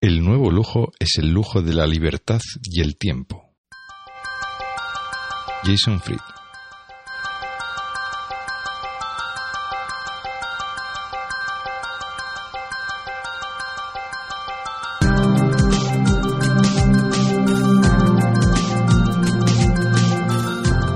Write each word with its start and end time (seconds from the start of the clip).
El 0.00 0.22
nuevo 0.22 0.52
lujo 0.52 0.92
es 1.00 1.18
el 1.18 1.32
lujo 1.32 1.60
de 1.60 1.74
la 1.74 1.84
libertad 1.84 2.40
y 2.62 2.82
el 2.82 2.96
tiempo. 2.96 3.52
Jason 5.64 6.00
Fried. 6.00 6.37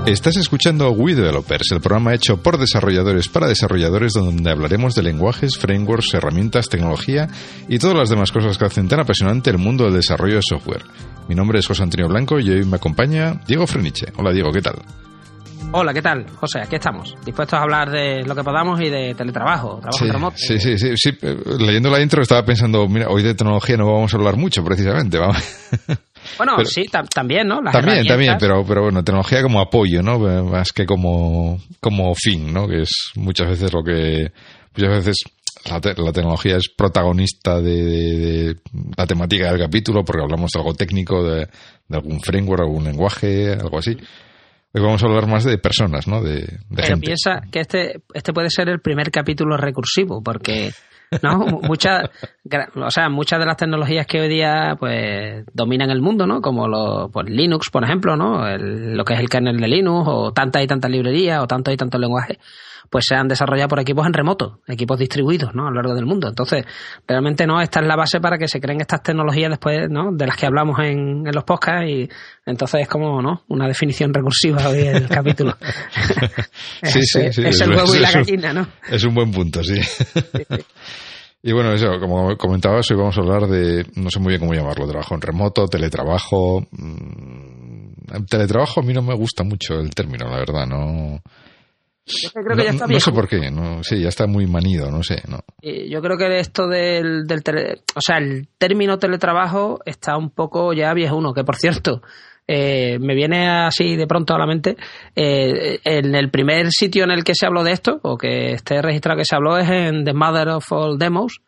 Estás 0.05 0.35
escuchando 0.35 0.91
We 0.91 1.15
Developers, 1.15 1.71
el 1.71 1.79
programa 1.79 2.13
hecho 2.13 2.43
por 2.43 2.57
desarrolladores 2.57 3.29
para 3.29 3.47
desarrolladores 3.47 4.11
donde 4.11 4.51
hablaremos 4.51 4.95
de 4.95 5.01
lenguajes, 5.01 5.57
frameworks, 5.57 6.13
herramientas, 6.13 6.67
tecnología 6.67 7.29
y 7.69 7.79
todas 7.79 7.95
las 7.95 8.09
demás 8.09 8.33
cosas 8.33 8.57
que 8.57 8.65
hacen 8.65 8.89
tan 8.89 8.99
apasionante 8.99 9.49
el 9.49 9.59
mundo 9.59 9.85
del 9.85 9.93
desarrollo 9.93 10.35
de 10.35 10.41
software. 10.41 10.83
Mi 11.29 11.35
nombre 11.35 11.59
es 11.59 11.67
José 11.67 11.83
Antonio 11.83 12.09
Blanco 12.09 12.37
y 12.37 12.49
hoy 12.49 12.65
me 12.65 12.75
acompaña 12.75 13.39
Diego 13.47 13.65
Freniche. 13.65 14.07
Hola 14.17 14.33
Diego, 14.33 14.51
¿qué 14.51 14.61
tal? 14.61 14.75
Hola, 15.71 15.93
¿qué 15.93 16.01
tal? 16.01 16.25
José, 16.35 16.59
aquí 16.59 16.75
estamos, 16.75 17.15
dispuestos 17.25 17.57
a 17.57 17.63
hablar 17.63 17.89
de 17.89 18.23
lo 18.25 18.35
que 18.35 18.43
podamos 18.43 18.81
y 18.81 18.89
de 18.89 19.15
teletrabajo, 19.15 19.79
trabajo 19.79 20.05
remoto. 20.05 20.35
Sí, 20.37 20.59
sí, 20.59 20.77
sí, 20.77 20.95
sí. 20.97 21.17
Leyendo 21.59 21.89
la 21.89 22.01
intro 22.01 22.21
estaba 22.21 22.43
pensando, 22.43 22.89
mira, 22.89 23.07
hoy 23.07 23.23
de 23.23 23.35
tecnología 23.35 23.77
no 23.77 23.85
vamos 23.85 24.13
a 24.13 24.17
hablar 24.17 24.35
mucho, 24.35 24.65
precisamente. 24.65 25.17
Vamos. 25.17 25.37
Bueno, 26.37 26.63
sí, 26.65 26.85
también, 27.13 27.47
¿no? 27.47 27.61
también, 27.61 28.05
también, 28.05 28.35
pero, 28.39 28.65
pero 28.65 28.83
bueno, 28.83 29.03
tecnología 29.03 29.41
como 29.41 29.61
apoyo, 29.61 30.01
¿no? 30.01 30.19
Más 30.43 30.71
que 30.71 30.85
como, 30.85 31.59
como 31.79 32.13
fin, 32.15 32.53
¿no? 32.53 32.67
Que 32.67 32.81
es 32.81 33.11
muchas 33.15 33.49
veces 33.49 33.73
lo 33.73 33.83
que, 33.83 34.31
muchas 34.75 34.89
veces 34.89 35.17
la, 35.69 35.79
tecnología 35.79 36.57
es 36.57 36.69
protagonista 36.69 37.61
de, 37.61 38.55
la 38.97 39.05
temática 39.05 39.51
del 39.51 39.59
capítulo 39.59 40.03
porque 40.03 40.21
hablamos 40.21 40.51
de 40.51 40.59
algo 40.59 40.73
técnico, 40.73 41.23
de, 41.23 41.47
algún 41.89 42.19
framework, 42.21 42.61
algún 42.61 42.85
lenguaje, 42.85 43.53
algo 43.53 43.79
así. 43.79 43.91
Hoy 44.75 44.81
vamos 44.81 45.03
a 45.03 45.05
hablar 45.05 45.27
más 45.27 45.43
de 45.43 45.57
personas, 45.59 46.07
¿no? 46.07 46.21
De, 46.21 46.41
de 46.41 46.57
Pero 46.75 46.97
piensa 46.97 47.41
que 47.51 47.59
este, 47.59 48.01
este 48.13 48.33
puede 48.33 48.49
ser 48.49 48.69
el 48.69 48.81
primer 48.81 49.11
capítulo 49.11 49.55
recursivo, 49.55 50.21
porque 50.23 50.71
¿no? 51.21 51.45
Muchas, 51.63 52.09
o 52.75 52.91
sea, 52.91 53.09
muchas 53.09 53.39
de 53.39 53.45
las 53.45 53.57
tecnologías 53.57 54.07
que 54.07 54.21
hoy 54.21 54.29
día 54.29 54.75
pues 54.79 55.45
dominan 55.53 55.89
el 55.89 56.01
mundo, 56.01 56.25
¿no? 56.25 56.41
Como 56.41 56.67
lo, 56.67 57.09
pues, 57.11 57.29
Linux, 57.29 57.69
por 57.69 57.83
ejemplo, 57.83 58.15
¿no? 58.15 58.43
lo 58.57 59.05
que 59.05 59.13
es 59.13 59.19
el 59.19 59.29
kernel 59.29 59.59
de 59.59 59.67
Linux, 59.67 60.07
o 60.07 60.31
tantas 60.31 60.63
y 60.63 60.67
tantas 60.67 60.91
librerías, 60.91 61.41
o 61.41 61.47
tantos 61.47 61.73
y 61.73 61.77
tantos 61.77 61.99
lenguajes, 61.99 62.37
pues 62.93 63.05
se 63.07 63.15
han 63.15 63.27
desarrollado 63.27 63.69
por 63.69 63.79
equipos 63.79 64.05
en 64.05 64.13
remoto, 64.13 64.59
equipos 64.67 64.99
distribuidos, 64.99 65.55
¿no? 65.55 65.65
A 65.65 65.71
lo 65.71 65.77
largo 65.77 65.95
del 65.95 66.05
mundo. 66.05 66.27
Entonces, 66.27 66.63
realmente 67.07 67.47
no, 67.47 67.59
esta 67.59 67.79
es 67.79 67.87
la 67.87 67.95
base 67.95 68.19
para 68.19 68.37
que 68.37 68.47
se 68.47 68.61
creen 68.61 68.81
estas 68.81 69.01
tecnologías 69.01 69.49
después, 69.49 69.89
¿no? 69.89 70.11
De 70.11 70.27
las 70.27 70.37
que 70.37 70.45
hablamos 70.45 70.77
en, 70.77 71.25
en 71.25 71.33
los 71.33 71.43
podcasts 71.43 71.89
y 71.89 72.07
entonces 72.45 72.81
es 72.81 72.87
como, 72.87 73.19
¿no? 73.19 73.45
Una 73.47 73.67
definición 73.67 74.13
recursiva 74.13 74.69
hoy 74.69 74.81
el 74.81 75.07
capítulo. 75.09 75.57
sí, 76.83 77.01
sí, 77.01 77.31
sí, 77.31 77.41
es, 77.47 77.61
el 77.61 77.71
huevo 77.71 77.95
y 77.95 77.99
la 77.99 78.11
gallina, 78.11 78.53
¿no? 78.53 78.67
Es 78.87 79.03
un 79.03 79.15
buen 79.15 79.31
punto, 79.31 79.63
sí. 79.63 79.73
Y 81.45 81.51
bueno, 81.51 81.73
eso, 81.73 81.99
como 81.99 82.37
comentabas, 82.37 82.89
hoy 82.89 82.95
vamos 82.95 83.17
a 83.17 83.21
hablar 83.21 83.47
de, 83.47 83.85
no 83.95 84.09
sé 84.09 84.19
muy 84.19 84.29
bien 84.29 84.39
cómo 84.39 84.53
llamarlo, 84.53 84.87
trabajo 84.87 85.13
en 85.15 85.19
remoto, 85.21 85.67
teletrabajo. 85.67 86.61
Mm, 86.71 88.23
teletrabajo 88.29 88.79
a 88.79 88.83
mí 88.83 88.93
no 88.93 89.01
me 89.01 89.13
gusta 89.13 89.43
mucho 89.43 89.73
el 89.73 89.93
término, 89.93 90.29
la 90.29 90.37
verdad, 90.37 90.65
no. 90.65 91.19
Yo 92.05 92.41
creo 92.43 92.57
que 92.57 92.63
ya 92.65 92.71
está 92.71 92.87
no, 92.87 92.99
sé 92.99 93.11
por 93.11 93.27
qué, 93.29 93.49
no, 93.49 93.83
sí, 93.83 94.01
ya 94.01 94.09
está 94.09 94.27
muy 94.27 94.45
manido, 94.45 94.91
no 94.91 95.03
sé, 95.03 95.23
no. 95.27 95.39
Yo 95.61 96.01
creo 96.01 96.17
que 96.17 96.39
esto 96.39 96.67
del, 96.67 97.25
del 97.25 97.41
o 97.95 98.01
sea, 98.01 98.17
el 98.17 98.49
término 98.57 98.99
teletrabajo 98.99 99.79
está 99.85 100.17
un 100.17 100.29
poco 100.29 100.73
ya 100.73 100.93
viejuno, 100.93 101.33
que 101.33 101.45
por 101.45 101.55
cierto, 101.55 102.01
eh, 102.45 102.97
me 102.99 103.15
viene 103.15 103.47
así 103.47 103.95
de 103.95 104.05
pronto 104.05 104.35
a 104.35 104.37
la 104.37 104.45
mente, 104.45 104.75
eh, 105.15 105.79
en 105.85 106.13
el 106.13 106.29
primer 106.29 106.71
sitio 106.71 107.05
en 107.05 107.11
el 107.11 107.23
que 107.23 107.35
se 107.35 107.45
habló 107.45 107.63
de 107.63 107.71
esto, 107.71 107.99
o 108.03 108.17
que 108.17 108.51
esté 108.51 108.81
registrado 108.81 109.17
que 109.17 109.25
se 109.25 109.35
habló, 109.35 109.57
es 109.57 109.69
en 109.69 110.03
The 110.03 110.13
Mother 110.13 110.49
of 110.49 110.71
All 110.71 110.97
Demos. 110.97 111.41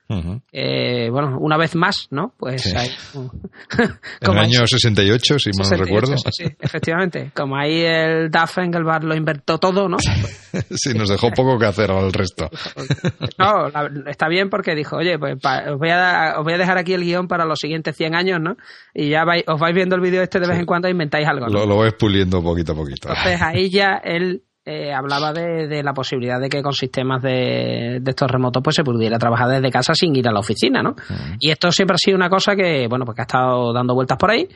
Eh, 0.52 1.10
bueno, 1.10 1.38
una 1.40 1.58
vez 1.58 1.76
más, 1.76 2.08
¿no? 2.12 2.34
Pues 2.38 2.76
hay, 2.76 2.90
en 3.16 4.32
el 4.32 4.38
año 4.38 4.68
68, 4.68 5.40
si 5.40 5.50
mal 5.58 5.70
no 5.70 5.78
recuerdo. 5.78 6.16
Sí, 6.32 6.46
efectivamente. 6.60 7.32
Como 7.34 7.58
ahí 7.58 7.82
el 7.82 8.30
Duff 8.30 8.60
Engelbart 8.60 9.04
lo 9.04 9.16
invertó 9.16 9.58
todo, 9.58 9.90
¿no? 9.90 9.98
sí, 10.70 10.94
nos 10.94 11.10
dejó 11.10 11.32
poco 11.32 11.58
que 11.58 11.66
hacer 11.66 11.90
al 11.90 12.14
resto. 12.14 12.50
no, 13.40 13.68
está 14.08 14.28
bien 14.28 14.50
porque 14.50 14.76
dijo, 14.76 14.98
oye, 14.98 15.18
pues 15.18 15.36
os, 15.36 15.80
voy 15.80 15.90
a, 15.90 16.36
os 16.38 16.44
voy 16.44 16.54
a 16.54 16.58
dejar 16.58 16.78
aquí 16.78 16.94
el 16.94 17.04
guion 17.04 17.28
para 17.28 17.46
los 17.46 17.60
siguientes 17.60 17.96
100 17.96 18.16
años, 18.16 18.40
¿no? 18.40 18.58
Y 18.94 19.10
ya 19.10 19.24
os 19.48 19.60
vais 19.60 19.74
viendo 19.74 19.96
el 19.96 20.02
vídeo 20.02 20.22
este 20.22 20.40
de 20.40 20.48
vez 20.48 20.60
en 20.60 20.66
cuando 20.66 20.88
inventáis 20.88 21.28
algo. 21.28 21.48
Lo, 21.48 21.66
lo 21.66 21.78
vais 21.78 21.94
puliendo 21.94 22.44
poquito 22.44 22.74
a 22.74 22.76
poquito. 22.76 23.10
Entonces 23.10 23.42
ahí 23.42 23.72
ya 23.72 24.00
él 24.04 24.44
eh, 24.68 24.92
hablaba 24.92 25.32
de, 25.32 25.84
la 25.84 25.94
posibilidad 25.94 26.40
de 26.40 26.50
que 26.50 26.64
con 26.64 26.74
sistemas 26.74 27.22
de, 27.22 28.02
estos 28.04 28.32
remotos 28.32 28.64
pues 28.64 28.76
se 28.76 28.84
pudiera 28.84 29.20
trabajar 29.20 29.48
desde 29.48 29.70
casa 29.70 29.94
sin 29.94 30.16
ir 30.16 30.28
a 30.28 30.32
la 30.32 30.40
oficina, 30.40 30.82
¿no? 30.82 30.92
Mm. 30.92 31.36
Y 31.40 31.52
esto 31.52 31.72
siempre 31.72 31.94
ha 31.94 31.98
sido 32.00 32.18
una 32.18 32.30
cosa 32.30 32.56
que, 32.56 32.88
bueno, 32.88 33.06
pues 33.06 33.16
que 33.16 33.22
ha 33.22 33.30
estado 33.30 33.72
dando 33.74 33.94
vueltas 33.94 34.18
por 34.18 34.32
ahí, 34.32 34.50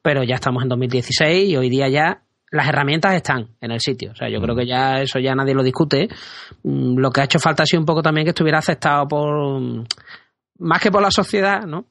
pero 0.00 0.22
ya 0.22 0.36
estamos 0.36 0.62
en 0.62 0.68
2016 0.68 1.50
y 1.50 1.56
hoy 1.56 1.68
día 1.68 1.88
ya 1.88 2.22
las 2.52 2.68
herramientas 2.68 3.14
están 3.16 3.56
en 3.60 3.72
el 3.72 3.80
sitio. 3.80 4.12
O 4.12 4.14
sea, 4.14 4.28
yo 4.28 4.40
creo 4.40 4.54
mm. 4.54 4.58
que 4.58 4.66
ya 4.66 5.00
eso 5.00 5.18
ya 5.18 5.34
nadie 5.34 5.54
lo 5.54 5.64
discute. 5.64 6.08
Mm, 6.62 6.98
lo 6.98 7.10
que 7.10 7.22
ha 7.22 7.24
hecho 7.24 7.40
falta 7.40 7.64
ha 7.64 7.66
sido 7.66 7.80
un 7.80 7.86
poco 7.86 8.02
también 8.02 8.24
que 8.24 8.30
estuviera 8.30 8.58
aceptado 8.58 9.08
por 9.08 9.84
más 10.58 10.80
que 10.80 10.92
por 10.92 11.02
la 11.02 11.10
sociedad, 11.10 11.66
¿no? 11.66 11.86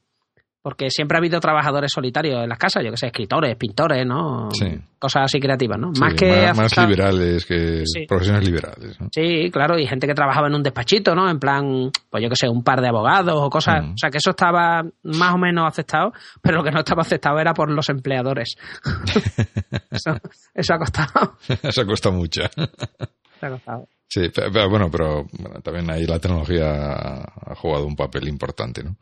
Porque 0.66 0.90
siempre 0.90 1.16
ha 1.16 1.20
habido 1.20 1.38
trabajadores 1.38 1.92
solitarios 1.92 2.42
en 2.42 2.48
las 2.48 2.58
casas, 2.58 2.82
yo 2.82 2.90
que 2.90 2.96
sé, 2.96 3.06
escritores, 3.06 3.54
pintores, 3.54 4.04
¿no? 4.04 4.50
Sí. 4.50 4.66
Cosas 4.98 5.26
así 5.26 5.38
creativas, 5.38 5.78
¿no? 5.78 5.92
más 6.00 6.14
que 6.14 6.52
más, 6.56 6.76
liberales 6.76 7.46
que 7.46 7.84
profesiones 8.08 8.44
liberales. 8.44 9.00
¿no? 9.00 9.06
Sí, 9.14 9.48
claro, 9.52 9.78
y 9.78 9.86
gente 9.86 10.08
que 10.08 10.14
trabajaba 10.14 10.48
en 10.48 10.56
un 10.56 10.64
despachito, 10.64 11.14
¿no? 11.14 11.30
En 11.30 11.38
plan, 11.38 11.92
pues 12.10 12.20
yo 12.20 12.28
que 12.28 12.34
sé, 12.34 12.48
un 12.48 12.64
par 12.64 12.80
de 12.80 12.88
abogados 12.88 13.36
o 13.36 13.48
cosas, 13.48 13.80
mm. 13.80 13.92
o 13.92 13.96
sea, 13.96 14.10
que 14.10 14.18
eso 14.18 14.30
estaba 14.30 14.82
más 15.04 15.34
o 15.34 15.38
menos 15.38 15.68
aceptado, 15.68 16.12
pero 16.42 16.56
lo 16.56 16.64
que 16.64 16.72
no 16.72 16.80
estaba 16.80 17.02
aceptado 17.02 17.38
era 17.38 17.54
por 17.54 17.70
los 17.70 17.88
empleadores. 17.88 18.56
eso, 19.92 20.74
ha 20.74 20.78
costado. 20.78 21.38
eso 21.62 21.80
ha 21.80 21.86
costado 21.86 22.16
mucho. 22.16 22.42
ha 22.42 23.48
costado. 23.50 23.86
Sí, 24.08 24.30
pero, 24.34 24.68
bueno, 24.68 24.90
pero 24.90 25.26
también 25.62 25.88
ahí 25.92 26.06
la 26.06 26.18
tecnología 26.18 27.22
ha 27.22 27.54
jugado 27.54 27.86
un 27.86 27.94
papel 27.94 28.26
importante, 28.26 28.82
¿no? 28.82 28.96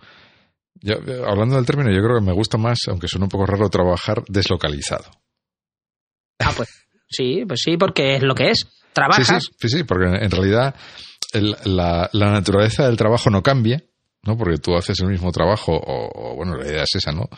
Hablando 1.26 1.56
del 1.56 1.66
término, 1.66 1.90
yo 1.90 2.02
creo 2.02 2.18
que 2.18 2.26
me 2.26 2.32
gusta 2.32 2.58
más, 2.58 2.78
aunque 2.88 3.08
suene 3.08 3.24
un 3.24 3.30
poco 3.30 3.46
raro, 3.46 3.68
trabajar 3.68 4.22
deslocalizado. 4.28 5.04
Ah, 6.38 6.52
pues 6.56 6.68
sí, 7.08 7.44
pues 7.46 7.60
sí, 7.62 7.76
porque 7.76 8.16
es 8.16 8.22
lo 8.22 8.34
que 8.34 8.50
es. 8.50 8.66
Trabajas. 8.92 9.50
Sí, 9.58 9.68
sí, 9.68 9.84
porque 9.84 10.06
en 10.06 10.30
realidad 10.30 10.74
la, 11.64 12.10
naturaleza 12.12 12.86
del 12.86 12.96
trabajo 12.96 13.30
no 13.30 13.42
cambia, 13.42 13.82
¿no? 14.22 14.36
Porque 14.36 14.58
tú 14.58 14.76
haces 14.76 15.00
el 15.00 15.08
mismo 15.08 15.32
trabajo, 15.32 15.72
o, 15.74 16.34
bueno, 16.36 16.56
la 16.56 16.66
idea 16.66 16.82
es 16.82 16.94
esa, 16.94 17.12
¿no? 17.12 17.28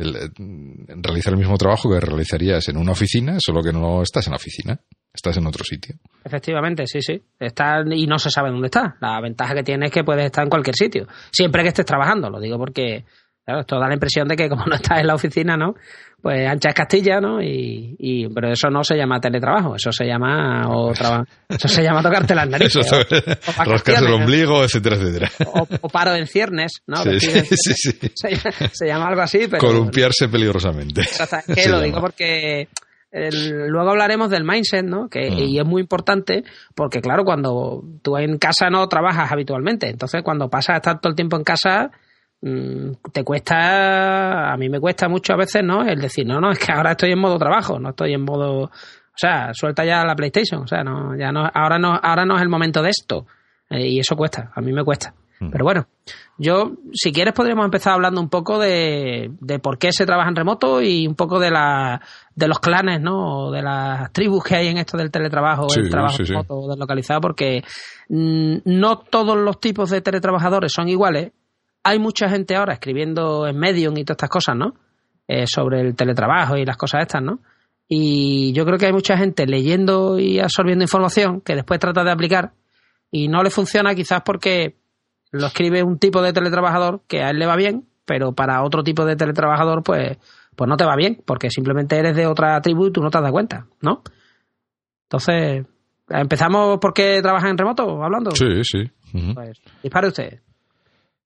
Realizar 0.00 1.32
el 1.32 1.38
mismo 1.38 1.56
trabajo 1.56 1.90
que 1.90 2.00
realizarías 2.00 2.68
en 2.68 2.76
una 2.76 2.92
oficina, 2.92 3.36
solo 3.38 3.62
que 3.62 3.72
no 3.72 4.02
estás 4.02 4.26
en 4.26 4.32
la 4.32 4.36
oficina. 4.36 4.80
Estás 5.12 5.36
en 5.38 5.46
otro 5.46 5.64
sitio. 5.64 5.96
Efectivamente, 6.24 6.86
sí, 6.86 7.02
sí. 7.02 7.20
Está, 7.38 7.82
y 7.84 8.06
no 8.06 8.18
se 8.20 8.30
sabe 8.30 8.50
dónde 8.50 8.66
está. 8.66 8.96
La 9.00 9.20
ventaja 9.20 9.54
que 9.54 9.64
tiene 9.64 9.86
es 9.86 9.92
que 9.92 10.04
puedes 10.04 10.26
estar 10.26 10.44
en 10.44 10.50
cualquier 10.50 10.76
sitio. 10.76 11.08
Siempre 11.32 11.62
que 11.62 11.70
estés 11.70 11.84
trabajando, 11.84 12.30
lo 12.30 12.38
digo 12.38 12.56
porque 12.58 13.04
claro, 13.44 13.60
esto 13.60 13.78
da 13.78 13.88
la 13.88 13.94
impresión 13.94 14.28
de 14.28 14.36
que 14.36 14.48
como 14.48 14.64
no 14.66 14.76
estás 14.76 15.00
en 15.00 15.06
la 15.06 15.14
oficina, 15.14 15.56
¿no? 15.56 15.74
Pues 16.22 16.46
ancha 16.46 16.68
es 16.68 16.74
Castilla, 16.74 17.20
¿no? 17.20 17.42
Y, 17.42 17.96
y 17.98 18.28
pero 18.28 18.52
eso 18.52 18.68
no 18.68 18.84
se 18.84 18.94
llama 18.96 19.20
teletrabajo, 19.20 19.76
eso 19.76 19.90
se 19.90 20.04
llama 20.04 20.68
o 20.68 20.92
eso 20.92 21.68
se 21.68 21.82
llama 21.82 22.02
tocarte 22.02 22.34
las 22.34 22.48
narices. 22.48 22.90
rascarse 23.56 24.04
el 24.04 24.12
ombligo, 24.12 24.62
etcétera, 24.62 24.96
etcétera. 24.96 25.30
O, 25.80 25.88
paro 25.88 26.14
en 26.14 26.26
ciernes, 26.26 26.82
¿no? 26.86 26.98
Sí, 26.98 27.20
sí, 27.20 27.74
sí, 27.74 28.10
Se, 28.72 28.86
llama 28.86 29.08
algo 29.08 29.22
así, 29.22 29.46
pero... 29.50 29.58
Columpiarse 29.58 30.28
peligrosamente. 30.28 31.02
que 31.54 31.68
lo 31.68 31.80
digo 31.80 32.00
porque 32.00 32.68
luego 33.12 33.90
hablaremos 33.90 34.30
del 34.30 34.44
mindset, 34.44 34.84
¿no? 34.84 35.08
Que, 35.08 35.30
mm. 35.30 35.38
Y 35.38 35.58
es 35.58 35.64
muy 35.64 35.82
importante 35.82 36.44
porque, 36.74 37.00
claro, 37.00 37.24
cuando 37.24 37.82
tú 38.02 38.16
en 38.16 38.38
casa 38.38 38.70
no 38.70 38.86
trabajas 38.88 39.32
habitualmente, 39.32 39.88
entonces 39.88 40.22
cuando 40.22 40.48
pasas 40.48 40.74
a 40.74 40.76
estar 40.76 41.00
todo 41.00 41.10
el 41.10 41.16
tiempo 41.16 41.36
en 41.36 41.44
casa, 41.44 41.90
te 42.40 43.22
cuesta, 43.22 44.52
a 44.52 44.56
mí 44.56 44.68
me 44.68 44.80
cuesta 44.80 45.08
mucho 45.08 45.34
a 45.34 45.36
veces, 45.36 45.62
¿no? 45.62 45.82
El 45.82 46.00
decir, 46.00 46.26
no, 46.26 46.40
no, 46.40 46.50
es 46.50 46.58
que 46.58 46.72
ahora 46.72 46.92
estoy 46.92 47.12
en 47.12 47.18
modo 47.18 47.38
trabajo, 47.38 47.78
no 47.78 47.90
estoy 47.90 48.14
en 48.14 48.22
modo, 48.22 48.62
o 48.62 48.70
sea, 49.14 49.52
suelta 49.52 49.84
ya 49.84 50.04
la 50.04 50.16
PlayStation, 50.16 50.62
o 50.62 50.66
sea, 50.66 50.82
no, 50.82 51.16
ya 51.16 51.32
no, 51.32 51.50
ahora 51.52 51.78
no, 51.78 51.98
ahora 52.02 52.24
no 52.24 52.36
es 52.36 52.42
el 52.42 52.48
momento 52.48 52.82
de 52.82 52.90
esto. 52.90 53.26
Eh, 53.68 53.88
y 53.88 54.00
eso 54.00 54.16
cuesta, 54.16 54.50
a 54.54 54.60
mí 54.60 54.72
me 54.72 54.82
cuesta. 54.82 55.14
Mm. 55.38 55.50
Pero 55.50 55.64
bueno, 55.64 55.86
yo, 56.38 56.72
si 56.92 57.12
quieres, 57.12 57.34
podríamos 57.34 57.64
empezar 57.64 57.92
hablando 57.92 58.20
un 58.20 58.30
poco 58.30 58.58
de, 58.58 59.30
de 59.40 59.58
por 59.58 59.78
qué 59.78 59.92
se 59.92 60.06
trabaja 60.06 60.30
en 60.30 60.36
remoto 60.36 60.82
y 60.82 61.06
un 61.06 61.14
poco 61.14 61.38
de, 61.38 61.50
la, 61.50 62.00
de 62.34 62.48
los 62.48 62.58
clanes, 62.58 63.00
¿no? 63.00 63.46
O 63.46 63.50
de 63.50 63.62
las 63.62 64.10
tribus 64.12 64.42
que 64.42 64.56
hay 64.56 64.68
en 64.68 64.78
esto 64.78 64.96
del 64.96 65.10
teletrabajo, 65.10 65.66
el 65.76 65.90
trabajo 65.90 66.16
remoto 66.18 66.68
deslocalizado, 66.68 67.20
porque 67.20 67.62
mm, 68.08 68.56
no 68.64 68.98
todos 68.98 69.36
los 69.36 69.60
tipos 69.60 69.90
de 69.90 70.00
teletrabajadores 70.00 70.72
son 70.72 70.88
iguales 70.88 71.32
hay 71.82 71.98
mucha 71.98 72.28
gente 72.28 72.56
ahora 72.56 72.74
escribiendo 72.74 73.46
en 73.46 73.58
Medium 73.58 73.96
y 73.96 74.04
todas 74.04 74.16
estas 74.16 74.30
cosas, 74.30 74.56
¿no? 74.56 74.74
Eh, 75.26 75.46
sobre 75.46 75.80
el 75.80 75.94
teletrabajo 75.94 76.56
y 76.56 76.64
las 76.64 76.76
cosas 76.76 77.02
estas, 77.02 77.22
¿no? 77.22 77.40
Y 77.88 78.52
yo 78.52 78.64
creo 78.64 78.78
que 78.78 78.86
hay 78.86 78.92
mucha 78.92 79.16
gente 79.16 79.46
leyendo 79.46 80.18
y 80.18 80.38
absorbiendo 80.38 80.84
información 80.84 81.40
que 81.40 81.54
después 81.54 81.80
trata 81.80 82.04
de 82.04 82.10
aplicar 82.10 82.52
y 83.10 83.28
no 83.28 83.42
le 83.42 83.50
funciona 83.50 83.94
quizás 83.94 84.22
porque 84.24 84.76
lo 85.32 85.46
escribe 85.46 85.82
un 85.82 85.98
tipo 85.98 86.22
de 86.22 86.32
teletrabajador 86.32 87.02
que 87.06 87.22
a 87.22 87.30
él 87.30 87.38
le 87.38 87.46
va 87.46 87.56
bien, 87.56 87.88
pero 88.04 88.32
para 88.32 88.62
otro 88.62 88.82
tipo 88.82 89.04
de 89.04 89.16
teletrabajador 89.16 89.82
pues, 89.82 90.18
pues 90.56 90.68
no 90.68 90.76
te 90.76 90.84
va 90.84 90.96
bien, 90.96 91.22
porque 91.24 91.50
simplemente 91.50 91.96
eres 91.96 92.14
de 92.14 92.26
otra 92.26 92.60
tribu 92.60 92.86
y 92.86 92.92
tú 92.92 93.00
no 93.00 93.10
te 93.10 93.20
das 93.20 93.32
cuenta, 93.32 93.66
¿no? 93.80 94.02
Entonces, 95.04 95.66
¿empezamos 96.08 96.78
porque 96.80 97.20
trabajan 97.22 97.50
en 97.50 97.58
remoto 97.58 98.02
hablando? 98.02 98.30
Sí, 98.32 98.62
sí. 98.62 98.90
Pues, 99.34 99.60
dispare 99.82 100.08
usted. 100.08 100.40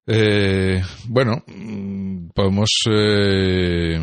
Eh, 0.06 0.82
bueno, 1.08 1.42
podemos 2.34 2.70
eh, 2.90 3.94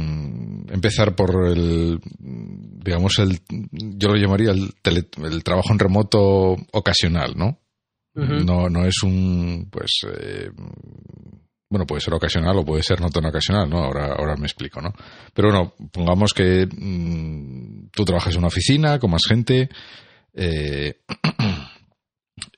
empezar 0.70 1.16
por 1.16 1.48
el, 1.48 2.00
digamos, 2.20 3.20
el, 3.20 3.40
yo 3.72 4.10
lo 4.10 4.16
llamaría 4.16 4.52
el, 4.52 4.74
el 4.84 5.44
trabajo 5.44 5.72
en 5.72 5.80
remoto 5.80 6.56
ocasional, 6.72 7.34
¿no? 7.36 7.60
No, 8.14 8.68
no 8.70 8.86
es 8.86 9.04
un, 9.04 9.70
pues, 9.72 10.02
eh, 10.20 10.50
bueno, 11.70 11.86
puede 11.86 12.02
ser 12.02 12.14
ocasional 12.14 12.58
o 12.58 12.66
puede 12.66 12.84
ser 12.84 13.00
no 13.00 13.10
tan 13.10 13.26
ocasional, 13.26 13.70
¿no? 13.70 13.78
Ahora, 13.78 14.14
ahora 14.18 14.36
me 14.36 14.48
explico, 14.48 14.82
¿no? 14.82 14.92
Pero 15.34 15.50
bueno, 15.50 15.74
pongamos 15.94 16.34
que 16.34 16.68
mm, 16.68 17.88
tú 17.92 18.04
trabajas 18.04 18.34
en 18.34 18.40
una 18.40 18.50
oficina 18.50 19.00
con 19.00 19.12
más 19.12 19.24
gente 19.26 19.70
eh, 20.34 21.00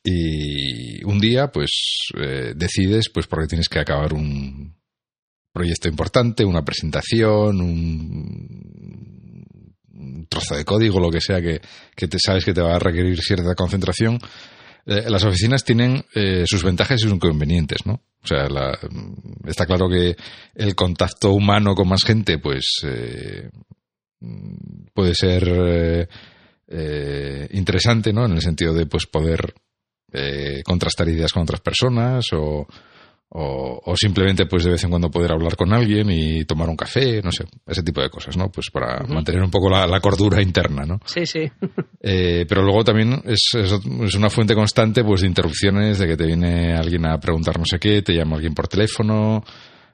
y 0.04 1.04
un 1.06 1.20
día, 1.20 1.48
pues, 1.48 1.72
eh, 2.20 2.54
decides, 2.56 3.10
pues, 3.10 3.26
porque 3.28 3.48
tienes 3.48 3.70
que 3.70 3.80
acabar 3.80 4.14
un 4.14 4.76
proyecto 5.54 5.88
importante, 5.88 6.44
una 6.44 6.66
presentación, 6.66 7.62
un, 7.62 8.74
trozo 10.28 10.56
de 10.56 10.66
código, 10.66 11.00
lo 11.00 11.12
que 11.12 11.22
sea 11.22 11.42
que, 11.42 11.62
que 11.96 12.08
te 12.08 12.18
sabes 12.20 12.44
que 12.44 12.54
te 12.54 12.62
va 12.62 12.76
a 12.76 12.80
requerir 12.80 13.20
cierta 13.22 13.54
concentración, 13.56 14.20
eh, 14.86 15.10
las 15.10 15.24
oficinas 15.24 15.64
tienen 15.64 16.04
eh, 16.14 16.44
sus 16.46 16.64
ventajas 16.64 17.00
y 17.00 17.04
sus 17.04 17.14
inconvenientes, 17.14 17.86
¿no? 17.86 18.02
O 18.22 18.28
sea, 18.28 18.48
está 19.46 19.66
claro 19.66 19.88
que 19.90 20.16
el 20.56 20.76
contacto 20.76 21.32
humano 21.32 21.76
con 21.76 21.88
más 21.88 22.04
gente, 22.04 22.40
pues, 22.40 22.66
eh, 22.84 23.50
puede 24.94 25.14
ser 25.16 26.10
interesante, 27.52 28.12
¿no? 28.12 28.26
En 28.26 28.32
el 28.32 28.42
sentido 28.42 28.74
de, 28.74 28.86
pues, 28.86 29.06
poder 29.06 29.54
contrastar 30.64 31.10
ideas 31.10 31.34
con 31.34 31.44
otras 31.44 31.62
personas 31.62 32.26
o, 32.34 32.68
o, 33.36 33.96
simplemente 33.96 34.46
pues 34.46 34.64
de 34.64 34.72
vez 34.72 34.84
en 34.84 34.92
cuando 34.92 35.10
poder 35.10 35.32
hablar 35.32 35.56
con 35.56 35.74
alguien 35.74 36.10
y 36.12 36.46
tomar 36.46 36.70
un 36.70 36.76
café, 36.76 37.20
no 37.24 37.32
sé, 37.32 37.46
ese 37.66 37.82
tipo 37.82 38.00
de 38.02 38.10
cosas, 38.10 38.38
¿no? 38.38 38.52
Pues 38.52 38.70
para 38.72 39.04
mantener 39.08 39.42
un 39.42 39.50
poco 39.50 39.70
la, 39.70 40.00
cordura 40.00 40.42
interna, 40.42 40.86
¿no? 40.86 41.00
Sí, 41.06 41.26
sí. 41.26 41.52
Eh, 42.06 42.46
pero 42.50 42.64
luego 42.64 42.84
también 42.84 43.22
es, 43.24 43.52
es, 43.54 44.16
una 44.16 44.30
fuente 44.30 44.54
constante 44.54 45.06
pues 45.06 45.22
de 45.22 45.28
interrupciones, 45.28 45.98
de 45.98 46.06
que 46.06 46.18
te 46.18 46.26
viene 46.26 46.74
alguien 46.76 47.06
a 47.06 47.18
preguntar 47.18 47.58
no 47.58 47.64
sé 47.64 47.80
qué, 47.80 48.02
te 48.02 48.14
llama 48.14 48.36
alguien 48.36 48.54
por 48.54 48.68
teléfono, 48.68 49.42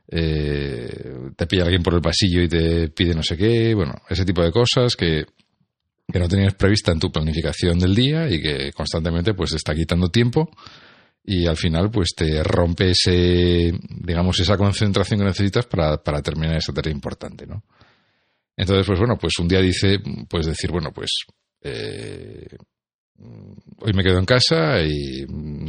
eh, 0.08 1.30
te 1.36 1.46
pilla 1.46 1.66
alguien 1.66 1.84
por 1.84 1.94
el 1.94 2.02
pasillo 2.02 2.42
y 2.42 2.48
te 2.48 2.90
pide 2.90 3.14
no 3.14 3.22
sé 3.22 3.38
qué, 3.38 3.76
bueno, 3.76 3.94
ese 4.10 4.26
tipo 4.26 4.42
de 4.42 4.52
cosas 4.52 4.96
que, 4.96 5.24
que 6.12 6.20
no 6.20 6.28
tenías 6.28 6.56
prevista 6.56 6.92
en 6.92 7.00
tu 7.00 7.12
planificación 7.12 7.78
del 7.80 7.96
día 7.96 8.30
y 8.30 8.42
que 8.42 8.72
constantemente 8.72 9.34
pues 9.34 9.54
está 9.54 9.74
quitando 9.74 10.10
tiempo 10.10 10.50
y 11.24 11.46
al 11.46 11.58
final 11.58 11.92
pues 11.92 12.10
te 12.16 12.42
rompe 12.44 12.92
ese, 12.92 13.72
digamos, 14.02 14.40
esa 14.40 14.58
concentración 14.58 15.20
que 15.20 15.26
necesitas 15.26 15.66
para, 15.68 16.02
para 16.02 16.22
terminar 16.22 16.58
esa 16.58 16.74
tarea 16.74 16.92
importante, 16.92 17.46
¿no? 17.46 17.64
Entonces, 18.56 18.86
pues 18.86 19.00
bueno, 19.00 19.18
pues 19.18 19.38
un 19.40 19.48
día 19.48 19.62
dice, 19.62 20.00
pues 20.28 20.46
decir, 20.46 20.72
bueno, 20.72 20.92
pues 20.92 21.12
eh, 21.62 22.58
hoy 23.78 23.94
me 23.94 24.04
quedo 24.04 24.20
en 24.20 24.26
casa 24.26 24.82
y 24.82 25.26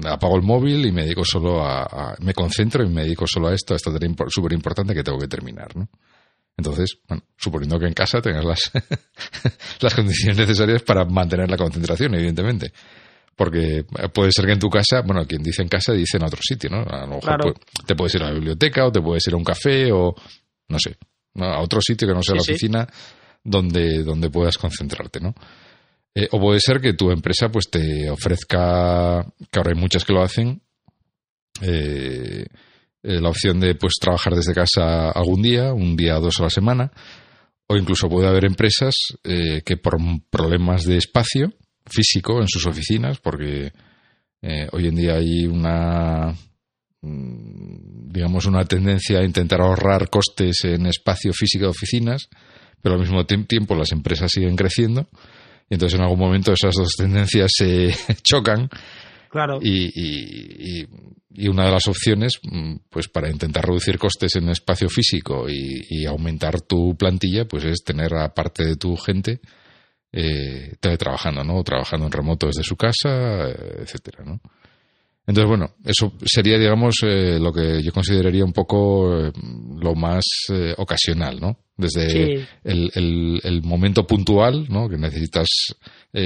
apago 0.06 0.37
el 0.37 0.42
móvil 0.42 0.87
y 0.87 0.92
me 0.92 1.02
dedico 1.02 1.25
solo 1.25 1.64
a, 1.64 2.16
me 2.20 2.34
concentro 2.34 2.84
y 2.84 2.88
me 2.88 3.02
dedico 3.02 3.26
solo 3.26 3.48
a 3.48 3.54
esto, 3.54 3.75
a 3.75 3.76
esta 3.76 3.92
tarea 3.92 4.10
súper 4.28 4.52
importante 4.52 4.94
que 4.94 5.04
tengo 5.04 5.19
que 5.19 5.28
terminar, 5.28 5.76
¿no? 5.76 5.88
Entonces, 6.56 6.99
bueno, 7.08 7.25
suponiendo 7.37 7.79
que 7.79 7.87
en 7.87 7.94
casa 7.94 8.20
tengas 8.20 8.44
las, 8.44 8.70
las 9.81 9.94
condiciones 9.94 10.37
necesarias 10.37 10.82
para 10.82 11.05
mantener 11.05 11.49
la 11.50 11.56
concentración, 11.56 12.14
evidentemente 12.14 12.73
porque 13.41 13.87
puede 14.12 14.32
ser 14.32 14.44
que 14.44 14.52
en 14.52 14.58
tu 14.58 14.69
casa, 14.69 15.00
bueno, 15.00 15.25
quien 15.26 15.43
dice 15.43 15.62
en 15.62 15.69
casa 15.69 15.94
dice 15.94 16.19
en 16.19 16.25
otro 16.25 16.41
sitio, 16.43 16.69
¿no? 16.69 16.82
A 16.82 17.06
lo 17.06 17.14
mejor 17.14 17.58
te 17.87 17.94
puedes 17.94 18.14
ir 18.14 18.23
a 18.23 18.26
la 18.26 18.35
biblioteca 18.35 18.85
o 18.85 18.93
te 18.93 19.00
puedes 19.00 19.26
ir 19.26 19.32
a 19.32 19.38
un 19.38 19.44
café 19.44 19.91
o 19.91 20.14
no 20.69 20.79
sé, 20.79 20.99
a 21.37 21.62
otro 21.62 21.81
sitio 21.81 22.06
que 22.06 22.12
no 22.12 22.23
sea 22.23 22.35
la 22.35 22.43
oficina 22.43 22.87
donde 23.43 24.02
donde 24.02 24.29
puedas 24.29 24.58
concentrarte, 24.58 25.20
¿no? 25.20 25.35
Eh, 26.14 26.29
o 26.32 26.38
puede 26.38 26.61
ser 26.61 26.82
que 26.82 26.93
tu 26.93 27.11
empresa 27.11 27.49
pues 27.49 27.70
te 27.70 28.11
ofrezca, 28.11 29.25
que 29.50 29.58
ahora 29.58 29.70
hay 29.70 29.81
muchas 29.81 30.05
que 30.05 30.12
lo 30.12 30.23
hacen, 30.23 30.61
eh, 31.62 32.44
eh, 33.02 33.20
la 33.20 33.31
opción 33.31 33.61
de 33.61 33.75
pues 33.75 33.94
trabajar 34.00 34.35
desde 34.35 34.55
casa 34.55 35.11
algún 35.11 35.43
día, 35.43 35.73
un 35.73 35.97
día 35.97 36.19
o 36.19 36.20
dos 36.20 36.41
a 36.41 36.44
la 36.44 36.50
semana, 36.50 36.93
o 37.67 37.76
incluso 37.76 38.08
puede 38.08 38.26
haber 38.26 38.44
empresas 38.44 38.94
que 39.23 39.76
por 39.76 39.97
problemas 40.29 40.82
de 40.82 40.97
espacio 40.97 41.52
físico 41.87 42.41
en 42.41 42.49
sus 42.49 42.67
oficinas, 42.67 43.19
porque 43.20 43.73
eh, 44.43 44.69
hoy 44.73 44.87
en 44.87 44.94
día 44.94 45.14
hay 45.14 45.47
una 45.47 46.35
mm, 47.02 48.11
digamos 48.11 48.47
una 48.47 48.64
tendencia 48.64 49.19
a 49.19 49.25
intentar 49.25 49.61
ahorrar 49.61 50.08
costes 50.08 50.64
en 50.64 50.87
espacio 50.87 51.32
físico 51.32 51.64
de 51.64 51.70
oficinas, 51.70 52.29
pero 52.81 52.94
al 52.94 53.00
mismo 53.00 53.25
tiempo 53.26 53.75
las 53.75 53.93
empresas 53.93 54.31
siguen 54.32 54.56
creciendo 54.56 55.08
y 55.69 55.75
entonces 55.75 55.99
en 55.99 56.05
algún 56.05 56.19
momento 56.19 56.52
esas 56.52 56.75
dos 56.75 56.94
tendencias 56.97 57.50
se 57.55 57.94
chocan. 58.23 58.69
Claro. 59.31 59.59
Y, 59.62 59.87
y, 59.94 60.87
y, 61.31 61.49
una 61.49 61.67
de 61.67 61.71
las 61.71 61.87
opciones, 61.87 62.32
mm, 62.43 62.75
pues 62.91 63.09
para 63.09 63.31
intentar 63.31 63.65
reducir 63.65 63.97
costes 63.99 64.35
en 64.37 64.49
espacio 64.49 64.88
físico 64.88 65.49
y, 65.49 65.87
y 65.88 66.05
aumentar 66.05 66.61
tu 66.61 66.97
plantilla, 66.97 67.47
pues 67.47 67.65
es 67.65 67.85
tener 67.85 68.12
a 68.15 68.35
parte 68.35 68.65
de 68.65 68.77
tu 68.77 68.97
gente 68.97 69.41
eh, 70.12 70.75
teletrabajando, 70.81 71.44
¿no? 71.44 71.59
O 71.59 71.65
trabajando 71.65 72.06
en 72.06 72.12
remoto 72.12 72.49
desde 72.49 72.65
su 72.65 72.77
casa, 72.77 73.49
etcétera, 73.79 74.25
¿no? 74.25 74.41
Entonces, 75.31 75.49
bueno, 75.49 75.75
eso 75.85 76.12
sería, 76.25 76.59
digamos, 76.59 76.97
eh, 77.05 77.38
lo 77.38 77.53
que 77.53 77.81
yo 77.85 77.93
consideraría 77.93 78.44
un 78.44 78.53
poco 78.53 79.26
eh, 79.26 79.33
lo 79.81 79.94
más 79.94 80.25
eh, 80.53 80.75
ocasional, 80.76 81.38
¿no? 81.41 81.56
Desde 81.76 82.49
el, 82.64 83.40
el, 83.43 83.62
momento 83.62 84.07
puntual, 84.07 84.66
¿no? 84.69 84.88
Que 84.88 84.99
necesitas 84.99 85.47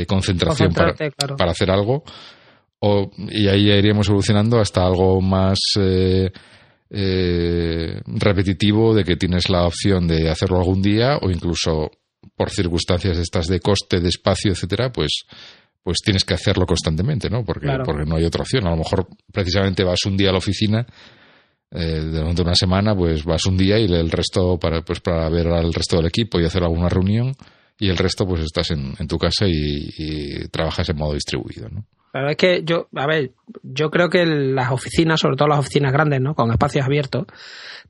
concentración 0.09 0.73
para, 0.73 0.95
para, 1.37 1.53
hacer 1.53 1.71
algo. 1.71 2.03
O, 2.87 3.11
y 3.17 3.49
ahí 3.49 3.71
iríamos 3.71 4.09
evolucionando 4.09 4.61
hasta 4.61 4.85
algo 4.85 5.21
más 5.21 5.59
repetitivo 8.07 8.95
de 8.95 9.05
que 9.05 9.17
tienes 9.17 9.49
la 9.49 9.67
opción 9.67 10.07
de 10.07 10.29
hacerlo 10.29 10.59
algún 10.59 10.83
día 10.83 11.17
o 11.23 11.31
incluso 11.31 11.91
por 12.37 12.51
circunstancias 12.51 13.17
estas 13.17 13.47
de 13.47 13.61
coste, 13.61 14.01
de 14.01 14.09
espacio, 14.09 14.53
etcétera, 14.53 14.93
pues 14.93 15.25
pues 15.83 15.99
tienes 16.03 16.25
que 16.25 16.35
hacerlo 16.35 16.65
constantemente, 16.65 17.29
¿no? 17.29 17.45
Porque, 17.45 17.69
porque 17.85 18.07
no 18.07 18.17
hay 18.17 18.25
otra 18.25 18.41
opción. 18.43 18.67
A 18.67 18.71
lo 18.71 18.79
mejor 18.79 19.07
precisamente 19.31 19.85
vas 19.85 20.07
un 20.07 20.17
día 20.17 20.31
a 20.31 20.33
la 20.33 20.39
oficina, 20.39 20.87
eh, 21.77 22.01
durante 22.01 22.41
una 22.41 22.55
semana, 22.55 22.95
pues 22.95 23.25
vas 23.25 23.45
un 23.47 23.57
día 23.57 23.81
y 23.81 23.85
el 23.85 24.09
resto 24.09 24.57
para, 24.61 24.83
pues 24.83 25.01
para 25.01 25.29
ver 25.29 25.49
al 25.49 25.73
resto 25.75 25.97
del 25.97 26.07
equipo 26.07 26.39
y 26.39 26.45
hacer 26.45 26.63
alguna 26.63 26.89
reunión 26.89 27.35
y 27.81 27.89
el 27.89 27.97
resto 27.97 28.25
pues 28.27 28.43
estás 28.43 28.71
en, 28.71 28.95
tu 29.09 29.19
casa 29.19 29.47
y, 29.49 30.47
trabajas 30.53 30.89
en 30.89 30.97
modo 30.97 31.15
distribuido, 31.15 31.69
¿no? 31.69 31.85
Pero 32.15 32.31
es 32.31 32.37
que 32.37 32.63
yo, 32.63 32.87
a 32.95 33.09
ver, 33.09 33.33
yo 33.65 33.91
creo 33.91 34.09
que 34.09 34.25
las 34.25 34.71
oficinas, 34.71 35.19
sobre 35.19 35.35
todo 35.35 35.49
las 35.49 35.59
oficinas 35.59 35.93
grandes, 35.93 36.21
¿no? 36.21 36.37
Con 36.37 36.49
espacios 36.53 36.87
abiertos, 36.87 37.27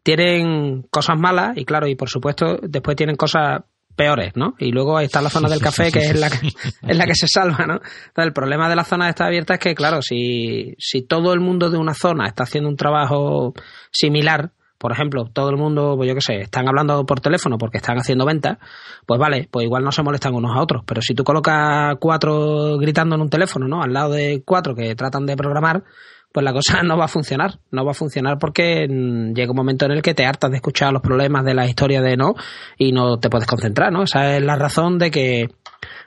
tienen 0.03 0.81
cosas 0.91 1.19
malas 1.19 1.59
y 1.59 1.67
claro, 1.67 1.87
y 1.89 1.95
por 1.95 2.09
supuesto 2.09 2.59
después 2.63 2.97
tienen 2.97 3.17
cosas 3.17 3.65
peores, 3.95 4.33
¿no? 4.35 4.55
Y 4.59 4.73
luego 4.73 4.97
ahí 4.97 5.05
está 5.05 5.21
la 5.21 5.29
zona 5.29 5.51
del 5.51 5.61
café, 5.61 5.93
que 5.93 5.99
es 5.99 6.19
la 6.19 6.31
que, 6.31 6.49
es 6.89 6.97
la 6.97 7.05
que 7.05 7.15
se 7.15 7.29
salva, 7.29 7.67
¿no? 7.67 7.75
Entonces, 7.75 8.25
el 8.29 8.33
problema 8.33 8.71
de 8.71 8.77
la 8.77 8.85
zona 8.85 9.11
está 9.11 9.27
abierta 9.27 9.53
es 9.53 9.61
que, 9.61 9.75
claro, 9.75 10.01
si, 10.01 10.75
si 10.79 11.03
todo 11.03 11.35
el 11.35 11.41
mundo 11.41 11.69
de 11.69 11.77
una 11.77 11.93
zona 11.93 12.27
está 12.27 12.45
haciendo 12.45 12.71
un 12.71 12.77
trabajo 12.77 13.53
similar, 13.91 14.53
por 14.85 14.93
ejemplo, 14.93 15.31
todo 15.33 15.49
el 15.49 15.57
mundo, 15.57 15.95
pues 15.97 16.07
yo 16.07 16.15
qué 16.15 16.21
sé, 16.21 16.35
están 16.41 16.69
hablando 16.69 17.07
por 17.07 17.19
teléfono 17.19 17.57
porque 17.57 17.79
están 17.79 17.97
haciendo 17.97 18.27
ventas, 18.27 18.59
pues 19.07 19.19
vale, 19.19 19.49
pues 19.51 19.65
igual 19.65 19.83
no 19.83 19.91
se 19.91 20.03
molestan 20.03 20.35
unos 20.35 20.55
a 20.55 20.61
otros. 20.61 20.83
Pero 20.87 21.01
si 21.01 21.15
tú 21.15 21.25
colocas 21.25 21.95
cuatro 21.99 22.77
gritando 22.77 23.15
en 23.15 23.23
un 23.23 23.31
teléfono, 23.31 23.67
¿no? 23.67 23.83
Al 23.83 23.95
lado 23.95 24.13
de 24.13 24.43
cuatro 24.45 24.75
que 24.75 24.95
tratan 24.95 25.25
de 25.25 25.39
programar, 25.39 25.85
pues 26.31 26.45
la 26.45 26.53
cosa 26.53 26.83
no 26.85 26.99
va 26.99 27.07
a 27.07 27.09
funcionar. 27.09 27.61
No 27.71 27.83
va 27.87 27.93
a 27.93 27.95
funcionar 27.95 28.37
porque 28.39 28.87
mm, 28.87 29.33
llega 29.33 29.53
un 29.53 29.57
momento 29.57 29.87
en 29.87 29.93
el 29.93 30.03
que 30.03 30.13
te 30.13 30.27
hartas 30.27 30.51
de 30.51 30.57
escuchar 30.57 30.93
los 30.93 31.01
problemas 31.01 31.47
de 31.47 31.55
la 31.55 31.67
historia 31.67 32.03
de 32.03 32.19
no 32.19 32.35
y 32.77 32.93
no 32.93 33.17
te 33.17 33.31
puedes 33.31 33.47
concentrar, 33.47 33.91
¿no? 33.91 34.03
Esa 34.03 34.37
es 34.37 34.43
la 34.43 34.57
razón 34.57 34.99
de 34.99 35.11
que 35.11 35.49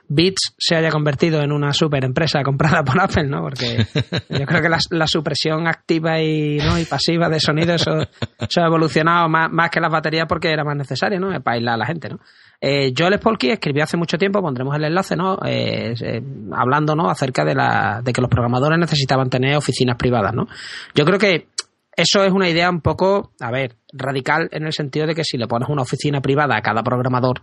Beats 0.08 0.54
se 0.56 0.74
haya 0.74 0.90
convertido 0.90 1.42
en 1.42 1.52
una 1.52 1.72
super 1.72 2.04
empresa 2.04 2.42
comprada 2.42 2.82
por 2.82 3.00
Apple, 3.00 3.24
¿no? 3.24 3.42
Porque 3.42 3.86
yo 4.30 4.46
creo 4.46 4.62
que 4.62 4.68
la, 4.68 5.06
supresión 5.06 5.66
activa 5.66 6.20
y, 6.20 6.58
¿no? 6.58 6.78
y 6.78 6.84
pasiva 6.84 7.28
de 7.28 7.40
sonido, 7.40 7.74
eso, 7.74 7.92
ha 7.92 8.66
evolucionado 8.66 9.28
más, 9.28 9.50
más, 9.50 9.70
que 9.70 9.80
las 9.80 9.92
baterías 9.92 10.26
porque 10.28 10.50
era 10.50 10.64
más 10.64 10.76
necesario, 10.76 11.20
¿no? 11.20 11.28
Para 11.42 11.56
aislar 11.56 11.74
a 11.74 11.78
la 11.78 11.86
gente, 11.86 12.08
¿no? 12.08 12.20
Eh, 12.60 12.92
Joel 12.96 13.14
Spolky 13.14 13.50
escribió 13.50 13.84
hace 13.84 13.96
mucho 13.96 14.18
tiempo, 14.18 14.40
pondremos 14.40 14.74
el 14.74 14.84
enlace, 14.84 15.14
¿no? 15.14 15.38
Eh, 15.44 15.94
eh, 16.00 16.22
hablando, 16.52 16.96
¿no? 16.96 17.08
Acerca 17.08 17.44
de, 17.44 17.54
la, 17.54 18.00
de 18.02 18.12
que 18.12 18.20
los 18.20 18.30
programadores 18.30 18.78
necesitaban 18.78 19.30
tener 19.30 19.56
oficinas 19.56 19.96
privadas, 19.96 20.34
¿no? 20.34 20.48
Yo 20.94 21.04
creo 21.04 21.18
que 21.18 21.48
eso 21.94 22.24
es 22.24 22.32
una 22.32 22.48
idea 22.48 22.70
un 22.70 22.80
poco, 22.80 23.32
a 23.40 23.50
ver, 23.50 23.76
radical 23.92 24.48
en 24.52 24.66
el 24.66 24.72
sentido 24.72 25.06
de 25.06 25.14
que 25.14 25.24
si 25.24 25.36
le 25.36 25.46
pones 25.46 25.68
una 25.68 25.82
oficina 25.82 26.20
privada 26.20 26.56
a 26.56 26.62
cada 26.62 26.82
programador, 26.82 27.42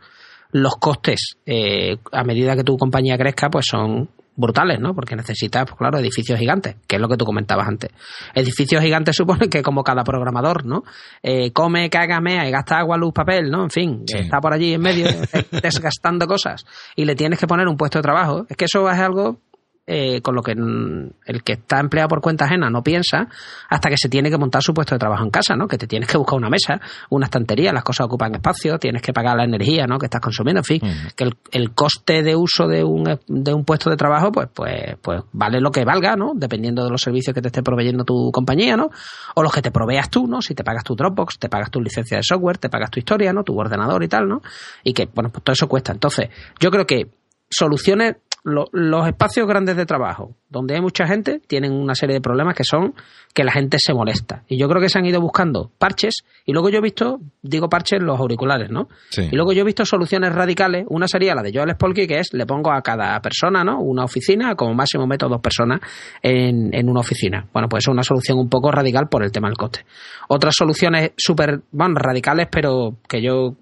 los 0.51 0.75
costes 0.75 1.37
eh, 1.45 1.97
a 2.11 2.23
medida 2.23 2.55
que 2.55 2.63
tu 2.63 2.77
compañía 2.77 3.17
crezca, 3.17 3.49
pues 3.49 3.65
son 3.69 4.09
brutales, 4.35 4.79
¿no? 4.79 4.93
Porque 4.93 5.15
necesitas, 5.15 5.65
pues 5.65 5.77
claro, 5.77 5.97
edificios 5.99 6.37
gigantes, 6.37 6.75
que 6.87 6.97
es 6.97 7.01
lo 7.01 7.07
que 7.07 7.17
tú 7.17 7.25
comentabas 7.25 7.67
antes. 7.67 7.91
Edificios 8.33 8.81
gigantes 8.81 9.15
supone 9.17 9.49
que 9.49 9.61
como 9.61 9.83
cada 9.83 10.03
programador, 10.03 10.65
¿no? 10.65 10.83
Eh, 11.23 11.51
come, 11.51 11.89
caga, 11.89 12.19
mea 12.19 12.47
y 12.47 12.51
gasta 12.51 12.79
agua, 12.79 12.97
luz, 12.97 13.13
papel, 13.13 13.49
¿no? 13.49 13.63
En 13.63 13.69
fin, 13.69 14.03
está 14.07 14.39
por 14.39 14.53
allí 14.53 14.73
en 14.73 14.81
medio 14.81 15.07
desgastando 15.61 16.27
cosas 16.27 16.65
y 16.95 17.05
le 17.05 17.15
tienes 17.15 17.39
que 17.39 17.47
poner 17.47 17.67
un 17.67 17.77
puesto 17.77 17.99
de 17.99 18.03
trabajo. 18.03 18.45
Es 18.49 18.57
que 18.57 18.65
eso 18.65 18.89
es 18.89 18.99
algo 18.99 19.39
eh, 19.87 20.21
con 20.21 20.33
lo 20.33 20.41
que 20.41 20.53
el 20.53 21.43
que 21.43 21.53
está 21.53 21.79
empleado 21.79 22.09
por 22.09 22.19
cuenta 22.19 22.45
ajena 22.45 22.71
no 22.71 22.81
piensa 22.81 23.27
hasta 23.69 23.89
que 23.89 23.97
se 23.97 24.09
tiene 24.09 24.31
que 24.31 24.37
montar 24.37 24.63
su 24.63 24.73
puesto 24.73 24.95
de 24.95 24.99
trabajo 24.99 25.23
en 25.23 25.29
casa, 25.29 25.55
¿no? 25.55 25.67
Que 25.67 25.77
te 25.77 25.85
tienes 25.85 26.09
que 26.09 26.17
buscar 26.17 26.37
una 26.37 26.49
mesa, 26.49 26.81
una 27.11 27.25
estantería, 27.25 27.71
las 27.71 27.83
cosas 27.83 28.07
ocupan 28.07 28.33
espacio, 28.33 28.79
tienes 28.79 29.03
que 29.03 29.13
pagar 29.13 29.37
la 29.37 29.43
energía, 29.43 29.85
¿no? 29.85 29.99
Que 29.99 30.07
estás 30.07 30.21
consumiendo, 30.21 30.61
en 30.61 30.63
fin, 30.63 30.81
que 31.15 31.29
el, 31.51 31.71
coste 31.73 32.23
de 32.23 32.35
uso 32.35 32.67
de 32.67 32.83
un, 32.83 33.19
de 33.27 33.53
un 33.53 33.63
puesto 33.63 33.91
de 33.91 33.95
trabajo, 33.95 34.31
pues, 34.31 34.47
pues, 34.51 34.95
pues 35.01 35.21
vale 35.33 35.59
lo 35.59 35.69
que 35.69 35.85
valga, 35.85 36.15
¿no? 36.15 36.31
Dependiendo 36.33 36.83
de 36.83 36.89
los 36.89 37.01
servicios 37.01 37.35
que 37.35 37.41
te 37.41 37.49
esté 37.49 37.61
proveyendo 37.61 38.03
tu 38.03 38.31
compañía, 38.31 38.75
¿no? 38.75 38.89
O 39.35 39.43
los 39.43 39.53
que 39.53 39.61
te 39.61 39.69
proveas 39.69 40.09
tú, 40.09 40.25
¿no? 40.25 40.41
Si 40.41 40.55
te 40.55 40.63
pagas 40.63 40.83
tu 40.83 40.95
Dropbox, 40.95 41.37
te 41.37 41.47
pagas 41.47 41.69
tu 41.69 41.79
licencia 41.79 42.17
de 42.17 42.23
software, 42.23 42.57
te 42.57 42.69
pagas 42.69 42.89
tu 42.89 42.99
historia, 42.99 43.33
¿no? 43.33 43.43
Tu 43.43 43.55
ordenador 43.55 44.03
y 44.03 44.07
tal, 44.07 44.27
¿no? 44.27 44.41
Y 44.83 44.93
que, 44.93 45.07
bueno, 45.13 45.29
pues 45.29 45.43
todo 45.43 45.53
eso 45.53 45.67
cuesta. 45.67 45.91
Entonces, 45.91 46.29
yo 46.59 46.71
creo 46.71 46.87
que 46.87 47.11
soluciones 47.49 48.15
los 48.45 49.07
espacios 49.07 49.47
grandes 49.47 49.75
de 49.75 49.85
trabajo, 49.85 50.35
donde 50.55 50.75
hay 50.75 50.81
mucha 50.81 51.05
gente, 51.05 51.41
tienen 51.45 51.73
una 51.73 51.95
serie 51.95 52.15
de 52.15 52.21
problemas 52.21 52.55
que 52.55 52.63
son 52.63 52.93
que 53.33 53.43
la 53.43 53.51
gente 53.51 53.77
se 53.79 53.93
molesta. 53.93 54.43
Y 54.47 54.57
yo 54.57 54.69
creo 54.69 54.81
que 54.81 54.87
se 54.87 54.97
han 54.97 55.05
ido 55.05 55.19
buscando 55.19 55.69
parches, 55.77 56.23
y 56.45 56.53
luego 56.53 56.69
yo 56.69 56.77
he 56.77 56.81
visto, 56.81 57.19
digo 57.41 57.67
parches 57.67 58.01
los 58.01 58.17
auriculares, 58.17 58.69
¿no? 58.69 58.87
Y 59.17 59.35
luego 59.35 59.51
yo 59.51 59.61
he 59.61 59.65
visto 59.65 59.83
soluciones 59.83 60.33
radicales. 60.33 60.85
Una 60.89 61.05
sería 61.07 61.35
la 61.35 61.41
de 61.43 61.51
Joel 61.53 61.71
Spolky, 61.71 62.07
que 62.07 62.19
es 62.19 62.33
le 62.33 62.45
pongo 62.45 62.71
a 62.71 62.81
cada 62.81 63.19
persona, 63.19 63.65
¿no? 63.65 63.81
Una 63.81 64.05
oficina, 64.05 64.55
como 64.55 64.73
máximo 64.73 65.05
meto 65.05 65.27
dos 65.27 65.41
personas 65.41 65.81
en, 66.21 66.73
en 66.73 66.89
una 66.89 67.01
oficina. 67.01 67.45
Bueno, 67.51 67.67
pues 67.67 67.83
es 67.83 67.87
una 67.89 68.03
solución 68.03 68.39
un 68.39 68.49
poco 68.49 68.71
radical 68.71 69.09
por 69.09 69.21
el 69.21 69.33
tema 69.33 69.49
del 69.49 69.57
coste. 69.57 69.85
Otras 70.29 70.55
soluciones 70.55 71.11
súper, 71.17 71.59
bueno, 71.71 71.95
radicales, 71.95 72.47
pero 72.49 72.95
que 73.05 73.21
yo 73.21 73.55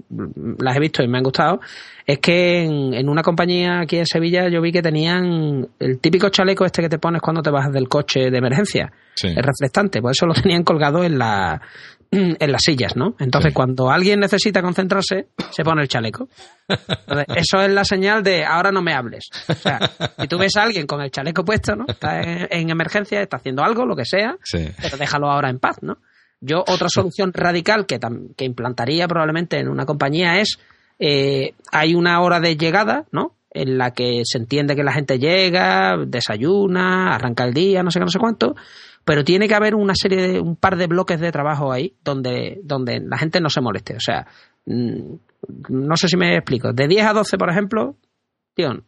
las 0.60 0.78
he 0.78 0.80
visto 0.80 1.02
y 1.02 1.08
me 1.08 1.18
han 1.18 1.24
gustado, 1.24 1.60
es 2.06 2.20
que 2.20 2.64
en, 2.64 3.08
una 3.08 3.22
compañía 3.22 3.80
aquí 3.82 3.98
en 3.98 4.06
Sevilla 4.06 4.50
yo 4.50 4.62
vi 4.62 4.72
que 4.72 4.82
tenían 4.82 5.70
el 5.80 6.00
típico 6.00 6.30
chaleco 6.30 6.66
este 6.66 6.82
que 6.84 6.90
te 6.90 7.00
pones 7.00 7.22
cuando 7.22 7.42
te 7.42 7.50
bajas 7.50 7.72
del 7.72 7.88
coche 7.88 8.30
de 8.30 8.38
emergencia, 8.38 8.92
el 9.24 9.44
reflectante, 9.44 10.02
pues 10.02 10.18
eso 10.18 10.25
lo 10.25 10.34
tenían 10.34 10.63
colgado 10.63 11.04
en 11.04 11.18
la 11.18 11.62
en 12.13 12.52
las 12.52 12.62
sillas, 12.62 12.96
¿no? 12.96 13.16
Entonces, 13.20 13.54
cuando 13.54 13.90
alguien 13.90 14.20
necesita 14.20 14.62
concentrarse, 14.62 15.30
se 15.50 15.63
pone 15.63 15.82
el 15.82 15.88
chaleco. 15.88 16.30
eso 17.36 17.62
es 17.62 17.72
la 17.72 17.84
señal 17.84 18.22
de 18.22 18.46
ahora 18.46 18.72
no 18.72 18.82
me 18.82 18.94
hables. 18.94 19.30
O 19.48 19.54
sea, 19.54 19.80
si 20.20 20.28
tú 20.28 20.38
ves 20.38 20.56
a 20.56 20.63
alguien 20.63 20.86
con 20.86 21.02
el 21.02 21.10
chaleco 21.10 21.44
puesto, 21.44 21.75
¿no? 21.75 21.86
Está 21.88 22.22
en, 22.22 22.70
emergencia, 22.70 23.22
está 23.22 23.38
haciendo 23.38 23.63
algo, 23.63 23.86
lo 23.86 23.96
que 23.96 24.06
sea, 24.06 24.38
pero 24.52 24.98
déjalo 24.98 25.32
ahora 25.32 25.50
en 25.50 25.60
paz, 25.60 25.78
¿no? 25.82 25.98
Yo, 26.40 26.60
otra 26.68 26.90
solución 26.90 27.32
radical 27.34 27.86
que, 27.86 28.00
que 28.36 28.46
implantaría 28.46 29.08
probablemente 29.08 29.58
en 29.58 29.70
una 29.70 29.86
compañía 29.86 30.40
es 30.40 30.60
eh, 31.00 31.54
hay 31.72 31.96
una 31.96 32.22
hora 32.22 32.40
de 32.40 32.58
llegada, 32.58 33.06
¿no? 33.12 33.36
En 33.55 33.77
la 33.77 33.91
que 33.91 34.24
se 34.25 34.39
entiende 34.39 34.75
que 34.75 34.83
la 34.83 34.93
gente 34.93 35.19
llega, 35.19 35.95
desayuna, 36.07 37.13
arranca 37.13 37.43
el 37.43 37.53
día, 37.53 37.83
no 37.83 37.91
sé 37.91 38.00
qué, 38.00 38.05
no 38.05 38.12
sé 38.12 38.17
cuánto, 38.17 38.55
pero 39.05 39.24
tiene 39.24 39.48
que 39.48 39.53
haber 39.53 39.75
una 39.75 39.93
serie 39.95 40.27
de, 40.27 40.39
un 40.39 40.55
par 40.55 40.75
de 40.75 40.88
bloques 40.88 41.19
de 41.19 41.31
trabajo 41.31 41.72
ahí 41.72 41.95
donde, 42.03 42.60
donde 42.63 43.00
la 43.00 43.17
gente 43.17 43.39
no 43.41 43.50
se 43.50 43.62
moleste. 43.62 43.95
O 43.95 44.00
sea, 44.00 44.25
mm, 44.65 45.15
no 45.69 45.98
sé 45.98 46.07
si 46.07 46.17
me 46.17 46.36
explico. 46.36 46.74
De 46.74 46.88
10 46.88 47.05
a 47.05 47.13
12, 47.13 47.38
por 47.38 47.51
ejemplo, 47.51 47.95
tío, 48.55 48.83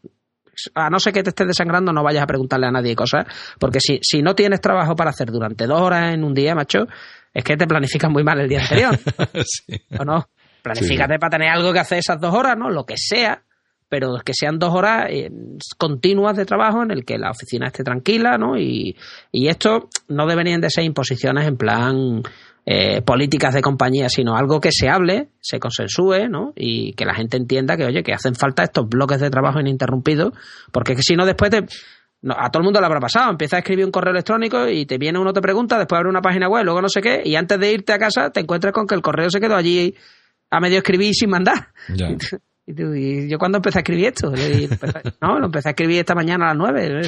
a 0.74 0.90
no 0.90 1.00
ser 1.00 1.14
que 1.14 1.24
te 1.24 1.30
estés 1.30 1.48
desangrando, 1.48 1.92
no 1.92 2.04
vayas 2.04 2.24
a 2.24 2.28
preguntarle 2.28 2.68
a 2.68 2.72
nadie 2.72 2.96
cosas, 2.96 3.26
porque 3.60 3.80
si, 3.80 4.00
si 4.02 4.22
no 4.22 4.36
tienes 4.36 4.62
trabajo 4.62 4.96
para 4.96 5.10
hacer 5.10 5.32
durante 5.32 5.68
dos 5.68 5.82
horas 5.82 6.14
en 6.14 6.24
un 6.24 6.34
día, 6.34 6.56
macho, 6.56 6.88
es 7.34 7.44
que 7.44 7.58
te 7.58 7.68
planificas 7.68 8.10
muy 8.10 8.24
mal 8.24 8.40
el 8.40 8.50
día 8.50 8.62
anterior. 8.62 8.98
¿O 10.00 10.06
no? 10.06 10.30
Planifícate 10.62 11.20
para 11.20 11.30
tener 11.30 11.50
algo 11.50 11.72
que 11.74 11.80
hacer 11.80 12.00
esas 12.00 12.20
dos 12.20 12.34
horas, 12.34 12.58
¿no? 12.58 12.72
Lo 12.72 12.86
que 12.86 12.96
sea, 12.98 13.44
pero 13.90 14.16
que 14.26 14.34
sean 14.34 14.60
dos 14.60 14.74
horas 14.74 15.08
eh, 15.10 15.30
continuas 15.78 16.36
de 16.36 16.46
trabajo 16.46 16.84
en 16.84 16.92
el 16.92 17.06
que 17.06 17.18
la 17.18 17.32
oficina 17.32 17.68
esté 17.68 17.84
tranquila, 17.84 18.38
¿no? 18.38 18.58
Y, 18.58 18.96
y 19.32 19.48
esto 19.48 19.90
no 20.08 20.28
deberían 20.28 20.62
de 20.62 20.70
ser 20.70 20.84
imposiciones 20.84 21.48
en 21.48 21.58
plan 21.58 22.24
eh, 22.66 23.04
políticas 23.04 23.54
de 23.54 23.62
compañía, 23.62 24.10
sino 24.10 24.36
algo 24.36 24.60
que 24.60 24.72
se 24.72 24.90
hable, 24.90 25.30
se 25.40 25.60
consensúe, 25.60 26.28
¿no? 26.30 26.52
Y 26.56 26.94
que 26.94 27.06
la 27.06 27.14
gente 27.14 27.38
entienda 27.38 27.78
que, 27.78 27.86
oye, 27.86 28.02
que 28.02 28.12
hacen 28.12 28.34
falta 28.34 28.64
estos 28.64 28.90
bloques 28.90 29.20
de 29.20 29.30
trabajo 29.30 29.60
ininterrumpidos, 29.60 30.34
porque 30.72 30.96
si 30.98 31.16
no 31.16 31.28
después 31.28 31.52
te, 31.52 31.66
a 32.28 32.50
todo 32.50 32.62
el 32.62 32.64
mundo 32.64 32.80
le 32.80 32.88
habrá 32.88 33.00
pasado. 33.00 33.30
Empieza 33.30 33.58
a 33.58 33.60
escribir 33.60 33.86
un 33.86 33.92
correo 33.92 34.12
electrónico 34.12 34.68
y 34.68 34.88
te 34.88 34.98
viene 34.98 35.20
uno, 35.20 35.32
te 35.32 35.42
pregunta, 35.42 35.78
después 35.78 36.00
abre 36.00 36.10
una 36.10 36.22
página 36.22 36.50
web, 36.50 36.64
luego 36.64 36.82
no 36.82 36.90
sé 36.90 37.02
qué, 37.02 37.22
y 37.24 37.36
antes 37.36 37.60
de 37.60 37.72
irte 37.72 37.94
a 37.94 38.00
casa 38.00 38.32
te 38.32 38.40
encuentras 38.40 38.74
con 38.74 38.88
que 38.88 38.96
el 38.96 39.04
correo 39.04 39.30
se 39.30 39.40
quedó 39.40 39.56
allí 39.56 39.94
a 40.50 40.60
medio 40.60 40.80
escribir 40.80 41.14
sin 41.14 41.30
mandar. 41.30 41.70
Y, 42.68 43.30
yo 43.30 43.38
cuando 43.38 43.58
empecé 43.58 43.80
a 43.80 43.82
escribir 43.82 44.08
esto, 44.08 44.32
no, 45.22 45.40
lo 45.40 45.46
empecé 45.46 45.70
a 45.70 45.72
escribir 45.72 46.00
esta 46.00 46.16
mañana 46.16 46.46
a 46.46 46.48
las 46.50 46.58
nueve. 46.58 47.02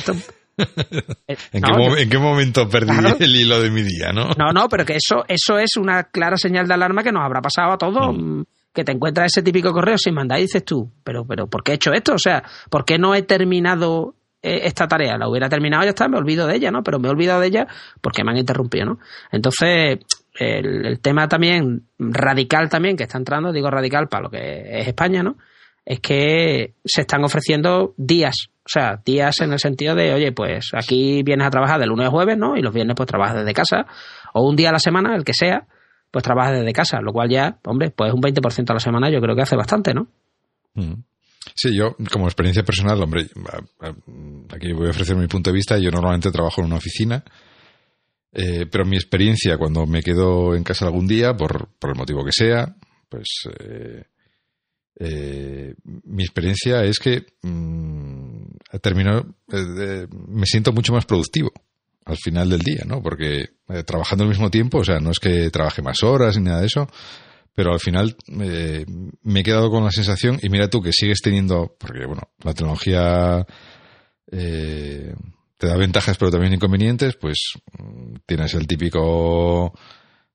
¿En, 1.52 2.10
qué 2.10 2.18
momento 2.18 2.68
perdí 2.68 2.92
el 3.20 3.36
hilo 3.36 3.62
de 3.62 3.70
mi 3.70 3.84
día, 3.84 4.12
no? 4.12 4.30
No, 4.38 4.52
no, 4.54 4.68
pero 4.70 4.86
que 4.86 4.96
eso, 4.96 5.24
eso 5.28 5.60
es 5.60 5.78
una 5.78 6.06
clara 6.06 6.38
señal 6.38 6.68
de 6.68 6.74
alarma 6.74 7.04
que 7.04 7.12
nos 7.12 7.24
habrá 7.24 7.42
pasado 7.42 7.74
a 7.74 7.78
todos. 7.78 8.16
Mm, 8.16 8.42
que 8.74 8.84
te 8.84 8.92
encuentras 8.92 9.32
ese 9.34 9.42
típico 9.42 9.72
correo 9.72 9.98
sin 9.98 10.14
mandar 10.14 10.38
y 10.38 10.44
dices 10.44 10.64
tú, 10.64 10.92
pero, 11.04 11.26
pero, 11.26 11.48
¿por 11.48 11.64
qué 11.64 11.72
he 11.72 11.76
hecho 11.76 11.94
esto? 11.94 12.14
O 12.14 12.20
sea, 12.20 12.44
¿por 12.70 12.86
qué 12.86 13.00
no 13.00 13.16
he 13.16 13.24
terminado 13.24 14.14
eh, 14.44 14.62
esta 14.66 14.88
tarea? 14.88 15.18
La 15.18 15.28
hubiera 15.28 15.50
terminado, 15.50 15.84
ya 15.84 15.90
está, 15.90 16.08
me 16.08 16.18
olvido 16.18 16.46
de 16.46 16.58
ella, 16.58 16.70
¿no? 16.70 16.84
Pero 16.84 17.00
me 17.00 17.08
he 17.08 17.12
olvidado 17.12 17.42
de 17.42 17.48
ella 17.48 17.68
porque 18.02 18.24
me 18.24 18.32
han 18.32 18.38
interrumpido, 18.38 18.86
¿no? 18.86 19.00
Entonces, 19.32 19.98
el, 20.40 21.00
tema 21.00 21.28
también 21.28 21.88
radical 21.98 22.70
también 22.70 22.96
que 22.96 23.04
está 23.04 23.18
entrando, 23.18 23.52
digo 23.52 23.70
radical 23.70 24.08
para 24.08 24.24
lo 24.24 24.30
que 24.30 24.80
es 24.80 24.88
España, 24.88 25.24
¿no? 25.24 25.38
Es 25.86 26.00
que 26.00 26.74
se 26.84 27.02
están 27.02 27.24
ofreciendo 27.24 27.94
días, 27.98 28.50
o 28.66 28.70
sea, 28.70 29.02
días 29.06 29.40
en 29.40 29.54
el 29.54 29.60
sentido 29.60 29.96
de, 29.96 30.14
oye, 30.14 30.32
pues 30.34 30.72
aquí 30.74 31.24
vienes 31.24 31.48
a 31.48 31.50
trabajar 31.50 31.80
de 31.80 31.88
lunes 31.88 32.08
a 32.08 32.12
jueves, 32.12 32.38
¿no? 32.38 32.58
Y 32.58 32.62
los 32.62 32.74
viernes 32.74 32.96
pues 32.96 33.08
trabajas 33.08 33.38
desde 33.38 33.54
casa, 33.54 33.86
o 34.34 34.48
un 34.48 34.56
día 34.56 34.70
a 34.70 34.74
la 34.74 34.80
semana, 34.80 35.16
el 35.16 35.24
que 35.24 35.34
sea, 35.34 35.66
pues 36.12 36.24
trabajas 36.24 36.60
desde 36.60 36.74
casa, 36.74 37.00
lo 37.02 37.14
cual 37.14 37.30
ya, 37.30 37.58
hombre, 37.66 37.90
pues 37.92 38.14
un 38.14 38.22
20% 38.22 38.70
a 38.70 38.74
la 38.74 38.80
semana 38.80 39.10
yo 39.10 39.22
creo 39.22 39.36
que 39.36 39.42
hace 39.42 39.56
bastante, 39.56 39.94
¿no? 39.94 40.08
Mm. 40.74 40.94
Sí, 41.56 41.76
yo 41.76 41.96
como 42.12 42.26
experiencia 42.26 42.64
personal, 42.64 43.02
hombre, 43.02 43.28
aquí 44.54 44.74
voy 44.74 44.88
a 44.88 44.92
ofrecer 44.92 45.16
mi 45.16 45.28
punto 45.28 45.50
de 45.50 45.56
vista, 45.56 45.78
yo 45.78 45.90
normalmente 45.92 46.32
trabajo 46.32 46.62
en 46.62 46.68
una 46.68 46.76
oficina, 46.76 47.24
eh, 48.40 48.68
pero 48.68 48.86
mi 48.86 48.98
experiencia 48.98 49.58
cuando 49.58 49.88
me 49.88 50.04
quedo 50.04 50.54
en 50.54 50.64
casa 50.64 50.86
algún 50.86 51.08
día, 51.08 51.36
por, 51.36 51.70
por 51.80 51.90
el 51.90 51.96
motivo 51.96 52.24
que 52.24 52.32
sea, 52.32 52.76
pues 53.10 53.28
eh, 53.60 54.04
eh, 55.00 55.74
mi 55.84 56.22
experiencia 56.22 56.84
es 56.84 57.00
que 57.00 57.26
mm, 57.42 58.44
termino, 58.80 59.38
me 59.48 60.46
siento 60.46 60.72
mucho 60.72 60.94
más 60.94 61.06
productivo 61.06 61.52
al 62.06 62.18
final 62.18 62.52
del 62.52 62.60
día, 62.60 62.84
¿no? 62.86 63.02
Porque 63.02 63.54
trabajando 63.88 64.24
al 64.24 64.30
mismo 64.30 64.52
tiempo, 64.52 64.78
o 64.78 64.84
sea, 64.84 65.00
no 65.00 65.10
es 65.10 65.20
que 65.20 65.50
trabaje 65.50 65.82
más 65.82 66.04
horas 66.04 66.38
ni 66.38 66.44
nada 66.44 66.62
de 66.62 66.68
eso, 66.68 66.88
pero 67.56 67.74
al 67.74 67.80
final 67.80 68.16
me 68.28 69.40
he 69.40 69.44
quedado 69.44 69.72
con 69.72 69.84
la 69.84 69.92
sensación, 69.92 70.38
y 70.44 70.50
mira 70.50 70.70
tú 70.70 70.80
que 70.80 70.94
sigues 70.94 71.22
teniendo, 71.24 71.76
porque 71.80 72.06
bueno, 72.06 72.30
la 72.44 72.54
tecnología 72.54 73.48
te 75.58 75.68
da 75.68 75.76
ventajas 75.76 76.18
pero 76.18 76.32
también 76.32 76.54
inconvenientes, 76.54 77.16
pues 77.16 77.54
mm, 77.78 78.16
tienes 78.26 78.54
el 78.54 78.68
típico 78.68 79.74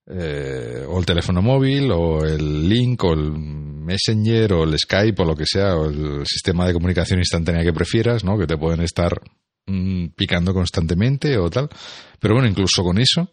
eh, 0.06 0.84
o 0.88 0.98
el 0.98 1.06
teléfono 1.06 1.40
móvil 1.42 1.90
o 1.92 2.24
el 2.24 2.68
link 2.68 3.04
o 3.04 3.12
el 3.12 3.30
messenger 3.30 4.52
o 4.52 4.64
el 4.64 4.76
Skype 4.78 5.22
o 5.22 5.24
lo 5.24 5.36
que 5.36 5.46
sea 5.46 5.76
o 5.76 5.88
el 5.88 6.26
sistema 6.26 6.66
de 6.66 6.72
comunicación 6.72 7.20
instantánea 7.20 7.62
que 7.62 7.72
prefieras, 7.72 8.24
¿no? 8.24 8.36
Que 8.36 8.46
te 8.46 8.56
pueden 8.56 8.80
estar 8.80 9.20
mm, 9.66 10.08
picando 10.16 10.52
constantemente 10.52 11.38
o 11.38 11.48
tal. 11.48 11.68
Pero 12.18 12.34
bueno, 12.34 12.48
incluso 12.48 12.82
con 12.82 12.98
eso, 12.98 13.32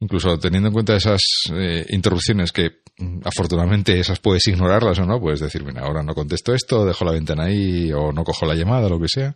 incluso 0.00 0.38
teniendo 0.38 0.68
en 0.68 0.74
cuenta 0.74 0.96
esas 0.96 1.20
eh, 1.54 1.84
interrupciones 1.90 2.52
que 2.52 2.80
mm, 2.98 3.20
afortunadamente 3.24 3.98
esas 4.00 4.18
puedes 4.18 4.46
ignorarlas 4.46 4.98
o 4.98 5.04
no, 5.04 5.20
puedes 5.20 5.40
decir, 5.40 5.62
mira, 5.62 5.82
ahora 5.82 6.02
no 6.02 6.14
contesto 6.14 6.54
esto, 6.54 6.86
dejo 6.86 7.04
la 7.04 7.12
ventana 7.12 7.44
ahí 7.44 7.92
o 7.92 8.12
no 8.12 8.24
cojo 8.24 8.46
la 8.46 8.54
llamada, 8.54 8.88
lo 8.88 8.98
que 8.98 9.08
sea. 9.08 9.34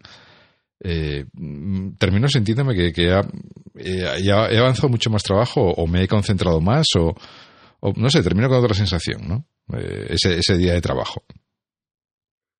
Eh, 0.81 1.25
mm, 1.33 1.97
termino 1.99 2.29
sintiéndome 2.29 2.75
que, 2.75 2.93
que 2.93 3.09
eh, 3.77 4.23
ya 4.23 4.49
he 4.49 4.59
avanzado 4.59 4.89
mucho 4.89 5.11
más 5.11 5.23
trabajo 5.23 5.63
o 5.63 5.87
me 5.87 6.03
he 6.03 6.09
concentrado 6.09 6.61
más 6.61 6.87
o, 6.99 7.15
no 7.97 8.11
sé, 8.11 8.23
termino 8.23 8.49
con 8.49 8.59
otra 8.59 8.75
sensación, 8.75 9.27
¿no? 9.27 9.47
ese, 10.09 10.39
ese 10.39 10.57
día 10.57 10.75
de 10.75 10.81
trabajo. 10.81 11.25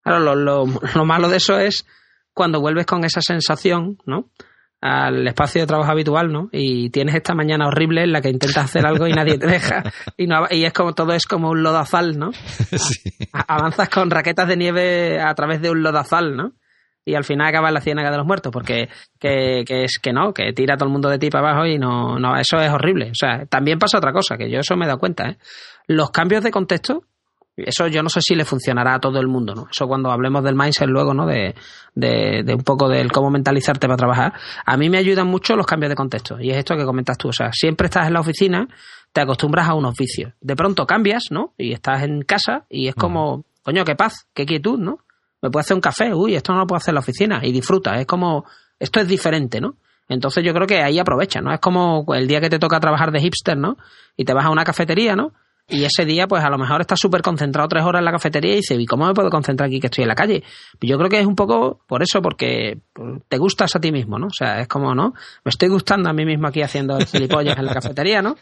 Claro, 0.03 0.21
lo, 0.21 0.35
lo, 0.35 0.65
lo 0.95 1.05
malo 1.05 1.29
de 1.29 1.37
eso 1.37 1.59
es 1.59 1.85
cuando 2.33 2.61
vuelves 2.61 2.87
con 2.87 3.05
esa 3.05 3.21
sensación, 3.21 3.99
¿no? 4.07 4.31
al 4.81 5.27
espacio 5.27 5.63
de 5.63 5.67
trabajo 5.67 5.91
habitual, 5.91 6.33
¿no? 6.33 6.49
Y 6.53 6.91
tienes 6.91 7.15
esta 7.15 7.35
mañana 7.35 7.67
horrible 7.67 8.03
en 8.03 8.13
la 8.13 8.21
que 8.21 8.29
intentas 8.29 8.65
hacer 8.65 8.87
algo 8.87 9.07
y 9.07 9.13
nadie 9.13 9.39
te 9.39 9.47
deja. 9.47 9.83
Y, 10.17 10.27
no, 10.27 10.47
y 10.51 10.65
es 10.65 10.73
como 10.73 10.95
todo 10.95 11.13
es 11.13 11.27
como 11.27 11.51
un 11.51 11.63
lodazal, 11.63 12.19
¿no? 12.19 12.31
Sí. 12.77 13.11
Avanzas 13.33 13.89
con 13.89 14.11
raquetas 14.11 14.49
de 14.49 14.57
nieve 14.57 15.21
a 15.21 15.35
través 15.35 15.61
de 15.61 15.71
un 15.71 15.83
lodazal, 15.83 16.37
¿no? 16.37 16.53
Y 17.07 17.15
al 17.15 17.25
final 17.25 17.47
acabas 17.47 17.71
en 17.71 17.75
la 17.75 17.81
ciénaga 17.81 18.11
de 18.11 18.19
los 18.19 18.27
muertos, 18.27 18.53
porque 18.53 18.91
que, 19.19 19.65
que 19.67 19.85
es 19.85 19.99
que 20.03 20.13
no, 20.13 20.35
que 20.35 20.53
tira 20.53 20.77
todo 20.77 20.89
el 20.89 20.93
mundo 20.93 21.09
de 21.09 21.19
ti 21.19 21.31
para 21.31 21.51
abajo 21.51 21.67
y 21.67 21.79
no, 21.79 22.19
no, 22.19 22.37
eso 22.37 22.59
es 22.59 22.71
horrible. 22.71 23.13
O 23.13 23.15
sea, 23.15 23.47
también 23.47 23.79
pasa 23.79 23.97
otra 23.97 24.13
cosa, 24.13 24.37
que 24.37 24.51
yo 24.51 24.61
eso 24.61 24.77
me 24.77 24.85
he 24.85 24.89
dado 24.89 24.99
cuenta, 24.99 25.29
¿eh? 25.31 25.39
Los 25.87 26.11
cambios 26.11 26.43
de 26.43 26.51
contexto 26.51 27.05
eso 27.57 27.87
yo 27.87 28.03
no 28.03 28.11
sé 28.11 28.21
si 28.21 28.35
le 28.35 28.45
funcionará 28.45 28.95
a 28.95 29.01
todo 29.01 29.19
el 29.19 29.29
mundo, 29.29 29.55
¿no? 29.55 29.67
Eso 29.71 29.87
cuando 29.87 30.11
hablemos 30.11 30.45
del 30.45 30.55
mindset 30.55 30.89
luego, 30.89 31.15
¿no? 31.15 31.27
De, 31.27 31.55
de, 31.95 32.55
un 32.55 32.63
poco 32.63 32.89
del 32.89 33.11
cómo 33.11 33.31
mentalizarte 33.31 33.87
para 33.87 33.97
trabajar. 33.97 34.35
A 34.67 34.77
mí 34.77 34.91
me 34.91 34.99
ayudan 34.99 35.27
mucho 35.27 35.57
los 35.57 35.67
cambios 35.67 35.89
de 35.89 35.97
contexto. 35.97 36.39
Y 36.39 36.51
es 36.51 36.59
esto 36.59 36.77
que 36.77 36.85
comentas 36.85 37.17
tú. 37.17 37.29
O 37.29 37.33
sea, 37.33 37.53
siempre 37.53 37.87
estás 37.87 38.09
en 38.09 38.13
la 38.13 38.21
oficina, 38.21 38.69
te 39.13 39.23
acostumbras 39.23 39.69
a 39.69 39.75
unos 39.75 39.95
vicios. 39.97 40.35
De 40.41 40.55
pronto 40.55 40.87
cambias, 40.87 41.25
¿no? 41.31 41.55
Y 41.57 41.73
estás 41.73 42.03
en 42.03 42.23
casa 42.23 42.67
y 42.69 42.89
es 42.89 42.95
como, 42.95 43.45
coño, 43.63 43.85
qué 43.85 43.97
paz, 43.97 44.27
qué 44.35 44.45
quietud, 44.45 44.79
¿no? 44.79 44.99
Me 45.47 45.51
puedo 45.51 45.61
hacer 45.61 45.75
un 45.75 45.81
café, 45.81 46.13
uy, 46.13 46.35
esto 46.35 46.53
no 46.53 46.61
lo 46.61 46.67
puedo 46.67 46.79
hacer 46.79 46.91
en 46.91 46.97
la 46.97 47.01
oficina. 47.01 47.41
Y 47.43 47.53
disfruta. 47.53 47.99
Es 48.01 48.07
como, 48.07 48.45
esto 48.79 49.01
es 49.01 49.09
diferente, 49.09 49.61
¿no? 49.61 49.77
Entonces 50.09 50.45
yo 50.45 50.53
creo 50.53 50.67
que 50.67 50.83
ahí 50.83 50.99
aprovecha, 50.99 51.41
¿no? 51.41 51.53
Es 51.53 51.61
como 51.61 52.05
el 52.15 52.29
día 52.29 52.41
que 52.41 52.51
te 52.51 52.59
toca 52.59 52.81
trabajar 52.81 53.11
de 53.13 53.21
hipster, 53.21 53.57
¿no? 53.57 53.77
Y 54.17 54.25
te 54.25 54.33
vas 54.33 54.45
a 54.45 54.51
una 54.51 54.65
cafetería, 54.65 55.17
¿no? 55.17 55.33
Y 55.69 55.85
ese 55.85 56.05
día, 56.05 56.29
pues 56.29 56.45
a 56.45 56.49
lo 56.49 56.59
mejor 56.59 56.81
estás 56.81 57.01
súper 57.01 57.23
concentrado 57.23 57.67
tres 57.67 57.83
horas 57.83 57.99
en 57.99 58.05
la 58.05 58.13
cafetería 58.13 58.53
y 58.53 58.57
dices, 58.57 58.79
¿y 58.79 58.87
cómo 58.87 59.05
me 59.05 59.15
puedo 59.15 59.31
concentrar 59.31 59.67
aquí 59.67 59.81
que 59.81 59.89
estoy 59.89 60.03
en 60.03 60.09
la 60.09 60.15
calle? 60.15 60.45
Yo 60.81 60.97
creo 60.97 61.11
que 61.11 61.19
es 61.19 61.27
un 61.27 61.35
poco 61.35 61.81
por 61.89 62.05
eso, 62.05 62.23
porque 62.23 62.79
te 63.29 63.39
gustas 63.39 63.75
a 63.75 63.81
ti 63.81 63.91
mismo, 63.91 64.17
¿no? 64.17 64.29
O 64.29 64.33
sea, 64.33 64.61
es 64.61 64.69
como, 64.69 64.95
¿no? 64.95 65.15
Me 65.45 65.51
estoy 65.51 65.69
gustando 65.69 66.09
a 66.09 66.13
mí 66.13 66.25
mismo 66.25 66.47
aquí 66.47 66.63
haciendo 66.63 66.97
gilipollas 67.01 67.59
en 67.59 67.67
la 67.67 67.75
cafetería, 67.75 68.23
¿no? 68.23 68.37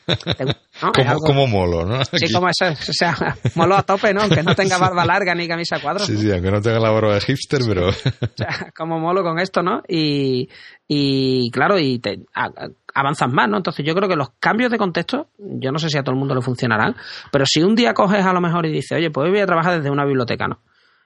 Como, 1.25 1.47
molo, 1.47 1.87
¿no? 1.87 2.05
Sí, 2.05 2.31
como 2.31 2.49
eso, 2.51 2.67
o 2.67 2.93
sea, 2.93 3.17
molo 3.55 3.75
a 3.75 3.83
tope, 3.83 4.13
¿no? 4.13 4.21
Aunque 4.21 4.43
no 4.43 4.55
tenga 4.57 4.77
barba 4.77 5.07
larga 5.07 5.35
ni 5.35 5.49
camisa 5.49 5.81
cuadros. 5.81 6.07
Sí, 6.07 6.19
sí, 6.19 6.31
aunque 6.31 6.51
no 6.51 6.61
tenga 6.61 6.79
la 6.79 6.91
barba 6.91 7.15
de 7.15 7.21
hipster, 7.23 7.63
pero... 7.67 7.89
O 8.35 8.37
sea, 8.37 8.73
como 8.77 8.99
molo 8.99 9.23
con 9.23 9.39
esto, 9.39 9.63
¿no? 9.63 9.83
Y, 9.89 10.49
y 10.89 11.51
claro, 11.51 11.79
y 11.79 12.01
te, 12.01 12.21
avanzas 12.95 13.31
más, 13.31 13.49
¿no? 13.49 13.57
Entonces 13.57 13.85
yo 13.85 13.95
creo 13.95 14.09
que 14.09 14.17
los 14.17 14.31
cambios 14.39 14.71
de 14.71 14.79
contexto, 14.79 15.29
yo 15.39 15.73
no 15.73 15.79
sé 15.79 15.89
si 15.89 15.99
a 15.99 16.03
todo 16.03 16.13
el 16.13 16.19
mundo 16.19 16.35
le 16.35 16.41
funcionarán, 16.41 16.95
pero 17.31 17.45
si 17.47 17.63
un 17.63 17.75
día 17.75 17.93
coges 17.93 18.25
a 18.25 18.33
lo 18.33 18.41
mejor 18.41 18.67
y 18.67 18.73
dices, 18.73 18.97
oye, 18.97 19.11
pues 19.11 19.27
hoy 19.27 19.31
voy 19.33 19.41
a 19.41 19.47
trabajar 19.47 19.77
desde 19.77 19.91
una 19.91 20.05
biblioteca, 20.05 20.47
¿no? 20.49 20.61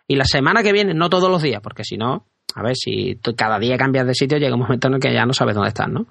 Y 0.07 0.17
la 0.17 0.25
semana 0.25 0.63
que 0.63 0.73
viene, 0.73 0.95
no 0.95 1.11
todos 1.11 1.31
los 1.31 1.43
días, 1.43 1.61
porque 1.63 1.85
si 1.85 1.97
no, 1.97 2.27
a 2.55 2.63
ver, 2.63 2.77
si 2.77 3.19
cada 3.37 3.59
día 3.59 3.77
cambias 3.77 4.07
de 4.07 4.15
sitio, 4.15 4.39
llega 4.39 4.55
un 4.55 4.63
momento 4.63 4.89
en 4.89 4.95
el 4.95 5.01
que 5.01 5.13
ya 5.13 5.25
no 5.27 5.33
sabes 5.33 5.55
dónde 5.55 5.69
estás, 5.69 5.89
¿no? 5.89 6.07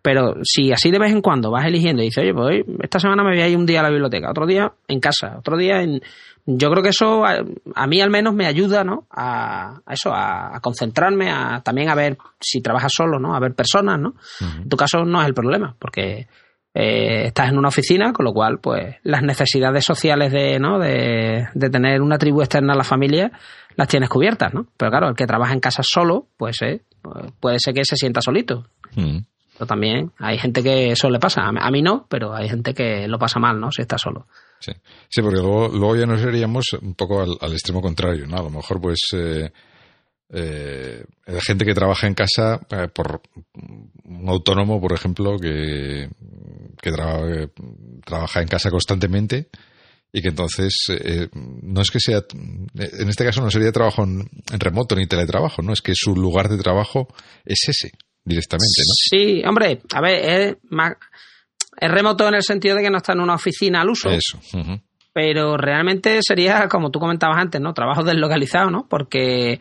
Pero 0.00 0.34
si 0.42 0.72
así 0.72 0.90
de 0.90 0.98
vez 0.98 1.12
en 1.12 1.20
cuando 1.22 1.50
vas 1.50 1.64
eligiendo 1.64 2.02
y 2.02 2.06
dices, 2.06 2.22
oye, 2.22 2.34
pues 2.34 2.46
hoy, 2.46 2.76
esta 2.82 2.98
semana 2.98 3.22
me 3.22 3.30
voy 3.30 3.40
a 3.40 3.48
ir 3.48 3.56
un 3.56 3.66
día 3.66 3.80
a 3.80 3.82
la 3.84 3.90
biblioteca, 3.90 4.30
otro 4.30 4.46
día 4.46 4.72
en 4.88 4.98
casa, 4.98 5.36
otro 5.38 5.56
día 5.56 5.80
en 5.80 6.02
yo 6.44 6.70
creo 6.70 6.82
que 6.82 6.88
eso 6.88 7.24
a, 7.24 7.86
mí 7.86 8.00
al 8.00 8.10
menos 8.10 8.34
me 8.34 8.46
ayuda 8.46 8.82
¿no? 8.82 9.06
a, 9.10 9.80
eso, 9.88 10.10
a, 10.12 10.58
concentrarme, 10.60 11.30
a 11.30 11.62
también 11.62 11.88
a 11.88 11.94
ver 11.94 12.18
si 12.40 12.60
trabajas 12.60 12.92
solo, 12.94 13.20
¿no? 13.20 13.34
a 13.34 13.40
ver 13.40 13.54
personas. 13.54 14.00
¿no? 14.00 14.14
En 14.40 14.68
tu 14.68 14.76
caso 14.76 15.04
no 15.04 15.20
es 15.20 15.28
el 15.28 15.34
problema, 15.34 15.76
porque 15.78 16.26
eh, 16.74 17.26
estás 17.26 17.50
en 17.50 17.58
una 17.58 17.68
oficina, 17.68 18.12
con 18.12 18.24
lo 18.24 18.32
cual 18.32 18.58
pues 18.58 18.96
las 19.04 19.22
necesidades 19.22 19.84
sociales 19.84 20.32
de, 20.32 20.58
¿no? 20.58 20.80
de, 20.80 21.48
tener 21.70 22.00
una 22.00 22.18
tribu 22.18 22.40
externa 22.40 22.72
a 22.72 22.76
la 22.76 22.84
familia 22.84 23.30
las 23.76 23.88
tienes 23.88 24.08
cubiertas. 24.08 24.52
¿no? 24.52 24.66
Pero 24.76 24.90
claro, 24.90 25.08
el 25.10 25.14
que 25.14 25.26
trabaja 25.26 25.52
en 25.52 25.60
casa 25.60 25.82
solo, 25.84 26.26
pues, 26.36 26.60
eh, 26.62 26.82
puede 27.38 27.58
ser 27.60 27.72
que 27.74 27.84
se 27.84 27.96
sienta 27.96 28.20
solito. 28.20 28.66
Pero 28.94 29.66
también 29.66 30.10
hay 30.18 30.38
gente 30.38 30.62
que 30.62 30.90
eso 30.90 31.08
le 31.08 31.20
pasa. 31.20 31.42
A 31.44 31.70
mí 31.70 31.82
no, 31.82 32.06
pero 32.08 32.34
hay 32.34 32.48
gente 32.48 32.74
que 32.74 33.06
lo 33.06 33.18
pasa 33.18 33.38
mal, 33.38 33.60
¿no? 33.60 33.70
Si 33.70 33.80
está 33.80 33.96
solo. 33.96 34.26
Sí, 34.62 34.72
sí 35.08 35.22
porque 35.22 35.40
luego, 35.40 35.68
luego 35.68 35.96
ya 35.96 36.06
nos 36.06 36.22
iríamos 36.22 36.66
un 36.80 36.94
poco 36.94 37.22
al, 37.22 37.52
extremo 37.52 37.82
contrario, 37.82 38.26
¿no? 38.26 38.36
A 38.36 38.42
lo 38.42 38.50
mejor, 38.50 38.80
pues, 38.80 39.00
eh, 39.14 39.50
eh, 40.34 41.04
gente 41.40 41.64
que 41.64 41.74
trabaja 41.74 42.06
en 42.06 42.14
casa 42.14 42.60
eh, 42.70 42.88
por 42.94 43.20
un 44.04 44.28
autónomo, 44.28 44.80
por 44.80 44.92
ejemplo, 44.92 45.36
que, 45.38 46.08
que 46.80 46.92
trabaja 48.04 48.40
en 48.40 48.48
casa 48.48 48.70
constantemente 48.70 49.48
y 50.12 50.20
que 50.20 50.28
entonces 50.28 50.74
eh, 50.90 51.28
no 51.32 51.80
es 51.80 51.90
que 51.90 51.98
sea, 51.98 52.22
en 52.28 53.08
este 53.08 53.24
caso 53.24 53.40
no 53.40 53.50
sería 53.50 53.72
trabajo 53.72 54.04
en, 54.04 54.28
remoto 54.58 54.94
ni 54.94 55.06
teletrabajo, 55.06 55.62
¿no? 55.62 55.72
Es 55.72 55.80
que 55.80 55.94
su 55.94 56.14
lugar 56.14 56.48
de 56.48 56.58
trabajo 56.58 57.08
es 57.44 57.60
ese 57.68 57.92
directamente, 58.24 58.82
¿no? 58.86 58.94
Sí, 58.94 59.42
hombre, 59.44 59.80
a 59.94 60.00
ver, 60.00 60.30
es 60.30 60.56
más 60.70 60.94
es 61.82 61.90
remoto 61.90 62.28
en 62.28 62.34
el 62.34 62.44
sentido 62.44 62.76
de 62.76 62.82
que 62.84 62.90
no 62.90 62.98
está 62.98 63.12
en 63.12 63.20
una 63.20 63.34
oficina 63.34 63.80
al 63.80 63.90
uso. 63.90 64.08
Eso. 64.08 64.38
Pero 65.12 65.56
realmente 65.56 66.20
sería, 66.22 66.68
como 66.68 66.92
tú 66.92 67.00
comentabas 67.00 67.36
antes, 67.38 67.60
¿no? 67.60 67.74
Trabajo 67.74 68.04
deslocalizado, 68.04 68.70
¿no? 68.70 68.86
Porque 68.88 69.58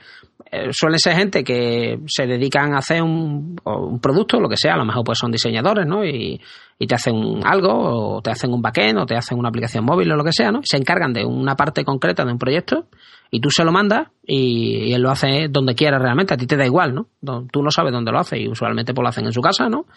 eh, 0.52 0.70
suele 0.72 1.00
ser 1.00 1.16
gente 1.16 1.44
que 1.44 2.00
se 2.06 2.28
dedican 2.28 2.76
a 2.76 2.78
hacer 2.78 3.02
un, 3.02 3.60
un, 3.66 4.00
producto, 4.00 4.40
lo 4.40 4.48
que 4.48 4.56
sea, 4.56 4.76
a 4.76 4.78
lo 4.78 4.86
mejor 4.86 5.04
pues 5.04 5.18
son 5.18 5.32
diseñadores, 5.32 5.88
¿no? 5.88 6.06
Y, 6.06 6.40
y, 6.78 6.86
te 6.86 6.94
hacen 6.94 7.42
algo, 7.44 8.18
o 8.18 8.22
te 8.22 8.30
hacen 8.30 8.54
un 8.54 8.62
backend, 8.62 9.00
o 9.00 9.06
te 9.08 9.16
hacen 9.16 9.40
una 9.40 9.50
aplicación 9.50 9.84
móvil 9.84 10.12
o 10.12 10.16
lo 10.16 10.24
que 10.24 10.32
sea, 10.32 10.52
¿no? 10.52 10.62
Se 10.64 10.78
encargan 10.78 11.14
de 11.14 11.26
una 11.26 11.56
parte 11.56 11.84
concreta 11.84 12.24
de 12.24 12.34
un 12.34 12.38
proyecto 12.38 12.86
y 13.32 13.42
tú 13.42 13.50
se 13.50 13.64
lo 13.64 13.72
mandas 13.72 14.10
y, 14.24 14.90
y 14.90 14.94
él 14.94 15.02
lo 15.02 15.10
hace 15.10 15.48
donde 15.50 15.74
quiera 15.74 15.98
realmente, 15.98 16.36
a 16.36 16.38
ti 16.38 16.46
te 16.46 16.56
da 16.56 16.68
igual, 16.68 16.94
¿no? 16.94 17.08
Tú 17.52 17.64
no 17.64 17.72
sabes 17.72 17.92
dónde 17.92 18.12
lo 18.12 18.20
hace 18.20 18.40
y 18.40 18.48
usualmente 18.48 18.94
pues 18.94 19.02
lo 19.04 19.10
hacen 19.10 19.26
en 19.26 19.34
su 19.34 19.42
casa, 19.42 19.70
¿no? 19.70 19.88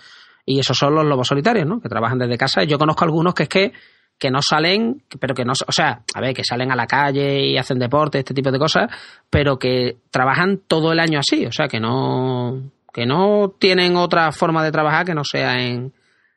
Y 0.44 0.58
esos 0.58 0.76
son 0.76 0.94
los 0.94 1.04
lobos 1.04 1.28
solitarios, 1.28 1.66
¿no? 1.66 1.80
Que 1.80 1.88
trabajan 1.88 2.18
desde 2.18 2.36
casa. 2.36 2.64
Yo 2.64 2.78
conozco 2.78 3.04
algunos 3.04 3.34
que 3.34 3.44
es 3.44 3.48
que, 3.48 3.72
que 4.18 4.30
no 4.30 4.40
salen, 4.42 5.02
pero 5.18 5.34
que 5.34 5.44
no, 5.44 5.52
o 5.52 5.72
sea, 5.72 6.02
a 6.14 6.20
ver, 6.20 6.34
que 6.34 6.44
salen 6.44 6.70
a 6.70 6.76
la 6.76 6.86
calle 6.86 7.46
y 7.46 7.56
hacen 7.56 7.78
deporte, 7.78 8.18
este 8.18 8.34
tipo 8.34 8.50
de 8.50 8.58
cosas, 8.58 8.90
pero 9.30 9.58
que 9.58 9.96
trabajan 10.10 10.60
todo 10.66 10.92
el 10.92 11.00
año 11.00 11.18
así, 11.18 11.46
o 11.46 11.52
sea, 11.52 11.66
que 11.66 11.80
no, 11.80 12.70
que 12.92 13.06
no 13.06 13.54
tienen 13.58 13.96
otra 13.96 14.30
forma 14.32 14.62
de 14.62 14.70
trabajar 14.70 15.06
que 15.06 15.14
no 15.14 15.24
sea 15.24 15.54
en, 15.60 15.92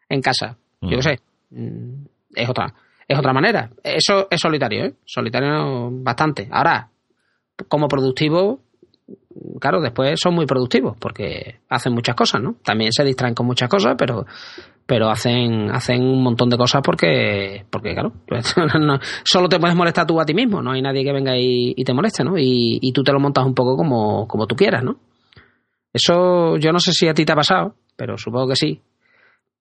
en 0.09 0.21
casa. 0.21 0.57
Yo 0.81 0.89
qué 0.89 0.97
mm. 0.97 1.01
sé, 1.01 1.19
mm, 1.51 2.05
es 2.35 2.49
otra, 2.49 2.73
es 3.07 3.17
otra 3.17 3.33
manera. 3.33 3.69
Eso 3.83 4.27
es 4.29 4.39
solitario, 4.39 4.85
¿eh? 4.85 4.93
Solitario 5.05 5.89
bastante. 5.91 6.47
Ahora, 6.51 6.89
como 7.67 7.87
productivo, 7.87 8.61
claro, 9.59 9.81
después 9.81 10.19
son 10.21 10.35
muy 10.35 10.45
productivos 10.45 10.95
porque 10.99 11.59
hacen 11.69 11.93
muchas 11.93 12.15
cosas, 12.15 12.41
¿no? 12.41 12.55
También 12.63 12.91
se 12.91 13.03
distraen 13.03 13.35
con 13.35 13.45
muchas 13.45 13.69
cosas, 13.69 13.95
pero 13.97 14.25
pero 14.85 15.09
hacen 15.09 15.69
hacen 15.69 16.01
un 16.01 16.23
montón 16.23 16.49
de 16.49 16.57
cosas 16.57 16.81
porque 16.83 17.65
porque 17.69 17.93
claro, 17.93 18.13
pues, 18.27 18.55
solo 19.23 19.49
te 19.49 19.59
puedes 19.59 19.75
molestar 19.75 20.05
tú 20.05 20.19
a 20.19 20.25
ti 20.25 20.33
mismo, 20.33 20.61
no 20.61 20.71
hay 20.71 20.81
nadie 20.81 21.03
que 21.03 21.13
venga 21.13 21.33
y, 21.37 21.73
te 21.83 21.93
moleste, 21.93 22.23
¿no? 22.23 22.37
Y, 22.37 22.79
y, 22.81 22.91
tú 22.91 23.03
te 23.03 23.11
lo 23.11 23.19
montas 23.19 23.45
un 23.45 23.53
poco 23.53 23.75
como, 23.75 24.27
como 24.27 24.47
tú 24.47 24.55
quieras, 24.55 24.83
¿no? 24.83 24.99
Eso 25.93 26.57
yo 26.57 26.71
no 26.71 26.79
sé 26.79 26.91
si 26.93 27.07
a 27.07 27.13
ti 27.13 27.25
te 27.25 27.33
ha 27.33 27.35
pasado, 27.35 27.75
pero 27.95 28.17
supongo 28.17 28.49
que 28.49 28.55
sí. 28.55 28.81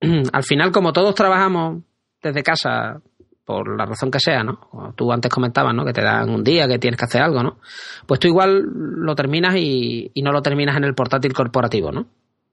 Al 0.32 0.42
final, 0.42 0.70
como 0.70 0.92
todos 0.92 1.14
trabajamos 1.14 1.82
desde 2.22 2.42
casa 2.42 3.00
por 3.46 3.78
la 3.78 3.86
razón 3.86 4.10
que 4.10 4.18
sea, 4.18 4.42
¿no? 4.42 4.92
tú 4.96 5.10
antes 5.12 5.30
comentabas, 5.30 5.72
¿no? 5.72 5.84
Que 5.84 5.92
te 5.92 6.02
dan 6.02 6.28
un 6.28 6.42
día, 6.42 6.66
que 6.66 6.80
tienes 6.80 6.98
que 6.98 7.04
hacer 7.04 7.22
algo, 7.22 7.44
¿no? 7.44 7.58
Pues 8.04 8.18
tú 8.18 8.26
igual 8.26 8.64
lo 8.64 9.14
terminas 9.14 9.54
y, 9.56 10.10
no 10.22 10.32
lo 10.32 10.42
terminas 10.42 10.76
en 10.76 10.82
el 10.82 10.94
portátil 10.94 11.32
corporativo, 11.32 11.92
¿no? 11.92 12.06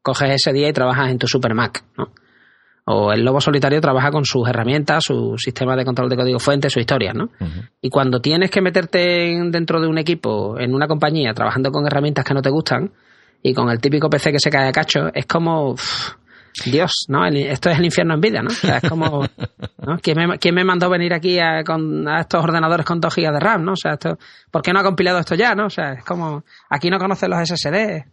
Coges 0.03 0.29
ese 0.29 0.53
día 0.53 0.69
y 0.69 0.73
trabajas 0.73 1.09
en 1.09 1.17
tu 1.17 1.27
Super 1.27 1.55
Mac, 1.55 1.83
¿no? 1.97 2.11
O 2.85 3.11
el 3.11 3.23
lobo 3.23 3.41
solitario 3.41 3.81
trabaja 3.81 4.11
con 4.11 4.23
sus 4.23 4.47
herramientas, 4.47 5.05
su 5.05 5.35
sistema 5.37 5.75
de 5.75 5.83
control 5.83 6.09
de 6.09 6.17
código 6.17 6.37
fuente, 6.37 6.69
su 6.69 6.79
historia, 6.79 7.11
¿no? 7.13 7.29
Y 7.81 7.89
cuando 7.89 8.19
tienes 8.19 8.51
que 8.51 8.61
meterte 8.61 8.99
dentro 9.49 9.81
de 9.81 9.87
un 9.87 9.97
equipo, 9.97 10.59
en 10.59 10.75
una 10.75 10.87
compañía, 10.87 11.33
trabajando 11.33 11.71
con 11.71 11.87
herramientas 11.87 12.23
que 12.23 12.33
no 12.35 12.41
te 12.41 12.51
gustan 12.51 12.91
y 13.41 13.53
con 13.53 13.69
el 13.69 13.79
típico 13.79 14.09
PC 14.09 14.33
que 14.33 14.39
se 14.39 14.51
cae 14.51 14.67
a 14.67 14.71
cacho, 14.71 15.07
es 15.13 15.25
como 15.25 15.75
Dios, 16.65 17.05
¿no? 17.07 17.25
esto 17.25 17.69
es 17.69 17.79
el 17.79 17.85
infierno 17.85 18.13
en 18.13 18.21
vida, 18.21 18.41
¿no? 18.41 18.49
O 18.49 18.53
sea, 18.53 18.77
es 18.77 18.89
como, 18.89 19.21
¿no? 19.85 19.97
¿Quién, 20.01 20.17
me, 20.17 20.37
¿Quién 20.37 20.55
me 20.55 20.63
mandó 20.63 20.89
venir 20.89 21.13
aquí 21.13 21.39
a, 21.39 21.63
con, 21.63 22.07
a 22.07 22.21
estos 22.21 22.43
ordenadores 22.43 22.85
con 22.85 22.99
2 22.99 23.15
GB 23.15 23.33
de 23.33 23.39
RAM, 23.39 23.63
¿no? 23.63 23.73
O 23.73 23.75
sea, 23.75 23.93
esto, 23.93 24.17
¿por 24.51 24.61
qué 24.61 24.71
no 24.71 24.79
ha 24.79 24.83
compilado 24.83 25.19
esto 25.19 25.35
ya, 25.35 25.55
no? 25.55 25.65
O 25.65 25.69
sea, 25.69 25.93
es 25.93 26.05
como, 26.05 26.43
aquí 26.69 26.89
no 26.89 26.99
conocen 26.99 27.31
los 27.31 27.49
SSD. 27.49 28.05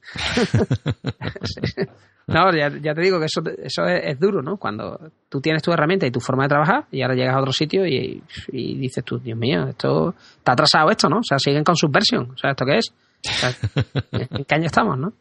no, 2.28 2.52
ya, 2.52 2.94
te 2.94 3.00
digo 3.00 3.18
que 3.18 3.26
eso, 3.26 3.42
eso 3.62 3.84
es, 3.84 4.18
duro, 4.18 4.42
¿no? 4.42 4.56
Cuando 4.56 5.12
tú 5.28 5.40
tienes 5.40 5.62
tu 5.62 5.72
herramienta 5.72 6.06
y 6.06 6.10
tu 6.10 6.20
forma 6.20 6.44
de 6.44 6.48
trabajar 6.48 6.86
y 6.90 7.02
ahora 7.02 7.14
llegas 7.14 7.36
a 7.36 7.40
otro 7.40 7.52
sitio 7.52 7.86
y, 7.86 8.22
y 8.48 8.74
dices 8.76 9.04
tú, 9.04 9.18
Dios 9.18 9.38
mío, 9.38 9.68
esto 9.68 10.14
está 10.38 10.52
atrasado 10.52 10.90
esto, 10.90 11.08
¿no? 11.08 11.18
O 11.18 11.24
sea, 11.24 11.38
siguen 11.38 11.64
con 11.64 11.76
subversión. 11.76 12.30
O 12.30 12.36
sea, 12.38 12.50
¿esto 12.50 12.64
qué 12.64 12.78
es? 12.78 12.92
¿En 14.12 14.44
qué 14.44 14.54
año 14.54 14.66
estamos, 14.66 14.98
no? 14.98 15.12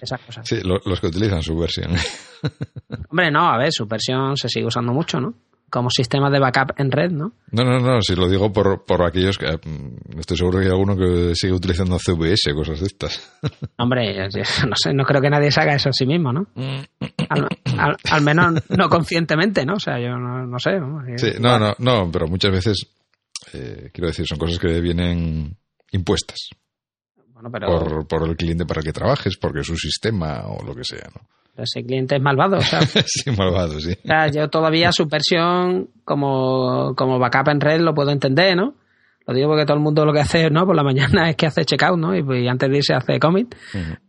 Esas 0.00 0.20
cosas. 0.20 0.48
Sí, 0.48 0.60
los 0.62 1.00
que 1.00 1.06
utilizan 1.06 1.42
su 1.42 1.56
versión. 1.56 1.92
Hombre, 3.10 3.30
no, 3.30 3.48
a 3.48 3.58
ver, 3.58 3.72
su 3.72 3.86
versión 3.86 4.36
se 4.36 4.48
sigue 4.48 4.66
usando 4.66 4.92
mucho, 4.92 5.20
¿no? 5.20 5.34
Como 5.70 5.88
sistema 5.88 6.28
de 6.28 6.38
backup 6.38 6.78
en 6.78 6.90
red, 6.90 7.10
¿no? 7.10 7.32
No, 7.50 7.64
no, 7.64 7.80
no, 7.80 8.02
si 8.02 8.14
lo 8.14 8.28
digo 8.28 8.52
por, 8.52 8.84
por 8.84 9.02
aquellos 9.02 9.38
que. 9.38 9.46
Mm, 9.46 10.18
estoy 10.18 10.36
seguro 10.36 10.58
que 10.58 10.66
hay 10.66 10.70
alguno 10.70 10.96
que 10.96 11.34
sigue 11.34 11.54
utilizando 11.54 11.98
CVS, 11.98 12.52
cosas 12.54 12.80
de 12.80 12.86
estas. 12.86 13.38
Hombre, 13.78 14.28
no 14.68 14.76
sé, 14.76 14.92
no 14.92 15.04
creo 15.04 15.20
que 15.22 15.30
nadie 15.30 15.50
se 15.50 15.60
haga 15.60 15.74
eso 15.74 15.88
a 15.88 15.92
sí 15.92 16.06
mismo, 16.06 16.32
¿no? 16.32 16.46
Al, 17.30 18.22
menos 18.22 18.62
no 18.68 18.88
conscientemente, 18.88 19.64
¿no? 19.64 19.74
O 19.74 19.80
sea, 19.80 19.98
yo 19.98 20.16
no, 20.16 20.58
sé. 20.58 20.78
¿no? 20.78 21.02
Sí, 21.16 21.32
no, 21.40 21.58
no, 21.58 21.74
no, 21.78 22.10
pero 22.12 22.26
muchas 22.28 22.52
veces, 22.52 22.86
eh, 23.54 23.90
quiero 23.92 24.08
decir, 24.08 24.26
son 24.26 24.38
cosas 24.38 24.58
que 24.58 24.80
vienen 24.80 25.56
impuestas 25.90 26.50
por, 27.50 28.06
por, 28.06 28.28
el 28.28 28.36
cliente 28.36 28.64
para 28.64 28.80
el 28.80 28.86
que 28.86 28.92
trabajes, 28.92 29.36
porque 29.36 29.60
es 29.60 29.66
su 29.66 29.76
sistema 29.76 30.44
o 30.46 30.64
lo 30.64 30.74
que 30.74 30.84
sea, 30.84 31.08
¿no? 31.14 31.22
Ese 31.56 31.84
cliente 31.84 32.16
es 32.16 32.22
malvado, 32.22 32.56
o 32.56 32.62
sea. 32.62 32.80
sí, 33.06 33.30
malvado, 33.36 33.78
sí. 33.78 33.92
O 34.04 34.06
sea, 34.06 34.28
yo 34.28 34.48
todavía 34.48 34.90
su 34.90 35.06
versión 35.06 35.90
como, 36.04 36.94
como 36.96 37.18
backup 37.18 37.48
en 37.48 37.60
red 37.60 37.80
lo 37.80 37.94
puedo 37.94 38.10
entender, 38.10 38.56
¿no? 38.56 38.74
Lo 39.26 39.34
digo 39.34 39.48
porque 39.48 39.64
todo 39.64 39.76
el 39.76 39.82
mundo 39.82 40.04
lo 40.04 40.12
que 40.12 40.20
hace, 40.20 40.50
¿no? 40.50 40.66
Por 40.66 40.74
la 40.74 40.82
mañana 40.82 41.28
es 41.30 41.36
que 41.36 41.46
hace 41.46 41.64
checkout, 41.64 41.98
¿no? 41.98 42.16
Y, 42.16 42.48
antes 42.48 42.70
de 42.70 42.76
irse 42.76 42.94
hace 42.94 43.20
commit, 43.20 43.54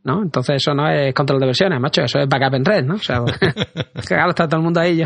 ¿no? 0.03 0.23
Entonces 0.23 0.55
eso 0.55 0.73
no 0.73 0.89
es 0.89 1.13
control 1.13 1.39
de 1.39 1.45
versiones, 1.47 1.79
macho, 1.79 2.01
eso 2.01 2.19
es 2.19 2.27
backup 2.27 2.55
en 2.55 2.65
red, 2.65 2.83
¿no? 2.83 2.95
O 2.95 2.99
sea, 2.99 3.19
claro, 4.07 4.29
está 4.29 4.47
todo 4.47 4.57
el 4.57 4.63
mundo 4.63 4.79
ahí. 4.79 4.97
Yo, 4.97 5.05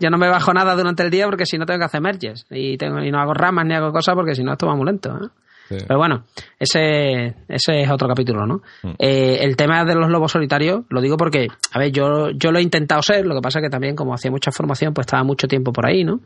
yo 0.00 0.10
no 0.10 0.18
me 0.18 0.28
bajo 0.28 0.52
nada 0.52 0.74
durante 0.74 1.04
el 1.04 1.10
día 1.10 1.26
porque 1.26 1.46
si 1.46 1.56
no 1.56 1.64
tengo 1.64 1.78
que 1.78 1.86
hacer 1.86 2.00
merges. 2.00 2.46
Y, 2.50 2.76
tengo, 2.76 3.00
y 3.00 3.10
no 3.10 3.18
hago 3.20 3.32
ramas 3.32 3.64
ni 3.64 3.74
hago 3.74 3.92
cosas 3.92 4.14
porque 4.14 4.34
si 4.34 4.42
no 4.42 4.52
esto 4.52 4.66
va 4.66 4.74
muy 4.74 4.86
lento, 4.86 5.10
¿eh? 5.10 5.28
Pero 5.68 5.98
bueno, 5.98 6.24
ese, 6.58 7.34
ese 7.48 7.80
es 7.82 7.90
otro 7.90 8.08
capítulo, 8.08 8.46
¿no? 8.46 8.62
Mm. 8.82 8.94
Eh, 8.98 9.38
el 9.40 9.56
tema 9.56 9.84
de 9.84 9.94
los 9.94 10.08
lobos 10.08 10.32
solitarios, 10.32 10.84
lo 10.88 11.00
digo 11.00 11.16
porque, 11.16 11.48
a 11.72 11.78
ver, 11.78 11.92
yo, 11.92 12.30
yo 12.30 12.52
lo 12.52 12.58
he 12.58 12.62
intentado 12.62 13.02
ser, 13.02 13.26
lo 13.26 13.34
que 13.34 13.40
pasa 13.40 13.60
que 13.60 13.68
también 13.68 13.96
como 13.96 14.14
hacía 14.14 14.30
mucha 14.30 14.50
formación, 14.52 14.94
pues 14.94 15.06
estaba 15.06 15.24
mucho 15.24 15.48
tiempo 15.48 15.72
por 15.72 15.86
ahí, 15.86 16.04
¿no? 16.04 16.20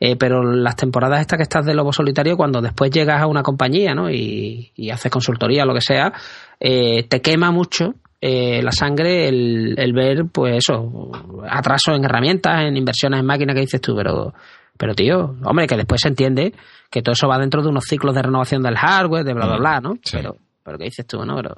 Eh, 0.00 0.16
pero 0.16 0.42
las 0.42 0.76
temporadas 0.76 1.20
estas 1.20 1.36
que 1.36 1.42
estás 1.42 1.66
de 1.66 1.74
lobo 1.74 1.92
solitario, 1.92 2.36
cuando 2.36 2.60
después 2.60 2.90
llegas 2.90 3.20
a 3.20 3.26
una 3.26 3.42
compañía, 3.42 3.94
¿no? 3.94 4.10
Y, 4.10 4.72
y 4.74 4.90
haces 4.90 5.12
consultoría 5.12 5.64
lo 5.64 5.74
que 5.74 5.82
sea, 5.82 6.12
eh, 6.58 7.04
te 7.04 7.20
quema 7.20 7.50
mucho 7.50 7.94
la 8.22 8.70
sangre 8.70 9.28
el, 9.28 9.76
el, 9.78 9.94
ver, 9.94 10.26
pues 10.30 10.58
eso, 10.58 11.10
atraso 11.48 11.94
en 11.94 12.04
herramientas, 12.04 12.64
en 12.64 12.76
inversiones 12.76 13.20
en 13.20 13.24
máquinas 13.24 13.54
que 13.54 13.62
dices 13.62 13.80
tú, 13.80 13.96
pero 13.96 14.34
pero, 14.80 14.94
tío, 14.94 15.36
hombre, 15.44 15.66
que 15.66 15.76
después 15.76 16.00
se 16.00 16.08
entiende 16.08 16.54
que 16.90 17.02
todo 17.02 17.12
eso 17.12 17.28
va 17.28 17.38
dentro 17.38 17.62
de 17.62 17.68
unos 17.68 17.84
ciclos 17.84 18.14
de 18.14 18.22
renovación 18.22 18.62
del 18.62 18.78
hardware, 18.78 19.24
de 19.24 19.34
bla, 19.34 19.44
bla, 19.44 19.58
bla, 19.58 19.80
¿no? 19.82 19.98
Pero, 20.10 20.38
pero 20.64 20.78
¿qué 20.78 20.84
dices 20.84 21.06
tú, 21.06 21.22
no? 21.22 21.36
Pero 21.36 21.54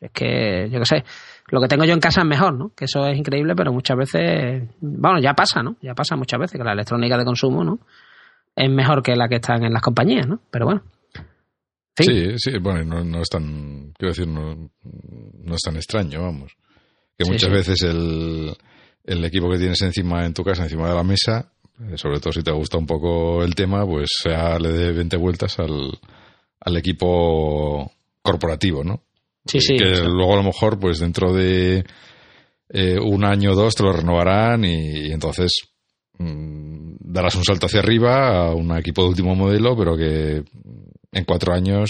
es 0.00 0.10
que, 0.12 0.68
yo 0.70 0.78
qué 0.78 0.84
sé, 0.84 1.04
lo 1.48 1.60
que 1.60 1.66
tengo 1.66 1.84
yo 1.84 1.94
en 1.94 1.98
casa 1.98 2.20
es 2.20 2.28
mejor, 2.28 2.54
¿no? 2.54 2.70
Que 2.76 2.84
eso 2.84 3.04
es 3.08 3.18
increíble, 3.18 3.56
pero 3.56 3.72
muchas 3.72 3.96
veces, 3.96 4.68
bueno, 4.80 5.18
ya 5.20 5.34
pasa, 5.34 5.64
¿no? 5.64 5.78
Ya 5.82 5.94
pasa 5.94 6.14
muchas 6.14 6.38
veces 6.38 6.58
que 6.58 6.64
la 6.64 6.74
electrónica 6.74 7.18
de 7.18 7.24
consumo, 7.24 7.64
¿no? 7.64 7.80
Es 8.54 8.70
mejor 8.70 9.02
que 9.02 9.16
la 9.16 9.28
que 9.28 9.36
están 9.36 9.64
en 9.64 9.72
las 9.72 9.82
compañías, 9.82 10.28
¿no? 10.28 10.40
Pero 10.52 10.66
bueno. 10.66 10.82
Sí, 11.96 12.34
sí, 12.36 12.52
bueno, 12.60 12.84
no, 12.84 13.04
no 13.04 13.20
es 13.20 13.28
tan, 13.28 13.92
quiero 13.98 14.12
decir, 14.12 14.28
no, 14.28 14.54
no 14.54 15.54
es 15.56 15.60
tan 15.60 15.74
extraño, 15.74 16.22
vamos. 16.22 16.52
Que 17.18 17.28
muchas 17.28 17.50
veces 17.50 17.82
el, 17.82 18.52
el 19.02 19.24
equipo 19.24 19.50
que 19.50 19.58
tienes 19.58 19.82
encima 19.82 20.24
en 20.24 20.34
tu 20.34 20.44
casa, 20.44 20.62
encima 20.62 20.88
de 20.88 20.94
la 20.94 21.02
mesa, 21.02 21.50
sobre 21.96 22.20
todo 22.20 22.32
si 22.32 22.42
te 22.42 22.52
gusta 22.52 22.78
un 22.78 22.86
poco 22.86 23.42
el 23.42 23.54
tema, 23.54 23.86
pues 23.86 24.10
sea 24.22 24.58
le 24.58 24.70
dé 24.70 24.92
20 24.92 25.16
vueltas 25.16 25.58
al, 25.58 25.98
al 26.60 26.76
equipo 26.76 27.90
corporativo, 28.22 28.84
¿no? 28.84 29.02
Sí, 29.46 29.60
sí. 29.60 29.76
Que 29.76 30.02
luego 30.04 30.34
a 30.34 30.36
lo 30.36 30.42
mejor, 30.42 30.78
pues 30.78 30.98
dentro 30.98 31.32
de 31.32 31.84
eh, 32.68 32.98
un 32.98 33.24
año 33.24 33.52
o 33.52 33.54
dos 33.54 33.74
te 33.74 33.82
lo 33.82 33.92
renovarán 33.92 34.64
y, 34.64 35.10
entonces 35.12 35.52
mm, 36.18 36.96
darás 37.00 37.34
un 37.34 37.44
salto 37.44 37.66
hacia 37.66 37.80
arriba 37.80 38.48
a 38.48 38.54
un 38.54 38.76
equipo 38.76 39.02
de 39.02 39.08
último 39.08 39.34
modelo, 39.34 39.76
pero 39.76 39.96
que 39.96 40.44
en 41.12 41.24
cuatro 41.24 41.54
años, 41.54 41.88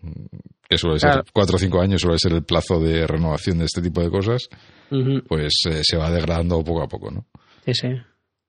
mm, 0.00 0.24
que 0.68 0.78
suele 0.78 0.98
ser 0.98 1.24
cuatro 1.32 1.56
o 1.56 1.58
cinco 1.58 1.80
años, 1.80 2.00
suele 2.00 2.18
ser 2.18 2.32
el 2.32 2.44
plazo 2.44 2.80
de 2.80 3.06
renovación 3.06 3.58
de 3.58 3.64
este 3.66 3.82
tipo 3.82 4.00
de 4.00 4.10
cosas, 4.10 4.48
pues 5.28 5.52
eh, 5.70 5.80
se 5.82 5.96
va 5.96 6.10
degradando 6.10 6.62
poco 6.62 6.82
a 6.82 6.88
poco, 6.88 7.10
¿no? 7.10 7.26
Sí, 7.66 7.74
sí. 7.74 7.88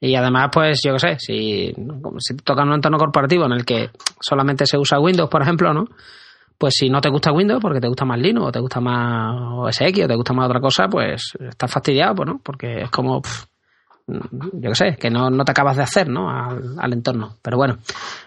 Y 0.06 0.16
además, 0.16 0.50
pues 0.54 0.82
yo 0.86 0.94
qué 0.94 1.00
sé, 1.00 1.16
si, 1.18 1.74
si 2.20 2.36
toca 2.38 2.62
un 2.62 2.74
entorno 2.74 3.00
corporativo 3.00 3.46
en 3.46 3.54
el 3.54 3.66
que 3.66 3.90
solamente 4.20 4.68
se 4.68 4.78
usa 4.78 5.00
Windows, 5.00 5.30
por 5.32 5.42
ejemplo, 5.42 5.74
¿no? 5.74 5.86
Pues 6.60 6.76
si 6.76 6.90
no 6.90 7.02
te 7.02 7.10
gusta 7.10 7.32
Windows, 7.32 7.60
porque 7.60 7.82
te 7.82 7.88
gusta 7.88 8.06
más 8.06 8.20
Linux, 8.20 8.48
o 8.48 8.52
te 8.52 8.60
gusta 8.60 8.80
más 8.80 9.36
OS 9.54 9.82
X, 9.82 10.06
o 10.06 10.08
te 10.08 10.16
gusta 10.16 10.34
más 10.34 10.46
otra 10.48 10.62
cosa, 10.62 10.88
pues 10.88 11.34
estás 11.40 11.72
fastidiado, 11.72 12.14
pues, 12.16 12.28
¿no? 12.28 12.40
Porque 12.44 12.84
es 12.84 12.92
como, 12.92 13.24
yo 14.08 14.70
qué 14.70 14.76
sé, 14.76 14.96
que 14.96 15.10
no, 15.10 15.32
no 15.32 15.44
te 15.44 15.52
acabas 15.52 15.78
de 15.78 15.84
hacer, 15.84 16.08
¿no? 16.08 16.30
Al, 16.30 16.76
al, 16.78 16.94
entorno. 16.94 17.38
Pero 17.42 17.58
bueno, 17.58 17.80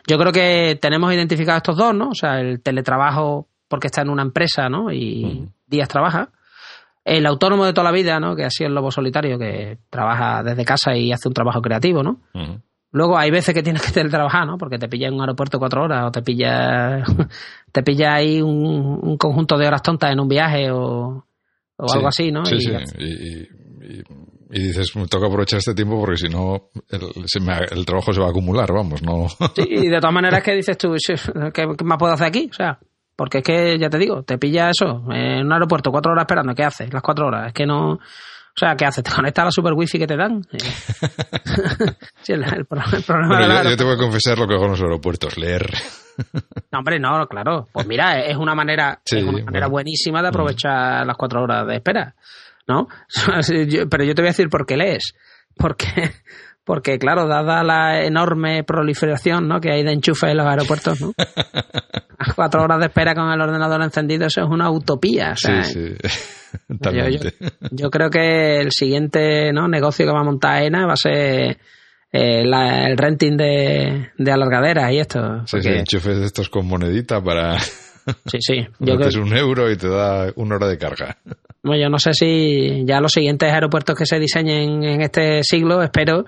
yo 0.05 0.19
creo 0.19 0.33
que 0.33 0.79
tenemos 0.83 1.15
identificados 1.15 1.59
estos 1.59 1.77
dos, 1.77 1.95
¿no? 1.95 2.09
O 2.09 2.15
sea, 2.15 2.41
el 2.41 2.61
teletrabajo 2.61 3.47
porque 3.69 3.87
está 3.87 4.03
en 4.03 4.11
una 4.11 4.23
empresa, 4.23 4.69
¿no? 4.69 4.91
Y 4.91 5.49
días 5.69 5.89
trabaja 5.89 6.31
el 7.09 7.27
autónomo 7.27 7.65
de 7.65 7.73
toda 7.73 7.85
la 7.85 7.93
vida, 7.93 8.21
¿no? 8.21 8.37
Que 8.37 8.45
ha 8.45 8.51
sido 8.51 8.69
el 8.69 8.75
lobo 8.75 8.91
solitario, 8.91 9.39
que 9.39 9.79
trabaja 9.91 10.43
desde 10.43 10.65
casa 10.65 10.95
y 10.95 11.11
hace 11.11 11.29
un 11.29 11.35
trabajo 11.35 11.63
creativo, 11.63 12.03
¿no? 12.03 12.21
Luego 12.91 13.19
hay 13.19 13.31
veces 13.31 13.55
que 13.55 13.63
tienes 13.63 13.83
que 13.83 13.93
teletrabajar, 13.93 14.47
¿no? 14.47 14.59
Porque 14.59 14.79
te 14.79 14.89
pilla 14.89 15.09
en 15.09 15.15
un 15.15 15.21
aeropuerto 15.21 15.59
cuatro 15.59 15.85
horas 15.85 16.05
o 16.07 16.11
te 16.11 16.23
pilla, 16.23 17.03
te 17.73 17.83
pilla 17.83 18.15
ahí 18.15 18.41
un, 18.43 19.17
conjunto 19.17 19.57
de 19.57 19.67
horas 19.67 19.83
tontas 19.83 20.13
en 20.13 20.21
un 20.21 20.29
viaje 20.29 20.71
o, 20.71 21.25
algo 21.79 22.09
así, 22.09 22.31
¿no? 22.31 22.45
Sí, 22.45 22.57
y, 22.57 22.61
sí. 22.61 24.03
Y, 24.51 24.63
dices, 24.63 24.97
me 24.97 25.07
toca 25.07 25.27
aprovechar 25.27 25.59
este 25.59 25.75
tiempo 25.75 25.99
porque 26.01 26.17
si 26.17 26.29
no, 26.29 26.71
el, 26.91 27.85
trabajo 27.85 28.13
se 28.13 28.21
va 28.21 28.29
a 28.29 28.31
acumular, 28.31 28.71
vamos, 28.73 29.03
¿no? 29.03 29.29
Sí, 29.29 29.65
y 29.69 29.89
de 29.89 29.99
todas 29.99 30.15
maneras 30.15 30.43
que 30.45 30.55
dices 30.55 30.77
tú, 30.79 30.95
¿qué, 31.53 31.67
¿qué, 31.77 31.85
más 31.85 31.99
puedo 31.99 32.15
hacer 32.15 32.27
aquí? 32.27 32.49
O 32.51 32.55
sea, 32.55 32.79
porque 33.19 33.39
es 33.39 33.45
que, 33.45 33.77
ya 33.81 33.91
te 33.91 33.99
digo, 33.99 34.23
te 34.23 34.39
pilla 34.39 34.71
eso 34.71 35.03
en 35.11 35.45
un 35.45 35.53
aeropuerto 35.53 35.91
cuatro 35.91 36.13
horas 36.13 36.23
esperando. 36.23 36.55
¿Qué 36.55 36.63
haces? 36.63 36.93
Las 36.93 37.03
cuatro 37.03 37.27
horas. 37.27 37.49
Es 37.49 37.53
que 37.53 37.67
no. 37.67 37.95
O 37.95 37.99
sea, 38.55 38.77
¿qué 38.77 38.85
haces? 38.85 39.03
¿Te 39.03 39.11
conectas 39.11 39.43
a 39.43 39.47
la 39.47 39.51
super 39.51 39.73
wifi 39.73 39.99
que 39.99 40.07
te 40.07 40.17
dan? 40.17 40.41
sí, 42.23 42.33
el, 42.33 42.65
problema 42.65 43.65
yo, 43.65 43.77
te 43.77 43.83
voy 43.83 43.95
a 43.95 43.97
confesar 43.97 44.39
lo 44.39 44.47
que 44.47 44.55
hago 44.55 44.67
en 44.67 44.71
los 44.71 44.81
aeropuertos, 44.81 45.37
leer. 45.37 45.69
no, 46.71 46.79
hombre, 46.79 47.01
no, 47.01 47.27
claro. 47.27 47.67
Pues 47.73 47.89
mira, 47.89 48.21
es 48.21 48.37
una 48.37 48.55
manera, 48.55 49.01
es 49.05 49.25
una 49.25 49.43
manera 49.43 49.67
buenísima 49.67 50.23
de 50.23 50.29
aprovechar 50.29 51.05
las 51.05 51.17
cuatro 51.17 51.43
horas 51.43 51.67
de 51.67 51.75
espera, 51.75 52.15
¿no? 52.69 52.87
Pero 53.91 54.05
yo 54.05 54.15
te 54.15 54.23
voy 54.23 54.29
a 54.29 54.31
decir 54.31 54.49
por 54.49 54.65
qué 54.65 54.77
lees. 54.77 55.13
Porque 55.57 56.13
porque 56.69 56.99
claro, 56.99 57.27
dada 57.27 57.65
la 57.65 58.05
enorme 58.05 58.63
proliferación 58.63 59.49
¿no? 59.49 59.59
que 59.59 59.73
hay 59.73 59.83
de 59.85 59.93
enchufes 59.93 60.33
en 60.33 60.37
los 60.37 60.47
aeropuertos, 60.47 61.01
¿no? 61.01 61.15
A 62.19 62.35
cuatro 62.35 62.63
horas 62.63 62.79
de 62.79 62.87
espera 62.87 63.15
con 63.15 63.31
el 63.31 63.41
ordenador 63.41 63.83
encendido, 63.83 64.27
eso 64.27 64.43
es 64.43 64.49
una 64.51 64.71
utopía. 64.71 65.35
sí, 65.35 65.51
sí. 65.63 65.95
Yo, 67.71 67.89
creo 67.89 68.11
que 68.11 68.59
el 68.61 68.71
siguiente 68.71 69.51
¿no? 69.51 69.67
negocio 69.67 70.05
que 70.05 70.13
va 70.13 70.21
a 70.21 70.25
montar 70.25 70.63
ENA 70.63 70.87
va 70.87 70.93
a 70.93 70.97
ser 70.97 71.57
eh, 72.13 72.43
el 72.43 72.99
renting 72.99 73.39
de, 73.39 74.11
de 74.19 74.31
alargaderas 74.31 74.93
y 74.93 74.99
esto. 74.99 75.47
Sí, 75.47 75.63
sí, 75.63 75.71
enchufes 75.71 76.19
de 76.19 76.27
estos 76.27 76.51
con 76.51 76.67
monedita 76.67 77.23
para... 77.23 77.59
Sí, 77.59 78.39
sí. 78.41 78.67
Yo 78.79 78.97
Metes 78.97 79.17
un 79.17 79.35
euro 79.35 79.71
y 79.71 79.77
te 79.79 79.89
da 79.89 80.31
una 80.37 80.57
hora 80.57 80.69
de 80.69 80.77
carga. 80.77 81.17
Bueno, 81.63 81.83
yo 81.83 81.89
no 81.89 81.99
sé 81.99 82.13
si 82.13 82.85
ya 82.87 83.01
los 83.01 83.13
siguientes 83.13 83.53
aeropuertos 83.53 83.97
que 83.97 84.07
se 84.07 84.19
diseñen 84.19 84.85
en 84.85 85.03
este 85.03 85.43
siglo, 85.43 85.83
espero 85.83 86.25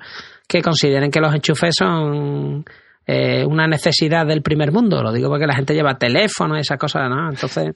que 0.51 0.63
consideren 0.63 1.13
que 1.13 1.21
los 1.21 1.33
enchufes 1.33 1.77
son 1.79 2.65
eh, 3.07 3.45
una 3.45 3.69
necesidad 3.69 4.27
del 4.27 4.43
primer 4.43 4.73
mundo. 4.73 5.01
Lo 5.01 5.13
digo 5.13 5.29
porque 5.29 5.47
la 5.47 5.55
gente 5.55 5.75
lleva 5.75 5.97
teléfono 5.97 6.57
y 6.57 6.61
esas 6.61 6.77
cosas, 6.77 7.09
¿no? 7.09 7.31
Entonces, 7.31 7.73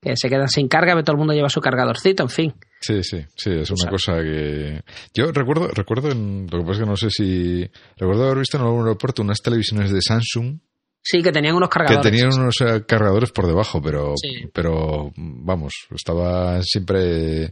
que 0.00 0.16
se 0.16 0.30
quedan 0.30 0.48
sin 0.48 0.68
carga, 0.68 0.94
pero 0.94 1.04
todo 1.04 1.16
el 1.16 1.18
mundo 1.18 1.34
lleva 1.34 1.50
su 1.50 1.60
cargadorcito, 1.60 2.22
en 2.22 2.30
fin. 2.30 2.54
Sí, 2.80 3.02
sí, 3.02 3.22
sí, 3.36 3.50
es 3.50 3.70
una 3.70 3.90
cosa 3.90 4.14
que... 4.22 4.80
Yo 5.12 5.30
recuerdo, 5.32 5.68
recuerdo 5.68 6.10
en... 6.10 6.46
Lo 6.50 6.60
que 6.60 6.64
pasa 6.64 6.72
es 6.72 6.78
que 6.78 6.86
no 6.86 6.96
sé 6.96 7.10
si... 7.10 7.70
Recuerdo 7.98 8.24
haber 8.24 8.38
visto 8.38 8.56
en 8.56 8.62
algún 8.62 8.86
aeropuerto 8.86 9.20
unas 9.20 9.42
televisiones 9.42 9.92
de 9.92 10.00
Samsung 10.00 10.60
Sí, 11.02 11.22
que 11.22 11.32
tenían 11.32 11.56
unos 11.56 11.68
cargadores. 11.68 12.04
Que 12.04 12.10
tenían 12.10 12.38
unos 12.38 12.54
eh, 12.60 12.84
cargadores 12.86 13.32
por 13.32 13.46
debajo, 13.46 13.80
pero, 13.80 14.14
pero 14.52 15.10
vamos, 15.16 15.86
estaba 15.94 16.62
siempre 16.62 17.50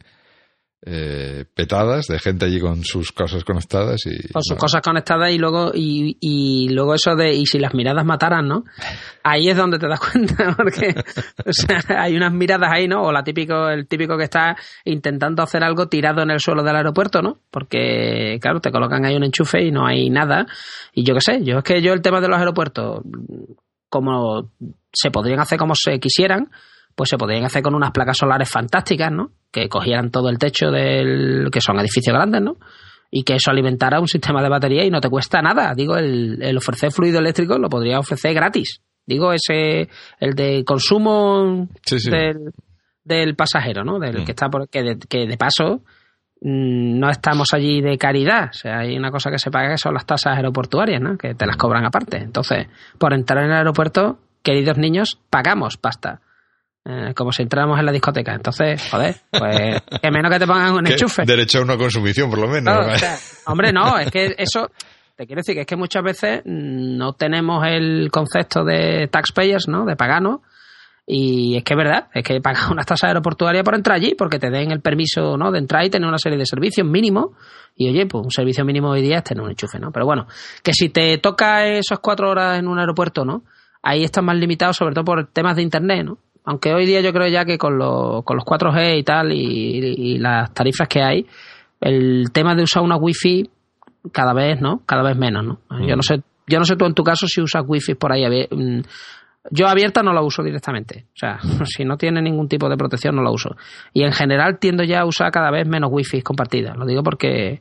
eh, 0.89 1.45
petadas 1.53 2.07
de 2.07 2.21
gente 2.21 2.45
allí 2.45 2.61
con 2.61 2.85
sus 2.85 3.11
cosas 3.11 3.43
conectadas 3.43 4.01
y 4.07 4.33
con 4.33 4.41
sus 4.45 4.57
cosas 4.57 4.81
conectadas 4.83 5.33
y 5.33 5.39
luego 5.39 5.73
y, 5.75 6.17
y, 6.21 6.69
luego 6.69 6.95
eso 6.95 7.17
de 7.17 7.35
y 7.35 7.45
si 7.45 7.59
las 7.59 7.75
miradas 7.75 8.05
mataran 8.05 8.47
no 8.47 8.63
ahí 9.25 9.49
es 9.49 9.57
donde 9.57 9.81
te 9.81 9.89
das 9.89 9.99
cuenta 10.13 10.55
porque 10.57 10.95
o 11.45 11.53
sea, 11.53 11.83
hay 11.89 12.17
unas 12.17 12.33
miradas 12.33 12.71
ahí 12.73 12.87
no 12.87 13.03
o 13.03 13.11
la 13.11 13.25
típico 13.25 13.69
el 13.69 13.89
típico 13.89 14.17
que 14.17 14.25
está 14.25 14.57
intentando 14.85 15.43
hacer 15.43 15.65
algo 15.65 15.89
tirado 15.89 16.23
en 16.23 16.31
el 16.31 16.39
suelo 16.39 16.63
del 16.63 16.77
aeropuerto 16.77 17.21
no 17.21 17.41
porque 17.51 18.39
claro 18.41 18.61
te 18.61 18.71
colocan 18.71 19.05
ahí 19.05 19.17
un 19.17 19.25
enchufe 19.25 19.65
y 19.65 19.73
no 19.73 19.87
hay 19.87 20.09
nada. 20.09 20.47
Y 20.93 21.03
yo 21.03 21.15
qué 21.15 21.21
sé 21.21 21.43
yo 21.43 21.59
es 21.59 21.65
que 21.65 21.83
yo 21.83 21.95
el 21.95 22.01
tema 22.01 22.21
de 22.21 22.29
los 22.29 22.39
aeropuertos 22.39 23.03
como 23.89 24.53
se 24.93 25.11
podrían 25.11 25.41
hacer 25.41 25.59
como 25.59 25.75
se 25.75 25.99
quisieran 25.99 26.49
pues 26.97 27.11
se 27.11 27.19
podrían 27.19 27.45
hacer 27.45 27.63
con 27.63 27.75
unas 27.75 27.93
placas 27.93 28.17
solares 28.17 28.51
fantásticas, 28.51 29.13
¿no? 29.13 29.31
Que 29.53 29.69
cogieran 29.69 30.11
todo 30.11 30.31
el 30.31 30.39
techo 30.39 30.71
del. 30.71 31.51
que 31.53 31.61
son 31.61 31.79
edificios 31.79 32.15
grandes, 32.15 32.41
¿no? 32.41 32.57
Y 33.11 33.23
que 33.23 33.35
eso 33.35 33.51
alimentara 33.51 34.01
un 34.01 34.09
sistema 34.09 34.43
de 34.43 34.49
batería 34.49 34.85
y 34.85 34.91
no 34.91 35.01
te 35.01 35.11
cuesta 35.11 35.41
nada. 35.43 35.75
Digo, 35.75 35.97
el, 35.97 36.57
ofrecer 36.57 36.91
fluido 36.91 37.21
eléctrico 37.21 37.59
lo 37.59 37.69
podría 37.69 38.01
ofrecer 38.01 38.35
gratis. 38.35 38.81
Digo, 39.07 39.33
ese. 39.33 39.89
el 40.19 40.35
de 40.35 40.65
consumo 40.65 41.69
Del, 43.05 43.37
pasajero, 43.37 43.85
¿no? 43.85 43.99
Del 43.99 44.23
mm. 44.23 44.25
que 44.25 44.33
está 44.33 44.49
por. 44.49 44.69
que 44.69 44.83
de, 44.83 44.99
que 44.99 45.27
de 45.27 45.37
paso 45.37 45.83
mm, 46.41 46.99
no 46.99 47.11
estamos 47.11 47.53
allí 47.53 47.83
de 47.83 47.99
caridad. 47.99 48.49
O 48.49 48.55
sea, 48.55 48.79
hay 48.79 48.97
una 48.97 49.11
cosa 49.11 49.31
que 49.31 49.39
se 49.39 49.51
paga 49.51 49.73
que 49.73 49.79
son 49.79 49.93
las 49.93 50.07
tasas 50.07 50.35
aeroportuarias, 50.35 51.03
¿no? 51.03 51.19
Que 51.19 51.35
te 51.35 51.45
las 51.45 51.59
cobran 51.59 51.85
aparte. 51.85 52.17
Entonces, 52.17 52.69
por 52.99 53.13
entrar 53.13 53.45
en 53.45 53.51
el 53.51 53.59
aeropuerto, 53.59 54.19
queridos 54.43 54.79
niños, 54.79 55.21
pagamos 55.29 55.77
pasta. 55.77 56.23
Eh, 56.89 57.15
como 57.15 57.33
si 57.33 57.43
entráramos 57.43 57.81
en 57.81 57.87
la 57.87 57.91
discoteca. 57.91 58.33
Entonces, 58.33 58.81
joder, 58.89 59.17
pues 59.29 59.83
que 60.01 60.11
menos 60.13 60.31
que 60.31 60.39
te 60.39 60.47
pongan 60.47 60.73
un 60.73 60.87
enchufe. 60.87 61.25
Derecho 61.25 61.59
a 61.59 61.63
una 61.63 61.77
consumición, 61.77 62.31
por 62.31 62.39
lo 62.39 62.47
menos. 62.47 62.77
hombre, 63.47 63.73
no, 63.73 63.99
es 63.99 64.09
que 64.09 64.37
eso, 64.39 64.71
te 65.17 65.27
quiero 65.27 65.41
decir 65.41 65.57
que 65.57 65.63
es 65.63 65.67
que 65.67 65.75
muchas 65.75 66.05
veces 66.05 66.43
no 66.45 67.15
tenemos 67.15 67.67
el 67.67 68.09
concepto 68.13 68.63
de 68.63 69.09
taxpayers, 69.11 69.67
¿no? 69.67 69.85
De 69.85 69.97
paganos. 69.97 70.43
Y 71.05 71.57
es 71.57 71.65
que 71.65 71.75
es 71.75 71.77
verdad, 71.77 72.09
es 72.15 72.23
que 72.23 72.41
pagas 72.41 72.69
una 72.71 72.85
tasa 72.85 73.09
aeroportuaria 73.09 73.65
por 73.65 73.75
entrar 73.75 73.97
allí, 73.97 74.15
porque 74.17 74.39
te 74.39 74.51
den 74.51 74.71
el 74.71 74.81
permiso 74.81 75.37
¿no? 75.37 75.51
de 75.51 75.59
entrar 75.59 75.85
y 75.85 75.91
tener 75.91 76.09
una 76.09 76.19
serie 76.19 76.39
de 76.39 76.47
servicios 76.47 76.87
mínimos. 76.87 77.31
Y 77.75 77.89
oye, 77.89 78.07
pues 78.07 78.25
un 78.25 78.31
servicio 78.31 78.65
mínimo 78.65 78.91
hoy 78.91 79.03
día 79.03 79.19
es 79.19 79.25
tener 79.25 79.43
un 79.43 79.51
enchufe, 79.51 79.81
¿no? 79.81 79.91
Pero 79.91 80.07
bueno, 80.07 80.29
que 80.63 80.73
si 80.73 80.89
te 80.91 81.19
toca 81.19 81.67
esas 81.67 81.99
cuatro 81.99 82.31
horas 82.31 82.61
en 82.61 82.69
un 82.69 82.79
aeropuerto, 82.79 83.25
¿no? 83.25 83.43
Ahí 83.83 84.05
estás 84.05 84.23
más 84.23 84.37
limitado, 84.37 84.73
sobre 84.73 84.95
todo 84.95 85.05
por 85.05 85.27
temas 85.27 85.57
de 85.57 85.63
internet, 85.63 86.05
¿no? 86.05 86.19
Aunque 86.47 86.73
hoy 86.73 86.87
día 86.87 87.01
yo 87.01 87.13
creo 87.13 87.29
ya 87.29 87.45
que 87.45 87.59
con, 87.59 87.77
con 87.77 88.37
los 88.37 88.45
4G 88.45 88.99
y 88.99 89.03
tal 89.03 89.33
y, 89.33 90.19
las 90.19 90.55
tarifas 90.55 90.89
que 90.89 91.03
hay, 91.03 91.27
el 91.81 92.31
tema 92.33 92.55
de 92.55 92.63
usar 92.63 92.83
una 92.83 92.97
wifi 92.97 93.51
cada 94.13 94.33
vez, 94.33 94.61
¿no? 94.61 94.83
Cada 94.87 95.03
vez 95.03 95.17
menos, 95.17 95.45
¿no? 95.45 95.87
Yo 95.87 95.97
no 95.97 96.03
sé, 96.03 96.23
yo 96.47 96.59
no 96.59 96.65
sé 96.65 96.77
tú 96.77 96.87
en 96.87 96.95
tu 96.95 97.03
caso 97.03 97.27
si 97.27 97.41
usas 97.41 97.65
wifi 97.67 97.95
por 97.97 98.13
ahí. 98.13 98.47
Mm, 98.51 98.81
yo 99.51 99.67
abierta 99.67 100.05
no 100.05 100.13
la 100.13 100.23
uso 100.23 100.45
directamente. 100.45 101.07
O 101.09 101.19
sea, 101.19 101.39
si 101.65 101.85
no 101.85 101.97
tiene 101.97 102.23
ningún 102.23 102.49
tipo 102.49 102.69
de 102.69 102.77
protección 102.77 103.17
no 103.17 103.23
la 103.23 103.33
uso. 103.33 103.57
Y 103.93 104.05
en 104.05 104.13
general 104.13 104.59
tiendo 104.61 104.85
ya 104.85 105.01
a 105.01 105.05
usar 105.05 105.33
cada 105.33 105.51
vez 105.51 105.67
menos 105.67 105.91
wifi 105.93 106.23
compartidas. 106.23 106.77
Lo 106.77 106.87
digo 106.87 107.03
porque 107.03 107.61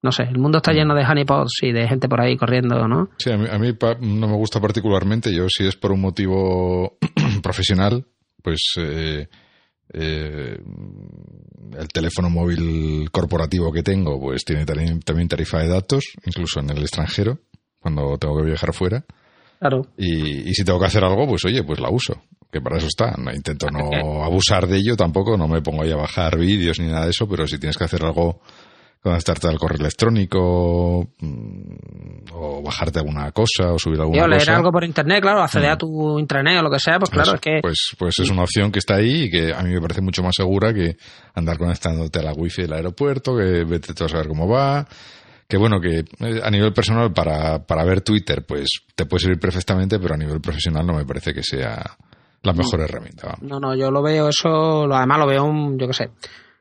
no 0.00 0.12
sé, 0.12 0.22
el 0.24 0.38
mundo 0.38 0.58
está 0.58 0.72
lleno 0.72 0.94
de 0.94 1.04
honeypots 1.04 1.62
y 1.62 1.72
de 1.72 1.88
gente 1.88 2.08
por 2.08 2.20
ahí 2.20 2.36
corriendo, 2.36 2.86
¿no? 2.86 3.10
Sí, 3.18 3.30
a 3.32 3.36
mí, 3.36 3.46
a 3.48 3.58
mí 3.58 3.76
no 4.00 4.28
me 4.28 4.36
gusta 4.36 4.60
particularmente. 4.60 5.34
Yo, 5.34 5.48
si 5.48 5.66
es 5.66 5.76
por 5.76 5.92
un 5.92 6.00
motivo 6.00 6.98
profesional, 7.42 8.04
pues 8.42 8.74
eh, 8.76 9.26
eh, 9.92 10.58
el 11.78 11.88
teléfono 11.88 12.30
móvil 12.30 13.10
corporativo 13.10 13.72
que 13.72 13.82
tengo, 13.82 14.20
pues 14.20 14.44
tiene 14.44 14.64
también, 14.64 15.28
tarifa 15.28 15.58
de 15.58 15.68
datos, 15.68 16.04
incluso 16.24 16.60
en 16.60 16.70
el 16.70 16.78
extranjero, 16.78 17.40
cuando 17.80 18.16
tengo 18.18 18.36
que 18.38 18.46
viajar 18.46 18.72
fuera. 18.72 19.04
Claro. 19.58 19.86
Y, 19.96 20.48
y 20.48 20.54
si 20.54 20.64
tengo 20.64 20.78
que 20.78 20.86
hacer 20.86 21.02
algo, 21.02 21.26
pues 21.26 21.44
oye, 21.44 21.64
pues 21.64 21.80
la 21.80 21.90
uso, 21.90 22.22
que 22.52 22.60
para 22.60 22.78
eso 22.78 22.86
está. 22.86 23.16
No 23.18 23.32
intento 23.32 23.66
no 23.70 23.90
abusar 24.24 24.68
de 24.68 24.78
ello 24.78 24.96
tampoco, 24.96 25.36
no 25.36 25.48
me 25.48 25.62
pongo 25.62 25.82
ahí 25.82 25.90
a 25.90 25.96
bajar 25.96 26.38
vídeos 26.38 26.78
ni 26.78 26.86
nada 26.86 27.04
de 27.04 27.10
eso, 27.10 27.28
pero 27.28 27.46
si 27.48 27.58
tienes 27.58 27.76
que 27.76 27.84
hacer 27.84 28.04
algo 28.04 28.40
conectarte 29.02 29.48
al 29.48 29.58
correo 29.58 29.78
electrónico 29.78 31.08
mm, 31.20 32.32
o 32.32 32.62
bajarte 32.62 32.98
alguna 32.98 33.30
cosa 33.32 33.72
o 33.72 33.78
subir 33.78 34.00
alguna 34.00 34.24
o 34.24 34.28
leer 34.28 34.42
cosa. 34.42 34.56
algo 34.56 34.72
por 34.72 34.84
internet, 34.84 35.22
claro, 35.22 35.42
acceder 35.42 35.70
a 35.70 35.74
mm. 35.74 35.78
tu 35.78 36.18
intranet 36.18 36.58
o 36.58 36.62
lo 36.62 36.70
que 36.70 36.80
sea, 36.80 36.98
pues 36.98 37.10
claro, 37.10 37.34
es 37.34 37.40
que... 37.40 37.58
Pues, 37.62 37.90
pues 37.98 38.18
es 38.18 38.30
una 38.30 38.42
opción 38.42 38.72
que 38.72 38.80
está 38.80 38.96
ahí 38.96 39.24
y 39.24 39.30
que 39.30 39.52
a 39.52 39.62
mí 39.62 39.70
me 39.70 39.80
parece 39.80 40.00
mucho 40.00 40.22
más 40.22 40.34
segura 40.36 40.74
que 40.74 40.96
andar 41.34 41.58
conectándote 41.58 42.18
a 42.18 42.22
la 42.22 42.32
wifi 42.32 42.62
del 42.62 42.72
aeropuerto, 42.72 43.36
que 43.36 43.64
vete 43.64 43.94
tú 43.94 44.04
a 44.04 44.08
saber 44.08 44.28
cómo 44.28 44.48
va, 44.48 44.86
que 45.48 45.56
bueno, 45.56 45.80
que 45.80 46.00
eh, 46.00 46.40
a 46.42 46.50
nivel 46.50 46.72
personal 46.72 47.12
para, 47.12 47.64
para 47.64 47.84
ver 47.84 48.02
Twitter, 48.02 48.44
pues 48.46 48.68
te 48.94 49.06
puede 49.06 49.22
servir 49.22 49.38
perfectamente, 49.38 49.98
pero 49.98 50.14
a 50.14 50.18
nivel 50.18 50.40
profesional 50.40 50.86
no 50.86 50.94
me 50.94 51.06
parece 51.06 51.32
que 51.32 51.42
sea 51.42 51.96
la 52.42 52.52
mejor 52.52 52.80
herramienta. 52.80 53.36
No, 53.40 53.58
no, 53.58 53.74
yo 53.74 53.90
lo 53.90 54.02
veo 54.02 54.28
eso, 54.28 54.84
además 54.92 55.18
lo 55.18 55.26
veo, 55.26 55.44
un, 55.44 55.78
yo 55.78 55.86
qué 55.86 55.94
sé, 55.94 56.10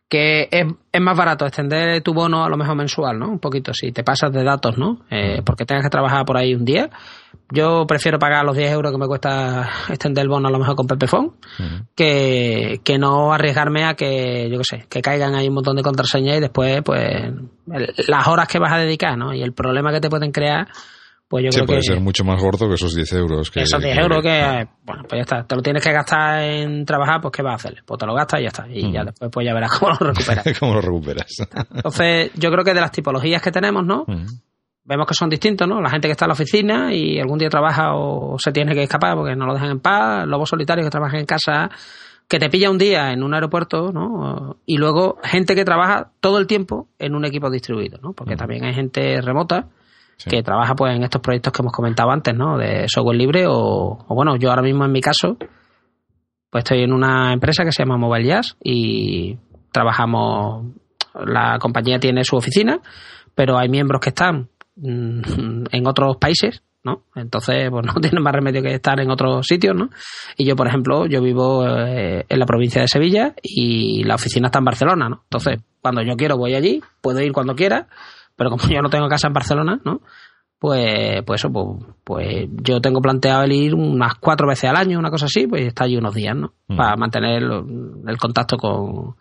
que 0.10 0.48
es, 0.52 0.66
es, 0.92 1.02
más 1.02 1.18
barato 1.18 1.46
extender 1.46 2.02
tu 2.02 2.14
bono 2.14 2.44
a 2.44 2.50
lo 2.50 2.56
mejor 2.56 2.76
mensual, 2.76 3.20
¿no? 3.20 3.28
Un 3.30 3.40
poquito, 3.40 3.74
si 3.74 3.92
te 3.92 4.04
pasas 4.04 4.32
de 4.32 4.44
datos, 4.44 4.78
¿no? 4.78 5.02
Eh, 5.10 5.42
porque 5.46 5.66
tengas 5.66 5.84
que 5.84 5.90
trabajar 5.90 6.26
por 6.26 6.38
ahí 6.38 6.56
un 6.56 6.64
día. 6.64 6.90
Yo 7.52 7.86
prefiero 7.88 8.20
pagar 8.20 8.46
los 8.46 8.56
10 8.56 8.72
euros 8.72 8.92
que 8.92 8.98
me 8.98 9.08
cuesta 9.08 9.70
extender 9.90 10.24
el 10.24 10.30
bono 10.30 10.48
a 10.48 10.52
lo 10.52 10.60
mejor 10.60 10.76
con 10.76 10.88
Pepefon, 10.88 11.36
que, 11.96 12.82
que 12.84 12.98
no 12.98 13.34
arriesgarme 13.34 13.86
a 13.86 13.94
que, 13.96 14.50
yo 14.50 14.58
qué 14.58 14.64
sé, 14.64 14.86
que 14.90 15.02
caigan 15.02 15.36
ahí 15.36 15.48
un 15.48 15.56
montón 15.56 15.76
de 15.76 15.84
contraseñas 15.84 16.38
y 16.38 16.42
después, 16.42 16.82
pues, 16.84 17.34
las 17.66 18.28
horas 18.28 18.48
que 18.48 18.60
vas 18.60 18.74
a 18.74 18.78
dedicar, 18.78 19.18
¿no? 19.18 19.34
Y 19.34 19.42
el 19.42 19.54
problema 19.54 19.92
que 19.94 20.02
te 20.02 20.10
pueden 20.10 20.32
crear 20.32 20.68
pues 21.28 21.44
yo 21.44 21.52
sí, 21.52 21.58
creo 21.58 21.68
puede 21.68 21.82
ser 21.82 22.00
mucho 22.00 22.24
más 22.24 22.42
gordo 22.42 22.70
que 22.70 22.76
esos 22.76 22.96
10 22.96 23.14
euros. 23.14 23.52
Que, 23.52 23.62
esos 23.62 23.82
10 23.82 23.98
euros 23.98 24.24
que, 24.24 24.68
bueno, 24.84 25.04
pues 25.10 25.20
ya 25.20 25.22
está. 25.22 25.44
Te 25.44 25.56
lo 25.56 25.62
tienes 25.62 25.84
que 25.84 25.92
gastar 25.92 26.42
en 26.42 26.86
trabajar, 26.86 27.20
pues 27.20 27.34
¿qué 27.34 27.42
vas 27.44 27.54
a 27.54 27.56
hacer? 27.56 27.84
Pues 27.86 28.00
te 28.00 28.06
lo 28.06 28.14
gastas 28.14 28.40
y 28.40 28.44
ya 28.44 28.48
está. 28.48 28.68
Y 28.70 28.92
ya 28.94 29.04
después 29.04 29.30
pues 29.32 29.46
ya 29.46 29.54
verás 29.54 29.72
cómo 29.80 29.92
lo 30.00 30.14
recuperas. 30.14 30.46
cómo 30.60 30.74
lo 30.76 30.82
recuperas. 30.82 31.36
Entonces, 31.76 32.32
yo 32.36 32.50
creo 32.50 32.64
que 32.64 32.74
de 32.74 32.80
las 32.80 32.92
tipologías 32.92 33.42
que 33.42 33.52
tenemos, 33.52 33.86
¿no? 33.86 34.06
Vemos 34.86 35.06
que 35.06 35.14
son 35.14 35.30
distintos, 35.30 35.68
¿no? 35.68 35.82
La 35.82 35.90
gente 35.90 36.08
que 36.08 36.14
está 36.14 36.24
en 36.26 36.30
la 36.30 36.34
oficina 36.34 36.94
y 36.94 37.20
algún 37.20 37.38
día 37.38 37.50
trabaja 37.50 37.94
o 37.94 38.40
se 38.40 38.54
tiene 38.54 38.74
que 38.74 38.84
escapar 38.84 39.16
porque 39.16 39.36
no 39.36 39.46
lo 39.46 39.54
dejan 39.54 39.72
en 39.72 39.80
paz. 39.82 40.26
Lobos 40.26 40.50
solitarios 40.50 40.88
que 40.88 40.92
trabajan 40.92 41.20
en 41.20 41.26
casa 41.26 41.70
que 42.30 42.40
te 42.40 42.50
pilla 42.50 42.70
un 42.70 42.78
día 42.78 43.12
en 43.12 43.22
un 43.22 43.34
aeropuerto, 43.34 43.92
¿no? 43.92 44.58
Y 44.66 44.78
luego 44.78 45.18
gente 45.24 45.56
que 45.56 45.66
trabaja 45.66 46.12
todo 46.22 46.38
el 46.40 46.48
tiempo 46.48 46.88
en 47.00 47.16
un 47.16 47.26
equipo 47.26 47.50
distribuido, 47.50 48.00
¿no? 48.02 48.14
Porque 48.14 48.38
también 48.38 48.64
hay 48.64 48.74
gente 48.74 49.20
remota 49.22 49.68
que 50.26 50.42
trabaja 50.42 50.76
pues 50.76 50.96
en 50.96 51.04
estos 51.04 51.22
proyectos 51.22 51.54
que 51.54 51.62
hemos 51.62 51.74
comentado 51.74 52.10
antes, 52.10 52.36
¿no? 52.36 52.58
De 52.58 52.88
software 52.88 53.18
libre 53.18 53.46
o, 53.48 54.06
bueno, 54.10 54.36
yo 54.38 54.50
ahora 54.50 54.64
mismo 54.64 54.86
en 54.86 54.92
mi 54.92 55.02
caso, 55.02 55.38
pues 56.50 56.64
estoy 56.64 56.84
en 56.84 56.94
una 56.94 57.34
empresa 57.34 57.64
que 57.64 57.72
se 57.72 57.84
llama 57.84 57.98
Mobile 57.98 58.28
Jazz 58.28 58.58
y 58.64 59.38
trabajamos, 59.72 60.66
la 61.26 61.60
compañía 61.60 62.00
tiene 62.00 62.24
su 62.24 62.36
oficina, 62.36 62.80
pero 63.36 63.58
hay 63.58 63.70
miembros 63.70 64.02
que 64.02 64.10
están 64.10 64.50
mm, 64.76 65.66
en 65.72 65.88
otros 65.88 66.18
países, 66.18 66.64
¿no? 66.84 67.04
Entonces, 67.16 67.70
pues 67.70 67.86
no 67.86 67.94
tienen 68.02 68.24
más 68.24 68.34
remedio 68.34 68.64
que 68.64 68.74
estar 68.74 69.00
en 69.00 69.12
otros 69.12 69.46
sitios, 69.46 69.76
¿no? 69.76 69.90
Y 70.36 70.46
yo, 70.46 70.56
por 70.56 70.68
ejemplo, 70.68 71.06
yo 71.06 71.22
vivo 71.22 71.64
eh, 71.68 72.26
en 72.28 72.40
la 72.40 72.46
provincia 72.48 72.82
de 72.82 72.88
Sevilla 72.88 73.36
y 73.44 74.04
la 74.04 74.16
oficina 74.16 74.48
está 74.48 74.60
en 74.60 74.66
Barcelona, 74.66 75.10
¿no? 75.10 75.22
Entonces, 75.26 75.60
cuando 75.80 76.02
yo 76.02 76.16
quiero 76.16 76.38
voy 76.38 76.56
allí, 76.56 76.82
puedo 77.02 77.22
ir 77.22 77.34
cuando 77.34 77.56
quiera 77.56 77.88
pero 78.38 78.52
como 78.52 78.64
yo 78.74 78.82
no 78.82 78.90
tengo 78.90 79.10
casa 79.10 79.28
en 79.28 79.34
Barcelona, 79.34 79.82
¿no? 79.84 80.02
Pues, 80.60 81.24
pues 81.26 81.42
eso, 81.42 81.52
pues, 81.52 81.68
pues, 82.04 82.48
yo 82.64 82.82
tengo 82.82 83.00
planteado 83.00 83.44
el 83.44 83.52
ir 83.52 83.76
unas 83.76 84.16
cuatro 84.16 84.48
veces 84.48 84.70
al 84.70 84.78
año, 84.78 84.98
una 84.98 85.12
cosa 85.12 85.26
así, 85.26 85.46
pues 85.46 85.68
está 85.68 85.84
allí 85.84 85.98
unos 85.98 86.16
días, 86.16 86.36
¿no? 86.36 86.54
Mm. 86.68 86.78
Para 86.78 86.96
mantener 86.96 87.44
el, 87.44 88.18
contacto 88.18 88.58
con, 88.58 89.16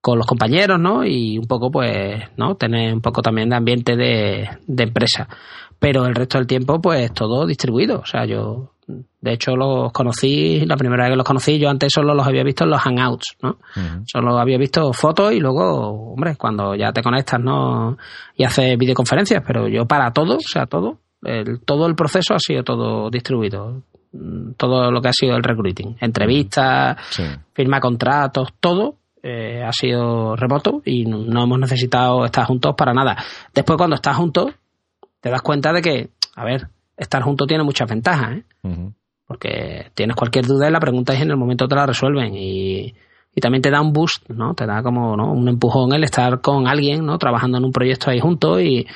con 0.00 0.18
los 0.18 0.26
compañeros, 0.26 0.80
¿no? 0.80 1.04
Y 1.04 1.38
un 1.38 1.46
poco, 1.46 1.70
pues, 1.70 2.24
¿no? 2.36 2.56
Tener 2.56 2.92
un 2.94 3.00
poco 3.00 3.22
también 3.22 3.50
de 3.50 3.56
ambiente 3.56 3.96
de, 3.96 4.48
de 4.66 4.82
empresa. 4.82 5.28
Pero 5.78 6.04
el 6.06 6.16
resto 6.16 6.38
del 6.38 6.48
tiempo, 6.48 6.80
pues, 6.80 7.12
todo 7.12 7.46
distribuido. 7.46 8.00
O 8.00 8.06
sea, 8.06 8.24
yo 8.24 8.71
de 8.86 9.32
hecho, 9.32 9.56
los 9.56 9.92
conocí, 9.92 10.64
la 10.66 10.76
primera 10.76 11.04
vez 11.04 11.12
que 11.12 11.16
los 11.16 11.26
conocí, 11.26 11.58
yo 11.58 11.70
antes 11.70 11.92
solo 11.92 12.14
los 12.14 12.26
había 12.26 12.42
visto 12.42 12.64
en 12.64 12.70
los 12.70 12.80
Hangouts, 12.80 13.36
¿no? 13.42 13.58
Solo 14.04 14.38
había 14.38 14.58
visto 14.58 14.92
fotos 14.92 15.32
y 15.32 15.38
luego, 15.38 16.12
hombre, 16.12 16.36
cuando 16.36 16.74
ya 16.74 16.92
te 16.92 17.02
conectas, 17.02 17.40
¿no? 17.40 17.96
Y 18.36 18.44
haces 18.44 18.76
videoconferencias, 18.76 19.42
pero 19.46 19.68
yo 19.68 19.86
para 19.86 20.12
todo, 20.12 20.36
o 20.36 20.40
sea, 20.40 20.66
todo, 20.66 20.98
el, 21.22 21.60
todo 21.60 21.86
el 21.86 21.94
proceso 21.94 22.34
ha 22.34 22.38
sido 22.38 22.64
todo 22.64 23.10
distribuido. 23.10 23.82
Todo 24.58 24.90
lo 24.90 25.00
que 25.00 25.08
ha 25.08 25.12
sido 25.14 25.36
el 25.36 25.42
recruiting, 25.42 25.96
entrevistas, 25.98 26.98
firma 27.54 27.80
contratos, 27.80 28.50
todo 28.60 28.96
eh, 29.22 29.62
ha 29.64 29.72
sido 29.72 30.36
remoto 30.36 30.82
y 30.84 31.06
no 31.06 31.44
hemos 31.44 31.58
necesitado 31.58 32.26
estar 32.26 32.44
juntos 32.44 32.74
para 32.76 32.92
nada. 32.92 33.16
Después, 33.54 33.78
cuando 33.78 33.96
estás 33.96 34.16
juntos, 34.16 34.52
te 35.22 35.30
das 35.30 35.40
cuenta 35.40 35.72
de 35.72 35.80
que, 35.80 36.10
a 36.34 36.44
ver, 36.44 36.68
estar 36.96 37.22
juntos 37.22 37.46
tiene 37.46 37.64
muchas 37.64 37.88
ventajas, 37.88 38.38
¿eh? 38.38 38.44
Porque 39.26 39.90
tienes 39.94 40.16
cualquier 40.16 40.46
duda 40.46 40.68
y 40.68 40.72
la 40.72 40.80
pregunta 40.80 41.14
es 41.14 41.20
en 41.20 41.30
el 41.30 41.36
momento 41.36 41.66
te 41.66 41.74
la 41.74 41.86
resuelven. 41.86 42.34
Y 42.34 42.94
y 43.34 43.40
también 43.40 43.62
te 43.62 43.70
da 43.70 43.80
un 43.80 43.92
boost, 43.92 44.28
¿no? 44.28 44.54
Te 44.54 44.66
da 44.66 44.82
como 44.82 45.16
¿no? 45.16 45.32
un 45.32 45.48
empujón 45.48 45.92
el 45.94 46.04
estar 46.04 46.40
con 46.40 46.66
alguien, 46.66 47.04
¿no? 47.04 47.18
Trabajando 47.18 47.58
en 47.58 47.64
un 47.64 47.72
proyecto 47.72 48.10
ahí 48.10 48.20
juntos 48.20 48.60
y 48.60 48.86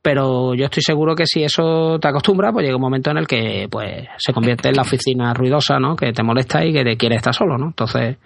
pero 0.00 0.54
yo 0.54 0.66
estoy 0.66 0.82
seguro 0.82 1.16
que 1.16 1.26
si 1.26 1.42
eso 1.42 1.98
te 1.98 2.08
acostumbra, 2.08 2.52
pues 2.52 2.64
llega 2.64 2.76
un 2.76 2.82
momento 2.82 3.10
en 3.10 3.18
el 3.18 3.26
que 3.26 3.66
pues 3.70 4.06
se 4.16 4.32
convierte 4.32 4.68
en 4.68 4.76
la 4.76 4.82
oficina 4.82 5.34
ruidosa, 5.34 5.78
¿no? 5.80 5.96
Que 5.96 6.12
te 6.12 6.22
molesta 6.22 6.64
y 6.64 6.72
que 6.72 6.84
te 6.84 6.96
quiere 6.96 7.16
estar 7.16 7.34
solo, 7.34 7.58
¿no? 7.58 7.66
Entonces, 7.66 8.16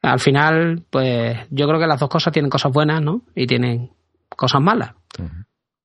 al 0.00 0.18
final, 0.18 0.82
pues 0.88 1.38
yo 1.50 1.68
creo 1.68 1.78
que 1.78 1.86
las 1.86 2.00
dos 2.00 2.08
cosas 2.08 2.32
tienen 2.32 2.50
cosas 2.50 2.72
buenas, 2.72 3.02
¿no? 3.02 3.22
Y 3.34 3.46
tienen 3.46 3.90
cosas 4.30 4.62
malas. 4.62 4.94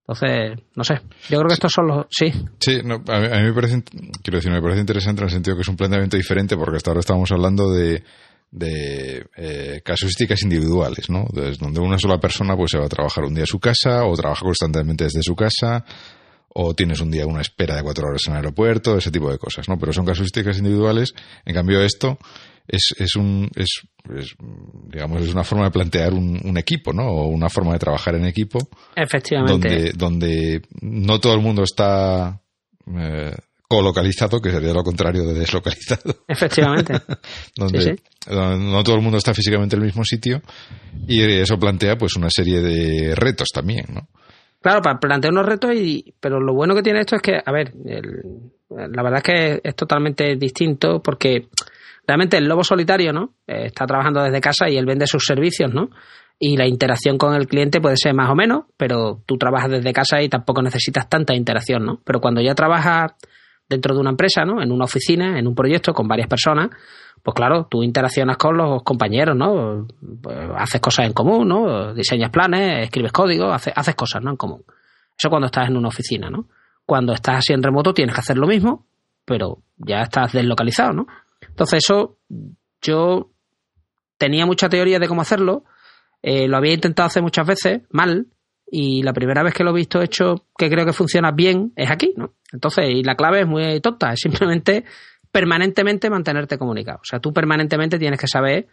Entonces, 0.08 0.64
no 0.74 0.86
sé, 0.86 1.02
yo 1.28 1.38
creo 1.38 1.48
que 1.48 1.54
estos 1.56 1.74
son 1.74 1.88
los... 1.88 2.06
Sí. 2.10 2.32
Sí, 2.60 2.80
a, 2.80 3.20
mí, 3.20 3.44
me 3.44 3.54
parece, 3.54 3.84
quiero 4.24 4.38
decir, 4.38 4.52
me 4.52 4.62
parece 4.62 4.80
interesante 4.80 5.22
en 5.22 5.26
el 5.26 5.32
sentido 5.32 5.58
que 5.58 5.64
es 5.64 5.68
un 5.68 5.76
planteamiento 5.76 6.16
diferente 6.16 6.56
porque 6.56 6.78
hasta 6.78 6.92
ahora 6.92 7.02
estábamos 7.02 7.30
hablando 7.34 7.74
de, 7.74 8.04
de 8.50 9.26
eh, 9.36 9.82
casuísticas 9.84 10.42
individuales, 10.44 11.10
¿no? 11.10 11.26
donde 11.60 11.82
una 11.82 12.00
sola 12.00 12.20
persona 12.20 12.56
pues 12.56 12.72
se 12.72 12.78
va 12.78 12.86
a 12.86 12.90
trabajar 12.90 13.26
un 13.26 13.34
día 13.34 13.44
a 13.44 13.48
su 13.48 13.60
casa 13.60 14.06
o 14.06 14.16
trabaja 14.16 14.46
constantemente 14.46 15.04
desde 15.04 15.22
su 15.22 15.36
casa 15.36 15.84
o 16.60 16.74
tienes 16.74 17.02
un 17.02 17.12
día 17.12 17.26
una 17.26 17.42
espera 17.42 17.76
de 17.76 17.84
cuatro 17.84 18.08
horas 18.08 18.22
en 18.28 18.34
el 18.34 18.38
aeropuerto, 18.38 18.98
ese 18.98 19.12
tipo 19.12 19.30
de 19.30 19.38
cosas, 19.38 19.68
¿no? 19.68 19.78
Pero 19.78 19.94
son 19.94 20.06
casuísticas 20.06 20.58
individuales. 20.58 21.14
En 21.46 21.54
cambio, 21.54 21.82
esto 21.82 22.18
es, 22.68 22.94
es 22.98 23.16
un, 23.16 23.50
es, 23.56 23.82
digamos, 24.88 25.22
es 25.22 25.34
una 25.34 25.44
forma 25.44 25.66
de 25.66 25.72
plantear 25.72 26.14
un, 26.14 26.58
equipo, 26.58 26.92
¿no? 26.92 27.08
O 27.08 27.28
una 27.28 27.50
forma 27.50 27.74
de 27.74 27.80
trabajar 27.80 28.16
en 28.16 28.26
equipo. 28.26 28.60
Efectivamente. 28.96 29.70
Donde, 29.70 29.92
donde 29.94 30.62
no 30.82 31.20
todo 31.20 31.34
el 31.34 31.42
mundo 31.42 31.64
está 31.64 32.42
eh, 32.96 33.36
colocalizado, 33.68 34.42
que 34.42 34.52
sería 34.52 34.74
lo 34.74 34.84
contrario 34.84 35.26
de 35.26 35.34
deslocalizado. 35.34 36.24
Efectivamente. 36.28 36.94
donde, 37.56 38.00
no 38.30 38.84
todo 38.84 38.96
el 38.96 39.02
mundo 39.02 39.18
está 39.18 39.34
físicamente 39.34 39.76
en 39.76 39.82
el 39.82 39.88
mismo 39.88 40.04
sitio 40.04 40.42
y 41.08 41.22
eso 41.22 41.58
plantea 41.58 41.98
pues 41.98 42.16
una 42.16 42.30
serie 42.30 42.62
de 42.62 43.16
retos 43.16 43.48
también, 43.54 43.86
¿no? 43.94 44.08
Claro, 44.60 44.82
plantea 45.00 45.30
unos 45.30 45.46
retos, 45.46 45.72
y, 45.76 46.14
pero 46.20 46.42
lo 46.42 46.54
bueno 46.54 46.76
que 46.76 46.82
tiene 46.82 47.00
esto 47.00 47.16
es 47.16 47.22
que, 47.22 47.40
a 47.46 47.52
ver, 47.52 47.74
la 48.70 49.04
verdad 49.04 49.18
es 49.18 49.24
que 49.24 49.62
es 49.64 49.76
totalmente 49.76 50.36
distinto 50.36 51.02
porque 51.02 51.48
realmente 52.08 52.38
el 52.38 52.46
lobo 52.46 52.64
solitario, 52.64 53.12
¿no? 53.12 53.34
Eh, 53.46 53.66
está 53.66 53.86
trabajando 53.86 54.24
desde 54.24 54.40
casa 54.40 54.70
y 54.70 54.78
él 54.78 54.86
vende 54.86 55.06
sus 55.06 55.24
servicios, 55.26 55.74
¿no? 55.74 55.90
Y 56.40 56.56
la 56.56 56.68
interacción 56.68 57.18
con 57.18 57.34
el 57.36 57.48
cliente 57.48 57.82
puede 57.82 57.98
ser 57.98 58.14
más 58.14 58.30
o 58.30 58.36
menos, 58.36 58.66
pero 58.78 59.22
tú 59.26 59.38
trabajas 59.38 59.72
desde 59.72 59.92
casa 59.92 60.22
y 60.22 60.30
tampoco 60.30 60.62
necesitas 60.62 61.10
tanta 61.10 61.36
interacción, 61.36 61.84
¿no? 61.84 62.00
Pero 62.06 62.22
cuando 62.22 62.42
ya 62.42 62.56
trabajas 62.56 63.12
dentro 63.68 63.94
de 63.94 64.00
una 64.00 64.12
empresa, 64.12 64.46
¿no? 64.46 64.62
En 64.62 64.72
una 64.72 64.86
oficina, 64.86 65.38
en 65.38 65.48
un 65.48 65.56
proyecto 65.56 65.94
con 65.94 66.08
varias 66.08 66.30
personas, 66.30 66.70
pues 67.22 67.36
claro, 67.36 67.68
tú 67.70 67.84
interaccionas 67.84 68.38
con 68.38 68.56
los 68.56 68.84
compañeros, 68.84 69.36
¿no? 69.36 69.88
Pues 70.22 70.38
haces 70.56 70.80
cosas 70.80 71.08
en 71.08 71.14
común, 71.14 71.48
¿no? 71.48 71.94
Diseñas 71.94 72.30
planes, 72.30 72.86
escribes 72.86 73.12
código, 73.12 73.52
haces, 73.52 73.74
haces 73.76 73.96
cosas, 73.96 74.22
¿no? 74.24 74.30
En 74.30 74.38
común. 74.38 74.64
Eso 75.18 75.30
cuando 75.30 75.48
estás 75.48 75.68
en 75.68 75.76
una 75.76 75.90
oficina, 75.90 76.30
¿no? 76.30 76.48
Cuando 76.86 77.12
estás 77.12 77.40
así 77.40 77.52
en 77.52 77.64
remoto 77.64 77.94
tienes 77.94 78.16
que 78.16 78.22
hacer 78.22 78.38
lo 78.38 78.48
mismo, 78.48 78.86
pero 79.26 79.58
ya 79.76 80.04
estás 80.04 80.32
deslocalizado, 80.32 80.94
¿no? 80.94 81.08
Entonces 81.58 81.84
eso 81.84 82.20
yo 82.84 83.32
tenía 84.20 84.46
mucha 84.46 84.70
teoría 84.70 85.00
de 85.00 85.08
cómo 85.08 85.22
hacerlo, 85.22 85.64
eh, 86.22 86.48
lo 86.48 86.56
había 86.56 86.74
intentado 86.74 87.08
hacer 87.08 87.24
muchas 87.24 87.48
veces, 87.48 87.82
mal, 87.90 88.28
y 88.70 89.02
la 89.02 89.12
primera 89.12 89.42
vez 89.42 89.56
que 89.56 89.64
lo 89.64 89.72
he 89.72 89.74
visto 89.74 90.00
hecho 90.00 90.46
que 90.56 90.70
creo 90.70 90.86
que 90.86 90.94
funciona 90.94 91.32
bien 91.32 91.74
es 91.76 91.90
aquí, 91.90 92.14
¿no? 92.16 92.36
Entonces, 92.54 92.86
y 92.90 93.02
la 93.02 93.16
clave 93.16 93.42
es 93.42 93.48
muy 93.48 93.82
tonta, 93.82 94.14
es 94.14 94.20
simplemente 94.20 94.84
permanentemente 95.32 96.12
mantenerte 96.12 96.60
comunicado. 96.60 97.00
O 97.00 97.06
sea, 97.06 97.20
tú 97.20 97.34
permanentemente 97.34 97.98
tienes 97.98 98.20
que 98.20 98.28
saber 98.28 98.68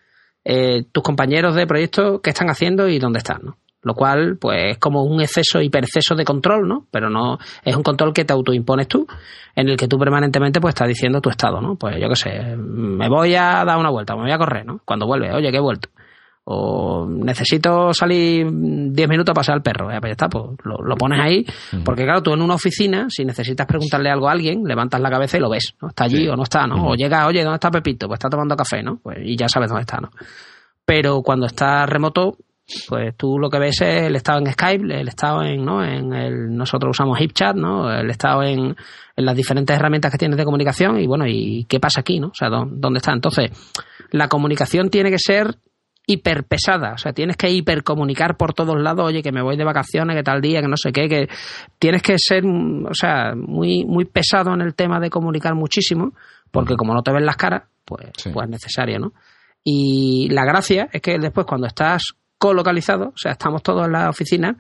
eh, 0.45 0.85
tus 0.93 1.03
compañeros 1.03 1.55
de 1.55 1.67
proyecto 1.67 2.21
qué 2.21 2.31
están 2.31 2.51
haciendo 2.51 2.87
y 2.87 2.99
dónde 2.99 3.21
están, 3.21 3.39
¿no? 3.45 3.57
Lo 3.85 3.95
cual, 3.95 4.39
pues, 4.41 4.73
es 4.73 4.79
como 4.79 5.05
un 5.05 5.21
exceso, 5.21 5.61
hiperexceso 5.61 6.15
de 6.15 6.25
control, 6.25 6.67
¿no? 6.67 6.87
Pero 6.91 7.09
no, 7.11 7.39
es 7.63 7.77
un 7.77 7.83
control 7.83 8.13
que 8.13 8.25
te 8.25 8.33
autoimpones 8.33 8.89
tú, 8.89 9.07
en 9.55 9.69
el 9.69 9.77
que 9.77 9.89
tú 9.89 9.99
permanentemente, 9.99 10.61
pues, 10.61 10.75
estás 10.75 10.89
diciendo 10.89 11.21
tu 11.21 11.31
estado, 11.31 11.61
¿no? 11.61 11.77
Pues, 11.77 11.97
yo 12.01 12.09
qué 12.09 12.17
sé, 12.17 12.57
me 12.57 13.09
voy 13.09 13.35
a 13.35 13.65
dar 13.65 13.79
una 13.79 13.91
vuelta, 13.91 14.17
me 14.17 14.23
voy 14.23 14.33
a 14.33 14.39
correr, 14.39 14.67
¿no? 14.67 14.81
Cuando 14.85 15.07
vuelve, 15.07 15.33
oye, 15.33 15.51
que 15.51 15.59
he 15.59 15.61
vuelto 15.61 15.89
o 16.47 17.07
necesito 17.09 17.95
salir 17.95 18.47
10 18.51 19.09
minutos 19.09 19.33
a 19.33 19.35
pasar 19.35 19.55
al 19.55 19.63
perro. 19.63 19.87
pues 19.87 20.03
ya 20.03 20.11
está, 20.11 20.29
pues 20.29 20.45
lo, 20.65 20.97
pones 20.97 21.19
ahí, 21.21 21.47
porque 21.85 22.05
claro, 22.05 22.23
tú 22.23 22.35
en 22.35 22.43
una 22.43 22.55
oficina, 22.55 23.07
si 23.09 23.25
necesitas 23.25 23.67
preguntarle 23.67 24.11
algo 24.11 24.29
a 24.29 24.33
alguien, 24.33 24.63
levantas 24.65 25.01
la 25.01 25.11
cabeza 25.11 25.39
y 25.39 25.41
lo 25.41 25.49
ves, 25.49 25.75
¿no? 25.81 25.89
Está 25.89 26.05
allí 26.05 26.29
o 26.29 26.37
no 26.37 26.43
está, 26.43 26.67
¿no? 26.67 26.89
O 26.89 26.95
llega, 26.95 27.27
oye, 27.27 27.43
¿dónde 27.43 27.57
está 27.57 27.71
Pepito? 27.71 28.07
Pues 28.07 28.19
está 28.19 28.29
tomando 28.29 28.57
café, 28.57 28.83
¿no? 28.83 28.99
Pues, 29.03 29.19
y 29.23 29.37
ya 29.37 29.49
sabes 29.49 29.71
dónde 29.71 29.83
está, 29.83 29.99
¿no? 30.01 30.11
Pero 30.85 31.23
cuando 31.23 31.47
estás 31.47 31.89
remoto, 31.89 32.37
pues 32.89 33.15
tú 33.17 33.39
lo 33.39 33.51
que 33.51 33.59
ves 33.59 33.81
es 33.83 34.05
el 34.05 34.17
estado 34.17 34.39
en 34.39 34.51
Skype, 34.53 35.01
el 35.01 35.09
estado 35.09 35.43
en, 35.43 35.65
¿no? 35.65 35.85
En 35.85 36.13
el, 36.13 36.57
nosotros 36.57 36.91
usamos 36.97 37.19
HipChat, 37.21 37.57
¿no? 37.57 37.93
El 37.93 38.11
estado 38.11 38.43
en, 38.43 38.75
en 39.17 39.25
las 39.25 39.37
diferentes 39.37 39.77
herramientas 39.77 40.11
que 40.11 40.19
tienes 40.19 40.39
de 40.39 40.45
comunicación 40.45 40.99
y 40.99 41.07
bueno, 41.07 41.27
¿y 41.27 41.67
qué 41.69 41.79
pasa 41.79 42.01
aquí, 42.01 42.19
no? 42.21 42.29
O 42.29 42.35
sea, 42.35 42.49
¿dónde 42.49 42.99
está? 42.99 43.13
Entonces, 43.13 43.51
la 44.11 44.29
comunicación 44.29 44.89
tiene 44.89 45.11
que 45.11 45.19
ser 45.19 45.59
hiperpesada, 46.07 46.93
o 46.95 46.99
sea, 46.99 47.13
tienes 47.13 47.37
que 47.37 47.51
hipercomunicar 47.51 48.37
por 48.37 48.53
todos 48.53 48.81
lados, 48.81 49.07
oye, 49.07 49.23
que 49.23 49.33
me 49.33 49.43
voy 49.43 49.57
de 49.57 49.65
vacaciones, 49.65 50.17
que 50.17 50.23
tal 50.23 50.41
día, 50.41 50.61
que 50.61 50.69
no 50.69 50.77
sé 50.77 50.93
qué, 50.93 51.09
que 51.09 51.29
tienes 51.79 52.03
que 52.03 52.17
ser, 52.19 52.45
o 52.45 52.95
sea, 52.95 53.35
muy, 53.35 53.85
muy 53.85 54.05
pesado 54.05 54.53
en 54.53 54.61
el 54.61 54.75
tema 54.75 55.01
de 55.01 55.09
comunicar 55.09 55.55
muchísimo, 55.55 56.13
porque 56.51 56.77
como 56.77 56.93
no 56.93 57.03
te 57.03 57.13
ven 57.13 57.25
las 57.25 57.37
caras, 57.37 57.63
pues, 57.85 58.11
pues 58.33 58.45
es 58.45 58.51
necesario, 58.51 58.99
¿no? 58.99 59.13
Y 59.63 60.29
la 60.31 60.45
gracia 60.45 60.89
es 60.93 61.01
que 61.01 61.19
después 61.19 61.47
cuando 61.47 61.67
estás 61.67 62.15
colocalizado, 62.49 63.09
o 63.09 63.17
sea, 63.17 63.33
estamos 63.33 63.63
todos 63.63 63.87
en 63.87 63.93
la 63.93 64.11
oficina, 64.11 64.55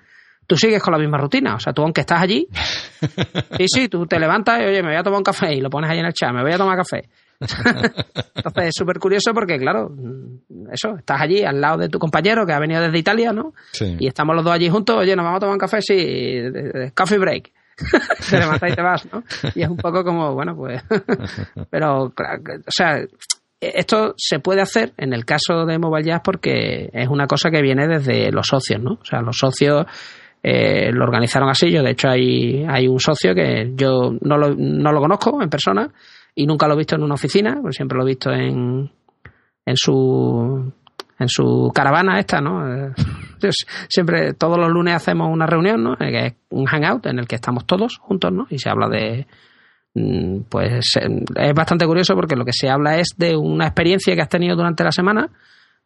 tú 0.47 0.57
sigues 0.57 0.83
con 0.83 0.93
la 0.93 0.99
misma 0.99 1.19
rutina. 1.19 1.55
O 1.57 1.61
sea, 1.61 1.75
tú 1.75 1.83
aunque 1.83 2.01
estás 2.01 2.23
allí, 2.23 2.49
y 3.59 3.69
sí, 3.69 3.89
tú 3.91 4.07
te 4.07 4.19
levantas 4.19 4.63
y 4.63 4.65
oye, 4.65 4.83
me 4.83 4.89
voy 4.89 4.97
a 4.97 5.03
tomar 5.03 5.19
un 5.19 5.25
café 5.25 5.55
y 5.55 5.61
lo 5.61 5.69
pones 5.69 5.91
ahí 5.91 5.99
en 5.99 6.07
el 6.07 6.15
chat, 6.15 6.33
me 6.33 6.43
voy 6.43 6.53
a 6.53 6.57
tomar 6.57 6.79
café. 6.79 7.11
Entonces 7.41 8.65
es 8.69 8.75
súper 8.75 8.99
curioso 8.99 9.35
porque, 9.35 9.59
claro, 9.59 9.93
eso, 10.73 10.97
estás 10.97 11.21
allí 11.21 11.45
al 11.45 11.61
lado 11.61 11.77
de 11.77 11.91
tu 11.91 11.99
compañero 11.99 12.47
que 12.47 12.55
ha 12.55 12.59
venido 12.59 12.81
desde 12.81 12.99
Italia, 12.99 13.35
¿no? 13.35 13.53
Y 13.79 14.07
estamos 14.07 14.35
los 14.35 14.45
dos 14.45 14.55
allí 14.55 14.71
juntos, 14.71 14.97
oye, 14.97 15.15
nos 15.15 15.25
vamos 15.27 15.37
a 15.37 15.41
tomar 15.41 15.55
un 15.55 15.61
café, 15.61 15.83
sí, 15.83 16.41
coffee 16.95 17.19
break. 17.19 17.53
te 18.31 18.39
levantas 18.39 18.73
y 18.73 18.75
te 18.75 18.83
vas, 18.83 19.13
¿no? 19.13 19.25
Y 19.55 19.63
es 19.63 19.69
un 19.69 19.77
poco 19.77 20.05
como, 20.05 20.33
bueno, 20.33 20.57
pues. 20.57 20.81
Pero, 21.69 22.05
o 22.05 22.13
sea, 22.71 23.03
esto 23.75 24.15
se 24.17 24.39
puede 24.39 24.61
hacer 24.61 24.93
en 24.97 25.13
el 25.13 25.25
caso 25.25 25.65
de 25.67 25.79
Mobile 25.79 26.05
Jazz 26.05 26.21
porque 26.25 26.91
es 26.93 27.09
una 27.09 27.27
cosa 27.27 27.51
que 27.51 27.63
viene 27.63 27.87
desde 27.87 28.31
los 28.33 28.47
socios, 28.47 28.81
¿no? 28.81 28.99
O 29.01 29.05
sea, 29.05 29.21
los 29.21 29.37
socios 29.37 29.87
eh, 30.43 30.91
lo 30.93 31.05
organizaron 31.05 31.49
así. 31.49 31.71
Yo, 31.71 31.83
de 31.83 31.93
hecho, 31.93 32.09
hay, 32.09 32.65
hay 32.69 32.87
un 32.87 33.01
socio 33.01 33.35
que 33.35 33.73
yo 33.75 34.15
no 34.21 34.37
lo, 34.37 34.55
no 34.55 34.93
lo 34.93 35.01
conozco 35.01 35.43
en 35.43 35.49
persona, 35.49 35.91
y 36.35 36.47
nunca 36.47 36.67
lo 36.67 36.75
he 36.75 36.79
visto 36.79 36.97
en 36.97 37.03
una 37.03 37.15
oficina, 37.15 37.59
porque 37.61 37.77
siempre 37.77 37.97
lo 37.97 38.05
he 38.05 38.09
visto 38.09 38.31
en, 38.31 38.91
en 39.65 39.77
su 39.77 40.73
en 41.17 41.29
su 41.29 41.71
caravana 41.73 42.19
esta, 42.19 42.41
¿no? 42.41 42.93
siempre, 43.89 44.35
todos 44.35 44.59
los 44.59 44.69
lunes 44.69 44.95
hacemos 44.95 45.29
una 45.31 45.47
reunión, 45.47 45.83
¿no? 45.83 45.95
Eh, 45.95 46.11
que 46.11 46.27
es 46.27 46.35
un 46.51 46.67
hangout 46.67 47.07
en 47.07 47.21
el 47.21 47.29
que 47.29 47.37
estamos 47.37 47.67
todos 47.67 47.99
juntos, 47.99 48.33
¿no? 48.33 48.47
Y 48.51 48.59
se 48.59 48.69
habla 48.69 48.89
de, 48.89 49.27
pues 50.49 50.97
es 50.97 51.55
bastante 51.55 51.87
curioso 51.87 52.15
porque 52.15 52.37
lo 52.37 52.45
que 52.45 52.53
se 52.53 52.69
habla 52.69 52.99
es 52.99 53.15
de 53.17 53.37
una 53.37 53.67
experiencia 53.67 54.15
que 54.15 54.23
has 54.23 54.29
tenido 54.29 54.57
durante 54.57 54.83
la 54.83 54.93
semana 54.93 55.31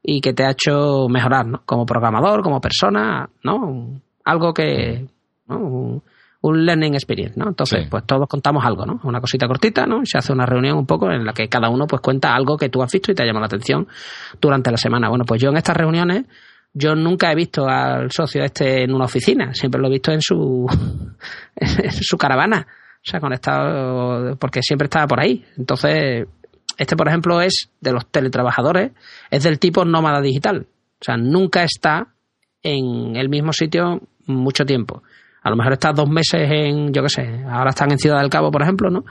y 0.02 0.20
que 0.20 0.32
te 0.32 0.44
ha 0.44 0.52
hecho 0.52 1.08
mejorar, 1.08 1.46
¿no? 1.46 1.62
Como 1.66 1.84
programador, 1.84 2.42
como 2.42 2.60
persona, 2.60 3.28
¿no? 3.42 4.00
Algo 4.24 4.54
que, 4.54 5.06
¿no? 5.46 6.02
un 6.40 6.64
learning 6.64 6.94
experience, 6.94 7.38
¿no? 7.38 7.48
Entonces, 7.48 7.88
pues 7.90 8.04
todos 8.06 8.28
contamos 8.28 8.64
algo, 8.64 8.86
¿no? 8.86 9.00
Una 9.02 9.20
cosita 9.20 9.48
cortita, 9.48 9.86
¿no? 9.86 10.02
Se 10.04 10.18
hace 10.18 10.32
una 10.32 10.46
reunión 10.46 10.78
un 10.78 10.86
poco 10.86 11.10
en 11.10 11.24
la 11.24 11.32
que 11.32 11.48
cada 11.48 11.68
uno 11.68 11.86
pues 11.86 12.00
cuenta 12.00 12.34
algo 12.34 12.56
que 12.56 12.68
tú 12.68 12.82
has 12.82 12.92
visto 12.92 13.10
y 13.10 13.14
te 13.14 13.22
ha 13.22 13.26
llamado 13.26 13.42
la 13.42 13.46
atención 13.46 13.88
durante 14.40 14.70
la 14.70 14.76
semana. 14.76 15.08
Bueno, 15.08 15.24
pues 15.24 15.40
yo 15.42 15.50
en 15.50 15.56
estas 15.56 15.76
reuniones 15.76 16.24
yo 16.72 16.94
nunca 16.94 17.32
he 17.32 17.34
visto 17.34 17.66
al 17.66 18.10
socio 18.12 18.44
este 18.44 18.84
en 18.84 18.94
una 18.94 19.06
oficina, 19.06 19.52
siempre 19.52 19.80
lo 19.80 19.88
he 19.88 19.92
visto 19.92 20.12
en 20.12 20.20
su 20.20 20.66
en 21.56 21.92
su 21.92 22.16
caravana, 22.16 22.66
o 22.98 23.10
sea, 23.10 23.20
conectado 23.20 24.36
porque 24.36 24.62
siempre 24.62 24.86
estaba 24.86 25.06
por 25.06 25.20
ahí. 25.20 25.44
Entonces, 25.56 26.26
este 26.76 26.96
por 26.96 27.08
ejemplo 27.08 27.40
es 27.40 27.70
de 27.80 27.92
los 27.92 28.06
teletrabajadores, 28.06 28.92
es 29.30 29.42
del 29.42 29.58
tipo 29.58 29.84
nómada 29.84 30.20
digital, 30.20 30.66
o 31.00 31.04
sea, 31.04 31.16
nunca 31.16 31.62
está 31.62 32.08
en 32.62 33.16
el 33.16 33.28
mismo 33.28 33.52
sitio 33.52 34.00
mucho 34.26 34.64
tiempo 34.64 35.02
a 35.48 35.50
lo 35.50 35.56
mejor 35.56 35.72
está 35.72 35.92
dos 35.92 36.08
meses 36.08 36.50
en, 36.50 36.92
yo 36.92 37.02
qué 37.02 37.08
sé, 37.08 37.44
ahora 37.48 37.70
están 37.70 37.90
en 37.90 37.98
Ciudad 37.98 38.20
del 38.20 38.28
Cabo, 38.28 38.50
por 38.50 38.62
ejemplo, 38.62 38.90
¿no? 38.90 39.04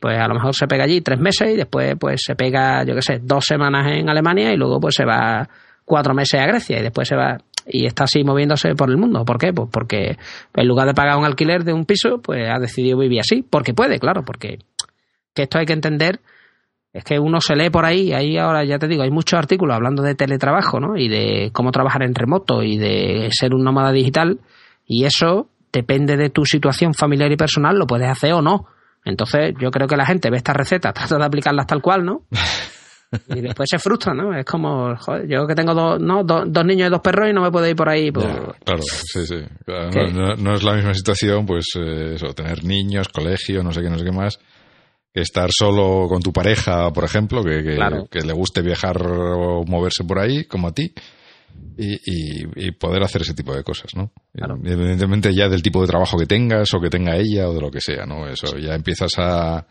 Pues 0.00 0.18
a 0.18 0.26
lo 0.26 0.34
mejor 0.34 0.54
se 0.54 0.66
pega 0.66 0.84
allí 0.84 1.00
tres 1.00 1.18
meses 1.18 1.50
y 1.50 1.56
después 1.56 1.96
pues 1.98 2.22
se 2.24 2.34
pega, 2.34 2.84
yo 2.84 2.94
qué 2.94 3.02
sé, 3.02 3.20
dos 3.22 3.44
semanas 3.44 3.86
en 3.88 4.08
Alemania 4.08 4.52
y 4.52 4.56
luego 4.56 4.80
pues 4.80 4.94
se 4.94 5.04
va 5.04 5.48
cuatro 5.84 6.14
meses 6.14 6.40
a 6.40 6.46
Grecia 6.46 6.78
y 6.78 6.82
después 6.82 7.08
se 7.08 7.16
va 7.16 7.36
y 7.66 7.86
está 7.86 8.04
así 8.04 8.24
moviéndose 8.24 8.74
por 8.74 8.90
el 8.90 8.96
mundo. 8.96 9.24
¿Por 9.24 9.38
qué? 9.38 9.52
Pues 9.52 9.68
porque 9.70 10.16
en 10.54 10.68
lugar 10.68 10.86
de 10.86 10.94
pagar 10.94 11.16
un 11.18 11.24
alquiler 11.24 11.64
de 11.64 11.72
un 11.72 11.84
piso, 11.84 12.20
pues 12.22 12.48
ha 12.48 12.58
decidido 12.58 12.98
vivir 12.98 13.20
así. 13.20 13.42
Porque 13.42 13.74
puede, 13.74 13.98
claro, 13.98 14.24
porque 14.24 14.58
que 15.34 15.42
esto 15.42 15.58
hay 15.58 15.66
que 15.66 15.72
entender 15.72 16.20
es 16.92 17.04
que 17.04 17.18
uno 17.18 17.40
se 17.40 17.56
lee 17.56 17.70
por 17.70 17.86
ahí, 17.86 18.12
ahí 18.12 18.36
ahora 18.36 18.64
ya 18.64 18.78
te 18.78 18.86
digo, 18.86 19.02
hay 19.02 19.10
muchos 19.10 19.38
artículos 19.38 19.74
hablando 19.74 20.02
de 20.02 20.14
teletrabajo, 20.14 20.78
¿no? 20.78 20.96
Y 20.96 21.08
de 21.08 21.50
cómo 21.52 21.72
trabajar 21.72 22.02
en 22.02 22.14
remoto 22.14 22.62
y 22.62 22.76
de 22.76 23.28
ser 23.32 23.54
un 23.54 23.64
nómada 23.64 23.92
digital, 23.92 24.40
y 24.86 25.04
eso 25.04 25.48
depende 25.72 26.18
de 26.18 26.28
tu 26.28 26.44
situación 26.44 26.92
familiar 26.92 27.32
y 27.32 27.36
personal, 27.36 27.78
lo 27.78 27.86
puedes 27.86 28.08
hacer 28.08 28.34
o 28.34 28.42
no. 28.42 28.66
Entonces, 29.06 29.54
yo 29.58 29.70
creo 29.70 29.88
que 29.88 29.96
la 29.96 30.04
gente 30.04 30.30
ve 30.30 30.36
estas 30.36 30.54
recetas, 30.54 30.92
trata 30.94 31.16
de 31.16 31.24
aplicarlas 31.24 31.66
tal 31.66 31.80
cual, 31.80 32.04
¿no? 32.04 32.22
Y 33.28 33.40
después 33.40 33.68
se 33.70 33.78
frustra, 33.78 34.14
¿no? 34.14 34.36
Es 34.36 34.44
como, 34.44 34.96
joder, 34.96 35.28
yo 35.28 35.46
que 35.46 35.54
tengo 35.54 35.74
dos, 35.74 36.00
¿no? 36.00 36.24
dos, 36.24 36.64
niños 36.64 36.88
y 36.88 36.90
dos 36.90 37.00
perros 37.00 37.28
y 37.30 37.32
no 37.32 37.42
me 37.42 37.50
puedo 37.50 37.68
ir 37.68 37.76
por 37.76 37.88
ahí. 37.88 38.10
claro, 38.10 38.82
sí, 38.82 39.26
sí. 39.26 39.36
no, 39.66 40.54
es 40.54 40.62
la 40.62 40.74
misma 40.74 40.94
situación, 40.94 41.44
pues, 41.44 41.66
eh, 41.78 42.14
eso, 42.14 42.32
tener 42.34 42.64
niños, 42.64 43.08
colegio, 43.08 43.62
no 43.62 43.72
sé 43.72 43.82
qué, 43.82 43.90
no 43.90 43.98
sé 43.98 44.04
qué 44.04 44.12
más, 44.12 44.38
que 45.12 45.20
estar 45.20 45.50
solo 45.52 46.08
con 46.08 46.22
tu 46.22 46.32
pareja, 46.32 46.90
por 46.92 47.04
ejemplo, 47.04 47.44
que, 47.44 47.62
que, 48.10 48.20
le 48.22 48.32
guste 48.32 48.62
viajar 48.62 48.96
o 49.06 49.64
moverse 49.64 50.04
por 50.04 50.18
ahí, 50.18 50.44
como 50.44 50.68
a 50.68 50.72
ti. 50.72 50.92
Y, 51.76 52.70
poder 52.72 53.02
hacer 53.02 53.22
ese 53.22 53.34
tipo 53.34 53.54
de 53.54 53.62
cosas, 53.62 53.94
¿no? 53.94 54.10
Independientemente 54.34 55.34
ya 55.34 55.48
del 55.48 55.62
tipo 55.62 55.80
de 55.82 55.88
trabajo 55.88 56.16
que 56.16 56.26
tengas 56.26 56.72
o 56.74 56.80
que 56.80 56.88
tenga 56.88 57.16
ella 57.16 57.48
o 57.48 57.54
de 57.54 57.60
lo 57.60 57.70
que 57.70 57.80
sea, 57.80 58.06
¿no? 58.06 58.26
Eso 58.28 58.56
ya 58.58 58.74
empiezas 58.74 59.12
a, 59.18 59.66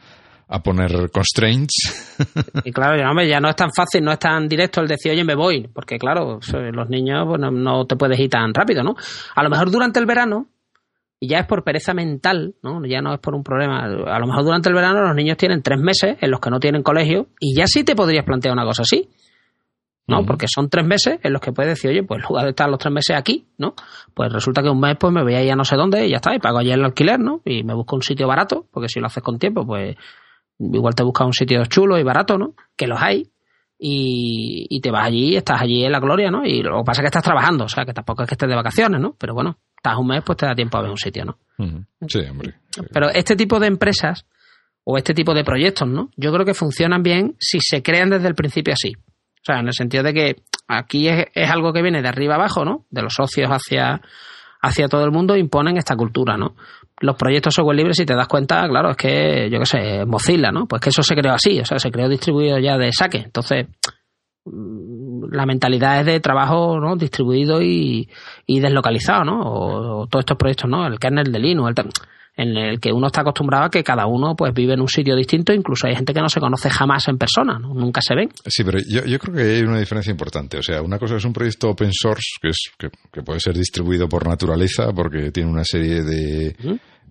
a 0.52 0.62
poner 0.62 1.10
constraints. 1.12 2.18
Y 2.66 2.72
claro, 2.72 2.98
ya, 2.98 3.26
ya 3.26 3.40
no 3.40 3.50
es 3.50 3.56
tan 3.56 3.70
fácil, 3.76 4.04
no 4.04 4.12
es 4.12 4.20
tan 4.20 4.48
directo 4.48 4.82
el 4.82 4.88
decir, 4.88 5.14
oye, 5.14 5.24
me 5.24 5.34
voy, 5.34 5.68
porque 5.74 5.98
claro, 5.98 6.40
los 6.74 6.90
niños 6.90 7.26
bueno, 7.26 7.50
no 7.50 7.86
te 7.86 7.96
puedes 7.96 8.20
ir 8.20 8.30
tan 8.30 8.54
rápido, 8.54 8.84
¿no? 8.84 8.96
A 9.34 9.44
lo 9.44 9.50
mejor 9.50 9.72
durante 9.72 10.00
el 10.00 10.06
verano, 10.06 10.48
y 11.20 11.30
ya 11.30 11.40
es 11.40 11.46
por 11.46 11.64
pereza 11.64 11.94
mental, 11.94 12.56
¿no? 12.62 12.86
Ya 12.86 13.02
no 13.02 13.14
es 13.14 13.20
por 13.20 13.34
un 13.34 13.44
problema. 13.44 13.86
A 13.86 14.20
lo 14.20 14.28
mejor 14.28 14.44
durante 14.44 14.70
el 14.70 14.76
verano 14.76 15.02
los 15.02 15.16
niños 15.16 15.38
tienen 15.38 15.62
tres 15.62 15.80
meses 15.80 16.18
en 16.20 16.32
los 16.32 16.40
que 16.40 16.50
no 16.50 16.60
tienen 16.60 16.84
colegio 16.84 17.28
y 17.40 17.56
ya 17.56 17.66
sí 17.68 17.84
te 17.84 17.96
podrías 17.96 18.26
plantear 18.26 18.54
una 18.54 18.66
cosa 18.66 18.82
así. 18.82 19.10
¿no? 20.08 20.26
Porque 20.26 20.48
son 20.54 20.70
tres 20.70 20.86
meses 20.86 21.20
en 21.24 21.32
los 21.32 21.42
que 21.42 21.54
puedes 21.54 21.72
decir, 21.72 21.92
oye, 21.92 22.04
pues 22.04 22.22
en 22.22 22.28
lugar 22.28 22.44
de 22.44 22.50
estar 22.50 22.70
los 22.70 22.80
tres 22.80 22.94
meses 22.94 23.16
aquí, 23.16 23.46
¿no? 23.58 23.76
Pues 24.14 24.34
resulta 24.34 24.62
que 24.62 24.70
un 24.70 24.80
mes 24.80 24.98
pues 25.00 25.14
me 25.14 25.24
voy 25.24 25.36
a 25.36 25.44
ir 25.44 25.52
a 25.52 25.56
no 25.56 25.64
sé 25.64 25.78
dónde 25.78 26.06
y 26.06 26.10
ya 26.10 26.18
está, 26.18 26.36
y 26.36 26.40
pago 26.40 26.58
allí 26.58 26.72
el 26.72 26.84
alquiler, 26.84 27.20
¿no? 27.20 27.40
Y 27.46 27.64
me 27.64 27.74
busco 27.74 27.96
un 27.96 28.02
sitio 28.02 28.28
barato, 28.28 28.66
porque 28.72 28.90
si 28.90 29.00
lo 29.00 29.06
haces 29.06 29.24
con 29.24 29.40
tiempo, 29.40 29.66
pues 29.66 29.96
igual 30.62 30.96
te 30.96 31.04
buscas 31.04 31.28
un 31.28 31.34
sitio 31.34 31.66
chulo 31.66 31.98
y 31.98 32.04
barato, 32.04 32.38
¿no? 32.38 32.54
Que 32.76 32.88
los 32.88 33.02
hay. 33.02 33.28
Y, 33.84 34.68
y, 34.70 34.80
te 34.80 34.92
vas 34.92 35.08
allí, 35.08 35.36
estás 35.36 35.60
allí 35.60 35.84
en 35.84 35.92
la 35.92 36.00
gloria, 36.00 36.30
¿no? 36.30 36.46
Y 36.46 36.62
lo 36.62 36.78
que 36.78 36.84
pasa 36.86 37.02
es 37.02 37.06
que 37.06 37.08
estás 37.08 37.24
trabajando, 37.24 37.66
o 37.66 37.68
sea, 37.68 37.84
que 37.84 37.94
tampoco 37.94 38.22
es 38.22 38.30
que 38.30 38.36
estés 38.36 38.48
de 38.48 38.56
vacaciones, 38.56 39.02
¿no? 39.02 39.16
Pero 39.18 39.34
bueno, 39.34 39.58
estás 39.76 39.98
un 39.98 40.06
mes, 40.06 40.22
pues 40.24 40.38
te 40.38 40.46
da 40.46 40.54
tiempo 40.54 40.78
a 40.78 40.82
ver 40.82 40.92
un 40.92 40.98
sitio, 40.98 41.26
¿no? 41.26 41.40
Sí, 42.08 42.20
hombre. 42.30 42.54
Pero 42.94 43.10
este 43.10 43.36
tipo 43.36 43.60
de 43.60 43.66
empresas 43.66 44.28
o 44.84 44.98
este 44.98 45.16
tipo 45.16 45.34
de 45.34 45.44
proyectos, 45.44 45.88
¿no? 45.88 46.12
Yo 46.16 46.32
creo 46.32 46.46
que 46.46 46.54
funcionan 46.54 47.02
bien 47.02 47.36
si 47.40 47.60
se 47.60 47.82
crean 47.82 48.12
desde 48.12 48.28
el 48.28 48.36
principio 48.36 48.74
así. 48.74 48.94
O 48.96 49.44
sea, 49.44 49.60
en 49.60 49.68
el 49.68 49.74
sentido 49.74 50.04
de 50.04 50.14
que 50.14 50.36
aquí 50.68 51.08
es, 51.08 51.26
es 51.34 51.50
algo 51.50 51.74
que 51.74 51.82
viene 51.82 52.04
de 52.04 52.08
arriba 52.08 52.36
abajo, 52.36 52.64
¿no? 52.64 52.86
De 52.92 53.02
los 53.02 53.14
socios 53.16 53.50
hacia, 53.50 54.02
hacia 54.62 54.88
todo 54.88 55.04
el 55.04 55.12
mundo 55.12 55.36
imponen 55.36 55.78
esta 55.78 55.96
cultura, 55.96 56.38
¿no? 56.38 56.56
Los 57.02 57.16
proyectos 57.16 57.54
software 57.54 57.78
libre, 57.78 57.94
si 57.94 58.06
te 58.06 58.16
das 58.16 58.28
cuenta, 58.28 58.68
claro, 58.68 58.92
es 58.92 58.98
que, 58.98 59.50
yo 59.52 59.60
qué 59.60 59.66
sé, 59.66 60.06
Mozilla, 60.06 60.52
¿no? 60.52 60.68
Pues 60.68 60.82
que 60.82 60.90
eso 60.90 61.04
se 61.04 61.16
creó 61.16 61.34
así, 61.34 61.60
o 61.60 61.66
sea, 61.66 61.80
se 61.80 61.92
creó 61.92 62.08
distribuido 62.08 62.60
ya 62.60 62.78
de 62.78 62.92
saque. 62.92 63.18
Entonces, 63.18 63.68
mm, 64.46 65.32
la 65.32 65.46
mentalidad 65.46 66.00
es 66.00 66.06
de 66.06 66.20
trabajo 66.20 66.80
¿no? 66.80 66.96
distribuido 66.96 67.62
y, 67.62 68.10
y 68.46 68.60
deslocalizado, 68.60 69.24
¿no? 69.24 69.42
O, 69.42 70.08
todos 70.08 70.24
estos 70.24 70.38
proyectos, 70.38 70.70
¿no? 70.70 70.86
El 70.86 71.00
kernel 71.00 71.32
de 71.32 71.40
Linux, 71.40 71.70
el 71.70 71.90
en 72.38 72.58
el 72.58 72.80
que 72.80 72.92
uno 72.92 73.08
está 73.08 73.22
acostumbrado 73.22 73.66
a 73.66 73.70
que 73.70 73.84
cada 73.84 74.06
uno 74.06 74.36
pues 74.36 74.54
vive 74.54 74.74
en 74.74 74.82
un 74.82 74.88
sitio 74.88 75.16
distinto, 75.16 75.54
incluso 75.54 75.88
hay 75.88 75.96
gente 75.96 76.14
que 76.14 76.22
no 76.22 76.30
se 76.30 76.40
conoce 76.40 76.70
jamás 76.70 77.08
en 77.08 77.18
persona, 77.18 77.60
nunca 77.60 78.02
se 78.02 78.16
ven. 78.16 78.30
Sí, 78.46 78.64
pero 78.64 78.80
yo, 78.80 79.06
yo, 79.06 79.20
creo 79.20 79.36
que 79.36 79.42
hay 79.42 79.62
una 79.62 79.80
diferencia 79.80 80.12
importante. 80.12 80.58
O 80.58 80.64
sea, 80.64 80.82
una 80.82 80.98
cosa 80.98 81.18
es 81.18 81.26
un 81.26 81.34
proyecto 81.34 81.70
open 81.70 81.92
source 81.92 82.38
que, 82.42 82.50
es, 82.50 82.72
que, 83.12 83.22
puede 83.22 83.40
ser 83.40 83.56
distribuido 83.56 84.08
por 84.08 84.28
naturaleza 84.28 84.92
porque 84.94 85.32
tiene 85.32 85.50
una 85.50 85.64
serie 85.64 86.04
de 86.04 86.56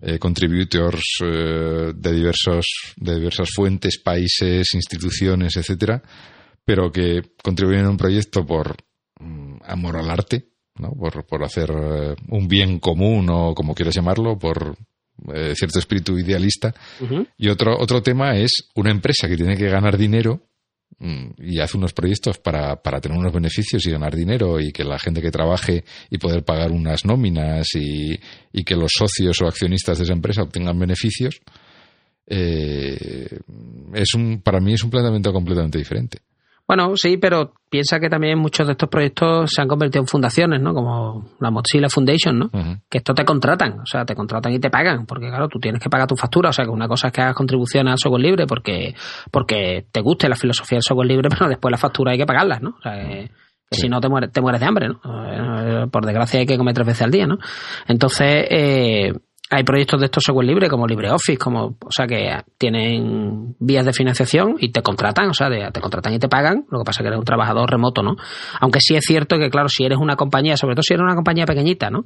eh, 0.01 0.17
contributors 0.19 1.03
eh, 1.23 1.91
de, 1.95 2.11
diversos, 2.11 2.65
de 2.95 3.15
diversas 3.15 3.49
fuentes, 3.53 3.99
países, 3.99 4.73
instituciones, 4.73 5.57
etcétera, 5.57 6.01
pero 6.65 6.91
que 6.91 7.21
contribuyen 7.43 7.85
a 7.85 7.89
un 7.89 7.97
proyecto 7.97 8.45
por 8.45 8.75
mm, 9.19 9.57
amor 9.65 9.97
al 9.97 10.09
arte, 10.09 10.47
¿no? 10.79 10.91
por, 10.91 11.25
por 11.25 11.43
hacer 11.43 11.69
eh, 11.71 12.15
un 12.29 12.47
bien 12.47 12.79
común 12.79 13.27
o 13.29 13.53
como 13.53 13.75
quieras 13.75 13.95
llamarlo, 13.95 14.37
por 14.37 14.75
eh, 15.33 15.53
cierto 15.55 15.79
espíritu 15.79 16.17
idealista. 16.17 16.73
Y 17.37 17.49
otro, 17.49 17.77
otro 17.77 18.01
tema 18.01 18.37
es 18.37 18.69
una 18.75 18.89
empresa 18.91 19.27
que 19.27 19.37
tiene 19.37 19.55
que 19.55 19.69
ganar 19.69 19.97
dinero 19.97 20.41
y 21.39 21.59
hace 21.59 21.77
unos 21.77 21.93
proyectos 21.93 22.37
para, 22.37 22.75
para 22.75 23.01
tener 23.01 23.17
unos 23.17 23.33
beneficios 23.33 23.85
y 23.85 23.91
ganar 23.91 24.15
dinero 24.15 24.59
y 24.59 24.71
que 24.71 24.83
la 24.83 24.99
gente 24.99 25.21
que 25.21 25.31
trabaje 25.31 25.83
y 26.09 26.17
poder 26.17 26.43
pagar 26.43 26.71
unas 26.71 27.05
nóminas 27.05 27.67
y, 27.75 28.19
y 28.53 28.63
que 28.63 28.75
los 28.75 28.91
socios 28.95 29.41
o 29.41 29.47
accionistas 29.47 29.97
de 29.97 30.03
esa 30.03 30.13
empresa 30.13 30.43
obtengan 30.43 30.77
beneficios, 30.77 31.41
eh, 32.27 33.39
es 33.93 34.13
un, 34.13 34.41
para 34.41 34.59
mí 34.59 34.73
es 34.73 34.83
un 34.83 34.89
planteamiento 34.89 35.33
completamente 35.33 35.77
diferente. 35.77 36.19
Bueno, 36.67 36.95
sí, 36.95 37.17
pero 37.17 37.53
piensa 37.69 37.99
que 37.99 38.09
también 38.09 38.37
muchos 38.39 38.67
de 38.67 38.73
estos 38.73 38.89
proyectos 38.89 39.51
se 39.51 39.61
han 39.61 39.67
convertido 39.67 40.01
en 40.01 40.07
fundaciones, 40.07 40.61
¿no? 40.61 40.73
Como 40.73 41.25
la 41.39 41.51
Mozilla 41.51 41.89
Foundation, 41.89 42.39
¿no? 42.39 42.49
Que 42.89 42.99
esto 42.99 43.13
te 43.13 43.25
contratan, 43.25 43.79
o 43.79 43.85
sea, 43.85 44.05
te 44.05 44.15
contratan 44.15 44.53
y 44.53 44.59
te 44.59 44.69
pagan, 44.69 45.05
porque 45.05 45.27
claro, 45.27 45.47
tú 45.47 45.59
tienes 45.59 45.81
que 45.81 45.89
pagar 45.89 46.07
tu 46.07 46.15
factura, 46.15 46.49
o 46.49 46.53
sea, 46.53 46.65
que 46.65 46.71
una 46.71 46.87
cosa 46.87 47.07
es 47.07 47.13
que 47.13 47.21
hagas 47.21 47.35
contribuciones 47.35 47.91
al 47.91 47.97
software 47.97 48.21
libre 48.21 48.45
porque, 48.47 48.95
porque 49.31 49.85
te 49.91 50.01
guste 50.01 50.29
la 50.29 50.35
filosofía 50.35 50.77
del 50.77 50.83
software 50.83 51.07
libre, 51.07 51.29
pero 51.37 51.49
después 51.49 51.71
la 51.71 51.77
factura 51.77 52.11
hay 52.11 52.17
que 52.17 52.25
pagarlas, 52.25 52.61
¿no? 52.61 52.75
O 52.77 52.81
sea, 52.81 52.93
que, 52.93 53.29
si 53.71 53.87
no 53.87 54.01
te 54.01 54.09
mueres, 54.09 54.31
te 54.31 54.41
mueres 54.41 54.59
de 54.59 54.67
hambre, 54.67 54.89
¿no? 54.89 54.99
Eh, 55.03 55.87
por 55.87 56.05
desgracia 56.05 56.41
hay 56.41 56.45
que 56.45 56.57
comer 56.57 56.73
tres 56.73 56.87
veces 56.87 57.03
al 57.03 57.11
día, 57.11 57.25
¿no? 57.25 57.37
Entonces, 57.87 58.45
eh, 58.49 59.13
hay 59.51 59.63
proyectos 59.63 59.99
de 59.99 60.05
estos 60.05 60.23
software 60.23 60.47
libre 60.47 60.69
como 60.69 60.87
LibreOffice, 60.87 61.37
como, 61.37 61.75
o 61.83 61.91
sea, 61.91 62.07
que 62.07 62.37
tienen 62.57 63.53
vías 63.59 63.85
de 63.85 63.91
financiación 63.91 64.55
y 64.57 64.71
te 64.71 64.81
contratan, 64.81 65.29
o 65.29 65.33
sea, 65.33 65.49
te 65.49 65.81
contratan 65.81 66.13
y 66.13 66.19
te 66.19 66.29
pagan, 66.29 66.65
lo 66.69 66.79
que 66.79 66.85
pasa 66.85 67.01
es 67.01 67.03
que 67.03 67.07
eres 67.09 67.19
un 67.19 67.25
trabajador 67.25 67.69
remoto, 67.69 68.01
¿no? 68.01 68.15
Aunque 68.61 68.79
sí 68.79 68.95
es 68.95 69.03
cierto 69.05 69.37
que, 69.37 69.49
claro, 69.49 69.67
si 69.67 69.83
eres 69.83 69.97
una 69.97 70.15
compañía, 70.15 70.55
sobre 70.55 70.75
todo 70.75 70.83
si 70.83 70.93
eres 70.93 71.03
una 71.03 71.15
compañía 71.15 71.45
pequeñita, 71.45 71.89
¿no? 71.89 72.05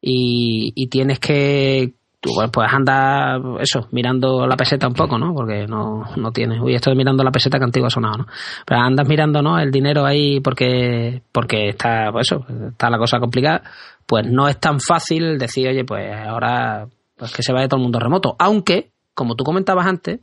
Y, 0.00 0.72
y 0.74 0.86
tienes 0.86 1.18
que, 1.18 1.92
tú 2.18 2.30
pues 2.50 2.72
andas, 2.72 3.42
eso, 3.60 3.88
mirando 3.90 4.46
la 4.46 4.56
peseta 4.56 4.88
un 4.88 4.94
poco, 4.94 5.18
¿no? 5.18 5.34
Porque 5.34 5.66
no, 5.66 6.04
no 6.16 6.32
tienes, 6.32 6.60
uy, 6.62 6.76
estoy 6.76 6.96
mirando 6.96 7.22
la 7.22 7.30
peseta 7.30 7.58
que 7.58 7.64
antiguo 7.64 7.88
ha 7.88 7.90
sonado, 7.90 8.18
¿no? 8.18 8.26
Pero 8.64 8.80
andas 8.80 9.06
mirando, 9.06 9.42
¿no? 9.42 9.58
El 9.58 9.70
dinero 9.70 10.06
ahí 10.06 10.40
porque, 10.40 11.20
porque 11.30 11.68
está, 11.68 12.10
pues 12.10 12.32
eso, 12.32 12.46
está 12.70 12.88
la 12.88 12.96
cosa 12.96 13.20
complicada 13.20 13.62
pues 14.06 14.26
no 14.26 14.48
es 14.48 14.58
tan 14.58 14.80
fácil 14.80 15.38
decir, 15.38 15.68
oye, 15.68 15.84
pues 15.84 16.10
ahora 16.14 16.88
pues 17.16 17.32
que 17.32 17.42
se 17.42 17.52
vaya 17.52 17.68
todo 17.68 17.78
el 17.78 17.82
mundo 17.82 17.98
remoto. 17.98 18.36
Aunque, 18.38 18.92
como 19.14 19.34
tú 19.34 19.44
comentabas 19.44 19.86
antes, 19.86 20.20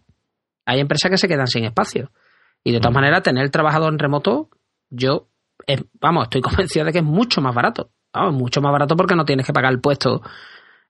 hay 0.65 0.79
empresas 0.79 1.11
que 1.11 1.17
se 1.17 1.27
quedan 1.27 1.47
sin 1.47 1.65
espacio. 1.65 2.11
Y 2.63 2.71
de 2.71 2.79
todas 2.79 2.93
maneras, 2.93 3.23
tener 3.23 3.43
el 3.43 3.51
trabajador 3.51 3.91
en 3.91 3.99
remoto, 3.99 4.49
yo, 4.89 5.27
vamos, 5.99 6.23
estoy 6.23 6.41
convencido 6.41 6.85
de 6.85 6.91
que 6.91 6.99
es 6.99 7.03
mucho 7.03 7.41
más 7.41 7.53
barato. 7.53 7.89
Vamos, 8.13 8.35
mucho 8.35 8.61
más 8.61 8.71
barato 8.71 8.95
porque 8.95 9.15
no 9.15 9.25
tienes 9.25 9.45
que 9.45 9.53
pagar 9.53 9.73
el 9.73 9.81
puesto, 9.81 10.21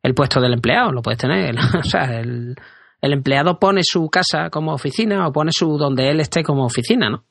el 0.04 0.14
puesto 0.14 0.40
del 0.42 0.54
empleado, 0.54 0.92
lo 0.92 1.02
puedes 1.02 1.20
tener. 1.20 1.56
o 1.80 1.84
sea, 1.84 2.20
el, 2.20 2.56
el 3.02 3.14
empleado 3.14 3.60
pone 3.60 3.82
su 3.84 4.10
casa 4.10 4.50
como 4.50 4.74
oficina 4.74 5.28
o 5.28 5.32
pone 5.32 5.52
su 5.52 5.78
donde 5.78 6.10
él 6.10 6.20
esté 6.20 6.44
como 6.44 6.66
oficina, 6.66 7.10
¿no? 7.10 7.24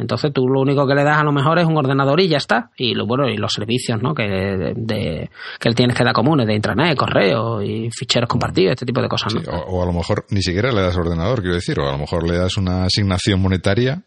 Entonces 0.00 0.32
tú 0.32 0.48
lo 0.48 0.60
único 0.60 0.86
que 0.86 0.94
le 0.94 1.04
das 1.04 1.18
a 1.18 1.24
lo 1.24 1.32
mejor 1.32 1.58
es 1.58 1.66
un 1.66 1.76
ordenador 1.76 2.20
y 2.20 2.28
ya 2.28 2.38
está. 2.38 2.70
Y 2.76 2.94
lo 2.94 3.06
bueno, 3.06 3.28
y 3.28 3.36
los 3.36 3.52
servicios, 3.52 4.00
¿no? 4.02 4.14
Que, 4.14 4.24
de, 4.24 5.30
que 5.58 5.68
él 5.68 5.74
tienes 5.74 5.96
que 5.96 6.04
dar 6.04 6.12
comunes, 6.12 6.46
de 6.46 6.54
intranet, 6.54 6.96
correo 6.96 7.62
y 7.62 7.90
ficheros 7.90 8.28
compartidos, 8.28 8.72
este 8.72 8.86
tipo 8.86 9.02
de 9.02 9.08
cosas, 9.08 9.34
¿no? 9.34 9.40
o, 9.42 9.82
a 9.82 9.86
lo 9.86 9.92
mejor 9.92 10.24
ni 10.30 10.42
siquiera 10.42 10.72
le 10.72 10.80
das 10.80 10.96
ordenador, 10.96 11.40
quiero 11.40 11.54
decir, 11.54 11.78
o 11.78 11.88
a 11.88 11.92
lo 11.92 11.98
mejor 11.98 12.28
le 12.28 12.36
das 12.36 12.56
una 12.56 12.84
asignación 12.84 13.40
monetaria 13.40 14.02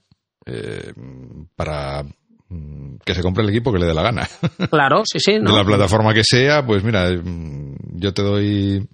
eh, 0.46 0.94
para 1.56 2.04
mm, 2.50 2.96
que 3.06 3.14
se 3.14 3.22
compre 3.22 3.44
el 3.44 3.50
equipo 3.50 3.72
que 3.72 3.80
le 3.80 3.86
dé 3.86 3.94
la 3.94 4.04
gana. 4.04 4.28
Claro, 4.70 5.04
sí, 5.06 5.20
sí. 5.20 5.34
De 5.34 5.52
la 5.52 5.64
plataforma 5.64 6.14
que 6.14 6.24
sea, 6.24 6.66
pues 6.66 6.84
mira, 6.84 7.10
mm, 7.10 8.00
yo 8.00 8.14
te 8.14 8.22
doy 8.22 8.88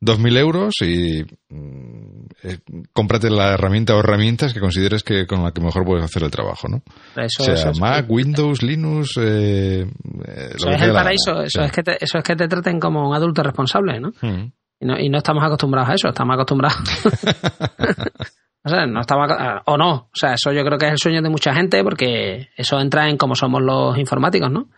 2.000 0.00 0.38
euros 0.38 0.74
y 0.82 1.24
mm, 1.50 2.17
eh, 2.42 2.58
cómprate 2.92 3.30
la 3.30 3.54
herramienta 3.54 3.96
o 3.96 4.00
herramientas 4.00 4.54
que 4.54 4.60
consideres 4.60 5.02
que 5.02 5.26
con 5.26 5.42
la 5.42 5.52
que 5.52 5.60
mejor 5.60 5.84
puedes 5.84 6.04
hacer 6.04 6.22
el 6.22 6.30
trabajo, 6.30 6.68
¿no? 6.68 6.82
Eso, 7.16 7.44
sea 7.44 7.72
Mac, 7.80 8.06
Windows, 8.08 8.62
Linux, 8.62 9.16
eh, 9.18 9.80
eh 9.82 10.50
eso 10.54 10.70
es 10.70 10.82
el 10.82 10.92
paraíso, 10.92 11.42
eso, 11.42 11.62
es 11.62 11.72
que 11.72 11.82
te, 11.82 12.04
eso 12.04 12.18
es 12.18 12.24
que 12.24 12.36
te 12.36 12.46
traten 12.46 12.78
como 12.78 13.08
un 13.08 13.14
adulto 13.14 13.42
responsable, 13.42 13.98
¿no? 14.00 14.12
Mm. 14.20 14.52
Y 14.80 14.86
¿no? 14.86 14.98
Y 14.98 15.08
no 15.08 15.18
estamos 15.18 15.42
acostumbrados 15.42 15.90
a 15.90 15.94
eso, 15.94 16.08
estamos 16.08 16.34
acostumbrados... 16.34 16.78
o 18.64 18.68
sea, 18.68 18.86
no 18.86 19.00
estamos... 19.00 19.28
O 19.66 19.76
no, 19.76 19.92
o 19.92 20.10
sea, 20.14 20.34
eso 20.34 20.52
yo 20.52 20.64
creo 20.64 20.78
que 20.78 20.86
es 20.86 20.92
el 20.92 20.98
sueño 20.98 21.20
de 21.20 21.30
mucha 21.30 21.52
gente 21.52 21.82
porque 21.82 22.50
eso 22.56 22.78
entra 22.78 23.08
en 23.08 23.16
cómo 23.16 23.34
somos 23.34 23.60
los 23.60 23.98
informáticos, 23.98 24.52
¿no? 24.52 24.68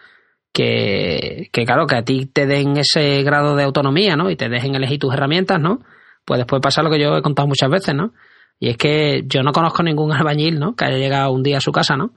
que, 0.53 1.49
que 1.53 1.65
claro, 1.65 1.87
que 1.87 1.97
a 1.97 2.03
ti 2.03 2.27
te 2.27 2.47
den 2.47 2.77
ese 2.77 3.23
grado 3.23 3.57
de 3.57 3.65
autonomía, 3.65 4.17
¿no? 4.17 4.31
Y 4.31 4.37
te 4.37 4.49
dejen 4.49 4.75
elegir 4.75 4.99
tus 4.99 5.15
herramientas, 5.15 5.61
¿no? 5.61 5.81
Pues 6.31 6.39
después 6.39 6.63
pasa 6.63 6.81
lo 6.81 6.93
que 6.93 7.01
yo 7.01 7.17
he 7.17 7.23
contado 7.23 7.49
muchas 7.49 7.69
veces, 7.69 7.93
¿no? 7.93 8.13
Y 8.61 8.69
es 8.69 8.77
que 8.77 9.25
yo 9.27 9.43
no 9.43 9.51
conozco 9.51 9.83
ningún 9.83 10.13
albañil, 10.17 10.61
¿no? 10.61 10.77
Que 10.77 10.85
haya 10.85 10.97
llegado 10.97 11.33
un 11.33 11.43
día 11.43 11.57
a 11.57 11.61
su 11.61 11.73
casa, 11.73 11.97
¿no? 11.97 12.13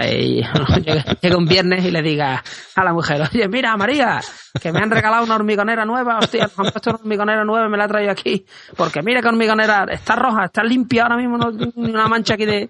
Y 0.00 0.42
llega 1.22 1.36
un 1.36 1.46
viernes 1.46 1.84
y 1.84 1.90
le 1.90 2.02
diga 2.02 2.42
a 2.76 2.84
la 2.84 2.92
mujer, 2.92 3.20
oye, 3.20 3.48
mira, 3.48 3.76
María, 3.76 4.20
que 4.60 4.70
me 4.70 4.78
han 4.80 4.90
regalado 4.90 5.24
una 5.24 5.34
hormigonera 5.34 5.84
nueva, 5.84 6.18
hostia, 6.18 6.48
me 6.56 6.66
han 6.66 6.72
puesto 6.72 6.90
una 6.90 6.98
hormigonera 7.00 7.44
nueva 7.44 7.66
y 7.66 7.70
me 7.70 7.76
la 7.76 7.86
he 7.86 7.88
traído 7.88 8.12
aquí, 8.12 8.46
porque 8.76 9.02
mira 9.02 9.20
que 9.20 9.28
hormigonera 9.28 9.86
está 9.90 10.14
roja, 10.14 10.44
está 10.44 10.62
limpia 10.62 11.02
ahora 11.02 11.16
mismo, 11.16 11.36
no 11.36 11.50
una 11.74 12.06
mancha 12.06 12.34
aquí 12.34 12.46
de, 12.46 12.68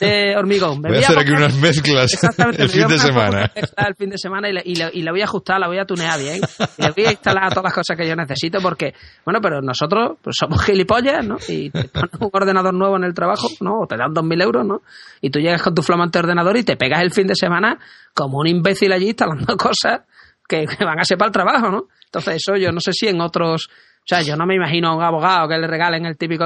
de 0.00 0.36
hormigón. 0.36 0.82
Me 0.82 0.90
voy, 0.90 0.98
a 0.98 1.00
hacer 1.00 1.18
aquí 1.18 1.30
unas 1.30 1.54
mezclas 1.54 2.12
el 2.58 2.68
fin 2.68 2.88
de 2.88 2.98
semana. 2.98 3.50
El 3.54 3.94
fin 3.94 4.10
de 4.10 4.18
semana 4.18 4.50
y 4.50 4.52
la, 4.74 4.90
y, 4.92 5.02
la, 5.02 5.12
voy 5.12 5.22
a 5.22 5.24
ajustar, 5.24 5.58
la 5.58 5.68
voy 5.68 5.78
a 5.78 5.86
tunear 5.86 6.20
bien, 6.20 6.40
y 6.76 6.82
le 6.82 6.90
voy 6.90 7.06
a 7.06 7.10
instalar 7.12 7.48
todas 7.50 7.64
las 7.64 7.74
cosas 7.74 7.96
que 7.96 8.06
yo 8.06 8.14
necesito, 8.14 8.58
porque, 8.60 8.92
bueno, 9.24 9.40
pero 9.40 9.62
nosotros 9.62 10.18
pues, 10.22 10.36
somos 10.38 10.62
gilipollas, 10.62 11.26
¿no? 11.26 11.36
Y 11.48 11.70
te 11.70 11.84
pones 11.84 12.10
un 12.20 12.30
ordenador 12.30 12.74
nuevo 12.74 12.96
en 12.96 13.04
el 13.04 13.14
trabajo, 13.14 13.48
¿no? 13.60 13.80
O 13.80 13.86
te 13.86 13.96
dan 13.96 14.12
dos 14.12 14.24
mil 14.24 14.40
euros, 14.42 14.66
¿no? 14.66 14.82
Y 15.22 15.30
tú 15.30 15.38
llegas 15.38 15.62
con 15.62 15.74
tu 15.74 15.82
flamante 15.82 16.18
ordenador 16.18 16.56
y 16.58 16.65
te 16.66 16.76
pegas 16.76 17.02
el 17.02 17.10
fin 17.10 17.26
de 17.26 17.34
semana 17.34 17.78
como 18.12 18.38
un 18.38 18.46
imbécil 18.46 18.92
allí 18.92 19.08
instalando 19.08 19.56
cosas 19.56 20.02
que, 20.46 20.66
van 20.84 21.00
a 21.00 21.04
ser 21.04 21.16
para 21.16 21.28
el 21.28 21.32
trabajo, 21.32 21.70
¿no? 21.70 21.86
Entonces 22.04 22.36
eso 22.36 22.56
yo 22.56 22.70
no 22.72 22.80
sé 22.80 22.92
si 22.92 23.08
en 23.08 23.20
otros... 23.20 23.68
O 23.68 24.08
sea, 24.08 24.22
yo 24.22 24.36
no 24.36 24.46
me 24.46 24.54
imagino 24.54 24.88
a 24.88 24.96
un 24.96 25.02
abogado 25.02 25.48
que 25.48 25.58
le 25.58 25.66
regalen 25.66 26.06
el 26.06 26.16
típico, 26.16 26.44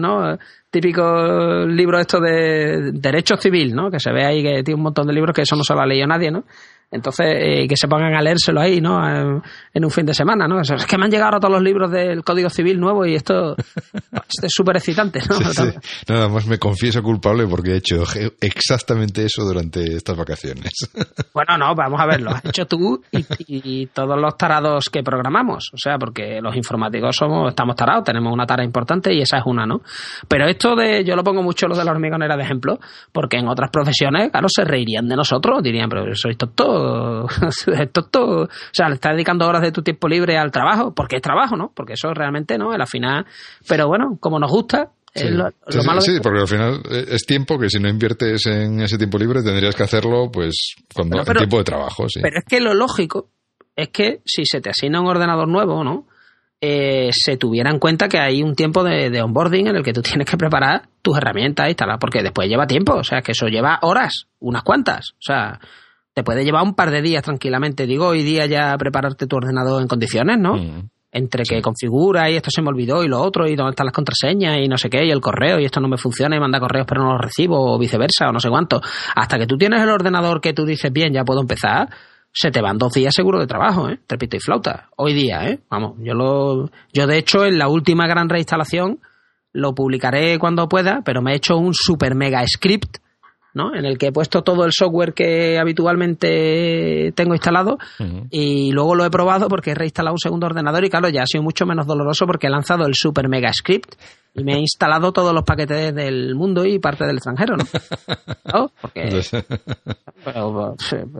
¿no? 0.00 0.36
Típico 0.68 1.64
libro 1.64 2.00
esto 2.00 2.18
de 2.18 2.90
derecho 2.92 3.36
civil, 3.36 3.72
¿no? 3.72 3.88
Que 3.88 4.00
se 4.00 4.10
ve 4.10 4.24
ahí 4.24 4.42
que 4.42 4.64
tiene 4.64 4.78
un 4.78 4.82
montón 4.82 5.06
de 5.06 5.12
libros 5.12 5.32
que 5.32 5.42
eso 5.42 5.54
no 5.54 5.62
se 5.62 5.74
lo 5.74 5.80
ha 5.80 5.86
leído 5.86 6.08
nadie, 6.08 6.32
¿no? 6.32 6.44
Entonces, 6.90 7.26
eh, 7.38 7.66
que 7.68 7.76
se 7.76 7.86
pongan 7.86 8.14
a 8.14 8.22
leérselo 8.22 8.60
ahí, 8.60 8.80
¿no? 8.80 8.98
En, 9.06 9.84
un 9.84 9.90
fin 9.90 10.06
de 10.06 10.14
semana, 10.14 10.48
¿no? 10.48 10.60
es 10.60 10.86
que 10.86 10.98
me 10.98 11.04
han 11.04 11.10
llegado 11.10 11.38
todos 11.38 11.52
los 11.52 11.62
libros 11.62 11.90
del 11.90 12.24
Código 12.24 12.50
Civil 12.50 12.80
nuevo 12.80 13.06
y 13.06 13.14
esto, 13.14 13.54
es 14.42 14.50
súper 14.52 14.76
excitante, 14.76 15.20
¿no? 15.28 15.38
Nada 16.08 16.28
más 16.28 16.46
me 16.46 16.58
confieso 16.58 17.02
culpable 17.02 17.46
porque 17.46 17.72
he 17.72 17.76
hecho 17.76 18.02
exactamente 18.40 19.24
eso 19.24 19.44
durante 19.44 19.96
estas 19.96 20.16
vacaciones. 20.16 20.72
Bueno, 21.34 21.56
no, 21.56 21.74
vamos 21.74 22.00
a 22.00 22.06
verlo. 22.06 22.30
Has 22.30 22.44
hecho 22.46 22.66
tú 22.66 23.00
y, 23.12 23.86
todos 23.86 24.20
los 24.20 24.36
tarados 24.36 24.88
que 24.90 25.04
programamos. 25.04 25.70
O 25.72 25.76
sea, 25.76 25.96
porque 25.96 26.40
los 26.42 26.56
informáticos 26.56 27.14
somos, 27.14 27.50
estamos 27.50 27.76
tarados, 27.76 28.04
tenemos 28.04 28.32
una 28.32 28.44
tara 28.44 28.64
importante 28.64 29.14
y 29.14 29.20
esa 29.20 29.38
es 29.38 29.44
una, 29.46 29.64
¿no? 29.64 29.82
Pero 30.26 30.48
esto 30.48 30.74
de, 30.74 31.04
yo 31.04 31.14
lo 31.14 31.22
pongo 31.22 31.42
mucho 31.42 31.68
lo 31.68 31.76
de 31.76 31.84
la 31.84 31.92
hormigonera 31.92 32.36
de 32.36 32.42
ejemplo, 32.42 32.80
porque 33.12 33.36
en 33.36 33.46
otras 33.46 33.70
profesiones, 33.70 34.32
claro, 34.32 34.48
se 34.48 34.64
reirían 34.64 35.06
de 35.06 35.14
nosotros, 35.14 35.62
dirían, 35.62 35.88
pero 35.88 36.12
sois 36.14 36.36
tontos 36.36 36.77
esto, 37.66 38.08
o 38.12 38.48
sea, 38.72 38.88
le 38.88 38.94
estás 38.94 39.12
dedicando 39.12 39.46
horas 39.46 39.62
de 39.62 39.72
tu 39.72 39.82
tiempo 39.82 40.08
libre 40.08 40.38
al 40.38 40.50
trabajo, 40.50 40.94
porque 40.94 41.16
es 41.16 41.22
trabajo, 41.22 41.56
¿no? 41.56 41.72
Porque 41.74 41.94
eso 41.94 42.12
realmente, 42.14 42.58
¿no? 42.58 42.72
En 42.72 42.78
la 42.78 42.86
final, 42.86 43.26
pero 43.66 43.88
bueno, 43.88 44.16
como 44.20 44.38
nos 44.38 44.50
gusta, 44.50 44.90
Sí, 45.14 45.30
lo, 45.30 45.50
malo 45.84 46.00
sí, 46.00 46.18
porque 46.22 46.40
al 46.40 46.46
final 46.46 46.82
es 46.90 47.24
tiempo 47.24 47.58
que 47.58 47.70
si 47.70 47.80
no 47.80 47.88
inviertes 47.88 48.46
en 48.46 48.80
ese 48.80 48.98
tiempo 48.98 49.18
libre 49.18 49.42
tendrías 49.42 49.74
que 49.74 49.82
hacerlo 49.82 50.30
pues 50.30 50.76
cuando 50.94 51.18
en 51.18 51.24
tiempo 51.24 51.58
de 51.58 51.64
trabajo. 51.64 52.08
Sí. 52.08 52.20
Pero 52.22 52.38
es 52.38 52.44
que 52.44 52.60
lo 52.60 52.74
lógico 52.74 53.30
es 53.74 53.88
que 53.88 54.20
si 54.24 54.44
se 54.44 54.60
te 54.60 54.70
asigna 54.70 55.00
un 55.00 55.06
ordenador 55.06 55.48
nuevo, 55.48 55.82
¿no? 55.82 56.06
Eh, 56.60 57.10
se 57.12 57.36
tuviera 57.36 57.70
en 57.70 57.78
cuenta 57.78 58.08
que 58.08 58.18
hay 58.18 58.42
un 58.42 58.56
tiempo 58.56 58.82
de, 58.82 59.10
de, 59.10 59.22
onboarding 59.22 59.68
en 59.68 59.76
el 59.76 59.84
que 59.84 59.92
tú 59.92 60.02
tienes 60.02 60.28
que 60.28 60.36
preparar 60.36 60.88
tus 61.02 61.16
herramientas 61.16 61.70
y 61.70 61.74
tal, 61.74 61.96
porque 62.00 62.22
después 62.22 62.48
lleva 62.48 62.66
tiempo, 62.66 62.94
o 62.94 63.04
sea, 63.04 63.22
que 63.22 63.32
eso 63.32 63.46
lleva 63.46 63.78
horas, 63.82 64.26
unas 64.40 64.64
cuantas, 64.64 65.12
o 65.12 65.22
sea, 65.22 65.60
te 66.14 66.24
puede 66.24 66.44
llevar 66.44 66.64
un 66.64 66.74
par 66.74 66.90
de 66.90 67.02
días 67.02 67.22
tranquilamente. 67.22 67.86
Digo, 67.86 68.08
hoy 68.08 68.22
día 68.22 68.46
ya 68.46 68.76
prepararte 68.76 69.26
tu 69.26 69.36
ordenador 69.36 69.80
en 69.80 69.88
condiciones, 69.88 70.38
¿no? 70.38 70.54
Mm. 70.54 70.88
Entre 71.10 71.44
que 71.44 71.62
configura 71.62 72.30
y 72.30 72.36
esto 72.36 72.50
se 72.50 72.60
me 72.60 72.68
olvidó 72.68 73.02
y 73.02 73.08
lo 73.08 73.20
otro 73.20 73.46
y 73.46 73.56
dónde 73.56 73.70
están 73.70 73.86
las 73.86 73.94
contraseñas 73.94 74.58
y 74.58 74.68
no 74.68 74.76
sé 74.76 74.90
qué 74.90 75.06
y 75.06 75.10
el 75.10 75.20
correo 75.20 75.58
y 75.58 75.64
esto 75.64 75.80
no 75.80 75.88
me 75.88 75.96
funciona 75.96 76.36
y 76.36 76.40
manda 76.40 76.60
correos 76.60 76.86
pero 76.86 77.02
no 77.02 77.12
los 77.12 77.20
recibo 77.22 77.74
o 77.74 77.78
viceversa 77.78 78.28
o 78.28 78.32
no 78.32 78.40
sé 78.40 78.50
cuánto. 78.50 78.80
Hasta 79.14 79.38
que 79.38 79.46
tú 79.46 79.56
tienes 79.56 79.80
el 79.80 79.88
ordenador 79.88 80.40
que 80.40 80.52
tú 80.52 80.66
dices, 80.66 80.92
bien, 80.92 81.12
ya 81.14 81.24
puedo 81.24 81.40
empezar, 81.40 81.88
se 82.32 82.50
te 82.50 82.60
van 82.60 82.78
dos 82.78 82.92
días 82.92 83.14
seguro 83.14 83.38
de 83.38 83.46
trabajo, 83.46 83.88
¿eh? 83.88 83.98
Trepito 84.06 84.36
y 84.36 84.40
flauta. 84.40 84.88
Hoy 84.96 85.14
día, 85.14 85.48
¿eh? 85.48 85.60
Vamos, 85.70 85.94
yo 86.00 86.14
lo... 86.14 86.70
Yo 86.92 87.06
de 87.06 87.16
hecho 87.16 87.46
en 87.46 87.58
la 87.58 87.68
última 87.68 88.06
gran 88.06 88.28
reinstalación 88.28 89.00
lo 89.52 89.74
publicaré 89.74 90.38
cuando 90.38 90.68
pueda, 90.68 91.02
pero 91.04 91.22
me 91.22 91.32
he 91.32 91.36
hecho 91.36 91.56
un 91.56 91.74
super 91.74 92.14
mega 92.14 92.44
script 92.46 92.98
¿no? 93.54 93.74
En 93.74 93.84
el 93.84 93.98
que 93.98 94.08
he 94.08 94.12
puesto 94.12 94.42
todo 94.42 94.64
el 94.64 94.72
software 94.72 95.14
que 95.14 95.58
habitualmente 95.58 97.12
tengo 97.14 97.34
instalado 97.34 97.78
y 98.30 98.70
luego 98.72 98.94
lo 98.94 99.04
he 99.04 99.10
probado 99.10 99.48
porque 99.48 99.72
he 99.72 99.74
reinstalado 99.74 100.14
un 100.14 100.20
segundo 100.20 100.46
ordenador 100.46 100.84
y 100.84 100.90
claro, 100.90 101.08
ya 101.08 101.22
ha 101.22 101.26
sido 101.26 101.42
mucho 101.42 101.66
menos 101.66 101.86
doloroso 101.86 102.26
porque 102.26 102.46
he 102.46 102.50
lanzado 102.50 102.86
el 102.86 102.94
super 102.94 103.28
mega 103.28 103.52
script 103.52 103.94
y 104.34 104.44
me 104.44 104.54
he 104.54 104.58
instalado 104.60 105.12
todos 105.12 105.34
los 105.34 105.42
paquetes 105.42 105.94
del 105.94 106.34
mundo 106.34 106.64
y 106.64 106.78
parte 106.78 107.04
del 107.04 107.16
extranjero, 107.16 107.56
¿no? 107.56 108.72
Porque, 108.80 109.10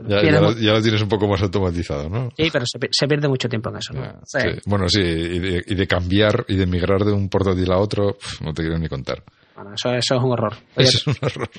ya, 0.07 0.41
lo, 0.41 0.83
tienes 0.83 1.03
un 1.03 1.09
poco 1.09 1.27
más 1.27 1.43
automatizado, 1.43 2.09
¿no? 2.09 2.31
Sí, 2.37 2.49
pero 2.53 2.65
se, 2.67 3.09
pierde 3.09 3.29
mucho 3.29 3.49
tiempo 3.49 3.71
en 3.71 3.77
eso, 3.77 3.93
¿no? 3.95 4.21
Bueno, 4.67 4.89
sí, 4.89 5.01
y 5.01 5.75
de, 5.75 5.87
cambiar 5.87 6.45
y 6.49 6.57
de 6.57 6.67
migrar 6.67 7.05
de 7.05 7.13
un 7.13 7.29
portátil 7.29 7.71
a 7.73 7.79
otro, 7.79 8.17
no 8.45 8.53
te 8.53 8.63
quiero 8.63 8.79
ni 8.79 8.89
contar. 8.89 9.23
Bueno, 9.59 9.75
eso, 9.75 9.91
eso 9.91 10.15
es 10.15 10.23
un 10.23 10.31
horror. 10.31 10.55
eso 10.77 10.99
es 10.99 11.07
un 11.09 11.17
horror. 11.21 11.51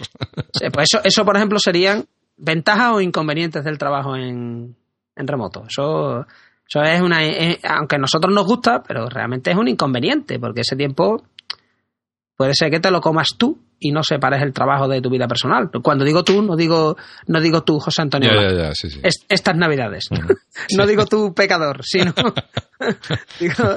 pues 0.72 0.88
eso, 0.89 1.02
eso, 1.04 1.26
por 1.26 1.36
ejemplo, 1.36 1.60
serían 1.60 2.06
ventajas 2.38 2.93
o 2.93 3.02
inconvenientes 3.02 3.62
del 3.66 3.78
trabajo 3.78 4.16
en, 4.16 4.74
en 5.18 5.28
remoto. 5.28 5.66
Eso, 5.68 6.26
eso 6.66 6.82
es 6.82 7.02
una. 7.02 7.26
Eh, 7.26 7.60
aunque 7.62 7.97
a 7.97 8.00
nosotros 8.00 8.34
nos 8.34 8.45
gusta, 8.45 8.82
pero 8.84 9.10
realmente 9.10 9.52
es 9.52 9.58
un 9.58 9.68
inconveniente, 9.68 10.39
porque 10.39 10.62
ese 10.62 10.78
tiempo 10.78 11.24
puede 12.40 12.54
ser 12.56 12.72
que 12.72 12.80
te 12.80 12.90
lo 12.90 13.02
comas 13.02 13.36
tú 13.38 13.60
y 13.80 13.92
no 13.92 14.02
separes 14.02 14.42
el 14.42 14.54
trabajo 14.54 14.88
de 14.88 15.02
tu 15.02 15.10
vida 15.10 15.28
personal. 15.28 15.70
Cuando 15.84 16.06
digo 16.06 16.24
tú, 16.24 16.42
no 16.42 16.56
digo, 16.56 16.96
no 17.28 17.42
digo 17.42 17.64
tú, 17.64 17.80
José 17.80 18.04
Antonio. 18.04 18.32
estas 19.28 19.58
navidades. 19.58 20.06
no 20.78 20.88
digo 20.88 21.06
tú, 21.06 21.34
pecador, 21.34 21.82
sino 21.84 22.14
digo, 23.42 23.76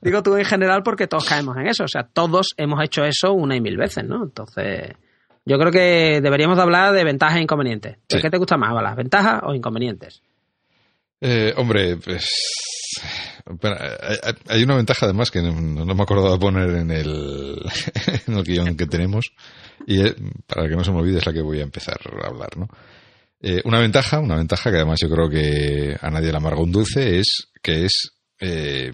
digo, 0.00 0.22
tú 0.24 0.36
en 0.36 0.44
general 0.44 0.82
porque 0.82 1.06
todos 1.06 1.26
caemos 1.26 1.56
en 1.58 1.68
eso. 1.68 1.84
O 1.84 1.88
sea, 1.88 2.02
todos 2.02 2.54
hemos 2.56 2.82
hecho 2.82 3.04
eso 3.04 3.34
una 3.34 3.54
y 3.54 3.60
mil 3.60 3.76
veces, 3.76 4.02
¿no? 4.04 4.24
Entonces, 4.24 4.96
yo 5.44 5.56
creo 5.56 5.70
que 5.70 6.20
deberíamos 6.20 6.56
de 6.56 6.62
hablar 6.64 6.92
de 6.94 7.04
ventajas 7.04 7.36
e 7.36 7.42
inconvenientes. 7.42 7.98
¿Qué 8.08 8.30
te 8.30 8.38
gusta 8.38 8.56
más, 8.56 8.74
las 8.82 8.96
ventajas 8.96 9.42
o 9.44 9.54
inconvenientes? 9.54 10.22
Eh, 11.20 11.54
hombre, 11.56 11.98
pues 11.98 12.81
hay 14.48 14.62
una 14.62 14.76
ventaja 14.76 15.06
además 15.06 15.30
que 15.30 15.42
no, 15.42 15.52
me 15.52 15.94
de 15.94 16.38
poner 16.38 16.70
en 16.70 16.90
el, 16.90 17.58
en 18.26 18.34
el 18.34 18.44
guion 18.44 18.76
que 18.76 18.86
tenemos 18.86 19.32
y 19.86 20.02
para 20.46 20.68
que 20.68 20.76
no 20.76 20.84
se 20.84 20.92
me 20.92 20.98
olvide 20.98 21.18
es 21.18 21.26
la 21.26 21.32
que 21.32 21.42
voy 21.42 21.60
a 21.60 21.64
empezar 21.64 21.98
a 22.22 22.28
hablar, 22.28 22.56
¿no? 22.56 22.68
Eh, 23.40 23.60
una 23.64 23.80
ventaja, 23.80 24.20
una 24.20 24.36
ventaja 24.36 24.70
que 24.70 24.76
además 24.76 25.00
yo 25.00 25.10
creo 25.10 25.28
que 25.28 25.96
a 26.00 26.10
nadie 26.10 26.30
le 26.30 26.36
amarga 26.36 26.60
un 26.60 26.70
dulce 26.70 27.18
es 27.18 27.48
que 27.60 27.86
es 27.86 28.12
eh, 28.38 28.92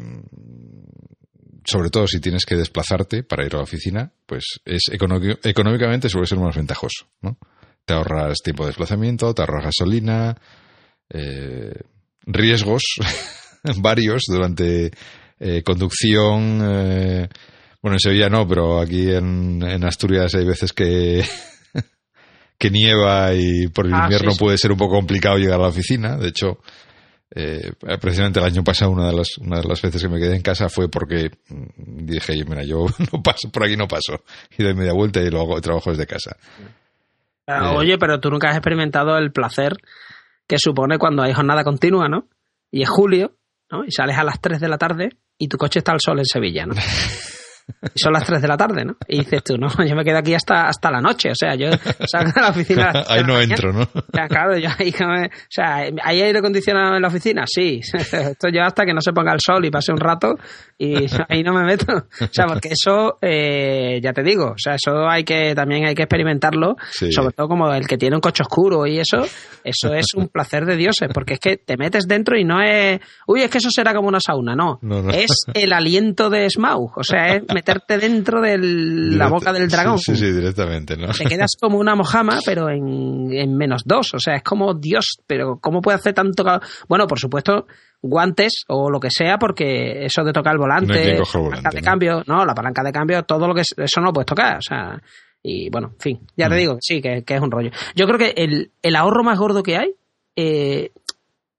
sobre 1.69 1.91
todo 1.91 2.07
si 2.07 2.19
tienes 2.19 2.47
que 2.47 2.57
desplazarte 2.57 3.23
para 3.25 3.45
ir 3.45 3.55
a 3.55 3.59
la 3.59 3.65
oficina, 3.65 4.11
pues 4.25 4.61
es 4.65 4.85
económicamente 4.91 6.09
suele 6.09 6.27
ser 6.27 6.39
más 6.39 6.57
ventajoso, 6.57 7.07
¿no? 7.21 7.39
Te 7.85 7.93
ahorras 7.93 8.39
tiempo 8.43 8.65
de 8.65 8.69
desplazamiento, 8.69 9.35
te 9.35 9.43
ahorras 9.43 9.67
gasolina, 9.67 10.35
eh, 11.11 11.75
riesgos 12.23 12.83
varios 13.79 14.23
durante 14.27 14.91
eh, 15.41 15.63
conducción. 15.63 16.61
Eh, 16.63 17.29
bueno, 17.83 17.97
en 17.97 18.01
Sevilla 18.01 18.29
no, 18.29 18.47
pero 18.47 18.81
aquí 18.81 19.11
en, 19.11 19.63
Asturias 19.85 20.35
hay 20.35 20.45
veces 20.45 20.73
que, 20.73 21.25
que 22.59 22.71
nieva 22.71 23.35
y 23.35 23.69
por 23.69 23.87
el 23.87 23.95
ah, 23.95 24.03
invierno 24.05 24.33
puede 24.37 24.59
ser 24.59 24.73
un 24.73 24.79
poco 24.79 24.97
complicado 24.97 25.37
llegar 25.37 25.61
a 25.61 25.63
la 25.63 25.69
oficina. 25.69 26.17
De 26.17 26.29
hecho, 26.29 26.59
eh, 27.31 27.73
precisamente 28.01 28.41
el 28.41 28.47
año 28.47 28.65
pasado 28.65 28.91
una 28.91 29.09
de 29.09 29.13
las 29.13 29.37
una 29.37 29.61
de 29.61 29.69
las 29.69 29.83
veces 29.83 30.01
que 30.01 30.09
me 30.09 30.19
quedé 30.19 30.35
en 30.35 30.41
casa 30.41 30.71
fue 30.71 30.89
porque 30.89 31.31
dije 31.77 32.33
mira 32.49 32.65
yo 32.65 32.87
no 33.13 33.23
paso 33.23 33.51
por 33.53 33.65
aquí 33.65 33.77
no 33.77 33.87
paso 33.87 34.25
y 34.57 34.63
doy 34.63 34.73
media 34.73 34.95
vuelta 34.95 35.21
y 35.21 35.29
luego 35.29 35.61
trabajo 35.61 35.91
desde 35.91 36.07
casa 36.07 36.39
ah, 37.47 37.75
oye 37.75 37.99
pero 37.99 38.19
tú 38.19 38.31
nunca 38.31 38.49
has 38.49 38.57
experimentado 38.57 39.19
el 39.19 39.31
placer 39.31 39.77
que 40.47 40.57
supone 40.59 40.97
cuando 40.97 41.23
hay 41.23 41.35
jornada 41.35 41.65
continua 41.65 42.09
no 42.09 42.29
y 42.71 42.83
es 42.83 42.89
julio 42.89 43.38
¿no? 43.71 43.85
Y 43.85 43.91
sales 43.91 44.17
a 44.17 44.25
las 44.25 44.41
3 44.41 44.61
de 44.61 44.69
la 44.69 44.79
tarde 44.79 45.11
y 45.39 45.49
tu 45.49 45.57
coche 45.57 45.81
está 45.81 45.93
al 45.93 46.01
sol 46.01 46.19
en 46.19 46.25
Sevilla, 46.25 46.67
¿no? 46.67 46.75
Y 47.95 47.99
son 47.99 48.13
las 48.13 48.25
3 48.25 48.41
de 48.41 48.49
la 48.49 48.57
tarde, 48.57 48.85
¿no? 48.85 48.97
Y 49.07 49.19
dices 49.19 49.45
tú, 49.45 49.59
no, 49.59 49.69
yo 49.87 49.95
me 49.95 50.03
quedo 50.03 50.19
aquí 50.19 50.35
hasta, 50.35 50.69
hasta 50.69 50.91
la 50.91 51.01
noche, 51.01 51.31
o 51.31 51.35
sea, 51.35 51.55
yo 51.55 51.69
salgo 52.07 52.33
de 52.33 52.41
la 52.41 52.49
oficina. 52.49 52.93
ahí 53.09 53.23
no 53.23 53.39
entro, 53.39 53.73
¿no? 53.73 53.83
O 53.83 54.03
sea, 54.13 54.27
claro, 54.27 54.57
yo 54.57 54.71
ahí, 54.79 54.89
o 54.89 55.29
sea, 55.51 55.77
¿hay 56.03 56.23
aire 56.23 56.39
acondicionado 56.39 56.97
en 56.97 57.03
la 57.03 57.09
oficina? 57.09 57.45
Sí. 57.47 57.81
Esto 57.93 58.49
yo 58.49 58.63
hasta 58.63 58.85
que 58.85 58.95
no 58.95 59.01
se 59.01 59.13
ponga 59.13 59.33
el 59.33 59.41
sol 59.41 59.65
y 59.65 59.71
pase 59.71 59.93
un 59.93 60.01
rato 60.01 60.37
y 60.79 60.95
ahí 61.29 61.43
no 61.43 61.53
me 61.53 61.65
meto. 61.65 61.93
O 61.93 62.29
sea, 62.31 62.47
porque 62.47 62.71
eso, 62.71 63.19
eh, 63.21 64.01
ya 64.03 64.13
te 64.13 64.23
digo, 64.23 64.53
o 64.53 64.59
sea, 64.59 64.77
eso 64.77 65.09
hay 65.09 65.25
que 65.25 65.55
también 65.55 65.87
hay 65.87 65.95
que 65.95 66.03
experimentarlo, 66.03 66.77
sobre 66.89 67.33
todo 67.33 67.49
como 67.49 67.73
el 67.73 67.87
que 67.87 67.99
tiene 67.99 68.17
un 68.17 68.21
coche 68.21 68.43
oscuro 68.43 68.87
y 68.87 69.01
eso, 69.01 69.19
eso 69.65 69.93
es 69.93 70.07
un 70.15 70.29
placer 70.29 70.65
de 70.65 70.77
dioses, 70.77 71.09
porque 71.13 71.35
es 71.35 71.41
que 71.41 71.57
te 71.57 71.77
metes 71.77 72.07
dentro 72.07 72.39
y 72.39 72.45
no 72.45 72.63
es, 72.63 73.01
uy, 73.27 73.43
es 73.43 73.51
que 73.51 73.59
eso 73.59 73.71
será 73.71 73.93
como 73.93 74.09
una 74.09 74.21
sauna, 74.21 74.55
no, 74.55 74.79
es 75.13 75.31
el 75.53 75.73
aliento 75.73 76.31
de 76.31 76.49
Smaug, 76.49 76.97
o 76.97 77.03
sea, 77.03 77.35
es 77.35 77.43
meterte 77.53 77.99
dentro 77.99 78.41
de 78.41 78.57
la 78.59 79.29
boca 79.29 79.53
del 79.53 79.69
dragón. 79.69 79.99
Sí, 79.99 80.17
sí, 80.17 80.31
directamente, 80.31 80.97
¿no? 80.97 81.09
Te 81.09 81.25
quedas 81.25 81.53
como 81.61 81.79
una 81.79 81.97
mojama, 81.97 82.39
pero 82.45 82.69
en, 82.71 83.33
en 83.33 83.57
menos 83.57 83.83
dos, 83.85 84.15
o 84.15 84.19
sea, 84.19 84.37
es 84.37 84.43
como 84.43 84.75
Dios, 84.75 85.19
pero 85.27 85.59
¿cómo 85.61 85.81
puede 85.81 85.97
hacer 85.97 86.15
tanto? 86.15 86.45
Bueno, 86.89 87.07
por 87.07 87.19
supuesto, 87.19 87.67
guantes 88.03 88.65
o 88.69 88.91
lo 88.91 89.01
que 89.01 89.11
sea, 89.11 89.39
porque 89.39 90.05
eso 90.05 90.23
de 90.23 90.33
tocar 90.33 90.53
el 90.53 90.59
volante, 90.59 91.19
la 91.19 91.25
palanca 91.25 91.71
de 91.71 91.83
cambio, 91.83 92.23
no, 92.27 92.45
la 92.45 92.55
palanca 92.55 92.83
de 92.83 92.93
cambio, 92.93 93.23
todo 93.25 93.49
lo 93.49 93.55
que 93.55 93.63
eso 93.63 94.01
no 94.01 94.07
lo 94.07 94.13
puedes 94.13 94.27
tocar, 94.27 94.59
o 94.59 94.63
sea, 94.63 95.01
y 95.43 95.71
bueno, 95.71 95.91
en 95.95 96.01
fin, 96.01 96.21
ya 96.37 96.49
te 96.49 96.55
mm. 96.55 96.59
digo, 96.59 96.77
sí, 96.81 97.01
que, 97.01 97.25
es 97.27 97.41
un 97.41 97.51
rollo. 97.51 97.71
Yo 97.95 98.07
creo 98.07 98.19
que 98.19 98.35
el, 98.37 98.71
el 98.83 98.97
ahorro 98.97 99.25
más 99.25 99.39
gordo 99.39 99.63
que 99.63 99.77
hay, 99.77 99.95
eh, 100.37 100.91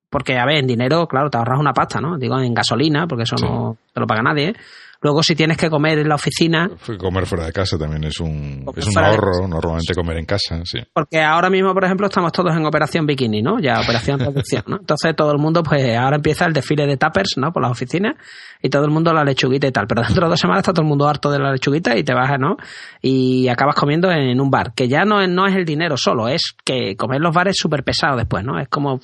porque 0.10 0.38
a 0.38 0.46
ver, 0.46 0.58
en 0.58 0.68
dinero, 0.68 1.08
claro, 1.08 1.30
te 1.30 1.38
ahorras 1.38 1.60
una 1.60 1.74
pasta, 1.74 2.00
¿no? 2.02 2.18
Digo, 2.18 2.40
en 2.40 2.54
gasolina, 2.54 3.08
porque 3.08 3.24
eso 3.24 3.36
no 3.36 3.78
te 3.94 4.00
lo 4.00 4.08
paga 4.08 4.24
nadie, 4.24 4.50
¿eh? 4.50 4.54
Luego, 5.02 5.24
si 5.24 5.34
tienes 5.34 5.56
que 5.56 5.70
comer 5.70 6.00
en 6.00 6.10
la 6.10 6.16
oficina. 6.16 6.70
Comer 6.98 7.26
fuera 7.26 7.46
de 7.46 7.54
casa 7.54 7.78
también 7.78 8.04
es 8.04 8.20
un, 8.20 8.66
es 8.76 8.88
un 8.88 8.98
ahorro, 8.98 9.48
normalmente 9.48 9.94
comer 9.96 10.18
en 10.18 10.26
casa, 10.26 10.60
sí. 10.66 10.80
Porque 10.94 11.22
ahora 11.22 11.50
mismo, 11.50 11.74
por 11.74 11.86
ejemplo, 11.86 12.08
estamos 12.08 12.34
todos 12.34 12.54
en 12.54 12.66
operación 12.66 13.06
bikini, 13.06 13.42
¿no? 13.42 13.60
Ya 13.60 13.80
operación 13.80 14.20
reducción, 14.20 14.64
¿no? 14.68 14.78
Entonces 14.78 15.16
todo 15.16 15.32
el 15.32 15.38
mundo, 15.38 15.64
pues 15.64 15.96
ahora 15.96 16.18
empieza 16.18 16.46
el 16.46 16.54
desfile 16.54 16.86
de 16.86 16.98
tappers, 16.98 17.38
¿no? 17.38 17.54
Por 17.54 17.62
las 17.62 17.72
oficinas 17.72 18.16
y 18.62 18.70
todo 18.70 18.84
el 18.84 18.92
mundo 18.92 19.14
la 19.14 19.24
lechuguita 19.24 19.68
y 19.68 19.72
tal. 19.72 19.88
Pero 19.88 20.02
dentro 20.02 20.26
de 20.26 20.32
dos 20.32 20.40
semanas 20.40 20.64
está 20.64 20.74
todo 20.74 20.84
el 20.84 20.90
mundo 20.90 21.08
harto 21.08 21.32
de 21.32 21.40
la 21.40 21.54
lechuguita 21.54 21.96
y 21.98 22.04
te 22.04 22.14
bajas, 22.14 22.40
¿no? 22.40 22.58
Y 23.02 23.48
acabas 23.48 23.76
comiendo 23.76 24.12
en 24.12 24.42
un 24.42 24.52
bar, 24.52 24.74
que 24.74 24.90
ya 24.90 25.06
no 25.06 25.22
es, 25.22 25.30
no 25.30 25.48
es 25.48 25.56
el 25.56 25.64
dinero 25.64 25.96
solo, 25.96 26.28
es 26.28 26.56
que 26.66 26.98
comer 26.98 27.22
los 27.22 27.34
bares 27.34 27.52
es 27.52 27.62
súper 27.62 27.84
pesado 27.84 28.18
después, 28.18 28.44
¿no? 28.44 28.60
Es 28.60 28.68
como 28.68 29.00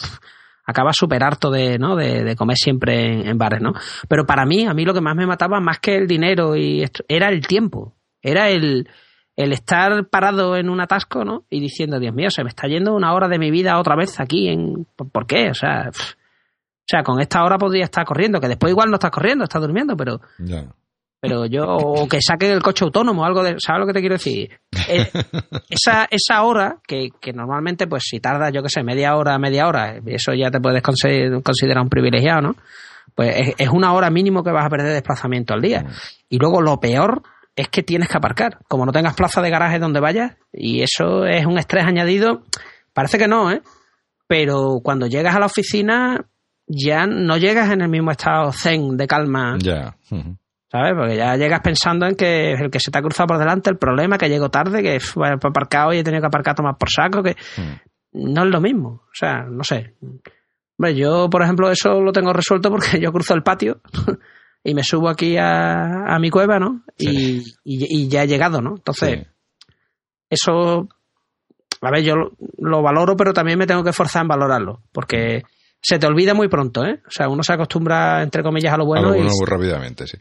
acaba 0.65 0.91
súper 0.93 1.23
harto 1.23 1.51
de, 1.51 1.77
¿no? 1.77 1.95
De, 1.95 2.35
comer 2.35 2.57
siempre 2.57 3.29
en, 3.29 3.37
bares, 3.37 3.61
¿no? 3.61 3.73
Pero 4.07 4.25
para 4.25 4.45
mí, 4.45 4.65
a 4.65 4.73
mí 4.73 4.83
lo 4.83 4.93
que 4.93 5.01
más 5.01 5.15
me 5.15 5.27
mataba, 5.27 5.59
más 5.59 5.79
que 5.79 5.95
el 5.95 6.07
dinero 6.07 6.55
y 6.55 6.81
esto, 6.81 7.03
era 7.07 7.29
el 7.29 7.45
tiempo. 7.45 7.93
Era 8.21 8.49
el, 8.49 8.89
el 9.35 9.53
estar 9.53 10.07
parado 10.09 10.57
en 10.57 10.69
un 10.69 10.81
atasco, 10.81 11.23
¿no? 11.23 11.45
Y 11.49 11.59
diciendo, 11.59 11.99
Dios 11.99 12.13
mío, 12.13 12.29
se 12.29 12.43
me 12.43 12.49
está 12.49 12.67
yendo 12.67 12.95
una 12.95 13.13
hora 13.13 13.27
de 13.27 13.39
mi 13.39 13.51
vida 13.51 13.79
otra 13.79 13.95
vez 13.95 14.19
aquí 14.19 14.47
en... 14.49 14.87
¿Por 14.95 15.25
qué? 15.27 15.49
O 15.49 15.53
sea... 15.53 15.89
O 15.89 16.87
sea, 16.87 17.01
con 17.01 17.19
esta 17.19 17.43
hora 17.43 17.57
podría 17.57 17.85
estar 17.85 18.05
corriendo, 18.05 18.39
que 18.39 18.47
después 18.47 18.69
igual 18.69 18.89
no 18.89 18.97
estás 18.97 19.09
corriendo, 19.09 19.43
estás 19.43 19.59
durmiendo, 19.59 19.97
pero 19.97 20.21
pero 21.25 21.47
yo, 21.47 21.63
o 21.65 22.07
que 22.07 22.21
saquen 22.21 22.51
el 22.51 22.61
coche 22.61 22.85
autónomo, 22.85 23.25
algo 23.25 23.41
de, 23.43 23.55
¿sabes 23.57 23.79
lo 23.79 23.87
que 23.87 23.93
te 23.93 23.99
quiero 23.99 24.15
decir? 24.15 24.59
Eh, 24.87 25.09
esa, 25.69 26.07
esa 26.11 26.43
hora, 26.43 26.77
que, 26.85 27.09
que 27.19 27.33
normalmente, 27.33 27.87
pues 27.87 28.03
si 28.05 28.19
tarda, 28.19 28.51
yo 28.51 28.61
qué 28.61 28.69
sé, 28.69 28.83
media 28.83 29.15
hora, 29.15 29.39
media 29.39 29.67
hora, 29.67 29.95
eso 30.05 30.33
ya 30.33 30.51
te 30.51 30.59
puedes 30.59 30.83
considerar 30.83 31.81
un 31.81 31.89
privilegiado, 31.89 32.41
¿no? 32.41 32.55
Pues 33.15 33.53
es, 33.57 33.69
una 33.69 33.93
hora 33.93 34.11
mínimo 34.11 34.43
que 34.43 34.51
vas 34.51 34.65
a 34.65 34.69
perder 34.69 34.89
de 34.89 34.93
desplazamiento 34.93 35.55
al 35.55 35.61
día. 35.61 35.85
Y 36.29 36.37
luego 36.37 36.61
lo 36.61 36.79
peor 36.79 37.23
es 37.55 37.69
que 37.69 37.81
tienes 37.81 38.09
que 38.09 38.17
aparcar. 38.17 38.59
Como 38.67 38.85
no 38.85 38.91
tengas 38.91 39.15
plaza 39.15 39.41
de 39.41 39.49
garaje 39.49 39.79
donde 39.79 39.99
vayas, 39.99 40.33
y 40.53 40.83
eso 40.83 41.25
es 41.25 41.45
un 41.47 41.57
estrés 41.57 41.85
añadido, 41.85 42.43
parece 42.93 43.17
que 43.17 43.27
no, 43.27 43.51
¿eh? 43.51 43.63
Pero 44.27 44.81
cuando 44.83 45.07
llegas 45.07 45.35
a 45.35 45.39
la 45.39 45.47
oficina, 45.47 46.25
ya 46.67 47.07
no 47.07 47.37
llegas 47.37 47.71
en 47.71 47.81
el 47.81 47.89
mismo 47.89 48.11
estado 48.11 48.51
zen 48.51 48.97
de 48.97 49.07
calma. 49.07 49.57
Ya. 49.59 49.95
¿Sabes? 50.71 50.93
Porque 50.95 51.17
ya 51.17 51.35
llegas 51.35 51.61
pensando 51.61 52.05
en 52.05 52.15
que 52.15 52.53
el 52.53 52.69
que 52.69 52.79
se 52.79 52.91
te 52.91 52.97
ha 52.97 53.01
cruzado 53.01 53.27
por 53.27 53.37
delante, 53.37 53.69
el 53.69 53.77
problema, 53.77 54.17
que 54.17 54.29
llego 54.29 54.49
tarde, 54.49 54.81
que 54.81 54.95
he 54.95 54.99
aparcado 55.29 55.93
y 55.93 55.99
he 55.99 56.03
tenido 56.03 56.21
que 56.21 56.27
aparcar 56.27 56.55
tomar 56.55 56.77
por 56.77 56.89
saco, 56.89 57.23
que 57.23 57.35
hmm. 57.57 58.33
no 58.33 58.43
es 58.43 58.49
lo 58.49 58.61
mismo. 58.61 59.03
O 59.05 59.13
sea, 59.13 59.43
no 59.43 59.63
sé. 59.63 59.95
yo, 60.95 61.29
por 61.29 61.43
ejemplo, 61.43 61.69
eso 61.69 62.01
lo 62.01 62.11
tengo 62.11 62.33
resuelto 62.33 62.69
porque 62.69 62.99
yo 63.01 63.11
cruzo 63.11 63.33
el 63.33 63.43
patio 63.43 63.81
y 64.65 64.73
me 64.73 64.83
subo 64.83 65.09
aquí 65.09 65.37
a, 65.39 66.17
mi 66.19 66.31
cueva, 66.31 66.57
¿no? 66.59 66.81
Y, 66.97 68.09
ya 68.09 68.23
he 68.23 68.27
llegado, 68.27 68.61
¿no? 68.61 68.75
Entonces, 68.77 69.27
eso, 70.27 70.89
a 71.81 71.91
ver, 71.91 72.03
yo 72.03 72.15
lo, 72.57 72.81
valoro, 72.81 73.15
pero 73.15 73.31
también 73.31 73.59
me 73.59 73.67
tengo 73.67 73.83
que 73.83 73.93
forzar 73.93 74.23
en 74.23 74.27
valorarlo, 74.27 74.81
porque 74.91 75.43
se 75.87 75.99
te 75.99 76.07
olvida 76.07 76.33
muy 76.33 76.47
pronto, 76.47 76.83
¿eh? 76.83 76.99
O 77.05 77.11
sea, 77.11 77.29
uno 77.29 77.43
se 77.43 77.53
acostumbra, 77.53 78.23
entre 78.23 78.41
comillas, 78.41 78.73
a 78.73 78.77
lo 78.77 78.87
bueno. 78.87 79.09
A 79.09 79.11
lo 79.11 79.17
bueno 79.17 79.29
muy 79.37 79.45
rápidamente, 79.45 80.07
sí. 80.07 80.17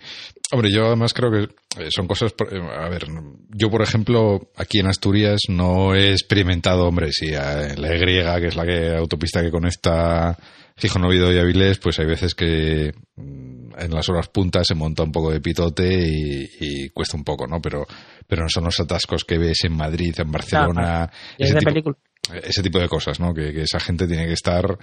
Hombre, 0.52 0.70
yo 0.70 0.84
además 0.84 1.14
creo 1.14 1.30
que 1.30 1.44
eh, 1.82 1.88
son 1.88 2.06
cosas. 2.06 2.34
Eh, 2.52 2.60
a 2.60 2.86
ver, 2.90 3.06
yo, 3.48 3.70
por 3.70 3.80
ejemplo, 3.80 4.50
aquí 4.56 4.80
en 4.80 4.88
Asturias 4.88 5.40
no 5.48 5.94
he 5.94 6.12
experimentado, 6.12 6.86
hombre, 6.86 7.12
sí, 7.12 7.28
en 7.28 7.80
la 7.80 7.96
Y, 7.96 7.98
que 7.98 8.46
es 8.48 8.56
la 8.56 8.66
que, 8.66 8.94
autopista 8.94 9.40
que 9.40 9.50
conecta 9.50 10.36
Gijón, 10.76 11.06
Oviedo 11.06 11.32
y 11.32 11.38
Avilés, 11.38 11.78
pues 11.78 11.98
hay 11.98 12.06
veces 12.08 12.34
que 12.34 12.92
mm, 13.16 13.70
en 13.78 13.90
las 13.90 14.06
horas 14.10 14.28
puntas 14.28 14.66
se 14.66 14.74
monta 14.74 15.02
un 15.02 15.12
poco 15.12 15.30
de 15.30 15.40
pitote 15.40 16.06
y, 16.06 16.90
cuesta 16.90 17.16
un 17.16 17.24
poco, 17.24 17.46
¿no? 17.46 17.62
Pero, 17.62 17.86
pero 18.26 18.42
no 18.42 18.50
son 18.50 18.64
los 18.64 18.78
atascos 18.80 19.24
que 19.24 19.38
ves 19.38 19.64
en 19.64 19.74
Madrid, 19.74 20.14
en 20.18 20.30
Barcelona. 20.30 21.10
ese, 21.38 21.54
tipo, 21.54 21.96
ese 22.34 22.62
tipo 22.62 22.78
de 22.78 22.88
cosas, 22.88 23.18
¿no? 23.18 23.32
que 23.32 23.62
esa 23.62 23.80
gente 23.80 24.06
tiene 24.06 24.26
que 24.26 24.34
estar 24.34 24.76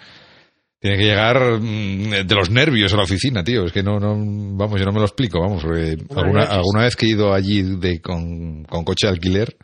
tiene 0.81 0.97
que 0.97 1.03
llegar 1.03 1.59
mm, 1.61 2.25
de 2.25 2.35
los 2.35 2.49
nervios 2.49 2.91
a 2.91 2.97
la 2.97 3.03
oficina, 3.03 3.43
tío. 3.43 3.65
Es 3.65 3.71
que 3.71 3.83
no, 3.83 3.99
no, 3.99 4.15
vamos, 4.57 4.79
yo 4.79 4.85
no 4.85 4.91
me 4.91 4.99
lo 4.99 5.05
explico, 5.05 5.39
vamos. 5.39 5.63
alguna, 5.63 6.45
alguna 6.45 6.83
vez 6.83 6.95
que 6.95 7.05
he 7.05 7.09
ido 7.09 7.33
allí 7.33 7.61
de, 7.61 8.01
con, 8.01 8.63
con 8.63 8.83
coche 8.83 9.05
de 9.05 9.13
alquiler 9.13 9.55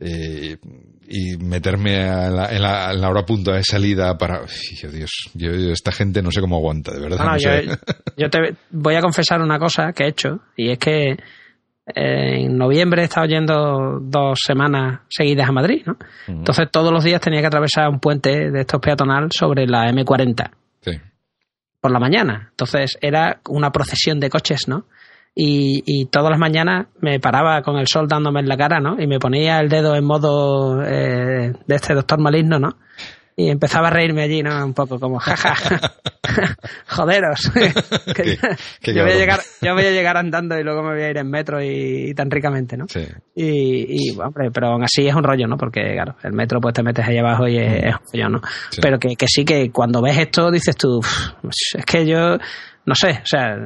eh, 0.00 0.56
y 1.06 1.36
meterme 1.36 2.02
a 2.04 2.30
la, 2.30 2.50
en, 2.50 2.62
la, 2.62 3.10
hora 3.10 3.26
punta 3.26 3.56
de 3.56 3.62
salida 3.62 4.16
para. 4.16 4.40
Dios, 4.90 5.10
yo, 5.34 5.50
esta 5.50 5.92
gente 5.92 6.22
no 6.22 6.30
sé 6.30 6.40
cómo 6.40 6.56
aguanta, 6.56 6.94
de 6.94 7.00
verdad. 7.00 7.36
yo 8.16 8.30
te 8.30 8.38
voy 8.70 8.94
a 8.94 9.02
confesar 9.02 9.42
una 9.42 9.58
cosa 9.58 9.92
que 9.92 10.04
he 10.04 10.08
hecho 10.08 10.40
y 10.56 10.70
es 10.70 10.78
que 10.78 11.18
en 11.86 12.58
noviembre 12.58 13.02
he 13.02 13.04
estado 13.04 13.26
yendo 13.26 14.00
dos 14.00 14.40
semanas 14.44 15.02
seguidas 15.08 15.48
a 15.48 15.52
Madrid, 15.52 15.82
¿no? 15.86 15.96
Entonces 16.26 16.68
todos 16.70 16.92
los 16.92 17.04
días 17.04 17.20
tenía 17.20 17.40
que 17.40 17.46
atravesar 17.46 17.88
un 17.88 18.00
puente 18.00 18.50
de 18.50 18.60
estos 18.60 18.80
peatonal 18.80 19.28
sobre 19.30 19.66
la 19.66 19.88
M40. 19.92 20.50
Sí. 20.80 20.92
Por 21.80 21.92
la 21.92 22.00
mañana. 22.00 22.48
Entonces 22.50 22.98
era 23.00 23.40
una 23.48 23.70
procesión 23.70 24.18
de 24.18 24.30
coches, 24.30 24.66
¿no? 24.66 24.86
Y, 25.38 25.82
y, 25.84 26.06
todas 26.06 26.30
las 26.30 26.38
mañanas 26.38 26.86
me 27.00 27.20
paraba 27.20 27.60
con 27.60 27.76
el 27.76 27.86
sol 27.86 28.08
dándome 28.08 28.40
en 28.40 28.48
la 28.48 28.56
cara, 28.56 28.80
¿no? 28.80 28.96
Y 28.98 29.06
me 29.06 29.18
ponía 29.18 29.60
el 29.60 29.68
dedo 29.68 29.94
en 29.94 30.04
modo 30.04 30.82
eh, 30.82 31.52
de 31.66 31.74
este 31.74 31.92
doctor 31.92 32.18
maligno, 32.18 32.58
¿no? 32.58 32.78
Y 33.38 33.50
empezaba 33.50 33.88
a 33.88 33.90
reírme 33.90 34.22
allí, 34.22 34.42
¿no? 34.42 34.64
Un 34.64 34.72
poco 34.72 34.98
como, 34.98 35.18
jaja, 35.18 35.54
joderos. 36.88 37.52
yo, 38.82 39.02
voy 39.02 39.12
a 39.12 39.16
llegar, 39.16 39.40
yo 39.60 39.74
voy 39.74 39.84
a 39.84 39.90
llegar 39.92 40.16
andando 40.16 40.58
y 40.58 40.64
luego 40.64 40.82
me 40.82 40.94
voy 40.94 41.02
a 41.02 41.10
ir 41.10 41.18
en 41.18 41.28
metro 41.28 41.62
y, 41.62 42.14
tan 42.14 42.30
ricamente, 42.30 42.78
¿no? 42.78 42.86
Sí. 42.88 43.06
Y, 43.34 44.10
y, 44.10 44.18
hombre, 44.18 44.50
pero 44.50 44.68
aún 44.68 44.84
así 44.84 45.06
es 45.06 45.14
un 45.14 45.22
rollo, 45.22 45.46
¿no? 45.46 45.58
Porque, 45.58 45.82
claro, 45.92 46.16
el 46.22 46.32
metro 46.32 46.62
pues 46.62 46.72
te 46.72 46.82
metes 46.82 47.06
ahí 47.06 47.18
abajo 47.18 47.46
y 47.46 47.58
es, 47.58 47.84
mm. 47.84 47.88
un 47.88 48.12
rollo, 48.12 48.28
¿no? 48.30 48.40
Pero 48.80 48.98
que, 48.98 49.14
que 49.16 49.26
sí 49.28 49.44
que 49.44 49.70
cuando 49.70 50.00
ves 50.00 50.16
esto 50.16 50.50
dices 50.50 50.74
tú, 50.74 51.00
es 51.74 51.84
que 51.84 52.06
yo 52.06 52.38
no 52.86 52.94
sé, 52.94 53.20
o 53.20 53.26
sea, 53.26 53.56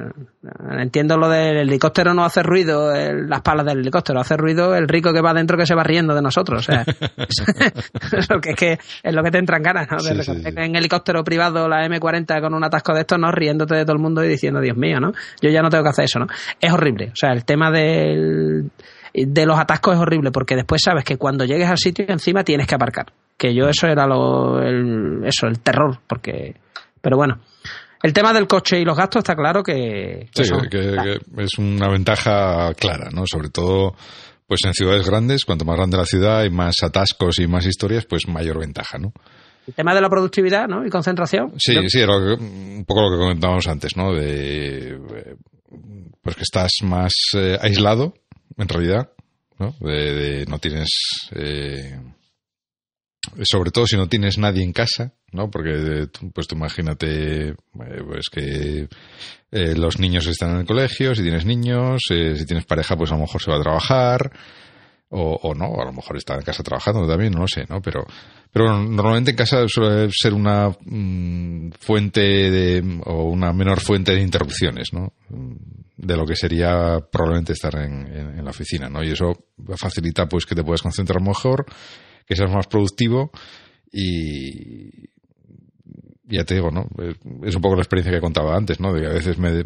entiendo 0.79 1.19
lo 1.19 1.29
del 1.29 1.59
helicóptero 1.59 2.15
no 2.15 2.25
hace 2.25 2.43
ruido, 2.43 2.91
las 2.95 3.43
palas 3.43 3.67
del 3.67 3.81
helicóptero, 3.81 4.19
hace 4.19 4.35
ruido 4.35 4.75
el 4.75 4.89
rico 4.89 5.13
que 5.13 5.21
va 5.21 5.33
adentro 5.33 5.59
que 5.59 5.67
se 5.67 5.75
va 5.75 5.85
riendo 5.85 6.15
de 6.15 6.23
nosotros, 6.23 6.61
o 6.61 6.73
sea, 6.73 6.85
es 6.87 8.31
lo 8.31 8.41
que 8.41 8.51
es 8.51 8.57
que 8.57 8.79
es 9.03 9.15
lo 9.15 9.23
que 9.23 9.31
te 9.31 9.37
entran 9.37 9.63
ganas, 9.63 9.89
¿no? 9.91 9.99
En 10.09 10.75
helicóptero 10.75 11.23
privado 11.23 11.69
la 11.69 11.87
M40 11.87 12.41
con 12.41 12.55
un 12.55 12.65
atasco 12.65 12.95
de 12.95 13.01
estos, 13.01 13.19
¿no? 13.19 13.31
Riéndote 13.31 13.77
de 13.77 13.85
todo 13.85 13.93
el 13.93 14.03
mundo 14.03 14.25
y 14.25 14.29
diciendo, 14.29 14.59
Dios 14.59 14.77
mío, 14.77 14.99
¿no? 15.01 15.13
Yo 15.43 15.51
ya 15.51 15.61
no 15.61 15.69
tengo 15.69 15.85
que 15.85 15.91
hacer 15.91 16.07
eso, 16.07 16.19
¿no? 16.19 16.27
Es 16.59 16.73
horrible, 16.73 17.11
o 17.13 17.17
sea, 17.17 17.33
el 17.33 17.45
tema 17.45 17.71
del 17.71 18.71
de 19.13 19.45
los 19.45 19.59
atascos 19.59 19.97
es 19.97 20.01
horrible 20.01 20.31
porque 20.31 20.57
después 20.57 20.81
sabes 20.83 21.05
que 21.05 21.19
cuando 21.19 21.45
llegues 21.45 21.69
al 21.69 21.79
sitio 21.79 22.07
encima 22.09 22.43
tienes 22.43 22.67
que 22.67 22.75
aparcar. 22.75 23.13
Que 23.37 23.55
yo 23.55 23.69
eso 23.69 23.87
era 23.87 24.07
lo 24.07 24.63
el, 24.63 25.23
eso, 25.25 25.47
el 25.47 25.61
terror, 25.61 25.99
porque 26.07 26.57
pero 27.03 27.17
bueno, 27.17 27.41
el 28.03 28.13
tema 28.13 28.33
del 28.33 28.47
coche 28.47 28.81
y 28.81 28.85
los 28.85 28.97
gastos 28.97 29.21
está 29.21 29.35
claro 29.35 29.63
que... 29.63 30.29
sí, 30.35 30.45
que, 30.71 31.19
es 31.39 31.59
una 31.59 31.89
ventaja 31.89 32.73
clara, 32.75 33.11
¿no? 33.13 33.25
Sobre 33.27 33.51
todo 33.51 33.95
pues 34.47 34.61
en 34.65 34.75
ciudades 34.75 35.07
grandes, 35.07 35.45
cuanto 35.45 35.65
más 35.65 35.77
grande 35.77 35.97
la 35.97 36.05
ciudad 36.05 36.43
y 36.43 36.51
más 36.51 36.83
atascos 36.83 37.39
y 37.39 37.47
más 37.47 37.67
historias, 37.67 38.05
pues 38.05 38.27
mayor 38.27 38.59
ventaja, 38.59 38.99
¿no? 38.99 39.13
El 39.65 39.75
tema 39.75 39.95
de 39.95 40.01
la 40.01 40.09
productividad, 40.09 40.67
¿no? 40.67 40.85
Y 40.85 40.91
concentración. 40.91 41.53
Sí, 41.59 41.73
sí, 41.89 42.01
era 42.01 42.17
un 42.17 42.85
poco 42.85 43.03
lo 43.03 43.11
que 43.13 43.23
comentábamos 43.23 43.69
antes, 43.69 43.97
¿no? 43.97 44.13
De, 44.13 44.99
pues 46.21 46.35
que 46.35 46.43
estás 46.43 46.73
más 46.83 47.13
eh, 47.37 47.59
aislado, 47.61 48.15
en 48.57 48.69
realidad, 48.69 49.13
¿no? 49.59 49.77
De, 49.81 50.47
no 50.49 50.59
tienes... 50.59 50.91
Eh, 51.33 52.01
sobre 53.43 53.71
todo 53.71 53.87
si 53.87 53.97
no 53.97 54.09
tienes 54.09 54.39
nadie 54.39 54.63
en 54.63 54.73
casa, 54.73 55.15
¿no? 55.33 55.51
Porque, 55.51 56.09
pues 56.35 56.47
tú 56.47 56.57
imagínate, 56.57 57.55
pues 57.73 58.29
que 58.31 58.89
eh, 59.51 59.75
los 59.75 59.99
niños 59.99 60.27
están 60.27 60.53
en 60.53 60.59
el 60.59 60.67
colegio, 60.67 61.15
si 61.15 61.23
tienes 61.23 61.45
niños, 61.45 62.03
eh, 62.11 62.37
si 62.37 62.47
tienes 62.47 62.67
pareja, 62.67 62.97
pues 62.97 63.11
a 63.11 63.15
lo 63.15 63.23
mejor 63.23 63.43
se 63.43 63.51
va 63.51 63.59
a 63.59 63.63
trabajar, 63.63 64.33
o, 65.13 65.55
no, 65.57 65.81
a 65.81 65.85
lo 65.85 65.93
mejor 65.93 66.17
está 66.17 66.35
en 66.37 66.43
casa 66.43 66.63
trabajando 66.63 67.07
también, 67.07 67.33
no 67.33 67.41
lo 67.41 67.49
sé, 67.49 67.65
¿no? 67.69 67.83
Pero, 67.83 68.07
pero 68.53 68.81
normalmente 68.81 69.33
en 69.33 69.37
casa 69.37 69.65
suele 69.67 70.09
ser 70.13 70.33
una 70.35 70.69
mm, 70.69 71.73
fuente 71.81 72.21
de, 72.21 73.01
o 73.07 73.25
una 73.25 73.53
menor 73.53 73.81
fuente 73.81 74.13
de 74.13 74.21
interrupciones, 74.21 74.93
¿no? 74.93 75.13
De 75.97 76.17
lo 76.17 76.25
que 76.25 76.37
sería 76.37 77.01
probablemente 77.11 77.55
estar 77.55 77.75
en, 77.77 78.07
en, 78.07 78.45
la 78.45 78.51
oficina, 78.51 78.89
¿no? 78.89 79.03
Y 79.03 79.11
eso 79.11 79.33
facilita 79.77 80.29
pues 80.29 80.47
que 80.47 80.55
te 80.55 80.63
puedas 80.63 80.83
concentrar 80.83 81.21
mejor, 81.21 81.67
que 82.31 82.37
seas 82.37 82.53
más 82.53 82.69
productivo 82.69 83.33
y, 83.91 85.11
ya 86.23 86.45
te 86.45 86.55
digo, 86.55 86.71
¿no? 86.71 86.87
Es 87.43 87.57
un 87.57 87.61
poco 87.61 87.75
la 87.75 87.83
experiencia 87.83 88.13
que 88.13 88.21
contaba 88.21 88.57
antes, 88.57 88.79
¿no? 88.79 88.93
De 88.93 89.01
que 89.01 89.07
a 89.09 89.13
veces 89.13 89.37
me, 89.37 89.65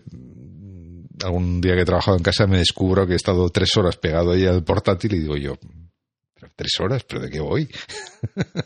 algún 1.22 1.60
día 1.60 1.74
que 1.74 1.82
he 1.82 1.84
trabajado 1.84 2.16
en 2.16 2.22
casa 2.22 2.46
me 2.46 2.56
descubro 2.56 3.06
que 3.06 3.12
he 3.12 3.16
estado 3.16 3.50
tres 3.50 3.76
horas 3.76 3.98
pegado 3.98 4.32
ahí 4.32 4.46
al 4.46 4.64
portátil 4.64 5.12
y 5.12 5.18
digo 5.18 5.36
yo, 5.36 5.58
tres 6.56 6.72
horas, 6.80 7.04
pero 7.04 7.20
¿de 7.20 7.30
qué 7.30 7.40
voy? 7.40 7.68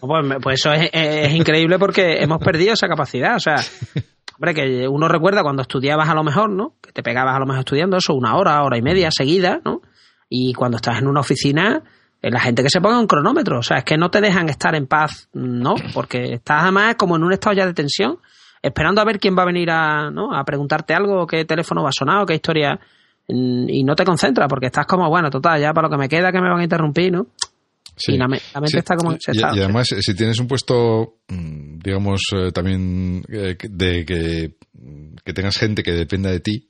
Pues, 0.00 0.24
pues, 0.40 0.60
eso 0.60 0.72
es, 0.72 1.34
increíble 1.34 1.76
porque 1.76 2.22
hemos 2.22 2.38
perdido 2.38 2.74
esa 2.74 2.86
capacidad. 2.86 3.34
O 3.34 3.40
sea, 3.40 3.56
hombre, 4.36 4.54
que 4.54 4.86
uno 4.86 5.08
recuerda 5.08 5.42
cuando 5.42 5.62
estudiabas 5.62 6.08
a 6.08 6.14
lo 6.14 6.22
mejor, 6.22 6.50
¿no? 6.50 6.76
Que 6.80 6.92
te 6.92 7.02
pegabas 7.02 7.34
a 7.34 7.40
lo 7.40 7.46
mejor 7.46 7.60
estudiando 7.60 7.96
eso 7.96 8.14
una 8.14 8.36
hora, 8.36 8.62
hora 8.62 8.78
y 8.78 8.82
media 8.82 9.10
seguida, 9.10 9.60
¿no? 9.64 9.82
Y 10.28 10.54
cuando 10.54 10.76
estás 10.76 10.98
en 10.98 11.08
una 11.08 11.20
oficina, 11.20 11.82
la 12.22 12.40
gente 12.40 12.62
que 12.62 12.70
se 12.70 12.80
ponga 12.80 12.98
un 12.98 13.06
cronómetro. 13.06 13.58
O 13.58 13.62
sea, 13.62 13.78
es 13.78 13.84
que 13.84 13.96
no 13.96 14.10
te 14.10 14.20
dejan 14.20 14.48
estar 14.48 14.74
en 14.74 14.86
paz, 14.86 15.28
¿no? 15.32 15.74
Porque 15.94 16.34
estás 16.34 16.62
además 16.62 16.96
como 16.96 17.16
en 17.16 17.24
un 17.24 17.32
estado 17.32 17.54
ya 17.56 17.66
de 17.66 17.74
tensión 17.74 18.18
esperando 18.62 19.00
a 19.00 19.04
ver 19.04 19.18
quién 19.18 19.36
va 19.36 19.42
a 19.42 19.46
venir 19.46 19.70
a, 19.70 20.10
¿no? 20.10 20.34
a 20.34 20.44
preguntarte 20.44 20.94
algo, 20.94 21.26
qué 21.26 21.44
teléfono 21.44 21.82
va 21.82 21.90
a 21.90 21.92
sonar 21.92 22.22
o 22.22 22.26
qué 22.26 22.34
historia, 22.34 22.78
mm, 23.28 23.68
y 23.68 23.84
no 23.84 23.94
te 23.94 24.04
concentras 24.04 24.48
porque 24.48 24.66
estás 24.66 24.86
como, 24.86 25.08
bueno, 25.08 25.30
total, 25.30 25.60
ya 25.60 25.72
para 25.72 25.88
lo 25.88 25.92
que 25.92 25.98
me 25.98 26.08
queda 26.08 26.32
que 26.32 26.40
me 26.40 26.48
van 26.48 26.60
a 26.60 26.64
interrumpir, 26.64 27.12
¿no? 27.12 27.26
Sí, 27.96 28.12
y 28.12 28.16
la, 28.16 28.28
mente 28.28 28.78
está 28.78 28.94
como... 28.96 29.12
y, 29.12 29.42
además, 29.42 29.88
si 29.88 30.14
tienes 30.14 30.38
un 30.38 30.46
puesto, 30.46 31.16
mm, 31.28 31.78
digamos, 31.80 32.20
eh, 32.32 32.52
también 32.52 33.24
eh, 33.28 33.56
de 33.60 34.04
que, 34.04 34.54
que 35.24 35.32
tengas 35.32 35.56
gente 35.56 35.82
que 35.82 35.92
dependa 35.92 36.30
de 36.30 36.38
ti, 36.38 36.68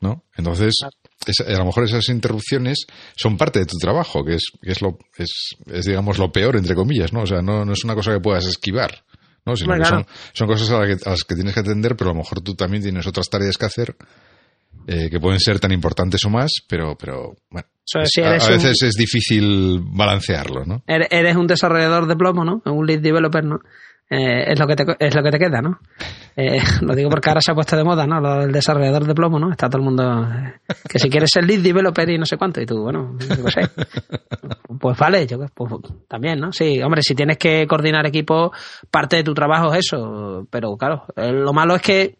¿no? 0.00 0.24
Entonces, 0.36 0.74
a 1.46 1.58
lo 1.58 1.66
mejor 1.66 1.84
esas 1.84 2.08
interrupciones 2.08 2.86
son 3.16 3.36
parte 3.36 3.58
de 3.58 3.66
tu 3.66 3.76
trabajo, 3.76 4.24
que 4.24 4.34
es, 4.34 4.44
que 4.62 4.72
es 4.72 4.80
lo, 4.80 4.98
es, 5.16 5.56
es, 5.66 5.84
digamos, 5.84 6.18
lo 6.18 6.32
peor, 6.32 6.56
entre 6.56 6.74
comillas, 6.74 7.12
¿no? 7.12 7.22
O 7.22 7.26
sea, 7.26 7.42
no, 7.42 7.64
no 7.64 7.72
es 7.72 7.84
una 7.84 7.94
cosa 7.94 8.12
que 8.12 8.20
puedas 8.20 8.46
esquivar. 8.46 9.04
¿no? 9.44 9.56
Sino 9.56 9.74
que 9.74 9.84
son, 9.84 10.06
son, 10.32 10.46
cosas 10.46 10.70
a, 10.70 11.10
las 11.10 11.24
que 11.24 11.34
tienes 11.34 11.54
que 11.54 11.60
atender, 11.60 11.96
pero 11.96 12.10
a 12.10 12.12
lo 12.12 12.18
mejor 12.18 12.40
tú 12.40 12.54
también 12.54 12.82
tienes 12.82 13.06
otras 13.06 13.28
tareas 13.28 13.56
que 13.56 13.66
hacer 13.66 13.96
eh, 14.86 15.08
que 15.10 15.20
pueden 15.20 15.40
ser 15.40 15.60
tan 15.60 15.72
importantes 15.72 16.24
o 16.24 16.30
más, 16.30 16.50
pero, 16.68 16.96
pero 16.98 17.36
bueno, 17.50 17.68
a, 17.94 18.48
veces 18.50 18.82
es 18.82 18.94
difícil 18.94 19.80
balancearlo, 19.82 20.64
¿no? 20.64 20.82
Eres 20.86 21.36
un 21.36 21.46
desarrollador 21.46 22.06
de 22.06 22.16
plomo, 22.16 22.44
¿no? 22.44 22.62
Un 22.64 22.86
lead 22.86 23.00
developer, 23.00 23.44
¿no? 23.44 23.60
Eh, 24.12 24.52
es, 24.52 24.58
lo 24.58 24.66
que 24.66 24.74
te, 24.74 24.84
es 24.98 25.14
lo 25.14 25.22
que 25.22 25.30
te 25.30 25.38
queda, 25.38 25.62
¿no? 25.62 25.78
Eh, 26.34 26.58
lo 26.82 26.96
digo 26.96 27.08
porque 27.08 27.30
ahora 27.30 27.40
se 27.40 27.52
ha 27.52 27.54
puesto 27.54 27.76
de 27.76 27.84
moda, 27.84 28.08
¿no? 28.08 28.20
Lo 28.20 28.40
del 28.40 28.50
desarrollador 28.50 29.06
de 29.06 29.14
plomo, 29.14 29.38
¿no? 29.38 29.52
Está 29.52 29.68
todo 29.68 29.78
el 29.78 29.84
mundo 29.84 30.28
que 30.88 30.98
si 30.98 31.08
quieres 31.08 31.30
ser 31.32 31.44
lead 31.44 31.60
developer 31.60 32.10
y 32.10 32.18
no 32.18 32.26
sé 32.26 32.36
cuánto, 32.36 32.60
y 32.60 32.66
tú, 32.66 32.82
bueno, 32.82 33.16
yo 33.20 33.48
sé. 33.48 33.70
Pues 34.80 34.98
vale, 34.98 35.26
yo 35.28 35.38
pues, 35.54 35.72
también, 36.08 36.40
¿no? 36.40 36.52
Sí, 36.52 36.82
hombre, 36.82 37.02
si 37.02 37.14
tienes 37.14 37.38
que 37.38 37.66
coordinar 37.68 38.04
equipo, 38.04 38.50
parte 38.90 39.16
de 39.16 39.22
tu 39.22 39.32
trabajo 39.32 39.72
es 39.74 39.86
eso, 39.86 40.44
pero 40.50 40.76
claro, 40.76 41.04
lo 41.16 41.52
malo 41.52 41.76
es 41.76 41.82
que 41.82 42.18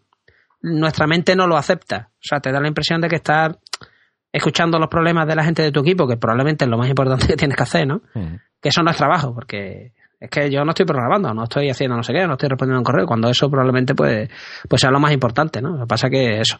nuestra 0.61 1.07
mente 1.07 1.35
no 1.35 1.47
lo 1.47 1.57
acepta. 1.57 2.09
O 2.13 2.21
sea, 2.21 2.39
te 2.39 2.51
da 2.51 2.61
la 2.61 2.67
impresión 2.67 3.01
de 3.01 3.09
que 3.09 3.17
estás 3.17 3.57
escuchando 4.31 4.79
los 4.79 4.89
problemas 4.89 5.27
de 5.27 5.35
la 5.35 5.43
gente 5.43 5.61
de 5.61 5.71
tu 5.71 5.81
equipo, 5.81 6.07
que 6.07 6.17
probablemente 6.17 6.65
es 6.65 6.71
lo 6.71 6.77
más 6.77 6.89
importante 6.89 7.27
que 7.27 7.35
tienes 7.35 7.57
que 7.57 7.63
hacer, 7.63 7.87
¿no? 7.87 8.01
Mm. 8.13 8.35
Que 8.61 8.69
eso 8.69 8.81
no 8.81 8.91
es 8.91 8.97
trabajo, 8.97 9.33
porque 9.33 9.93
es 10.21 10.29
que 10.29 10.51
yo 10.51 10.63
no 10.63 10.69
estoy 10.69 10.85
programando, 10.85 11.33
no 11.33 11.45
estoy 11.45 11.71
haciendo 11.71 11.97
no 11.97 12.03
sé 12.03 12.13
qué, 12.13 12.27
no 12.27 12.33
estoy 12.33 12.47
respondiendo 12.47 12.79
un 12.79 12.83
correo, 12.83 13.07
cuando 13.07 13.27
eso 13.27 13.49
probablemente 13.49 13.95
pues, 13.95 14.29
pues 14.69 14.79
sea 14.79 14.91
lo 14.91 14.99
más 14.99 15.11
importante, 15.11 15.63
¿no? 15.63 15.71
Lo 15.71 15.79
que 15.79 15.87
pasa 15.87 16.11
que 16.11 16.39
eso, 16.39 16.59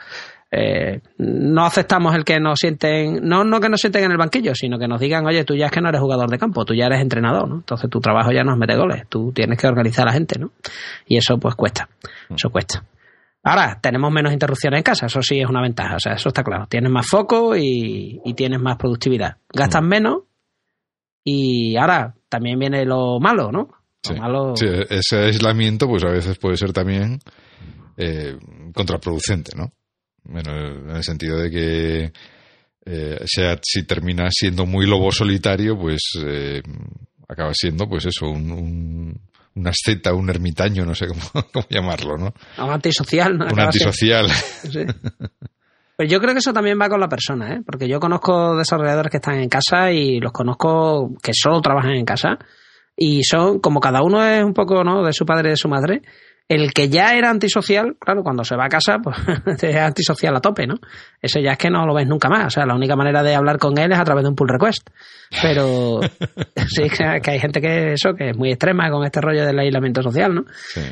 eh, 0.49 0.99
no 1.19 1.63
aceptamos 1.63 2.15
el 2.15 2.23
que 2.23 2.39
nos 2.39 2.57
sienten, 2.57 3.19
no, 3.21 3.43
no 3.43 3.59
que 3.59 3.69
nos 3.69 3.79
sienten 3.79 4.05
en 4.05 4.11
el 4.13 4.17
banquillo, 4.17 4.55
sino 4.55 4.79
que 4.79 4.87
nos 4.87 4.99
digan, 4.99 5.27
oye, 5.27 5.43
tú 5.43 5.55
ya 5.55 5.67
es 5.67 5.71
que 5.71 5.79
no 5.79 5.89
eres 5.89 6.01
jugador 6.01 6.27
de 6.31 6.39
campo, 6.39 6.65
tú 6.65 6.73
ya 6.73 6.87
eres 6.87 7.01
entrenador, 7.01 7.47
¿no? 7.47 7.55
Entonces 7.57 7.87
tu 7.87 7.99
trabajo 7.99 8.31
ya 8.31 8.43
no 8.43 8.51
es 8.53 8.57
meter 8.57 8.77
goles, 8.77 9.03
tú 9.07 9.31
tienes 9.31 9.59
que 9.59 9.67
organizar 9.67 10.07
a 10.07 10.11
la 10.11 10.13
gente, 10.13 10.39
¿no? 10.39 10.53
Y 11.05 11.17
eso 11.17 11.37
pues 11.37 11.53
cuesta, 11.53 11.87
eso 12.35 12.49
cuesta. 12.49 12.83
Ahora, 13.43 13.77
tenemos 13.79 14.11
menos 14.11 14.33
interrupciones 14.33 14.79
en 14.79 14.83
casa, 14.83 15.05
eso 15.05 15.21
sí 15.21 15.39
es 15.39 15.47
una 15.47 15.61
ventaja, 15.61 15.97
o 15.97 15.99
sea, 15.99 16.13
eso 16.13 16.29
está 16.29 16.43
claro. 16.43 16.65
Tienes 16.67 16.91
más 16.91 17.07
foco 17.07 17.55
y, 17.55 18.19
y 18.25 18.33
tienes 18.33 18.59
más 18.59 18.77
productividad. 18.77 19.37
Gastas 19.53 19.83
menos 19.83 20.23
y 21.23 21.75
ahora 21.75 22.15
también 22.29 22.59
viene 22.59 22.85
lo 22.85 23.19
malo, 23.19 23.51
¿no? 23.51 23.69
sí. 24.55 24.65
ese 24.89 25.17
aislamiento 25.17 25.87
pues 25.87 26.03
a 26.03 26.09
veces 26.09 26.37
puede 26.39 26.57
ser 26.57 26.73
también 26.73 27.19
eh, 27.97 28.35
contraproducente, 28.73 29.51
¿no? 29.55 29.71
Bueno, 30.23 30.51
en 30.55 30.95
el 30.95 31.03
sentido 31.03 31.37
de 31.37 31.51
que 31.51 32.13
eh, 32.85 33.19
sea, 33.25 33.59
si 33.61 33.83
termina 33.83 34.27
siendo 34.31 34.65
muy 34.65 34.87
lobo 34.87 35.11
solitario, 35.11 35.77
pues 35.77 36.01
eh, 36.25 36.61
acaba 37.27 37.53
siendo 37.53 37.87
pues 37.87 38.05
eso, 38.05 38.27
un, 38.27 38.51
un, 38.51 39.21
un 39.55 39.67
asceta, 39.67 40.13
un 40.13 40.29
ermitaño, 40.29 40.85
no 40.85 40.95
sé 40.95 41.07
cómo, 41.07 41.21
cómo 41.53 41.67
llamarlo, 41.69 42.17
¿no? 42.17 42.33
Un 42.57 42.71
antisocial, 42.71 43.37
¿no? 43.37 43.45
Un 43.45 43.59
antisocial. 43.59 44.27
Sí. 44.71 44.85
Pues 46.01 46.09
yo 46.09 46.19
creo 46.19 46.33
que 46.33 46.39
eso 46.39 46.51
también 46.51 46.79
va 46.81 46.89
con 46.89 46.99
la 46.99 47.07
persona, 47.07 47.53
¿eh? 47.53 47.61
porque 47.63 47.87
yo 47.87 47.99
conozco 47.99 48.55
desarrolladores 48.55 49.11
que 49.11 49.17
están 49.17 49.35
en 49.35 49.47
casa 49.47 49.91
y 49.91 50.19
los 50.19 50.31
conozco 50.31 51.11
que 51.21 51.31
solo 51.31 51.61
trabajan 51.61 51.91
en 51.91 52.05
casa 52.05 52.39
y 52.97 53.23
son, 53.23 53.59
como 53.59 53.79
cada 53.79 54.01
uno 54.01 54.25
es 54.25 54.43
un 54.43 54.55
poco 54.55 54.83
¿no? 54.83 55.03
de 55.03 55.13
su 55.13 55.27
padre 55.27 55.49
y 55.49 55.51
de 55.51 55.57
su 55.57 55.69
madre, 55.69 56.01
el 56.51 56.73
que 56.73 56.89
ya 56.89 57.13
era 57.13 57.29
antisocial, 57.29 57.95
claro, 57.97 58.23
cuando 58.23 58.43
se 58.43 58.57
va 58.57 58.65
a 58.65 58.67
casa, 58.67 58.97
pues 59.01 59.15
es 59.63 59.75
antisocial 59.77 60.35
a 60.35 60.41
tope, 60.41 60.67
¿no? 60.67 60.75
Eso 61.21 61.39
ya 61.39 61.53
es 61.53 61.57
que 61.57 61.69
no 61.69 61.85
lo 61.85 61.93
ves 61.93 62.05
nunca 62.05 62.27
más. 62.27 62.47
O 62.47 62.49
sea, 62.49 62.65
la 62.65 62.75
única 62.75 62.97
manera 62.97 63.23
de 63.23 63.33
hablar 63.33 63.57
con 63.57 63.77
él 63.77 63.93
es 63.93 63.97
a 63.97 64.03
través 64.03 64.23
de 64.23 64.29
un 64.31 64.35
pull 64.35 64.49
request. 64.49 64.89
Pero 65.41 66.01
sí 66.67 66.89
que 66.89 67.31
hay 67.31 67.39
gente 67.39 67.61
que 67.61 67.93
eso, 67.93 68.13
que 68.15 68.31
es 68.31 68.37
muy 68.37 68.49
extrema 68.49 68.91
con 68.91 69.05
este 69.05 69.21
rollo 69.21 69.45
del 69.45 69.59
aislamiento 69.59 70.03
social, 70.03 70.35
¿no? 70.35 70.43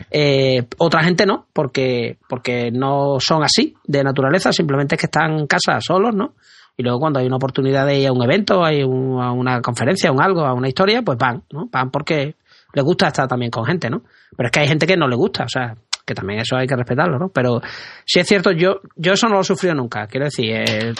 Eh, 0.10 0.64
otra 0.78 1.04
gente 1.04 1.26
no, 1.26 1.48
porque, 1.52 2.18
porque 2.30 2.72
no 2.72 3.18
son 3.20 3.44
así 3.44 3.76
de 3.86 4.02
naturaleza, 4.02 4.54
simplemente 4.54 4.96
es 4.96 5.02
que 5.02 5.08
están 5.08 5.40
en 5.40 5.48
casa 5.48 5.82
solos, 5.82 6.16
¿no? 6.16 6.36
Y 6.78 6.84
luego 6.84 7.00
cuando 7.00 7.20
hay 7.20 7.26
una 7.26 7.36
oportunidad 7.36 7.86
de 7.86 8.00
ir 8.00 8.08
a 8.08 8.14
un 8.14 8.24
evento, 8.24 8.64
hay 8.64 8.82
un, 8.82 9.22
a 9.22 9.34
una 9.34 9.60
conferencia, 9.60 10.10
a 10.10 10.14
un 10.14 10.22
algo, 10.22 10.46
a 10.46 10.54
una 10.54 10.70
historia, 10.70 11.02
pues 11.02 11.18
van, 11.18 11.44
¿no? 11.52 11.68
Van 11.70 11.92
porque 11.92 12.36
les 12.74 12.84
gusta 12.84 13.08
estar 13.08 13.28
también 13.28 13.52
con 13.52 13.66
gente, 13.66 13.90
¿no? 13.90 14.04
Pero 14.36 14.48
es 14.48 14.52
que 14.52 14.60
hay 14.62 14.68
gente 14.68 14.86
que 14.86 14.98
no 14.98 15.08
le 15.08 15.16
gusta, 15.16 15.44
o 15.44 15.50
sea, 15.50 15.76
que 16.06 16.14
también 16.14 16.40
eso 16.40 16.58
hay 16.58 16.68
que 16.68 16.76
respetarlo, 16.76 17.20
¿no? 17.20 17.30
Pero 17.30 17.62
si 18.06 18.20
es 18.20 18.28
cierto, 18.28 18.52
yo, 18.52 18.82
yo 18.96 19.14
eso 19.14 19.28
no 19.28 19.36
lo 19.36 19.44
sufrido 19.44 19.76
nunca. 19.76 20.08
Quiero 20.08 20.26
decir, 20.26 20.52
eh, 20.52 20.94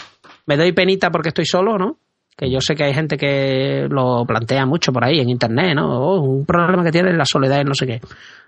me 0.46 0.56
doy 0.56 0.72
penita 0.72 1.10
porque 1.10 1.30
estoy 1.30 1.46
solo, 1.46 1.78
¿no? 1.78 1.98
Que 2.38 2.50
yo 2.50 2.60
sé 2.62 2.74
que 2.74 2.86
hay 2.86 2.94
gente 2.94 3.18
que 3.18 3.88
lo 3.90 4.24
plantea 4.26 4.66
mucho 4.66 4.94
por 4.94 5.04
ahí 5.04 5.20
en 5.20 5.30
internet, 5.30 5.76
¿no? 5.76 5.90
Oh, 5.90 6.22
un 6.22 6.46
problema 6.46 6.84
que 6.84 6.92
tiene 6.92 7.12
la 7.14 7.26
soledad 7.26 7.60
y 7.60 7.66
no 7.66 7.74
sé 7.74 7.86
qué. 7.86 8.02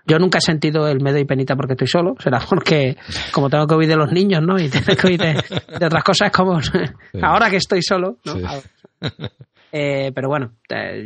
Yo 0.06 0.18
nunca 0.18 0.38
he 0.38 0.40
sentido 0.40 0.88
el 0.88 1.00
me 1.00 1.12
doy 1.12 1.24
penita 1.24 1.54
porque 1.56 1.74
estoy 1.74 1.88
solo. 1.88 2.14
Será 2.18 2.40
porque, 2.48 2.96
como 3.32 3.50
tengo 3.50 3.66
que 3.66 3.74
oír 3.74 3.88
de 3.88 3.96
los 3.96 4.10
niños, 4.10 4.40
¿no? 4.42 4.56
Y 4.58 4.68
tengo 4.68 4.96
que 4.96 5.06
oír 5.06 5.20
de, 5.20 5.86
otras 5.86 6.04
cosas, 6.04 6.30
como 6.30 6.58
ahora 7.22 7.50
que 7.50 7.56
estoy 7.56 7.82
solo, 7.82 8.18
¿no? 8.24 8.34
Eh, 9.74 10.12
pero 10.14 10.28
bueno, 10.28 10.52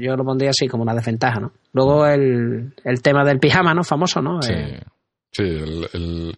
yo 0.01 0.17
lo 0.17 0.25
pondría 0.25 0.51
así 0.51 0.67
como 0.67 0.83
una 0.83 0.95
desventaja, 0.95 1.39
¿no? 1.39 1.53
Luego 1.73 2.05
el, 2.05 2.75
el 2.83 3.01
tema 3.01 3.25
del 3.25 3.39
pijama, 3.39 3.73
¿no? 3.73 3.85
Famoso, 3.85 4.21
¿no? 4.21 4.43
Sí, 4.43 4.53
eh, 4.53 4.81
sí 5.31 5.45
el, 5.45 6.37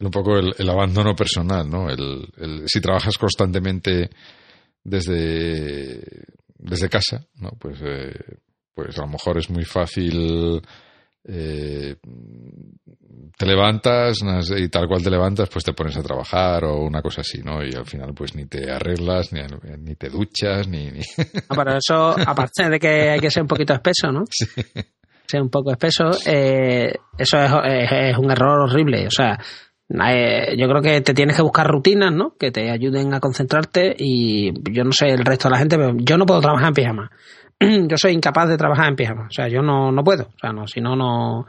un 0.00 0.10
poco 0.10 0.38
el, 0.38 0.70
abandono 0.70 1.14
personal, 1.14 1.68
¿no? 1.68 1.90
El, 1.90 2.64
si 2.66 2.80
trabajas 2.80 3.18
constantemente 3.18 4.08
desde, 4.82 6.02
desde 6.56 6.88
casa, 6.88 7.26
¿no? 7.40 7.50
Pues, 7.58 7.78
eh, 7.82 8.38
pues 8.74 8.98
a 8.98 9.02
lo 9.02 9.08
mejor 9.08 9.36
es 9.36 9.50
muy 9.50 9.64
fácil 9.64 10.62
eh, 11.28 11.96
te 13.36 13.46
levantas 13.46 14.18
y 14.56 14.68
tal 14.68 14.86
cual 14.86 15.02
te 15.02 15.10
levantas, 15.10 15.48
pues 15.48 15.64
te 15.64 15.72
pones 15.72 15.96
a 15.96 16.02
trabajar 16.02 16.64
o 16.64 16.82
una 16.82 17.02
cosa 17.02 17.22
así, 17.22 17.42
¿no? 17.42 17.64
Y 17.64 17.74
al 17.74 17.84
final 17.84 18.14
pues 18.14 18.34
ni 18.34 18.46
te 18.46 18.70
arreglas, 18.70 19.32
ni, 19.32 19.40
ni 19.78 19.94
te 19.96 20.08
duchas, 20.08 20.68
ni... 20.68 20.90
ni... 20.90 21.00
pero 21.48 21.76
eso, 21.76 22.14
aparte 22.26 22.70
de 22.70 22.78
que 22.78 23.10
hay 23.10 23.20
que 23.20 23.30
ser 23.30 23.42
un 23.42 23.48
poquito 23.48 23.74
espeso, 23.74 24.12
¿no? 24.12 24.24
Sí. 24.30 24.46
Ser 25.26 25.42
un 25.42 25.50
poco 25.50 25.72
espeso, 25.72 26.04
eh, 26.24 26.94
eso 27.18 27.38
es, 27.64 27.90
es, 27.90 28.16
un 28.16 28.30
error 28.30 28.60
horrible, 28.60 29.06
o 29.06 29.10
sea... 29.10 29.38
Eh, 29.88 30.56
yo 30.58 30.66
creo 30.66 30.82
que 30.82 31.00
te 31.00 31.14
tienes 31.14 31.36
que 31.36 31.42
buscar 31.42 31.64
rutinas, 31.64 32.12
¿no? 32.12 32.34
Que 32.36 32.50
te 32.50 32.72
ayuden 32.72 33.14
a 33.14 33.20
concentrarte 33.20 33.94
y 33.96 34.52
yo 34.72 34.82
no 34.82 34.90
sé 34.90 35.06
el 35.06 35.24
resto 35.24 35.46
de 35.46 35.52
la 35.52 35.58
gente, 35.60 35.76
pero 35.76 35.94
yo 35.96 36.18
no 36.18 36.26
puedo 36.26 36.40
trabajar 36.40 36.70
en 36.70 36.74
pijama 36.74 37.10
yo 37.88 37.96
soy 37.96 38.12
incapaz 38.12 38.48
de 38.48 38.56
trabajar 38.56 38.88
en 38.88 38.96
pijama. 38.96 39.26
O 39.26 39.30
sea, 39.30 39.48
yo 39.48 39.62
no, 39.62 39.90
no 39.92 40.04
puedo. 40.04 40.24
O 40.24 40.38
sea, 40.40 40.52
no, 40.52 40.66
si 40.66 40.80
no, 40.80 40.96
no. 40.96 41.46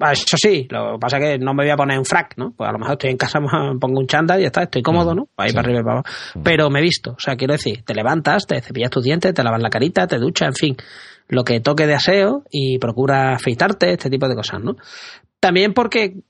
Ah, 0.00 0.12
Eso 0.12 0.36
sí, 0.36 0.66
lo 0.70 0.92
que 0.92 0.98
pasa 0.98 1.18
es 1.18 1.24
que 1.24 1.38
no 1.38 1.52
me 1.52 1.64
voy 1.64 1.70
a 1.70 1.76
poner 1.76 1.98
un 1.98 2.04
frac, 2.04 2.34
¿no? 2.36 2.52
Pues 2.52 2.68
a 2.68 2.72
lo 2.72 2.78
mejor 2.78 2.92
estoy 2.92 3.10
en 3.10 3.16
casa, 3.16 3.40
me 3.40 3.78
pongo 3.78 4.00
un 4.00 4.06
chándal 4.06 4.38
y 4.38 4.42
ya 4.42 4.46
está, 4.46 4.62
estoy 4.62 4.82
cómodo, 4.82 5.14
¿no? 5.14 5.28
Ir 5.44 5.52
para 5.54 5.60
arriba 5.60 5.80
y 5.80 5.82
para 5.82 5.92
abajo. 5.98 6.08
Pero 6.42 6.70
me 6.70 6.78
he 6.78 6.82
visto, 6.82 7.12
o 7.12 7.18
sea, 7.18 7.36
quiero 7.36 7.52
decir, 7.54 7.82
te 7.84 7.94
levantas, 7.94 8.46
te 8.46 8.60
cepillas 8.60 8.90
tus 8.90 9.04
dientes, 9.04 9.34
te 9.34 9.42
lavas 9.42 9.60
la 9.60 9.70
carita, 9.70 10.06
te 10.06 10.18
duchas, 10.18 10.48
en 10.48 10.54
fin, 10.54 10.76
lo 11.28 11.44
que 11.44 11.60
toque 11.60 11.86
de 11.86 11.94
aseo 11.94 12.44
y 12.50 12.78
procura 12.78 13.34
afeitarte, 13.34 13.92
este 13.92 14.08
tipo 14.08 14.28
de 14.28 14.36
cosas, 14.36 14.62
¿no? 14.62 14.76
También 15.40 15.74
porque 15.74 16.22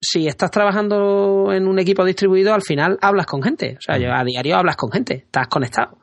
si 0.00 0.26
estás 0.26 0.50
trabajando 0.50 1.52
en 1.52 1.66
un 1.66 1.78
equipo 1.78 2.04
distribuido, 2.04 2.54
al 2.54 2.62
final 2.62 2.98
hablas 3.00 3.26
con 3.26 3.42
gente. 3.42 3.76
O 3.78 3.80
sea, 3.80 3.98
yo 3.98 4.12
a 4.12 4.22
diario 4.22 4.56
hablas 4.56 4.76
con 4.76 4.92
gente, 4.92 5.14
estás 5.14 5.48
conectado. 5.48 5.98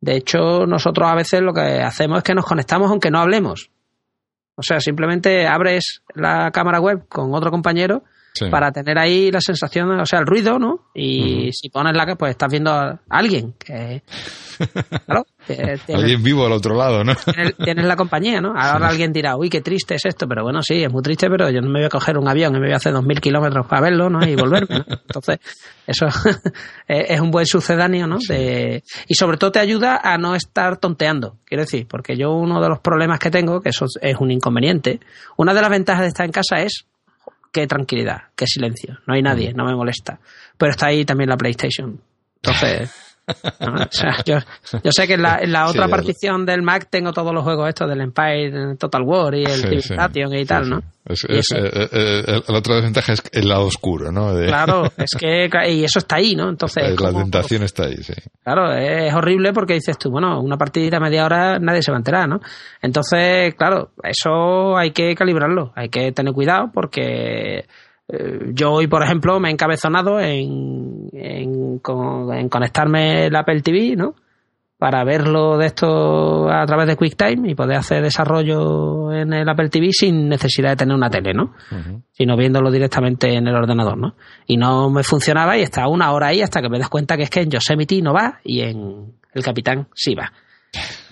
De 0.00 0.16
hecho, 0.16 0.66
nosotros 0.66 1.08
a 1.08 1.14
veces 1.14 1.40
lo 1.42 1.52
que 1.52 1.80
hacemos 1.82 2.18
es 2.18 2.24
que 2.24 2.34
nos 2.34 2.46
conectamos 2.46 2.90
aunque 2.90 3.10
no 3.10 3.18
hablemos. 3.20 3.70
O 4.56 4.62
sea, 4.62 4.80
simplemente 4.80 5.46
abres 5.46 6.02
la 6.14 6.50
cámara 6.50 6.80
web 6.80 7.06
con 7.08 7.34
otro 7.34 7.50
compañero 7.50 8.02
Sí. 8.32 8.48
para 8.48 8.70
tener 8.70 8.96
ahí 8.96 9.32
la 9.32 9.40
sensación, 9.40 9.90
o 9.98 10.06
sea, 10.06 10.20
el 10.20 10.26
ruido, 10.26 10.60
¿no? 10.60 10.86
Y 10.94 11.50
si 11.52 11.68
pones 11.68 11.96
la 11.96 12.06
que 12.06 12.14
pues 12.14 12.30
estás 12.30 12.48
viendo 12.48 12.70
a 12.70 13.00
alguien 13.08 13.54
que 13.54 14.04
claro, 15.06 15.26
tienes, 15.56 15.88
Alguien 15.88 16.22
vivo 16.22 16.46
al 16.46 16.52
otro 16.52 16.74
lado, 16.76 17.02
¿no? 17.04 17.14
tienes- 17.14 17.56
tienes 17.56 17.84
la 17.84 17.96
compañía, 17.96 18.40
¿no? 18.40 18.54
Ahora 18.56 18.88
alguien 18.88 19.12
dirá, 19.12 19.36
uy, 19.36 19.48
qué 19.50 19.60
triste 19.60 19.94
es 19.96 20.04
esto, 20.04 20.26
pero 20.28 20.42
bueno, 20.42 20.62
sí, 20.62 20.82
es 20.82 20.90
muy 20.92 21.02
triste, 21.02 21.28
pero 21.28 21.50
yo 21.50 21.60
no 21.60 21.68
me 21.68 21.80
voy 21.80 21.86
a 21.86 21.88
coger 21.88 22.16
un 22.18 22.28
avión 22.28 22.54
y 22.56 22.60
me 22.60 22.66
voy 22.66 22.72
a 22.74 22.76
hacer 22.76 22.92
dos 22.92 23.04
mil 23.04 23.20
kilómetros 23.20 23.66
para 23.66 23.82
verlo, 23.82 24.08
¿no? 24.10 24.26
Y 24.26 24.34
volverme, 24.36 24.78
¿no? 24.78 24.84
Entonces, 24.88 25.38
eso 25.86 26.06
es 26.88 27.20
un 27.20 27.30
buen 27.30 27.46
sucedáneo, 27.46 28.06
¿no? 28.06 28.18
De, 28.28 28.82
y 29.06 29.14
sobre 29.14 29.36
todo 29.36 29.52
te 29.52 29.58
ayuda 29.58 30.00
a 30.02 30.18
no 30.18 30.34
estar 30.34 30.76
tonteando, 30.78 31.36
quiero 31.44 31.62
decir, 31.64 31.86
porque 31.88 32.16
yo 32.16 32.32
uno 32.32 32.60
de 32.60 32.68
los 32.68 32.80
problemas 32.80 33.18
que 33.18 33.30
tengo, 33.30 33.60
que 33.60 33.70
eso 33.70 33.86
es 34.00 34.16
un 34.18 34.30
inconveniente, 34.30 35.00
una 35.36 35.54
de 35.54 35.60
las 35.60 35.70
ventajas 35.70 36.02
de 36.02 36.08
estar 36.08 36.26
en 36.26 36.32
casa 36.32 36.60
es 36.60 36.86
qué 37.52 37.66
tranquilidad, 37.66 38.24
qué 38.36 38.46
silencio, 38.46 38.98
no 39.06 39.14
hay 39.14 39.22
nadie, 39.22 39.52
no 39.54 39.64
me 39.64 39.74
molesta. 39.74 40.20
Pero 40.56 40.70
está 40.70 40.86
ahí 40.86 41.04
también 41.04 41.30
la 41.30 41.36
PlayStation. 41.36 42.00
Entonces, 42.36 43.09
¿no? 43.60 43.74
O 43.82 43.86
sea, 43.90 44.16
yo, 44.24 44.38
yo 44.82 44.92
sé 44.92 45.06
que 45.06 45.14
en 45.14 45.22
la, 45.22 45.38
en 45.40 45.52
la 45.52 45.64
Sí, 45.66 45.70
otra 45.70 45.84
el- 45.84 45.90
partición 45.90 46.46
del 46.46 46.62
Mac 46.62 46.88
tengo 46.90 47.12
todos 47.12 47.32
los 47.34 47.42
juegos 47.44 47.68
estos 47.68 47.88
del 47.88 48.00
Empire, 48.00 48.76
Total 48.78 49.02
War 49.02 49.34
y 49.34 49.44
el 49.44 49.52
Sí, 49.60 49.60
sí. 49.62 49.88
Civilization 49.88 50.34
y 50.34 50.38
Sí, 50.38 50.44
tal, 50.46 50.64
sí. 50.64 50.70
¿no? 50.70 50.82
Es, 51.06 51.26
Y 51.28 51.38
es, 51.38 51.46
eh, 51.52 51.88
eh, 51.92 52.42
la 52.46 52.58
otra 52.58 52.74
desventaja 52.76 53.14
es 53.14 53.22
el 53.32 53.48
lado 53.48 53.64
oscuro, 53.64 54.12
¿no? 54.12 54.34
De- 54.34 54.46
Claro, 54.46 54.84
es 54.96 55.10
que 55.18 55.48
y 55.70 55.84
eso 55.84 55.98
está 55.98 56.16
ahí, 56.16 56.36
¿no? 56.36 56.48
Entonces, 56.50 56.90
la 56.90 56.94
como- 56.96 57.20
tentación 57.22 57.62
está 57.62 57.84
ahí, 57.84 57.96
sí. 58.02 58.12
Claro, 58.44 58.72
es 58.72 59.12
horrible 59.14 59.52
porque 59.52 59.74
dices 59.74 59.96
tú, 59.98 60.10
bueno, 60.10 60.40
una 60.40 60.56
partidita 60.58 61.00
media 61.00 61.24
hora 61.24 61.58
nadie 61.58 61.82
se 61.82 61.90
va 61.90 61.96
a 61.96 62.00
enterar, 62.00 62.28
¿no? 62.28 62.40
Entonces, 62.82 63.54
claro, 63.54 63.90
eso 64.02 64.76
hay 64.76 64.90
que 64.92 65.14
calibrarlo, 65.14 65.72
hay 65.74 65.88
que 65.88 66.12
tener 66.12 66.32
cuidado 66.32 66.70
porque 66.72 67.64
yo 68.54 68.72
hoy, 68.72 68.86
por 68.86 69.02
ejemplo, 69.02 69.38
me 69.40 69.48
he 69.48 69.52
encabezonado 69.52 70.20
en, 70.20 71.08
en, 71.12 71.78
con- 71.78 72.32
en 72.34 72.48
conectarme 72.48 73.26
el 73.26 73.36
Apple 73.36 73.62
TV, 73.62 73.94
¿no? 73.96 74.14
Para 74.78 75.04
verlo 75.04 75.58
de 75.58 75.66
esto 75.66 76.48
a 76.50 76.64
través 76.64 76.86
de 76.86 76.96
QuickTime 76.96 77.50
y 77.50 77.54
poder 77.54 77.76
hacer 77.76 78.02
desarrollo 78.02 79.12
en 79.12 79.32
el 79.34 79.46
Apple 79.48 79.68
TV 79.68 79.88
sin 79.92 80.26
necesidad 80.28 80.70
de 80.70 80.76
tener 80.76 80.96
una 80.96 81.10
tele, 81.10 81.34
¿no? 81.34 81.52
Sino 82.12 82.36
viéndolo 82.36 82.70
directamente 82.70 83.34
en 83.34 83.46
el 83.46 83.54
ordenador, 83.54 83.98
¿no? 83.98 84.14
Y 84.46 84.56
no 84.56 84.88
me 84.88 85.02
funcionaba 85.02 85.58
y 85.58 85.62
estaba 85.62 85.88
una 85.88 86.10
hora 86.12 86.28
ahí 86.28 86.40
hasta 86.40 86.62
que 86.62 86.70
me 86.70 86.78
das 86.78 86.88
cuenta 86.88 87.16
que 87.18 87.24
es 87.24 87.30
que 87.30 87.40
en 87.42 87.50
Yosemite 87.50 88.00
no 88.00 88.14
va 88.14 88.40
y 88.42 88.60
en 88.62 89.12
El 89.34 89.42
Capitán 89.42 89.88
sí 89.94 90.14
va. 90.14 90.32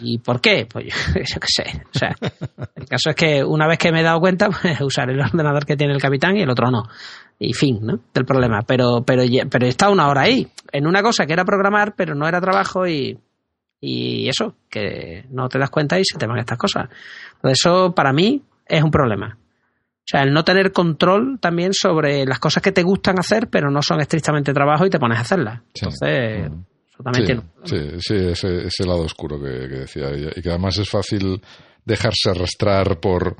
¿Y 0.01 0.19
por 0.19 0.41
qué? 0.41 0.67
Pues 0.71 0.87
yo, 0.87 0.95
yo 1.15 1.41
qué 1.41 1.47
sé. 1.49 1.83
O 1.95 1.99
sea, 1.99 2.15
el 2.77 2.87
caso 2.87 3.11
es 3.11 3.17
que 3.17 3.45
una 3.45 3.67
vez 3.67 3.79
que 3.79 3.91
me 3.93 4.01
he 4.01 4.05
dado 4.05 4.21
cuenta, 4.21 4.49
pues 4.49 4.81
usar 4.81 5.11
el 5.11 5.21
ordenador 5.21 5.67
que 5.67 5.77
tiene 5.77 5.93
el 5.93 6.01
Capitán 6.01 6.37
y 6.37 6.43
el 6.43 6.51
otro 6.51 6.71
no. 6.71 6.85
Y 7.39 7.53
fin, 7.53 7.79
¿no? 7.83 8.01
Del 8.13 8.25
problema. 8.25 8.61
Pero, 8.67 9.03
pero, 9.05 9.23
pero 9.51 9.67
he 9.67 9.69
estado 9.69 9.93
una 9.93 10.09
hora 10.09 10.23
ahí, 10.23 10.49
en 10.73 10.87
una 10.87 11.03
cosa 11.03 11.27
que 11.27 11.33
era 11.33 11.45
programar, 11.45 11.95
pero 11.97 12.15
no 12.15 12.27
era 12.27 12.41
trabajo 12.41 12.87
y, 12.87 13.17
y 13.81 14.29
eso, 14.29 14.57
que 14.69 15.25
no 15.31 15.49
te 15.49 15.59
das 15.59 15.71
cuenta 15.71 15.99
y 15.99 16.05
se 16.05 16.19
te 16.19 16.27
van 16.27 16.39
estas 16.39 16.59
cosas. 16.59 16.89
Entonces 17.37 17.61
eso 17.65 17.93
para 17.95 18.13
mí 18.13 18.43
es 18.67 18.83
un 18.83 18.91
problema. 18.91 19.37
O 19.39 20.11
sea, 20.11 20.23
el 20.23 20.33
no 20.33 20.43
tener 20.43 20.73
control 20.73 21.39
también 21.39 21.75
sobre 21.75 22.25
las 22.25 22.39
cosas 22.39 22.63
que 22.63 22.73
te 22.73 22.83
gustan 22.83 23.19
hacer, 23.19 23.49
pero 23.49 23.71
no 23.71 23.83
son 23.83 24.01
estrictamente 24.01 24.55
trabajo 24.55 24.87
y 24.87 24.91
te 24.91 24.99
pones 24.99 25.19
a 25.19 25.21
hacerlas. 25.21 25.61
Entonces, 25.75 26.51
Mm. 26.51 26.63
Sí, 27.65 27.77
sí, 28.01 28.15
ese, 28.15 28.67
ese 28.67 28.85
lado 28.85 29.03
oscuro 29.03 29.41
que, 29.41 29.69
que 29.69 29.81
decía. 29.81 30.11
Y, 30.17 30.39
y 30.39 30.43
que 30.43 30.51
además 30.51 30.79
es 30.79 30.89
fácil 30.89 31.41
dejarse 31.85 32.31
arrastrar 32.31 33.01
por, 33.01 33.37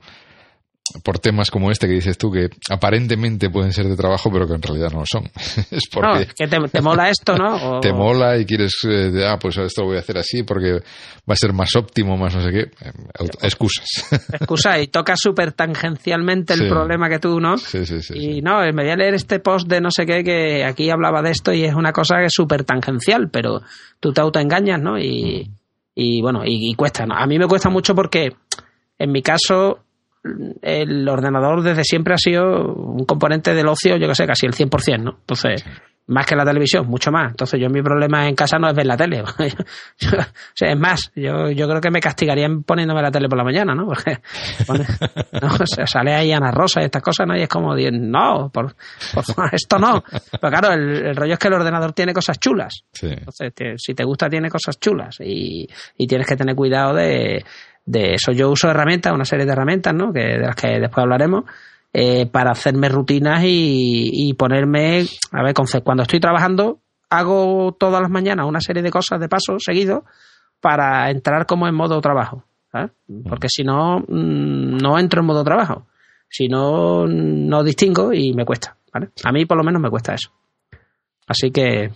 por 1.03 1.19
temas 1.19 1.51
como 1.51 1.71
este 1.71 1.87
que 1.87 1.95
dices 1.95 2.17
tú, 2.19 2.31
que 2.31 2.49
aparentemente 2.71 3.51
pueden 3.51 3.73
ser 3.73 3.87
de 3.87 3.97
trabajo, 3.97 4.31
pero 4.33 4.47
que 4.47 4.55
en 4.55 4.63
realidad 4.63 4.91
no 4.93 5.01
lo 5.01 5.07
son. 5.07 5.25
es 5.71 5.85
No, 5.95 6.01
porque 6.01 6.23
es 6.23 6.35
que 6.35 6.47
te, 6.49 6.59
te 6.69 6.81
mola 6.81 7.11
esto, 7.11 7.37
¿no? 7.37 7.57
O- 7.79 7.81
te 7.81 7.93
mola 7.93 8.37
y 8.39 8.45
quieres, 8.47 8.75
eh, 8.85 9.11
de, 9.11 9.27
ah, 9.27 9.39
pues 9.39 9.57
esto 9.59 9.83
lo 9.83 9.89
voy 9.89 9.97
a 9.97 10.01
hacer 10.01 10.19
así 10.19 10.43
porque 10.43 10.73
va 10.73 11.35
a 11.35 11.37
ser 11.37 11.53
más 11.53 11.75
óptimo, 11.77 12.17
más 12.17 12.35
no 12.35 12.43
sé 12.43 12.51
qué. 12.51 12.61
Eh, 12.61 13.29
Excusas. 13.43 13.87
Excusa, 14.33 14.79
y 14.81 14.87
toca 14.89 15.15
súper 15.17 15.53
tangencialmente 15.53 16.55
el 16.55 16.61
Sí. 16.61 16.69
problema 16.69 17.09
que 17.09 17.19
tú, 17.19 17.41
¿no? 17.41 17.59
sí, 17.59 17.85
sí, 17.87 18.01
sí. 18.03 18.15
Y 18.17 18.35
sí. 18.37 18.41
no, 18.43 18.61
me 18.61 18.73
voy 18.83 18.91
a 18.91 18.97
leer 18.97 19.15
este 19.15 19.39
post 19.41 19.69
de 19.69 19.81
no 19.81 19.91
sé 19.91 20.07
qué 20.07 20.23
que 20.25 20.65
aquí 20.65 20.91
hablaba 20.91 21.23
de 21.23 21.31
esto 21.31 21.53
y 21.53 21.65
es 21.65 21.75
una 21.75 21.93
cosa 21.93 22.17
que 22.19 22.27
es 22.27 22.33
súper 22.35 22.65
tangencial, 22.65 23.29
pero 23.31 23.61
tú 24.01 24.13
te 24.13 24.21
autoengañas, 24.21 24.81
¿no? 24.81 24.99
Y, 24.99 25.51
y 25.95 26.21
bueno, 26.23 26.43
y, 26.45 26.71
y 26.71 26.75
cuesta, 26.75 27.05
¿no? 27.07 27.15
A 27.15 27.27
mí 27.27 27.39
me 27.39 27.47
cuesta 27.47 27.69
mucho 27.71 27.95
porque 27.95 28.31
en 28.99 29.13
mi 29.13 29.23
caso 29.23 29.85
el 30.63 31.09
ordenador 31.09 31.63
desde 31.63 31.85
siempre 31.85 32.15
ha 32.15 32.19
sido 32.19 32.75
un 32.75 33.05
componente 33.05 33.55
del 33.55 33.69
ocio, 33.69 33.97
yo 33.97 34.09
que 34.09 34.15
sé, 34.15 34.27
casi 34.27 34.47
el 34.47 34.53
100%, 34.55 35.03
¿no? 35.03 35.11
Entonces, 35.21 35.65
más 36.11 36.25
que 36.25 36.35
la 36.35 36.45
televisión, 36.47 36.87
mucho 36.87 37.11
más. 37.13 37.33
Entonces, 37.33 37.61
yo 37.61 37.69
mi 37.69 37.83
problema 37.83 38.27
en 38.27 38.35
casa 38.35 38.59
no 38.59 38.67
es 38.69 38.75
ver 38.75 38.87
la 38.87 38.97
tele. 38.97 39.23
Yo- 39.99 40.11
o 40.19 40.55
sea, 40.55 40.71
es 40.73 40.79
más, 40.79 41.13
yo, 41.15 41.51
yo 41.51 41.69
creo 41.69 41.81
que 41.83 41.91
me 41.91 42.01
castigarían 42.01 42.63
poniéndome 42.63 43.03
la 43.03 43.11
tele 43.11 43.29
por 43.29 43.37
la 43.37 43.45
mañana, 43.45 43.75
¿no? 43.75 43.87
Porque 43.89 44.17
pone- 44.67 44.87
no, 45.43 45.49
o 45.49 45.67
sea, 45.67 45.87
sale 45.87 46.15
ahí 46.15 46.33
Ana 46.33 46.51
Rosa 46.51 46.81
y 46.81 46.85
estas 46.87 47.03
cosas, 47.03 47.27
¿no? 47.27 47.37
Y 47.37 47.43
es 47.43 47.49
como, 47.49 47.75
no, 47.77 48.49
por, 48.51 48.75
por 49.37 49.55
esto 49.55 49.79
no. 49.79 50.03
Pero 50.41 50.51
claro, 50.51 50.73
el, 50.73 51.09
el 51.09 51.15
rollo 51.17 51.35
es 51.35 51.39
que 51.39 51.49
el 51.49 51.55
ordenador 51.55 51.93
tiene 51.93 52.15
cosas 52.15 52.39
chulas. 52.41 52.85
Sí. 52.93 53.09
Entonces, 53.11 53.53
te- 53.55 53.77
si 53.77 53.93
te 53.95 54.05
gusta, 54.05 54.31
tiene 54.31 54.49
cosas 54.49 54.81
chulas 54.81 55.19
y, 55.21 55.69
y 55.99 56.07
tienes 56.07 56.27
que 56.27 56.37
tener 56.37 56.55
cuidado 56.57 56.95
de, 56.95 57.45
de 57.89 58.15
eso. 58.15 58.33
Yo 58.33 58.51
uso 58.51 58.71
herramientas, 58.71 59.13
una 59.13 59.25
serie 59.25 59.47
de 59.47 59.53
herramientas, 59.53 59.95
¿no? 59.95 60.13
Que, 60.13 60.21
de 60.21 60.47
las 60.47 60.55
que 60.55 60.79
después 60.79 61.03
hablaremos, 61.03 61.45
eh, 61.93 62.27
para 62.27 62.53
hacerme 62.53 62.89
rutinas 62.89 63.43
y, 63.43 64.11
y 64.13 64.35
ponerme, 64.35 65.07
a 65.33 65.43
ver, 65.43 65.55
cuando 65.83 66.03
estoy 66.03 66.21
trabajando, 66.21 66.81
hago 67.09 67.73
todas 67.79 68.03
las 68.03 68.11
mañanas 68.11 68.47
una 68.47 68.61
serie 68.61 68.83
de 68.83 68.91
cosas 68.91 69.19
de 69.21 69.29
paso 69.29 69.57
seguido 69.59 70.05
para 70.61 71.11
entrar 71.11 71.47
como 71.47 71.67
en 71.67 71.75
modo 71.75 72.01
trabajo. 72.01 72.45
¿sabes? 72.71 72.91
Porque 73.27 73.49
si 73.49 73.65
no, 73.65 74.01
mm, 74.01 74.77
no 74.77 74.99
entro 74.99 75.21
en 75.21 75.27
modo 75.27 75.43
trabajo. 75.43 75.87
Si 76.29 76.47
no, 76.47 77.07
no 77.07 77.65
distingo 77.65 78.13
y 78.13 78.35
me 78.35 78.45
cuesta. 78.45 78.77
¿vale? 78.93 79.09
A 79.25 79.33
mí 79.33 79.47
por 79.47 79.57
lo 79.57 79.65
menos 79.65 79.81
me 79.81 79.89
cuesta 79.89 80.15
eso. 80.15 80.31
Así 81.27 81.51
que 81.51 81.91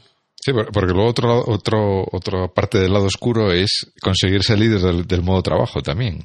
Sí, 0.45 0.53
por- 0.53 0.73
porque 0.73 0.93
luego 0.93 1.09
otro, 1.09 1.45
otro, 1.47 2.05
otra 2.11 2.49
parte 2.49 2.79
del 2.79 2.93
lado 2.93 3.07
oscuro 3.07 3.53
es 3.53 3.93
conseguir 4.01 4.43
salir 4.43 4.79
del, 4.81 5.07
del 5.07 5.23
modo 5.23 5.41
trabajo 5.43 5.81
también. 5.83 6.25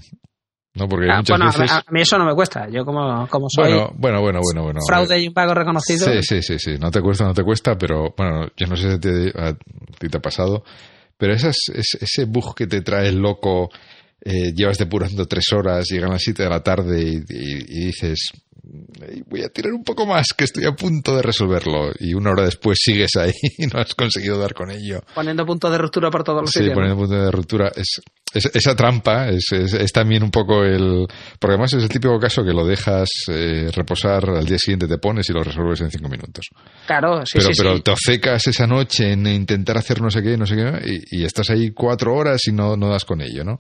¿No? 0.74 0.88
Porque 0.88 1.08
Ah, 1.10 1.18
muchas 1.18 1.38
bueno, 1.38 1.46
a- 1.46 1.58
veces. 1.60 1.72
a, 1.72 1.84
mí 1.92 2.02
eso 2.02 2.18
no 2.20 2.26
me 2.26 2.36
cuesta. 2.36 2.68
Yo 2.70 2.86
como, 2.86 3.28
como 3.30 3.48
soy 3.50 3.72
bueno, 3.72 3.92
bueno, 3.96 4.22
bueno, 4.22 4.40
bueno, 4.44 4.64
bueno. 4.64 4.80
fraude 4.88 5.20
y 5.20 5.28
un 5.28 5.34
pago 5.34 5.54
reconocido, 5.56 6.06
Sí, 6.12 6.22
sí, 6.22 6.42
sí, 6.44 6.60
sí. 6.60 6.78
No 6.80 6.92
te 6.92 7.02
cuesta, 7.02 7.26
no 7.26 7.34
te 7.34 7.44
cuesta, 7.44 7.76
pero 7.78 8.14
bueno, 8.18 8.48
yo 8.56 8.68
no 8.68 8.76
sé 8.76 8.92
si 8.94 9.00
te, 9.00 9.30
a 9.36 9.54
ti 10.00 10.08
te 10.10 10.18
ha 10.18 10.22
pasado, 10.22 10.64
pero 11.18 11.34
esas, 11.34 11.56
es- 11.74 11.98
ese 12.00 12.26
bug 12.26 12.54
que 12.56 12.68
te 12.68 12.82
trae 12.82 13.10
el 13.10 13.18
loco, 13.18 13.70
eh, 14.24 14.52
llevas 14.56 14.78
depurando 14.78 15.26
tres 15.28 15.46
horas, 15.52 15.86
llegan 15.90 16.12
las 16.12 16.22
siete 16.22 16.44
de 16.44 16.50
la 16.50 16.62
tarde 16.62 17.02
y, 17.02 17.16
y- 17.16 17.66
y 17.68 17.86
dices, 17.88 18.30
"Ay, 18.34 18.42
voy 19.30 19.44
a 19.44 19.50
tirar 19.50 19.74
un 19.74 19.84
poco 19.84 20.06
más, 20.06 20.28
que 20.38 20.44
estoy 20.46 20.66
a 20.66 20.72
punto 20.74 21.16
de 21.16 21.22
resolverlo. 21.22 21.92
Y 22.00 22.14
una 22.14 22.32
hora 22.32 22.44
después 22.44 22.80
sigues 22.82 23.16
ahí 23.16 23.32
y 23.58 23.68
no 23.68 23.80
has 23.80 23.94
conseguido 23.96 24.38
dar 24.40 24.54
con 24.54 24.70
ello. 24.72 25.02
poniendo 25.14 25.46
puntos 25.46 25.72
de 25.72 25.78
ruptura 25.78 26.10
por 26.12 26.24
todos 26.24 26.42
los 26.42 26.52
Sí, 26.52 26.70
poniendo 26.74 26.98
punto 26.98 27.16
de 27.16 27.32
ruptura. 27.32 27.72
Es, 27.76 28.02
es- 28.34 28.52
esa 28.54 28.76
trampa 28.76 29.30
es 29.30 29.92
también 29.94 30.22
un 30.24 30.32
poco 30.32 30.64
el... 30.64 31.08
Porque 31.40 31.54
además 31.54 31.74
es 31.74 31.84
el 31.84 31.90
típico 31.90 32.20
caso 32.20 32.44
que 32.44 32.52
lo 32.54 32.66
dejas 32.66 33.10
eh, 33.30 33.70
reposar, 33.74 34.30
al 34.30 34.46
día 34.46 34.58
siguiente 34.60 34.88
te 34.88 34.98
pones 34.98 35.30
y 35.30 35.34
lo 35.34 35.44
resuelves 35.44 35.82
en 35.82 35.90
cinco 35.92 36.10
minutos. 36.10 36.46
Claro, 36.86 37.26
sí, 37.26 37.34
pero 37.40 37.54
sí, 37.54 37.54
pero 37.58 37.76
sí. 37.78 37.82
te 37.84 37.92
obcecas 37.92 38.48
esa 38.48 38.68
noche 38.68 39.12
en 39.14 39.26
intentar 39.28 39.78
hacer 39.78 40.02
no 40.02 40.10
sé 40.12 40.22
qué, 40.22 40.38
no 40.38 40.46
sé 40.46 40.56
qué, 40.56 41.02
y, 41.12 41.22
y 41.22 41.24
estás 41.26 41.50
ahí 41.50 41.72
cuatro 41.72 42.14
horas 42.16 42.42
y 42.48 42.52
no, 42.52 42.76
no 42.76 42.90
das 42.90 43.06
con 43.06 43.22
ello, 43.22 43.44
¿no? 43.44 43.58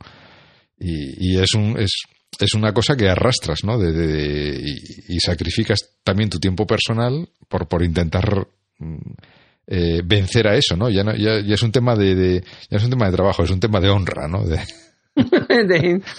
Y, 0.80 1.32
y 1.36 1.39
es, 1.39 1.53
un, 1.55 1.76
es, 1.80 1.91
es 2.40 2.54
una 2.54 2.74
cosa 2.74 2.96
que 2.96 3.10
arrastras, 3.10 3.60
¿no? 3.64 3.78
De, 3.78 3.92
de- 3.92 4.60
y, 4.62 5.16
y 5.16 5.20
sacrificas 5.20 5.80
también 6.04 6.30
tu 6.30 6.40
tiempo 6.40 6.66
personal 6.68 7.28
por, 7.48 7.68
por 7.68 7.84
intentar 7.84 8.48
mm, 8.80 8.98
eh, 9.68 10.02
vencer 10.06 10.48
a 10.48 10.56
eso, 10.56 10.76
¿no? 10.78 10.90
Ya, 10.90 11.04
no 11.04 11.16
ya, 11.16 11.40
ya 11.42 11.56
es 11.56 11.62
un 11.64 11.72
tema 11.72 11.96
de, 11.96 12.16
de- 12.16 12.44
ya 12.70 12.78
es 12.78 12.84
un 12.84 12.90
tema 12.90 13.08
de 13.10 13.16
trabajo, 13.16 13.44
es 13.44 13.52
un 13.52 13.60
tema 13.60 13.80
de 13.80 13.90
honra, 13.90 14.28
¿no? 14.28 14.44
De- 14.46 14.62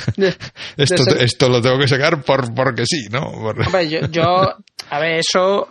esto, 0.77 1.03
esto 1.21 1.49
lo 1.49 1.63
tengo 1.63 1.79
que 1.79 1.89
sacar 1.89 2.23
por 2.23 2.53
porque 2.55 2.85
sí, 2.87 3.07
¿no? 3.11 3.21
Hombre, 3.67 3.89
yo, 3.89 4.01
yo, 4.11 4.55
a 4.91 4.99
ver, 4.99 5.21
eso 5.21 5.69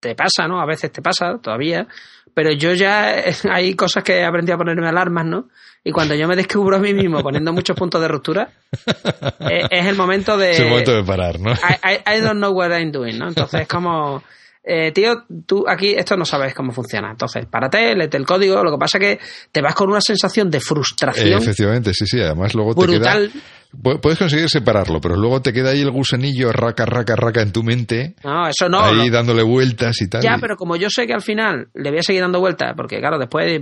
te 0.00 0.14
pasa, 0.14 0.46
¿no? 0.48 0.60
A 0.60 0.66
veces 0.66 0.90
te 0.92 1.02
pasa 1.02 1.38
todavía, 1.42 1.86
pero 2.34 2.52
yo 2.52 2.72
ya 2.74 3.22
hay 3.50 3.74
cosas 3.74 4.02
que 4.04 4.18
he 4.18 4.24
aprendido 4.24 4.54
a 4.54 4.58
ponerme 4.58 4.88
alarmas, 4.88 5.26
¿no? 5.26 5.48
Y 5.86 5.92
cuando 5.92 6.14
yo 6.14 6.26
me 6.26 6.34
descubro 6.34 6.76
a 6.76 6.80
mí 6.80 6.94
mismo 6.94 7.22
poniendo 7.22 7.52
muchos 7.52 7.76
puntos 7.76 8.00
de 8.00 8.08
ruptura, 8.08 8.48
es, 9.70 9.86
el 9.86 9.96
momento 9.96 10.38
de... 10.38 10.52
Es 10.52 10.60
el 10.60 10.70
momento 10.70 10.94
de 10.94 11.04
parar, 11.04 11.38
¿no? 11.38 11.52
I, 11.52 12.16
I, 12.16 12.20
don't 12.20 12.38
know 12.38 12.52
what 12.52 12.70
I'm 12.70 12.90
doing, 12.90 13.18
¿no? 13.18 13.28
Entonces 13.28 13.60
es 13.60 13.68
como 13.68 14.22
eh, 14.66 14.92
tío, 14.92 15.24
tú 15.44 15.64
aquí 15.68 15.94
esto 15.94 16.16
no 16.16 16.24
sabes 16.24 16.54
cómo 16.54 16.72
funciona. 16.72 17.10
Entonces, 17.10 17.44
párate, 17.46 17.94
léete 17.94 18.16
el 18.16 18.24
código. 18.24 18.64
Lo 18.64 18.70
que 18.70 18.78
pasa 18.78 18.96
es 18.98 19.04
que 19.04 19.24
te 19.52 19.60
vas 19.60 19.74
con 19.74 19.90
una 19.90 20.00
sensación 20.00 20.50
de 20.50 20.60
frustración. 20.60 21.38
Eh, 21.38 21.42
efectivamente, 21.42 21.92
sí, 21.92 22.06
sí. 22.06 22.20
Además, 22.20 22.54
luego 22.54 22.74
te 22.74 22.86
queda. 22.86 23.18
Puedes 24.00 24.18
conseguir 24.18 24.48
separarlo, 24.48 25.00
pero 25.00 25.16
luego 25.16 25.42
te 25.42 25.52
queda 25.52 25.70
ahí 25.70 25.80
el 25.80 25.90
gusanillo 25.90 26.52
raca, 26.52 26.86
raca, 26.86 27.16
raca 27.16 27.42
en 27.42 27.52
tu 27.52 27.64
mente. 27.64 28.14
No, 28.22 28.46
eso 28.46 28.68
no. 28.68 28.80
Ahí 28.80 29.10
dándole 29.10 29.42
vueltas 29.42 30.00
y 30.00 30.08
tal. 30.08 30.22
Ya, 30.22 30.38
pero 30.40 30.56
como 30.56 30.76
yo 30.76 30.88
sé 30.88 31.06
que 31.06 31.12
al 31.12 31.22
final 31.22 31.68
le 31.74 31.90
voy 31.90 31.98
a 31.98 32.02
seguir 32.02 32.22
dando 32.22 32.38
vueltas, 32.38 32.72
porque 32.76 33.00
claro, 33.00 33.18
después 33.18 33.60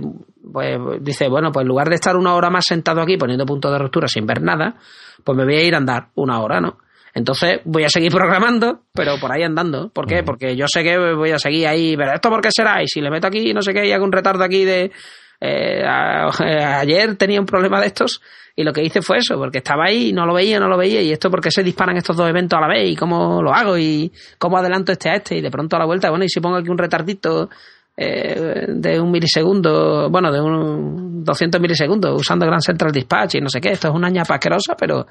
pues, 0.51 0.77
dice, 1.01 1.27
bueno, 1.27 1.51
pues 1.51 1.63
en 1.63 1.67
lugar 1.67 1.89
de 1.89 1.95
estar 1.95 2.15
una 2.15 2.35
hora 2.35 2.51
más 2.51 2.65
sentado 2.65 3.01
aquí 3.01 3.17
poniendo 3.17 3.45
puntos 3.45 3.71
de 3.71 3.79
ruptura 3.79 4.07
sin 4.07 4.27
ver 4.27 4.41
nada, 4.41 4.75
pues 5.23 5.35
me 5.35 5.45
voy 5.45 5.55
a 5.55 5.63
ir 5.63 5.73
a 5.73 5.79
andar 5.79 6.09
una 6.13 6.39
hora, 6.41 6.61
¿no? 6.61 6.77
Entonces 7.13 7.61
voy 7.65 7.83
a 7.83 7.89
seguir 7.89 8.11
programando, 8.11 8.81
pero 8.93 9.19
por 9.19 9.31
ahí 9.31 9.43
andando. 9.43 9.89
¿Por 9.89 10.07
qué? 10.07 10.23
Porque 10.23 10.55
yo 10.55 10.65
sé 10.67 10.83
que 10.83 10.97
voy 11.13 11.31
a 11.31 11.39
seguir 11.39 11.67
ahí, 11.67 11.95
pero 11.95 12.13
¿esto 12.13 12.29
por 12.29 12.41
qué 12.41 12.49
será? 12.51 12.81
Y 12.81 12.87
si 12.87 13.01
le 13.01 13.11
meto 13.11 13.27
aquí, 13.27 13.53
no 13.53 13.61
sé 13.61 13.73
qué, 13.73 13.85
y 13.85 13.91
hago 13.91 14.05
un 14.05 14.11
retardo 14.11 14.43
aquí 14.43 14.65
de... 14.65 14.91
Eh, 15.39 15.83
ayer 15.85 17.15
tenía 17.15 17.39
un 17.39 17.45
problema 17.45 17.79
de 17.81 17.87
estos 17.87 18.21
y 18.55 18.63
lo 18.63 18.71
que 18.71 18.83
hice 18.83 19.01
fue 19.01 19.17
eso, 19.17 19.35
porque 19.37 19.59
estaba 19.59 19.85
ahí 19.85 20.09
y 20.09 20.13
no 20.13 20.25
lo 20.25 20.33
veía, 20.33 20.59
no 20.59 20.67
lo 20.67 20.77
veía, 20.77 21.01
y 21.01 21.11
esto 21.11 21.31
porque 21.31 21.49
se 21.49 21.63
disparan 21.63 21.97
estos 21.97 22.15
dos 22.15 22.29
eventos 22.29 22.57
a 22.57 22.61
la 22.61 22.67
vez, 22.67 22.87
y 22.87 22.95
cómo 22.95 23.41
lo 23.41 23.51
hago, 23.51 23.77
y 23.77 24.11
cómo 24.37 24.57
adelanto 24.57 24.91
este 24.91 25.09
a 25.09 25.15
este, 25.15 25.37
y 25.37 25.41
de 25.41 25.49
pronto 25.49 25.75
a 25.75 25.79
la 25.79 25.85
vuelta, 25.85 26.09
bueno, 26.11 26.25
y 26.25 26.29
si 26.29 26.39
pongo 26.39 26.57
aquí 26.57 26.69
un 26.69 26.77
retardito 26.77 27.49
eh, 27.95 28.65
de 28.69 28.99
un 28.99 29.11
milisegundo, 29.11 30.09
bueno, 30.09 30.31
de 30.31 30.41
un 30.41 31.23
200 31.23 31.61
milisegundos 31.61 32.19
usando 32.19 32.45
Grand 32.45 32.61
Central 32.61 32.91
Dispatch 32.91 33.35
y 33.35 33.41
no 33.41 33.49
sé 33.49 33.61
qué. 33.61 33.69
Esto 33.69 33.89
es 33.89 33.93
una 33.93 34.09
ñapa 34.09 34.35
asquerosa, 34.35 34.75
pero 34.75 35.05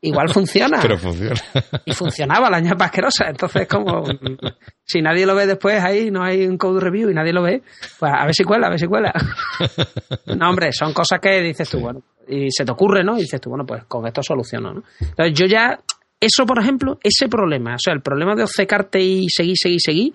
igual 0.00 0.28
funciona. 0.28 0.78
pero 0.82 0.96
funciona. 0.96 1.40
Y 1.84 1.92
funcionaba 1.92 2.48
la 2.50 2.60
ñapa 2.60 2.86
asquerosa. 2.86 3.28
Entonces, 3.28 3.66
como 3.66 4.04
si 4.84 5.02
nadie 5.02 5.26
lo 5.26 5.34
ve 5.34 5.46
después 5.46 5.82
ahí, 5.82 6.10
no 6.10 6.22
hay 6.22 6.46
un 6.46 6.56
code 6.56 6.80
review 6.80 7.10
y 7.10 7.14
nadie 7.14 7.32
lo 7.32 7.42
ve, 7.42 7.62
pues 7.98 8.12
a 8.14 8.24
ver 8.24 8.34
si 8.34 8.44
cuela, 8.44 8.68
a 8.68 8.70
ver 8.70 8.78
si 8.78 8.86
cuela. 8.86 9.12
no, 10.36 10.48
hombre, 10.48 10.72
son 10.72 10.92
cosas 10.92 11.18
que 11.20 11.40
dices 11.40 11.68
tú, 11.68 11.80
bueno, 11.80 12.02
y 12.28 12.48
se 12.50 12.64
te 12.64 12.70
ocurre, 12.70 13.02
¿no? 13.02 13.16
Y 13.18 13.22
dices 13.22 13.40
tú, 13.40 13.50
bueno, 13.50 13.66
pues 13.66 13.84
con 13.84 14.06
esto 14.06 14.22
soluciono, 14.22 14.72
¿no? 14.72 14.82
Entonces, 15.00 15.34
yo 15.34 15.46
ya, 15.46 15.80
eso, 16.20 16.46
por 16.46 16.60
ejemplo, 16.60 16.98
ese 17.02 17.28
problema, 17.28 17.74
o 17.74 17.78
sea, 17.78 17.92
el 17.92 18.02
problema 18.02 18.36
de 18.36 18.44
obcecarte 18.44 19.00
y 19.00 19.26
seguir, 19.28 19.56
seguir, 19.58 19.80
seguir 19.80 20.14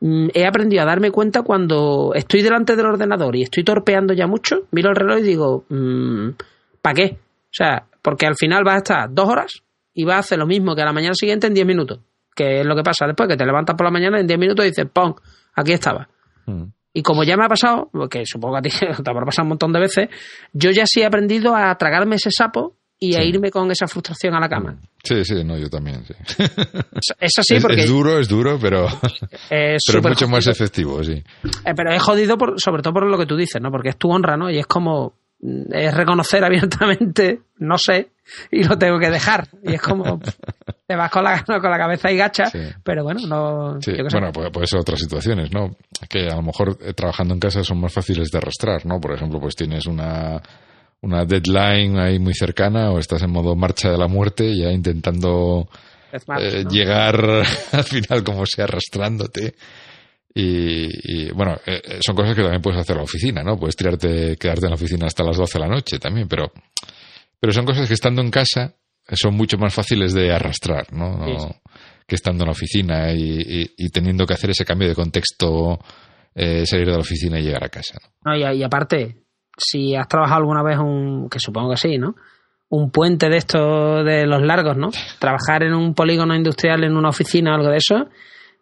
he 0.00 0.46
aprendido 0.46 0.82
a 0.82 0.86
darme 0.86 1.10
cuenta 1.10 1.42
cuando 1.42 2.12
estoy 2.14 2.42
delante 2.42 2.74
del 2.74 2.86
ordenador 2.86 3.36
y 3.36 3.42
estoy 3.42 3.64
torpeando 3.64 4.14
ya 4.14 4.26
mucho, 4.26 4.66
miro 4.70 4.90
el 4.90 4.96
reloj 4.96 5.18
y 5.18 5.22
digo, 5.22 5.64
mm, 5.68 6.30
¿para 6.80 6.94
qué? 6.94 7.18
O 7.20 7.52
sea, 7.52 7.86
porque 8.00 8.26
al 8.26 8.36
final 8.36 8.64
vas 8.64 8.74
a 8.74 8.78
estar 8.78 9.08
dos 9.12 9.28
horas 9.28 9.62
y 9.92 10.04
vas 10.04 10.16
a 10.16 10.20
hacer 10.20 10.38
lo 10.38 10.46
mismo 10.46 10.74
que 10.74 10.82
a 10.82 10.86
la 10.86 10.92
mañana 10.92 11.14
siguiente 11.14 11.46
en 11.46 11.54
diez 11.54 11.66
minutos, 11.66 12.00
que 12.34 12.60
es 12.60 12.66
lo 12.66 12.74
que 12.74 12.82
pasa 12.82 13.06
después, 13.06 13.28
que 13.28 13.36
te 13.36 13.44
levantas 13.44 13.76
por 13.76 13.84
la 13.84 13.90
mañana 13.90 14.18
en 14.18 14.26
diez 14.26 14.38
minutos 14.38 14.64
y 14.64 14.68
dices, 14.68 14.86
¡pum! 14.90 15.14
Aquí 15.54 15.72
estaba. 15.72 16.08
Mm. 16.46 16.64
Y 16.92 17.02
como 17.02 17.22
ya 17.22 17.36
me 17.36 17.44
ha 17.44 17.48
pasado, 17.48 17.88
porque 17.92 18.24
supongo 18.24 18.54
que 18.54 18.58
a 18.58 18.62
ti 18.62 18.70
te 19.04 19.10
habrá 19.10 19.24
pasado 19.26 19.44
un 19.44 19.50
montón 19.50 19.72
de 19.72 19.80
veces, 19.80 20.08
yo 20.52 20.70
ya 20.70 20.86
sí 20.86 21.02
he 21.02 21.06
aprendido 21.06 21.54
a 21.54 21.74
tragarme 21.76 22.16
ese 22.16 22.30
sapo 22.30 22.76
y 23.02 23.16
a 23.16 23.24
irme 23.24 23.50
con 23.50 23.70
esa 23.70 23.88
frustración 23.88 24.34
a 24.34 24.40
la 24.40 24.48
cama. 24.48 24.76
Sí, 25.02 25.24
sí, 25.24 25.42
no, 25.42 25.56
yo 25.56 25.70
también, 25.70 26.04
sí. 26.04 26.12
Es, 27.18 27.38
así 27.38 27.58
porque... 27.58 27.80
Es 27.80 27.88
duro, 27.88 28.18
es 28.18 28.28
duro, 28.28 28.58
pero 28.60 28.86
es, 29.50 29.82
pero 29.86 30.02
mucho 30.02 30.28
más 30.28 30.46
efectivo, 30.46 31.02
sí. 31.02 31.14
Eh, 31.14 31.72
pero 31.74 31.90
es 31.92 32.02
jodido 32.02 32.36
por, 32.36 32.60
sobre 32.60 32.82
todo 32.82 32.92
por 32.92 33.06
lo 33.06 33.16
que 33.16 33.24
tú 33.24 33.36
dices, 33.36 33.60
¿no? 33.62 33.70
Porque 33.70 33.88
es 33.88 33.96
tu 33.96 34.10
honra, 34.10 34.36
¿no? 34.36 34.50
Y 34.50 34.58
es 34.58 34.66
como... 34.66 35.14
Mm, 35.40 35.72
es 35.72 35.94
reconocer 35.94 36.44
abiertamente, 36.44 37.40
no 37.56 37.78
sé, 37.78 38.10
y 38.50 38.64
lo 38.64 38.76
tengo 38.76 38.98
que 38.98 39.08
dejar. 39.08 39.48
Y 39.62 39.72
es 39.72 39.80
como... 39.80 40.20
te 40.86 40.94
vas 40.94 41.10
con 41.10 41.24
la, 41.24 41.42
con 41.46 41.70
la 41.70 41.78
cabeza 41.78 42.12
y 42.12 42.18
gacha, 42.18 42.52
pero 42.84 43.02
bueno, 43.02 43.20
no... 43.26 43.80
Sí. 43.80 43.92
Bueno, 44.12 44.30
puede, 44.30 44.66
ser 44.66 44.78
otras 44.78 45.00
situaciones, 45.00 45.50
¿no? 45.50 45.74
Que 46.06 46.28
a 46.28 46.36
lo 46.36 46.42
mejor 46.42 46.76
eh, 46.82 46.92
trabajando 46.92 47.32
en 47.32 47.40
casa 47.40 47.64
son 47.64 47.80
más 47.80 47.94
fáciles 47.94 48.28
de 48.30 48.36
arrastrar, 48.36 48.84
¿no? 48.84 49.00
Por 49.00 49.14
ejemplo, 49.14 49.40
pues 49.40 49.56
tienes 49.56 49.86
una 49.86 50.42
una 51.02 51.24
deadline 51.24 51.98
ahí 51.98 52.18
muy 52.18 52.34
cercana 52.34 52.90
o 52.90 52.98
estás 52.98 53.22
en 53.22 53.30
modo 53.30 53.56
marcha 53.56 53.90
de 53.90 53.98
la 53.98 54.06
muerte 54.06 54.54
ya 54.56 54.70
intentando 54.70 55.68
eh, 56.12 56.64
llegar 56.68 57.16
al 57.72 57.84
final 57.84 58.24
como 58.24 58.44
sea 58.46 58.64
arrastrándote. 58.64 59.54
Y, 60.32 61.30
bueno 61.32 61.56
eh, 61.66 61.82
eh, 61.84 61.98
son 62.06 62.14
cosas 62.14 62.36
que 62.36 62.42
también 62.42 62.62
puedes 62.62 62.80
hacer 62.80 62.92
en 62.92 62.98
la 62.98 63.02
oficina 63.02 63.42
no 63.42 63.58
puedes 63.58 63.74
tirarte 63.74 64.36
quedarte 64.36 64.66
en 64.66 64.70
la 64.70 64.76
oficina 64.76 65.06
hasta 65.06 65.24
las 65.24 65.36
12 65.36 65.58
de 65.58 65.64
la 65.64 65.68
noche 65.68 65.98
también 65.98 66.28
pero 66.28 66.52
pero 67.40 67.52
son 67.52 67.66
cosas 67.66 67.88
que 67.88 67.94
estando 67.94 68.22
en 68.22 68.30
casa 68.30 68.76
son 69.12 69.34
mucho 69.34 69.58
más 69.58 69.74
fáciles 69.74 70.14
de 70.14 70.32
arrastrar 70.32 70.92
no, 70.92 71.26
que 72.06 72.14
estando 72.14 72.44
en 72.44 72.46
la 72.46 72.52
oficina 72.52 73.12
y, 73.12 73.66
teniendo 73.92 74.24
que 74.24 74.34
hacer 74.34 74.50
ese 74.50 74.64
cambio 74.64 74.88
de 74.88 74.94
contexto 74.94 75.80
salir 76.32 76.86
de 76.86 76.92
la 76.92 76.98
oficina 76.98 77.40
y 77.40 77.42
llegar 77.42 77.64
a 77.64 77.68
casa 77.68 77.98
no, 78.24 78.36
y 78.36 78.62
aparte 78.62 79.24
si 79.60 79.94
has 79.94 80.08
trabajado 80.08 80.40
alguna 80.40 80.62
vez 80.62 80.78
un, 80.78 81.28
que 81.28 81.38
supongo 81.38 81.70
que 81.70 81.76
sí, 81.76 81.98
¿no? 81.98 82.14
Un 82.70 82.90
puente 82.90 83.28
de 83.28 83.36
estos 83.36 84.04
de 84.04 84.26
los 84.26 84.42
largos, 84.42 84.76
¿no? 84.76 84.90
Trabajar 85.18 85.62
en 85.64 85.74
un 85.74 85.94
polígono 85.94 86.34
industrial, 86.34 86.84
en 86.84 86.96
una 86.96 87.08
oficina 87.08 87.52
o 87.52 87.54
algo 87.56 87.68
de 87.68 87.78
eso, 87.78 88.08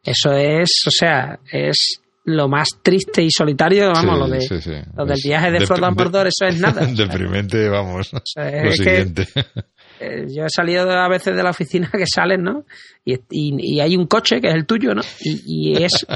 eso 0.03 0.33
es, 0.33 0.71
o 0.87 0.91
sea, 0.91 1.39
es 1.51 2.01
lo 2.25 2.49
más 2.49 2.69
triste 2.83 3.23
y 3.23 3.31
solitario, 3.31 3.91
vamos, 3.91 4.19
lo, 4.19 4.29
de, 4.29 4.85
lo 4.97 5.07
del 5.07 5.19
viaje 5.23 5.51
de, 5.51 5.67
flota 5.67 5.91
Mordor, 5.91 6.27
eso 6.27 6.47
es 6.47 6.61
nada. 6.61 6.87
Deprimente, 6.95 7.69
vamos. 7.69 8.13
lo 8.13 8.73
siguiente. 8.73 9.27
Yo 10.01 10.45
he 10.45 10.51
salido 10.51 10.91
a 10.91 11.09
veces 11.09 11.35
de 11.37 11.43
la 11.43 11.51
oficina 11.51 11.91
que 11.93 12.07
salen, 12.07 12.43
¿no? 12.43 12.65
Y, 13.05 13.17
y, 13.31 13.81
hay 13.81 13.97
un 13.97 14.07
coche 14.07 14.39
que 14.39 14.49
es 14.49 14.55
el 14.55 14.67
tuyo, 14.67 14.95
¿no? 14.95 15.01
Y, 15.23 15.83
es 15.83 16.07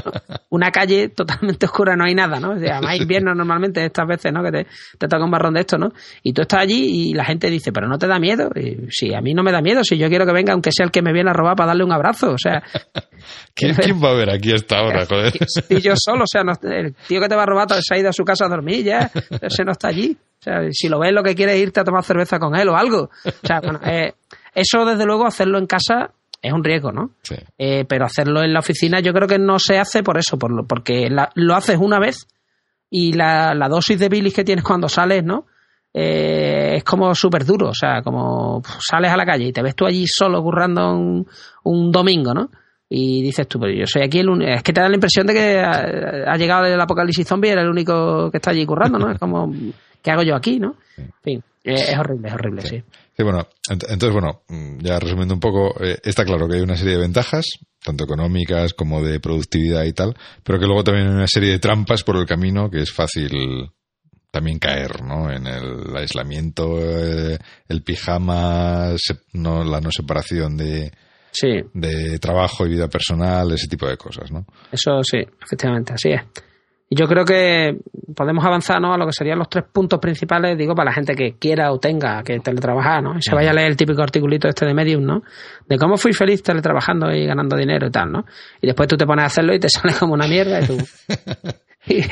una 0.49 0.69
calle 0.69 1.09
totalmente 1.09 1.65
oscura, 1.65 1.95
no 1.95 2.05
hay 2.05 2.13
nada, 2.13 2.39
¿no? 2.39 2.51
O 2.51 2.59
sea, 2.59 2.77
además 2.77 2.97
invierno 3.01 3.33
normalmente 3.33 3.83
estas 3.83 4.07
veces, 4.07 4.31
¿no? 4.31 4.43
Que 4.43 4.51
te, 4.51 4.67
te 4.97 5.07
toca 5.07 5.23
un 5.23 5.31
barrón 5.31 5.55
de 5.55 5.61
esto, 5.61 5.77
¿no? 5.77 5.91
Y 6.21 6.33
tú 6.33 6.43
estás 6.43 6.61
allí 6.61 7.09
y 7.09 7.13
la 7.13 7.25
gente 7.25 7.49
dice, 7.49 7.71
pero 7.71 7.87
no 7.87 7.97
te 7.97 8.07
da 8.07 8.19
miedo. 8.19 8.49
Y, 8.55 8.87
sí, 8.89 9.13
a 9.13 9.21
mí 9.21 9.33
no 9.33 9.43
me 9.43 9.51
da 9.51 9.61
miedo, 9.61 9.83
si 9.83 9.97
yo 9.97 10.07
quiero 10.07 10.25
que 10.25 10.33
venga, 10.33 10.53
aunque 10.53 10.71
sea 10.71 10.85
el 10.85 10.91
que 10.91 11.01
me 11.01 11.13
viene 11.13 11.31
a 11.31 11.33
robar 11.33 11.55
para 11.55 11.67
darle 11.67 11.83
un 11.83 11.93
abrazo, 11.93 12.31
o 12.31 12.37
sea... 12.37 12.61
¿Quién, 13.55 13.75
va 14.03 14.11
a 14.11 14.13
ver 14.13 14.29
aquí 14.29 14.51
esta 14.51 14.81
hora, 14.83 15.05
joder? 15.05 15.33
Y 15.69 15.79
yo 15.79 15.93
solo, 15.95 16.25
o 16.25 16.27
sea, 16.27 16.43
el 16.63 16.93
tío 17.07 17.21
que 17.21 17.29
te 17.29 17.35
va 17.35 17.43
a 17.43 17.45
robar 17.45 17.67
se 17.81 17.95
ha 17.95 17.97
ido 17.97 18.09
a 18.09 18.13
su 18.13 18.23
casa 18.23 18.45
a 18.45 18.49
dormir 18.49 18.83
ya, 18.83 19.09
ese 19.41 19.63
no 19.63 19.71
está 19.71 19.87
allí. 19.87 20.17
O 20.43 20.49
sea, 20.51 20.59
si 20.71 20.89
lo 20.89 20.99
ves, 20.99 21.13
lo 21.13 21.23
que 21.23 21.35
quieres 21.35 21.55
es 21.55 21.61
irte 21.61 21.79
a 21.79 21.85
tomar 21.85 22.03
cerveza 22.03 22.37
con 22.37 22.53
él 22.53 22.67
o 22.67 22.75
algo. 22.75 23.09
O 23.25 23.47
sea, 23.47 23.61
bueno, 23.61 23.79
eh, 23.85 24.13
eso 24.53 24.83
desde 24.83 25.05
luego 25.05 25.25
hacerlo 25.25 25.57
en 25.57 25.67
casa 25.67 26.11
es 26.41 26.51
un 26.51 26.65
riesgo, 26.65 26.91
¿no? 26.91 27.11
Sí. 27.21 27.35
Eh, 27.57 27.85
pero 27.87 28.03
hacerlo 28.03 28.43
en 28.43 28.51
la 28.51 28.59
oficina 28.59 28.99
yo 28.99 29.13
creo 29.13 29.25
que 29.25 29.39
no 29.39 29.57
se 29.57 29.79
hace 29.79 30.03
por 30.03 30.17
eso, 30.17 30.37
por 30.37 30.67
porque 30.67 31.07
lo 31.35 31.55
haces 31.55 31.77
una 31.79 31.97
vez 31.97 32.27
y 32.89 33.13
la, 33.13 33.55
dosis 33.69 33.97
de 33.97 34.09
bilis 34.09 34.33
que 34.33 34.43
tienes 34.43 34.65
cuando 34.65 34.89
sales, 34.89 35.23
¿no? 35.23 35.45
Eh, 35.93 36.73
es 36.75 36.83
como 36.83 37.15
súper 37.15 37.45
duro, 37.45 37.69
o 37.69 37.73
sea, 37.73 38.01
como 38.01 38.61
sales 38.79 39.11
a 39.11 39.17
la 39.17 39.25
calle 39.25 39.45
y 39.45 39.53
te 39.53 39.61
ves 39.61 39.75
tú 39.75 39.85
allí 39.85 40.05
solo 40.07 40.43
currando 40.43 40.91
un, 40.91 41.25
un 41.63 41.91
domingo, 41.91 42.33
¿no? 42.33 42.49
Y 42.89 43.23
dices 43.23 43.47
tú, 43.47 43.59
pero 43.59 43.73
yo 43.73 43.87
soy 43.87 44.03
aquí 44.03 44.19
el 44.19 44.29
único. 44.29 44.51
Es 44.51 44.61
que 44.61 44.73
te 44.73 44.81
da 44.81 44.89
la 44.89 44.95
impresión 44.95 45.25
de 45.25 45.33
que 45.33 45.59
ha, 45.59 46.31
ha 46.31 46.37
llegado 46.37 46.65
el 46.65 46.79
apocalipsis 46.79 47.25
zombie 47.25 47.49
y 47.49 47.53
eres 47.53 47.63
el 47.63 47.69
único 47.69 48.29
que 48.29 48.37
está 48.37 48.51
allí 48.51 48.65
currando, 48.65 48.99
¿no? 48.99 49.09
Es 49.09 49.17
como 49.17 49.51
¿qué 50.03 50.11
hago 50.11 50.21
yo 50.21 50.35
aquí, 50.35 50.59
no? 50.59 50.75
En 50.97 51.11
fin, 51.23 51.43
es 51.63 51.97
horrible, 51.97 52.27
es 52.27 52.33
horrible, 52.33 52.61
sí. 52.61 52.83
sí. 53.17 53.23
bueno, 53.23 53.47
entonces, 53.69 54.11
bueno, 54.11 54.43
mm, 54.49 54.79
ya 54.79 54.99
resumiendo 54.99 55.33
un 55.33 55.39
poco, 55.39 55.73
eh, 55.83 55.97
está 56.03 56.25
claro 56.25 56.47
que 56.47 56.57
hay 56.57 56.61
una 56.61 56.75
serie 56.75 56.95
de 56.95 57.01
ventajas, 57.01 57.45
tanto 57.83 58.03
económicas 58.03 58.73
como 58.73 59.01
de 59.01 59.19
productividad 59.19 59.83
y 59.85 59.93
tal, 59.93 60.15
pero 60.43 60.59
que 60.59 60.65
luego 60.65 60.83
también 60.83 61.07
hay 61.07 61.13
una 61.13 61.27
serie 61.27 61.51
de 61.51 61.59
trampas 61.59 62.03
por 62.03 62.17
el 62.17 62.25
camino 62.25 62.69
que 62.69 62.81
es 62.81 62.91
fácil 62.91 63.71
también 64.29 64.59
caer, 64.59 65.03
¿no? 65.03 65.31
En 65.31 65.47
el 65.47 65.95
aislamiento, 65.95 66.79
eh, 66.79 67.37
el 67.69 67.83
pijama, 67.83 68.89
no, 69.33 69.63
la 69.63 69.79
no 69.79 69.91
separación 69.91 70.57
de, 70.57 70.91
sí. 71.31 71.61
de 71.73 72.17
trabajo 72.19 72.65
y 72.65 72.69
vida 72.69 72.87
personal, 72.87 73.51
ese 73.51 73.67
tipo 73.67 73.87
de 73.87 73.95
cosas, 73.95 74.31
¿no? 74.31 74.45
Eso 74.71 75.01
sí, 75.03 75.19
efectivamente, 75.41 75.93
así 75.93 76.09
es. 76.09 76.21
Y 76.93 76.95
yo 76.95 77.07
creo 77.07 77.25
que 77.25 77.79
podemos 78.15 78.45
avanzar 78.45 78.79
¿no? 78.79 78.93
a 78.93 78.97
lo 78.99 79.07
que 79.07 79.13
serían 79.13 79.39
los 79.39 79.49
tres 79.49 79.63
puntos 79.73 79.99
principales, 79.99 80.55
digo, 80.55 80.75
para 80.75 80.91
la 80.91 80.93
gente 80.93 81.15
que 81.15 81.39
quiera 81.39 81.71
o 81.71 81.79
tenga 81.79 82.21
que 82.21 82.39
teletrabajar, 82.39 83.01
¿no? 83.01 83.17
Y 83.17 83.21
se 83.23 83.33
vaya 83.33 83.49
a 83.49 83.53
leer 83.53 83.69
el 83.69 83.75
típico 83.75 84.03
articulito 84.03 84.47
este 84.47 84.67
de 84.67 84.75
Medium, 84.75 85.03
¿no? 85.03 85.23
De 85.67 85.79
cómo 85.79 85.97
fui 85.97 86.13
feliz 86.13 86.43
teletrabajando 86.43 87.11
y 87.11 87.25
ganando 87.25 87.57
dinero 87.57 87.87
y 87.87 87.89
tal, 87.89 88.11
¿no? 88.11 88.25
Y 88.61 88.67
después 88.67 88.87
tú 88.87 88.95
te 88.95 89.07
pones 89.07 89.23
a 89.23 89.25
hacerlo 89.25 89.55
y 89.55 89.59
te 89.59 89.69
sale 89.69 89.95
como 89.99 90.13
una 90.13 90.27
mierda 90.27 90.61
y 90.61 90.67
tú... 90.67 90.77
y 91.87 92.03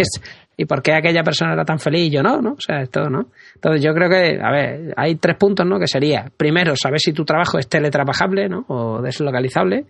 y 0.58 0.66
por 0.66 0.82
qué 0.82 0.94
aquella 0.94 1.22
persona 1.22 1.54
era 1.54 1.64
tan 1.64 1.78
feliz 1.78 2.08
y 2.08 2.10
yo 2.10 2.24
no, 2.24 2.42
¿no? 2.42 2.54
O 2.54 2.60
sea, 2.60 2.82
esto, 2.82 3.08
¿no? 3.08 3.28
Entonces 3.54 3.84
yo 3.84 3.94
creo 3.94 4.10
que, 4.10 4.40
a 4.42 4.52
ver, 4.52 4.96
hay 4.98 5.16
tres 5.18 5.38
puntos, 5.38 5.64
¿no? 5.64 5.78
Que 5.78 5.88
sería, 5.88 6.32
primero, 6.36 6.76
saber 6.76 7.00
si 7.00 7.14
tu 7.14 7.24
trabajo 7.24 7.60
es 7.60 7.70
teletrabajable, 7.70 8.50
¿no? 8.50 8.66
O 8.68 9.00
deslocalizable. 9.00 9.86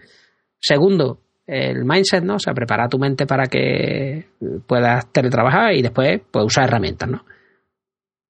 Segundo, 0.60 1.20
el 1.52 1.84
mindset, 1.84 2.24
¿no? 2.24 2.36
O 2.36 2.40
sea, 2.40 2.54
preparar 2.54 2.88
tu 2.88 2.98
mente 2.98 3.26
para 3.26 3.46
que 3.48 4.30
puedas 4.66 5.12
teletrabajar 5.12 5.74
y 5.74 5.82
después, 5.82 6.22
pues, 6.32 6.46
usar 6.46 6.64
herramientas, 6.64 7.10
¿no? 7.10 7.26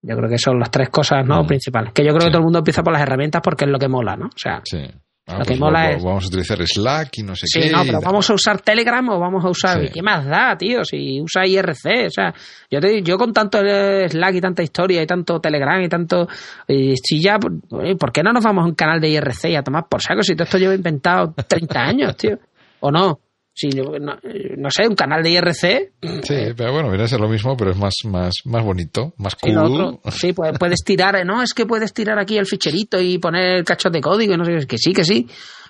Yo 0.02 0.18
creo 0.18 0.28
que 0.28 0.40
son 0.40 0.60
las 0.60 0.72
tres 0.72 0.90
cosas, 0.90 1.24
¿no? 1.24 1.44
Mm. 1.44 1.48
Principales. 1.48 1.94
Que 1.94 2.04
yo 2.04 2.10
creo 2.14 2.26
que 2.26 2.32
todo 2.32 2.40
el 2.40 2.46
mundo 2.46 2.60
empieza 2.60 2.82
por 2.82 2.94
las 2.94 3.04
herramientas 3.04 3.42
porque 3.44 3.66
es 3.66 3.72
lo 3.72 3.78
que 3.78 3.88
mola, 3.88 4.16
¿no? 4.16 4.26
O 4.26 4.38
sea, 4.38 4.62
sí. 4.64 4.80
Ah, 5.28 5.38
lo 5.38 5.46
que 5.46 5.50
pues 5.50 5.60
mola 5.60 5.92
es... 5.92 6.04
Vamos 6.04 6.24
a 6.24 6.28
utilizar 6.30 6.58
Slack 6.66 7.20
y 7.20 7.22
no 7.22 7.36
sé 7.36 7.46
qué. 7.54 7.62
Sí, 7.62 7.70
no, 7.70 7.84
pero 7.86 8.02
vamos 8.02 8.28
a 8.28 8.34
usar 8.34 8.60
Telegram 8.62 9.08
o 9.10 9.20
vamos 9.20 9.46
a 9.46 9.50
usar... 9.50 9.92
¿Qué 9.92 10.02
más 10.02 10.26
da, 10.26 10.58
tío? 10.58 10.84
Si 10.84 11.22
usa 11.22 11.46
IRC, 11.46 12.08
o 12.08 12.10
sea, 12.10 12.34
yo, 12.72 12.80
te, 12.80 13.04
yo 13.04 13.20
con 13.20 13.32
tanto 13.32 13.60
Slack 13.60 14.34
y 14.34 14.42
tanta 14.42 14.64
historia 14.64 15.04
y 15.04 15.06
tanto 15.06 15.40
Telegram 15.40 15.80
y 15.80 15.88
tanto... 15.88 16.28
Y 16.68 16.96
si 16.96 17.22
ya... 17.22 17.38
¿Por 17.38 18.12
qué 18.12 18.24
no 18.24 18.34
nos 18.34 18.44
vamos 18.44 18.64
a 18.64 18.68
un 18.68 18.74
canal 18.74 19.00
de 19.00 19.10
IRC 19.10 19.50
y 19.50 19.56
a 19.56 19.62
tomar 19.62 19.88
por 19.88 20.02
saco 20.02 20.24
si 20.24 20.34
todo 20.34 20.46
esto 20.46 20.58
llevo 20.58 20.74
inventado 20.74 21.36
30 21.48 21.80
años, 21.80 22.18
tío? 22.18 22.40
¿O 22.82 22.92
no? 22.92 23.20
si 23.54 23.70
no, 23.70 24.72
sé, 24.72 24.88
un 24.88 24.96
canal 24.96 25.22
de 25.22 25.32
IRC. 25.32 25.94
Sí, 26.24 26.54
pero 26.56 26.72
bueno, 26.72 26.90
viene 26.90 27.04
a 27.04 27.08
ser 27.08 27.20
lo 27.20 27.28
mismo, 27.28 27.58
pero 27.58 27.72
es 27.72 27.78
más, 27.78 27.94
más, 28.06 28.34
más 28.46 28.64
bonito, 28.64 29.14
más 29.18 29.36
cool. 29.36 30.00
Sí, 30.12 30.34
puedes, 30.60 30.84
tirar, 30.84 31.26
no, 31.26 31.44
es 31.44 31.54
que 31.54 31.66
puedes 31.66 31.94
tirar 31.94 32.18
aquí 32.18 32.38
el 32.38 32.46
ficherito 32.46 33.00
y 33.00 33.18
poner 33.18 33.64
cachos 33.64 33.92
de 33.92 34.02
código 34.02 34.34
y 34.34 34.38
no 34.38 34.46
sé, 34.46 34.66
que 34.66 34.78
sí, 34.78 34.94
que 34.94 35.04
sí, 35.04 35.28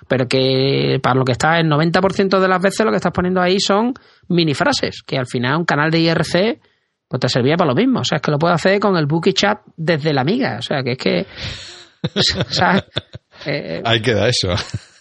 pero 0.08 0.28
que 0.28 1.00
para 1.02 1.16
lo 1.16 1.24
que 1.24 1.32
está 1.32 1.58
el 1.58 1.66
90% 1.66 2.38
de 2.38 2.48
las 2.48 2.62
veces 2.62 2.86
lo 2.86 2.92
que 2.92 2.96
estás 2.96 3.12
poniendo 3.12 3.40
ahí 3.40 3.58
son 3.58 3.94
mini 4.28 4.54
frases, 4.54 5.02
que 5.04 5.18
al 5.18 5.26
final 5.26 5.56
un 5.56 5.64
canal 5.64 5.90
de 5.90 6.00
IRC 6.00 6.60
pues 7.08 7.20
te 7.20 7.28
servía 7.28 7.56
para 7.56 7.70
lo 7.70 7.74
mismo, 7.74 8.00
o 8.00 8.04
sea, 8.04 8.16
es 8.16 8.22
que 8.22 8.30
lo 8.30 8.38
puedes 8.38 8.54
hacer 8.54 8.80
con 8.80 8.96
el 8.96 9.06
Bookie 9.06 9.34
Chat 9.34 9.60
desde 9.76 10.14
la 10.14 10.22
amiga, 10.22 10.56
o 10.58 10.62
sea, 10.62 10.82
que 10.82 10.92
es 10.92 10.98
que... 10.98 11.26
Eh, 13.46 13.82
Ahí 13.84 14.00
queda 14.00 14.28
eso. 14.28 14.48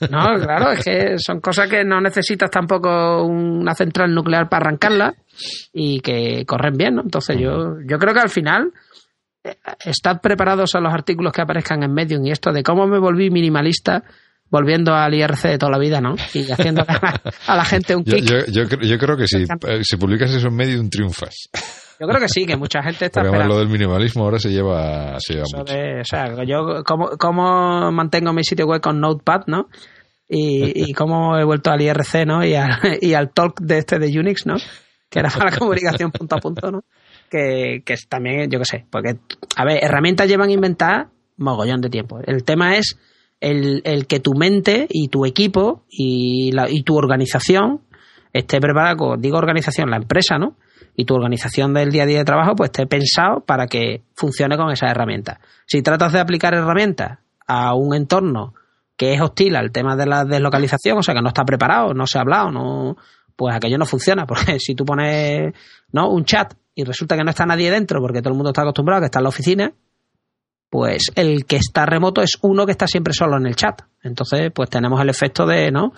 No, 0.09 0.35
claro, 0.39 0.71
es 0.71 0.83
que 0.83 1.17
son 1.19 1.39
cosas 1.39 1.69
que 1.69 1.83
no 1.83 2.01
necesitas 2.01 2.49
tampoco 2.49 3.23
una 3.23 3.75
central 3.75 4.13
nuclear 4.13 4.49
para 4.49 4.67
arrancarla 4.67 5.13
y 5.71 5.99
que 5.99 6.43
corren 6.45 6.75
bien, 6.75 6.95
¿no? 6.95 7.01
Entonces 7.03 7.37
yo, 7.39 7.77
yo 7.85 7.99
creo 7.99 8.13
que 8.13 8.19
al 8.19 8.29
final 8.29 8.71
eh, 9.43 9.57
están 9.85 10.19
preparados 10.19 10.73
a 10.75 10.79
los 10.79 10.93
artículos 10.93 11.33
que 11.33 11.41
aparezcan 11.41 11.83
en 11.83 11.93
Medium 11.93 12.25
y 12.25 12.31
esto 12.31 12.51
de 12.51 12.63
cómo 12.63 12.87
me 12.87 12.99
volví 12.99 13.29
minimalista 13.29 14.03
volviendo 14.49 14.93
al 14.93 15.13
IRC 15.13 15.43
de 15.43 15.57
toda 15.57 15.71
la 15.71 15.79
vida, 15.79 16.01
¿no? 16.01 16.15
Y 16.33 16.51
haciendo 16.51 16.83
a 17.47 17.55
la, 17.55 17.65
gente 17.65 17.95
un 17.95 18.03
kick. 18.03 18.23
Yo, 18.23 18.63
yo, 18.63 18.97
creo 18.97 19.15
que 19.15 19.27
si, 19.27 19.43
eh, 19.43 19.83
si 19.83 19.97
publicas 19.97 20.31
eso 20.31 20.47
en 20.47 20.55
Medium 20.55 20.89
triunfas. 20.89 21.49
Yo 22.01 22.07
creo 22.07 22.19
que 22.19 22.29
sí, 22.29 22.47
que 22.47 22.57
mucha 22.57 22.81
gente 22.81 23.05
está 23.05 23.21
Porque 23.21 23.45
lo 23.45 23.59
del 23.59 23.69
minimalismo 23.69 24.23
ahora 24.23 24.39
se 24.39 24.49
lleva, 24.49 25.19
se 25.19 25.35
lleva 25.35 25.45
mucho. 25.55 25.71
o 25.71 26.03
sea, 26.03 26.43
yo 26.43 26.83
cómo, 26.83 27.91
mantengo 27.91 28.33
mi 28.33 28.43
sitio 28.43 28.65
web 28.65 28.81
con 28.81 28.99
Notepad, 28.99 29.41
¿no? 29.45 29.67
Y, 30.27 30.89
y 30.89 30.93
cómo 30.93 31.37
he 31.37 31.43
vuelto 31.43 31.69
al 31.69 31.79
IRC, 31.79 32.25
¿no? 32.25 32.43
Y, 32.43 32.55
y 33.01 33.13
al 33.13 33.29
talk 33.29 33.61
de 33.61 33.77
este 33.77 33.99
de 33.99 34.19
Unix, 34.19 34.47
¿no? 34.47 34.55
Que 35.11 35.19
era 35.19 35.29
para 35.29 35.51
la 35.51 35.57
comunicación 35.57 36.09
punto 36.09 36.37
a 36.37 36.39
punto, 36.39 36.71
¿no? 36.71 36.81
Que, 37.29 37.83
que 37.85 37.93
es 37.93 38.07
también, 38.09 38.49
yo 38.49 38.57
qué 38.57 38.65
sé, 38.65 38.85
porque, 38.89 39.17
a 39.55 39.63
ver, 39.63 39.83
herramientas 39.83 40.27
llevan 40.27 40.49
a 40.49 40.53
inventar 40.53 41.09
mogollón 41.37 41.81
de 41.81 41.89
tiempo. 41.91 42.19
El 42.25 42.43
tema 42.43 42.77
es 42.77 42.97
el, 43.39 43.83
el 43.85 44.07
que 44.07 44.19
tu 44.19 44.33
mente 44.33 44.87
y 44.89 45.09
tu 45.09 45.27
equipo 45.27 45.85
y, 45.87 46.51
la, 46.51 46.67
y 46.67 46.81
tu 46.81 46.95
organización 46.95 47.81
esté 48.33 48.59
preparada, 48.59 48.95
digo 49.19 49.37
organización, 49.37 49.91
la 49.91 49.97
empresa, 49.97 50.39
¿no? 50.39 50.55
Y 50.95 51.05
tu 51.05 51.15
organización 51.15 51.73
del 51.73 51.91
día 51.91 52.03
a 52.03 52.05
día 52.05 52.19
de 52.19 52.25
trabajo 52.25 52.55
pues 52.55 52.69
esté 52.69 52.85
pensado 52.87 53.41
para 53.41 53.67
que 53.67 54.03
funcione 54.15 54.57
con 54.57 54.71
esas 54.71 54.91
herramientas. 54.91 55.39
Si 55.65 55.81
tratas 55.81 56.13
de 56.13 56.19
aplicar 56.19 56.53
herramientas 56.53 57.19
a 57.47 57.73
un 57.75 57.95
entorno 57.95 58.53
que 58.97 59.13
es 59.13 59.21
hostil 59.21 59.55
al 59.55 59.71
tema 59.71 59.95
de 59.95 60.05
la 60.05 60.25
deslocalización, 60.25 60.99
o 60.99 61.03
sea 61.03 61.15
que 61.15 61.21
no 61.21 61.29
está 61.29 61.43
preparado, 61.43 61.93
no 61.93 62.05
se 62.05 62.17
ha 62.17 62.21
hablado, 62.21 62.51
no, 62.51 62.97
pues 63.35 63.55
aquello 63.55 63.77
no 63.77 63.85
funciona, 63.85 64.25
porque 64.27 64.59
si 64.59 64.75
tú 64.75 64.85
pones 64.85 65.53
¿no? 65.91 66.09
un 66.09 66.25
chat 66.25 66.53
y 66.75 66.83
resulta 66.83 67.17
que 67.17 67.23
no 67.23 67.31
está 67.31 67.45
nadie 67.45 67.71
dentro 67.71 67.99
porque 67.99 68.21
todo 68.21 68.29
el 68.29 68.37
mundo 68.37 68.51
está 68.51 68.61
acostumbrado 68.61 68.99
a 68.99 69.01
que 69.01 69.05
está 69.05 69.19
en 69.19 69.23
la 69.23 69.29
oficina, 69.29 69.73
pues 70.69 71.11
el 71.15 71.45
que 71.45 71.57
está 71.57 71.85
remoto 71.85 72.21
es 72.21 72.37
uno 72.41 72.65
que 72.65 72.71
está 72.71 72.87
siempre 72.87 73.13
solo 73.13 73.35
en 73.35 73.45
el 73.45 73.57
chat. 73.57 73.81
Entonces, 74.03 74.51
pues 74.55 74.69
tenemos 74.69 75.01
el 75.01 75.09
efecto 75.09 75.45
de, 75.45 75.69
¿no? 75.69 75.91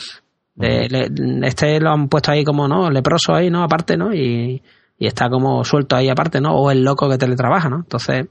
De, 0.56 1.12
este 1.44 1.80
lo 1.80 1.92
han 1.92 2.10
puesto 2.10 2.32
ahí 2.32 2.44
como, 2.44 2.68
¿no? 2.68 2.90
Leproso 2.90 3.36
ahí, 3.36 3.52
¿no? 3.52 3.64
Aparte, 3.64 3.98
¿no? 3.98 4.12
Y, 4.14 4.64
y 5.04 5.08
está 5.08 5.30
como 5.30 5.66
suelto 5.66 5.98
ahí 5.98 6.08
aparte, 6.08 6.40
¿no? 6.40 6.56
O 6.56 6.72
el 6.72 6.82
loco 6.82 7.10
que 7.10 7.18
teletrabaja, 7.18 7.68
¿no? 7.68 7.80
Entonces, 7.80 8.26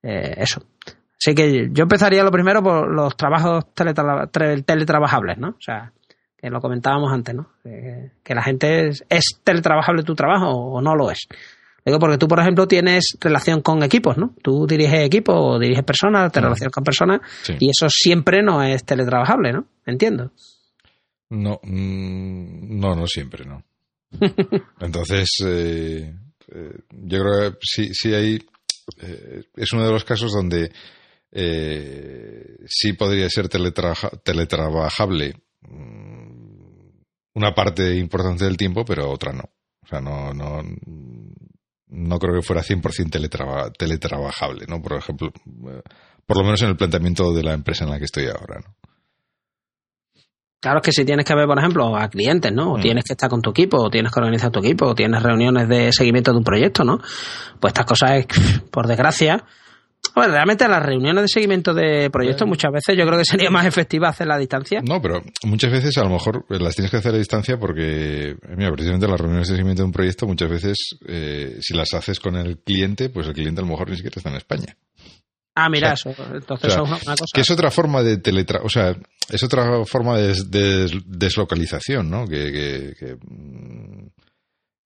eh, 0.00 0.34
eso. 0.36 0.62
Así 1.20 1.34
que 1.34 1.70
yo 1.72 1.82
empezaría 1.82 2.22
lo 2.22 2.30
primero 2.30 2.62
por 2.62 2.88
los 2.88 3.16
trabajos 3.16 3.64
teletrabajables, 3.74 5.38
¿no? 5.38 5.48
O 5.48 5.60
sea, 5.60 5.92
que 6.36 6.50
lo 6.50 6.60
comentábamos 6.60 7.12
antes, 7.12 7.34
¿no? 7.34 7.48
que 7.64 8.34
la 8.34 8.42
gente 8.42 8.90
es, 8.90 9.40
teletrabajable 9.42 10.04
tu 10.04 10.14
trabajo 10.14 10.52
o 10.52 10.80
no 10.80 10.94
lo 10.94 11.10
es. 11.10 11.26
Digo, 11.84 11.98
porque 11.98 12.16
tú, 12.16 12.28
por 12.28 12.38
ejemplo, 12.38 12.68
tienes 12.68 13.18
relación 13.20 13.60
con 13.60 13.82
equipos, 13.82 14.16
¿no? 14.16 14.34
Tú 14.40 14.68
diriges 14.68 15.00
equipos 15.00 15.34
o 15.36 15.58
diriges 15.58 15.82
personas, 15.82 16.30
te 16.30 16.40
relacionas 16.40 16.72
con 16.72 16.84
personas 16.84 17.22
y 17.58 17.70
eso 17.70 17.88
siempre 17.90 18.40
no 18.40 18.62
es 18.62 18.84
teletrabajable, 18.84 19.52
¿no? 19.52 19.64
Entiendo. 19.84 20.30
No, 21.30 21.58
mm, 21.60 22.78
no, 22.78 22.94
no 22.94 23.06
siempre, 23.08 23.44
no. 23.44 23.64
Entonces, 24.80 25.28
eh, 25.44 26.14
eh, 26.48 26.78
yo 26.90 27.20
creo 27.20 27.52
que 27.52 27.58
sí, 27.62 27.90
sí 27.92 28.14
hay. 28.14 28.38
Eh, 29.00 29.42
es 29.54 29.72
uno 29.72 29.84
de 29.84 29.92
los 29.92 30.04
casos 30.04 30.32
donde 30.32 30.72
sí 31.30 32.94
podría 32.94 33.28
ser 33.28 33.48
teletrabajable 33.48 35.34
mm, 35.60 36.48
una 37.34 37.54
parte 37.54 37.94
importante 37.96 38.44
del 38.44 38.56
tiempo, 38.56 38.84
pero 38.84 39.10
otra 39.10 39.32
no. 39.32 39.44
O 39.82 39.86
sea, 39.86 40.00
no, 40.00 40.32
no, 40.32 40.62
no 41.88 42.18
creo 42.18 42.34
que 42.34 42.46
fuera 42.46 42.62
100% 42.62 43.72
teletrabajable, 43.76 44.66
¿no? 44.66 44.80
Por 44.80 44.94
ejemplo, 44.94 45.30
por 46.26 46.36
lo 46.36 46.44
menos 46.44 46.62
en 46.62 46.68
el 46.68 46.76
planteamiento 46.76 47.32
de 47.32 47.42
la 47.42 47.52
empresa 47.52 47.84
en 47.84 47.90
la 47.90 47.98
que 47.98 48.06
estoy 48.06 48.26
ahora, 48.26 48.60
¿no? 48.60 48.77
Claro, 50.60 50.78
es 50.78 50.86
que 50.86 50.92
si 50.92 51.04
tienes 51.04 51.24
que 51.24 51.34
ver, 51.34 51.46
por 51.46 51.58
ejemplo, 51.58 51.96
a 51.96 52.08
clientes, 52.08 52.52
¿no? 52.52 52.72
O 52.72 52.78
mm. 52.78 52.80
tienes 52.80 53.04
que 53.04 53.12
estar 53.12 53.30
con 53.30 53.40
tu 53.40 53.50
equipo, 53.50 53.78
o 53.78 53.90
tienes 53.90 54.12
que 54.12 54.18
organizar 54.18 54.50
tu 54.50 54.58
equipo, 54.58 54.86
o 54.86 54.94
tienes 54.94 55.22
reuniones 55.22 55.68
de 55.68 55.92
seguimiento 55.92 56.32
de 56.32 56.38
un 56.38 56.44
proyecto, 56.44 56.84
¿no? 56.84 56.98
Pues 57.60 57.72
estas 57.72 57.86
cosas, 57.86 58.26
por 58.72 58.86
desgracia, 58.86 59.44
bueno, 60.14 60.32
realmente 60.32 60.66
las 60.66 60.82
reuniones 60.82 61.22
de 61.22 61.28
seguimiento 61.28 61.74
de 61.74 62.10
proyectos 62.10 62.46
muchas 62.48 62.72
veces 62.72 62.96
yo 62.96 63.04
creo 63.04 63.18
que 63.18 63.24
sería 63.24 63.50
más 63.50 63.66
efectiva 63.66 64.08
hacerla 64.08 64.34
a 64.34 64.38
distancia. 64.38 64.80
No, 64.82 65.00
pero 65.00 65.22
muchas 65.44 65.70
veces 65.70 65.96
a 65.98 66.04
lo 66.04 66.10
mejor 66.10 66.44
las 66.48 66.74
tienes 66.74 66.90
que 66.90 66.96
hacer 66.96 67.14
a 67.14 67.18
distancia 67.18 67.58
porque, 67.58 68.36
mira, 68.56 68.70
precisamente 68.72 69.06
las 69.06 69.20
reuniones 69.20 69.48
de 69.48 69.54
seguimiento 69.54 69.82
de 69.82 69.86
un 69.86 69.92
proyecto 69.92 70.26
muchas 70.26 70.50
veces, 70.50 70.76
eh, 71.06 71.58
si 71.60 71.74
las 71.74 71.92
haces 71.94 72.20
con 72.20 72.36
el 72.36 72.58
cliente, 72.58 73.10
pues 73.10 73.26
el 73.26 73.34
cliente 73.34 73.60
a 73.60 73.64
lo 73.64 73.70
mejor 73.70 73.90
ni 73.90 73.96
siquiera 73.96 74.14
está 74.16 74.30
en 74.30 74.36
España. 74.36 74.76
Ah, 75.54 75.68
mira, 75.68 75.92
eso. 75.92 76.14
Entonces 76.32 76.72
es 76.72 76.78
una 76.78 76.98
cosa. 76.98 77.24
Que 77.34 77.40
es 77.40 77.50
otra 77.50 77.70
forma 77.70 78.02
de 78.02 78.18
teletra 78.18 78.60
o 78.62 78.68
sea, 78.68 78.96
es 79.28 79.42
otra 79.42 79.84
forma 79.84 80.18
de, 80.18 81.02
deslocalización, 81.06 82.10
¿no? 82.10 82.26
Que, 82.26 83.16
mm, 83.20 84.06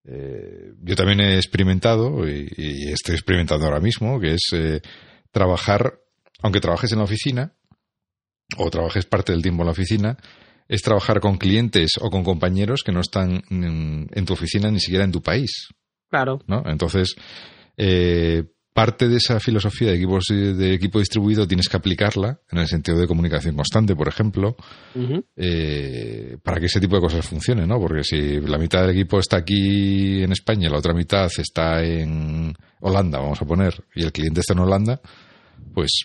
eh, 0.05 0.75
yo 0.83 0.97
también 0.97 1.21
he 1.21 1.37
experimentado 1.37 2.29
y, 2.29 2.91
estoy 2.93 3.15
experimentando 3.15 3.67
ahora 3.67 3.81
mismo, 3.81 4.19
que 4.19 4.35
es 4.35 4.49
eh, 4.53 4.81
trabajar, 5.31 6.01
aunque 6.43 6.61
trabajes 6.61 6.93
en 6.93 6.99
la 6.99 7.05
oficina 7.05 7.55
o 8.57 8.69
trabajes 8.71 9.07
parte 9.07 9.33
del 9.33 9.43
tiempo 9.43 9.63
en 9.63 9.67
la 9.67 9.73
oficina, 9.73 10.19
es 10.69 10.83
trabajar 10.83 11.21
con 11.21 11.39
clientes 11.39 11.93
o 12.01 12.11
con 12.11 12.25
compañeros 12.25 12.83
que 12.85 12.93
no 12.93 13.01
están 13.01 13.43
en, 13.51 14.25
tu 14.25 14.33
oficina 14.33 14.71
ni 14.71 14.81
siquiera 14.81 15.05
en 15.05 15.13
tu 15.13 15.23
país. 15.23 15.69
Claro. 16.11 16.41
¿no? 16.47 16.63
Entonces, 16.67 17.15
eh, 17.77 18.45
parte 18.73 19.09
de 19.09 19.17
esa 19.17 19.39
filosofía 19.39 19.91
de, 19.91 19.97
equipos, 19.97 20.25
de 20.29 20.75
equipo 20.75 20.99
distribuido 20.99 21.47
tienes 21.47 21.69
que 21.69 21.77
aplicarla 21.77 22.41
en 22.51 22.59
el 22.59 22.67
sentido 22.67 22.99
de 22.99 23.07
comunicación 23.07 23.55
constante, 23.55 23.95
por 23.95 24.09
ejemplo, 24.09 24.57
eh, 25.37 26.39
para 26.43 26.59
que 26.59 26.67
ese 26.67 26.81
tipo 26.81 26.97
de 26.97 27.03
cosas 27.03 27.27
funcionen, 27.27 27.69
¿no? 27.69 27.79
Porque 27.79 28.03
si 28.03 28.41
la 28.41 28.59
mitad 28.59 28.81
del 28.81 28.91
equipo 28.91 29.19
está 29.19 29.39
aquí 29.39 30.23
en 30.23 30.33
España 30.33 30.69
y 30.69 30.71
la 30.71 30.79
otra 30.79 30.95
mitad 30.95 31.29
está 31.37 31.83
en 31.83 32.55
Holanda, 32.81 33.19
vamos 33.19 33.43
a 33.43 33.47
poner, 33.47 33.85
y 33.95 34.05
el 34.05 34.13
cliente 34.13 34.41
está 34.41 34.55
en 34.55 34.61
Holanda, 34.61 35.01
pues 35.75 36.05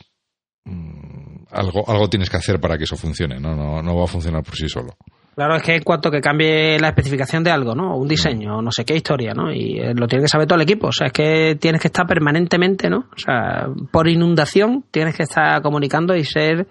mm, 0.65 1.45
algo, 1.51 1.89
algo 1.89 2.09
tienes 2.09 2.29
que 2.29 2.37
hacer 2.37 2.59
para 2.59 2.77
que 2.77 2.83
eso 2.83 2.97
funcione, 2.97 3.39
¿no? 3.39 3.55
No, 3.55 3.81
no 3.81 3.95
va 3.95 4.03
a 4.03 4.07
funcionar 4.07 4.43
por 4.43 4.55
sí 4.55 4.67
solo. 4.67 4.97
Claro, 5.37 5.55
es 5.55 5.61
que 5.61 5.75
en 5.75 5.83
cuanto 5.83 6.09
que 6.09 6.19
cambie 6.19 6.79
la 6.79 6.87
especificación 6.87 7.43
de 7.43 7.51
algo, 7.51 7.75
¿no? 7.75 7.95
Un 7.95 8.07
diseño, 8.07 8.59
no 8.59 8.71
sé 8.71 8.83
qué 8.83 8.95
historia, 8.95 9.35
¿no? 9.35 9.53
Y 9.53 9.77
eh, 9.77 9.93
lo 9.93 10.07
tiene 10.07 10.23
que 10.23 10.27
saber 10.27 10.47
todo 10.47 10.55
el 10.55 10.63
equipo. 10.63 10.87
O 10.87 10.91
sea, 10.91 11.05
es 11.05 11.13
que 11.13 11.55
tienes 11.61 11.79
que 11.79 11.89
estar 11.89 12.07
permanentemente, 12.07 12.89
¿no? 12.89 13.05
O 13.15 13.19
sea, 13.19 13.67
por 13.91 14.07
inundación 14.07 14.85
tienes 14.89 15.15
que 15.15 15.21
estar 15.21 15.61
comunicando 15.61 16.15
y 16.15 16.23
ser 16.23 16.65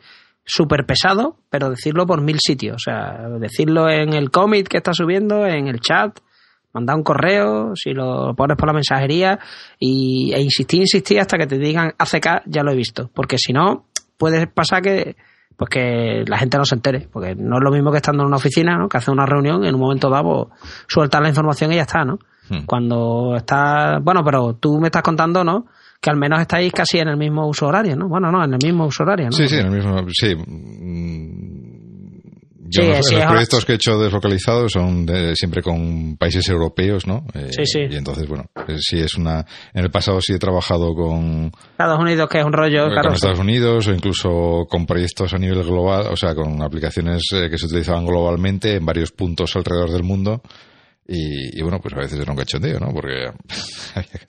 súper 0.45 0.85
pesado, 0.85 1.37
pero 1.49 1.71
decirlo 1.71 2.07
por 2.07 2.21
mil 2.23 2.41
sitios. 2.41 2.75
O 2.75 2.79
sea, 2.81 3.29
decirlo 3.39 3.89
en 3.89 4.15
el 4.15 4.33
commit 4.33 4.67
que 4.67 4.79
está 4.79 4.93
subiendo, 4.93 5.47
en 5.47 5.69
el 5.69 5.79
chat, 5.79 6.19
Mandar 6.73 6.97
un 6.97 7.05
correo, 7.05 7.73
si 7.77 7.95
lo 7.95 8.35
pones 8.35 8.57
por 8.57 8.67
la 8.67 8.75
mensajería 8.75 9.39
y, 9.79 10.33
e 10.35 10.43
insistir, 10.43 10.81
insistir 10.81 11.21
hasta 11.21 11.39
que 11.39 11.47
te 11.47 11.57
digan 11.57 11.95
ACK, 11.97 12.43
ya 12.47 12.65
lo 12.65 12.73
he 12.73 12.77
visto. 12.77 13.11
Porque 13.15 13.39
si 13.39 13.53
no, 13.53 13.87
puede 14.19 14.49
pasar 14.49 14.83
que 14.83 15.15
pues 15.57 15.71
que 15.71 16.25
la 16.27 16.39
gente 16.39 16.59
no 16.59 16.65
se 16.65 16.75
entere, 16.75 17.09
porque 17.11 17.35
no 17.35 17.57
es 17.57 17.63
lo 17.63 17.71
mismo 17.71 17.91
que 17.91 17.97
estando 17.97 18.23
en 18.23 18.29
una 18.29 18.37
oficina, 18.37 18.77
¿no? 18.77 18.89
que 18.89 18.99
hace 18.99 19.11
una 19.11 19.25
reunión 19.25 19.65
y 19.65 19.69
en 19.69 19.75
un 19.75 19.81
momento 19.81 20.11
dado 20.11 20.51
pues, 20.51 20.85
sueltas 20.87 21.21
la 21.23 21.29
información 21.29 21.73
y 21.73 21.77
ya 21.77 21.83
está, 21.83 22.05
¿no? 22.05 22.19
Hmm. 22.49 22.65
Cuando 22.67 23.35
está, 23.37 23.99
bueno, 24.01 24.23
pero 24.25 24.55
tú 24.55 24.79
me 24.79 24.89
estás 24.89 25.03
contando, 25.03 25.43
¿no? 25.43 25.67
Que 26.01 26.11
al 26.11 26.17
menos 26.17 26.41
estáis 26.41 26.73
casi 26.73 26.99
en 26.99 27.09
el 27.09 27.17
mismo 27.17 27.49
uso 27.49 27.67
horario, 27.67 27.97
¿no? 27.97 28.09
Bueno, 28.09 28.31
no, 28.31 28.45
en 28.45 28.53
el 28.53 28.59
mismo 28.63 28.87
uso 28.87 29.03
horario, 29.03 29.27
¿no? 29.27 29.33
Sí, 29.33 29.49
sí, 29.49 29.57
en 29.57 29.67
el 29.67 29.73
mismo, 29.73 29.97
sí. 30.13 30.37
Yo 32.69 32.83
los, 32.83 33.09
proyectos 33.09 33.65
que 33.65 33.73
he 33.73 33.75
hecho 33.77 33.99
deslocalizados 33.99 34.73
son 34.73 35.07
siempre 35.35 35.63
con 35.63 36.17
países 36.17 36.49
europeos, 36.49 37.07
¿no? 37.07 37.27
Eh, 37.35 37.49
sí, 37.51 37.67
sí. 37.67 37.81
Y 37.91 37.97
entonces, 37.97 38.27
bueno, 38.27 38.47
eh, 38.69 38.77
sí 38.79 38.99
es 38.99 39.15
una... 39.15 39.45
En 39.73 39.85
el 39.85 39.91
pasado 39.91 40.21
sí 40.21 40.35
he 40.35 40.39
trabajado 40.39 40.95
con... 40.95 41.53
Estados 41.73 42.01
Unidos, 42.01 42.29
que 42.31 42.39
es 42.39 42.45
un 42.45 42.53
rollo, 42.53 42.89
Con 42.89 43.13
Estados 43.13 43.39
Unidos 43.39 43.87
o 43.87 43.93
incluso 43.93 44.67
con 44.69 44.87
proyectos 44.87 45.33
a 45.35 45.39
nivel 45.39 45.63
global, 45.63 46.09
o 46.11 46.17
sea, 46.17 46.35
con 46.35 46.63
aplicaciones 46.63 47.23
eh, 47.33 47.49
que 47.51 47.59
se 47.59 47.67
utilizaban 47.67 48.07
globalmente 48.07 48.75
en 48.77 48.85
varios 48.85 49.13
puntos 49.13 49.55
alrededor 49.57 49.91
del 49.91 50.03
mundo. 50.03 50.43
Y, 51.09 51.63
bueno, 51.63 51.79
pues 51.81 51.95
a 51.95 51.99
veces 51.99 52.19
era 52.19 52.33
un 52.33 52.39
cachondeo, 52.39 52.81
¿no? 52.81 52.93
Porque 52.93 53.31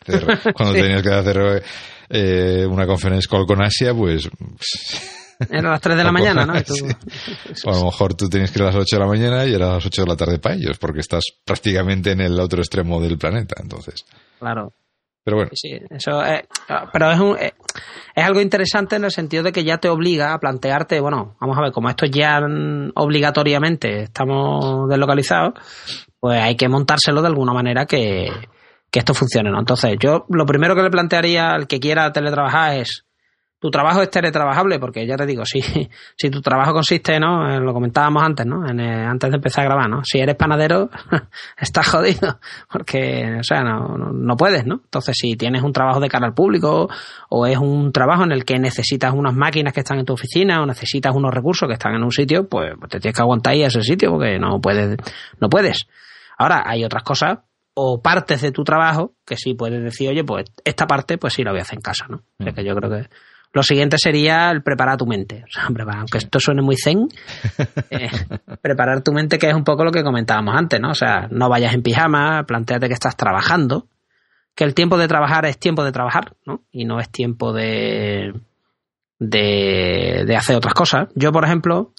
cuando 0.53 0.75
tenías 0.79 1.01
que 1.01 1.09
hacer 1.09 2.67
una 2.69 2.85
conferencia 2.85 3.27
call 3.29 3.47
con 3.47 3.63
Asia, 3.63 3.95
pues 3.95 4.29
era 5.49 5.69
las 5.69 5.81
3 5.81 5.97
de 5.97 6.03
la 6.03 6.11
mañana, 6.11 6.45
¿no? 6.45 6.53
O 6.53 7.69
a 7.69 7.79
lo 7.79 7.85
mejor 7.85 8.15
tú 8.15 8.29
tienes 8.29 8.51
que 8.51 8.59
ir 8.59 8.63
a 8.63 8.67
las 8.67 8.75
8 8.75 8.95
de 8.95 8.99
la 8.99 9.07
mañana 9.07 9.45
y 9.45 9.53
a 9.53 9.59
las 9.59 9.85
8 9.85 10.03
de 10.03 10.07
la 10.07 10.15
tarde 10.15 10.39
para 10.39 10.55
ellos, 10.55 10.77
porque 10.77 10.99
estás 10.99 11.23
prácticamente 11.45 12.11
en 12.11 12.21
el 12.21 12.39
otro 12.39 12.59
extremo 12.59 13.01
del 13.01 13.17
planeta, 13.17 13.55
entonces. 13.61 14.05
Claro. 14.39 14.73
Pero 15.23 15.37
bueno. 15.37 15.51
Sí, 15.53 15.77
eso 15.89 16.23
es, 16.23 16.43
pero 16.93 17.11
es, 17.11 17.19
un, 17.19 17.37
es 17.37 18.25
algo 18.25 18.39
interesante 18.39 18.95
en 18.95 19.03
el 19.03 19.11
sentido 19.11 19.43
de 19.43 19.51
que 19.51 19.65
ya 19.65 19.77
te 19.77 19.89
obliga 19.89 20.33
a 20.33 20.39
plantearte, 20.39 21.01
bueno, 21.01 21.35
vamos 21.41 21.57
a 21.57 21.63
ver, 21.63 21.73
como 21.73 21.89
esto 21.89 22.05
ya 22.05 22.39
obligatoriamente 22.95 24.03
estamos 24.03 24.87
deslocalizados, 24.87 25.55
pues 26.21 26.41
hay 26.41 26.55
que 26.55 26.69
montárselo 26.69 27.21
de 27.21 27.27
alguna 27.27 27.51
manera 27.51 27.85
que, 27.85 28.29
que 28.89 28.99
esto 28.99 29.13
funcione, 29.13 29.51
¿no? 29.51 29.59
Entonces, 29.59 29.97
yo 29.99 30.25
lo 30.29 30.45
primero 30.45 30.75
que 30.75 30.83
le 30.83 30.89
plantearía 30.89 31.51
al 31.51 31.67
que 31.67 31.81
quiera 31.81 32.11
teletrabajar 32.13 32.77
es, 32.77 33.05
tu 33.59 33.71
trabajo 33.71 34.01
es 34.01 34.11
teletrabajable, 34.11 34.79
porque 34.79 35.05
ya 35.07 35.15
te 35.15 35.25
digo, 35.25 35.43
si, 35.45 35.61
si 36.15 36.29
tu 36.29 36.41
trabajo 36.41 36.73
consiste, 36.73 37.19
¿no? 37.19 37.49
Eh, 37.49 37.59
lo 37.59 37.73
comentábamos 37.73 38.23
antes, 38.23 38.45
¿no? 38.45 38.63
antes 38.63 39.29
de 39.29 39.35
empezar 39.35 39.63
a 39.63 39.67
grabar, 39.67 39.89
¿no? 39.89 40.03
Si 40.03 40.19
eres 40.19 40.35
panadero, 40.35 40.89
estás 41.57 41.87
jodido, 41.87 42.39
porque, 42.71 43.37
o 43.39 43.43
sea, 43.43 43.63
no, 43.63 43.97
no, 43.97 44.35
puedes, 44.35 44.65
¿no? 44.65 44.81
Entonces, 44.83 45.17
si 45.17 45.35
tienes 45.35 45.63
un 45.63 45.73
trabajo 45.73 45.99
de 45.99 46.09
cara 46.09 46.27
al 46.27 46.33
público, 46.33 46.89
o 47.29 47.47
es 47.47 47.57
un 47.57 47.91
trabajo 47.91 48.23
en 48.23 48.31
el 48.31 48.45
que 48.45 48.59
necesitas 48.59 49.13
unas 49.13 49.33
máquinas 49.33 49.73
que 49.73 49.79
están 49.79 49.99
en 49.99 50.05
tu 50.05 50.13
oficina, 50.13 50.61
o 50.61 50.65
necesitas 50.65 51.15
unos 51.15 51.33
recursos 51.33 51.67
que 51.67 51.73
están 51.73 51.95
en 51.95 52.03
un 52.03 52.11
sitio, 52.11 52.47
pues 52.47 52.73
te 52.89 52.99
tienes 52.99 53.15
que 53.15 53.21
aguantar 53.21 53.53
ahí 53.53 53.63
a 53.63 53.67
ese 53.67 53.81
sitio, 53.81 54.11
porque 54.11 54.37
no 54.37 54.61
puedes, 54.61 54.97
no 55.39 55.49
puedes. 55.49 55.87
Ahora, 56.37 56.63
hay 56.65 56.83
otras 56.85 57.01
cosas, 57.01 57.39
o 57.79 58.01
partes 58.01 58.41
de 58.41 58.51
tu 58.51 58.63
trabajo, 58.63 59.13
que 59.25 59.35
sí 59.37 59.53
puedes 59.53 59.83
decir, 59.83 60.09
oye, 60.09 60.23
pues 60.23 60.45
esta 60.63 60.87
parte, 60.87 61.17
pues 61.17 61.33
sí 61.33 61.43
la 61.43 61.51
voy 61.51 61.59
a 61.59 61.61
hacer 61.61 61.77
en 61.77 61.81
casa, 61.81 62.07
¿no? 62.09 62.23
O 62.39 62.43
sea, 62.43 62.51
que 62.51 62.63
yo 62.63 62.75
creo 62.75 62.89
que 62.89 63.07
lo 63.53 63.63
siguiente 63.63 63.97
sería 63.97 64.51
el 64.51 64.61
preparar 64.61 64.97
tu 64.97 65.05
mente. 65.05 65.43
O 65.47 65.51
sea, 65.51 65.63
aunque 65.65 66.17
esto 66.17 66.39
suene 66.39 66.61
muy 66.61 66.75
zen, 66.75 67.07
eh, 67.89 68.09
preparar 68.61 69.01
tu 69.01 69.11
mente, 69.11 69.37
que 69.37 69.49
es 69.49 69.55
un 69.55 69.63
poco 69.63 69.83
lo 69.83 69.91
que 69.91 70.03
comentábamos 70.03 70.55
antes, 70.55 70.79
¿no? 70.79 70.91
O 70.91 70.95
sea, 70.95 71.27
no 71.31 71.49
vayas 71.49 71.73
en 71.73 71.81
pijama, 71.81 72.43
planteate 72.43 72.87
que 72.87 72.93
estás 72.93 73.15
trabajando, 73.15 73.87
que 74.55 74.63
el 74.63 74.73
tiempo 74.73 74.97
de 74.97 75.07
trabajar 75.07 75.45
es 75.45 75.57
tiempo 75.57 75.83
de 75.83 75.91
trabajar, 75.91 76.35
¿no? 76.45 76.63
Y 76.71 76.85
no 76.85 76.99
es 76.99 77.09
tiempo 77.09 77.53
de, 77.53 78.33
de, 79.19 80.35
hacer 80.35 80.55
otras 80.55 80.73
cosas. 80.73 81.09
Yo, 81.15 81.31
por 81.31 81.45
ejemplo, 81.45 81.93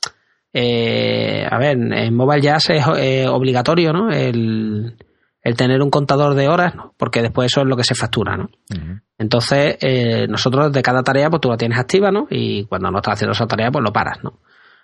eh, 0.53 1.47
a 1.51 1.59
ver, 1.59 1.77
en 1.77 2.15
Mobile 2.15 2.43
Jazz 2.43 2.71
es 2.71 2.85
eh, 2.99 3.27
obligatorio, 3.29 3.93
¿no? 3.93 4.11
El, 4.11 4.97
el 5.43 5.57
tener 5.57 5.83
un 5.83 5.91
contador 5.91 6.35
de 6.35 6.49
horas, 6.49 6.75
¿no? 6.75 6.95
porque 6.97 7.23
después 7.23 7.47
eso 7.47 7.61
es 7.61 7.67
lo 7.67 7.77
que 7.77 7.85
se 7.85 7.95
factura, 7.95 8.37
¿no? 8.37 8.51
Entonces, 9.19 9.77
eh, 9.81 10.27
nosotros 10.29 10.73
de 10.73 10.83
cada 10.83 11.03
tarea, 11.03 11.31
pues 11.31 11.41
tú 11.41 11.49
la 11.49 11.57
tienes 11.57 11.79
activa, 11.79 12.11
¿no? 12.11 12.27
Y 12.31 12.65
cuando 12.65 12.91
no 12.91 12.99
estás 12.99 13.15
haciendo 13.15 13.33
esa 13.33 13.47
tarea, 13.47 13.71
pues 13.71 13.83
lo 13.83 13.93
paras, 13.93 14.23
¿no? 14.23 14.41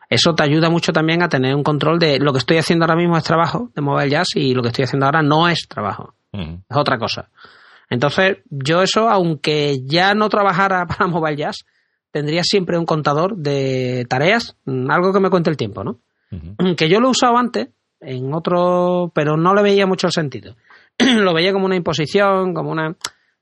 Eso 0.08 0.34
te 0.34 0.42
ayuda 0.42 0.70
mucho 0.70 0.92
también 0.92 1.22
a 1.22 1.28
tener 1.28 1.54
un 1.54 1.62
control 1.62 1.98
de 1.98 2.18
lo 2.18 2.32
que 2.32 2.38
estoy 2.38 2.58
haciendo 2.58 2.84
ahora 2.84 2.96
mismo 2.96 3.16
es 3.16 3.24
trabajo 3.24 3.70
de 3.74 3.82
Mobile 3.82 4.10
Jazz 4.10 4.28
y 4.34 4.54
lo 4.54 4.62
que 4.62 4.68
estoy 4.68 4.84
haciendo 4.84 5.06
ahora 5.06 5.22
no 5.22 5.48
es 5.48 5.66
trabajo, 5.68 6.14
es 6.32 6.76
otra 6.76 6.98
cosa. 6.98 7.30
Entonces, 7.90 8.38
yo 8.50 8.82
eso, 8.82 9.08
aunque 9.08 9.78
ya 9.84 10.14
no 10.14 10.28
trabajara 10.28 10.86
para 10.88 11.06
Mobile 11.06 11.36
Jazz, 11.36 11.64
tendría 12.10 12.42
siempre 12.44 12.78
un 12.78 12.86
contador 12.86 13.36
de 13.36 14.06
tareas, 14.08 14.56
mm, 14.64 14.90
algo 14.90 15.12
que 15.12 15.20
me 15.20 15.30
cuente 15.30 15.50
el 15.50 15.56
tiempo, 15.56 15.84
¿no? 15.84 16.00
Que 16.76 16.88
yo 16.88 16.98
lo 16.98 17.08
he 17.08 17.10
usado 17.12 17.36
antes, 17.36 17.68
en 18.04 18.32
otro, 18.34 19.10
pero 19.14 19.36
no 19.36 19.54
le 19.54 19.62
veía 19.62 19.86
mucho 19.86 20.06
el 20.06 20.12
sentido. 20.12 20.56
lo 20.98 21.34
veía 21.34 21.52
como 21.52 21.66
una 21.66 21.76
imposición, 21.76 22.54
como 22.54 22.70
una, 22.70 22.94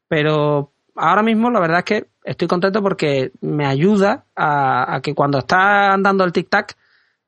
pero 0.08 0.72
ahora 0.96 1.22
mismo 1.22 1.50
la 1.50 1.60
verdad 1.60 1.78
es 1.78 1.84
que 1.84 2.06
estoy 2.24 2.48
contento 2.48 2.82
porque 2.82 3.32
me 3.40 3.66
ayuda 3.66 4.26
a, 4.36 5.00
que 5.02 5.14
cuando 5.14 5.38
está 5.38 5.92
andando 5.92 6.24
el 6.24 6.32
tic 6.32 6.48
tac 6.48 6.76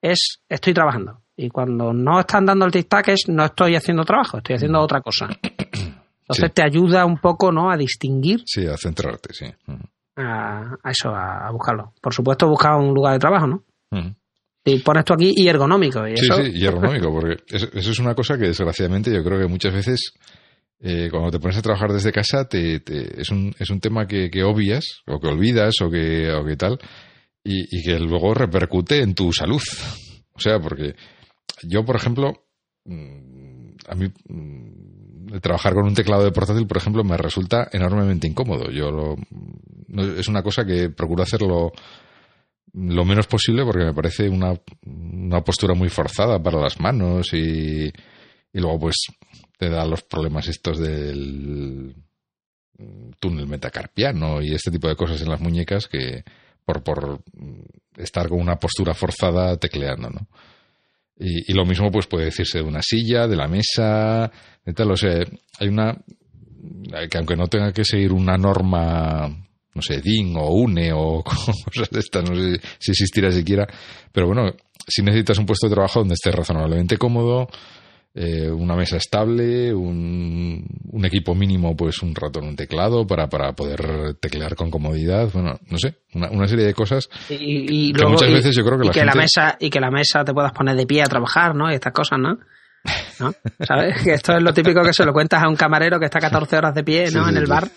es 0.01 0.41
estoy 0.49 0.75
trabajando 0.75 1.21
y 1.37 1.49
cuando 1.49 1.93
no 1.93 2.21
está 2.21 2.39
andando 2.39 2.65
el 2.67 2.73
tic 2.73 2.89
tac 2.89 3.09
es 3.09 3.25
no 3.29 3.45
estoy 3.45 3.75
haciendo 3.75 4.05
trabajo, 4.05 4.39
estoy 4.39 4.57
haciendo 4.57 4.81
otra 4.81 5.01
cosa. 5.01 5.29
Entonces 6.27 6.55
te 6.55 6.63
ayuda 6.65 7.05
un 7.05 7.19
poco, 7.19 7.53
¿no? 7.53 7.71
A 7.71 7.77
distinguir. 7.77 8.43
Sí, 8.47 8.67
a 8.67 8.79
centrarte, 8.79 9.35
sí. 9.35 9.45
A, 10.17 10.75
eso, 10.85 11.15
a, 11.15 11.51
buscarlo. 11.51 11.93
Por 12.01 12.15
supuesto, 12.15 12.49
buscar 12.49 12.77
un 12.77 12.95
lugar 12.95 13.13
de 13.13 13.19
trabajo, 13.19 13.47
¿no? 13.47 13.63
Y 14.65 14.79
pones 14.79 15.05
tú 15.05 15.13
aquí 15.13 15.33
y 15.37 15.47
ergonómico. 15.47 16.07
Y 16.09 16.17
sí, 16.17 16.27
sí, 16.27 16.51
y 16.55 16.65
ergonómico, 16.65 17.13
porque 17.13 17.43
eso, 17.49 17.69
es 17.73 17.99
una 17.99 18.15
cosa 18.15 18.39
que 18.39 18.47
desgraciadamente 18.47 19.13
yo 19.13 19.23
creo 19.23 19.39
que 19.39 19.47
muchas 19.47 19.75
veces 19.75 20.15
eh, 20.81 21.09
cuando 21.11 21.31
te 21.31 21.39
pones 21.39 21.59
a 21.59 21.63
trabajar 21.63 21.93
desde 21.93 22.13
casa 22.13 22.49
te, 22.49 22.83
es, 23.21 23.31
un, 23.31 23.55
es 23.59 23.69
un 23.71 23.81
tema 23.81 24.07
que, 24.07 24.31
obvias 24.43 25.03
o 25.07 25.21
que 25.21 25.29
olvidas 25.29 25.75
o 25.83 25.91
que, 25.91 26.33
o 26.33 26.45
que 26.45 26.57
tal 26.57 26.79
y, 27.45 27.83
que 27.83 27.99
luego 27.99 28.33
repercute 28.33 29.03
en 29.03 29.15
tu 29.15 29.33
salud. 29.33 29.63
O 30.33 30.41
sea, 30.41 30.59
porque 30.59 30.95
yo, 31.63 31.85
por 31.85 31.97
ejemplo, 31.97 32.33
mm, 32.87 33.71
a 33.87 33.95
mí 33.95 34.09
mm, 34.29 35.39
trabajar 35.41 35.75
con 35.75 35.85
un 35.85 35.95
teclado 35.95 36.25
de 36.25 36.33
portátil, 36.33 36.67
por 36.67 36.79
ejemplo, 36.79 37.05
me 37.05 37.17
resulta 37.17 37.69
enormemente 37.71 38.27
incómodo. 38.27 38.71
Yo 38.71 39.17
es 40.17 40.29
una 40.29 40.43
cosa 40.43 40.65
que 40.65 40.91
procuro 40.91 41.23
hacerlo 41.23 41.73
lo 42.75 43.05
menos 43.05 43.27
posible 43.27 43.65
porque 43.65 43.85
me 43.85 43.95
parece 43.95 44.29
una, 44.29 44.55
una 44.85 45.41
postura 45.43 45.75
muy 45.75 45.89
forzada 45.89 46.43
para 46.43 46.61
las 46.61 46.81
manos 46.81 47.33
y, 47.33 47.87
y 47.87 48.61
luego 48.61 48.81
pues 48.81 48.97
te 49.57 49.71
da 49.71 49.87
los 49.87 50.03
problemas 50.03 50.49
estos 50.49 50.79
del 50.79 51.95
túnel 53.21 53.47
metacarpiano 53.47 54.43
y 54.43 54.53
este 54.53 54.73
tipo 54.73 54.89
de 54.89 54.97
cosas 54.97 55.23
en 55.23 55.29
las 55.29 55.41
muñecas 55.41 55.87
que 55.87 56.25
por, 56.65 56.83
por 56.83 57.23
estar 57.97 58.29
con 58.29 58.41
una 58.41 58.57
postura 58.57 58.95
forzada 58.95 59.57
tecleando, 59.57 60.11
¿no? 60.11 60.29
Y, 61.17 61.53
y, 61.53 61.55
lo 61.55 61.65
mismo 61.65 61.93
pues 61.93 62.09
puede 62.09 62.25
decirse 62.25 62.59
de 62.59 62.65
una 62.65 62.83
silla, 62.83 63.29
de 63.29 63.37
la 63.37 63.47
mesa, 63.47 64.33
de 64.65 64.73
tal, 64.73 64.91
o 64.91 64.97
sea, 64.97 65.25
hay 65.61 65.69
una 65.69 65.97
que 67.09 67.19
aunque 67.19 67.37
no 67.37 67.47
tenga 67.47 67.73
que 67.73 67.85
seguir 67.85 68.13
una 68.13 68.37
norma 68.37 69.44
no 69.75 69.83
sé, 69.83 70.01
DIN 70.01 70.37
o 70.37 70.51
UNE 70.51 70.93
o 70.93 71.23
cosas 71.67 71.91
de 71.91 72.01
estas, 72.01 72.29
no 72.29 72.37
sé 72.37 72.61
si 72.79 72.93
existirá 72.93 73.31
siquiera, 73.31 73.67
pero 74.13 74.27
bueno, 74.27 74.53
si 74.87 75.03
necesitas 75.03 75.39
un 75.39 75.47
puesto 75.47 75.69
de 75.69 75.75
trabajo 75.75 76.01
donde 76.01 76.15
estés 76.15 76.35
razonablemente 76.35 76.97
cómodo, 76.97 77.49
eh, 78.17 78.49
una 78.49 78.77
mesa 78.77 78.97
estable, 78.97 79.75
un, 79.75 80.65
un, 80.93 81.05
equipo 81.05 81.35
mínimo, 81.35 81.75
pues 81.77 82.01
un 82.01 82.15
ratón, 82.15 82.45
un 82.45 82.55
teclado 82.55 83.05
para, 83.05 83.29
para 83.29 83.55
poder 83.55 84.15
teclear 84.21 84.55
con 84.55 84.71
comodidad, 84.71 85.29
bueno, 85.33 85.59
no 85.69 85.79
sé, 85.79 85.97
una, 86.15 86.31
una 86.31 86.47
serie 86.47 86.65
de 86.65 86.75
cosas 86.75 87.09
y, 87.29 87.93
que 87.93 88.07
muchas 88.07 88.31
veces 88.31 88.55
yo 88.55 88.65
creo 88.65 88.79
que 88.79 88.87
la 88.87 88.93
que 88.93 89.05
la 89.05 89.15
mesa 89.15 89.57
y 89.59 89.69
que 89.69 89.81
la 89.81 89.91
mesa 89.91 90.25
te 90.25 90.33
puedas 90.33 90.53
poner 90.53 90.77
de 90.77 90.87
pie 90.87 91.03
a 91.03 91.07
trabajar, 91.07 91.57
¿no? 91.57 91.69
Y 91.73 91.75
estas 91.75 91.93
cosas, 91.93 92.21
¿no? 92.21 92.39
¿No? 93.21 93.33
¿Sabes? 93.61 94.03
Que 94.03 94.15
esto 94.15 94.33
es 94.33 94.43
lo 94.43 94.53
típico 94.53 94.83
que 94.83 94.93
se 94.93 95.05
lo 95.05 95.13
cuentas 95.13 95.43
a 95.43 95.49
un 95.49 95.57
camarero 95.57 95.99
que 95.99 96.07
está 96.07 96.19
14 96.19 96.57
horas 96.57 96.75
de 96.75 96.85
pie, 96.85 97.11
¿no? 97.11 97.29
en 97.29 97.37
el 97.37 97.47
bar 97.47 97.69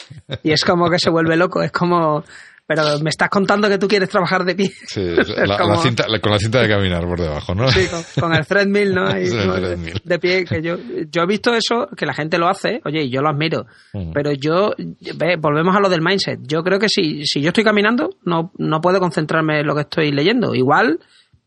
y 0.43 0.51
es 0.51 0.63
como 0.63 0.89
que 0.89 0.99
se 0.99 1.09
vuelve 1.09 1.35
loco, 1.35 1.61
es 1.61 1.71
como 1.71 2.23
pero 2.67 2.99
me 2.99 3.09
estás 3.09 3.29
contando 3.29 3.69
que 3.69 3.77
tú 3.77 3.87
quieres 3.87 4.09
trabajar 4.09 4.43
de 4.43 4.53
pie. 4.53 4.69
Sí, 4.87 5.01
la, 5.47 5.77
cinta, 5.77 6.05
con 6.21 6.33
la 6.33 6.37
cinta 6.37 6.61
de 6.61 6.67
caminar 6.67 7.07
por 7.07 7.21
debajo, 7.21 7.55
¿no? 7.55 7.69
Sí, 7.69 7.87
con, 8.19 8.35
el 8.35 8.45
threadmill, 8.45 8.93
¿no? 8.93 9.07
de, 10.03 10.19
pie, 10.19 10.43
que 10.43 10.61
yo, 10.61 10.75
yo 11.09 11.21
he 11.21 11.25
visto 11.25 11.53
eso, 11.53 11.87
que 11.95 12.05
la 12.05 12.13
gente 12.13 12.37
lo 12.37 12.49
hace, 12.49 12.81
oye, 12.83 13.03
y 13.03 13.09
yo 13.09 13.21
lo 13.21 13.29
admiro, 13.29 13.67
mm. 13.93 14.11
pero 14.11 14.33
yo, 14.33 14.73
ve, 15.15 15.37
volvemos 15.39 15.75
a 15.77 15.79
lo 15.79 15.87
del 15.87 16.01
mindset, 16.01 16.41
yo 16.43 16.61
creo 16.61 16.77
que 16.77 16.89
si, 16.89 17.25
si 17.25 17.41
yo 17.41 17.49
estoy 17.49 17.63
caminando, 17.63 18.09
no, 18.25 18.51
no 18.57 18.81
puedo 18.81 18.99
concentrarme 18.99 19.61
en 19.61 19.67
lo 19.67 19.73
que 19.73 19.81
estoy 19.81 20.11
leyendo, 20.11 20.53
igual 20.53 20.99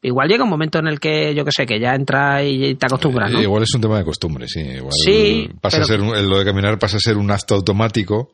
igual 0.02 0.28
llega 0.28 0.44
un 0.44 0.50
momento 0.50 0.78
en 0.78 0.86
el 0.88 0.98
que, 1.00 1.34
yo 1.34 1.44
que 1.44 1.52
sé, 1.52 1.66
que 1.66 1.78
ya 1.80 1.94
entra 1.94 2.42
y 2.42 2.74
te 2.74 2.86
acostumbras, 2.86 3.30
¿no? 3.30 3.38
Eh, 3.38 3.42
igual 3.42 3.62
es 3.64 3.74
un 3.74 3.80
tema 3.80 3.98
de 3.98 4.04
costumbre, 4.04 4.46
sí. 4.48 4.60
Igual 4.60 4.92
Sí, 4.92 5.48
Pasa 5.60 5.78
a 5.78 5.80
pero- 5.80 5.86
ser, 5.86 6.00
un- 6.00 6.28
lo 6.30 6.38
de 6.38 6.44
caminar 6.44 6.78
pasa 6.78 6.96
a 6.96 7.00
ser 7.00 7.16
un 7.16 7.30
acto 7.30 7.54
automático 7.54 8.30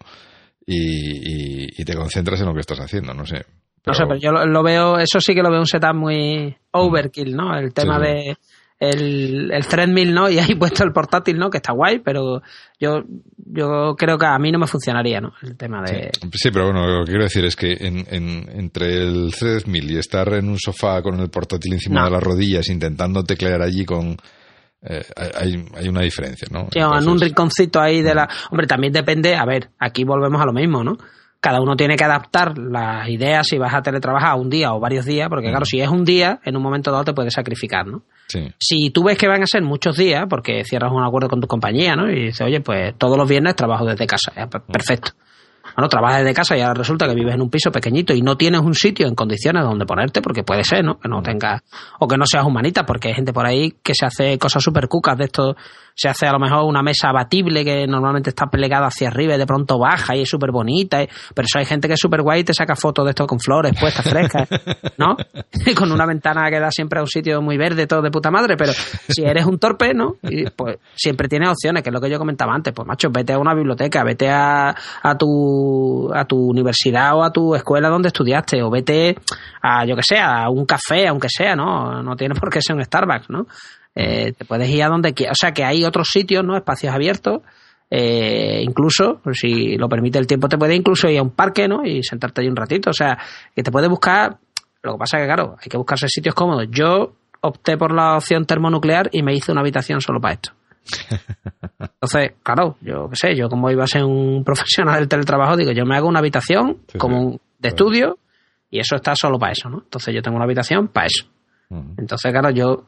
y, 0.64 1.64
y- 1.64 1.68
y 1.78 1.84
te 1.84 1.94
concentras 1.94 2.40
en 2.40 2.46
lo 2.46 2.54
que 2.54 2.60
estás 2.60 2.80
haciendo, 2.80 3.14
no 3.14 3.26
sé. 3.26 3.44
No 3.86 3.94
sé, 3.94 4.02
pero 4.08 4.16
yo 4.18 4.32
lo, 4.32 4.44
lo 4.46 4.62
veo, 4.64 4.98
eso 4.98 5.20
sí 5.20 5.32
que 5.34 5.42
lo 5.42 5.50
veo 5.50 5.60
un 5.60 5.66
setup 5.66 5.94
muy 5.94 6.56
overkill, 6.72 7.36
¿no? 7.36 7.56
El 7.56 7.72
tema 7.72 7.98
Sí, 8.00 8.04
sí. 8.06 8.12
de 8.12 8.36
el, 8.78 9.50
el 9.52 9.66
threadmill, 9.66 10.12
¿no? 10.14 10.28
Y 10.30 10.38
ahí 10.38 10.54
puesto 10.54 10.84
el 10.84 10.92
portátil, 10.92 11.38
¿no? 11.38 11.50
Que 11.50 11.58
está 11.58 11.72
guay, 11.72 12.00
pero 12.00 12.42
yo, 12.78 13.02
yo 13.36 13.94
creo 13.96 14.18
que 14.18 14.26
a 14.26 14.38
mí 14.38 14.50
no 14.52 14.58
me 14.58 14.66
funcionaría, 14.66 15.20
¿no? 15.20 15.32
El 15.42 15.56
tema 15.56 15.82
de... 15.82 16.10
Sí, 16.32 16.50
pero 16.50 16.66
bueno, 16.66 16.86
lo 16.86 17.04
que 17.04 17.10
quiero 17.12 17.24
decir 17.24 17.44
es 17.44 17.56
que 17.56 17.72
en, 17.80 18.06
en- 18.10 18.48
entre 18.58 19.02
el 19.02 19.32
threadmill 19.38 19.90
y 19.92 19.98
estar 19.98 20.32
en 20.34 20.48
un 20.48 20.58
sofá 20.58 21.00
con 21.02 21.18
el 21.20 21.30
portátil 21.30 21.72
encima 21.74 22.00
No. 22.00 22.06
de 22.06 22.12
las 22.12 22.22
rodillas 22.22 22.68
intentando 22.68 23.22
teclear 23.24 23.62
allí 23.62 23.84
con... 23.84 24.16
eh, 24.82 25.02
hay, 25.36 25.64
hay 25.74 25.88
una 25.88 26.02
diferencia, 26.02 26.46
¿no? 26.50 26.68
Sí, 26.72 26.78
en 26.78 27.08
un 27.08 27.18
rinconcito 27.20 27.80
ahí 27.80 28.02
de 28.02 28.14
la... 28.14 28.28
Hombre, 28.50 28.66
también 28.66 28.92
depende, 28.92 29.34
a 29.34 29.44
ver, 29.46 29.70
aquí 29.78 30.04
volvemos 30.04 30.40
a 30.40 30.44
lo 30.46 30.52
mismo, 30.52 30.84
¿no? 30.84 30.96
Cada 31.46 31.60
uno 31.60 31.76
tiene 31.76 31.94
que 31.94 32.02
adaptar 32.02 32.58
las 32.58 33.08
ideas 33.08 33.46
si 33.46 33.56
vas 33.56 33.72
a 33.72 33.80
teletrabajar 33.80 34.34
un 34.36 34.50
día 34.50 34.74
o 34.74 34.80
varios 34.80 35.04
días, 35.04 35.28
porque 35.28 35.48
claro, 35.48 35.64
si 35.64 35.78
es 35.80 35.88
un 35.88 36.04
día, 36.04 36.40
en 36.44 36.56
un 36.56 36.62
momento 36.64 36.90
dado 36.90 37.04
te 37.04 37.12
puedes 37.12 37.32
sacrificar, 37.34 37.86
¿no? 37.86 38.02
Sí. 38.26 38.52
Si 38.58 38.90
tú 38.90 39.04
ves 39.04 39.16
que 39.16 39.28
van 39.28 39.44
a 39.44 39.46
ser 39.46 39.62
muchos 39.62 39.96
días, 39.96 40.24
porque 40.28 40.64
cierras 40.64 40.90
un 40.92 41.04
acuerdo 41.04 41.28
con 41.28 41.40
tu 41.40 41.46
compañía, 41.46 41.94
¿no? 41.94 42.10
Y 42.10 42.24
dices, 42.26 42.40
oye, 42.40 42.60
pues 42.62 42.94
todos 42.98 43.16
los 43.16 43.28
viernes 43.28 43.54
trabajo 43.54 43.84
desde 43.84 44.08
casa. 44.08 44.32
Ya, 44.34 44.48
per- 44.48 44.62
Perfecto. 44.62 45.12
Bueno, 45.76 45.88
trabajas 45.88 46.20
desde 46.22 46.34
casa 46.34 46.56
y 46.56 46.62
ahora 46.62 46.74
resulta 46.74 47.06
que 47.06 47.14
vives 47.14 47.34
en 47.34 47.42
un 47.42 47.50
piso 47.50 47.70
pequeñito 47.70 48.12
y 48.12 48.22
no 48.22 48.36
tienes 48.36 48.60
un 48.62 48.74
sitio 48.74 49.06
en 49.06 49.14
condiciones 49.14 49.62
donde 49.62 49.84
ponerte, 49.86 50.20
porque 50.22 50.42
puede 50.42 50.64
ser, 50.64 50.82
¿no? 50.84 50.98
Que 50.98 51.08
no 51.08 51.22
tengas, 51.22 51.60
o 52.00 52.08
que 52.08 52.16
no 52.16 52.24
seas 52.26 52.44
humanita, 52.44 52.84
porque 52.84 53.08
hay 53.08 53.14
gente 53.14 53.32
por 53.32 53.46
ahí 53.46 53.74
que 53.84 53.92
se 53.94 54.04
hace 54.06 54.36
cosas 54.38 54.62
súper 54.64 54.88
cucas 54.88 55.16
de 55.18 55.24
esto, 55.26 55.56
se 55.96 56.08
hace 56.08 56.26
a 56.26 56.32
lo 56.32 56.38
mejor 56.38 56.64
una 56.64 56.82
mesa 56.82 57.08
abatible 57.08 57.64
que 57.64 57.86
normalmente 57.86 58.30
está 58.30 58.46
plegada 58.46 58.86
hacia 58.88 59.08
arriba 59.08 59.34
y 59.34 59.38
de 59.38 59.46
pronto 59.46 59.78
baja 59.78 60.14
y 60.14 60.20
es 60.22 60.28
súper 60.28 60.50
bonita, 60.52 61.02
y- 61.02 61.08
pero 61.34 61.46
eso 61.46 61.58
hay 61.58 61.64
gente 61.64 61.88
que 61.88 61.94
es 61.94 62.00
súper 62.00 62.20
guay 62.22 62.40
y 62.40 62.44
te 62.44 62.52
saca 62.54 62.76
fotos 62.76 63.04
de 63.06 63.10
esto 63.10 63.26
con 63.26 63.40
flores 63.40 63.72
puestas 63.80 64.08
frescas, 64.08 64.48
¿no? 64.98 65.16
Y 65.66 65.74
con 65.74 65.90
una 65.90 66.04
ventana 66.06 66.48
que 66.50 66.60
da 66.60 66.70
siempre 66.70 66.98
a 66.98 67.02
un 67.02 67.08
sitio 67.08 67.40
muy 67.40 67.56
verde, 67.56 67.86
todo 67.86 68.02
de 68.02 68.10
puta 68.10 68.30
madre, 68.30 68.56
pero 68.56 68.72
si 69.08 69.22
eres 69.24 69.46
un 69.46 69.58
torpe, 69.58 69.94
¿no? 69.94 70.16
Y 70.22 70.44
pues 70.50 70.76
siempre 70.94 71.28
tienes 71.28 71.48
opciones, 71.48 71.82
que 71.82 71.88
es 71.88 71.94
lo 71.94 72.00
que 72.00 72.10
yo 72.10 72.18
comentaba 72.18 72.54
antes, 72.54 72.74
pues 72.74 72.86
macho, 72.86 73.08
vete 73.10 73.32
a 73.32 73.38
una 73.38 73.54
biblioteca, 73.54 74.04
vete 74.04 74.28
a, 74.30 74.74
a 75.02 75.16
tu 75.18 76.10
a 76.14 76.24
tu 76.26 76.36
universidad 76.50 77.14
o 77.16 77.24
a 77.24 77.32
tu 77.32 77.54
escuela 77.54 77.88
donde 77.88 78.08
estudiaste, 78.08 78.62
o 78.62 78.70
vete 78.70 79.16
a, 79.62 79.84
yo 79.86 79.96
que 79.96 80.02
sé, 80.02 80.18
a 80.18 80.48
un 80.50 80.66
café, 80.66 81.08
aunque 81.08 81.28
sea, 81.30 81.56
¿no? 81.56 82.02
No 82.02 82.16
tiene 82.16 82.34
por 82.34 82.50
qué 82.50 82.60
ser 82.60 82.76
un 82.76 82.84
Starbucks, 82.84 83.30
¿no? 83.30 83.46
Eh, 83.98 84.32
te 84.36 84.44
puedes 84.44 84.68
ir 84.68 84.82
a 84.82 84.88
donde 84.88 85.14
quieras, 85.14 85.38
o 85.38 85.40
sea 85.40 85.52
que 85.52 85.64
hay 85.64 85.82
otros 85.84 86.08
sitios, 86.10 86.44
¿no? 86.44 86.54
Espacios 86.56 86.94
abiertos, 86.94 87.40
eh, 87.90 88.60
incluso, 88.62 89.20
pues, 89.24 89.38
si 89.38 89.76
lo 89.78 89.88
permite 89.88 90.18
el 90.18 90.26
tiempo, 90.26 90.48
te 90.48 90.58
puedes 90.58 90.76
incluso 90.76 91.08
ir 91.08 91.18
a 91.18 91.22
un 91.22 91.30
parque, 91.30 91.66
¿no? 91.66 91.84
Y 91.84 92.02
sentarte 92.02 92.42
ahí 92.42 92.48
un 92.48 92.56
ratito, 92.56 92.90
o 92.90 92.92
sea, 92.92 93.16
que 93.54 93.62
te 93.62 93.70
puedes 93.70 93.88
buscar, 93.88 94.36
lo 94.82 94.92
que 94.92 94.98
pasa 94.98 95.16
es 95.16 95.22
que, 95.22 95.26
claro, 95.28 95.56
hay 95.60 95.68
que 95.68 95.76
buscarse 95.78 96.08
sitios 96.08 96.34
cómodos. 96.34 96.66
Yo 96.70 97.14
opté 97.40 97.76
por 97.78 97.94
la 97.94 98.16
opción 98.16 98.44
termonuclear 98.44 99.08
y 99.12 99.22
me 99.22 99.32
hice 99.34 99.50
una 99.52 99.62
habitación 99.62 100.00
solo 100.00 100.20
para 100.20 100.34
esto. 100.34 100.50
Entonces, 101.78 102.32
claro, 102.42 102.76
yo 102.80 103.08
qué 103.10 103.16
sé, 103.16 103.34
yo 103.36 103.48
como 103.48 103.70
iba 103.70 103.84
a 103.84 103.88
ser 103.88 104.04
un 104.04 104.44
profesional 104.44 104.98
del 105.00 105.08
teletrabajo, 105.08 105.56
digo, 105.56 105.72
yo 105.72 105.84
me 105.84 105.96
hago 105.96 106.08
una 106.08 106.18
habitación 106.20 106.78
Sí, 106.92 106.98
como 106.98 107.20
un- 107.20 107.40
de 107.58 107.68
estudio 107.68 108.18
y 108.70 108.78
eso 108.80 108.96
está 108.96 109.14
solo 109.16 109.38
para 109.38 109.52
eso, 109.52 109.68
¿no? 109.70 109.78
Entonces 109.78 110.14
yo 110.14 110.20
tengo 110.22 110.36
una 110.36 110.44
habitación 110.44 110.88
para 110.88 111.06
eso. 111.06 111.26
Entonces, 111.98 112.30
claro, 112.30 112.50
yo 112.50 112.84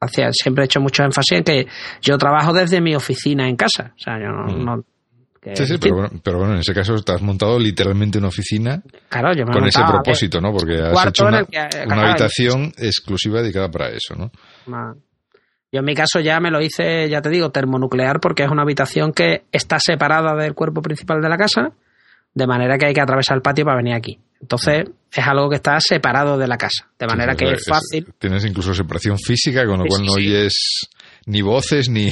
hacía, 0.00 0.32
siempre 0.32 0.64
he 0.64 0.66
hecho 0.66 0.80
mucho 0.80 1.02
énfasis 1.02 1.38
en 1.38 1.44
que 1.44 1.66
yo 2.00 2.18
trabajo 2.18 2.52
desde 2.52 2.80
mi 2.80 2.94
oficina 2.94 3.48
en 3.48 3.56
casa. 3.56 3.92
O 3.96 3.98
sea, 3.98 4.18
yo 4.18 4.28
no... 4.28 4.44
Mm. 4.46 4.64
no- 4.64 4.84
que 5.40 5.54
Sí, 5.54 5.66
sí, 5.66 5.78
pero 5.80 5.94
bueno, 5.94 6.10
pero 6.20 6.38
bueno, 6.38 6.54
en 6.54 6.60
ese 6.60 6.74
caso 6.74 6.96
te 6.96 7.12
has 7.12 7.22
montado 7.22 7.60
literalmente 7.60 8.18
una 8.18 8.26
oficina 8.26 8.82
Claro, 9.08 9.32
yo 9.34 9.44
me 9.44 9.52
he 9.52 9.54
con 9.54 9.68
ese 9.68 9.82
propósito, 9.86 10.40
¿no? 10.40 10.52
Porque 10.52 10.80
has 10.80 11.06
hecho 11.06 11.26
una, 11.26 11.44
que, 11.44 11.56
eh, 11.56 11.68
una 11.86 11.94
claro, 11.94 12.08
habitación 12.08 12.72
exclusiva 12.76 13.40
dedicada 13.40 13.70
para 13.70 13.88
eso, 13.90 14.16
¿no? 14.16 14.32
Yo 15.70 15.80
en 15.80 15.84
mi 15.84 15.94
caso 15.94 16.18
ya 16.18 16.40
me 16.40 16.50
lo 16.50 16.60
hice, 16.60 17.08
ya 17.08 17.20
te 17.20 17.28
digo, 17.28 17.50
termonuclear 17.50 18.18
porque 18.18 18.42
es 18.42 18.50
una 18.50 18.62
habitación 18.62 19.12
que 19.12 19.44
está 19.52 19.78
separada 19.78 20.34
del 20.34 20.54
cuerpo 20.54 20.82
principal 20.82 21.20
de 21.20 21.28
la 21.28 21.36
casa, 21.36 21.70
de 22.38 22.46
manera 22.46 22.78
que 22.78 22.86
hay 22.86 22.94
que 22.94 23.00
atravesar 23.00 23.36
el 23.36 23.42
patio 23.42 23.64
para 23.64 23.76
venir 23.78 23.94
aquí. 23.94 24.18
Entonces 24.40 24.84
es 25.12 25.26
algo 25.26 25.48
que 25.50 25.56
está 25.56 25.78
separado 25.80 26.38
de 26.38 26.46
la 26.46 26.56
casa, 26.56 26.88
de 26.98 27.06
manera 27.06 27.32
Sí, 27.32 27.38
que 27.38 27.52
es 27.52 27.64
fácil. 27.68 28.06
tienes 28.18 28.44
incluso 28.44 28.72
separación 28.72 29.18
física, 29.18 29.66
con 29.66 29.78
lo 29.78 29.84
Sí, 29.84 29.88
cual 29.90 30.04
no 30.06 30.12
oyes 30.12 30.54
ni 31.26 31.42
voces 31.42 31.88
ni... 31.90 32.10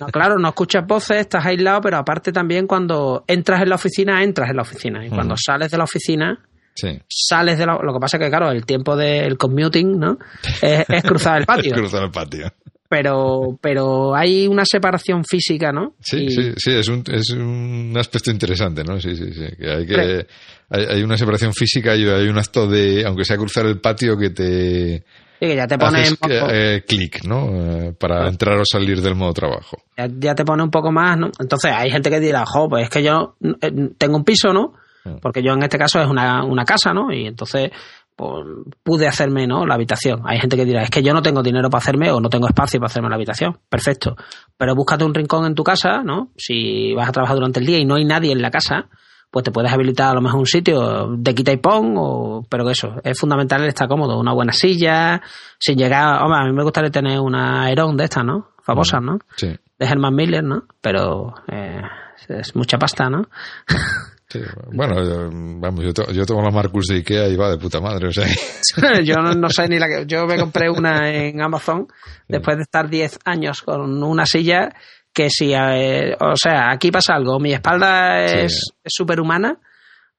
No, 0.00 0.06
claro, 0.06 0.36
no 0.38 0.48
escuchas 0.48 0.84
voces, 0.86 1.18
estás 1.18 1.44
aislado, 1.44 1.80
pero 1.82 1.98
aparte 1.98 2.32
también 2.32 2.66
cuando 2.66 3.24
entras 3.28 3.60
en 3.62 3.68
la 3.68 3.74
oficina, 3.74 4.22
entras 4.24 4.48
en 4.50 4.56
la 4.56 4.62
oficina. 4.62 5.06
Y 5.06 5.10
cuando 5.10 5.34
sales 5.36 5.70
de 5.70 5.78
la 5.78 5.84
oficina, 5.84 6.38
sí. 6.74 6.98
sales 7.08 7.58
de 7.58 7.66
la... 7.66 7.78
Lo 7.82 7.92
que 7.92 8.00
pasa 8.00 8.16
es 8.16 8.22
que, 8.24 8.28
claro, 8.30 8.50
el 8.50 8.64
tiempo 8.64 8.96
del 8.96 9.36
commuting, 9.36 9.98
¿no? 9.98 10.18
Es, 10.62 10.84
es 10.88 11.02
cruzar 11.04 11.38
el 11.40 11.46
patio. 11.46 11.74
Cruzar 11.74 12.04
el 12.04 12.10
patio. 12.10 12.46
Pero, 12.88 13.58
pero 13.60 14.14
hay 14.14 14.46
una 14.46 14.64
separación 14.64 15.24
física, 15.24 15.72
¿no? 15.72 15.94
Sí, 16.00 16.24
Y- 16.24 16.30
sí, 16.30 16.52
sí, 16.56 16.70
es 16.72 16.88
un, 16.88 17.02
es 17.12 17.30
un 17.30 17.94
aspecto 17.96 18.30
interesante, 18.30 18.82
¿no? 18.84 19.00
Sí, 19.00 19.16
sí, 19.16 19.32
sí. 19.32 19.46
Que 19.58 19.70
hay 19.70 19.86
que... 19.86 20.26
Hay, 20.68 20.84
hay 20.84 21.02
una 21.02 21.16
separación 21.16 21.52
física 21.52 21.94
y 21.94 22.04
hay 22.08 22.26
un 22.28 22.38
acto 22.38 22.66
de, 22.66 23.04
aunque 23.06 23.24
sea 23.24 23.36
cruzar 23.36 23.66
el 23.66 23.80
patio, 23.80 24.16
que 24.18 24.30
te 24.30 25.04
Sí, 25.38 25.46
que 25.48 25.54
ya 25.54 25.66
te 25.66 25.76
pone 25.78 26.02
eh, 26.50 26.82
clic, 26.88 27.22
¿no? 27.24 27.50
Eh, 27.52 27.92
para 27.92 28.26
entrar 28.26 28.58
o 28.58 28.62
salir 28.64 29.00
del 29.02 29.14
modo 29.14 29.32
trabajo. 29.34 29.76
ya, 29.96 30.08
ya 30.18 30.34
te 30.34 30.44
pone 30.44 30.62
un 30.62 30.70
poco 30.70 30.90
más, 30.90 31.16
¿no? 31.18 31.30
Entonces 31.38 31.70
hay 31.72 31.90
gente 31.90 32.08
que 32.10 32.18
dirá, 32.20 32.44
jo, 32.46 32.68
pues 32.68 32.84
es 32.84 32.90
que 32.90 33.02
yo 33.02 33.36
eh, 33.60 33.90
tengo 33.98 34.16
un 34.16 34.24
piso, 34.24 34.52
¿no? 34.52 34.72
Mm. 35.04 35.18
Porque 35.20 35.42
yo 35.42 35.52
en 35.52 35.62
este 35.62 35.78
caso 35.78 36.00
es 36.00 36.08
una, 36.08 36.42
una 36.42 36.64
casa, 36.64 36.92
¿no? 36.94 37.12
Y 37.12 37.26
entonces 37.26 37.70
pues, 38.16 38.46
pude 38.82 39.06
hacerme, 39.06 39.46
¿no? 39.46 39.66
La 39.66 39.74
habitación. 39.74 40.22
Hay 40.24 40.40
gente 40.40 40.56
que 40.56 40.64
dirá, 40.64 40.82
es 40.82 40.90
que 40.90 41.02
yo 41.02 41.12
no 41.12 41.22
tengo 41.22 41.42
dinero 41.42 41.68
para 41.68 41.82
hacerme 41.82 42.10
o 42.10 42.20
no 42.20 42.30
tengo 42.30 42.48
espacio 42.48 42.80
para 42.80 42.86
hacerme 42.86 43.10
la 43.10 43.16
habitación. 43.16 43.58
Perfecto. 43.68 44.16
Pero 44.56 44.74
búscate 44.74 45.04
un 45.04 45.14
rincón 45.14 45.44
en 45.44 45.54
tu 45.54 45.62
casa, 45.62 46.02
¿no? 46.02 46.30
Si 46.36 46.94
vas 46.94 47.08
a 47.08 47.12
trabajar 47.12 47.36
durante 47.36 47.60
el 47.60 47.66
día 47.66 47.78
y 47.78 47.84
no 47.84 47.96
hay 47.96 48.06
nadie 48.06 48.32
en 48.32 48.40
la 48.40 48.50
casa, 48.50 48.88
pues 49.30 49.44
te 49.44 49.50
puedes 49.50 49.70
habilitar 49.70 50.12
a 50.12 50.14
lo 50.14 50.22
mejor 50.22 50.40
un 50.40 50.46
sitio 50.46 51.08
de 51.14 51.34
quita 51.34 51.52
y 51.52 51.58
pon, 51.58 51.94
o, 51.98 52.46
pero 52.48 52.68
eso, 52.70 52.94
es 53.04 53.18
fundamental 53.18 53.62
el 53.62 53.68
estar 53.68 53.86
cómodo, 53.86 54.18
una 54.18 54.32
buena 54.32 54.52
silla, 54.52 55.20
sin 55.58 55.76
llegar, 55.76 56.22
hombre, 56.22 56.40
a 56.40 56.44
mí 56.44 56.52
me 56.52 56.62
gustaría 56.62 56.90
tener 56.90 57.20
una 57.20 57.64
Aeron 57.64 57.98
de 57.98 58.04
estas, 58.04 58.24
¿no? 58.24 58.52
Famosas, 58.62 59.02
¿no? 59.02 59.18
Sí. 59.36 59.48
de 59.48 59.86
Herman 59.86 60.14
Miller, 60.14 60.42
¿no? 60.42 60.64
Pero 60.80 61.34
eh, 61.48 61.82
es 62.28 62.56
mucha 62.56 62.78
pasta, 62.78 63.10
¿no? 63.10 63.28
sí. 64.28 64.40
Bueno, 64.72 65.00
eh, 65.02 65.28
vamos, 65.32 65.84
yo, 65.84 65.92
to- 65.92 66.10
yo 66.12 66.24
tengo 66.26 66.42
la 66.42 66.50
Marcus 66.50 66.86
de 66.88 66.96
Ikea 66.96 67.28
y 67.28 67.36
va 67.36 67.50
de 67.50 67.58
puta 67.58 67.80
madre, 67.80 68.08
o 68.08 68.12
sea... 68.12 68.26
yo 69.04 69.14
no, 69.16 69.32
no 69.32 69.48
sé 69.50 69.68
ni 69.68 69.78
la 69.78 69.86
que... 69.88 70.04
Yo 70.06 70.26
me 70.26 70.38
compré 70.38 70.68
una 70.70 71.08
en 71.10 71.40
Amazon 71.42 71.86
después 72.28 72.56
de 72.56 72.62
estar 72.64 72.88
10 72.88 73.18
años 73.24 73.62
con 73.62 74.02
una 74.02 74.26
silla 74.26 74.70
que 75.12 75.30
si... 75.30 75.52
eh, 75.54 76.16
o 76.20 76.36
sea, 76.36 76.70
aquí 76.70 76.90
pasa 76.90 77.14
algo. 77.14 77.38
Mi 77.40 77.52
espalda 77.52 78.24
es 78.24 78.52
Sí. 78.52 78.70
es 78.84 78.92
superhumana 78.94 79.58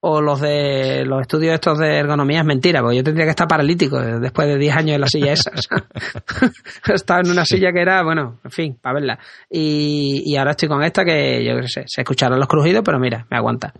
o 0.10 0.22
los 0.22 0.40
de 0.40 1.04
los 1.06 1.22
estudios 1.22 1.54
estos 1.56 1.78
de 1.80 1.98
ergonomía 1.98 2.40
es 2.40 2.46
mentira, 2.46 2.82
porque 2.82 2.96
yo 2.98 3.04
tendría 3.04 3.26
que 3.26 3.32
estar 3.32 3.48
paralítico 3.48 4.00
después 4.00 4.48
de 4.48 4.58
10 4.58 4.76
años 4.76 4.96
en 4.96 5.02
la 5.02 5.08
silla 5.08 5.34
esa. 5.34 5.52
Estaba 6.94 7.22
en 7.22 7.32
una 7.32 7.46
silla 7.46 7.72
que 7.74 7.82
era, 7.82 8.04
bueno, 8.04 8.40
en 8.44 8.52
fin, 8.52 8.78
para 8.82 8.96
verla. 8.96 9.20
Y, 9.50 10.24
y 10.26 10.36
ahora 10.38 10.52
estoy 10.52 10.70
con 10.70 10.84
esta 10.84 11.04
que 11.04 11.44
yo 11.44 11.60
qué 11.60 11.68
sé, 11.68 11.84
se 11.88 12.02
escucharán 12.02 12.40
los 12.40 12.48
crujidos, 12.48 12.84
pero 12.86 13.00
mira, 13.00 13.26
me 13.30 13.38
aguanta. 13.38 13.74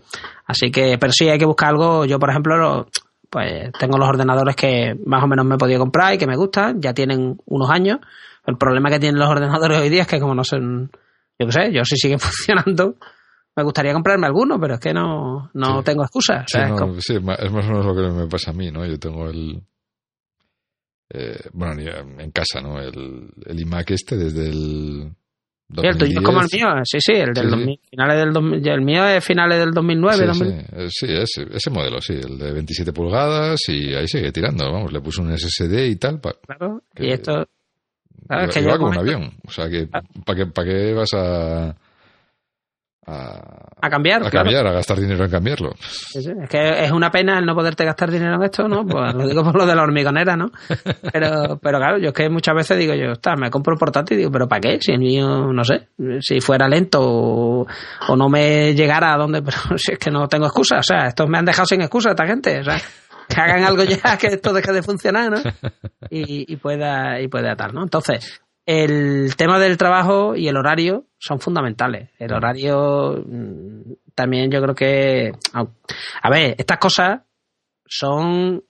Así 0.46 0.70
que, 0.70 0.98
pero 0.98 1.12
sí 1.12 1.28
hay 1.28 1.38
que 1.38 1.44
buscar 1.46 1.70
algo. 1.70 2.04
Yo, 2.04 2.18
por 2.18 2.30
ejemplo, 2.30 2.56
lo- 2.56 2.88
pues 3.30 3.70
tengo 3.78 3.98
los 3.98 4.08
ordenadores 4.08 4.56
que 4.56 4.94
más 5.04 5.22
o 5.22 5.26
menos 5.26 5.44
me 5.44 5.56
he 5.56 5.58
podido 5.58 5.78
comprar 5.80 6.14
y 6.14 6.18
que 6.18 6.26
me 6.26 6.36
gustan, 6.36 6.80
ya 6.80 6.94
tienen 6.94 7.36
unos 7.46 7.70
años. 7.70 7.98
El 8.46 8.56
problema 8.56 8.88
que 8.90 8.98
tienen 8.98 9.18
los 9.20 9.28
ordenadores 9.28 9.78
hoy 9.78 9.90
día 9.90 10.02
es 10.02 10.08
que 10.08 10.18
como 10.20 10.34
no 10.34 10.44
son, 10.44 10.90
yo 11.38 11.46
qué 11.46 11.52
sé, 11.52 11.72
yo 11.72 11.84
si 11.84 11.96
siguen 11.96 12.18
funcionando, 12.20 12.94
me 13.58 13.64
gustaría 13.64 13.92
comprarme 13.92 14.26
alguno, 14.26 14.58
pero 14.60 14.74
es 14.74 14.80
que 14.80 14.92
no, 14.94 15.50
no 15.52 15.78
Sí. 15.78 15.84
tengo 15.84 16.02
excusas. 16.04 16.44
O 16.44 16.46
Sí, 16.48 16.58
es 16.62 16.68
no, 16.70 16.76
como- 16.76 17.00
sí, 17.00 17.18
ma- 17.20 17.34
es 17.34 17.50
más 17.52 17.64
o 17.66 17.68
menos 17.68 17.86
lo 17.86 17.94
que 17.94 18.08
me 18.10 18.26
pasa 18.28 18.52
a 18.52 18.54
mí, 18.54 18.70
¿no? 18.70 18.86
Yo 18.86 18.98
tengo 18.98 19.28
el... 19.28 19.60
eh, 21.10 21.40
bueno, 21.52 21.80
en 22.18 22.30
casa, 22.30 22.60
¿no? 22.60 22.80
El, 22.80 23.30
el 23.46 23.60
iMac 23.60 23.90
este 23.90 24.16
desde 24.16 24.48
el... 24.48 25.12
El 25.82 25.98
tuyo 25.98 26.18
es 26.20 26.24
como 26.24 26.40
el 26.40 26.48
2010. 26.48 26.52
mío, 26.62 26.82
sí, 26.84 26.98
sí, 26.98 27.12
el 27.12 27.34
del 27.34 27.44
Sí, 27.44 27.50
sí. 27.50 27.56
2000, 27.56 27.80
finales 27.90 28.16
del 28.16 28.32
2000, 28.32 28.68
el 28.68 28.80
mío 28.80 29.04
es 29.06 29.22
finales 29.24 29.58
del 29.58 29.70
2009, 29.72 30.16
Sí, 30.18 30.26
2000. 30.26 30.48
sí, 30.60 30.66
eh, 30.72 30.88
sí, 30.88 31.06
ese, 31.10 31.56
ese 31.56 31.70
modelo, 31.70 32.00
sí, 32.00 32.14
el 32.14 32.38
de 32.38 32.52
27 32.52 32.92
pulgadas 32.94 33.60
y 33.68 33.92
ahí 33.94 34.08
sigue 34.08 34.32
tirando, 34.32 34.64
vamos, 34.72 34.90
le 34.92 35.00
puse 35.02 35.20
un 35.20 35.30
SSD 35.36 35.88
y 35.88 35.96
tal, 35.96 36.20
pa- 36.20 36.36
claro, 36.46 36.82
Que- 36.94 37.06
y 37.08 37.10
esto, 37.12 37.32
claro, 38.26 38.42
iba, 38.42 38.44
es 38.48 38.54
que 38.54 38.60
iba 38.62 38.72
yo 38.72 38.78
como 38.78 38.90
un 38.92 38.98
avión, 38.98 39.30
o 39.46 39.50
sea 39.50 39.68
que, 39.68 39.88
Ah. 39.92 40.00
¿para 40.24 40.38
qué, 40.38 40.46
para 40.46 40.68
qué 40.70 40.92
vas 40.94 41.12
a, 41.12 41.76
a, 43.08 43.88
cambiar. 43.88 44.26
A 44.26 44.30
cambiar, 44.30 44.66
a 44.66 44.72
gastar 44.72 44.98
dinero 44.98 45.24
en 45.24 45.30
cambiarlo. 45.30 45.72
Es 46.14 46.28
que 46.48 46.84
es 46.84 46.90
una 46.90 47.10
pena 47.10 47.38
el 47.38 47.46
no 47.46 47.54
poderte 47.54 47.84
gastar 47.84 48.10
dinero 48.10 48.34
en 48.34 48.42
esto, 48.42 48.68
¿no? 48.68 48.84
Pues 48.84 49.14
lo 49.14 49.26
digo 49.26 49.42
por 49.42 49.56
lo 49.56 49.66
de 49.66 49.74
la 49.74 49.82
hormigonera, 49.82 50.36
¿no? 50.36 50.50
Pero, 51.12 51.58
pero 51.62 51.78
claro, 51.78 51.98
yo 51.98 52.08
es 52.08 52.14
que 52.14 52.28
muchas 52.28 52.54
veces 52.54 52.78
digo 52.78 52.94
yo, 52.94 53.12
está, 53.12 53.34
me 53.36 53.50
compro 53.50 53.72
el 53.72 53.78
portátil 53.78 54.16
y 54.16 54.18
digo, 54.18 54.30
¿pero 54.30 54.46
para 54.46 54.60
qué? 54.60 54.78
Si 54.80 54.92
el 54.92 54.98
mío, 54.98 55.52
no 55.52 55.64
sé, 55.64 55.88
si 56.20 56.40
fuera 56.40 56.68
lento 56.68 57.00
o, 57.02 57.66
no 58.16 58.28
me 58.28 58.74
llegara 58.74 59.14
a 59.14 59.16
donde, 59.16 59.42
pero 59.42 59.78
si 59.78 59.92
es 59.92 59.98
que 59.98 60.10
no 60.10 60.28
tengo 60.28 60.46
excusa, 60.46 60.78
o 60.78 60.82
sea, 60.82 61.06
estos 61.06 61.28
me 61.28 61.38
han 61.38 61.44
dejado 61.44 61.66
sin 61.66 61.80
excusa 61.80 62.10
esta 62.10 62.26
gente, 62.26 62.60
o 62.60 62.64
sea, 62.64 62.76
que 63.28 63.40
hagan 63.40 63.64
algo 63.64 63.84
ya, 63.84 64.16
que 64.18 64.26
esto 64.28 64.52
deje 64.52 64.72
de 64.72 64.82
funcionar, 64.82 65.30
¿no? 65.30 65.38
Y, 66.10 66.52
y 66.52 66.56
pueda, 66.56 67.20
y 67.20 67.28
pueda 67.28 67.56
tal, 67.56 67.72
¿no? 67.72 67.82
Entonces, 67.82 68.40
el 68.68 69.34
tema 69.34 69.58
del 69.58 69.78
trabajo 69.78 70.36
y 70.36 70.46
el 70.46 70.58
horario 70.58 71.06
son 71.18 71.40
fundamentales. 71.40 72.10
El 72.18 72.34
horario 72.34 73.24
mm, 73.26 73.92
también 74.14 74.50
yo 74.50 74.60
creo 74.60 74.74
que... 74.74 75.32
A 75.54 76.30
ver, 76.30 76.54
estas 76.58 76.76
cosas 76.76 77.22
son... 77.86 78.62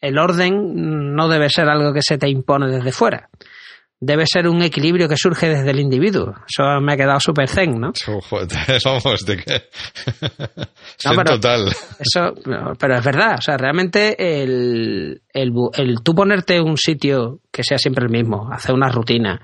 El 0.00 0.18
orden 0.18 1.14
no 1.14 1.28
debe 1.28 1.50
ser 1.50 1.68
algo 1.68 1.92
que 1.92 2.00
se 2.00 2.16
te 2.16 2.26
impone 2.26 2.68
desde 2.68 2.90
fuera 2.90 3.28
debe 4.00 4.26
ser 4.26 4.48
un 4.48 4.62
equilibrio 4.62 5.08
que 5.08 5.16
surge 5.16 5.48
desde 5.48 5.70
el 5.70 5.80
individuo. 5.80 6.34
Eso 6.46 6.80
me 6.80 6.92
ha 6.92 6.96
quedado 6.96 7.20
súper 7.20 7.48
zen, 7.48 7.80
¿no? 7.80 7.92
Vamos, 8.84 9.20
de 9.26 9.36
qué. 9.36 9.62
pero, 11.02 11.24
total. 11.24 11.68
Eso, 11.98 12.34
pero 12.78 12.98
es 12.98 13.04
verdad, 13.04 13.36
o 13.38 13.42
sea, 13.42 13.56
realmente 13.56 14.42
el, 14.42 15.22
el, 15.32 15.52
el 15.74 16.02
tú 16.02 16.14
ponerte 16.14 16.60
un 16.60 16.76
sitio 16.76 17.40
que 17.50 17.62
sea 17.62 17.78
siempre 17.78 18.04
el 18.04 18.10
mismo, 18.10 18.48
hacer 18.52 18.74
una 18.74 18.88
rutina, 18.88 19.40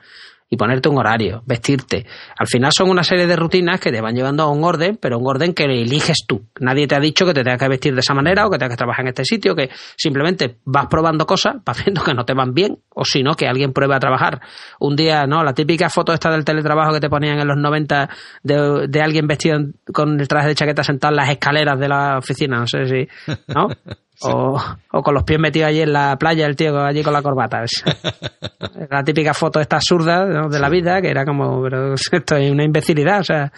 y 0.53 0.57
ponerte 0.57 0.89
un 0.89 0.99
horario, 0.99 1.43
vestirte. 1.47 2.05
Al 2.37 2.49
final 2.49 2.73
son 2.77 2.91
una 2.91 3.05
serie 3.05 3.29
de 3.29 3.37
rutinas 3.37 3.79
que 3.79 3.93
te 3.93 4.01
van 4.01 4.17
llevando 4.17 4.43
a 4.43 4.51
un 4.51 4.65
orden, 4.65 4.99
pero 5.01 5.17
un 5.17 5.27
orden 5.29 5.55
que 5.55 5.63
eliges 5.65 6.25
tú. 6.27 6.45
Nadie 6.59 6.89
te 6.89 6.97
ha 6.97 7.01
dicho 7.01 7.25
que 7.25 7.33
te 7.33 7.45
tengas 7.45 7.61
que 7.61 7.69
vestir 7.69 7.95
de 7.95 8.01
esa 8.01 8.15
manera 8.15 8.47
o 8.47 8.51
que 8.51 8.59
tengas 8.59 8.75
que 8.75 8.79
trabajar 8.79 9.05
en 9.05 9.11
este 9.11 9.25
sitio, 9.25 9.55
que 9.55 9.71
simplemente 9.97 10.57
vas 10.65 10.87
probando 10.89 11.25
cosas, 11.25 11.55
vas 11.65 11.85
viendo 11.85 12.03
que 12.03 12.15
no 12.15 12.25
te 12.25 12.35
van 12.35 12.53
bien, 12.53 12.79
o 12.93 13.05
si 13.05 13.23
no, 13.23 13.35
que 13.35 13.47
alguien 13.47 13.73
pruebe 13.73 13.95
a 13.95 14.01
trabajar. 14.01 14.41
Un 14.81 14.97
día, 14.97 15.25
¿no? 15.27 15.45
La 15.45 15.55
típica 15.55 15.89
foto 15.89 16.13
esta 16.13 16.31
del 16.31 16.45
teletrabajo 16.45 16.95
que 16.95 17.01
te 17.01 17.09
ponían 17.09 17.39
en 17.39 17.47
los 17.47 17.57
90 17.57 18.11
de, 18.43 18.87
de 18.89 19.03
alguien 19.03 19.29
vestido 19.29 19.59
con 19.93 20.19
el 20.19 20.27
traje 20.27 20.49
de 20.49 20.55
chaqueta 20.57 20.83
sentado 20.83 21.13
en 21.13 21.17
las 21.17 21.31
escaleras 21.31 21.79
de 21.79 21.89
la 21.89 22.19
oficina, 22.19 22.59
no 22.59 22.67
sé 22.67 22.87
si, 22.87 23.09
¿no? 23.55 23.69
O, 24.23 25.03
con 25.03 25.15
los 25.15 25.25
pies 25.25 25.41
metidos 25.41 25.69
allí 25.69 25.81
en 25.81 25.93
la 25.93 26.17
playa, 26.19 26.47
el 26.47 26.57
tío 26.57 26.79
allí 26.79 27.03
con 27.03 27.13
la 27.13 27.23
corbata. 27.23 27.63
la 28.91 29.03
típica 29.03 29.35
foto 29.35 29.61
esta 29.61 29.77
absurda 29.77 30.49
de 30.49 30.59
la 30.59 30.69
vida, 30.69 31.01
que 31.01 31.11
era 31.11 31.25
como, 31.25 31.63
pero 31.63 31.95
esto 31.95 32.37
es 32.37 32.51
una 32.51 32.65
imbecilidad, 32.65 33.21
o 33.21 33.25
sea, 33.25 33.53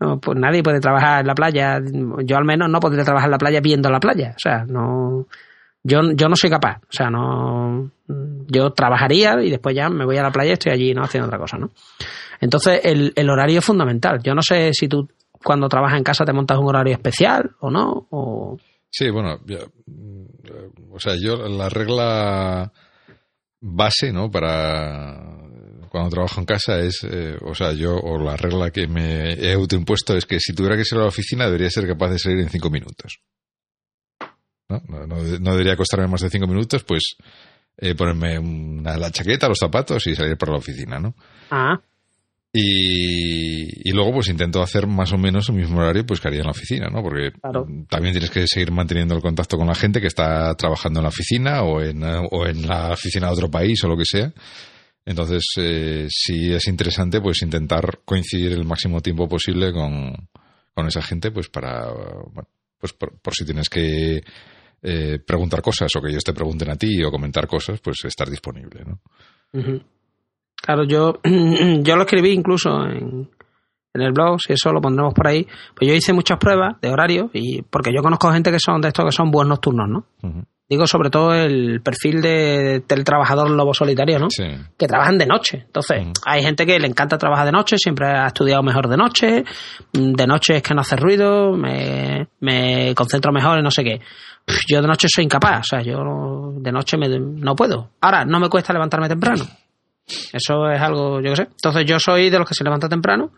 no, 0.00 0.18
pues 0.18 0.38
nadie 0.38 0.62
puede 0.62 0.80
trabajar 0.80 1.20
en 1.20 1.26
la 1.26 1.34
playa, 1.34 1.80
yo 2.24 2.36
al 2.36 2.44
menos 2.44 2.68
no 2.68 2.80
podría 2.80 3.04
trabajar 3.04 3.28
en 3.28 3.32
la 3.32 3.38
playa 3.38 3.60
viendo 3.60 3.90
la 3.90 4.00
playa, 4.00 4.34
o 4.36 4.38
sea, 4.38 4.64
no, 4.64 5.26
yo, 5.82 6.00
yo 6.14 6.28
no 6.28 6.36
soy 6.36 6.50
capaz, 6.50 6.78
o 6.82 6.92
sea, 6.92 7.10
no, 7.10 7.90
yo 8.46 8.70
trabajaría 8.70 9.42
y 9.42 9.50
después 9.50 9.74
ya 9.74 9.88
me 9.88 10.04
voy 10.04 10.16
a 10.16 10.22
la 10.22 10.30
playa 10.30 10.50
y 10.50 10.54
estoy 10.54 10.72
allí, 10.72 10.94
no 10.94 11.02
haciendo 11.02 11.26
otra 11.26 11.38
cosa, 11.38 11.58
¿no? 11.58 11.70
Entonces, 12.40 12.80
el, 12.84 13.12
el 13.16 13.30
horario 13.30 13.58
es 13.58 13.64
fundamental. 13.64 14.20
Yo 14.22 14.34
no 14.34 14.42
sé 14.42 14.72
si 14.72 14.88
tú 14.88 15.08
cuando 15.42 15.68
trabajas 15.68 15.98
en 15.98 16.04
casa 16.04 16.24
te 16.24 16.32
montas 16.32 16.58
un 16.58 16.68
horario 16.68 16.94
especial 16.94 17.52
o 17.60 17.70
no, 17.70 18.06
o... 18.10 18.58
Sí, 18.90 19.10
bueno, 19.10 19.38
mm, 19.46 20.92
o 20.92 21.00
sea, 21.00 21.14
yo 21.16 21.36
la 21.48 21.68
regla 21.68 22.72
base, 23.60 24.12
¿no? 24.12 24.30
Para 24.30 25.38
cuando 25.88 26.10
trabajo 26.10 26.40
en 26.40 26.46
casa 26.46 26.80
es, 26.80 27.04
eh, 27.04 27.36
o 27.42 27.54
sea, 27.54 27.72
yo, 27.72 27.96
o 27.96 28.18
la 28.18 28.36
regla 28.36 28.70
que 28.70 28.86
me 28.86 29.32
he 29.32 29.52
autoimpuesto 29.52 30.16
es 30.16 30.26
que 30.26 30.38
si 30.38 30.54
tuviera 30.54 30.76
que 30.76 30.82
ir 30.82 30.98
a 30.98 31.02
la 31.02 31.08
oficina 31.08 31.46
debería 31.46 31.70
ser 31.70 31.86
capaz 31.86 32.10
de 32.10 32.18
salir 32.18 32.38
en 32.40 32.50
cinco 32.50 32.70
minutos. 32.70 33.20
¿No? 34.68 34.82
No, 35.06 35.52
debería 35.52 35.76
costarme 35.76 36.08
más 36.08 36.20
de 36.20 36.30
cinco 36.30 36.46
minutos, 36.46 36.84
pues 36.84 37.16
eh, 37.78 37.94
ponerme 37.94 38.38
una, 38.38 38.98
la 38.98 39.10
chaqueta, 39.10 39.48
los 39.48 39.58
zapatos 39.58 40.06
y 40.06 40.14
salir 40.14 40.36
por 40.36 40.50
la 40.50 40.58
oficina, 40.58 40.98
¿no? 40.98 41.14
Ah. 41.50 41.80
Y, 42.52 43.92
luego 43.92 44.14
pues 44.14 44.28
intento 44.28 44.62
hacer 44.62 44.86
más 44.86 45.12
o 45.12 45.18
menos 45.18 45.48
el 45.48 45.56
mismo 45.56 45.80
horario 45.80 46.06
pues 46.06 46.20
que 46.20 46.28
haría 46.28 46.40
en 46.40 46.46
la 46.46 46.52
oficina, 46.52 46.88
¿no? 46.88 47.02
Porque 47.02 47.32
también 47.88 48.12
tienes 48.12 48.30
que 48.30 48.46
seguir 48.46 48.70
manteniendo 48.70 49.14
el 49.14 49.20
contacto 49.20 49.56
con 49.56 49.66
la 49.66 49.74
gente 49.74 50.00
que 50.00 50.06
está 50.06 50.54
trabajando 50.54 51.00
en 51.00 51.04
la 51.04 51.08
oficina 51.08 51.62
o 51.62 51.82
en, 51.82 52.02
o 52.02 52.46
en 52.46 52.66
la 52.66 52.92
oficina 52.92 53.26
de 53.26 53.32
otro 53.32 53.50
país 53.50 53.82
o 53.84 53.88
lo 53.88 53.96
que 53.96 54.04
sea. 54.04 54.32
Entonces, 55.04 55.42
eh, 55.56 56.06
sí 56.10 56.52
es 56.52 56.68
interesante 56.68 57.20
pues 57.20 57.42
intentar 57.42 58.00
coincidir 58.04 58.52
el 58.52 58.64
máximo 58.64 59.00
tiempo 59.00 59.26
posible 59.26 59.72
con, 59.72 60.14
esa 60.86 61.02
gente 61.02 61.30
pues 61.30 61.48
para, 61.48 61.90
bueno, 61.90 62.48
pues 62.78 62.92
por, 62.92 63.34
si 63.34 63.44
tienes 63.44 63.68
que 63.68 64.22
eh, 64.82 65.18
preguntar 65.26 65.60
cosas 65.60 65.90
o 65.96 66.00
que 66.00 66.10
ellos 66.10 66.24
te 66.24 66.34
pregunten 66.34 66.70
a 66.70 66.76
ti 66.76 67.02
o 67.02 67.10
comentar 67.10 67.46
cosas, 67.46 67.80
pues 67.80 68.04
estar 68.04 68.28
disponible, 68.28 68.84
¿no? 68.84 69.00
Claro, 70.62 70.84
yo, 70.84 71.20
yo 71.24 71.96
lo 71.96 72.02
escribí 72.02 72.32
incluso 72.32 72.84
en, 72.84 73.28
en 73.94 74.02
el 74.02 74.12
blog, 74.12 74.40
si 74.40 74.52
eso 74.52 74.72
lo 74.72 74.80
pondremos 74.80 75.14
por 75.14 75.26
ahí. 75.26 75.46
Pues 75.74 75.88
yo 75.88 75.94
hice 75.94 76.12
muchas 76.12 76.38
pruebas 76.38 76.80
de 76.80 76.90
horario, 76.90 77.30
y 77.32 77.62
porque 77.62 77.92
yo 77.92 78.02
conozco 78.02 78.30
gente 78.32 78.50
que 78.50 78.60
son 78.60 78.80
de 78.80 78.88
estos 78.88 79.04
que 79.04 79.12
son 79.12 79.30
buenos 79.30 79.50
nocturnos, 79.50 79.88
¿no? 79.88 80.06
Digo 80.70 80.86
sobre 80.86 81.08
todo 81.08 81.32
el 81.32 81.80
perfil 81.80 82.20
de, 82.20 82.82
del 82.86 83.02
trabajador 83.02 83.48
lobo 83.48 83.72
solitario, 83.72 84.18
¿no? 84.18 84.28
Que 84.76 84.86
trabajan 84.86 85.16
de 85.16 85.24
noche. 85.24 85.62
Entonces, 85.64 86.08
hay 86.26 86.42
gente 86.42 86.66
que 86.66 86.78
le 86.78 86.86
encanta 86.86 87.16
trabajar 87.16 87.46
de 87.46 87.52
noche, 87.52 87.76
siempre 87.78 88.08
ha 88.08 88.26
estudiado 88.26 88.62
mejor 88.62 88.86
de 88.86 88.98
noche, 88.98 89.44
de 89.94 90.26
noche 90.26 90.56
es 90.56 90.62
que 90.62 90.74
no 90.74 90.82
hace 90.82 90.96
ruido, 90.96 91.52
me, 91.52 92.28
me 92.40 92.94
concentro 92.94 93.32
mejor 93.32 93.58
y 93.58 93.62
no 93.62 93.70
sé 93.70 93.82
qué. 93.82 94.00
Yo 94.68 94.82
de 94.82 94.88
noche 94.88 95.08
soy 95.10 95.24
incapaz, 95.24 95.60
o 95.60 95.64
sea, 95.64 95.82
yo 95.82 96.52
de 96.56 96.72
noche 96.72 96.98
me, 96.98 97.08
no 97.18 97.54
puedo. 97.56 97.92
Ahora, 98.02 98.26
no 98.26 98.38
me 98.38 98.50
cuesta 98.50 98.74
levantarme 98.74 99.08
temprano. 99.08 99.44
Eso 100.32 100.70
es 100.70 100.80
algo, 100.80 101.20
yo 101.20 101.30
qué 101.30 101.36
sé. 101.36 101.42
Entonces 101.42 101.84
yo 101.86 101.98
soy 101.98 102.30
de 102.30 102.38
los 102.38 102.48
que 102.48 102.54
se 102.54 102.64
levanta 102.64 102.88
temprano, 102.88 103.30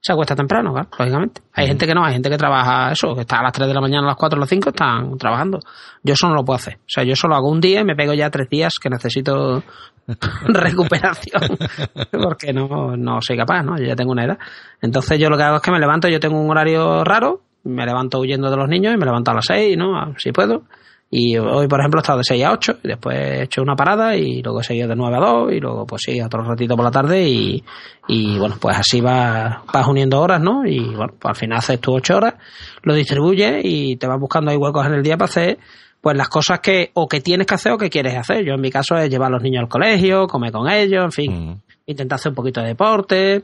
se 0.00 0.12
acuesta 0.12 0.34
temprano, 0.34 0.74
lógicamente. 0.98 1.42
Hay 1.52 1.68
gente 1.68 1.86
que 1.86 1.94
no, 1.94 2.04
hay 2.04 2.14
gente 2.14 2.28
que 2.28 2.36
trabaja 2.36 2.90
eso, 2.90 3.14
que 3.14 3.20
está 3.20 3.38
a 3.38 3.42
las 3.44 3.52
3 3.52 3.68
de 3.68 3.74
la 3.74 3.80
mañana, 3.80 4.04
a 4.04 4.10
las 4.10 4.16
4, 4.16 4.36
a 4.36 4.40
las 4.40 4.48
5, 4.48 4.70
están 4.70 5.16
trabajando. 5.16 5.60
Yo 6.02 6.14
eso 6.14 6.28
no 6.28 6.34
lo 6.34 6.44
puedo 6.44 6.56
hacer. 6.56 6.74
O 6.74 6.88
sea, 6.88 7.04
yo 7.04 7.14
solo 7.14 7.36
hago 7.36 7.48
un 7.48 7.60
día 7.60 7.80
y 7.80 7.84
me 7.84 7.94
pego 7.94 8.12
ya 8.12 8.28
tres 8.28 8.48
días 8.50 8.74
que 8.82 8.90
necesito 8.90 9.62
recuperación, 10.48 11.56
porque 12.10 12.52
no, 12.52 12.96
no 12.96 13.20
soy 13.20 13.36
capaz, 13.36 13.62
¿no? 13.62 13.78
Yo 13.78 13.84
ya 13.84 13.94
tengo 13.94 14.10
una 14.10 14.24
edad. 14.24 14.38
Entonces 14.80 15.20
yo 15.20 15.30
lo 15.30 15.36
que 15.36 15.44
hago 15.44 15.56
es 15.56 15.62
que 15.62 15.70
me 15.70 15.78
levanto, 15.78 16.08
yo 16.08 16.18
tengo 16.18 16.40
un 16.40 16.50
horario 16.50 17.04
raro, 17.04 17.42
me 17.62 17.86
levanto 17.86 18.18
huyendo 18.18 18.50
de 18.50 18.56
los 18.56 18.68
niños 18.68 18.92
y 18.94 18.96
me 18.96 19.06
levanto 19.06 19.30
a 19.30 19.34
las 19.34 19.44
6, 19.46 19.76
¿no? 19.76 20.14
Si 20.18 20.32
puedo 20.32 20.64
y 21.14 21.36
hoy, 21.36 21.68
por 21.68 21.78
ejemplo, 21.78 22.00
he 22.00 22.02
estado 22.02 22.20
de 22.20 22.24
6 22.24 22.42
a 22.42 22.52
8, 22.52 22.78
y 22.84 22.88
después 22.88 23.14
he 23.18 23.42
hecho 23.42 23.60
una 23.60 23.76
parada 23.76 24.16
y 24.16 24.42
luego 24.42 24.62
he 24.62 24.64
seguido 24.64 24.88
de 24.88 24.96
9 24.96 25.14
a 25.14 25.20
2 25.20 25.52
y 25.52 25.60
luego 25.60 25.84
pues 25.84 26.00
sí, 26.06 26.18
otro 26.22 26.42
ratito 26.42 26.74
por 26.74 26.86
la 26.86 26.90
tarde 26.90 27.28
y, 27.28 27.62
y 28.08 28.38
bueno, 28.38 28.56
pues 28.58 28.78
así 28.78 29.02
vas, 29.02 29.58
vas 29.70 29.86
uniendo 29.86 30.18
horas, 30.18 30.40
¿no? 30.40 30.64
Y 30.64 30.80
bueno, 30.80 31.12
pues 31.18 31.28
al 31.28 31.36
final 31.36 31.58
haces 31.58 31.78
tus 31.80 31.96
8 31.96 32.16
horas, 32.16 32.34
lo 32.82 32.94
distribuyes 32.94 33.60
y 33.62 33.96
te 33.96 34.06
vas 34.06 34.18
buscando 34.18 34.52
ahí 34.52 34.56
huecos 34.56 34.86
en 34.86 34.94
el 34.94 35.02
día 35.02 35.18
para 35.18 35.28
hacer 35.28 35.58
pues 36.00 36.16
las 36.16 36.30
cosas 36.30 36.60
que 36.60 36.90
o 36.94 37.06
que 37.06 37.20
tienes 37.20 37.46
que 37.46 37.56
hacer 37.56 37.72
o 37.72 37.78
que 37.78 37.90
quieres 37.90 38.16
hacer. 38.16 38.42
Yo 38.42 38.54
en 38.54 38.62
mi 38.62 38.70
caso 38.70 38.96
es 38.96 39.10
llevar 39.10 39.28
a 39.28 39.32
los 39.32 39.42
niños 39.42 39.64
al 39.64 39.68
colegio, 39.68 40.26
comer 40.26 40.50
con 40.50 40.66
ellos, 40.70 41.04
en 41.04 41.12
fin, 41.12 41.32
mm. 41.32 41.60
intentar 41.88 42.16
hacer 42.16 42.30
un 42.30 42.36
poquito 42.36 42.62
de 42.62 42.68
deporte, 42.68 43.42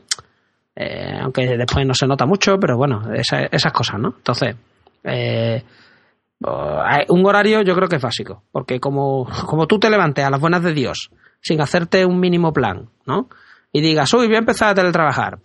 eh, 0.75 1.19
aunque 1.21 1.55
después 1.55 1.85
no 1.85 1.93
se 1.93 2.07
nota 2.07 2.25
mucho, 2.25 2.57
pero 2.59 2.77
bueno, 2.77 3.03
esas 3.13 3.71
cosas, 3.71 3.99
¿no? 3.99 4.15
Entonces, 4.17 4.55
eh, 5.03 5.61
eh, 6.45 7.05
un 7.09 7.25
horario 7.25 7.61
yo 7.61 7.75
creo 7.75 7.87
que 7.87 7.97
es 7.97 8.01
básico, 8.01 8.43
porque 8.51 8.79
como, 8.79 9.27
como 9.45 9.67
tú 9.67 9.79
te 9.79 9.89
levantes 9.89 10.25
a 10.25 10.29
las 10.29 10.39
buenas 10.39 10.63
de 10.63 10.73
Dios 10.73 11.11
sin 11.41 11.61
hacerte 11.61 12.05
un 12.05 12.19
mínimo 12.19 12.51
plan, 12.53 12.89
¿no? 13.05 13.29
Y 13.71 13.81
digas, 13.81 14.13
uy, 14.13 14.27
voy 14.27 14.35
a 14.35 14.39
empezar 14.39 14.69
a 14.69 14.75
teletrabajar, 14.75 15.39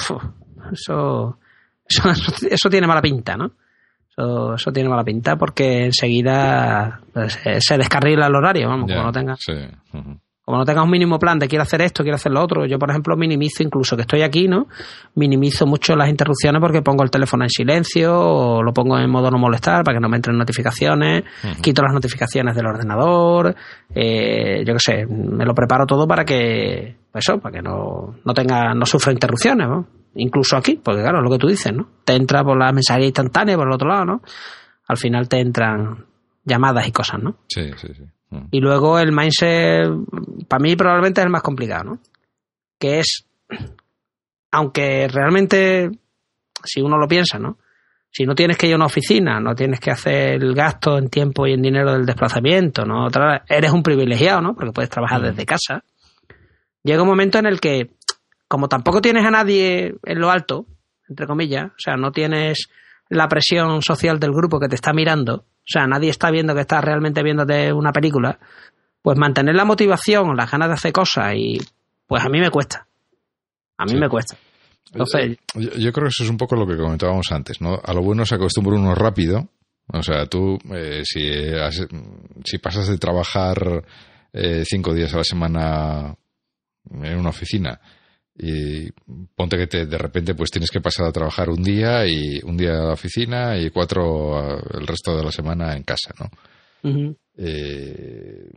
eso, 0.73 1.39
eso, 1.87 2.71
tiene 2.71 2.87
mala 2.87 3.03
pinta, 3.03 3.37
¿no? 3.37 3.53
Eso, 4.09 4.55
eso, 4.55 4.73
tiene 4.73 4.89
mala 4.89 5.05
pinta 5.05 5.37
porque 5.37 5.87
enseguida 5.87 7.01
pues, 7.13 7.39
se 7.59 7.77
descarrila 7.77 8.27
el 8.27 8.35
horario, 8.35 8.69
vamos, 8.69 8.91
como 8.91 9.05
no 9.05 9.13
tengas 9.13 9.41
como 10.45 10.59
no 10.59 10.65
tengas 10.65 10.85
un 10.85 10.91
mínimo 10.91 11.19
plan 11.19 11.39
de 11.39 11.49
quiero 11.49 11.63
hacer 11.63 11.81
esto, 11.81 12.03
quiero 12.03 12.17
hacer 12.17 12.31
lo 12.31 12.43
otro, 12.43 12.67
yo 12.67 12.79
por 12.79 12.91
ejemplo 12.91 13.17
minimizo 13.17 13.63
incluso 13.63 13.97
que 13.97 14.03
estoy 14.03 14.21
aquí, 14.21 14.47
¿no? 14.47 14.67
Minimizo 15.15 15.67
mucho 15.67 15.97
las 15.97 16.11
interrupciones 16.11 16.61
porque 16.61 16.83
pongo 16.83 17.03
el 17.03 17.11
teléfono 17.11 17.45
en 17.45 17.51
silencio 17.51 18.15
o 18.15 18.63
lo 18.63 18.75
pongo 18.75 18.99
en 18.99 19.11
modo 19.11 19.31
no 19.31 19.39
molestar 19.39 19.83
para 19.85 19.97
que 19.97 20.03
no 20.03 20.09
me 20.09 20.17
entren 20.17 20.37
notificaciones, 20.37 21.25
quito 21.63 21.83
las 21.83 21.95
notificaciones 21.95 22.55
del 22.55 22.67
ordenador, 22.67 23.55
eh, 23.95 24.63
yo 24.67 24.75
qué 24.75 24.81
sé, 24.81 25.07
me 25.07 25.47
lo 25.47 25.55
preparo 25.55 25.87
todo 25.87 26.07
para 26.07 26.27
que, 26.27 26.95
pues 27.11 27.27
eso, 27.27 27.39
para 27.39 27.57
que 27.57 27.63
no, 27.63 28.17
no 28.23 28.35
tenga, 28.35 28.75
no 28.75 28.85
sufra 28.85 29.13
interrupciones, 29.13 29.67
¿no? 29.67 29.87
Incluso 30.17 30.59
aquí, 30.59 30.79
porque 30.83 31.01
claro, 31.01 31.19
es 31.19 31.25
lo 31.25 31.31
que 31.31 31.39
tú 31.39 31.49
dices, 31.49 31.73
¿no? 31.73 31.89
Te 32.05 32.15
entra 32.15 32.45
por 32.45 32.59
la 32.59 32.71
mensajería 32.71 33.07
instantánea 33.07 33.57
por 33.57 33.67
el 33.67 33.73
otro 33.73 33.89
lado, 33.89 34.05
¿no? 34.05 34.23
Al 34.87 34.99
final 34.99 35.27
te 35.27 35.41
entran 35.41 36.05
llamadas 36.45 36.87
y 36.87 36.93
cosas, 36.93 37.23
¿no? 37.23 37.37
Sí, 37.49 37.71
sí, 37.77 37.89
sí. 37.95 38.05
Y 38.51 38.61
luego 38.61 38.99
el 38.99 39.13
mindset, 39.13 39.89
para 40.49 40.63
mí 40.63 40.77
probablemente 40.77 41.21
es 41.21 41.25
el 41.27 41.33
más 41.33 41.43
complicado, 41.43 41.85
¿no? 41.85 41.99
Que 42.79 43.01
es, 43.01 43.27
aunque 44.51 45.09
realmente 45.09 45.91
si 46.65 46.81
uno 46.81 46.97
lo 46.99 47.07
piensa, 47.07 47.39
¿no? 47.39 47.59
Si 48.11 48.25
no 48.25 48.35
tienes 48.35 48.57
que 48.57 48.69
ir 48.69 48.75
a 48.75 48.77
una 48.77 48.87
oficina, 48.87 49.41
no 49.41 49.55
tienes 49.55 49.81
que 49.81 49.91
hacer 49.91 50.43
el 50.43 50.55
gasto 50.55 50.99
en 50.99 51.09
tiempo 51.09 51.47
y 51.47 51.53
en 51.53 51.63
dinero 51.63 51.93
del 51.93 52.07
desplazamiento, 52.07 52.85
¿no? 52.85 53.09
eres 53.49 53.73
un 53.73 53.83
privilegiado, 53.83 54.41
¿no? 54.41 54.55
Porque 54.55 54.73
puedes 54.73 54.91
trabajar 54.91 55.21
mm. 55.21 55.25
desde 55.25 55.47
casa. 55.47 55.85
Llega 56.85 57.03
un 57.03 57.09
momento 57.09 57.39
en 57.39 57.47
el 57.47 57.61
que, 57.61 57.91
como 58.47 58.69
tampoco 58.69 59.01
tienes 59.01 59.25
a 59.25 59.31
nadie 59.31 59.97
en 60.05 60.21
lo 60.21 60.31
alto, 60.31 60.67
entre 61.09 61.27
comillas, 61.27 61.67
o 61.67 61.79
sea, 61.79 61.97
no 61.97 62.13
tienes 62.13 62.69
la 63.09 63.29
presión 63.29 63.83
social 63.83 64.21
del 64.21 64.33
grupo 64.33 64.61
que 64.61 64.69
te 64.69 64.77
está 64.77 64.93
mirando, 64.93 65.45
o 65.65 65.67
sea, 65.67 65.87
nadie 65.87 66.11
está 66.11 66.31
viendo 66.31 66.55
que 66.55 66.61
estás 66.61 66.85
realmente 66.85 67.23
viéndote 67.23 67.73
una 67.73 67.91
película, 67.91 68.39
pues 69.01 69.17
mantener 69.17 69.55
la 69.55 69.65
motivación, 69.65 70.37
las 70.37 70.51
ganas 70.51 70.69
de 70.69 70.75
hacer 70.75 70.93
cosas 70.93 71.35
y 71.37 71.59
pues 72.07 72.23
a 72.23 72.29
mí 72.29 72.39
me 72.39 72.51
cuesta. 72.51 72.87
A 73.79 73.87
mí 73.87 73.99
me 73.99 74.09
cuesta. 74.09 74.37
Entonces, 74.93 75.39
yo, 75.55 75.93
creo 75.93 76.05
que 76.05 76.09
eso 76.09 76.25
es 76.25 76.31
un 76.31 76.37
poco 76.37 76.55
lo 76.55 76.67
que 76.67 76.77
comentábamos 76.77 77.33
antes, 77.33 77.61
¿no? 77.61 77.81
A 77.83 77.93
lo 77.95 78.03
bueno 78.03 78.27
se 78.27 78.35
acostumbra 78.35 78.77
uno 78.77 78.95
rápido. 78.95 79.49
O 79.89 80.03
sea, 80.03 80.27
tú, 80.27 80.59
eh, 80.73 81.03
si, 81.05 81.29
si 82.45 82.59
pasas 82.59 82.89
de 82.89 82.99
trabajar 82.99 83.85
eh, 84.33 84.65
cinco 84.65 84.95
días 84.95 85.13
a 85.15 85.19
la 85.19 85.25
semana 85.25 86.15
en 86.91 87.19
una 87.19 87.31
oficina 87.31 87.81
y 88.37 88.91
ponte 89.35 89.57
que 89.57 89.67
te, 89.67 89.87
de 89.87 89.99
repente 89.99 90.35
pues 90.35 90.51
tienes 90.51 90.71
que 90.71 90.81
pasar 90.81 91.07
a 91.07 91.13
trabajar 91.13 91.51
un 91.51 91.63
día 91.63 92.07
y 92.07 92.41
un 92.43 92.57
día 92.57 92.73
a 92.73 92.87
la 92.87 92.93
oficina 92.95 93.57
y 93.59 93.71
cuatro 93.71 94.59
el 94.79 94.87
resto 94.87 95.17
de 95.17 95.25
la 95.25 95.33
semana 95.33 95.77
en 95.77 95.85
casa, 95.85 96.13
¿no? 96.19 96.31
eh, 97.37 98.51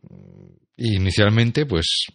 inicialmente 0.77 1.65
pues 1.65 2.07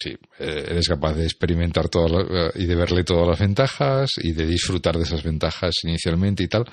sí, 0.00 0.10
eh, 0.38 0.64
eres 0.68 0.88
capaz 0.88 1.14
de 1.14 1.24
experimentar 1.24 1.88
todas 1.88 2.26
eh, 2.28 2.50
y 2.62 2.66
de 2.66 2.74
verle 2.74 3.04
todas 3.04 3.28
las 3.28 3.38
ventajas 3.38 4.10
y 4.18 4.32
de 4.32 4.46
disfrutar 4.46 4.96
de 4.96 5.04
esas 5.04 5.22
ventajas 5.22 5.74
inicialmente 5.84 6.42
y 6.42 6.48
tal. 6.48 6.64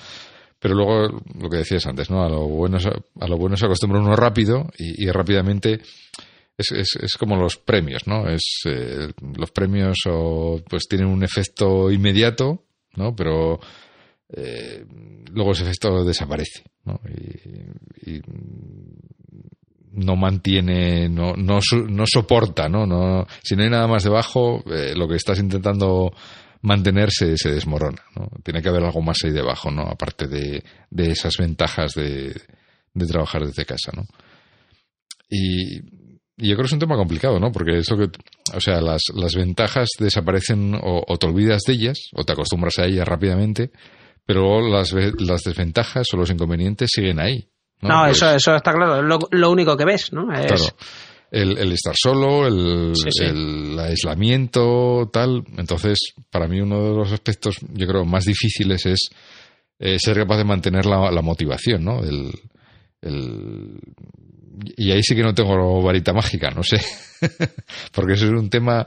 Pero 0.60 0.74
luego, 0.74 1.22
lo 1.38 1.48
que 1.48 1.58
decías 1.58 1.86
antes, 1.86 2.10
¿no? 2.10 2.24
A 2.24 2.28
lo 2.28 2.48
bueno, 2.48 2.78
a 2.78 3.28
lo 3.28 3.36
bueno 3.36 3.56
se 3.56 3.66
acostumbra 3.66 4.00
uno 4.00 4.16
rápido 4.16 4.68
y, 4.76 5.08
rápidamente 5.08 5.80
es, 6.58 6.96
es, 7.00 7.16
como 7.16 7.36
los 7.36 7.56
premios, 7.56 8.06
¿no? 8.06 8.28
Es, 8.28 8.62
eh, 8.66 9.12
los 9.36 9.50
premios 9.52 9.96
o, 10.10 10.60
pues 10.68 10.88
tienen 10.88 11.06
un 11.06 11.22
efecto 11.22 11.90
inmediato, 11.90 12.64
¿no? 12.96 13.14
Pero 13.14 13.60
luego 15.32 15.52
ese 15.52 15.62
efecto 15.62 16.04
desaparece, 16.04 16.62
¿no? 16.84 17.00
y 18.04 18.20
no 19.92 20.16
mantiene, 20.16 21.08
no, 21.08 21.34
no, 21.34 21.58
no 21.88 22.04
soporta, 22.06 22.68
¿no? 22.68 22.86
no 22.86 23.26
si 23.42 23.56
no 23.56 23.64
hay 23.64 23.70
nada 23.70 23.86
más 23.86 24.04
debajo, 24.04 24.62
eh, 24.70 24.94
lo 24.94 25.08
que 25.08 25.16
estás 25.16 25.38
intentando 25.38 26.12
mantenerse 26.62 27.36
se 27.36 27.50
desmorona, 27.50 28.02
¿no? 28.16 28.28
Tiene 28.42 28.60
que 28.60 28.68
haber 28.68 28.82
algo 28.82 29.00
más 29.00 29.18
ahí 29.24 29.30
debajo, 29.30 29.70
¿no? 29.70 29.82
Aparte 29.82 30.26
de, 30.26 30.64
de 30.90 31.10
esas 31.10 31.36
ventajas 31.38 31.92
de, 31.94 32.34
de, 32.94 33.06
trabajar 33.06 33.46
desde 33.46 33.64
casa, 33.64 33.92
¿no? 33.94 34.04
Y, 35.30 35.80
yo 36.38 36.54
creo 36.54 36.58
que 36.58 36.66
es 36.66 36.72
un 36.72 36.78
tema 36.78 36.96
complicado, 36.96 37.38
¿no? 37.38 37.50
Porque 37.50 37.78
eso 37.78 37.96
que, 37.96 38.08
o 38.54 38.60
sea, 38.60 38.80
las, 38.80 39.02
las 39.14 39.34
ventajas 39.34 39.88
desaparecen 39.98 40.74
o, 40.74 41.04
o, 41.06 41.16
te 41.18 41.26
olvidas 41.26 41.62
de 41.66 41.72
ellas 41.74 42.08
o 42.14 42.24
te 42.24 42.32
acostumbras 42.32 42.78
a 42.78 42.86
ellas 42.86 43.06
rápidamente, 43.06 43.72
pero 44.24 44.60
las, 44.60 44.92
las 44.92 45.42
desventajas 45.42 46.06
o 46.12 46.16
los 46.16 46.30
inconvenientes 46.30 46.90
siguen 46.92 47.20
ahí. 47.20 47.48
No, 47.80 48.02
pues 48.04 48.16
eso, 48.16 48.34
eso 48.34 48.56
está 48.56 48.72
claro, 48.72 49.00
es 49.00 49.18
lo, 49.30 49.50
único 49.50 49.76
que 49.76 49.84
ves, 49.84 50.12
¿no? 50.12 50.32
Es... 50.32 50.46
Claro. 50.46 50.64
El, 51.30 51.58
el, 51.58 51.72
estar 51.72 51.94
solo, 51.94 52.46
el, 52.46 52.94
el, 53.20 53.78
aislamiento, 53.78 55.10
tal. 55.12 55.44
Entonces, 55.58 55.98
para 56.30 56.48
mí 56.48 56.58
uno 56.58 56.82
de 56.82 56.94
los 56.96 57.12
aspectos, 57.12 57.56
yo 57.74 57.86
creo, 57.86 58.06
más 58.06 58.24
difíciles 58.24 58.86
es 58.86 59.10
eh, 59.78 59.98
ser 59.98 60.16
capaz 60.16 60.38
de 60.38 60.44
mantener 60.44 60.86
la, 60.86 61.10
la 61.10 61.20
motivación, 61.20 61.84
¿no? 61.84 62.02
El, 62.02 62.32
el, 63.02 63.78
y 64.76 64.90
ahí 64.90 65.02
sí 65.02 65.14
que 65.14 65.22
no 65.22 65.34
tengo 65.34 65.82
varita 65.82 66.12
mágica, 66.12 66.50
no 66.50 66.62
sé. 66.62 66.80
Porque 67.92 68.14
eso 68.14 68.26
es 68.26 68.32
un 68.32 68.50
tema 68.50 68.86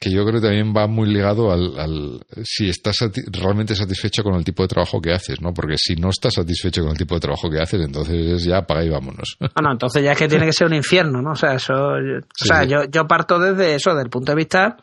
que 0.00 0.10
yo 0.10 0.24
creo 0.24 0.40
que 0.40 0.46
también 0.46 0.74
va 0.74 0.86
muy 0.86 1.08
ligado 1.08 1.52
al, 1.52 2.20
si 2.42 2.68
estás 2.68 2.96
realmente 3.30 3.74
satisfecho 3.74 4.22
con 4.22 4.34
el 4.34 4.44
tipo 4.44 4.62
de 4.62 4.68
trabajo 4.68 5.00
que 5.00 5.12
haces, 5.12 5.40
¿no? 5.40 5.52
Porque 5.52 5.76
si 5.76 5.94
no 5.96 6.08
estás 6.08 6.34
satisfecho 6.34 6.82
con 6.82 6.90
el 6.92 6.96
tipo 6.96 7.14
de 7.14 7.20
trabajo 7.20 7.50
que 7.50 7.60
haces, 7.60 7.80
entonces 7.82 8.42
ya 8.42 8.58
apaga 8.58 8.84
y 8.84 8.88
vámonos. 8.88 9.36
Ah, 9.52 9.62
no, 9.62 9.72
entonces 9.72 10.02
ya 10.02 10.12
es 10.12 10.18
que 10.18 10.28
tiene 10.28 10.46
que 10.46 10.52
ser 10.52 10.68
un 10.68 10.74
infierno, 10.74 11.20
¿no? 11.20 11.32
O 11.32 11.36
sea, 11.36 11.54
eso, 11.54 11.74
o 11.74 12.44
sea, 12.44 12.64
Yo, 12.64 12.84
yo 12.84 13.06
parto 13.06 13.38
desde 13.38 13.74
eso, 13.74 13.94
del 13.94 14.08
punto 14.08 14.32
de 14.32 14.36
vista 14.36 14.76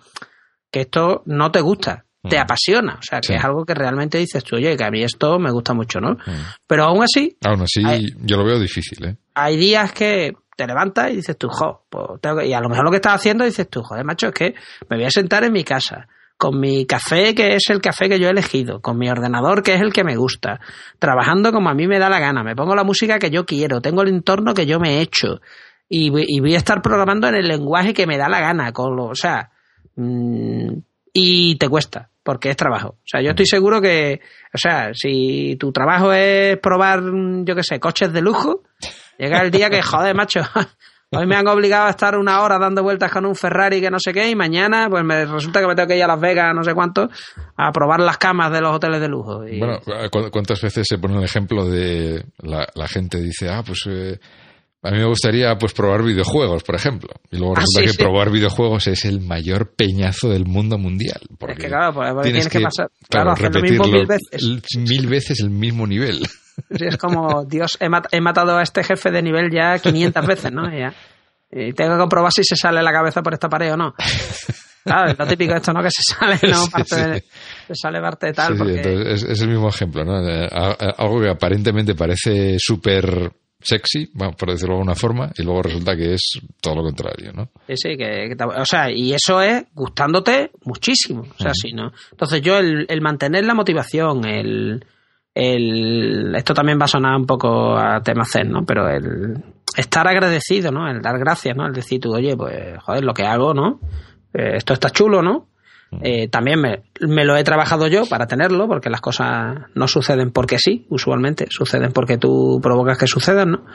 que 0.70 0.82
esto 0.82 1.24
no 1.26 1.52
te 1.52 1.62
gusta, 1.62 2.06
te 2.28 2.38
mm. 2.38 2.42
apasiona, 2.42 2.94
o 2.96 3.02
sea, 3.02 3.20
que 3.20 3.36
es 3.36 3.44
algo 3.44 3.66
que 3.66 3.74
realmente 3.74 4.18
dices 4.18 4.44
tú, 4.44 4.56
oye, 4.56 4.76
que 4.76 4.84
a 4.84 4.92
mí 4.92 5.04
esto 5.04 5.40
me 5.40 5.52
gusta 5.52 5.74
mucho, 5.74 6.00
¿no? 6.00 6.14
Mm. 6.14 6.42
Pero 6.68 6.84
aún 6.84 7.04
así... 7.04 7.38
Aún 7.44 7.62
así, 7.62 7.82
yo 8.22 8.38
lo 8.38 8.46
veo 8.46 8.60
difícil, 8.60 9.06
¿eh? 9.06 9.16
Hay 9.34 9.58
días 9.58 9.92
que 9.92 10.34
te 10.56 10.66
levantas 10.66 11.12
y 11.12 11.18
dices 11.18 11.38
tú, 11.38 11.48
jo, 11.50 11.84
pues 11.90 12.20
y 12.46 12.54
a 12.54 12.60
lo 12.60 12.70
mejor 12.70 12.84
lo 12.84 12.92
que 12.92 12.98
estás 12.98 13.14
haciendo 13.14 13.46
dices 13.46 13.70
tú, 13.70 13.84
joder, 13.84 14.04
macho, 14.04 14.28
es 14.28 14.34
que 14.34 14.56
me 14.90 14.98
voy 14.98 15.06
a 15.06 15.12
sentar 15.12 15.44
en 15.44 15.54
mi 15.54 15.64
casa, 15.64 16.08
con 16.36 16.60
mi 16.60 16.86
café, 16.86 17.34
que 17.36 17.56
es 17.56 17.70
el 17.70 17.80
café 17.80 18.10
que 18.10 18.20
yo 18.20 18.28
he 18.28 18.32
elegido, 18.32 18.82
con 18.82 18.98
mi 18.98 19.10
ordenador, 19.10 19.62
que 19.62 19.76
es 19.76 19.82
el 19.82 19.94
que 19.94 20.04
me 20.04 20.16
gusta, 20.16 20.60
trabajando 21.00 21.52
como 21.52 21.70
a 21.70 21.76
mí 21.76 21.88
me 21.88 22.00
da 22.00 22.10
la 22.10 22.20
gana, 22.20 22.44
me 22.44 22.56
pongo 22.56 22.76
la 22.76 22.84
música 22.84 23.20
que 23.20 23.30
yo 23.30 23.46
quiero, 23.46 23.82
tengo 23.82 24.02
el 24.02 24.10
entorno 24.10 24.54
que 24.56 24.66
yo 24.66 24.80
me 24.80 24.98
he 24.98 25.02
hecho, 25.02 25.42
y, 25.90 26.10
voy 26.10 26.54
a 26.54 26.58
estar 26.58 26.82
programando 26.82 27.28
en 27.28 27.36
el 27.36 27.48
lenguaje 27.48 27.94
que 27.94 28.08
me 28.08 28.18
da 28.18 28.28
la 28.28 28.42
gana, 28.42 28.72
con 28.74 28.96
lo, 28.96 29.06
o 29.06 29.16
sea, 29.16 29.52
mm, 29.96 30.70
y 31.14 31.56
te 31.58 31.70
cuesta, 31.70 32.10
porque 32.28 32.50
es 32.50 32.58
trabajo. 32.58 32.90
O 32.90 33.06
sea, 33.06 33.22
yo 33.22 33.30
estoy 33.30 33.46
seguro 33.46 33.80
que, 33.80 34.20
o 34.54 34.58
sea, 34.58 34.94
si 34.94 35.56
tu 35.58 35.72
trabajo 35.72 36.12
es 36.12 36.58
probar, 36.58 37.02
yo 37.46 37.56
qué 37.56 37.64
sé, 37.64 37.80
coches 37.80 38.12
de 38.12 38.22
lujo, 38.22 38.64
Llega 39.18 39.42
el 39.42 39.50
día 39.50 39.70
que, 39.70 39.82
joder, 39.82 40.14
macho, 40.14 40.42
hoy 41.12 41.26
me 41.26 41.38
han 41.38 41.48
obligado 41.48 41.88
a 41.88 41.92
estar 41.92 42.18
una 42.18 42.42
hora 42.42 42.60
dando 42.60 42.84
vueltas 42.84 43.10
con 43.14 43.26
un 43.26 43.34
Ferrari 43.34 43.80
que 43.80 43.90
no 43.90 43.98
sé 43.98 44.12
qué 44.12 44.30
y 44.30 44.36
mañana 44.36 44.90
pues 44.90 45.06
me 45.06 45.24
resulta 45.26 45.62
que 45.62 45.68
me 45.68 45.74
tengo 45.74 45.88
que 45.88 45.96
ir 45.96 46.04
a 46.04 46.08
Las 46.08 46.20
Vegas, 46.20 46.54
no 46.54 46.66
sé 46.66 46.74
cuánto, 46.74 47.10
a 47.56 47.72
probar 47.72 48.02
las 48.02 48.18
camas 48.18 48.52
de 48.52 48.60
los 48.60 48.76
hoteles 48.76 49.00
de 49.00 49.08
lujo. 49.08 49.38
Bueno, 49.38 49.80
¿cuántas 50.30 50.62
veces 50.62 50.86
se 50.86 50.98
pone 50.98 51.16
el 51.16 51.24
ejemplo 51.24 51.66
de 51.66 52.26
la, 52.40 52.88
gente 52.90 53.22
dice, 53.22 53.48
ah, 53.50 53.64
pues... 53.66 53.86
Eh, 53.88 54.20
a 54.84 54.92
mí 54.92 55.00
me 55.00 55.06
gustaría 55.06 55.56
pues 55.58 55.74
probar 55.74 56.04
videojuegos, 56.04 56.64
por 56.64 56.76
ejemplo. 56.76 57.10
Y 57.32 57.38
luego 57.38 57.56
ah, 57.58 57.62
resulta 57.62 57.92
que 57.92 57.98
probar 57.98 58.30
videojuegos 58.32 58.88
es 58.88 59.06
el 59.06 59.22
mayor 59.22 59.74
peñazo 59.76 60.30
del 60.30 60.46
mundo 60.46 60.78
mundial. 60.78 61.20
Es 61.48 61.58
que 61.58 61.68
claro, 61.68 61.94
pues, 61.94 62.24
tienes, 62.24 62.48
que, 62.48 62.62
pasar, 62.62 62.90
claro, 63.10 63.34
repetirlo 63.36 63.86
mil 63.86 64.06
veces. 64.06 64.78
mil 64.78 65.08
veces 65.08 65.40
el 65.42 65.50
mismo 65.50 65.88
nivel. 65.88 66.22
es 66.70 66.98
como, 66.98 67.44
Dios, 67.46 67.78
he, 67.80 68.20
matado 68.22 68.58
a 68.58 68.64
este 68.64 68.84
jefe 68.84 69.12
de 69.12 69.22
nivel 69.22 69.50
ya 69.52 69.80
500 69.80 70.26
veces, 70.28 70.52
¿no? 70.52 70.64
Y, 70.70 71.74
tengo 71.74 71.94
que 71.94 72.00
comprobar 72.00 72.32
si 72.32 72.44
se 72.44 72.56
sale 72.56 72.84
la 72.84 72.92
cabeza 72.92 73.24
por 73.24 73.34
esta 73.34 73.50
pared 73.50 73.74
o 73.74 73.78
no. 73.78 73.94
Claro, 74.84 75.12
es 75.12 75.20
lo 75.20 75.28
típico 75.28 75.54
esto, 75.54 75.74
¿no? 75.74 75.82
Que 75.82 75.92
se 75.92 76.02
sale, 76.02 76.40
¿no? 76.44 76.66
Parte 76.72 77.24
se 77.68 77.76
sale 77.76 78.00
parte 78.00 78.28
de 78.28 78.34
tal. 78.34 78.56
porque... 78.58 79.12
es, 79.12 79.24
es, 79.24 79.42
el 79.42 79.50
mismo 79.50 79.68
ejemplo, 79.68 80.06
¿no? 80.06 80.16
Algo 80.18 81.20
que 81.20 81.30
aparentemente 81.30 81.94
parece 81.94 82.56
súper 82.58 83.34
sexy, 83.60 84.08
por 84.08 84.50
decirlo 84.50 84.76
de 84.76 84.80
alguna 84.80 84.96
forma, 84.96 85.32
y 85.38 85.44
luego 85.44 85.64
resulta 85.64 85.96
que 85.96 86.14
es 86.14 86.40
todo 86.62 86.76
lo 86.76 86.84
contrario, 86.84 87.32
¿no? 87.34 87.50
Sí, 87.68 87.76
sí, 87.76 87.98
que, 87.98 88.36
o 88.40 88.66
sea, 88.66 88.92
y 88.92 89.14
eso 89.14 89.42
es 89.42 89.66
gustándote 89.74 90.52
muchísimo, 90.64 91.22
o 91.22 91.42
sea, 91.42 91.54
sí, 91.54 91.74
¿no? 91.74 91.92
Entonces 92.12 92.42
yo 92.42 92.58
el, 92.58 92.86
el 92.88 93.02
mantener 93.02 93.46
la 93.46 93.56
motivación, 93.56 94.26
el, 94.26 94.86
el, 95.34 96.36
esto 96.36 96.54
también 96.54 96.80
va 96.80 96.86
a 96.86 96.90
sonar 96.90 97.16
un 97.16 97.26
poco 97.26 97.78
a 97.78 98.02
tema 98.02 98.26
zen, 98.26 98.52
¿no? 98.52 98.66
Pero 98.66 98.90
el 98.90 99.44
estar 99.76 100.08
agradecido, 100.08 100.72
¿no? 100.72 100.90
El 100.90 101.02
dar 101.02 101.20
gracias, 101.20 101.56
¿no? 101.56 101.66
El 101.68 101.74
decir 101.74 102.00
tú, 102.00 102.14
oye, 102.14 102.36
pues, 102.36 102.78
joder, 102.84 103.04
lo 103.04 103.14
que 103.14 103.24
hago, 103.24 103.54
¿no? 103.54 103.80
Eh, 104.34 104.56
esto 104.56 104.74
está 104.74 104.90
chulo, 104.90 105.22
¿no? 105.22 105.50
Eh, 106.02 106.28
también 106.28 106.60
me, 106.60 106.84
me, 107.00 107.24
lo 107.24 107.38
he 107.38 107.44
trabajado 107.44 107.88
yo 107.88 108.06
para 108.06 108.28
tenerlo, 108.28 108.68
porque 108.68 108.90
las 108.90 109.00
cosas 109.00 109.56
no 109.74 109.88
suceden 109.88 110.32
porque 110.32 110.58
sí, 110.60 110.86
usualmente, 110.90 111.48
suceden 111.50 111.94
porque 111.94 112.18
tú 112.18 112.60
provocas 112.62 112.98
que 112.98 113.08
sucedan, 113.08 113.52
¿no? 113.52 113.66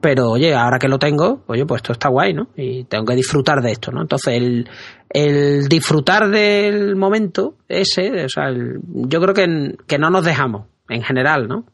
Pero 0.00 0.30
oye, 0.30 0.54
ahora 0.54 0.80
que 0.80 0.88
lo 0.88 0.98
tengo, 0.98 1.44
oye, 1.46 1.64
pues 1.64 1.78
esto 1.78 1.92
está 1.92 2.08
guay, 2.08 2.34
¿no? 2.34 2.48
Y 2.56 2.84
tengo 2.84 3.04
que 3.04 3.14
disfrutar 3.14 3.62
de 3.62 3.70
esto, 3.70 3.92
¿no? 3.92 4.02
Entonces, 4.02 4.34
el, 4.34 4.68
el 5.08 5.68
disfrutar 5.68 6.28
del 6.28 6.96
momento 6.96 7.54
ese, 7.68 8.24
o 8.24 8.28
sea, 8.28 8.52
yo 8.52 9.20
creo 9.20 9.34
que, 9.34 9.76
que 9.86 9.98
no 9.98 10.10
nos 10.10 10.24
dejamos 10.24 10.66
en 10.88 11.02
general, 11.02 11.46
¿no? 11.46 11.64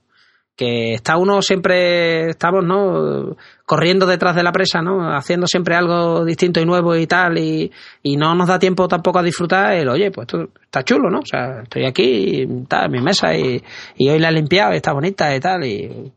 Que 0.59 0.95
está 0.95 1.17
uno 1.17 1.41
siempre, 1.41 2.31
estamos, 2.31 2.65
¿no? 2.65 3.37
Corriendo 3.65 4.07
detrás 4.07 4.35
de 4.35 4.43
la 4.43 4.51
presa, 4.51 4.83
¿no? 4.83 5.17
Haciendo 5.17 5.47
siempre 5.47 5.77
algo 5.77 6.25
distinto 6.25 6.61
y 6.61 6.67
nuevo 6.67 6.97
y 6.97 7.07
tal, 7.07 7.39
y, 7.39 7.71
y 8.03 8.17
no 8.17 8.35
nos 8.35 8.49
da 8.49 8.59
tiempo 8.59 8.89
tampoco 8.89 9.21
a 9.21 9.23
disfrutar 9.23 9.75
el, 9.75 9.89
oye, 9.89 10.11
pues 10.11 10.27
esto 10.27 10.49
está 10.61 10.83
chulo, 10.83 11.11
¿no? 11.11 11.21
O 11.21 11.27
sea, 11.27 11.63
estoy 11.63 11.87
aquí, 11.87 12.43
está 12.63 12.87
en 12.87 12.91
mi 12.91 13.01
mesa 13.01 13.37
y, 13.37 13.63
y 13.97 14.09
hoy 14.09 14.19
la 14.19 14.31
he 14.31 14.33
limpiado 14.33 14.73
y 14.73 14.77
está 14.77 14.93
bonita 14.93 15.33
y 15.33 15.39
tal, 15.39 15.65
y 15.65 16.13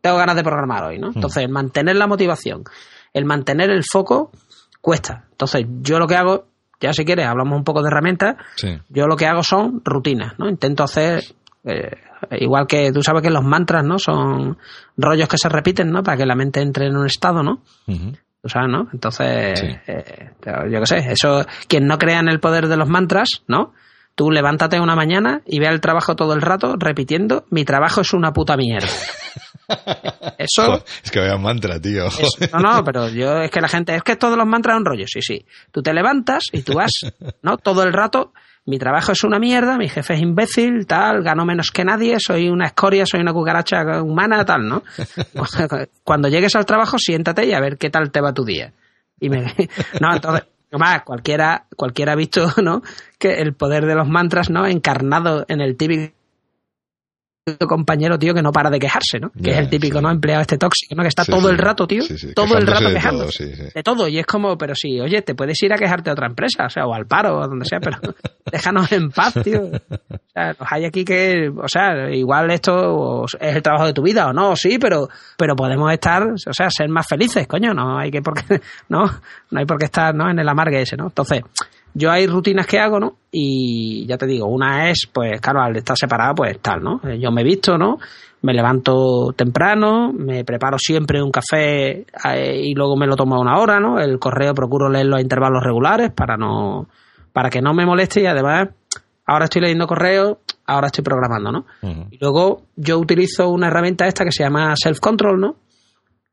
tengo 0.00 0.16
ganas 0.16 0.34
de 0.34 0.42
programar 0.42 0.84
hoy, 0.84 0.98
¿no? 0.98 1.10
Mm. 1.10 1.12
Entonces, 1.14 1.44
el 1.44 1.50
mantener 1.50 1.94
la 1.94 2.08
motivación, 2.08 2.64
el 3.14 3.24
mantener 3.26 3.70
el 3.70 3.84
foco, 3.84 4.32
cuesta. 4.80 5.26
Entonces, 5.30 5.66
yo 5.82 6.00
lo 6.00 6.08
que 6.08 6.16
hago 6.16 6.48
ya 6.80 6.92
si 6.92 7.04
quieres 7.04 7.26
hablamos 7.26 7.56
un 7.56 7.64
poco 7.64 7.82
de 7.82 7.88
herramientas. 7.88 8.36
Sí. 8.56 8.78
Yo 8.88 9.06
lo 9.06 9.16
que 9.16 9.26
hago 9.26 9.42
son 9.42 9.82
rutinas, 9.84 10.38
¿no? 10.38 10.48
Intento 10.48 10.84
hacer 10.84 11.24
eh, 11.64 11.90
igual 12.40 12.66
que 12.66 12.92
tú 12.92 13.02
sabes 13.02 13.22
que 13.22 13.30
los 13.30 13.44
mantras, 13.44 13.84
¿no? 13.84 13.98
Son 13.98 14.56
rollos 14.96 15.28
que 15.28 15.38
se 15.38 15.48
repiten, 15.48 15.90
¿no? 15.90 16.02
Para 16.02 16.16
que 16.16 16.26
la 16.26 16.34
mente 16.34 16.60
entre 16.60 16.86
en 16.86 16.96
un 16.96 17.06
estado, 17.06 17.42
¿no? 17.42 17.62
Tú 17.86 18.48
sabes, 18.48 18.68
¿no? 18.70 18.88
Entonces, 18.92 19.58
Sí. 19.58 19.66
eh, 19.88 20.30
yo 20.70 20.80
qué 20.80 20.86
sé, 20.86 20.96
eso, 21.12 21.44
quien 21.66 21.86
no 21.86 21.98
crea 21.98 22.20
en 22.20 22.28
el 22.28 22.40
poder 22.40 22.68
de 22.68 22.76
los 22.76 22.88
mantras, 22.88 23.28
¿no? 23.48 23.72
Tú 24.14 24.30
levántate 24.32 24.80
una 24.80 24.96
mañana 24.96 25.42
y 25.46 25.60
ve 25.60 25.66
el 25.68 25.80
trabajo 25.80 26.16
todo 26.16 26.32
el 26.34 26.42
rato 26.42 26.74
repitiendo, 26.78 27.44
mi 27.50 27.64
trabajo 27.64 28.00
es 28.00 28.12
una 28.12 28.32
puta 28.32 28.56
mierda. 28.56 28.88
Eso, 30.38 30.64
Joder, 30.64 30.82
es 31.04 31.10
que 31.10 31.20
vaya 31.20 31.36
mantra, 31.36 31.80
tío. 31.80 32.06
eso- 32.06 32.26
no, 32.52 32.58
no, 32.76 32.84
pero 32.84 33.08
yo 33.08 33.42
es 33.42 33.50
que 33.50 33.60
la 33.60 33.68
gente, 33.68 33.94
es 33.94 34.02
que 34.02 34.16
todos 34.16 34.36
los 34.36 34.46
mantras 34.46 34.76
son 34.76 34.84
rollo, 34.84 35.04
sí, 35.06 35.20
sí. 35.20 35.44
Tú 35.72 35.82
te 35.82 35.92
levantas 35.92 36.44
y 36.52 36.62
tú 36.62 36.74
vas, 36.74 36.92
¿no? 37.42 37.58
Todo 37.58 37.82
el 37.82 37.92
rato, 37.92 38.32
mi 38.68 38.78
trabajo 38.78 39.12
es 39.12 39.24
una 39.24 39.38
mierda, 39.38 39.78
mi 39.78 39.88
jefe 39.88 40.12
es 40.12 40.20
imbécil, 40.20 40.86
tal, 40.86 41.22
gano 41.22 41.46
menos 41.46 41.70
que 41.70 41.86
nadie, 41.86 42.18
soy 42.20 42.50
una 42.50 42.66
escoria, 42.66 43.06
soy 43.06 43.20
una 43.20 43.32
cucaracha 43.32 44.02
humana, 44.02 44.44
tal, 44.44 44.68
¿no? 44.68 44.82
Cuando 46.04 46.28
llegues 46.28 46.54
al 46.54 46.66
trabajo, 46.66 46.98
siéntate 46.98 47.46
y 47.46 47.54
a 47.54 47.60
ver 47.60 47.78
qué 47.78 47.88
tal 47.88 48.10
te 48.10 48.20
va 48.20 48.34
tu 48.34 48.44
día. 48.44 48.74
Y 49.18 49.30
me, 49.30 49.38
no, 50.02 50.14
entonces, 50.14 50.44
más, 50.72 51.02
cualquiera, 51.02 51.64
cualquiera 51.76 52.12
ha 52.12 52.16
visto, 52.16 52.46
¿no? 52.62 52.82
Que 53.18 53.40
el 53.40 53.54
poder 53.54 53.86
de 53.86 53.94
los 53.94 54.06
mantras, 54.06 54.50
¿no? 54.50 54.66
Encarnado 54.66 55.46
en 55.48 55.62
el 55.62 55.78
típico 55.78 56.12
compañero, 57.56 58.18
tío, 58.18 58.34
que 58.34 58.42
no 58.42 58.52
para 58.52 58.70
de 58.70 58.78
quejarse, 58.78 59.18
¿no? 59.20 59.30
Que 59.30 59.52
es 59.52 59.58
el 59.58 59.70
típico, 59.70 59.98
sí. 59.98 60.02
¿no? 60.04 60.10
Empleado 60.10 60.42
este 60.42 60.58
tóxico, 60.58 60.94
¿no? 60.94 61.02
Que 61.02 61.08
está 61.08 61.24
Sí, 61.24 61.32
todo 61.32 61.42
sí. 61.42 61.48
el 61.48 61.58
rato, 61.58 61.86
tío. 61.86 62.02
Todo 62.34 62.58
el 62.58 62.64
quejándose 62.66 62.72
rato 62.72 62.88
de 62.90 63.00
todo, 63.00 63.30
sí. 63.30 63.70
De 63.74 63.82
todo. 63.82 64.08
Y 64.08 64.18
es 64.18 64.26
como, 64.26 64.56
pero 64.58 64.74
sí, 64.74 65.00
oye, 65.00 65.22
te 65.22 65.34
puedes 65.34 65.62
ir 65.62 65.72
a 65.72 65.76
quejarte 65.76 66.10
a 66.10 66.12
otra 66.12 66.26
empresa, 66.26 66.66
o 66.66 66.70
sea, 66.70 66.86
o 66.86 66.94
al 66.94 67.06
paro, 67.06 67.38
o 67.38 67.48
donde 67.48 67.64
sea, 67.64 67.80
pero 67.80 67.98
déjanos 68.52 68.90
en 68.92 69.10
paz, 69.10 69.34
tío. 69.42 69.62
O 69.64 70.30
sea, 70.32 70.54
nos 70.58 70.72
hay 70.72 70.84
aquí 70.84 71.04
que, 71.04 71.48
o 71.48 71.68
sea, 71.68 72.10
igual 72.10 72.50
esto 72.50 73.24
es 73.40 73.56
el 73.56 73.62
trabajo 73.62 73.86
de 73.86 73.92
tu 73.92 74.02
vida 74.02 74.28
o 74.28 74.32
no, 74.32 74.56
sí, 74.56 74.78
pero, 74.78 75.08
pero 75.36 75.56
podemos 75.56 75.92
estar, 75.92 76.22
o 76.24 76.52
sea, 76.52 76.70
ser 76.70 76.88
más 76.88 77.06
felices, 77.06 77.46
coño, 77.46 77.72
no 77.74 77.98
hay 77.98 78.10
que 78.10 78.22
por 78.22 78.34
qué, 78.34 78.60
no, 78.88 79.04
no 79.50 79.58
hay 79.58 79.66
por 79.66 79.78
qué 79.78 79.86
estar, 79.86 80.14
¿no? 80.14 80.30
En 80.30 80.38
el 80.38 80.48
amargue 80.48 80.82
ese, 80.82 80.96
¿no? 80.96 81.06
Entonces, 81.06 81.42
yo 81.98 82.12
hay 82.12 82.26
rutinas 82.26 82.66
que 82.66 82.78
hago, 82.78 83.00
¿no? 83.00 83.16
Y 83.30 84.06
ya 84.06 84.16
te 84.16 84.26
digo, 84.26 84.46
una 84.46 84.88
es, 84.88 85.08
pues, 85.12 85.40
claro, 85.40 85.60
al 85.60 85.76
estar 85.76 85.96
separado, 85.96 86.36
pues 86.36 86.58
tal, 86.60 86.80
¿no? 86.82 87.00
Yo 87.18 87.32
me 87.32 87.42
visto, 87.42 87.76
¿no? 87.76 87.98
Me 88.42 88.54
levanto 88.54 89.32
temprano, 89.36 90.12
me 90.12 90.44
preparo 90.44 90.78
siempre 90.78 91.20
un 91.20 91.32
café 91.32 92.06
eh, 92.32 92.60
y 92.62 92.72
luego 92.74 92.96
me 92.96 93.08
lo 93.08 93.16
tomo 93.16 93.34
a 93.34 93.40
una 93.40 93.58
hora, 93.58 93.80
¿no? 93.80 93.98
El 93.98 94.20
correo 94.20 94.54
procuro 94.54 94.88
leerlo 94.88 95.16
a 95.16 95.20
intervalos 95.20 95.62
regulares 95.62 96.12
para 96.12 96.36
no, 96.36 96.88
para 97.32 97.50
que 97.50 97.60
no 97.60 97.74
me 97.74 97.84
moleste 97.84 98.22
y 98.22 98.26
además, 98.26 98.68
ahora 99.26 99.46
estoy 99.46 99.62
leyendo 99.62 99.88
correo, 99.88 100.38
ahora 100.66 100.86
estoy 100.86 101.02
programando, 101.02 101.50
¿no? 101.50 101.66
Y 102.10 102.18
luego 102.18 102.62
yo 102.76 102.98
utilizo 102.98 103.48
una 103.48 103.66
herramienta 103.66 104.06
esta 104.06 104.24
que 104.24 104.32
se 104.32 104.44
llama 104.44 104.74
Self 104.76 105.00
Control, 105.00 105.40
¿no? 105.40 105.56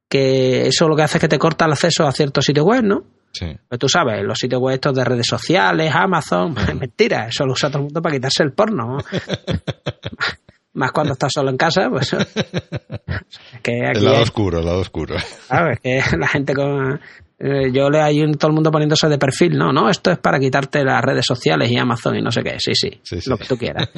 Que 0.08 0.68
eso 0.68 0.88
lo 0.88 0.96
que 0.96 1.02
hace 1.02 1.18
es 1.18 1.22
que 1.22 1.28
te 1.28 1.40
corta 1.40 1.66
el 1.66 1.72
acceso 1.72 2.06
a 2.06 2.12
ciertos 2.12 2.46
sitios 2.46 2.68
web, 2.68 2.84
¿no? 2.84 3.04
Sí. 3.38 3.48
Pues 3.68 3.80
tú 3.80 3.90
sabes, 3.90 4.24
los 4.24 4.38
sitios 4.38 4.62
web 4.62 4.76
estos 4.76 4.96
de 4.96 5.04
redes 5.04 5.28
sociales, 5.28 5.92
Amazon, 5.94 6.54
mentira, 6.80 7.28
eso 7.28 7.46
lo 7.46 7.52
usa 7.54 7.70
todo 7.70 7.80
el 7.80 7.84
mundo 7.86 8.02
para 8.02 8.16
quitarse 8.16 8.44
el 8.44 8.54
porno. 8.54 8.98
¿no? 8.98 8.98
Más 10.74 10.92
cuando 10.92 11.14
estás 11.14 11.32
solo 11.34 11.50
en 11.50 11.58
casa, 11.58 11.90
pues. 11.90 12.12
es 12.14 12.28
que 13.64 13.86
aquí 13.88 13.98
El 14.00 14.04
lado 14.06 14.16
es- 14.18 14.24
oscuro, 14.24 14.60
el 14.60 14.66
lado 14.66 14.80
oscuro. 14.80 15.16
¿sabes? 15.48 15.80
Que 15.80 16.02
la 16.18 16.28
gente 16.28 16.54
con. 16.54 17.00
eh, 17.40 17.72
Yo 17.72 17.90
le 17.90 18.02
hay 18.02 18.22
un- 18.22 18.34
todo 18.36 18.50
el 18.50 18.56
mundo 18.56 18.72
poniéndose 18.72 19.08
de 19.08 19.18
perfil, 19.18 19.58
no, 19.58 19.72
no, 19.72 19.90
esto 19.90 20.12
es 20.12 20.18
para 20.18 20.38
quitarte 20.40 20.84
las 20.84 21.02
redes 21.02 21.26
sociales 21.26 21.72
y 21.72 21.78
Amazon 21.78 22.18
y 22.18 22.22
no 22.22 22.30
sé 22.32 22.44
qué, 22.44 22.56
sí, 22.60 22.74
sí, 22.76 22.90
Sí, 23.04 23.22
sí. 23.22 23.30
lo 23.30 23.38
que 23.38 23.46
tú 23.46 23.58
quieras. 23.58 23.90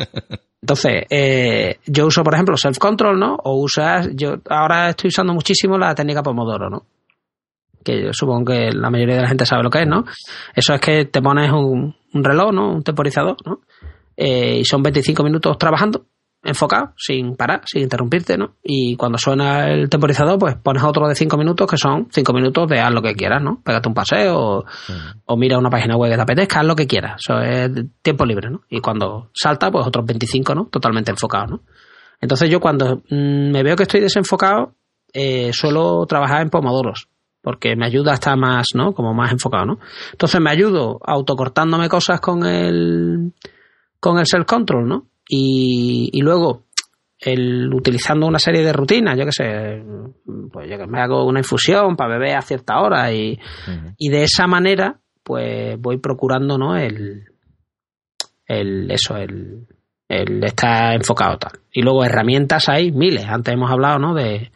Entonces, 0.62 1.04
eh, 1.10 1.80
yo 1.88 2.08
uso, 2.08 2.24
por 2.24 2.34
ejemplo, 2.36 2.56
self-control, 2.58 3.18
¿no? 3.20 3.36
O 3.44 3.56
usas, 3.62 4.10
yo 4.14 4.36
ahora 4.50 4.90
estoy 4.90 5.08
usando 5.08 5.34
muchísimo 5.34 5.78
la 5.80 5.96
técnica 5.96 6.22
Pomodoro, 6.22 6.70
¿no? 6.70 6.84
Que 7.88 8.04
yo 8.04 8.10
supongo 8.12 8.52
que 8.52 8.72
la 8.72 8.90
mayoría 8.90 9.16
de 9.16 9.22
la 9.22 9.28
gente 9.30 9.46
sabe 9.46 9.64
lo 9.64 9.70
que 9.70 9.84
es, 9.84 9.88
¿no? 9.88 10.04
Eso 10.54 10.74
es 10.74 10.82
que 10.82 11.06
te 11.06 11.22
pones 11.22 11.52
un, 11.52 11.96
un 12.14 12.24
reloj, 12.24 12.52
¿no? 12.52 12.74
Un 12.74 12.84
temporizador, 12.84 13.38
¿no? 13.46 13.62
Eh, 14.18 14.60
y 14.60 14.66
son 14.66 14.84
25 14.84 15.24
minutos 15.24 15.58
trabajando, 15.58 16.08
enfocado, 16.44 16.94
sin 16.98 17.36
parar, 17.36 17.62
sin 17.66 17.84
interrumpirte, 17.84 18.38
¿no? 18.38 18.56
Y 18.62 18.96
cuando 18.98 19.18
suena 19.18 19.72
el 19.72 19.90
temporizador, 19.90 20.38
pues 20.38 20.56
pones 20.56 20.84
otro 20.84 21.08
de 21.08 21.16
5 21.16 21.38
minutos 21.38 21.70
que 21.70 21.78
son 21.78 22.08
5 22.12 22.34
minutos 22.34 22.68
de 22.68 22.80
haz 22.80 22.92
lo 22.92 23.02
que 23.02 23.14
quieras, 23.14 23.42
¿no? 23.42 23.62
Pégate 23.64 23.88
un 23.88 23.96
paseo 23.96 24.38
o, 24.38 24.66
o 25.26 25.38
mira 25.38 25.58
una 25.58 25.70
página 25.70 25.96
web 25.96 26.12
que 26.12 26.18
te 26.18 26.22
apetezca, 26.24 26.60
haz 26.60 26.66
lo 26.66 26.76
que 26.76 26.88
quieras. 26.88 27.22
Eso 27.24 27.40
es 27.40 27.72
tiempo 28.02 28.26
libre, 28.26 28.50
¿no? 28.50 28.62
Y 28.70 28.82
cuando 28.82 29.30
salta, 29.34 29.72
pues 29.72 29.88
otros 29.88 30.06
25, 30.06 30.56
¿no? 30.56 30.66
Totalmente 30.66 31.12
enfocado, 31.12 31.48
¿no? 31.48 31.62
Entonces 32.20 32.50
yo 32.50 32.60
cuando 32.60 33.04
mm, 33.10 33.52
me 33.52 33.64
veo 33.64 33.76
que 33.76 33.84
estoy 33.84 34.02
desenfocado, 34.02 34.74
eh, 35.14 35.52
suelo 35.54 36.06
trabajar 36.06 36.42
en 36.42 36.50
pomodoros, 36.50 37.08
porque 37.48 37.78
me 37.78 37.86
ayuda 37.86 38.12
a 38.12 38.16
estar 38.16 38.38
más, 38.38 38.66
¿no? 38.76 38.92
Como 38.92 39.14
más 39.14 39.32
enfocado, 39.32 39.66
¿no? 39.66 39.80
Entonces 40.12 40.42
me 40.42 40.52
ayudo 40.52 41.00
autocortándome 41.02 41.88
cosas 41.88 42.20
con 42.20 42.46
el, 42.46 43.32
con 44.02 44.20
el 44.20 44.26
self-control, 44.26 44.86
¿no? 44.86 45.08
Y, 45.30 46.10
y 46.12 46.20
luego 46.20 46.64
el 47.18 47.74
utilizando 47.74 48.28
una 48.28 48.38
serie 48.38 48.64
de 48.64 48.74
rutinas, 48.74 49.18
yo 49.18 49.24
qué 49.24 49.32
sé, 49.32 49.82
pues 50.52 50.70
yo 50.70 50.78
que 50.78 50.88
me 50.88 51.00
hago 51.00 51.24
una 51.24 51.40
infusión 51.40 51.96
para 51.96 52.18
beber 52.18 52.36
a 52.36 52.42
cierta 52.42 52.82
hora 52.82 53.14
y, 53.14 53.40
y 53.98 54.10
de 54.10 54.24
esa 54.24 54.46
manera 54.46 55.00
pues 55.24 55.80
voy 55.80 56.00
procurando 56.00 56.58
no 56.58 56.76
el 56.76 57.28
el 58.46 58.92
eso 58.92 59.16
el, 59.16 59.68
el 60.10 60.44
estar 60.44 60.96
enfocado 60.96 61.38
tal 61.38 61.60
y 61.72 61.82
luego 61.82 62.04
herramientas 62.04 62.68
hay 62.68 62.92
miles 62.92 63.26
antes 63.26 63.54
hemos 63.54 63.72
hablado 63.72 64.00
no 64.00 64.14
de 64.14 64.52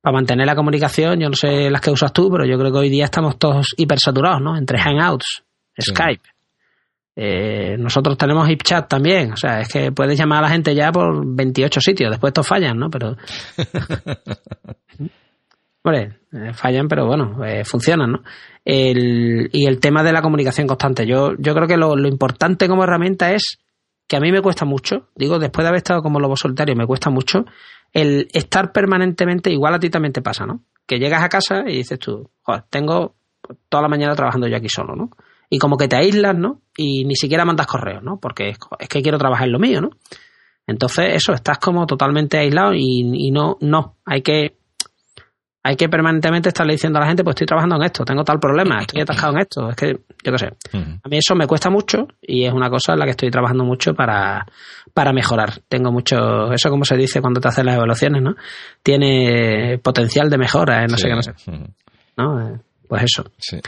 para 0.00 0.14
mantener 0.14 0.46
la 0.46 0.54
comunicación 0.54 1.20
yo 1.20 1.28
no 1.28 1.34
sé 1.34 1.70
las 1.70 1.80
que 1.80 1.90
usas 1.90 2.12
tú 2.12 2.30
pero 2.30 2.44
yo 2.46 2.58
creo 2.58 2.72
que 2.72 2.78
hoy 2.78 2.88
día 2.88 3.04
estamos 3.04 3.38
todos 3.38 3.74
hipersaturados 3.76 4.40
no 4.40 4.56
entre 4.56 4.78
hangouts 4.78 5.44
Sí. 5.78 5.92
Skype 5.92 6.28
eh, 7.16 7.76
nosotros 7.78 8.16
tenemos 8.16 8.48
HipChat 8.48 8.88
también, 8.88 9.32
o 9.32 9.36
sea, 9.36 9.60
es 9.60 9.68
que 9.68 9.92
puedes 9.92 10.18
llamar 10.18 10.38
a 10.38 10.42
la 10.42 10.48
gente 10.48 10.74
ya 10.74 10.90
por 10.90 11.22
28 11.26 11.80
sitios, 11.80 12.10
después 12.10 12.30
estos 12.30 12.46
fallan, 12.46 12.78
¿no? 12.78 12.88
Pero 12.88 13.16
Hombre, 15.82 16.20
eh, 16.32 16.52
fallan, 16.52 16.88
pero 16.88 17.06
bueno, 17.06 17.44
eh, 17.44 17.64
funcionan, 17.64 18.12
¿no? 18.12 18.22
El, 18.64 19.48
y 19.52 19.66
el 19.66 19.80
tema 19.80 20.02
de 20.02 20.12
la 20.12 20.22
comunicación 20.22 20.66
constante. 20.66 21.06
Yo, 21.06 21.32
yo 21.38 21.54
creo 21.54 21.66
que 21.66 21.78
lo, 21.78 21.96
lo 21.96 22.08
importante 22.08 22.68
como 22.68 22.84
herramienta 22.84 23.32
es 23.32 23.58
que 24.06 24.16
a 24.16 24.20
mí 24.20 24.30
me 24.30 24.42
cuesta 24.42 24.64
mucho, 24.64 25.08
digo, 25.14 25.38
después 25.38 25.64
de 25.64 25.68
haber 25.68 25.78
estado 25.78 26.02
como 26.02 26.20
lobo 26.20 26.36
solitario, 26.36 26.76
me 26.76 26.86
cuesta 26.86 27.10
mucho 27.10 27.46
el 27.92 28.28
estar 28.32 28.72
permanentemente, 28.72 29.50
igual 29.50 29.74
a 29.74 29.78
ti 29.78 29.90
también 29.90 30.12
te 30.12 30.22
pasa, 30.22 30.46
¿no? 30.46 30.62
Que 30.86 30.98
llegas 30.98 31.22
a 31.22 31.28
casa 31.28 31.64
y 31.66 31.76
dices 31.76 31.98
tú, 31.98 32.30
joder, 32.42 32.64
tengo 32.70 33.14
toda 33.68 33.82
la 33.82 33.88
mañana 33.88 34.14
trabajando 34.14 34.46
yo 34.48 34.56
aquí 34.56 34.68
solo, 34.68 34.94
¿no? 34.94 35.10
Y 35.48 35.58
como 35.58 35.76
que 35.76 35.88
te 35.88 35.96
aíslas, 35.96 36.36
¿no? 36.36 36.62
Y 36.76 37.04
ni 37.04 37.16
siquiera 37.16 37.44
mandas 37.44 37.66
correos, 37.66 38.02
¿no? 38.02 38.18
Porque 38.20 38.50
es, 38.50 38.58
es 38.78 38.88
que 38.88 39.02
quiero 39.02 39.18
trabajar 39.18 39.46
en 39.46 39.52
lo 39.52 39.58
mío, 39.58 39.80
¿no? 39.80 39.90
Entonces, 40.66 41.14
eso, 41.14 41.32
estás 41.32 41.58
como 41.58 41.86
totalmente 41.86 42.38
aislado 42.38 42.74
y, 42.74 43.02
y 43.12 43.30
no, 43.32 43.56
no, 43.60 43.96
hay 44.04 44.22
que, 44.22 44.60
hay 45.62 45.76
que 45.76 45.88
permanentemente 45.88 46.48
estarle 46.48 46.72
diciendo 46.72 46.98
a 46.98 47.02
la 47.02 47.08
gente, 47.08 47.22
pues 47.22 47.34
estoy 47.34 47.46
trabajando 47.46 47.76
en 47.76 47.82
esto, 47.82 48.04
tengo 48.04 48.24
tal 48.24 48.38
problema, 48.38 48.80
estoy 48.80 49.02
atascado 49.02 49.34
en 49.34 49.40
esto, 49.40 49.68
es 49.68 49.76
que, 49.76 50.00
yo 50.24 50.32
qué 50.32 50.38
sé. 50.38 50.46
A 50.72 51.08
mí 51.08 51.18
eso 51.18 51.34
me 51.34 51.46
cuesta 51.46 51.68
mucho 51.70 52.08
y 52.22 52.44
es 52.44 52.52
una 52.52 52.70
cosa 52.70 52.94
en 52.94 53.00
la 53.00 53.04
que 53.04 53.10
estoy 53.10 53.30
trabajando 53.30 53.64
mucho 53.64 53.94
para, 53.94 54.46
para 54.94 55.12
mejorar. 55.12 55.60
Tengo 55.68 55.90
mucho, 55.92 56.52
eso 56.52 56.70
como 56.70 56.84
se 56.84 56.96
dice 56.96 57.20
cuando 57.20 57.40
te 57.40 57.48
hacen 57.48 57.66
las 57.66 57.76
evaluaciones, 57.76 58.22
¿no? 58.22 58.34
Tiene 58.82 59.78
potencial 59.82 60.28
de 60.30 60.38
mejora, 60.38 60.82
¿eh? 60.84 60.86
no 60.88 60.96
Sí. 60.96 61.02
sé 61.02 61.08
qué, 61.08 61.14
no 61.14 61.22
sé. 61.22 61.32
¿no? 62.16 62.48
Eh, 62.54 62.60
Pues 62.88 63.02
eso. 63.04 63.24
Sí. 63.38 63.60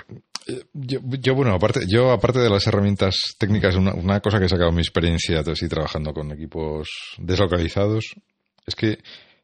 Yo, 0.73 0.99
yo, 1.21 1.35
bueno, 1.37 1.55
aparte, 1.55 1.81
yo 1.89 2.11
aparte 2.11 2.41
de 2.41 2.51
las 2.51 2.67
herramientas 2.67 3.15
técnicas, 3.39 3.77
una, 3.77 3.95
una 3.95 4.19
cosa 4.21 4.39
que 4.41 4.47
he 4.47 4.49
sacado 4.49 4.71
de 4.71 4.75
mi 4.77 4.83
experiencia 4.83 5.41
así 5.41 5.69
trabajando 5.69 6.13
con 6.13 6.33
equipos 6.33 6.89
deslocalizados 7.19 8.15
es 8.67 8.75
que 8.75 8.99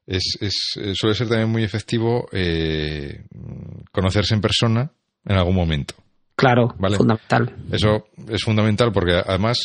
es, 0.07 0.37
es- 0.41 0.73
eh, 0.81 0.93
suele 0.95 1.15
ser 1.15 1.29
también 1.29 1.49
muy 1.51 1.63
efectivo 1.63 2.27
eh, 2.33 3.25
conocerse 3.93 4.35
en 4.35 4.41
persona 4.41 4.91
en 5.25 5.37
algún 5.37 5.55
momento. 5.55 5.95
Claro, 6.35 6.75
Vale. 6.79 6.97
fundamental. 6.97 7.55
Eso 7.71 8.07
es 8.29 8.43
fundamental 8.43 8.91
porque 8.93 9.23
además 9.25 9.59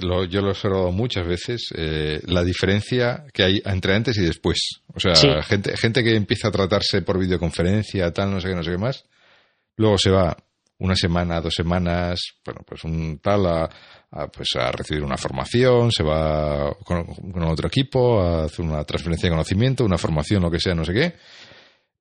lo- 0.00 0.24
yo 0.24 0.40
lo 0.40 0.48
he 0.48 0.50
observado 0.50 0.90
muchas 0.92 1.26
veces 1.26 1.68
eh, 1.76 2.20
la 2.26 2.42
diferencia 2.44 3.24
que 3.32 3.42
hay 3.44 3.62
entre 3.64 3.94
antes 3.94 4.16
y 4.18 4.22
después. 4.22 4.58
O 4.94 5.00
sea, 5.00 5.14
Sí. 5.14 5.28
gente, 5.44 5.76
gente 5.76 6.02
que 6.02 6.14
empieza 6.16 6.48
a 6.48 6.50
tratarse 6.50 7.02
por 7.02 7.18
videoconferencia, 7.18 8.12
tal, 8.12 8.30
no 8.30 8.40
sé 8.40 8.48
qué, 8.48 8.54
no 8.54 8.62
sé 8.62 8.70
qué 8.72 8.78
más, 8.78 9.04
luego 9.76 9.96
se 9.98 10.10
va 10.10 10.36
una 10.78 10.96
semana, 10.96 11.40
dos 11.40 11.54
semanas, 11.54 12.20
bueno, 12.44 12.62
pues 12.66 12.84
un 12.84 13.18
tal 13.22 13.44
a, 13.46 13.68
a, 14.12 14.26
pues 14.28 14.48
a 14.58 14.72
recibir 14.72 15.02
una 15.04 15.18
formación, 15.18 15.92
se 15.92 16.02
va 16.02 16.72
con, 16.84 17.04
con 17.04 17.42
otro 17.44 17.68
equipo 17.68 18.20
a 18.22 18.44
hacer 18.44 18.64
una 18.64 18.82
transferencia 18.84 19.28
de 19.28 19.32
conocimiento, 19.34 19.84
una 19.84 19.98
formación, 19.98 20.42
lo 20.42 20.50
que 20.50 20.58
sea, 20.58 20.74
no 20.74 20.84
sé 20.84 20.94
qué. 20.94 21.12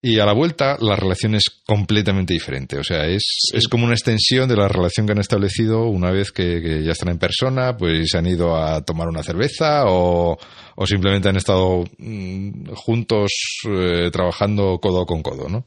Y 0.01 0.19
a 0.19 0.26
la 0.26 0.34
vuelta 0.34 0.77
la 0.80 0.95
relación 0.95 1.35
es 1.35 1.61
completamente 1.65 2.34
diferente. 2.34 2.77
O 2.77 2.84
sea, 2.84 3.05
es, 3.05 3.49
es 3.53 3.67
como 3.67 3.84
una 3.84 3.95
extensión 3.95 4.47
de 4.47 4.55
la 4.55 4.69
relación 4.69 5.05
que 5.05 5.11
han 5.11 5.19
establecido 5.19 5.88
una 5.88 6.09
vez 6.09 6.31
que, 6.31 6.81
ya 6.84 6.91
están 6.91 7.09
en 7.09 7.19
persona, 7.19 7.76
pues 7.76 8.09
se 8.09 8.17
han 8.17 8.26
ido 8.26 8.55
a 8.55 8.81
tomar 8.85 9.09
una 9.09 9.23
cerveza 9.23 9.84
o, 9.88 10.38
o 10.76 10.85
simplemente 10.85 11.27
han 11.27 11.35
estado 11.35 11.84
mm, 11.97 12.69
juntos 12.76 13.30
eh, 13.67 14.09
trabajando 14.09 14.80
codo 14.80 15.05
con 15.05 15.21
codo, 15.21 15.49
¿no? 15.49 15.65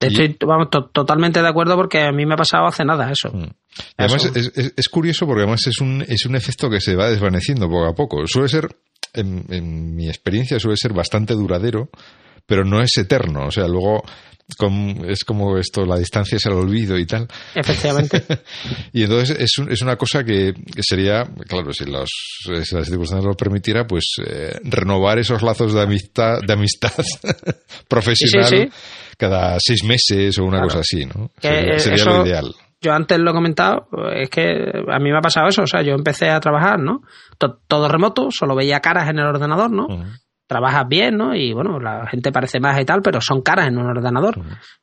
Estoy 0.00 0.36
vamos, 0.44 0.68
totalmente 0.92 1.42
de 1.42 1.48
acuerdo 1.48 1.76
porque 1.76 2.00
a 2.00 2.10
mí 2.10 2.24
me 2.24 2.34
ha 2.34 2.38
pasado 2.38 2.66
hace 2.66 2.84
nada 2.84 3.12
eso. 3.12 3.30
Mm. 3.32 3.50
Además 3.98 4.32
es, 4.34 4.72
es, 4.76 4.88
curioso 4.88 5.26
porque 5.26 5.42
además 5.42 5.64
es 5.66 5.80
un, 5.80 6.02
es 6.08 6.26
un 6.26 6.34
efecto 6.34 6.68
que 6.70 6.80
se 6.80 6.96
va 6.96 7.08
desvaneciendo 7.08 7.68
poco 7.68 7.86
a 7.86 7.94
poco. 7.94 8.26
Suele 8.26 8.48
ser, 8.48 8.76
en, 9.12 9.44
en 9.50 9.94
mi 9.94 10.08
experiencia, 10.08 10.58
suele 10.58 10.78
ser 10.78 10.92
bastante 10.92 11.34
duradero 11.34 11.90
pero 12.50 12.64
no 12.64 12.82
es 12.82 12.98
eterno. 12.98 13.46
O 13.46 13.50
sea, 13.52 13.68
luego 13.68 14.02
es 15.06 15.24
como 15.24 15.56
esto, 15.56 15.86
la 15.86 15.96
distancia 15.96 16.34
es 16.34 16.44
el 16.46 16.54
olvido 16.54 16.98
y 16.98 17.06
tal. 17.06 17.28
Efectivamente. 17.54 18.24
y 18.92 19.04
entonces 19.04 19.38
es, 19.38 19.52
es 19.68 19.82
una 19.82 19.94
cosa 19.94 20.24
que, 20.24 20.52
sería, 20.80 21.22
claro, 21.46 21.72
si, 21.72 21.84
los, 21.84 22.10
si 22.42 22.74
las 22.74 22.88
circunstancias 22.88 23.24
lo 23.24 23.36
permitiera, 23.36 23.86
pues 23.86 24.16
eh, 24.26 24.58
renovar 24.64 25.20
esos 25.20 25.42
lazos 25.42 25.72
de 25.72 25.80
amistad, 25.80 26.40
de 26.44 26.52
amistad 26.52 26.90
profesional 27.88 28.72
cada 29.16 29.56
seis 29.60 29.84
meses 29.84 30.36
o 30.40 30.44
una 30.44 30.60
cosa 30.60 30.80
así, 30.80 31.06
¿no? 31.06 31.30
sería, 31.40 32.04
lo 32.04 32.26
ideal. 32.26 32.52
Yo 32.80 32.92
antes 32.92 33.16
lo 33.20 33.30
he 33.30 33.34
comentado, 33.34 33.86
es 34.12 34.28
que 34.28 34.42
a 34.88 34.98
mí 34.98 35.12
me 35.12 35.18
ha 35.18 35.22
pasado 35.22 35.46
eso, 35.46 35.62
o 35.62 35.66
sea, 35.68 35.82
yo 35.82 35.92
empecé 35.92 36.30
a 36.30 36.40
trabajar, 36.40 36.80
¿no? 36.80 37.02
Todo, 37.68 37.86
remoto, 37.86 38.30
solo 38.32 38.56
veía 38.56 38.80
caras 38.80 39.08
en 39.08 39.20
el 39.20 39.26
ordenador, 39.26 39.70
¿no? 39.70 39.86
Trabajas 40.50 40.88
bien, 40.88 41.16
¿no? 41.16 41.32
Y 41.32 41.52
bueno, 41.52 41.78
la 41.78 42.08
gente 42.08 42.32
parece 42.32 42.58
más 42.58 42.80
y 42.80 42.84
tal, 42.84 43.02
pero 43.02 43.20
son 43.20 43.40
caras 43.40 43.68
en 43.68 43.78
un 43.78 43.86
ordenador. 43.86 44.34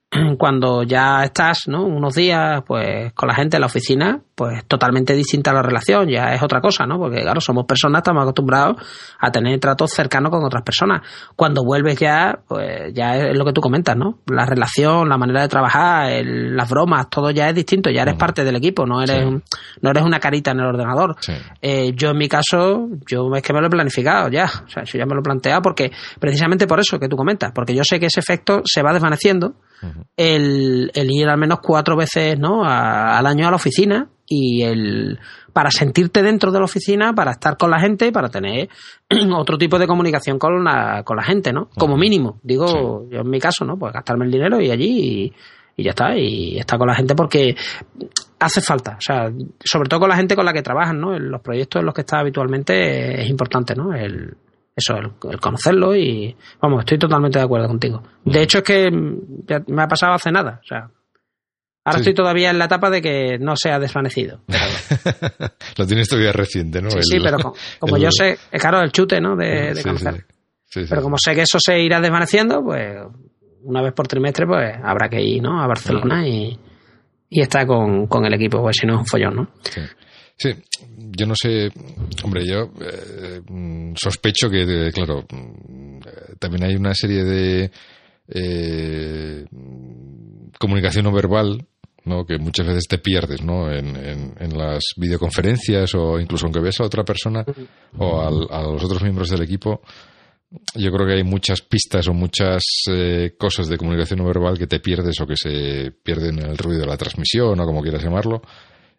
Cuando 0.37 0.83
ya 0.83 1.23
estás, 1.23 1.67
¿no? 1.67 1.83
Unos 1.83 2.15
días, 2.15 2.63
pues, 2.65 3.13
con 3.13 3.27
la 3.27 3.35
gente 3.35 3.57
en 3.57 3.61
la 3.61 3.67
oficina, 3.67 4.21
pues 4.37 4.65
totalmente 4.67 5.15
distinta 5.15 5.51
la 5.51 5.63
relación, 5.63 6.07
ya 6.07 6.31
es 6.31 6.43
otra 6.43 6.61
cosa, 6.61 6.85
¿no? 6.85 6.99
Porque 6.99 7.21
claro, 7.21 7.41
somos 7.41 7.65
personas, 7.65 8.01
estamos 8.01 8.21
acostumbrados 8.21 8.77
a 9.19 9.31
tener 9.31 9.59
tratos 9.59 9.91
cercanos 9.91 10.29
con 10.29 10.45
otras 10.45 10.61
personas. 10.61 11.01
Cuando 11.35 11.63
vuelves 11.63 11.97
ya, 11.97 12.37
pues 12.47 12.93
ya 12.93 13.17
es 13.17 13.35
lo 13.35 13.43
que 13.43 13.51
tú 13.51 13.61
comentas, 13.61 13.97
¿no? 13.97 14.19
La 14.27 14.45
relación, 14.45 15.09
la 15.09 15.17
manera 15.17 15.41
de 15.41 15.47
trabajar, 15.47 16.23
las 16.23 16.69
bromas, 16.69 17.09
todo 17.09 17.31
ya 17.31 17.49
es 17.49 17.55
distinto, 17.55 17.89
ya 17.89 18.03
eres 18.03 18.13
parte 18.13 18.43
del 18.43 18.55
equipo, 18.55 18.85
no 18.85 19.01
eres, 19.01 19.25
no 19.81 19.89
eres 19.89 20.03
una 20.03 20.19
carita 20.19 20.51
en 20.51 20.59
el 20.59 20.67
ordenador. 20.67 21.15
Eh, 21.59 21.93
yo 21.95 22.11
en 22.11 22.17
mi 22.17 22.29
caso, 22.29 22.89
yo 23.09 23.27
es 23.35 23.41
que 23.41 23.53
me 23.53 23.59
lo 23.59 23.67
he 23.67 23.71
planificado 23.71 24.29
ya, 24.29 24.45
o 24.45 24.69
sea, 24.69 24.83
yo 24.83 24.99
ya 24.99 25.05
me 25.07 25.15
lo 25.15 25.21
he 25.21 25.23
planteado 25.23 25.63
porque, 25.63 25.91
precisamente 26.19 26.67
por 26.67 26.79
eso 26.79 26.99
que 26.99 27.09
tú 27.09 27.17
comentas, 27.17 27.51
porque 27.53 27.73
yo 27.73 27.81
sé 27.83 27.99
que 27.99 28.05
ese 28.05 28.19
efecto 28.19 28.61
se 28.65 28.83
va 28.83 28.93
desvaneciendo 28.93 29.55
el, 30.15 30.91
ir 30.93 31.27
al 31.29 31.37
menos 31.37 31.59
cuatro 31.61 31.95
veces 31.95 32.37
¿no? 32.37 32.63
al 32.63 33.25
año 33.25 33.47
a 33.47 33.51
la 33.51 33.55
oficina 33.55 34.09
y 34.27 34.63
el 34.63 35.19
para 35.57 35.71
sentirte 35.71 36.21
dentro 36.21 36.51
de 36.51 36.59
la 36.59 36.65
oficina, 36.65 37.13
para 37.13 37.31
estar 37.31 37.57
con 37.57 37.71
la 37.71 37.79
gente, 37.79 38.11
para 38.11 38.29
tener 38.29 38.69
otro 39.35 39.57
tipo 39.57 39.79
de 39.79 39.87
comunicación 39.87 40.37
con 40.37 40.63
la, 40.63 41.01
con 41.03 41.17
la 41.17 41.23
gente, 41.23 41.51
¿no? 41.51 41.69
Como 41.75 41.97
mínimo, 41.97 42.39
digo 42.43 43.07
yo 43.09 43.21
en 43.21 43.29
mi 43.29 43.39
caso, 43.39 43.65
¿no? 43.65 43.75
Pues 43.75 43.91
gastarme 43.91 44.25
el 44.25 44.31
dinero 44.31 44.61
y 44.61 44.69
allí 44.69 45.33
y, 45.75 45.83
ya 45.83 45.89
está, 45.91 46.15
y 46.15 46.59
estar 46.59 46.77
con 46.77 46.87
la 46.87 46.93
gente 46.93 47.15
porque 47.15 47.55
hace 48.39 48.61
falta, 48.61 48.97
o 48.97 49.01
sea, 49.01 49.31
sobre 49.59 49.89
todo 49.89 50.01
con 50.01 50.09
la 50.09 50.15
gente 50.15 50.35
con 50.35 50.45
la 50.45 50.53
que 50.53 50.61
trabajan, 50.61 50.99
¿no? 50.99 51.15
En 51.15 51.31
los 51.31 51.41
proyectos 51.41 51.79
en 51.79 51.87
los 51.87 51.95
que 51.95 52.01
estás 52.01 52.19
habitualmente 52.19 53.21
es 53.23 53.27
importante, 53.27 53.73
¿no? 53.73 53.95
El, 53.95 54.37
eso, 54.77 54.95
el, 54.95 55.39
conocerlo 55.39 55.95
y 55.95 56.35
vamos, 56.61 56.81
estoy 56.81 56.99
totalmente 56.99 57.39
de 57.39 57.45
acuerdo 57.45 57.67
contigo. 57.67 58.03
De 58.23 58.43
hecho 58.43 58.59
es 58.59 58.63
que 58.63 58.91
me 58.91 59.81
ha 59.81 59.87
pasado 59.87 60.13
hace 60.13 60.31
nada, 60.31 60.61
o 60.63 60.67
sea, 60.67 60.91
ahora 61.83 61.97
estoy 61.97 62.13
todavía 62.13 62.51
en 62.51 62.59
la 62.59 62.65
etapa 62.65 62.91
de 62.91 63.01
que 63.01 63.39
no 63.39 63.55
se 63.55 63.71
ha 63.71 63.79
desvanecido. 63.79 64.41
Lo 65.77 65.87
tienes 65.87 66.07
todavía 66.07 66.31
reciente, 66.31 66.79
¿no? 66.79 66.91
Sí, 66.91 66.99
sí 67.01 67.17
pero 67.19 67.55
como, 67.79 67.97
yo 67.97 68.11
sé, 68.11 68.37
es 68.51 68.61
claro, 68.61 68.81
el 68.81 68.91
chute, 68.91 69.19
¿no? 69.19 69.35
De, 69.35 69.73
conocer. 69.81 70.25
pero 70.87 71.01
como 71.01 71.17
sé 71.17 71.33
que 71.33 71.41
eso 71.41 71.57
se 71.59 71.79
irá 71.81 71.99
desvaneciendo, 71.99 72.63
pues 72.63 72.97
una 73.63 73.81
vez 73.81 73.93
por 73.93 74.07
trimestre, 74.07 74.45
pues 74.45 74.75
habrá 74.83 75.09
que 75.09 75.19
ir, 75.19 75.41
¿no? 75.41 75.59
A 75.59 75.65
Barcelona 75.65 76.27
y, 76.27 76.55
y 77.31 77.41
estar 77.41 77.65
con, 77.65 78.05
con 78.05 78.23
el 78.25 78.33
equipo, 78.35 78.61
pues 78.61 78.77
si 78.77 78.85
no 78.85 78.93
es 78.93 78.99
un 78.99 79.07
follón, 79.07 79.35
¿no? 79.35 79.49
Sí, 80.37 80.51
yo 81.17 81.25
no 81.25 81.33
sé, 81.35 81.71
hombre, 82.23 82.43
yo 82.45 82.71
eh, 82.79 83.41
sospecho 83.95 84.49
que, 84.49 84.91
claro, 84.93 85.25
también 86.37 86.63
hay 86.63 86.75
una 86.75 86.93
serie 86.93 87.23
de 87.23 87.71
eh, 88.27 89.45
comunicación 90.59 91.05
no 91.05 91.11
verbal, 91.11 91.65
¿no? 92.05 92.23
que 92.23 92.37
muchas 92.37 92.67
veces 92.67 92.87
te 92.87 92.99
pierdes 92.99 93.41
¿no? 93.41 93.71
En, 93.71 93.95
en, 93.95 94.57
las 94.57 94.83
videoconferencias 94.95 95.95
o 95.95 96.19
incluso 96.19 96.45
aunque 96.45 96.61
veas 96.61 96.79
a 96.81 96.85
otra 96.85 97.03
persona 97.03 97.43
o 97.97 98.21
a 98.21 98.61
los 98.61 98.83
otros 98.83 99.01
miembros 99.01 99.29
del 99.29 99.41
equipo, 99.41 99.81
yo 100.75 100.91
creo 100.91 101.07
que 101.07 101.13
hay 101.15 101.23
muchas 101.23 101.61
pistas 101.61 102.07
o 102.07 102.13
muchas 102.13 102.63
eh, 102.89 103.35
cosas 103.37 103.67
de 103.67 103.77
comunicación 103.77 104.19
no 104.19 104.25
verbal 104.25 104.57
que 104.57 104.67
te 104.67 104.79
pierdes 104.79 105.19
o 105.19 105.27
que 105.27 105.35
se 105.35 105.91
pierden 105.91 106.39
en 106.39 106.49
el 106.51 106.57
ruido 106.57 106.81
de 106.81 106.87
la 106.87 106.97
transmisión 106.97 107.59
o 107.59 107.65
como 107.65 107.81
quieras 107.81 108.03
llamarlo 108.03 108.41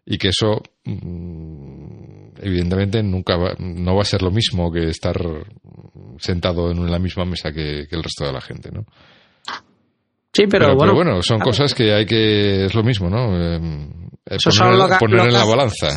y 0.05 0.17
que 0.17 0.29
eso 0.29 0.61
mm, 0.85 2.39
evidentemente 2.41 3.03
nunca 3.03 3.37
va, 3.37 3.55
no 3.59 3.95
va 3.95 4.01
a 4.01 4.05
ser 4.05 4.21
lo 4.21 4.31
mismo 4.31 4.71
que 4.71 4.89
estar 4.89 5.15
sentado 6.17 6.71
en 6.71 6.89
la 6.89 6.99
misma 6.99 7.25
mesa 7.25 7.51
que, 7.51 7.87
el 7.89 8.03
resto 8.03 8.25
de 8.25 8.33
la 8.33 8.41
gente, 8.41 8.69
¿no? 8.71 8.85
Sí, 10.31 10.45
pero, 10.49 10.75
bueno, 10.75 10.93
bueno, 10.93 11.21
son 11.21 11.39
cosas 11.39 11.73
que 11.73 11.91
hay 11.93 12.05
que 12.05 12.65
es 12.65 12.75
lo 12.75 12.83
mismo, 12.83 13.09
¿no? 13.09 13.35
Eh, 13.35 13.59
poner, 14.99 15.21
en 15.21 15.33
la 15.33 15.43
balanza. 15.43 15.87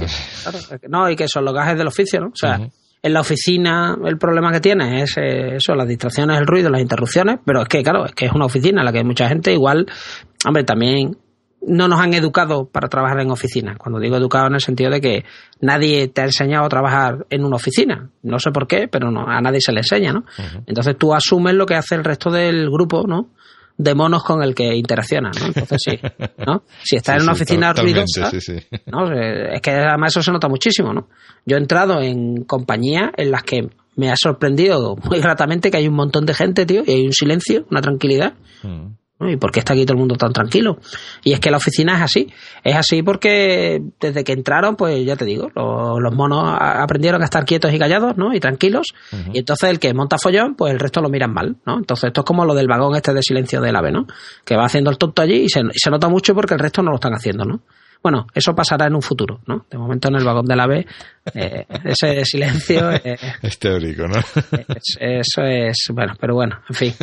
no, 0.89 1.11
y 1.11 1.17
que 1.17 1.29
son 1.29 1.45
los 1.45 1.55
gajes 1.55 1.77
del 1.77 1.87
oficio, 1.87 2.21
¿no? 2.21 2.29
O 2.29 2.37
sea, 2.37 2.59
en 3.03 3.13
la 3.13 3.21
oficina 3.21 3.97
el 4.05 4.17
problema 4.17 4.51
que 4.51 4.61
tiene 4.61 5.03
es 5.03 5.17
eh, 5.19 5.57
eso, 5.57 5.75
las 5.75 5.87
distracciones, 5.87 6.39
el 6.39 6.47
ruido, 6.47 6.71
las 6.71 6.81
interrupciones, 6.81 7.41
pero 7.45 7.63
es 7.63 7.69
que, 7.69 7.83
claro, 7.83 8.07
es 8.07 8.15
que 8.15 8.27
es 8.27 8.33
una 8.33 8.47
oficina 8.47 8.81
en 8.81 8.87
la 8.87 8.93
que 8.93 8.99
hay 8.99 9.05
mucha 9.05 9.29
gente, 9.29 9.53
igual, 9.53 9.87
hombre, 10.47 10.65
también 10.65 11.17
no 11.67 11.89
nos 11.89 12.01
han 12.01 12.15
educado 12.15 12.67
para 12.67 12.89
trabajar 12.89 13.21
en 13.21 13.31
oficina. 13.31 13.77
Cuando 13.77 14.01
digo 14.01 14.17
educado 14.17 14.47
en 14.49 14.55
el 14.55 14.61
sentido 14.61 14.91
de 14.91 15.01
que 15.01 15.25
nadie 15.61 16.09
te 16.09 16.23
ha 16.23 16.25
enseñado 16.25 16.65
a 16.65 16.69
trabajar 16.69 17.27
en 17.31 17.45
una 17.45 17.57
oficina. 17.57 18.11
No 18.23 18.39
sé 18.39 18.51
por 18.51 18.67
qué, 18.67 18.89
pero 18.89 19.11
no, 19.11 19.25
a 19.27 19.41
nadie 19.41 19.61
se 19.61 19.73
le 19.73 19.81
enseña, 19.81 20.13
¿no? 20.13 20.25
Entonces 20.67 20.97
tú 20.99 21.15
asumes 21.15 21.55
lo 21.55 21.67
que 21.67 21.75
hace 21.75 21.95
el 21.95 22.05
resto 22.05 22.31
del 22.31 22.69
grupo, 22.71 23.05
¿no? 23.07 23.31
de 23.79 23.95
monos 23.95 24.23
con 24.23 24.43
el 24.43 24.55
que 24.55 24.77
interaccionas, 24.77 25.41
¿no? 25.41 25.47
Entonces 25.47 25.79
sí, 25.83 25.99
¿no? 26.47 26.63
Si 26.83 26.97
estás 26.97 27.17
en 27.17 27.23
una 27.23 27.33
oficina 27.33 27.73
ruidosa, 27.73 28.31
¿no? 28.87 29.11
Es 29.11 29.61
que 29.61 29.71
además 29.71 30.13
eso 30.13 30.23
se 30.23 30.31
nota 30.31 30.49
muchísimo, 30.49 30.93
¿no? 30.93 31.09
Yo 31.47 31.57
he 31.57 31.61
entrado 31.61 32.01
en 32.01 32.45
compañías 32.45 33.11
en 33.17 33.31
las 33.31 33.43
que 33.43 33.71
me 33.97 34.11
ha 34.11 34.17
sorprendido 34.17 34.97
muy 35.05 35.21
gratamente 35.21 35.71
que 35.71 35.79
hay 35.79 35.89
un 35.89 35.95
montón 35.95 36.27
de 36.27 36.35
gente, 36.35 36.67
tío, 36.67 36.83
y 36.87 36.93
hay 36.93 37.07
un 37.07 37.13
silencio, 37.13 37.67
una 37.71 37.81
tranquilidad. 37.81 38.35
¿Y 39.29 39.37
por 39.37 39.53
qué 39.53 39.61
está 39.61 39.73
aquí 39.73 39.85
todo 39.85 39.95
el 39.95 39.99
mundo 39.99 40.17
tan 40.17 40.33
tranquilo? 40.33 40.79
Y 41.23 41.33
es 41.33 41.41
que 41.41 41.51
la 41.51 41.57
oficina 41.57 41.97
es 41.97 42.03
así. 42.03 42.33
Es 42.65 42.77
así 42.77 43.03
porque 43.03 43.83
desde 44.01 44.25
que 44.25 44.33
entraron, 44.33 44.77
pues 44.77 45.05
ya 45.05 45.17
te 45.17 45.25
digo, 45.25 45.51
los, 45.55 46.15
monos 46.15 46.57
aprendieron 46.59 47.23
a 47.23 47.25
estar 47.25 47.45
quietos 47.45 47.73
y 47.73 47.79
callados, 47.79 48.17
¿no? 48.17 48.35
Y 48.35 48.41
tranquilos. 48.41 48.95
Y 49.33 49.39
entonces 49.39 49.71
el 49.71 49.79
que 49.79 49.93
monta 49.95 50.19
follón, 50.19 50.55
pues 50.55 50.73
el 50.73 50.81
resto 50.81 51.01
lo 51.01 51.09
miran 51.09 51.33
mal, 51.33 51.57
¿no? 51.67 51.79
Entonces 51.79 52.09
esto 52.09 52.21
es 52.23 52.25
como 52.25 52.45
lo 52.45 52.55
del 52.55 52.67
vagón 52.67 52.95
este 52.97 53.13
de 53.13 53.23
silencio 53.23 53.61
del 53.61 53.77
ave, 53.77 53.93
¿no? 53.93 54.07
Que 54.45 54.57
va 54.57 54.65
haciendo 54.65 54.91
el 54.91 54.99
tonto 54.99 55.23
allí 55.23 55.45
y 55.45 55.49
se, 55.49 55.63
se 55.75 55.91
nota 55.91 56.09
mucho 56.09 56.35
porque 56.35 56.55
el 56.55 56.61
resto 56.61 56.83
no 56.83 56.91
lo 56.91 56.97
están 56.97 57.15
haciendo, 57.15 57.45
¿no? 57.45 57.63
Bueno, 58.03 58.27
eso 58.35 58.53
pasará 58.55 58.87
en 58.87 58.97
un 58.97 59.03
futuro, 59.03 59.41
¿no? 59.47 59.65
De 59.71 59.79
momento 59.79 60.09
en 60.09 60.17
el 60.17 60.25
vagón 60.25 60.45
del 60.45 60.59
ave, 60.59 60.87
eh, 61.35 61.67
ese 61.85 62.25
silencio... 62.25 62.91
Eh, 63.05 63.17
es 63.43 63.59
teórico, 63.59 64.07
¿no? 64.07 64.19
eso 65.01 65.43
es, 65.43 65.77
bueno, 65.93 66.15
pero 66.21 66.35
bueno, 66.35 66.61
en 66.69 66.75
fin. 66.75 66.95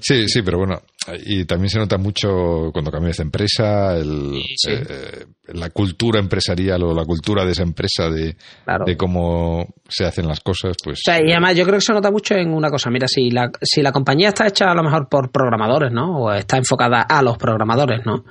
Sí, 0.00 0.28
sí, 0.28 0.42
pero 0.42 0.58
bueno, 0.58 0.80
y 1.24 1.44
también 1.44 1.70
se 1.70 1.78
nota 1.78 1.98
mucho 1.98 2.70
cuando 2.72 2.90
cambias 2.90 3.18
de 3.18 3.22
empresa, 3.24 3.96
el, 3.96 4.40
eh, 4.68 5.24
la 5.48 5.70
cultura 5.70 6.18
empresarial 6.20 6.82
o 6.84 6.94
la 6.94 7.04
cultura 7.04 7.44
de 7.44 7.52
esa 7.52 7.62
empresa 7.62 8.10
de, 8.10 8.36
de, 8.84 8.96
cómo 8.96 9.66
se 9.88 10.04
hacen 10.04 10.26
las 10.26 10.40
cosas, 10.40 10.76
pues... 10.82 10.98
O 10.98 11.10
sea, 11.10 11.20
y 11.24 11.30
además 11.30 11.56
yo 11.56 11.64
creo 11.64 11.76
que 11.76 11.84
se 11.84 11.92
nota 11.92 12.10
mucho 12.10 12.34
en 12.34 12.52
una 12.52 12.70
cosa, 12.70 12.90
mira, 12.90 13.06
si 13.08 13.30
la, 13.30 13.50
si 13.62 13.82
la 13.82 13.92
compañía 13.92 14.28
está 14.28 14.46
hecha 14.46 14.70
a 14.70 14.74
lo 14.74 14.82
mejor 14.82 15.08
por 15.08 15.30
programadores, 15.30 15.92
¿no? 15.92 16.18
O 16.18 16.32
está 16.32 16.56
enfocada 16.56 17.02
a 17.02 17.22
los 17.22 17.38
programadores, 17.38 18.04
¿no? 18.04 18.24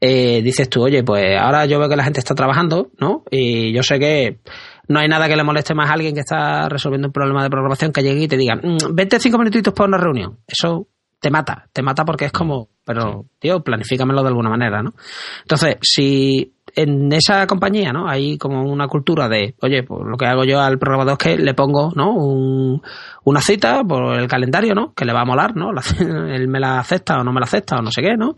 Eh, 0.00 0.40
dices 0.42 0.68
tú, 0.70 0.82
oye, 0.82 1.04
pues 1.04 1.36
ahora 1.38 1.66
yo 1.66 1.78
veo 1.78 1.88
que 1.88 1.96
la 1.96 2.04
gente 2.04 2.20
está 2.20 2.34
trabajando, 2.34 2.90
¿no? 2.98 3.22
Y 3.30 3.74
yo 3.74 3.82
sé 3.82 3.98
que 3.98 4.40
no 4.88 4.98
hay 4.98 5.08
nada 5.08 5.28
que 5.28 5.36
le 5.36 5.44
moleste 5.44 5.74
más 5.74 5.90
a 5.90 5.92
alguien 5.92 6.14
que 6.14 6.20
está 6.20 6.68
resolviendo 6.68 7.08
un 7.08 7.12
problema 7.12 7.42
de 7.42 7.50
programación 7.50 7.92
que 7.92 8.02
llegue 8.02 8.24
y 8.24 8.28
te 8.28 8.36
diga, 8.38 8.56
mm, 8.56 8.94
vente 8.94 9.20
cinco 9.20 9.38
minutitos 9.38 9.74
para 9.74 9.88
una 9.88 9.98
reunión. 9.98 10.38
Eso 10.46 10.88
te 11.20 11.30
mata, 11.30 11.68
te 11.72 11.82
mata 11.82 12.04
porque 12.04 12.24
es 12.24 12.32
como, 12.32 12.68
pero, 12.84 13.26
tío, 13.38 13.62
planifícamelo 13.62 14.22
de 14.22 14.28
alguna 14.28 14.48
manera, 14.48 14.82
¿no? 14.82 14.94
Entonces, 15.42 15.76
si 15.82 16.54
en 16.74 17.12
esa 17.12 17.46
compañía, 17.46 17.92
¿no? 17.92 18.08
Hay 18.08 18.38
como 18.38 18.62
una 18.62 18.88
cultura 18.88 19.28
de, 19.28 19.54
oye, 19.60 19.82
pues 19.82 20.02
lo 20.06 20.16
que 20.16 20.26
hago 20.26 20.44
yo 20.44 20.60
al 20.60 20.78
programador 20.78 21.12
es 21.12 21.18
que 21.18 21.36
le 21.36 21.54
pongo, 21.54 21.92
¿no? 21.94 22.80
una 23.22 23.40
cita 23.40 23.84
por 23.84 24.18
el 24.18 24.28
calendario, 24.28 24.74
¿no? 24.74 24.94
Que 24.94 25.04
le 25.04 25.12
va 25.12 25.22
a 25.22 25.26
molar, 25.26 25.54
¿no? 25.54 25.70
él 26.00 26.48
me 26.48 26.60
la 26.60 26.78
acepta 26.78 27.18
o 27.18 27.24
no 27.24 27.32
me 27.32 27.40
la 27.40 27.44
acepta 27.44 27.76
o 27.76 27.82
no 27.82 27.90
sé 27.90 28.02
qué, 28.02 28.16
¿no? 28.16 28.36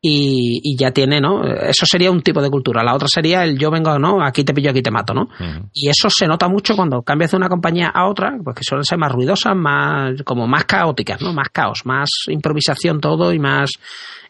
Y, 0.00 0.76
ya 0.78 0.92
tiene, 0.92 1.20
¿no? 1.20 1.42
Eso 1.42 1.84
sería 1.84 2.12
un 2.12 2.22
tipo 2.22 2.40
de 2.40 2.48
cultura. 2.48 2.84
La 2.84 2.94
otra 2.94 3.08
sería 3.08 3.42
el 3.42 3.58
yo 3.58 3.72
vengo, 3.72 3.98
¿no? 3.98 4.22
Aquí 4.22 4.44
te 4.44 4.54
pillo, 4.54 4.70
aquí 4.70 4.80
te 4.80 4.90
mato, 4.90 5.12
¿no? 5.14 5.28
Y 5.72 5.88
eso 5.88 6.08
se 6.10 6.26
nota 6.26 6.48
mucho 6.48 6.76
cuando 6.76 7.02
cambias 7.02 7.32
de 7.32 7.38
una 7.38 7.48
compañía 7.48 7.88
a 7.88 8.06
otra, 8.08 8.38
pues 8.44 8.56
que 8.56 8.62
suelen 8.62 8.84
ser 8.84 8.98
más 8.98 9.10
ruidosas, 9.10 9.56
más, 9.56 10.22
como 10.24 10.46
más 10.46 10.64
caóticas, 10.64 11.20
¿no? 11.22 11.32
Más 11.32 11.48
caos, 11.48 11.80
más 11.84 12.08
improvisación 12.28 13.00
todo 13.00 13.32
y 13.32 13.40
más, 13.40 13.70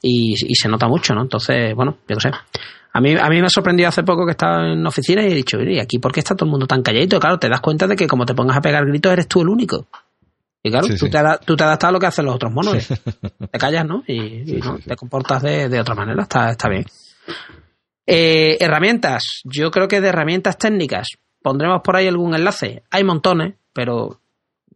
y, 0.01 0.33
y 0.33 0.55
se 0.55 0.69
nota 0.69 0.89
mucho, 0.89 1.15
¿no? 1.15 1.23
Entonces, 1.23 1.75
bueno, 1.75 1.99
yo 2.09 2.17
qué 2.17 2.21
sé. 2.23 2.31
A 2.97 3.01
mí, 3.01 3.15
a 3.15 3.29
mí 3.29 3.41
me 3.41 3.47
ha 3.47 3.51
sorprendido 3.51 3.91
hace 3.91 4.03
poco 4.05 4.25
que 4.25 4.31
estaba 4.31 4.73
en 4.73 4.87
oficina 4.87 5.23
y 5.23 5.31
he 5.31 5.35
dicho, 5.35 5.61
¿y 5.61 5.79
aquí 5.79 5.99
por 5.99 6.13
qué 6.13 6.21
está 6.21 6.35
todo 6.35 6.47
el 6.47 6.51
mundo 6.53 6.67
tan 6.67 6.83
calladito? 6.83 7.21
Claro, 7.21 7.39
te 7.39 7.47
das 7.47 7.61
cuenta 7.61 7.87
de 7.87 7.95
que 7.95 8.07
como 8.07 8.25
te 8.25 8.35
pongas 8.35 8.57
a 8.57 8.63
pegar 8.63 8.87
gritos 8.87 9.13
eres 9.13 9.29
tú 9.29 9.43
el 9.43 9.49
único. 9.51 9.87
Y 10.67 10.71
claro, 10.71 10.87
tú, 10.89 11.09
Te 11.09 11.21
tú, 11.45 11.57
Te 11.57 11.65
adaptas 11.65 11.89
a 11.89 11.93
lo 11.93 11.99
que 11.99 12.07
hacen 12.07 12.25
los 12.25 12.35
otros 12.35 12.53
monos. 12.53 12.77
Te 13.53 13.59
callas, 13.59 13.87
¿no? 13.87 14.03
Y, 14.07 14.61
te 14.61 14.97
comportas 14.97 15.43
de, 15.43 15.81
otra 15.81 15.95
manera. 15.95 16.23
Está, 16.23 16.51
está 16.51 16.69
bien. 16.69 16.85
Eh, 18.07 18.57
herramientas. 18.61 19.43
Yo 19.45 19.71
creo 19.71 19.89
que 19.89 20.01
de 20.01 20.09
herramientas 20.09 20.59
técnicas 20.59 21.09
pondremos 21.43 21.81
por 21.83 21.97
ahí 21.97 22.07
algún 22.07 22.35
enlace. 22.35 22.83
Hay 22.91 23.05
montones, 23.05 23.55
pero 23.73 24.21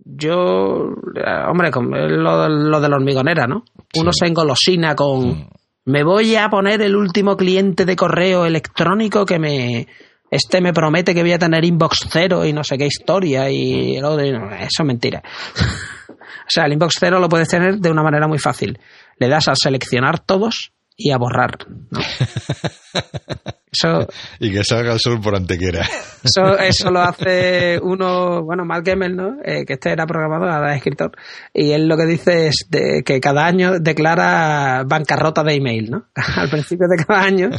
yo, 0.05 0.95
eh, 1.17 1.45
hombre, 1.49 1.71
lo, 1.73 2.49
lo 2.49 2.81
de 2.81 2.89
la 2.89 2.97
hormigonera, 2.97 3.47
¿no? 3.47 3.65
Uno 3.97 4.13
se 4.13 4.27
engolosina 4.27 4.95
con, 4.95 5.29
mm 5.29 5.49
me 5.85 6.05
voy 6.05 6.37
a 6.37 6.49
poner 6.49 6.83
el 6.83 6.95
último 6.95 7.37
cliente 7.37 7.85
de 7.85 7.97
correo 7.97 8.45
electrónico 8.45 9.25
que 9.25 9.39
me 9.39 9.89
este 10.31 10.61
me 10.61 10.73
promete 10.73 11.15
que 11.15 11.23
voy 11.23 11.33
a 11.33 11.39
tener 11.39 11.65
inbox 11.65 12.07
cero 12.09 12.45
y 12.45 12.53
no 12.53 12.63
sé 12.63 12.79
qué 12.79 12.87
historia 12.87 13.51
y 13.51 13.97
eso 13.97 14.19
es 14.19 14.85
mentira. 14.85 15.23
o 16.09 16.49
sea, 16.49 16.67
el 16.67 16.73
inbox 16.73 16.97
cero 16.99 17.19
lo 17.19 17.29
puedes 17.29 17.49
tener 17.49 17.79
de 17.79 17.91
una 17.91 18.03
manera 18.03 18.29
muy 18.29 18.39
fácil. 18.39 18.79
Le 19.19 19.29
das 19.29 19.49
a 19.49 19.55
seleccionar 19.55 20.21
todos 20.21 20.73
y 20.97 21.11
a 21.11 21.19
borrar. 21.19 21.67
y 24.41 24.53
que 24.53 24.65
salga 24.65 24.93
el 24.93 25.01
sol 25.01 25.21
por 25.21 25.35
antequera. 25.35 25.87
Eso, 26.23 26.59
eso 26.59 26.91
lo 26.91 27.01
hace 27.01 27.79
uno, 27.83 28.43
bueno, 28.43 28.65
Mark 28.65 28.85
Gemmel, 28.85 29.17
¿no? 29.17 29.37
Eh, 29.45 29.65
que 29.65 29.75
este 29.75 29.91
era 29.91 30.07
programador, 30.07 30.51
ahora 30.51 30.73
es 30.73 30.79
escritor. 30.79 31.13
Y 31.55 31.73
él 31.73 31.89
lo 31.89 31.97
que 31.97 32.05
dice 32.05 32.49
es 32.49 32.67
de, 32.69 33.03
que 33.05 33.21
cada 33.21 33.47
año 33.47 33.79
declara 33.79 34.85
bancarrota 34.87 35.43
de 35.43 35.55
email, 35.55 35.91
¿no? 35.91 36.07
Al 36.37 36.51
principio 36.51 36.87
de 36.89 37.03
cada 37.05 37.23
año 37.23 37.51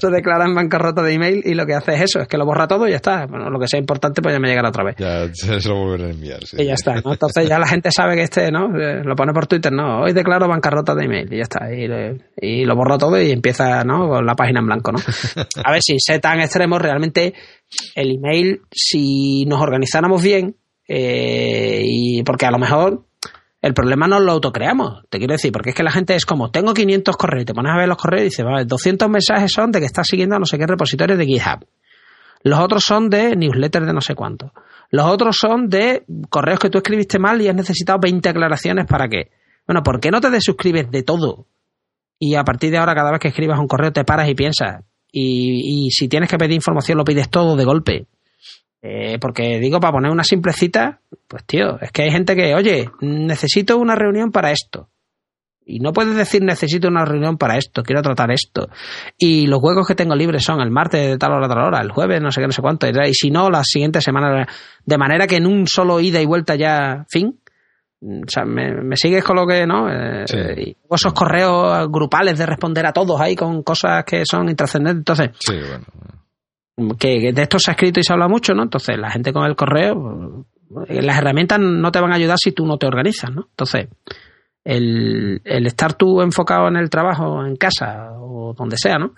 se 0.00 0.10
declara 0.10 0.46
en 0.46 0.54
bancarrota 0.54 1.02
de 1.02 1.12
email 1.12 1.42
y 1.44 1.54
lo 1.54 1.66
que 1.66 1.74
hace 1.74 1.94
es 1.94 2.02
eso, 2.02 2.20
es 2.20 2.28
que 2.28 2.36
lo 2.36 2.46
borra 2.46 2.66
todo 2.66 2.86
y 2.88 2.90
ya 2.90 2.96
está. 2.96 3.26
Bueno, 3.26 3.50
lo 3.50 3.60
que 3.60 3.68
sea 3.68 3.78
importante 3.78 4.22
pues 4.22 4.34
ya 4.34 4.40
me 4.40 4.48
llegará 4.48 4.70
otra 4.70 4.84
vez. 4.84 4.96
Ya 4.98 5.28
se 5.32 5.68
lo 5.68 5.84
vuelven 5.84 6.06
a 6.06 6.10
enviar, 6.10 6.40
Y 6.56 6.64
ya 6.64 6.74
está, 6.74 6.94
¿no? 7.00 7.12
Entonces 7.12 7.48
ya 7.48 7.58
la 7.58 7.68
gente 7.68 7.90
sabe 7.92 8.16
que 8.16 8.22
este, 8.22 8.50
¿no? 8.50 8.76
Eh, 8.76 9.02
lo 9.04 9.14
pone 9.14 9.32
por 9.32 9.46
Twitter, 9.46 9.72
¿no? 9.72 10.00
Hoy 10.02 10.12
declaro 10.12 10.48
bancarrota 10.48 10.94
de 10.94 11.04
email 11.04 11.32
y 11.32 11.36
ya 11.36 11.42
está. 11.42 11.72
Y, 11.72 11.86
y 12.40 12.64
lo 12.64 12.74
borra 12.74 12.98
todo 12.98 13.20
y 13.20 13.30
empieza, 13.30 13.84
¿no? 13.84 14.08
Con 14.08 14.26
la 14.26 14.34
página 14.34 14.60
en 14.60 14.66
blanco, 14.66 14.92
¿no? 14.92 14.98
A 15.64 15.72
ver, 15.72 15.82
si 15.82 15.98
sé 15.98 16.18
tan 16.18 16.40
extremo, 16.40 16.78
realmente 16.78 17.34
el 17.94 18.16
email, 18.16 18.62
si 18.70 19.44
nos 19.46 19.60
organizáramos 19.60 20.22
bien, 20.22 20.56
eh, 20.86 21.82
y 21.84 22.22
porque 22.22 22.46
a 22.46 22.50
lo 22.50 22.58
mejor 22.58 23.04
el 23.60 23.74
problema 23.74 24.06
no 24.06 24.20
lo 24.20 24.32
autocreamos, 24.32 25.04
te 25.10 25.18
quiero 25.18 25.32
decir, 25.32 25.52
porque 25.52 25.70
es 25.70 25.76
que 25.76 25.82
la 25.82 25.90
gente 25.90 26.14
es 26.14 26.24
como, 26.24 26.50
tengo 26.50 26.72
500 26.72 27.16
correos, 27.16 27.44
te 27.44 27.54
pones 27.54 27.72
a 27.72 27.76
ver 27.76 27.88
los 27.88 27.96
correos 27.96 28.22
y 28.22 28.24
dices, 28.26 28.44
vale, 28.44 28.64
200 28.64 29.08
mensajes 29.08 29.50
son 29.52 29.72
de 29.72 29.80
que 29.80 29.86
estás 29.86 30.06
siguiendo 30.06 30.36
a 30.36 30.38
no 30.38 30.46
sé 30.46 30.58
qué 30.58 30.66
repositorio 30.66 31.16
de 31.16 31.26
GitHub. 31.26 31.66
Los 32.42 32.60
otros 32.60 32.84
son 32.84 33.10
de 33.10 33.34
newsletters 33.34 33.86
de 33.86 33.92
no 33.92 34.00
sé 34.00 34.14
cuánto. 34.14 34.52
Los 34.90 35.06
otros 35.06 35.36
son 35.36 35.68
de 35.68 36.04
correos 36.30 36.60
que 36.60 36.70
tú 36.70 36.78
escribiste 36.78 37.18
mal 37.18 37.42
y 37.42 37.48
has 37.48 37.54
necesitado 37.54 37.98
20 38.00 38.28
aclaraciones 38.28 38.86
para 38.86 39.08
qué. 39.08 39.30
Bueno, 39.66 39.82
¿por 39.82 40.00
qué 40.00 40.10
no 40.10 40.20
te 40.20 40.30
desuscribes 40.30 40.90
de 40.90 41.02
todo? 41.02 41.46
Y 42.18 42.36
a 42.36 42.44
partir 42.44 42.70
de 42.70 42.78
ahora, 42.78 42.94
cada 42.94 43.10
vez 43.10 43.20
que 43.20 43.28
escribas 43.28 43.58
un 43.58 43.66
correo, 43.66 43.92
te 43.92 44.04
paras 44.04 44.28
y 44.28 44.34
piensas, 44.34 44.84
y, 45.10 45.90
si 45.90 46.08
tienes 46.08 46.28
que 46.28 46.38
pedir 46.38 46.54
información, 46.54 46.98
lo 46.98 47.04
pides 47.04 47.30
todo 47.30 47.56
de 47.56 47.64
golpe. 47.64 48.06
Eh, 48.80 49.18
porque 49.20 49.58
digo, 49.58 49.80
para 49.80 49.92
poner 49.92 50.10
una 50.10 50.24
simple 50.24 50.52
cita, 50.52 51.00
pues 51.26 51.44
tío, 51.44 51.80
es 51.80 51.90
que 51.90 52.02
hay 52.02 52.10
gente 52.10 52.36
que, 52.36 52.54
oye, 52.54 52.90
necesito 53.00 53.76
una 53.78 53.94
reunión 53.94 54.30
para 54.30 54.52
esto. 54.52 54.88
Y 55.64 55.80
no 55.80 55.92
puedes 55.92 56.16
decir 56.16 56.42
necesito 56.42 56.88
una 56.88 57.04
reunión 57.04 57.36
para 57.36 57.58
esto, 57.58 57.82
quiero 57.82 58.00
tratar 58.00 58.30
esto. 58.30 58.68
Y 59.18 59.46
los 59.46 59.60
juegos 59.60 59.86
que 59.86 59.94
tengo 59.94 60.14
libres 60.14 60.42
son 60.42 60.60
el 60.60 60.70
martes 60.70 61.06
de 61.06 61.18
tal 61.18 61.32
hora 61.32 61.44
a 61.44 61.48
tal 61.48 61.64
hora, 61.64 61.80
el 61.82 61.90
jueves 61.90 62.22
no 62.22 62.30
sé 62.30 62.40
qué, 62.40 62.46
no 62.46 62.52
sé 62.52 62.62
cuánto. 62.62 62.86
Y 62.86 63.12
si 63.12 63.30
no, 63.30 63.50
la 63.50 63.62
siguiente 63.64 64.00
semana. 64.00 64.48
De 64.86 64.98
manera 64.98 65.26
que 65.26 65.36
en 65.36 65.46
un 65.46 65.66
solo 65.66 66.00
ida 66.00 66.22
y 66.22 66.26
vuelta 66.26 66.54
ya, 66.54 67.04
fin, 67.10 67.38
o 68.00 68.28
sea, 68.28 68.44
me, 68.44 68.96
sigues 68.96 69.24
con 69.24 69.36
lo 69.36 69.46
que, 69.46 69.66
¿no? 69.66 69.90
Eh, 69.90 70.24
y 70.56 70.76
esos 70.90 71.12
correos 71.12 71.88
grupales 71.90 72.38
de 72.38 72.46
responder 72.46 72.86
a 72.86 72.92
todos 72.92 73.20
ahí 73.20 73.34
con 73.34 73.62
cosas 73.62 74.04
que 74.04 74.24
son 74.24 74.48
intrascendentes. 74.48 75.00
Entonces, 75.00 75.30
sí, 75.40 75.54
bueno. 76.76 76.94
que 76.96 77.32
de 77.32 77.42
esto 77.42 77.58
se 77.58 77.70
ha 77.70 77.74
escrito 77.74 77.98
y 78.00 78.04
se 78.04 78.12
habla 78.12 78.28
mucho, 78.28 78.54
¿no? 78.54 78.62
Entonces, 78.62 78.96
la 78.96 79.10
gente 79.10 79.32
con 79.32 79.44
el 79.44 79.56
correo, 79.56 80.46
eh, 80.86 81.02
las 81.02 81.18
herramientas 81.18 81.58
no 81.60 81.90
te 81.90 82.00
van 82.00 82.12
a 82.12 82.16
ayudar 82.16 82.38
si 82.38 82.52
tú 82.52 82.66
no 82.66 82.78
te 82.78 82.86
organizas, 82.86 83.32
¿no? 83.34 83.48
Entonces, 83.50 83.88
el, 84.64 85.40
el 85.44 85.66
estar 85.66 85.94
tú 85.94 86.20
enfocado 86.22 86.68
en 86.68 86.76
el 86.76 86.90
trabajo, 86.90 87.44
en 87.44 87.56
casa 87.56 88.12
o 88.20 88.54
donde 88.56 88.76
sea, 88.76 88.98
¿no? 88.98 89.14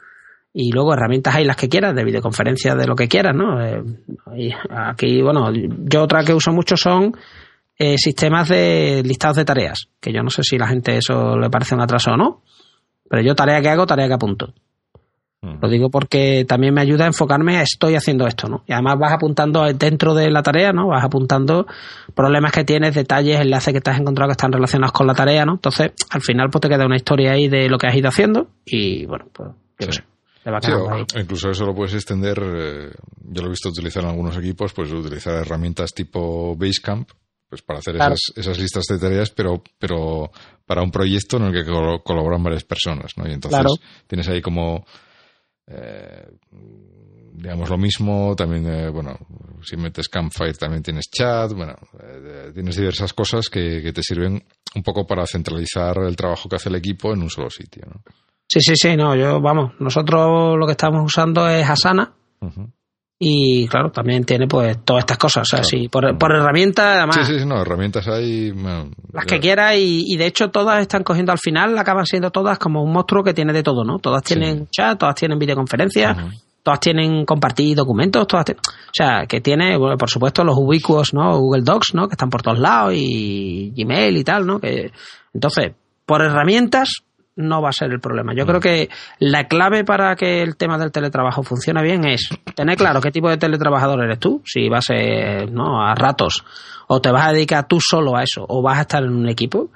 y 0.52 0.73
luego 0.73 0.93
herramientas 0.93 1.36
hay 1.36 1.44
las 1.44 1.57
que 1.57 1.69
quieras, 1.69 1.94
de 1.94 2.05
videoconferencia, 2.05 2.74
de 2.74 2.86
lo 2.86 2.97
que 2.97 3.09
quieras, 3.09 3.35
¿no? 3.36 3.65
Eh, 3.65 3.82
y 4.36 4.51
aquí, 4.70 5.23
bueno, 5.23 5.52
yo 5.52 6.02
otra 6.02 6.24
que 6.24 6.35
uso 6.35 6.52
mucho 6.52 6.77
son 6.77 7.16
eh, 7.82 7.97
sistemas 7.97 8.51
de 8.51 9.02
listados 9.02 9.39
de 9.39 9.47
tareas, 9.47 9.89
que 10.01 10.12
yo 10.12 10.23
no 10.23 10.28
sé 10.28 10.43
si 10.43 10.57
a 10.57 10.59
la 10.59 10.69
gente 10.69 10.98
eso 10.98 11.39
le 11.39 11.48
parece 11.48 11.74
un 11.74 11.81
atraso 11.81 12.11
o 12.11 12.16
no, 12.16 12.43
pero 13.09 13.23
yo 13.23 13.35
tarea 13.35 13.62
que 13.62 13.70
hago, 13.70 13.86
tarea 13.86 14.07
que 14.07 14.12
apunto. 14.12 14.52
Lo 15.40 15.70
digo 15.70 15.89
porque 15.89 16.44
también 16.47 16.74
me 16.74 16.82
ayuda 16.82 17.05
a 17.05 17.07
enfocarme 17.07 17.57
a 17.57 17.62
estoy 17.62 17.94
haciendo 17.94 18.27
esto, 18.27 18.47
¿no? 18.47 18.62
Y 18.66 18.74
además 18.74 18.98
vas 18.98 19.12
apuntando 19.12 19.65
dentro 19.73 20.12
de 20.12 20.31
la 20.31 20.43
tarea, 20.43 20.74
¿no? 20.74 20.89
Vas 20.89 21.02
apuntando 21.02 21.66
problemas 22.15 22.52
que 22.52 22.65
tienes, 22.65 22.94
detalles, 22.94 23.40
enlaces 23.40 23.73
que 23.73 23.81
te 23.81 23.89
has 23.89 23.98
encontrado 23.98 24.28
que 24.28 24.32
están 24.32 24.52
relacionados 24.52 24.93
con 24.93 25.07
la 25.07 25.15
tarea, 25.15 25.47
¿no? 25.47 25.52
Entonces, 25.52 25.93
al 26.11 26.20
final, 26.20 26.51
pues 26.51 26.61
te 26.61 26.69
queda 26.69 26.85
una 26.85 26.97
historia 26.97 27.32
ahí 27.32 27.48
de 27.48 27.70
lo 27.70 27.78
que 27.78 27.86
has 27.86 27.97
ido 27.97 28.11
haciendo 28.11 28.48
y, 28.66 29.07
bueno, 29.07 29.24
pues, 29.32 29.48
yo 29.78 29.90
sé. 29.90 30.05
incluso 31.19 31.48
eso 31.51 31.65
lo 31.65 31.74
puedes 31.74 31.94
extender, 31.94 32.39
eh, 32.43 32.90
yo 33.31 33.40
lo 33.40 33.47
he 33.47 33.51
visto 33.51 33.70
utilizar 33.70 34.02
en 34.02 34.11
algunos 34.11 34.36
equipos, 34.36 34.74
pues 34.74 34.93
utilizar 34.93 35.36
herramientas 35.36 35.94
tipo 35.94 36.55
Basecamp, 36.55 37.09
pues 37.51 37.62
para 37.62 37.81
hacer 37.81 37.97
esas, 37.97 38.20
esas, 38.36 38.59
listas 38.60 38.85
de 38.85 38.98
tareas, 38.98 39.31
pero, 39.31 39.60
pero 39.77 40.31
para 40.64 40.82
un 40.82 40.93
proyecto 40.93 41.36
en 41.36 41.44
el 41.44 41.52
que 41.52 41.70
colaboran 42.05 42.43
varias 42.44 42.62
personas, 42.62 43.12
¿no? 43.16 43.28
Y 43.28 43.32
entonces 43.32 43.60
tienes 44.06 44.28
ahí 44.28 44.40
como, 44.40 44.86
eh, 45.66 46.28
digamos, 47.32 47.68
lo 47.68 47.77
mismo, 47.77 48.36
también, 48.36 48.66
eh, 48.68 48.89
bueno, 48.89 49.18
si 49.62 49.77
metes 49.77 50.09
Campfire 50.09 50.55
también 50.55 50.85
tienes 50.85 51.10
chat, 51.10 51.52
bueno, 51.52 51.74
eh, 52.01 52.52
tienes 52.55 52.77
diversas 52.77 53.12
cosas 53.12 53.48
que, 53.48 53.82
que, 53.82 53.93
te 53.93 54.02
sirven 54.05 54.40
un 54.77 54.82
poco 54.85 55.05
para 55.05 55.27
centralizar 55.27 55.98
el 55.98 56.14
trabajo 56.14 56.48
que 56.48 56.55
hace 56.55 56.68
el 56.68 56.77
equipo 56.77 57.12
en 57.12 57.22
un 57.22 57.31
solo 57.31 57.51
sitio, 57.51 57.82
¿no? 57.93 58.01
Sí, 58.47 58.60
sí, 58.60 58.74
sí, 58.77 58.97
no, 58.97 59.16
yo, 59.16 59.40
vamos, 59.40 59.72
nosotros 59.81 60.56
lo 60.56 60.66
que 60.66 60.72
estamos 60.72 61.05
usando 61.05 61.48
es 61.48 61.68
Asana. 61.68 62.14
Y 63.22 63.68
claro, 63.68 63.90
también 63.90 64.24
tiene 64.24 64.47
pues 64.48 64.82
todas 64.82 65.02
estas 65.02 65.18
cosas. 65.18 65.42
O 65.42 65.56
sea, 65.56 65.62
sí, 65.62 65.88
por, 65.88 66.16
por 66.16 66.34
herramientas, 66.34 66.97
además. 66.97 67.16
Sí, 67.16 67.38
sí, 67.38 67.44
no, 67.44 67.60
herramientas 67.60 68.09
hay. 68.09 68.51
las 69.12 69.26
que 69.26 69.38
quieras 69.38 69.74
y, 69.76 70.16
de 70.16 70.24
hecho 70.24 70.48
todas 70.48 70.80
están 70.80 71.02
cogiendo 71.02 71.30
al 71.30 71.38
final, 71.38 71.76
acaban 71.76 72.06
siendo 72.06 72.30
todas 72.30 72.59
como 72.59 72.82
un 72.82 72.90
monstruo 72.94 73.22
que 73.22 73.34
tiene 73.34 73.52
de 73.52 73.62
todo, 73.62 73.84
¿no? 73.84 73.98
Todas 73.98 74.22
tienen 74.22 74.68
chat, 74.68 74.98
todas 74.98 75.14
tienen 75.14 75.38
videoconferencias, 75.38 76.16
todas 76.62 76.80
tienen 76.80 77.26
compartir 77.26 77.76
documentos, 77.76 78.26
todas. 78.26 78.47
O 78.52 78.94
sea, 78.94 79.26
que 79.28 79.42
tiene, 79.42 79.76
bueno, 79.76 79.98
por 79.98 80.09
supuesto, 80.09 80.42
los 80.42 80.56
ubicuos, 80.56 81.12
¿no? 81.12 81.38
Google 81.38 81.62
Docs, 81.62 81.92
¿no? 81.92 82.09
Que 82.09 82.14
están 82.14 82.30
por 82.30 82.40
todos 82.40 82.59
lados 82.59 82.94
y 82.97 83.74
Gmail 83.76 84.16
y 84.16 84.24
tal, 84.24 84.47
¿no? 84.47 84.59
Que, 84.59 84.92
entonces, 85.34 85.72
por 86.06 86.22
herramientas 86.22 87.02
no 87.40 87.62
va 87.62 87.70
a 87.70 87.72
ser 87.72 87.90
el 87.90 88.00
problema. 88.00 88.34
Yo 88.34 88.46
creo 88.46 88.60
que 88.60 88.88
la 89.18 89.48
clave 89.48 89.84
para 89.84 90.14
que 90.16 90.42
el 90.42 90.56
tema 90.56 90.78
del 90.78 90.92
teletrabajo 90.92 91.42
funcione 91.42 91.82
bien 91.82 92.04
es 92.06 92.28
tener 92.54 92.76
claro 92.76 93.00
qué 93.00 93.10
tipo 93.10 93.28
de 93.28 93.36
teletrabajador 93.36 94.04
eres 94.04 94.18
tú, 94.18 94.42
si 94.44 94.68
vas 94.68 94.90
a, 94.90 95.46
¿no? 95.46 95.82
a 95.82 95.94
ratos 95.94 96.44
o 96.86 97.00
te 97.00 97.10
vas 97.10 97.28
a 97.28 97.32
dedicar 97.32 97.68
tú 97.68 97.78
solo 97.80 98.16
a 98.16 98.22
eso 98.22 98.44
o 98.48 98.62
vas 98.62 98.78
a 98.78 98.82
estar 98.82 99.02
en 99.02 99.12
un 99.12 99.28
equipo. 99.28 99.70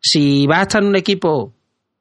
Si 0.00 0.46
vas 0.46 0.58
a 0.58 0.62
estar 0.62 0.82
en 0.82 0.88
un 0.88 0.96
equipo 0.96 1.52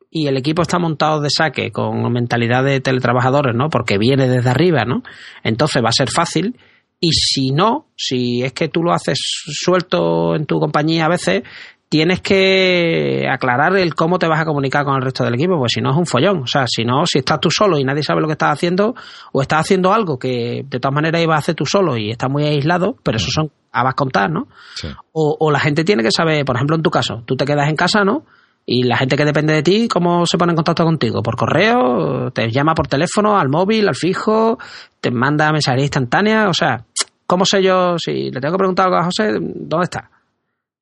y 0.09 0.27
el 0.27 0.37
equipo 0.37 0.61
está 0.61 0.79
montado 0.79 1.21
de 1.21 1.29
saque 1.29 1.71
con 1.71 2.11
mentalidad 2.11 2.63
de 2.63 2.79
teletrabajadores, 2.79 3.55
¿no? 3.55 3.69
Porque 3.69 3.97
viene 3.97 4.27
desde 4.27 4.49
arriba, 4.49 4.83
¿no? 4.85 5.03
Entonces 5.43 5.83
va 5.83 5.89
a 5.89 5.93
ser 5.93 6.09
fácil. 6.09 6.57
Y 6.99 7.11
si 7.11 7.51
no, 7.51 7.87
si 7.95 8.41
es 8.41 8.53
que 8.53 8.69
tú 8.69 8.81
lo 8.81 8.91
haces 8.91 9.19
suelto 9.21 10.35
en 10.35 10.45
tu 10.45 10.59
compañía 10.59 11.05
a 11.05 11.09
veces, 11.09 11.43
tienes 11.89 12.21
que 12.21 13.25
aclarar 13.29 13.77
el 13.77 13.95
cómo 13.95 14.19
te 14.19 14.27
vas 14.27 14.41
a 14.41 14.45
comunicar 14.45 14.83
con 14.83 14.95
el 14.95 15.01
resto 15.01 15.23
del 15.23 15.35
equipo, 15.35 15.57
pues 15.57 15.71
si 15.73 15.81
no 15.81 15.91
es 15.91 15.97
un 15.97 16.05
follón. 16.05 16.43
O 16.43 16.47
sea, 16.47 16.65
si 16.67 16.83
no, 16.83 17.05
si 17.05 17.19
estás 17.19 17.39
tú 17.39 17.49
solo 17.49 17.77
y 17.77 17.83
nadie 17.83 18.03
sabe 18.03 18.21
lo 18.21 18.27
que 18.27 18.33
estás 18.33 18.51
haciendo, 18.53 18.95
o 19.31 19.41
estás 19.41 19.61
haciendo 19.61 19.93
algo 19.93 20.19
que 20.19 20.65
de 20.67 20.79
todas 20.79 20.93
maneras 20.93 21.21
ibas 21.21 21.35
a 21.35 21.39
hacer 21.39 21.55
tú 21.55 21.65
solo 21.65 21.97
y 21.97 22.11
estás 22.11 22.29
muy 22.29 22.43
aislado, 22.43 22.95
pero 23.03 23.17
eso 23.17 23.29
son 23.31 23.51
a 23.71 23.93
contar, 23.93 24.31
¿no? 24.31 24.47
O, 25.11 25.37
o 25.39 25.51
la 25.51 25.59
gente 25.59 25.83
tiene 25.83 26.01
que 26.03 26.11
saber, 26.11 26.43
por 26.45 26.55
ejemplo, 26.55 26.75
en 26.75 26.81
tu 26.81 26.89
caso, 26.89 27.23
tú 27.25 27.35
te 27.35 27.45
quedas 27.45 27.69
en 27.69 27.75
casa, 27.75 28.03
¿no? 28.03 28.23
Y 28.65 28.83
la 28.83 28.97
gente 28.97 29.15
que 29.15 29.23
depende 29.23 29.53
de 29.53 29.63
ti, 29.63 29.87
¿cómo 29.87 30.25
se 30.25 30.37
pone 30.37 30.51
en 30.51 30.57
contacto 30.57 30.83
contigo? 30.83 31.21
¿Por 31.21 31.37
correo? 31.37 32.31
¿Te 32.31 32.51
llama 32.51 32.73
por 32.73 32.87
teléfono, 32.87 33.37
al 33.37 33.47
móvil, 33.47 33.87
al 33.87 33.95
fijo? 33.95 34.57
¿Te 34.99 35.09
manda 35.09 35.51
mensajería 35.51 35.85
instantánea? 35.85 36.49
O 36.49 36.53
sea, 36.53 36.83
¿cómo 37.25 37.45
sé 37.45 37.63
yo 37.63 37.97
si 37.97 38.29
le 38.29 38.41
tengo 38.41 38.55
que 38.55 38.57
preguntar 38.57 38.87
algo 38.87 38.97
a 38.97 39.05
José? 39.05 39.37
¿Dónde 39.39 39.85
está? 39.85 40.09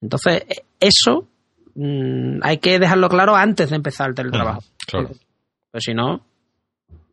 Entonces, 0.01 0.43
eso 0.79 1.27
mm, 1.75 2.39
hay 2.41 2.57
que 2.57 2.79
dejarlo 2.79 3.09
claro 3.09 3.35
antes 3.35 3.69
de 3.69 3.75
empezar 3.75 4.09
el 4.09 4.15
teletrabajo. 4.15 4.61
claro. 4.87 5.11
Pues 5.71 5.83
si 5.83 5.93
no, 5.93 6.25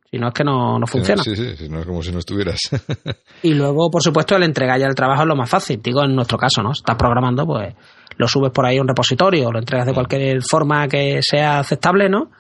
si 0.09 0.19
no 0.19 0.29
es 0.29 0.35
que 0.35 0.45
no, 0.45 0.79
no 0.79 0.87
funciona. 0.87 1.23
Sí, 1.23 1.35
sí, 1.35 1.57
si 1.57 1.69
no 1.69 1.81
es 1.81 1.87
como 1.87 2.03
si 2.03 2.13
no 2.13 2.19
estuvieras. 2.19 2.61
y 3.43 3.55
luego, 3.55 3.91
por 3.91 4.03
supuesto, 4.03 4.37
el 4.37 4.43
entregar 4.43 4.79
ya 4.79 4.87
el 4.87 4.95
trabajo 4.95 5.23
es 5.23 5.29
lo 5.29 5.35
más 5.35 5.49
fácil. 5.49 5.81
Digo, 5.83 6.05
en 6.05 6.15
nuestro 6.15 6.37
caso, 6.37 6.63
¿no? 6.63 6.73
Estás 6.73 6.97
programando, 6.97 7.47
pues 7.47 7.75
lo 8.19 8.29
subes 8.29 8.53
por 8.53 8.67
ahí 8.67 8.77
a 8.77 8.83
un 8.83 8.89
repositorio, 8.89 9.51
lo 9.51 9.59
entregas 9.59 9.87
de 9.87 9.95
cualquier 9.95 10.43
forma 10.43 10.87
que 10.87 11.21
sea 11.23 11.61
aceptable, 11.61 12.11
¿no? 12.11 12.31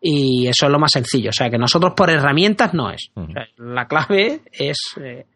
Y 0.00 0.48
eso 0.48 0.66
es 0.66 0.72
lo 0.72 0.78
más 0.78 0.90
sencillo. 0.92 1.30
O 1.30 1.32
sea, 1.32 1.48
que 1.48 1.56
nosotros 1.56 1.92
por 1.96 2.10
herramientas 2.10 2.74
no 2.74 2.90
es. 2.90 3.10
la 3.56 3.86
clave 3.86 4.42
es 4.52 4.78
eh, 5.00 5.26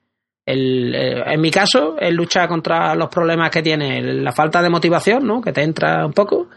el, 0.47 0.95
eh, 0.95 1.23
en 1.27 1.41
mi 1.41 1.51
caso, 1.51 1.97
es 1.99 2.13
luchar 2.13 2.49
contra 2.49 2.95
los 2.95 3.09
problemas 3.09 3.51
que 3.51 3.63
tiene 3.63 4.03
la 4.03 4.33
falta 4.33 4.63
de 4.63 4.71
motivación, 4.71 5.27
¿no? 5.27 5.41
Que 5.41 5.53
te 5.53 5.63
entra 5.63 6.05
un 6.05 6.13
poco, 6.13 6.49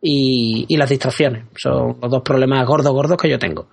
y, 0.00 0.76
las 0.76 0.90
distracciones. 0.90 1.46
Son 1.56 1.98
los 2.00 2.10
dos 2.10 2.22
problemas 2.24 2.66
gordos, 2.66 2.92
gordos 2.92 3.16
que 3.16 3.30
yo 3.30 3.38
tengo. 3.38 3.68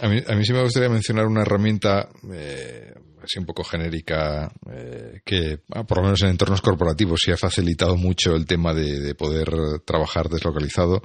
A, 0.00 0.08
mí, 0.08 0.22
a 0.26 0.34
mí 0.36 0.44
sí 0.44 0.52
me 0.52 0.62
gustaría 0.62 0.88
mencionar 0.88 1.26
una 1.26 1.42
herramienta 1.42 2.08
eh, 2.32 2.94
así 3.22 3.38
un 3.38 3.46
poco 3.46 3.64
genérica 3.64 4.50
eh, 4.70 5.20
que, 5.24 5.60
ah, 5.74 5.84
por 5.84 5.98
lo 5.98 6.04
menos 6.04 6.22
en 6.22 6.28
entornos 6.28 6.62
corporativos, 6.62 7.20
sí 7.24 7.32
ha 7.32 7.36
facilitado 7.36 7.96
mucho 7.96 8.36
el 8.36 8.46
tema 8.46 8.72
de, 8.74 9.14
poder 9.16 9.48
trabajar 9.84 10.28
deslocalizado, 10.28 11.02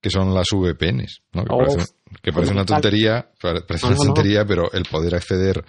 que 0.00 0.10
son 0.10 0.32
las 0.32 0.46
VPNs, 0.52 1.22
¿no? 1.32 1.44
que, 2.22 2.32
parece, 2.32 2.52
una 2.52 2.64
tontería, 2.64 3.30
parece 3.40 3.86
una 3.86 3.96
tontería, 3.96 4.44
pero 4.44 4.72
el 4.72 4.84
poder 4.84 5.16
acceder 5.16 5.64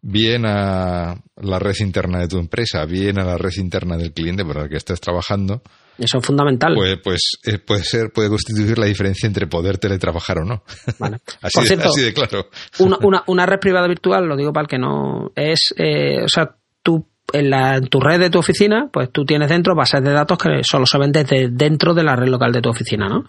bien 0.00 0.44
a 0.46 1.14
la 1.36 1.58
red 1.58 1.74
interna 1.80 2.20
de 2.20 2.28
tu 2.28 2.38
empresa, 2.38 2.84
bien 2.84 3.18
a 3.18 3.24
la 3.24 3.36
red 3.36 3.52
interna 3.56 3.96
del 3.96 4.12
cliente 4.12 4.44
para 4.44 4.64
el 4.64 4.68
que 4.68 4.76
estés 4.76 5.00
trabajando. 5.00 5.62
Eso 5.98 6.18
es 6.18 6.26
fundamental. 6.26 6.74
Pues, 6.76 6.98
pues 7.02 7.38
puede 7.66 7.82
ser, 7.82 8.12
puede 8.12 8.28
constituir 8.28 8.78
la 8.78 8.86
diferencia 8.86 9.26
entre 9.26 9.48
poder 9.48 9.78
teletrabajar 9.78 10.38
o 10.38 10.44
no. 10.44 10.62
así, 11.42 12.02
de, 12.02 12.14
claro. 12.14 12.48
Una, 12.78 12.98
una, 13.02 13.24
una, 13.26 13.46
red 13.46 13.58
privada 13.58 13.88
virtual, 13.88 14.26
lo 14.26 14.36
digo 14.36 14.52
para 14.52 14.62
el 14.62 14.68
que 14.68 14.78
no, 14.78 15.32
es, 15.34 15.74
eh, 15.76 16.22
o 16.22 16.28
sea, 16.28 16.56
tú 16.82 17.04
en, 17.32 17.50
la, 17.50 17.76
en 17.76 17.88
tu 17.88 18.00
red 18.00 18.18
de 18.18 18.30
tu 18.30 18.38
oficina, 18.38 18.88
pues 18.92 19.10
tú 19.12 19.24
tienes 19.24 19.48
dentro 19.48 19.74
bases 19.74 20.02
de 20.02 20.12
datos 20.12 20.38
que 20.38 20.62
solo 20.62 20.86
se 20.86 20.98
ven 20.98 21.12
desde 21.12 21.48
dentro 21.50 21.92
de 21.92 22.02
la 22.02 22.16
red 22.16 22.28
local 22.28 22.52
de 22.52 22.62
tu 22.62 22.70
oficina, 22.70 23.08
¿no? 23.08 23.24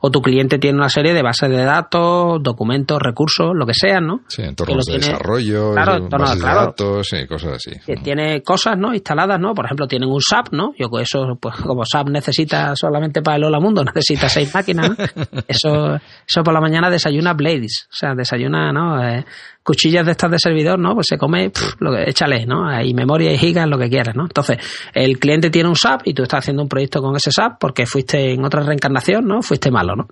O 0.00 0.10
tu 0.10 0.22
cliente 0.22 0.58
tiene 0.58 0.78
una 0.78 0.88
serie 0.88 1.12
de 1.12 1.22
bases 1.22 1.50
de 1.50 1.62
datos, 1.62 2.42
documentos, 2.42 2.98
recursos, 3.00 3.50
lo 3.54 3.66
que 3.66 3.74
sean, 3.74 4.06
¿no? 4.06 4.20
Sí, 4.28 4.42
entornos 4.42 4.86
de 4.86 4.94
desarrollo, 4.94 5.74
bases 5.74 6.40
de 6.40 6.46
datos, 6.46 7.12
y 7.12 7.26
cosas 7.26 7.54
así. 7.54 7.72
tiene 8.02 8.42
cosas, 8.42 8.78
¿no? 8.78 8.94
Instaladas, 8.94 9.38
¿no? 9.38 9.54
Por 9.54 9.66
ejemplo, 9.66 9.86
tienen 9.86 10.08
un 10.08 10.20
SAP, 10.20 10.52
¿no? 10.52 10.72
Yo 10.78 10.88
eso, 10.98 11.36
pues 11.40 11.56
como 11.56 11.84
SAP 11.84 12.08
necesita 12.08 12.74
solamente 12.74 13.20
para 13.20 13.36
el 13.36 13.44
Hola 13.44 13.60
Mundo, 13.60 13.84
necesita 13.94 14.28
seis 14.28 14.52
máquinas, 14.54 14.90
¿no? 14.90 14.96
Eso, 15.48 15.96
eso 16.26 16.42
por 16.42 16.54
la 16.54 16.60
mañana 16.60 16.88
desayuna 16.88 17.34
Blades, 17.34 17.86
o 17.90 17.94
sea, 17.94 18.14
desayuna, 18.14 18.72
¿no? 18.72 19.02
Eh, 19.02 19.24
cuchillas 19.62 20.04
de 20.04 20.12
estas 20.12 20.30
de 20.30 20.38
servidor, 20.38 20.78
¿no? 20.78 20.94
Pues 20.94 21.06
se 21.08 21.18
come, 21.18 21.50
lo 21.78 21.92
que, 21.92 22.04
échale, 22.10 22.46
¿no? 22.46 22.66
Hay 22.68 22.94
memoria 22.94 23.32
y 23.32 23.38
gigas, 23.38 23.68
lo 23.68 23.78
que 23.78 23.88
quieras, 23.88 24.14
¿no? 24.16 24.22
Entonces, 24.24 24.58
el 24.92 25.18
cliente 25.18 25.50
tiene 25.50 25.68
un 25.68 25.76
SAP 25.76 26.02
y 26.04 26.14
tú 26.14 26.22
estás 26.22 26.40
haciendo 26.40 26.62
un 26.62 26.68
proyecto 26.68 27.00
con 27.00 27.16
ese 27.16 27.30
SAP 27.30 27.58
porque 27.60 27.86
fuiste 27.86 28.32
en 28.32 28.44
otra 28.44 28.62
reencarnación, 28.62 29.26
¿no? 29.26 29.42
Fuiste 29.42 29.70
malo, 29.70 29.94
¿no? 29.96 30.08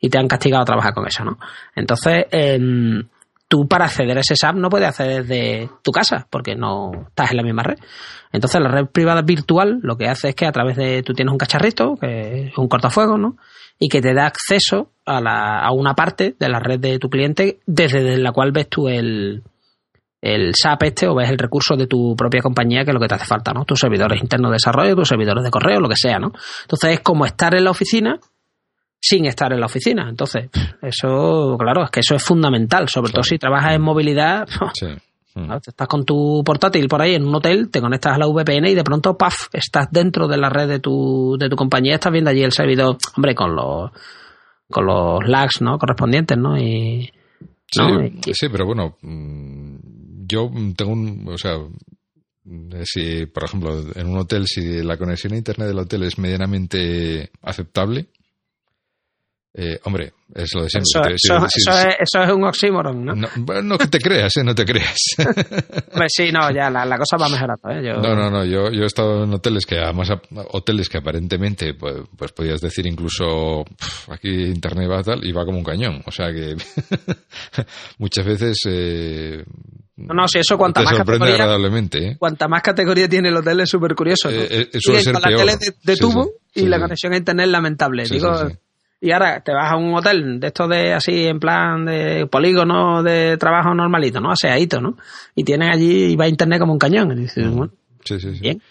Y 0.00 0.08
te 0.08 0.18
han 0.18 0.28
castigado 0.28 0.62
a 0.62 0.66
trabajar 0.66 0.94
con 0.94 1.06
eso, 1.06 1.24
¿no? 1.24 1.38
Entonces, 1.74 2.26
em, 2.30 3.02
tú 3.48 3.68
para 3.68 3.84
acceder 3.84 4.16
a 4.16 4.20
ese 4.20 4.36
SAP 4.36 4.56
no 4.56 4.68
puedes 4.68 4.88
acceder 4.88 5.26
desde 5.26 5.70
tu 5.82 5.92
casa 5.92 6.26
porque 6.30 6.54
no 6.54 6.90
estás 7.08 7.32
en 7.32 7.36
la 7.36 7.42
misma 7.42 7.62
red. 7.62 7.76
Entonces, 8.32 8.60
la 8.60 8.68
red 8.68 8.86
privada 8.86 9.22
virtual 9.22 9.78
lo 9.82 9.96
que 9.96 10.08
hace 10.08 10.30
es 10.30 10.34
que 10.34 10.46
a 10.46 10.52
través 10.52 10.76
de, 10.76 11.02
tú 11.02 11.12
tienes 11.12 11.32
un 11.32 11.38
cacharrito, 11.38 11.96
que 12.00 12.46
es 12.46 12.58
un 12.58 12.68
cortafuegos, 12.68 13.18
¿no? 13.18 13.36
Y 13.82 13.88
que 13.88 14.00
te 14.00 14.14
da 14.14 14.26
acceso 14.26 14.92
a, 15.04 15.20
la, 15.20 15.58
a 15.58 15.72
una 15.72 15.94
parte 15.94 16.36
de 16.38 16.48
la 16.48 16.60
red 16.60 16.78
de 16.78 17.00
tu 17.00 17.10
cliente 17.10 17.58
desde 17.66 18.16
la 18.16 18.30
cual 18.30 18.52
ves 18.52 18.68
tú 18.68 18.86
el, 18.88 19.42
el 20.20 20.54
SAP 20.54 20.84
este 20.84 21.08
o 21.08 21.16
ves 21.16 21.28
el 21.28 21.36
recurso 21.36 21.74
de 21.74 21.88
tu 21.88 22.14
propia 22.14 22.40
compañía 22.40 22.84
que 22.84 22.92
es 22.92 22.94
lo 22.94 23.00
que 23.00 23.08
te 23.08 23.16
hace 23.16 23.26
falta, 23.26 23.52
¿no? 23.52 23.64
Tus 23.64 23.80
servidores 23.80 24.22
internos 24.22 24.52
de 24.52 24.54
desarrollo, 24.54 24.94
tus 24.94 25.08
servidores 25.08 25.42
de 25.42 25.50
correo, 25.50 25.80
lo 25.80 25.88
que 25.88 25.96
sea, 25.96 26.20
¿no? 26.20 26.30
Entonces 26.62 26.92
es 26.92 27.00
como 27.00 27.26
estar 27.26 27.56
en 27.56 27.64
la 27.64 27.72
oficina 27.72 28.20
sin 29.00 29.26
estar 29.26 29.52
en 29.52 29.58
la 29.58 29.66
oficina. 29.66 30.08
Entonces, 30.08 30.48
eso, 30.80 31.56
claro, 31.58 31.82
es 31.82 31.90
que 31.90 32.00
eso 32.00 32.14
es 32.14 32.22
fundamental, 32.22 32.88
sobre 32.88 33.10
todo 33.10 33.24
si 33.24 33.36
trabajas 33.36 33.74
en 33.74 33.82
movilidad. 33.82 34.46
Sí. 34.74 34.86
Hmm. 35.34 35.50
Estás 35.52 35.88
con 35.88 36.04
tu 36.04 36.42
portátil 36.44 36.88
por 36.88 37.00
ahí 37.00 37.14
en 37.14 37.26
un 37.26 37.34
hotel, 37.34 37.70
te 37.70 37.80
conectas 37.80 38.14
a 38.14 38.18
la 38.18 38.26
VPN 38.26 38.68
y 38.68 38.74
de 38.74 38.84
pronto, 38.84 39.16
¡paf!, 39.16 39.48
estás 39.52 39.88
dentro 39.90 40.28
de 40.28 40.36
la 40.36 40.50
red 40.50 40.68
de 40.68 40.78
tu, 40.78 41.36
de 41.38 41.48
tu 41.48 41.56
compañía, 41.56 41.94
estás 41.94 42.12
viendo 42.12 42.30
allí 42.30 42.42
el 42.42 42.52
servidor, 42.52 42.98
hombre, 43.16 43.34
con 43.34 43.54
los, 43.54 43.90
con 44.70 44.86
los 44.86 45.26
lags, 45.26 45.62
¿no?, 45.62 45.78
correspondientes, 45.78 46.36
¿no? 46.36 46.58
Y, 46.58 47.10
sí, 47.70 48.48
pero 48.50 48.66
bueno, 48.66 48.96
mm, 49.00 50.26
yo 50.26 50.50
tengo 50.76 50.92
un, 50.92 51.26
o 51.28 51.38
sea, 51.38 51.56
si, 52.84 53.26
por 53.26 53.44
ejemplo, 53.44 53.80
en 53.94 54.08
un 54.08 54.18
hotel, 54.18 54.46
si 54.46 54.82
la 54.82 54.96
conexión 54.96 55.32
a 55.32 55.36
internet 55.36 55.68
del 55.68 55.78
hotel 55.78 56.02
es 56.02 56.18
medianamente 56.18 57.30
aceptable, 57.40 58.08
eh, 59.54 59.78
hombre, 59.84 60.14
es 60.34 60.54
lo 60.54 60.62
de 60.62 60.70
siempre. 60.70 61.14
Eso, 61.16 62.22
es, 62.22 62.30
un 62.30 62.44
oxímoron, 62.44 63.04
¿no? 63.04 63.14
No, 63.62 63.76
que 63.76 63.86
te 63.86 63.98
creas, 63.98 64.34
¿eh? 64.38 64.44
No 64.44 64.54
te 64.54 64.64
creas. 64.64 64.98
pues 65.92 66.12
sí, 66.16 66.32
no, 66.32 66.50
ya 66.50 66.70
la, 66.70 66.96
cosa 66.96 67.18
va 67.18 67.28
mejorando, 67.28 67.68
¿eh? 67.68 67.84
Yo... 67.84 68.00
No, 68.00 68.14
no, 68.14 68.30
no. 68.30 68.44
Yo, 68.46 68.70
yo 68.70 68.82
he 68.82 68.86
estado 68.86 69.24
en 69.24 69.34
hoteles 69.34 69.66
que, 69.66 69.78
además, 69.78 70.10
hoteles 70.52 70.88
que 70.88 70.98
aparentemente, 70.98 71.74
pues, 71.74 71.96
pues 72.16 72.32
podías 72.32 72.62
decir 72.62 72.86
incluso, 72.86 73.62
aquí 74.08 74.30
internet 74.30 74.90
va 74.90 75.02
tal, 75.02 75.22
y 75.22 75.32
va 75.32 75.44
como 75.44 75.58
un 75.58 75.64
cañón. 75.64 76.02
O 76.06 76.10
sea 76.10 76.32
que 76.32 76.56
muchas 77.98 78.24
veces. 78.24 78.56
Eh, 78.66 79.44
no, 79.96 80.14
no, 80.14 80.28
si 80.28 80.38
eso 80.38 80.56
cuanta 80.56 80.80
más 80.80 80.94
categoría. 80.94 81.34
agradablemente, 81.34 81.98
¿eh? 81.98 82.16
Cuanta 82.18 82.48
más 82.48 82.62
categoría 82.62 83.06
tiene 83.06 83.28
el 83.28 83.36
hotel 83.36 83.60
es 83.60 83.68
súper 83.68 83.94
curioso. 83.94 84.30
¿no? 84.30 84.40
Eh, 84.40 84.70
eh 84.72 84.80
con 85.12 85.20
la 85.20 85.36
tele 85.36 85.58
de, 85.84 85.96
tubo 85.96 86.30
y 86.54 86.62
la 86.62 86.80
conexión 86.80 87.12
a 87.12 87.18
internet 87.18 87.48
lamentable. 87.48 88.04
Digo, 88.04 88.32
y 89.02 89.10
ahora 89.10 89.40
te 89.40 89.52
vas 89.52 89.72
a 89.72 89.76
un 89.76 89.92
hotel 89.96 90.38
de 90.38 90.46
estos 90.46 90.68
de 90.68 90.94
así 90.94 91.26
en 91.26 91.40
plan 91.40 91.84
de 91.84 92.28
polígono 92.28 93.02
de 93.02 93.36
trabajo 93.36 93.74
normalito, 93.74 94.20
¿no? 94.20 94.30
Aseadito, 94.30 94.80
¿no? 94.80 94.96
Y 95.34 95.42
tienes 95.42 95.70
allí 95.74 96.12
y 96.12 96.16
va 96.16 96.26
a 96.26 96.28
internet 96.28 96.60
como 96.60 96.72
un 96.72 96.78
cañón. 96.78 97.10
Y 97.10 97.22
dices, 97.22 97.50
bueno, 97.50 97.72
sí, 98.04 98.20
sí, 98.20 98.32
sí. 98.32 98.40
bien. 98.40 98.62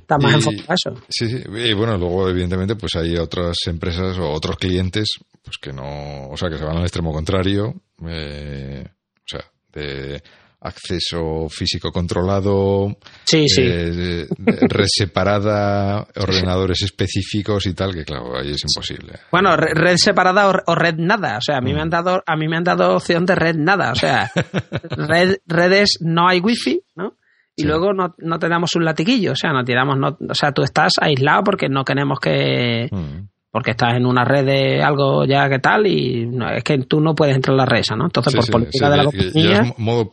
Está 0.00 0.16
más 0.16 0.34
enfocado 0.34 0.74
eso. 0.74 1.02
Sí, 1.08 1.28
sí. 1.28 1.42
Y 1.52 1.72
bueno, 1.74 1.98
luego 1.98 2.28
evidentemente 2.28 2.76
pues 2.76 2.94
hay 2.94 3.16
otras 3.16 3.56
empresas 3.66 4.16
o 4.18 4.30
otros 4.30 4.56
clientes 4.58 5.18
pues 5.42 5.58
que 5.60 5.72
no, 5.72 6.28
o 6.28 6.36
sea, 6.36 6.48
que 6.48 6.56
se 6.56 6.64
van 6.64 6.76
al 6.76 6.84
extremo 6.84 7.12
contrario, 7.12 7.74
eh, 8.06 8.84
o 8.86 9.24
sea, 9.26 9.44
de 9.72 10.22
acceso 10.60 11.48
físico 11.48 11.92
controlado, 11.92 12.96
sí, 13.24 13.48
sí. 13.48 13.62
Eh, 13.64 14.26
red 14.68 14.86
separada, 14.88 16.06
ordenadores 16.16 16.82
específicos 16.82 17.66
y 17.66 17.74
tal, 17.74 17.94
que 17.94 18.04
claro, 18.04 18.36
ahí 18.36 18.50
es 18.50 18.64
imposible. 18.64 19.20
Bueno, 19.30 19.56
red 19.56 19.96
separada 19.96 20.62
o, 20.66 20.74
red 20.74 20.96
nada, 20.96 21.38
o 21.38 21.40
sea, 21.40 21.58
a 21.58 21.60
mí 21.60 21.72
me 21.72 21.80
han 21.80 21.88
mm. 21.88 21.90
dado 21.90 22.22
a 22.26 22.36
mí 22.36 22.48
me 22.48 22.56
han 22.56 22.64
dado 22.64 22.96
opción 22.96 23.24
de 23.24 23.34
red 23.36 23.56
nada, 23.56 23.92
o 23.92 23.94
sea, 23.94 24.30
red, 24.90 25.36
redes 25.46 25.98
no 26.00 26.28
hay 26.28 26.40
wifi, 26.40 26.82
¿no? 26.96 27.14
Y 27.54 27.64
luego 27.64 27.92
no, 27.92 28.14
no 28.18 28.38
te 28.38 28.48
damos 28.48 28.76
un 28.76 28.84
latiguillo, 28.84 29.32
o 29.32 29.36
sea, 29.36 29.52
no 29.52 29.64
te 29.64 29.74
damos, 29.74 29.98
no, 29.98 30.16
o 30.28 30.34
sea, 30.34 30.52
tú 30.52 30.62
estás 30.62 30.92
aislado 31.00 31.42
porque 31.42 31.68
no 31.68 31.84
queremos 31.84 32.20
que, 32.20 32.88
mm 32.90 33.37
porque 33.50 33.70
estás 33.72 33.94
en 33.94 34.06
una 34.06 34.24
red 34.24 34.44
de 34.44 34.82
algo 34.82 35.24
ya 35.24 35.48
que 35.48 35.58
tal 35.58 35.86
y 35.86 36.28
es 36.54 36.64
que 36.64 36.78
tú 36.78 37.00
no 37.00 37.14
puedes 37.14 37.34
entrar 37.34 37.54
en 37.54 37.58
la 37.58 37.66
red 37.66 37.80
esa, 37.80 37.96
¿no? 37.96 38.04
Entonces, 38.04 38.34
por 38.34 38.50
política 38.50 38.90
de 38.90 38.96
la 38.96 39.04
compañía... 39.04 39.60
Es 39.60 39.78
modo 39.78 40.08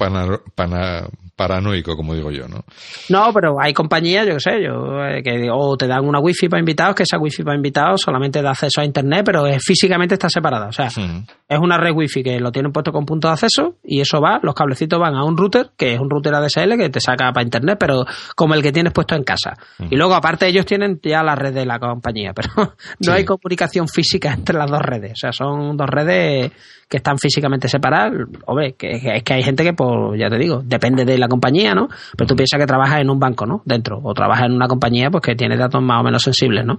paranoico, 1.35 1.97
como 1.97 2.15
digo 2.15 2.31
yo, 2.31 2.47
¿no? 2.47 2.63
No, 3.09 3.33
pero 3.33 3.57
hay 3.61 3.73
compañías, 3.73 4.25
yo 4.25 4.35
qué 4.35 4.39
sé, 4.39 4.63
yo, 4.63 5.03
eh, 5.03 5.21
que 5.21 5.49
o 5.51 5.75
te 5.75 5.87
dan 5.87 6.05
una 6.07 6.19
wifi 6.19 6.47
para 6.47 6.61
invitados, 6.61 6.95
que 6.95 7.03
esa 7.03 7.17
wifi 7.17 7.43
para 7.43 7.57
invitados 7.57 8.01
solamente 8.01 8.41
da 8.41 8.51
acceso 8.51 8.81
a 8.81 8.85
internet, 8.85 9.23
pero 9.25 9.45
es, 9.45 9.61
físicamente 9.63 10.15
está 10.15 10.29
separada. 10.29 10.67
O 10.67 10.71
sea, 10.71 10.87
es 10.87 11.59
una 11.59 11.77
red 11.77 11.93
wifi 11.93 12.23
que 12.23 12.39
lo 12.39 12.51
tienen 12.51 12.71
puesto 12.71 12.91
con 12.91 13.05
punto 13.05 13.27
de 13.27 13.33
acceso 13.33 13.75
y 13.83 13.99
eso 13.99 14.21
va, 14.21 14.39
los 14.41 14.55
cablecitos 14.55 14.99
van 14.99 15.15
a 15.15 15.25
un 15.25 15.35
router, 15.35 15.71
que 15.77 15.93
es 15.93 15.99
un 15.99 16.09
router 16.09 16.35
ADSL 16.35 16.77
que 16.77 16.89
te 16.89 17.01
saca 17.01 17.31
para 17.33 17.43
internet, 17.43 17.77
pero 17.79 18.05
como 18.35 18.53
el 18.53 18.61
que 18.61 18.71
tienes 18.71 18.93
puesto 18.93 19.15
en 19.15 19.23
casa. 19.23 19.57
Y 19.89 19.95
luego, 19.95 20.13
aparte, 20.13 20.47
ellos 20.47 20.65
tienen 20.65 20.99
ya 21.03 21.21
la 21.21 21.35
red 21.35 21.53
de 21.53 21.65
la 21.65 21.79
compañía, 21.79 22.33
pero 22.35 22.75
no 23.05 23.13
hay 23.13 23.24
comunicación 23.25 23.87
física 23.87 24.33
entre 24.33 24.57
las 24.57 24.69
dos 24.69 24.81
redes. 24.81 25.13
O 25.13 25.15
sea, 25.15 25.31
son 25.31 25.75
dos 25.75 25.89
redes 25.89 26.51
que 26.87 26.97
están 26.97 27.17
físicamente 27.17 27.67
separadas, 27.67 28.13
hombre, 28.45 28.73
que, 28.73 28.91
es 28.91 29.23
que 29.23 29.33
hay 29.33 29.43
gente 29.43 29.63
que, 29.63 29.73
pues, 29.73 30.19
ya 30.19 30.29
te 30.29 30.37
digo, 30.37 30.61
depende 30.63 31.03
de 31.03 31.17
la 31.17 31.27
compañía, 31.27 31.73
¿no? 31.73 31.87
Pero 32.15 32.27
tú 32.27 32.35
piensas 32.35 32.59
que 32.59 32.67
trabajas 32.67 33.01
en 33.01 33.09
un 33.09 33.19
banco, 33.19 33.45
¿no? 33.45 33.61
Dentro, 33.65 33.99
o 34.03 34.13
trabajas 34.13 34.45
en 34.45 34.53
una 34.53 34.67
compañía, 34.67 35.09
pues, 35.09 35.23
que 35.23 35.35
tiene 35.35 35.57
datos 35.57 35.81
más 35.81 36.01
o 36.01 36.03
menos 36.03 36.21
sensibles, 36.21 36.65
¿no? 36.65 36.77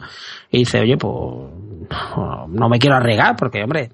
Y 0.51 0.59
dice, 0.59 0.81
oye, 0.81 0.97
pues, 0.97 1.15
no 2.49 2.69
me 2.69 2.79
quiero 2.79 2.97
arriesgar, 2.97 3.35
porque, 3.37 3.63
hombre, 3.63 3.91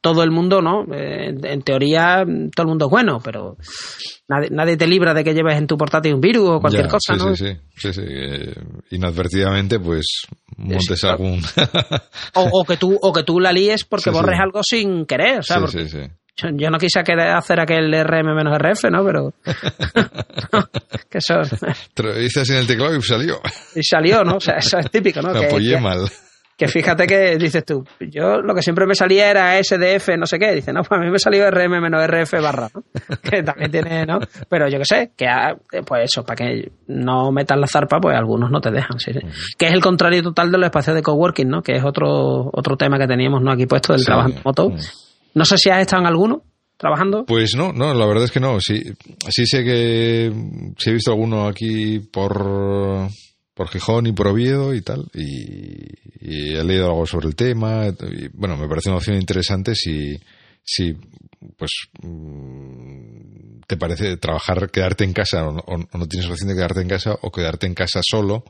todo 0.00 0.22
el 0.22 0.30
mundo, 0.30 0.62
¿no? 0.62 0.84
Eh, 0.94 1.34
en 1.42 1.62
teoría, 1.62 2.24
todo 2.54 2.64
el 2.64 2.68
mundo 2.68 2.86
es 2.86 2.90
bueno, 2.90 3.20
pero 3.22 3.56
nadie, 4.28 4.76
te 4.76 4.86
libra 4.86 5.14
de 5.14 5.24
que 5.24 5.34
lleves 5.34 5.56
en 5.56 5.66
tu 5.66 5.76
portátil 5.76 6.14
un 6.14 6.20
virus 6.20 6.48
o 6.48 6.60
cualquier 6.60 6.88
cosa, 6.88 7.16
¿no? 7.16 7.34
Sí, 7.34 7.56
sí, 7.76 7.92
sí. 7.92 8.02
Eh, 8.04 8.54
inadvertidamente, 8.90 9.80
pues 9.80 10.26
montes 10.56 11.02
algún. 11.04 11.42
o, 12.34 12.64
que 12.64 12.76
tú, 12.76 12.96
o 13.00 13.12
que 13.12 13.24
tú 13.24 13.40
la 13.40 13.52
líes 13.52 13.84
porque 13.84 14.10
borres 14.10 14.38
algo 14.40 14.60
sin 14.62 15.06
querer, 15.06 15.40
o 15.40 15.42
sea, 15.42 15.60
yo, 16.54 16.70
no 16.70 16.78
quise 16.78 17.00
hacer 17.00 17.60
aquel 17.60 17.90
RM-RF, 17.92 18.90
¿no? 18.90 19.04
Pero. 19.04 19.32
que. 21.10 21.18
Te 21.94 22.24
hice 22.24 22.40
así 22.40 22.52
en 22.52 22.58
el 22.58 22.66
teclado 22.66 22.94
y 22.94 23.00
salió. 23.00 23.40
Y 23.74 23.82
salió, 23.82 24.22
¿no? 24.22 24.36
O 24.36 24.40
sea, 24.40 24.56
eso 24.56 24.78
es 24.78 24.90
típico, 24.90 25.22
¿no? 25.22 25.32
Me 25.32 25.46
apoyé 25.46 25.80
mal. 25.80 26.06
Que 26.56 26.68
fíjate 26.68 27.06
que 27.06 27.36
dices 27.36 27.64
tú, 27.66 27.84
yo 28.00 28.40
lo 28.40 28.54
que 28.54 28.62
siempre 28.62 28.86
me 28.86 28.94
salía 28.94 29.30
era 29.30 29.62
SDF, 29.62 30.16
no 30.18 30.24
sé 30.24 30.38
qué. 30.38 30.54
Dice, 30.54 30.72
no, 30.72 30.82
pues 30.82 30.98
a 30.98 31.04
mí 31.04 31.10
me 31.10 31.18
salió 31.18 31.50
RM-RF 31.50 32.40
barra, 32.40 32.68
¿no? 32.74 32.82
Que 33.22 33.42
también 33.42 33.70
tiene, 33.70 34.06
¿no? 34.06 34.20
Pero 34.48 34.66
yo 34.68 34.78
qué 34.78 34.84
sé, 34.86 35.10
que 35.16 35.26
pues 35.84 36.04
eso, 36.10 36.24
para 36.24 36.36
que 36.36 36.72
no 36.86 37.30
metas 37.30 37.58
la 37.58 37.66
zarpa, 37.66 38.00
pues 38.00 38.16
algunos 38.16 38.50
no 38.50 38.60
te 38.60 38.70
dejan, 38.70 38.98
sí, 38.98 39.12
Que 39.58 39.66
es 39.66 39.72
el 39.72 39.82
contrario 39.82 40.22
total 40.22 40.50
de 40.50 40.56
los 40.56 40.66
espacios 40.66 40.96
de 40.96 41.02
coworking, 41.02 41.48
¿no? 41.48 41.62
Que 41.62 41.76
es 41.76 41.84
otro, 41.84 42.48
otro 42.52 42.76
tema 42.76 42.98
que 42.98 43.06
teníamos, 43.06 43.42
¿no? 43.42 43.52
Aquí 43.52 43.66
puesto 43.66 43.92
del 43.92 44.04
trabajo 44.04 44.30
en 44.30 44.40
moto. 44.42 44.72
No 45.34 45.44
sé 45.44 45.58
si 45.58 45.68
has 45.68 45.80
estado 45.80 46.02
en 46.02 46.06
alguno 46.08 46.42
trabajando? 46.78 47.24
Pues 47.24 47.54
no, 47.56 47.72
no, 47.72 47.94
la 47.94 48.06
verdad 48.06 48.24
es 48.24 48.30
que 48.30 48.40
no. 48.40 48.60
Sí, 48.60 48.82
sí 49.28 49.46
sé 49.46 49.64
que 49.64 50.32
sí 50.78 50.90
he 50.90 50.92
visto 50.92 51.10
alguno 51.10 51.46
aquí 51.46 52.00
por 52.00 53.08
por 53.56 53.68
Gijón 53.68 54.06
y 54.06 54.12
por 54.12 54.28
Oviedo 54.28 54.74
y 54.74 54.82
tal, 54.82 55.08
y, 55.14 55.88
he 56.20 56.62
leído 56.62 56.88
algo 56.88 57.06
sobre 57.06 57.28
el 57.28 57.34
tema, 57.34 57.86
y 57.86 58.28
bueno, 58.34 58.58
me 58.58 58.68
parece 58.68 58.90
una 58.90 58.98
opción 58.98 59.16
interesante 59.16 59.74
si, 59.74 60.14
si 60.62 60.94
pues 61.56 61.70
mm, 62.02 63.60
te 63.66 63.78
parece 63.78 64.18
trabajar, 64.18 64.70
quedarte 64.70 65.04
en 65.04 65.14
casa 65.14 65.48
o 65.48 65.78
no, 65.78 66.06
tienes 66.06 66.28
opción 66.28 66.50
de 66.50 66.54
quedarte 66.54 66.82
en 66.82 66.88
casa 66.88 67.16
o 67.22 67.32
quedarte 67.32 67.66
en 67.66 67.72
casa 67.72 68.00
solo, 68.02 68.44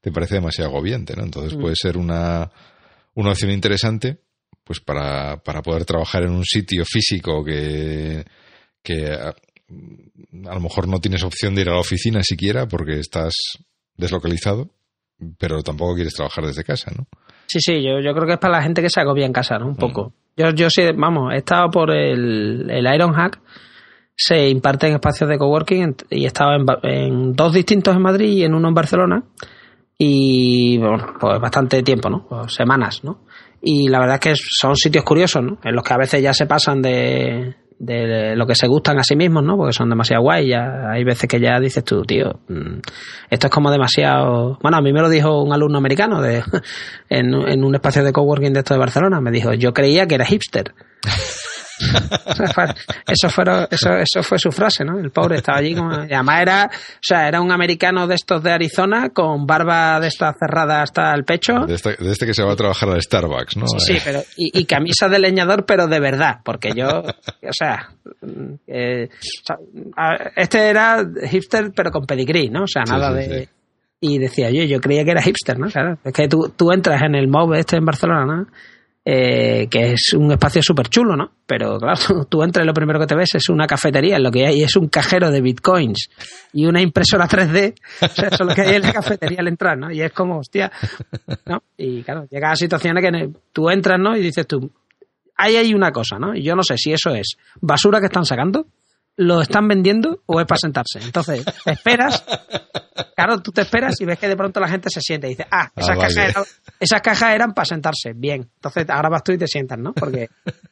te 0.00 0.10
parece 0.10 0.34
demasiado 0.34 0.70
agobiante, 0.70 1.14
¿no? 1.14 1.22
Entonces 1.22 1.56
mm. 1.56 1.60
puede 1.60 1.76
ser 1.76 1.96
una, 1.96 2.50
una 3.14 3.30
opción 3.30 3.52
interesante 3.52 4.18
pues 4.64 4.80
para, 4.80 5.36
para 5.36 5.62
poder 5.62 5.84
trabajar 5.84 6.24
en 6.24 6.32
un 6.32 6.44
sitio 6.44 6.84
físico 6.84 7.44
que, 7.44 8.24
que 8.82 9.06
a, 9.06 9.28
a, 9.28 10.54
lo 10.54 10.60
mejor 10.60 10.88
no 10.88 11.00
tienes 11.00 11.22
opción 11.22 11.54
de 11.54 11.60
ir 11.60 11.68
a 11.68 11.74
la 11.74 11.80
oficina 11.80 12.24
siquiera 12.24 12.66
porque 12.66 12.98
estás 12.98 13.34
deslocalizado, 13.98 14.70
pero 15.38 15.62
tampoco 15.62 15.94
quieres 15.94 16.14
trabajar 16.14 16.46
desde 16.46 16.64
casa, 16.64 16.90
¿no? 16.96 17.06
Sí, 17.46 17.60
sí, 17.60 17.82
yo, 17.82 18.00
yo 18.00 18.14
creo 18.14 18.26
que 18.26 18.34
es 18.34 18.38
para 18.38 18.58
la 18.58 18.62
gente 18.62 18.80
que 18.80 18.90
se 18.90 19.00
agobia 19.00 19.26
en 19.26 19.32
casa, 19.32 19.58
¿no? 19.58 19.66
Un 19.66 19.72
mm. 19.72 19.76
poco. 19.76 20.12
Yo, 20.36 20.50
yo 20.50 20.70
sí, 20.70 20.82
vamos, 20.96 21.32
he 21.34 21.38
estado 21.38 21.70
por 21.70 21.90
el, 21.90 22.70
el 22.70 22.94
Iron 22.94 23.12
Hack, 23.12 23.40
se 24.14 24.48
imparte 24.48 24.86
en 24.86 24.94
espacios 24.94 25.28
de 25.28 25.38
coworking 25.38 25.96
y 26.10 26.24
he 26.24 26.26
estado 26.26 26.52
en, 26.54 26.66
en, 26.82 27.32
dos 27.32 27.52
distintos 27.52 27.94
en 27.94 28.02
Madrid 28.02 28.30
y 28.30 28.44
en 28.44 28.54
uno 28.54 28.68
en 28.68 28.74
Barcelona. 28.74 29.22
Y 29.96 30.78
bueno, 30.78 31.14
pues 31.18 31.40
bastante 31.40 31.82
tiempo, 31.82 32.08
¿no? 32.08 32.26
Pues 32.28 32.54
semanas, 32.54 33.02
¿no? 33.02 33.24
Y 33.60 33.88
la 33.88 33.98
verdad 33.98 34.14
es 34.16 34.20
que 34.20 34.34
son 34.36 34.76
sitios 34.76 35.04
curiosos, 35.04 35.42
¿no? 35.42 35.58
En 35.64 35.74
los 35.74 35.82
que 35.82 35.94
a 35.94 35.98
veces 35.98 36.22
ya 36.22 36.32
se 36.32 36.46
pasan 36.46 36.80
de, 36.80 37.56
de 37.78 38.34
lo 38.34 38.46
que 38.46 38.54
se 38.54 38.66
gustan 38.66 38.98
a 38.98 39.04
sí 39.04 39.14
mismos, 39.14 39.44
¿no? 39.44 39.56
Porque 39.56 39.72
son 39.72 39.88
demasiado 39.88 40.22
guay. 40.22 40.48
Ya 40.48 40.90
hay 40.90 41.04
veces 41.04 41.28
que 41.28 41.40
ya 41.40 41.60
dices 41.60 41.84
tú, 41.84 42.02
tío, 42.02 42.40
mm, 42.48 42.80
esto 43.30 43.46
es 43.46 43.52
como 43.52 43.70
demasiado. 43.70 44.58
Bueno, 44.62 44.78
a 44.78 44.82
mí 44.82 44.92
me 44.92 45.00
lo 45.00 45.08
dijo 45.08 45.42
un 45.42 45.52
alumno 45.52 45.78
americano 45.78 46.20
de, 46.20 46.42
en, 47.08 47.34
un 47.34 47.74
espacio 47.74 48.02
de 48.02 48.12
coworking 48.12 48.52
de 48.52 48.60
esto 48.60 48.74
de 48.74 48.80
Barcelona. 48.80 49.20
Me 49.20 49.30
dijo, 49.30 49.52
yo 49.54 49.72
creía 49.72 50.06
que 50.06 50.16
era 50.16 50.24
hipster. 50.24 50.74
eso, 51.78 53.30
fue, 53.30 53.44
eso, 53.70 53.90
eso 53.96 54.22
fue 54.22 54.38
su 54.38 54.50
frase, 54.50 54.84
¿no? 54.84 54.98
El 54.98 55.10
pobre 55.10 55.36
estaba 55.36 55.58
allí 55.58 55.74
como... 55.74 55.92
Y 56.04 56.12
además 56.12 56.42
era, 56.42 56.70
o 56.72 56.98
sea, 57.00 57.28
era 57.28 57.40
un 57.40 57.52
americano 57.52 58.06
de 58.06 58.14
estos 58.14 58.42
de 58.42 58.52
Arizona 58.52 59.10
con 59.10 59.46
barba 59.46 60.00
de 60.00 60.08
esta 60.08 60.34
cerrada 60.38 60.82
hasta 60.82 61.14
el 61.14 61.24
pecho. 61.24 61.66
De 61.66 61.74
este, 61.74 61.96
de 61.96 62.10
este 62.10 62.26
que 62.26 62.34
se 62.34 62.42
va 62.42 62.52
a 62.52 62.56
trabajar 62.56 62.88
al 62.90 63.02
Starbucks, 63.02 63.56
¿no? 63.56 63.66
Sí, 63.78 63.98
pero... 64.04 64.22
Y, 64.36 64.64
camisa 64.64 65.08
de 65.08 65.18
leñador, 65.18 65.64
pero 65.64 65.86
de 65.86 66.00
verdad, 66.00 66.40
porque 66.44 66.72
yo, 66.74 67.02
o 67.02 67.52
sea... 67.52 67.90
Eh, 68.66 69.08
este 70.36 70.68
era 70.68 71.04
hipster, 71.30 71.72
pero 71.74 71.90
con 71.90 72.04
pedigrí, 72.04 72.50
¿no? 72.50 72.64
O 72.64 72.68
sea, 72.68 72.82
nada 72.84 73.12
de... 73.12 73.48
Y 74.00 74.18
decía 74.18 74.50
yo, 74.50 74.62
yo 74.62 74.80
creía 74.80 75.04
que 75.04 75.10
era 75.10 75.22
hipster, 75.22 75.58
¿no? 75.58 75.68
Claro, 75.68 75.98
es 76.04 76.12
que 76.12 76.28
tú, 76.28 76.52
tú 76.56 76.70
entras 76.70 77.02
en 77.02 77.16
el 77.16 77.26
MOB 77.26 77.54
este 77.54 77.76
en 77.76 77.84
Barcelona, 77.84 78.24
¿no? 78.26 78.46
Eh, 79.10 79.68
que 79.70 79.92
es 79.92 80.12
un 80.12 80.30
espacio 80.32 80.60
súper 80.62 80.90
chulo, 80.90 81.16
¿no? 81.16 81.30
Pero 81.46 81.78
claro, 81.78 82.26
tú 82.28 82.42
entras 82.42 82.62
y 82.62 82.66
lo 82.66 82.74
primero 82.74 83.00
que 83.00 83.06
te 83.06 83.14
ves 83.14 83.36
es 83.36 83.48
una 83.48 83.66
cafetería, 83.66 84.18
lo 84.18 84.30
que 84.30 84.46
hay 84.46 84.62
es 84.62 84.76
un 84.76 84.88
cajero 84.88 85.30
de 85.30 85.40
bitcoins 85.40 86.10
y 86.52 86.66
una 86.66 86.82
impresora 86.82 87.26
3D, 87.26 87.74
o 88.02 88.08
sea, 88.08 88.28
eso 88.28 88.42
es 88.42 88.46
lo 88.46 88.54
que 88.54 88.60
hay 88.60 88.74
en 88.74 88.82
la 88.82 88.92
cafetería 88.92 89.38
al 89.40 89.48
entrar, 89.48 89.78
¿no? 89.78 89.90
Y 89.90 90.02
es 90.02 90.12
como, 90.12 90.40
hostia, 90.40 90.70
¿no? 91.46 91.62
Y 91.78 92.02
claro, 92.02 92.26
llega 92.30 92.50
a 92.50 92.56
situaciones 92.56 93.02
que 93.02 93.30
tú 93.50 93.70
entras, 93.70 93.98
¿no? 93.98 94.14
Y 94.14 94.20
dices 94.20 94.46
tú, 94.46 94.70
ahí 95.36 95.56
hay 95.56 95.72
una 95.72 95.90
cosa, 95.90 96.18
¿no? 96.18 96.34
Y 96.34 96.42
yo 96.42 96.54
no 96.54 96.62
sé 96.62 96.76
si 96.76 96.92
eso 96.92 97.08
es 97.14 97.38
basura 97.62 98.00
que 98.00 98.06
están 98.06 98.26
sacando 98.26 98.66
lo 99.18 99.42
están 99.42 99.66
vendiendo 99.66 100.20
o 100.26 100.40
es 100.40 100.46
para 100.46 100.58
sentarse. 100.58 101.00
Entonces, 101.02 101.44
esperas, 101.66 102.24
claro, 103.16 103.40
tú 103.42 103.50
te 103.50 103.62
esperas 103.62 104.00
y 104.00 104.04
ves 104.04 104.16
que 104.16 104.28
de 104.28 104.36
pronto 104.36 104.60
la 104.60 104.68
gente 104.68 104.88
se 104.90 105.00
siente 105.00 105.26
y 105.26 105.30
dice, 105.30 105.44
ah, 105.50 105.64
ah 105.64 105.72
esas, 105.76 105.98
cajas, 105.98 106.16
eran, 106.16 106.44
esas 106.78 107.02
cajas 107.02 107.34
eran 107.34 107.52
para 107.52 107.64
sentarse. 107.64 108.12
Bien. 108.14 108.48
Entonces, 108.54 108.88
ahora 108.88 109.08
vas 109.08 109.24
tú 109.24 109.32
y 109.32 109.38
te 109.38 109.48
sientas, 109.48 109.76
¿no? 109.76 109.92
Porque, 109.92 110.28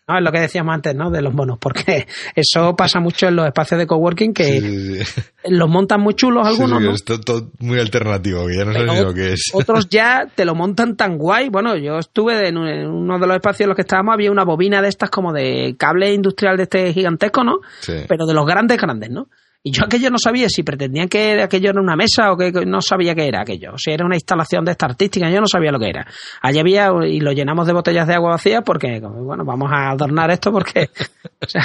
no, 0.06 0.16
es 0.16 0.24
lo 0.24 0.30
que 0.30 0.38
decíamos 0.38 0.74
antes, 0.76 0.94
¿no? 0.94 1.10
De 1.10 1.22
los 1.22 1.34
monos, 1.34 1.58
porque 1.60 2.06
eso 2.36 2.76
pasa 2.76 3.00
mucho 3.00 3.26
en 3.26 3.34
los 3.34 3.46
espacios 3.46 3.80
de 3.80 3.86
coworking 3.88 4.32
que 4.32 5.04
los 5.48 5.68
montan 5.68 6.00
muy 6.00 6.14
chulos 6.14 6.46
algunos, 6.46 6.80
¿no? 6.80 6.92
Es 6.92 7.04
todo, 7.04 7.50
muy 7.58 7.80
alternativo, 7.80 8.48
ya 8.48 8.64
no 8.64 8.72
sabes 8.72 9.02
lo 9.02 9.12
que 9.12 9.32
es. 9.32 9.50
Otros 9.54 9.88
ya 9.88 10.28
te 10.32 10.44
lo 10.44 10.54
montan 10.54 10.96
tan 10.96 11.18
guay. 11.18 11.48
Bueno, 11.48 11.76
yo 11.76 11.98
estuve 11.98 12.46
en 12.46 12.56
uno 12.58 13.18
de 13.18 13.26
los 13.26 13.34
espacios 13.34 13.62
en 13.62 13.68
los 13.70 13.76
que 13.76 13.82
estábamos, 13.82 14.14
había 14.14 14.30
una 14.30 14.44
bobina 14.44 14.80
de 14.82 14.88
estas 14.88 15.10
como 15.10 15.32
de 15.32 15.74
cable 15.76 16.14
industrial 16.14 16.56
de 16.56 16.62
este 16.62 16.92
gigantesco, 16.92 17.42
¿no? 17.42 17.58
Pero 18.06 18.24
de 18.24 18.35
los 18.36 18.46
grandes, 18.46 18.78
grandes, 18.78 19.10
¿no? 19.10 19.28
Y 19.66 19.72
yo 19.72 19.84
aquello 19.84 20.10
no 20.10 20.18
sabía 20.18 20.48
si 20.48 20.62
pretendían 20.62 21.08
que 21.08 21.42
aquello 21.42 21.70
era 21.70 21.80
una 21.80 21.96
mesa 21.96 22.30
o 22.30 22.36
que 22.36 22.52
no 22.64 22.80
sabía 22.80 23.16
qué 23.16 23.26
era 23.26 23.40
aquello. 23.40 23.72
O 23.74 23.78
si 23.78 23.90
era 23.90 24.06
una 24.06 24.14
instalación 24.14 24.64
de 24.64 24.70
esta 24.70 24.86
artística, 24.86 25.28
yo 25.28 25.40
no 25.40 25.48
sabía 25.48 25.72
lo 25.72 25.80
que 25.80 25.88
era. 25.88 26.06
Allí 26.40 26.60
había, 26.60 26.88
y 27.04 27.18
lo 27.18 27.32
llenamos 27.32 27.66
de 27.66 27.72
botellas 27.72 28.06
de 28.06 28.14
agua 28.14 28.30
vacía 28.30 28.62
porque, 28.62 29.00
bueno, 29.00 29.44
vamos 29.44 29.68
a 29.72 29.90
adornar 29.90 30.30
esto 30.30 30.52
porque, 30.52 30.88
o 31.42 31.48
sea, 31.48 31.62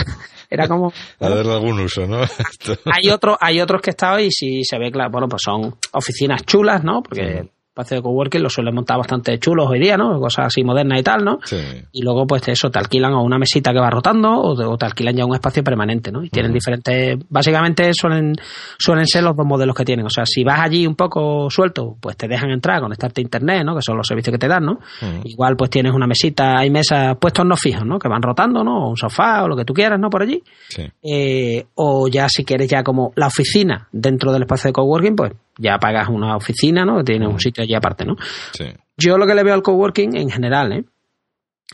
era 0.49 0.67
como... 0.67 0.91
A 1.19 1.29
darle 1.29 1.53
algún 1.53 1.79
uso, 1.79 2.07
¿no? 2.07 2.21
hay, 2.85 3.11
otro, 3.11 3.37
hay 3.39 3.61
otros 3.61 3.83
que 3.83 3.91
estado 3.91 4.19
y 4.19 4.31
si 4.31 4.63
se 4.63 4.79
ve 4.79 4.91
claro, 4.91 5.11
bueno, 5.11 5.27
pues 5.27 5.43
son 5.45 5.75
oficinas 5.91 6.43
chulas, 6.43 6.83
¿no? 6.83 7.03
Porque 7.03 7.51
espacio 7.81 7.97
de 7.97 8.03
coworking 8.03 8.41
lo 8.41 8.49
suelen 8.49 8.73
montar 8.73 8.97
bastante 8.97 9.37
chulos 9.39 9.67
hoy 9.69 9.79
día, 9.79 9.97
¿no? 9.97 10.19
Cosas 10.19 10.47
así 10.47 10.63
modernas 10.63 10.99
y 10.99 11.03
tal, 11.03 11.23
¿no? 11.23 11.39
Sí. 11.43 11.57
Y 11.91 12.03
luego, 12.03 12.25
pues 12.27 12.47
eso, 12.47 12.69
te 12.69 12.79
alquilan 12.79 13.13
a 13.13 13.21
una 13.21 13.37
mesita 13.37 13.71
que 13.73 13.79
va 13.79 13.89
rotando 13.89 14.41
o 14.41 14.77
te, 14.77 14.85
alquilan 14.85 15.15
ya 15.15 15.25
un 15.25 15.33
espacio 15.33 15.63
permanente, 15.63 16.11
¿no? 16.11 16.23
Y 16.23 16.29
tienen 16.29 16.53
diferentes, 16.53 17.17
básicamente 17.29 17.91
suelen, 17.93 18.35
suelen 18.77 19.07
ser 19.07 19.23
los 19.23 19.35
dos 19.35 19.45
modelos 19.45 19.75
que 19.75 19.85
tienen. 19.85 20.05
O 20.05 20.09
sea, 20.09 20.25
si 20.25 20.43
vas 20.43 20.59
allí 20.59 20.85
un 20.85 20.95
poco 20.95 21.49
suelto, 21.49 21.97
pues 21.99 22.17
te 22.17 22.27
dejan 22.27 22.51
entrar, 22.51 22.81
conectarte 22.81 23.21
a 23.21 23.23
internet, 23.23 23.63
¿no? 23.65 23.75
Que 23.75 23.81
son 23.81 23.97
los 23.97 24.07
servicios 24.07 24.33
que 24.33 24.39
te 24.39 24.47
dan, 24.47 24.65
¿no? 24.65 24.79
Igual, 25.23 25.55
pues 25.55 25.69
tienes 25.69 25.93
una 25.93 26.07
mesita, 26.07 26.57
hay 26.57 26.69
mesas 26.69 27.17
puestos 27.19 27.45
no 27.45 27.55
fijos, 27.55 27.85
¿no? 27.85 27.97
Que 27.97 28.07
van 28.07 28.21
rotando, 28.21 28.63
¿no? 28.63 28.85
O 28.85 28.89
un 28.89 28.97
sofá 28.97 29.43
o 29.43 29.47
lo 29.47 29.55
que 29.55 29.65
tú 29.65 29.73
quieras, 29.73 29.99
¿no? 29.99 30.09
Por 30.09 30.23
allí. 30.23 30.41
Sí. 30.69 30.83
Eh, 31.03 31.65
o 31.75 32.07
ya 32.07 32.27
si 32.29 32.43
quieres 32.43 32.69
ya 32.69 32.83
como 32.83 33.11
la 33.15 33.27
oficina 33.27 33.87
dentro 33.91 34.31
del 34.31 34.43
espacio 34.43 34.69
de 34.69 34.73
coworking, 34.73 35.15
pues 35.15 35.31
ya 35.61 35.77
pagas 35.77 36.09
una 36.09 36.35
oficina, 36.35 36.85
¿no? 36.85 36.97
Que 36.97 37.03
tiene 37.03 37.27
un 37.27 37.39
sitio 37.39 37.63
allí 37.63 37.73
aparte, 37.73 38.05
¿no? 38.05 38.15
Sí. 38.53 38.65
Yo 38.97 39.17
lo 39.17 39.25
que 39.25 39.35
le 39.35 39.43
veo 39.43 39.53
al 39.53 39.61
coworking 39.61 40.15
en 40.15 40.29
general, 40.29 40.73
¿eh? 40.73 40.85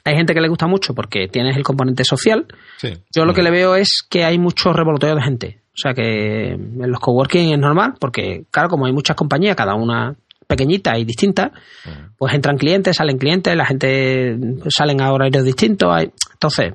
Hay 0.03 0.15
gente 0.15 0.33
que 0.33 0.41
le 0.41 0.47
gusta 0.47 0.67
mucho 0.67 0.93
porque 0.93 1.27
tienes 1.27 1.57
el 1.57 1.63
componente 1.63 2.03
social. 2.03 2.45
Yo 3.13 3.25
lo 3.25 3.33
que 3.33 3.41
le 3.41 3.51
veo 3.51 3.75
es 3.75 4.05
que 4.07 4.23
hay 4.23 4.37
mucho 4.37 4.71
revoloteo 4.71 5.15
de 5.15 5.21
gente. 5.21 5.61
O 5.69 5.79
sea 5.79 5.93
que 5.93 6.53
en 6.53 6.91
los 6.91 6.99
coworking 6.99 7.51
es 7.51 7.59
normal 7.59 7.95
porque, 7.99 8.45
claro, 8.51 8.69
como 8.69 8.85
hay 8.85 8.93
muchas 8.93 9.15
compañías, 9.15 9.55
cada 9.55 9.75
una 9.75 10.15
pequeñita 10.47 10.97
y 10.97 11.03
distinta, 11.03 11.51
pues 12.17 12.33
entran 12.33 12.57
clientes, 12.57 12.95
salen 12.95 13.17
clientes, 13.17 13.55
la 13.55 13.65
gente 13.65 14.37
salen 14.69 15.01
a 15.01 15.11
horarios 15.11 15.43
distintos. 15.43 15.89
Hay... 15.91 16.11
Entonces, 16.33 16.73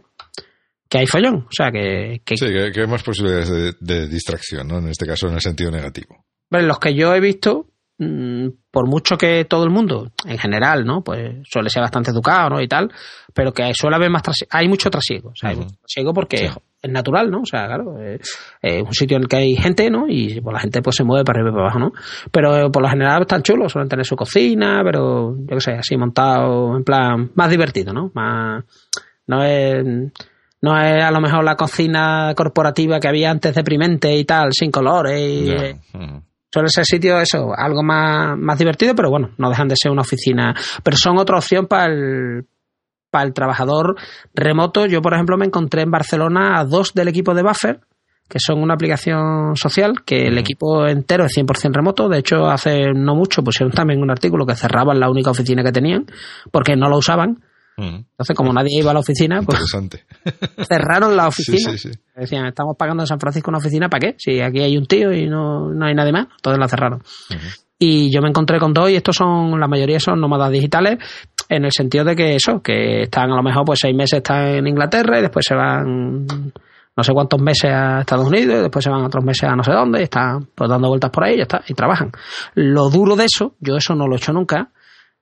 que 0.93 0.98
hay 0.98 1.06
follón. 1.06 1.36
O 1.36 1.51
sea, 1.51 1.70
que. 1.70 2.20
sí, 2.36 2.47
que, 2.47 2.80
hay 2.80 2.86
más 2.86 3.02
posibilidades 3.02 3.76
de, 3.80 4.09
distracción, 4.09 4.68
¿no? 4.68 4.78
En 4.78 4.89
este 4.89 5.06
caso, 5.06 5.26
en 5.28 5.34
el 5.34 5.40
sentido 5.40 5.70
negativo. 5.70 6.22
Bueno, 6.53 6.69
los 6.69 6.79
que 6.79 6.95
yo 6.95 7.15
he 7.15 7.20
visto, 7.20 7.65
mm, 7.97 8.49
por 8.70 8.87
mucho 8.87 9.16
que 9.16 9.47
todo 9.47 9.65
el 9.65 9.70
mundo, 9.70 10.12
en 10.27 10.37
general, 10.37 10.85
¿no? 10.85 11.03
Pues 11.03 11.37
suele 11.51 11.70
ser 11.70 11.81
bastante 11.81 12.11
educado, 12.11 12.51
¿no? 12.51 12.61
Y 12.61 12.69
tal, 12.69 12.93
pero 13.33 13.55
que 13.55 13.73
suele 13.73 13.97
haber 13.97 14.11
más 14.11 14.23
trasiego. 14.23 14.51
Hay 14.53 14.69
mucho 14.69 14.91
trasiego. 14.91 15.31
O 15.31 15.35
sea, 15.35 15.49
hay 15.49 15.57
mucho 15.57 15.77
trasiego 15.81 16.12
porque 16.12 16.51
es 16.83 16.91
natural, 16.91 17.31
¿no? 17.31 17.41
O 17.41 17.47
sea, 17.47 17.65
claro, 17.69 17.99
es, 18.03 18.37
un 18.62 18.93
sitio 18.93 19.16
en 19.16 19.23
el 19.23 19.29
que 19.31 19.37
hay 19.37 19.57
gente, 19.57 19.89
¿no? 19.89 20.05
Y 20.07 20.43
pues, 20.43 20.53
la 20.53 20.61
gente 20.61 20.83
pues 20.83 20.95
se 20.95 21.05
mueve 21.05 21.24
para 21.24 21.39
arriba 21.39 21.53
y 21.53 21.55
para 21.55 21.65
abajo, 21.65 21.79
¿no? 21.79 21.93
Pero 22.31 22.70
por 22.70 22.83
lo 22.83 22.89
general 22.91 23.23
están 23.23 23.43
chulos, 23.43 23.73
suelen 23.73 23.89
tener 23.89 24.05
su 24.05 24.15
cocina, 24.15 24.83
pero 24.85 25.35
yo 25.39 25.57
qué 25.57 25.61
sé, 25.61 25.73
así 25.73 25.97
montado 25.97 26.77
en 26.77 26.85
plan 26.85 27.33
más 27.35 27.49
divertido, 27.49 27.95
¿no? 27.95 28.11
Más. 28.12 28.62
No 29.27 29.43
es 29.43 30.12
no 30.62 30.79
es 30.79 31.03
a 31.03 31.11
lo 31.11 31.20
mejor 31.20 31.43
la 31.43 31.57
cocina 31.57 32.33
corporativa 32.37 33.01
que 33.01 33.09
había 33.09 33.31
antes 33.31 33.53
deprimente 33.53 34.16
y 34.16 34.24
tal, 34.24 34.53
sin 34.53 34.70
colores. 34.70 35.20
Y, 35.20 35.51
eh, 35.51 35.77
Suele 36.53 36.69
ser 36.69 36.85
sitio 36.85 37.19
eso, 37.19 37.53
algo 37.57 37.83
más, 37.83 38.37
más 38.39 38.59
divertido, 38.59 38.95
pero 38.95 39.09
bueno, 39.11 39.31
no 39.39 39.49
dejan 39.49 39.69
de 39.69 39.77
ser 39.77 39.91
una 39.91 40.03
oficina. 40.03 40.55
Pero 40.83 40.97
son 40.99 41.19
otra 41.19 41.39
opción 41.39 41.66
para 41.66 41.87
el, 41.87 42.47
para 43.11 43.24
el 43.24 43.33
trabajador 43.33 43.97
remoto. 44.35 44.85
Yo, 44.85 45.01
por 45.01 45.15
ejemplo, 45.15 45.39
me 45.39 45.47
encontré 45.47 45.83
en 45.83 45.91
Barcelona 45.91 46.61
a 46.61 46.65
dos 46.66 46.93
del 46.93 47.09
equipo 47.09 47.33
de 47.35 47.43
Buffer, 47.43 47.81
que 48.29 48.39
son 48.39 48.62
una 48.62 48.74
aplicación 48.74 49.57
social, 49.57 50.05
que 50.05 50.27
el 50.27 50.37
equipo 50.37 50.87
entero 50.87 51.24
es 51.24 51.33
100% 51.37 51.73
remoto. 51.73 52.11
De 52.11 52.19
hecho, 52.19 52.45
hace 52.47 52.93
no 52.95 53.15
mucho 53.15 53.43
pusieron 53.43 53.73
también 53.73 54.03
un 54.03 54.11
artículo 54.11 54.45
que 54.45 54.55
cerraban 54.55 55.01
la 55.01 55.11
única 55.11 55.31
oficina 55.31 55.62
que 55.65 55.73
tenían, 55.73 56.05
porque 56.51 56.77
no 56.77 56.89
la 56.91 56.97
usaban 56.97 57.43
entonces, 57.77 58.36
como 58.36 58.53
nadie 58.53 58.78
iba 58.78 58.90
a 58.90 58.94
la 58.94 59.01
oficina, 59.01 59.43
pues 59.43 59.59
cerraron 60.69 61.16
la 61.16 61.28
oficina. 61.28 61.73
Decían, 62.15 62.47
estamos 62.47 62.77
pagando 62.77 63.03
en 63.03 63.07
San 63.07 63.19
Francisco 63.19 63.51
una 63.51 63.59
oficina, 63.59 63.89
¿para 63.89 64.01
qué? 64.01 64.15
Si 64.19 64.40
aquí 64.40 64.61
hay 64.61 64.77
un 64.77 64.86
tío 64.86 65.12
y 65.12 65.27
no, 65.27 65.73
no 65.73 65.86
hay 65.86 65.94
nadie 65.94 66.12
más, 66.12 66.27
entonces 66.36 66.59
la 66.59 66.69
cerraron. 66.69 67.03
Y 67.78 68.12
yo 68.12 68.20
me 68.20 68.28
encontré 68.28 68.61
con 68.61 68.73
dos 68.73 68.90
y 68.90 68.97
estos 68.97 69.16
son, 69.16 69.59
la 69.59 69.66
mayoría 69.66 69.99
son 69.99 70.20
nómadas 70.20 70.53
digitales, 70.53 70.99
en 71.49 71.65
el 71.65 71.73
sentido 71.73 72.05
de 72.05 72.15
que 72.15 72.36
eso, 72.36 72.61
que 72.62 73.03
están 73.03 73.32
a 73.32 73.36
lo 73.36 73.43
mejor 73.43 73.65
pues 73.65 73.81
seis 73.81 73.94
meses 73.94 74.19
están 74.19 74.47
en 74.49 74.66
Inglaterra 74.66 75.19
y 75.19 75.23
después 75.23 75.44
se 75.47 75.55
van 75.55 76.53
no 76.94 77.03
sé 77.03 77.12
cuántos 77.12 77.40
meses 77.40 77.70
a 77.73 78.01
Estados 78.01 78.27
Unidos, 78.27 78.59
y 78.59 78.62
después 78.62 78.85
se 78.85 78.90
van 78.90 79.03
otros 79.03 79.24
meses 79.24 79.44
a 79.44 79.57
no 79.57 79.65
sé 79.65 79.73
dónde, 79.73 80.01
y 80.01 80.05
están 80.05 80.49
pues 80.55 80.69
dando 80.69 80.89
vueltas 80.89 81.11
por 81.11 81.24
ahí 81.24 81.35
y 81.35 81.36
ya 81.39 81.43
está, 81.43 81.62
y 81.66 81.74
trabajan. 81.74 82.12
Lo 82.55 82.90
duro 82.90 83.16
de 83.16 83.24
eso, 83.24 83.55
yo 83.61 83.77
eso 83.77 83.94
no 83.94 84.07
lo 84.07 84.15
he 84.15 84.19
hecho 84.19 84.32
nunca, 84.32 84.70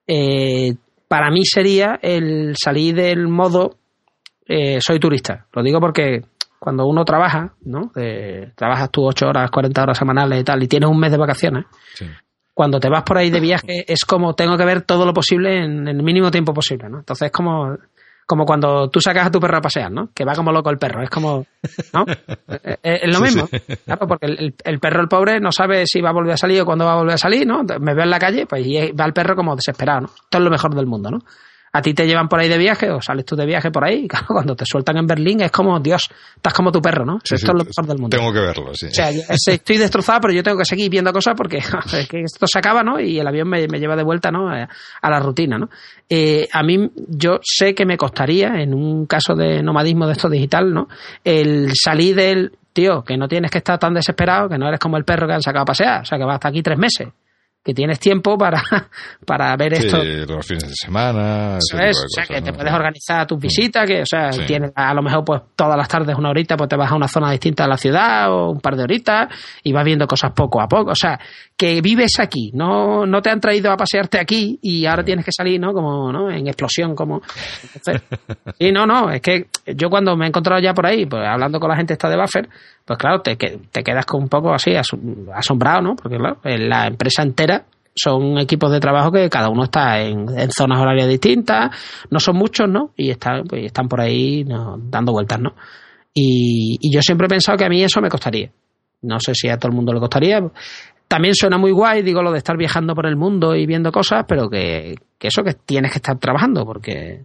eh, 0.06 0.74
para 1.10 1.28
mí 1.28 1.44
sería 1.44 1.98
el 2.02 2.54
salir 2.56 2.94
del 2.94 3.26
modo 3.26 3.78
eh, 4.46 4.78
soy 4.80 5.00
turista. 5.00 5.44
Lo 5.52 5.60
digo 5.60 5.80
porque 5.80 6.22
cuando 6.56 6.86
uno 6.86 7.04
trabaja, 7.04 7.52
¿no? 7.64 7.90
trabajas 8.54 8.90
tú 8.92 9.04
8 9.06 9.26
horas, 9.26 9.50
40 9.50 9.82
horas 9.82 9.98
semanales 9.98 10.40
y 10.40 10.44
tal, 10.44 10.62
y 10.62 10.68
tienes 10.68 10.88
un 10.88 11.00
mes 11.00 11.10
de 11.10 11.18
vacaciones, 11.18 11.64
cuando 12.54 12.78
te 12.78 12.88
vas 12.88 13.02
por 13.02 13.18
ahí 13.18 13.28
de 13.30 13.40
viaje 13.40 13.92
es 13.92 14.04
como 14.04 14.34
tengo 14.34 14.56
que 14.56 14.64
ver 14.64 14.82
todo 14.82 15.04
lo 15.04 15.12
posible 15.12 15.64
en 15.64 15.88
el 15.88 16.00
mínimo 16.00 16.30
tiempo 16.30 16.54
posible, 16.54 16.88
¿no? 16.88 16.98
Entonces 16.98 17.26
es 17.26 17.32
como 17.32 17.76
como 18.30 18.46
cuando 18.46 18.88
tú 18.88 19.00
sacas 19.00 19.26
a 19.26 19.30
tu 19.32 19.40
perro 19.40 19.58
a 19.58 19.60
pasear, 19.60 19.90
¿no? 19.90 20.10
Que 20.14 20.24
va 20.24 20.36
como 20.36 20.52
loco 20.52 20.70
el 20.70 20.78
perro, 20.78 21.02
es 21.02 21.10
como, 21.10 21.44
¿no? 21.92 22.04
Es, 22.80 23.12
lo 23.12 23.18
mismo, 23.18 23.48
claro, 23.84 24.06
porque 24.06 24.26
el, 24.26 24.78
perro, 24.78 25.00
el 25.00 25.08
pobre, 25.08 25.40
no 25.40 25.50
sabe 25.50 25.84
si 25.84 26.00
va 26.00 26.10
a 26.10 26.12
volver 26.12 26.34
a 26.34 26.36
salir 26.36 26.60
o 26.60 26.64
cuándo 26.64 26.84
va 26.84 26.92
a 26.92 26.98
volver 26.98 27.14
a 27.14 27.18
salir, 27.18 27.44
¿no? 27.44 27.64
Me 27.80 27.92
veo 27.92 28.04
en 28.04 28.10
la 28.10 28.20
calle, 28.20 28.46
pues 28.46 28.64
y 28.64 28.92
va 28.92 29.04
el 29.04 29.12
perro 29.12 29.34
como 29.34 29.56
desesperado, 29.56 30.02
¿no? 30.02 30.06
Esto 30.06 30.38
es 30.38 30.44
lo 30.44 30.48
mejor 30.48 30.76
del 30.76 30.86
mundo, 30.86 31.10
¿no? 31.10 31.18
A 31.72 31.82
ti 31.82 31.94
te 31.94 32.06
llevan 32.06 32.28
por 32.28 32.40
ahí 32.40 32.48
de 32.48 32.58
viaje 32.58 32.90
o 32.90 33.00
sales 33.00 33.24
tú 33.24 33.36
de 33.36 33.46
viaje 33.46 33.70
por 33.70 33.84
ahí, 33.84 34.04
y 34.04 34.08
claro, 34.08 34.26
cuando 34.28 34.56
te 34.56 34.64
sueltan 34.64 34.96
en 34.96 35.06
Berlín 35.06 35.40
es 35.42 35.50
como, 35.50 35.78
Dios, 35.80 36.08
estás 36.36 36.52
como 36.52 36.72
tu 36.72 36.80
perro, 36.80 37.04
¿no? 37.04 37.18
esto 37.22 37.34
es 37.34 37.44
lo 37.44 37.64
mejor 37.64 37.86
del 37.86 37.98
mundo. 37.98 38.16
Tengo 38.16 38.32
que 38.32 38.40
verlo, 38.40 38.74
sí. 38.74 38.86
O 38.86 38.92
sea, 38.92 39.10
estoy 39.10 39.78
destrozado, 39.78 40.20
pero 40.22 40.34
yo 40.34 40.42
tengo 40.42 40.58
que 40.58 40.64
seguir 40.64 40.90
viendo 40.90 41.12
cosas 41.12 41.34
porque 41.36 41.58
esto 42.12 42.46
se 42.46 42.58
acaba, 42.58 42.82
¿no? 42.82 42.98
Y 43.00 43.18
el 43.18 43.26
avión 43.26 43.48
me, 43.48 43.66
lleva 43.66 43.96
de 43.96 44.02
vuelta, 44.02 44.30
¿no? 44.30 44.50
A, 44.50 44.68
la 45.10 45.20
rutina, 45.20 45.58
¿no? 45.58 45.68
Eh, 46.08 46.48
a 46.52 46.62
mí, 46.62 46.90
yo 47.08 47.38
sé 47.42 47.74
que 47.74 47.84
me 47.84 47.96
costaría, 47.96 48.60
en 48.60 48.74
un 48.74 49.06
caso 49.06 49.34
de 49.34 49.62
nomadismo 49.62 50.06
de 50.06 50.12
esto 50.12 50.28
digital, 50.28 50.72
¿no? 50.72 50.88
El 51.24 51.70
salir 51.74 52.16
del, 52.16 52.52
tío, 52.72 53.02
que 53.02 53.16
no 53.16 53.28
tienes 53.28 53.50
que 53.50 53.58
estar 53.58 53.78
tan 53.78 53.94
desesperado, 53.94 54.48
que 54.48 54.58
no 54.58 54.66
eres 54.66 54.80
como 54.80 54.96
el 54.96 55.04
perro 55.04 55.26
que 55.26 55.34
han 55.34 55.42
sacado 55.42 55.62
a 55.62 55.66
pasear, 55.66 56.02
o 56.02 56.04
sea, 56.04 56.18
que 56.18 56.24
va 56.24 56.34
hasta 56.34 56.48
aquí 56.48 56.62
tres 56.62 56.78
meses 56.78 57.08
que 57.62 57.74
tienes 57.74 58.00
tiempo 58.00 58.38
para, 58.38 58.62
para 59.26 59.54
ver 59.56 59.76
sí, 59.76 59.86
esto. 59.86 60.02
los 60.02 60.46
fines 60.46 60.66
de 60.66 60.74
semana. 60.74 61.58
Eso 61.58 61.78
es, 61.78 61.96
o 61.98 62.08
sea, 62.08 62.24
que 62.24 62.40
te 62.40 62.52
puedes 62.52 62.72
organizar 62.72 63.26
tus 63.26 63.36
mm. 63.36 63.40
visitas, 63.40 63.86
que, 63.86 64.02
o 64.02 64.06
sea, 64.06 64.30
tienes 64.46 64.72
a 64.74 64.94
lo 64.94 65.02
mejor 65.02 65.24
pues 65.24 65.42
todas 65.54 65.76
las 65.76 65.88
tardes 65.88 66.16
una 66.16 66.30
horita, 66.30 66.56
pues 66.56 66.68
te 66.68 66.76
vas 66.76 66.90
a 66.90 66.94
una 66.94 67.08
zona 67.08 67.30
distinta 67.30 67.64
de 67.64 67.68
la 67.68 67.76
ciudad 67.76 68.32
o 68.32 68.50
un 68.50 68.60
par 68.60 68.76
de 68.76 68.84
horitas 68.84 69.28
y 69.62 69.72
vas 69.72 69.84
viendo 69.84 70.06
cosas 70.06 70.32
poco 70.32 70.60
a 70.60 70.68
poco. 70.68 70.92
O 70.92 70.94
sea, 70.94 71.20
que 71.54 71.82
vives 71.82 72.18
aquí, 72.18 72.50
no, 72.54 73.04
no 73.04 73.20
te 73.20 73.28
han 73.28 73.40
traído 73.40 73.70
a 73.70 73.76
pasearte 73.76 74.18
aquí 74.18 74.58
y 74.62 74.86
ahora 74.86 75.04
tienes 75.04 75.26
que 75.26 75.32
salir, 75.32 75.60
¿no? 75.60 75.74
Como, 75.74 76.10
¿no? 76.10 76.30
En 76.30 76.46
explosión, 76.46 76.94
como. 76.94 77.20
y 78.58 78.72
no, 78.72 78.86
no, 78.86 79.10
es 79.10 79.20
que 79.20 79.48
yo 79.66 79.90
cuando 79.90 80.16
me 80.16 80.24
he 80.24 80.28
encontrado 80.28 80.62
ya 80.62 80.72
por 80.72 80.86
ahí, 80.86 81.04
pues 81.04 81.22
hablando 81.26 81.60
con 81.60 81.68
la 81.68 81.76
gente 81.76 81.92
esta 81.92 82.08
de 82.08 82.16
Buffer, 82.16 82.48
pues 82.86 82.98
claro, 82.98 83.20
te, 83.20 83.36
te 83.36 83.82
quedas 83.82 84.06
con 84.06 84.22
un 84.22 84.28
poco 84.28 84.54
así 84.54 84.72
asombrado, 84.74 85.82
¿no? 85.82 85.96
Porque 85.96 86.16
claro, 86.16 86.38
la 86.42 86.86
empresa 86.86 87.22
entera 87.22 87.49
son 88.02 88.38
equipos 88.38 88.70
de 88.70 88.80
trabajo 88.80 89.12
que 89.12 89.28
cada 89.28 89.48
uno 89.48 89.64
está 89.64 90.00
en, 90.00 90.28
zonas 90.50 90.80
horarias 90.80 91.08
distintas, 91.08 91.70
no 92.10 92.20
son 92.20 92.36
muchos, 92.36 92.68
¿no? 92.68 92.92
Y 92.96 93.10
están, 93.10 93.44
pues, 93.44 93.66
están 93.66 93.88
por 93.88 94.00
ahí 94.00 94.44
dando 94.44 95.12
vueltas, 95.12 95.40
¿no? 95.40 95.54
Y, 96.14 96.78
yo 96.92 97.00
siempre 97.02 97.26
he 97.26 97.30
pensado 97.30 97.56
que 97.56 97.64
a 97.64 97.68
mí 97.68 97.82
eso 97.82 98.00
me 98.00 98.08
costaría. 98.08 98.50
No 99.02 99.18
sé 99.20 99.34
si 99.34 99.48
a 99.48 99.56
todo 99.56 99.70
el 99.70 99.76
mundo 99.76 99.92
le 99.92 100.00
costaría. 100.00 100.40
También 101.08 101.34
suena 101.34 101.58
muy 101.58 101.72
guay, 101.72 102.02
digo, 102.02 102.22
lo 102.22 102.32
de 102.32 102.38
estar 102.38 102.56
viajando 102.56 102.94
por 102.94 103.06
el 103.06 103.16
mundo 103.16 103.54
y 103.54 103.66
viendo 103.66 103.90
cosas, 103.90 104.24
pero 104.28 104.48
que, 104.48 104.94
que 105.18 105.28
eso 105.28 105.42
que 105.42 105.54
tienes 105.54 105.90
que 105.90 105.98
estar 105.98 106.18
trabajando, 106.18 106.64
porque 106.64 107.24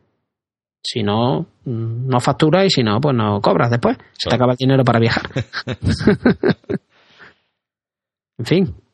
si 0.82 1.04
no, 1.04 1.42
mm, 1.66 2.08
no 2.08 2.20
facturas 2.20 2.66
y 2.66 2.70
si 2.70 2.84
no, 2.84 3.00
pues 3.00 3.16
no 3.16 3.42
cobras 3.42 3.70
después. 3.70 3.98
Se 4.14 4.30
te 4.30 4.36
acaba 4.36 4.54
el 4.54 4.58
dinero 4.58 4.84
para 4.84 5.00
viajar. 5.00 5.30
en 8.38 8.46
fin. 8.46 8.85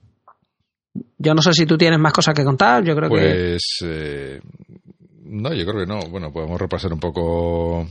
Yo 1.22 1.34
no 1.34 1.42
sé 1.42 1.54
si 1.54 1.66
tú 1.66 1.78
tienes 1.78 2.00
más 2.00 2.14
cosas 2.14 2.34
que 2.34 2.44
contar. 2.44 2.84
Yo 2.84 2.96
creo 2.96 3.10
que. 3.10 3.16
Pues. 3.16 3.62
Eh, 3.84 4.42
no, 5.24 5.54
yo 5.54 5.66
creo 5.66 5.86
que 5.86 5.88
no. 5.88 6.00
Bueno, 6.10 6.32
podemos 6.32 6.60
repasar 6.60 6.92
un 6.92 7.00
poco. 7.00 7.88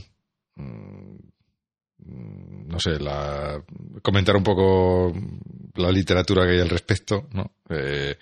Mm, 0.55 1.11
no 2.67 2.79
sé, 2.79 2.99
la, 2.99 3.61
comentar 4.01 4.35
un 4.35 4.43
poco 4.43 5.13
la 5.75 5.91
literatura 5.91 6.45
que 6.45 6.53
hay 6.53 6.59
al 6.59 6.69
respecto, 6.69 7.27
¿no? 7.33 7.51
Eh, 7.69 8.17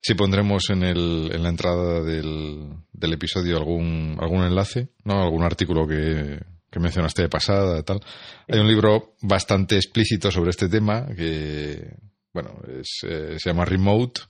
si 0.00 0.14
pondremos 0.14 0.68
en, 0.70 0.82
el, 0.82 1.30
en 1.32 1.42
la 1.42 1.48
entrada 1.48 2.02
del, 2.02 2.68
del 2.92 3.12
episodio 3.12 3.56
algún, 3.56 4.16
algún 4.20 4.42
enlace, 4.42 4.88
¿no? 5.04 5.22
Algún 5.22 5.42
artículo 5.44 5.86
que, 5.86 6.38
que 6.70 6.80
mencionaste 6.80 7.22
de 7.22 7.28
pasada, 7.28 7.82
tal. 7.82 8.00
Hay 8.48 8.58
un 8.58 8.66
libro 8.66 9.14
bastante 9.22 9.76
explícito 9.76 10.30
sobre 10.30 10.50
este 10.50 10.68
tema 10.68 11.06
que, 11.06 11.96
bueno, 12.32 12.50
es, 12.80 12.98
eh, 13.04 13.36
se 13.38 13.50
llama 13.50 13.64
Remote, 13.64 14.22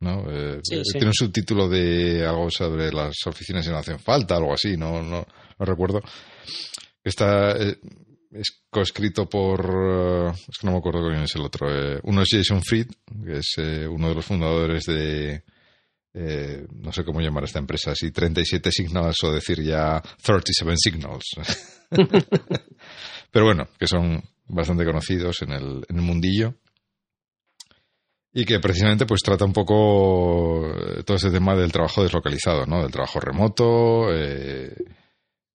¿no? 0.00 0.24
Eh, 0.30 0.60
tiene 0.62 1.06
un 1.06 1.14
subtítulo 1.14 1.68
de 1.68 2.26
algo 2.26 2.50
sobre 2.50 2.92
las 2.92 3.14
oficinas 3.26 3.64
que 3.64 3.72
no 3.72 3.78
hacen 3.78 3.98
falta, 3.98 4.36
algo 4.36 4.52
así, 4.52 4.76
no, 4.76 5.02
no, 5.02 5.26
no 5.58 5.64
recuerdo. 5.64 6.00
Está, 7.02 7.52
eh, 7.52 7.78
es 8.30 8.62
coescrito 8.70 9.28
por. 9.28 9.60
Eh, 9.60 10.30
es 10.30 10.58
que 10.58 10.66
no 10.66 10.72
me 10.72 10.78
acuerdo 10.78 11.08
quién 11.08 11.22
es 11.22 11.34
el 11.34 11.42
otro. 11.42 11.68
Eh, 11.68 12.00
uno 12.04 12.22
es 12.22 12.28
Jason 12.30 12.62
Fried, 12.62 12.88
que 13.24 13.38
es 13.38 13.54
eh, 13.58 13.86
uno 13.86 14.08
de 14.08 14.14
los 14.14 14.24
fundadores 14.24 14.84
de. 14.84 15.42
no 16.72 16.92
sé 16.92 17.04
cómo 17.04 17.20
llamar 17.20 17.44
esta 17.44 17.58
empresa, 17.58 17.94
si 17.94 18.10
37 18.10 18.70
Signals 18.70 19.16
o 19.24 19.32
decir 19.32 19.62
ya 19.62 20.00
37 20.22 20.74
Signals. 20.76 21.24
Pero 23.32 23.44
bueno, 23.44 23.68
que 23.78 23.86
son 23.86 24.22
bastante 24.46 24.84
conocidos 24.84 25.42
en 25.42 25.52
el, 25.52 25.84
en 25.88 25.96
el 25.96 26.02
mundillo 26.02 26.54
y 28.32 28.44
que 28.44 28.60
precisamente 28.60 29.06
pues 29.06 29.22
trata 29.22 29.44
un 29.44 29.52
poco 29.52 30.72
todo 31.04 31.16
ese 31.16 31.30
tema 31.30 31.56
del 31.56 31.72
trabajo 31.72 32.02
deslocalizado, 32.02 32.66
¿no? 32.66 32.82
Del 32.82 32.92
trabajo 32.92 33.18
remoto, 33.20 34.12
eh, 34.12 34.74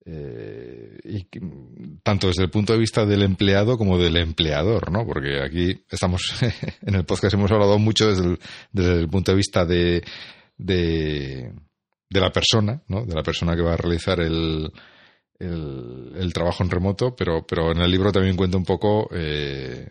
eh, 0.05 0.97
y 1.03 1.27
tanto 2.03 2.27
desde 2.27 2.43
el 2.43 2.51
punto 2.51 2.73
de 2.73 2.79
vista 2.79 3.05
del 3.05 3.23
empleado 3.23 3.77
como 3.77 3.97
del 3.97 4.17
empleador, 4.17 4.91
¿no? 4.91 5.05
Porque 5.05 5.41
aquí 5.41 5.83
estamos 5.89 6.21
en 6.81 6.95
el 6.95 7.05
podcast 7.05 7.33
hemos 7.33 7.51
hablado 7.51 7.79
mucho 7.79 8.07
desde 8.09 9.01
el, 9.01 9.09
punto 9.09 9.31
de 9.31 9.37
vista 9.37 9.65
de, 9.65 10.03
de, 10.57 11.53
de 12.09 12.21
la 12.21 12.31
persona, 12.31 12.83
¿no? 12.87 13.05
De 13.05 13.15
la 13.15 13.23
persona 13.23 13.55
que 13.55 13.63
va 13.63 13.73
a 13.73 13.77
realizar 13.77 14.19
el, 14.19 14.71
el, 15.39 16.33
trabajo 16.33 16.63
en 16.63 16.69
remoto, 16.69 17.15
pero, 17.15 17.45
pero 17.47 17.71
en 17.71 17.79
el 17.79 17.89
libro 17.89 18.11
también 18.11 18.35
cuenta 18.35 18.57
un 18.57 18.65
poco 18.65 19.09
eh, 19.11 19.89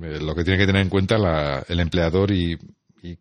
lo 0.00 0.34
que 0.34 0.44
tiene 0.44 0.58
que 0.58 0.66
tener 0.66 0.82
en 0.82 0.88
cuenta 0.88 1.64
el 1.68 1.80
empleador 1.80 2.30
y, 2.30 2.58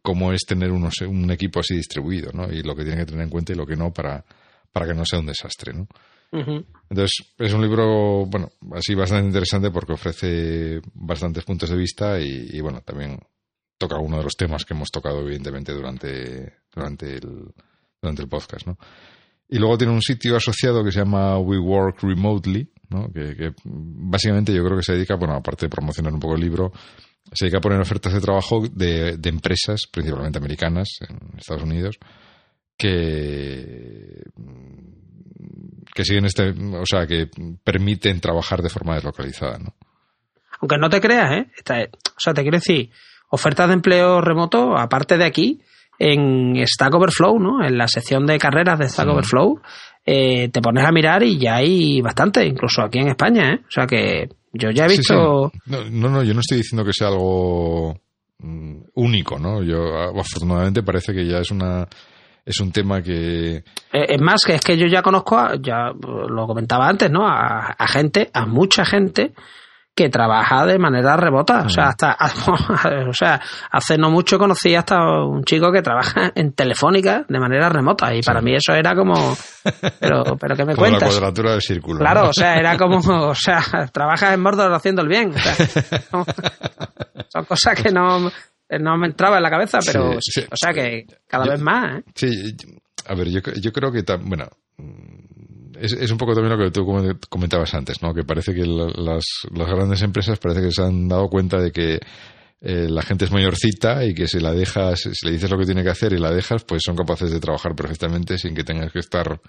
cómo 0.02 0.34
es 0.34 0.42
tener 0.46 0.72
unos, 0.72 1.00
un 1.02 1.30
equipo 1.32 1.60
así 1.60 1.76
distribuido, 1.76 2.32
¿no? 2.34 2.52
Y 2.52 2.62
lo 2.64 2.76
que 2.76 2.84
tiene 2.84 2.98
que 2.98 3.06
tener 3.06 3.24
en 3.24 3.30
cuenta 3.30 3.54
y 3.54 3.56
lo 3.56 3.66
que 3.66 3.76
no 3.76 3.94
para, 3.94 4.26
para 4.72 4.88
que 4.88 4.94
no 4.94 5.06
sea 5.06 5.20
un 5.20 5.28
desastre, 5.28 5.74
¿no? 5.74 5.88
Entonces, 6.30 7.34
es 7.38 7.54
un 7.54 7.62
libro, 7.62 8.26
bueno, 8.26 8.50
así 8.74 8.94
bastante 8.96 9.28
interesante 9.28 9.72
porque 9.72 9.94
ofrece 9.94 10.82
bastantes 10.94 11.46
puntos 11.46 11.70
de 11.70 11.78
vista 11.78 12.20
y, 12.20 12.60
bueno, 12.60 12.82
también 12.82 13.18
toca 13.78 13.98
uno 13.98 14.18
de 14.18 14.24
los 14.24 14.36
temas 14.36 14.66
que 14.66 14.74
hemos 14.74 14.90
tocado, 14.90 15.22
evidentemente, 15.22 15.72
durante, 15.72 16.54
durante, 16.74 17.16
el, 17.16 17.54
durante 18.02 18.22
el 18.22 18.28
podcast, 18.28 18.68
¿no? 18.68 18.78
Y 19.50 19.60
luego 19.60 19.78
tiene 19.78 19.94
un 19.94 20.02
sitio 20.02 20.36
asociado 20.36 20.84
que 20.84 20.92
se 20.92 21.00
llama 21.00 21.40
We 21.40 21.58
Work 21.58 22.04
Remotely, 22.04 22.70
¿no? 22.90 23.12
que, 23.12 23.54
básicamente 23.64 24.54
yo 24.54 24.64
creo 24.64 24.78
que 24.78 24.84
se 24.84 24.94
dedica, 24.94 25.16
bueno, 25.16 25.36
aparte 25.36 25.66
de 25.66 25.70
promocionar 25.70 26.14
un 26.14 26.20
poco 26.20 26.36
el 26.36 26.42
libro, 26.42 26.72
se 27.34 27.46
dedica 27.46 27.58
a 27.58 27.62
poner 27.62 27.80
ofertas 27.80 28.14
de 28.14 28.22
trabajo 28.22 28.64
de, 28.72 29.18
de 29.18 29.30
empresas, 29.30 29.82
principalmente 29.92 30.40
americanas, 30.40 30.88
en 31.08 31.38
Estados 31.38 31.64
Unidos, 31.64 31.98
que 32.78 34.24
que 35.98 36.06
siguen 36.06 36.26
este, 36.26 36.52
o 36.52 36.86
sea, 36.86 37.08
que 37.08 37.28
permiten 37.64 38.20
trabajar 38.20 38.62
de 38.62 38.70
forma 38.70 38.94
deslocalizada, 38.94 39.58
¿no? 39.58 39.74
Aunque 40.60 40.78
no 40.78 40.90
te 40.90 41.02
creas, 41.02 41.32
¿eh? 41.32 41.48
o 42.16 42.20
sea, 42.20 42.36
te 42.36 42.44
quiero 42.44 42.58
decir, 42.58 42.92
ofertas 43.30 43.68
de 43.68 43.74
empleo 43.74 44.22
remoto, 44.22 44.78
aparte 44.78 45.18
de 45.18 45.26
aquí, 45.26 45.62
en 45.98 46.56
Stack 46.68 46.94
Overflow, 46.94 47.40
¿no? 47.40 47.66
En 47.66 47.80
la 47.80 47.88
sección 47.88 48.28
de 48.28 48.38
carreras 48.38 48.78
de 48.78 48.90
Stack 48.90 49.08
Overflow, 49.08 49.60
eh, 50.10 50.48
te 50.48 50.62
pones 50.62 50.86
a 50.86 50.92
mirar 50.94 51.22
y 51.24 51.38
ya 51.38 51.58
hay 51.58 52.00
bastante, 52.00 52.46
incluso 52.46 52.82
aquí 52.82 53.00
en 53.00 53.10
España, 53.10 53.54
¿eh? 53.54 53.60
O 53.68 53.72
sea 53.72 53.86
que 53.86 54.30
yo 54.54 54.72
ya 54.72 54.86
he 54.86 54.88
visto... 54.88 55.52
No, 55.66 55.84
no, 55.90 56.24
yo 56.24 56.34
no 56.34 56.40
estoy 56.40 56.60
diciendo 56.60 56.86
que 56.86 56.94
sea 56.94 57.10
algo 57.10 57.94
mm, 58.40 58.78
único, 58.96 59.38
¿no? 59.38 59.62
Yo 59.64 59.98
afortunadamente 60.18 60.82
parece 60.82 61.14
que 61.14 61.28
ya 61.28 61.40
es 61.40 61.52
una 61.52 61.86
es 62.46 62.62
un 62.62 62.72
tema 62.72 63.02
que... 63.02 63.58
Eh, 63.58 63.64
es 63.92 64.22
más, 64.22 64.40
que 64.46 64.56
es 64.56 64.62
que 64.62 64.78
yo 64.78 64.88
ya 64.88 65.02
conozco, 65.02 65.56
ya 65.62 65.92
lo 65.92 66.48
comentaba 66.48 66.88
antes, 66.88 67.12
¿no? 67.12 67.28
A, 67.28 67.76
gente, 67.90 68.30
a 68.34 68.46
mucha 68.46 68.86
gente 68.86 69.34
que 69.98 70.10
trabaja 70.10 70.64
de 70.68 70.78
manera 70.78 71.18
remota. 71.18 71.64
O 71.66 71.70
sea, 71.70 71.90
hasta, 71.90 72.16
o 73.10 73.14
sea, 73.14 73.42
hace 73.72 73.98
no 73.98 74.12
mucho 74.12 74.38
conocí 74.38 74.76
hasta 74.76 74.98
un 75.26 75.44
chico 75.44 75.72
que 75.72 75.82
trabaja 75.82 76.32
en 76.36 76.54
Telefónica 76.54 77.26
de 77.28 77.40
manera 77.40 77.68
remota 77.68 78.14
y 78.14 78.22
para 78.22 78.40
mí 78.40 78.54
eso 78.54 78.74
era 78.76 78.94
como, 78.94 79.36
pero, 80.00 80.38
pero 80.40 80.56
¿qué 80.56 80.66
me 80.66 80.76
como 80.76 80.88
cuentas? 80.88 81.10
la 81.10 81.20
cuadratura 81.20 81.52
del 81.54 81.62
círculo. 81.62 82.00
Claro, 82.00 82.30
o 82.30 82.34
sea, 82.34 82.54
era 82.58 82.78
como, 82.78 83.00
o 83.00 83.34
sea, 83.34 83.60
trabajas 83.92 84.36
en 84.36 84.42
Mordor 84.42 84.72
haciendo 84.72 85.02
el 85.02 85.08
bien. 85.08 85.34
son 87.30 87.46
cosas 87.46 87.82
que 87.82 87.90
no, 87.92 88.30
no 88.80 88.98
me 88.98 89.08
entraba 89.08 89.38
en 89.38 89.44
la 89.44 89.50
cabeza, 89.50 89.80
pero 89.84 90.12
o 90.12 90.56
sea 90.56 90.74
que 90.74 91.08
cada 91.28 91.46
vez 91.46 91.60
más. 91.60 91.98
¿eh? 91.98 92.04
Sí, 92.14 92.56
a 93.08 93.16
ver, 93.16 93.30
yo, 93.30 93.40
yo 93.60 93.72
creo 93.72 93.92
que, 93.92 94.04
bueno, 94.22 94.46
es, 95.80 95.94
es, 95.94 96.12
un 96.12 96.18
poco 96.18 96.34
también 96.34 96.58
lo 96.58 96.64
que 96.64 96.72
tú 96.72 96.86
comentabas 97.30 97.74
antes, 97.74 98.02
¿no? 98.02 98.14
Que 98.14 98.24
parece 98.24 98.54
que 98.54 98.66
las, 98.66 99.26
las 99.52 99.68
grandes 99.68 100.02
empresas 100.02 100.40
parece 100.40 100.62
que 100.62 100.72
se 100.72 100.82
han 100.82 101.08
dado 101.08 101.28
cuenta 101.28 101.60
de 101.60 101.72
que 101.72 102.00
eh, 102.60 102.88
la 102.90 103.04
gente 103.04 103.26
es 103.26 103.32
mayorcita 103.32 104.04
y 104.04 104.14
que 104.14 104.28
si 104.28 104.40
la 104.40 104.52
dejas, 104.52 105.02
si 105.02 105.26
le 105.26 105.34
dices 105.34 105.50
lo 105.50 105.58
que 105.58 105.66
tiene 105.66 105.84
que 105.84 105.90
hacer 105.90 106.14
y 106.14 106.18
la 106.18 106.32
dejas, 106.32 106.64
pues 106.64 106.82
son 106.86 106.96
capaces 106.96 107.32
de 107.32 107.40
trabajar 107.40 107.76
perfectamente 107.76 108.38
sin 108.38 108.56
que 108.56 108.64
tengas 108.64 108.92
que 108.92 109.00
estar 109.00 109.40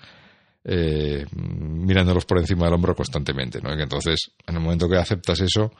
eh, 0.64 1.24
mirándolos 1.32 2.26
por 2.26 2.38
encima 2.38 2.66
del 2.66 2.74
hombro 2.74 2.94
constantemente, 2.94 3.60
¿no? 3.62 3.72
Y 3.72 3.76
que 3.76 3.84
entonces, 3.84 4.32
en 4.46 4.56
el 4.56 4.60
momento 4.60 4.88
que 4.88 4.98
aceptas 4.98 5.40
eso, 5.40 5.72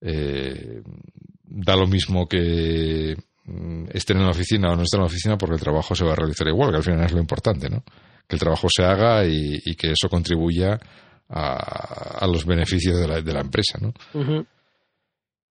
eh, 0.00 0.82
da 1.44 1.76
lo 1.76 1.86
mismo 1.86 2.28
que 2.28 3.16
mm, 3.46 3.84
estén 3.92 4.18
en 4.18 4.24
la 4.24 4.32
oficina 4.32 4.72
o 4.72 4.76
no 4.76 4.82
estén 4.82 4.98
en 4.98 5.04
la 5.04 5.06
oficina 5.06 5.38
porque 5.38 5.54
el 5.54 5.60
trabajo 5.60 5.94
se 5.94 6.04
va 6.04 6.12
a 6.12 6.16
realizar 6.16 6.46
igual, 6.48 6.70
que 6.70 6.76
al 6.76 6.82
final 6.82 7.04
es 7.04 7.12
lo 7.12 7.20
importante, 7.20 7.70
¿no? 7.70 7.82
Que 8.26 8.36
el 8.36 8.40
trabajo 8.40 8.68
se 8.74 8.84
haga 8.84 9.24
y, 9.26 9.74
que 9.76 9.92
eso 9.92 10.08
contribuya 10.08 10.78
a, 11.28 12.26
los 12.26 12.44
beneficios 12.44 12.98
de 12.98 13.08
la, 13.08 13.20
de 13.20 13.32
la 13.32 13.40
empresa, 13.40 13.78
¿no? 13.80 13.92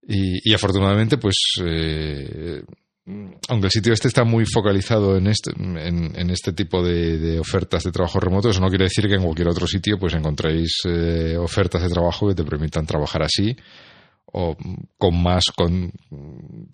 y, 0.07 0.53
afortunadamente, 0.53 1.17
pues, 1.17 1.35
eh, 1.63 2.63
aunque 3.49 3.67
el 3.67 3.71
sitio 3.71 3.93
este 3.93 4.07
está 4.07 4.23
muy 4.23 4.45
focalizado 4.45 5.17
en 5.17 5.27
este, 5.27 5.51
en, 5.57 6.29
este 6.29 6.53
tipo 6.53 6.83
de, 6.83 7.39
ofertas 7.39 7.83
de 7.83 7.91
trabajo 7.91 8.19
remoto, 8.19 8.49
eso 8.49 8.61
no 8.61 8.69
quiere 8.69 8.85
decir 8.85 9.07
que 9.07 9.15
en 9.15 9.23
cualquier 9.23 9.49
otro 9.49 9.67
sitio 9.67 9.97
pues 9.97 10.13
encontréis 10.13 10.81
eh, 10.85 11.35
ofertas 11.37 11.81
de 11.81 11.89
trabajo 11.89 12.27
que 12.27 12.35
te 12.35 12.43
permitan 12.43 12.85
trabajar 12.85 13.23
así 13.23 13.55
o 14.33 14.55
con 14.97 15.21
más 15.21 15.45
con, 15.53 15.91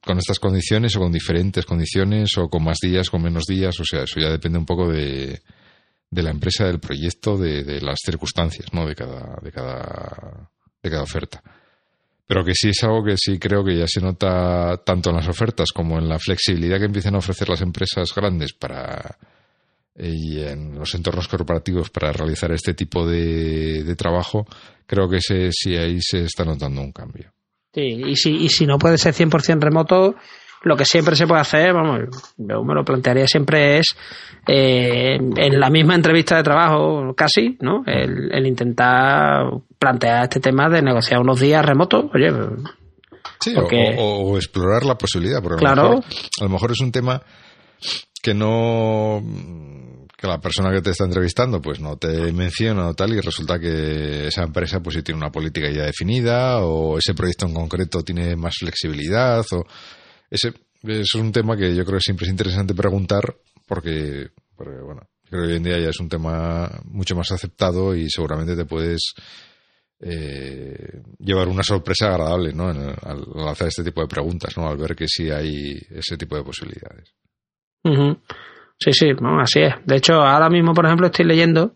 con, 0.05 0.17
estas 0.17 0.39
condiciones 0.39 0.95
o 0.95 0.99
con 0.99 1.11
diferentes 1.11 1.65
condiciones 1.65 2.37
o 2.37 2.49
con 2.49 2.63
más 2.63 2.77
días, 2.81 3.09
con 3.09 3.23
menos 3.23 3.45
días, 3.45 3.79
o 3.79 3.83
sea, 3.83 4.03
eso 4.03 4.19
ya 4.19 4.29
depende 4.29 4.59
un 4.59 4.65
poco 4.65 4.91
de, 4.91 5.41
de 6.09 6.23
la 6.23 6.31
empresa, 6.31 6.65
del 6.65 6.79
proyecto, 6.79 7.37
de, 7.37 7.63
de, 7.63 7.81
las 7.81 7.99
circunstancias, 8.03 8.73
¿no? 8.73 8.85
De 8.85 8.95
cada, 8.95 9.39
de 9.41 9.51
cada, 9.51 10.49
de 10.81 10.89
cada 10.89 11.03
oferta. 11.03 11.43
Pero 12.25 12.43
que 12.43 12.53
sí 12.53 12.69
es 12.69 12.83
algo 12.83 13.03
que 13.03 13.15
sí 13.17 13.39
creo 13.39 13.63
que 13.63 13.77
ya 13.77 13.87
se 13.87 14.01
nota 14.01 14.77
tanto 14.85 15.09
en 15.09 15.17
las 15.17 15.27
ofertas 15.27 15.71
como 15.71 15.97
en 15.97 16.09
la 16.09 16.19
flexibilidad 16.19 16.77
que 16.77 16.85
empiezan 16.85 17.15
a 17.15 17.19
ofrecer 17.19 17.47
las 17.49 17.61
empresas 17.61 18.13
grandes 18.13 18.53
para 18.53 19.17
y 19.99 20.41
en 20.41 20.75
los 20.75 20.93
entornos 20.93 21.27
corporativos 21.27 21.89
para 21.89 22.11
realizar 22.11 22.51
este 22.51 22.73
tipo 22.75 23.07
de, 23.07 23.83
de 23.83 23.95
trabajo, 23.95 24.45
creo 24.85 25.09
que 25.09 25.19
sí 25.21 25.75
ahí 25.75 25.99
se 26.01 26.25
está 26.25 26.45
notando 26.45 26.81
un 26.81 26.91
cambio. 26.91 27.33
Sí, 27.73 27.81
y 27.81 28.15
si, 28.15 28.31
y 28.31 28.49
si 28.49 28.65
no 28.65 28.77
puede 28.77 28.97
ser 28.97 29.13
100% 29.13 29.59
remoto, 29.59 30.15
lo 30.67 30.75
que 30.75 30.85
siempre 30.85 31.15
se 31.15 31.25
puede 31.25 31.41
hacer, 31.41 31.73
vamos, 31.73 32.01
yo 32.37 32.63
me 32.63 32.73
lo 32.73 32.83
plantearía 32.83 33.27
siempre 33.27 33.79
es 33.79 33.95
eh, 34.47 35.15
en 35.15 35.59
la 35.59 35.69
misma 35.69 35.95
entrevista 35.95 36.37
de 36.37 36.43
trabajo 36.43 37.13
casi, 37.15 37.57
¿no? 37.61 37.83
El, 37.85 38.45
intentar 38.45 39.51
plantear 39.77 40.23
este 40.23 40.39
tema 40.39 40.69
de 40.69 40.81
negociar 40.81 41.19
unos 41.19 41.39
días 41.39 41.65
remotos, 41.65 42.05
oye. 42.13 42.31
Sí, 43.39 43.53
o, 43.57 44.37
explorar 44.37 44.85
la 44.85 44.97
posibilidad, 44.97 45.41
porque 45.41 45.59
claro. 45.59 45.99
a 46.39 46.43
lo 46.43 46.49
mejor 46.49 46.71
es 46.71 46.79
un 46.81 46.91
tema 46.91 47.21
que 48.21 48.33
no 48.33 49.21
que 50.17 50.25
la 50.27 50.39
persona 50.39 50.71
que 50.71 50.81
te 50.81 50.89
está 50.89 51.05
entrevistando 51.05 51.61
pues 51.61 51.79
no 51.79 51.95
te 51.97 52.33
menciona 52.33 52.87
o 52.87 52.93
tal 52.95 53.13
y 53.13 53.21
resulta 53.21 53.59
que 53.59 54.27
esa 54.27 54.43
empresa 54.43 54.79
pues 54.79 54.95
sí 54.95 55.03
tiene 55.03 55.19
una 55.19 55.31
política 55.31 55.69
ya 55.69 55.83
definida 55.83 56.65
o 56.65 56.97
ese 56.97 57.13
proyecto 57.13 57.45
en 57.45 57.53
concreto 57.53 58.01
tiene 58.01 58.35
más 58.35 58.55
flexibilidad 58.57 59.45
o 59.51 59.63
ese 60.29 60.53
es 60.83 61.13
un 61.15 61.31
tema 61.31 61.57
que 61.57 61.75
yo 61.75 61.83
creo 61.85 61.97
que 61.97 62.03
siempre 62.03 62.25
es 62.25 62.31
interesante 62.31 62.73
preguntar 62.73 63.35
porque, 63.67 64.29
bueno 64.57 65.01
creo 65.29 65.43
que 65.43 65.49
hoy 65.49 65.57
en 65.57 65.63
día 65.63 65.79
ya 65.79 65.89
es 65.89 65.99
un 65.99 66.07
tema 66.07 66.69
mucho 66.85 67.15
más 67.15 67.31
aceptado 67.31 67.93
y 67.93 68.09
seguramente 68.09 68.55
te 68.55 68.65
puedes 68.65 69.13
eh, 69.99 71.01
llevar 71.19 71.49
una 71.49 71.63
sorpresa 71.63 72.07
agradable 72.07 72.53
¿no? 72.53 72.69
al, 72.69 73.47
hacer 73.49 73.67
este 73.67 73.83
tipo 73.83 74.01
de 74.01 74.07
preguntas 74.07 74.55
¿no? 74.57 74.69
al 74.69 74.77
ver 74.77 74.95
que 74.95 75.07
sí 75.07 75.29
hay 75.29 75.77
ese 75.89 76.17
tipo 76.17 76.37
de 76.37 76.43
posibilidades 76.43 77.13
Sí, 78.79 78.93
sí, 78.93 79.07
así 79.39 79.61
es. 79.61 79.73
De 79.85 79.95
hecho, 79.95 80.13
ahora 80.13 80.49
mismo, 80.49 80.73
por 80.73 80.85
ejemplo, 80.85 81.07
estoy 81.07 81.25
leyendo, 81.25 81.73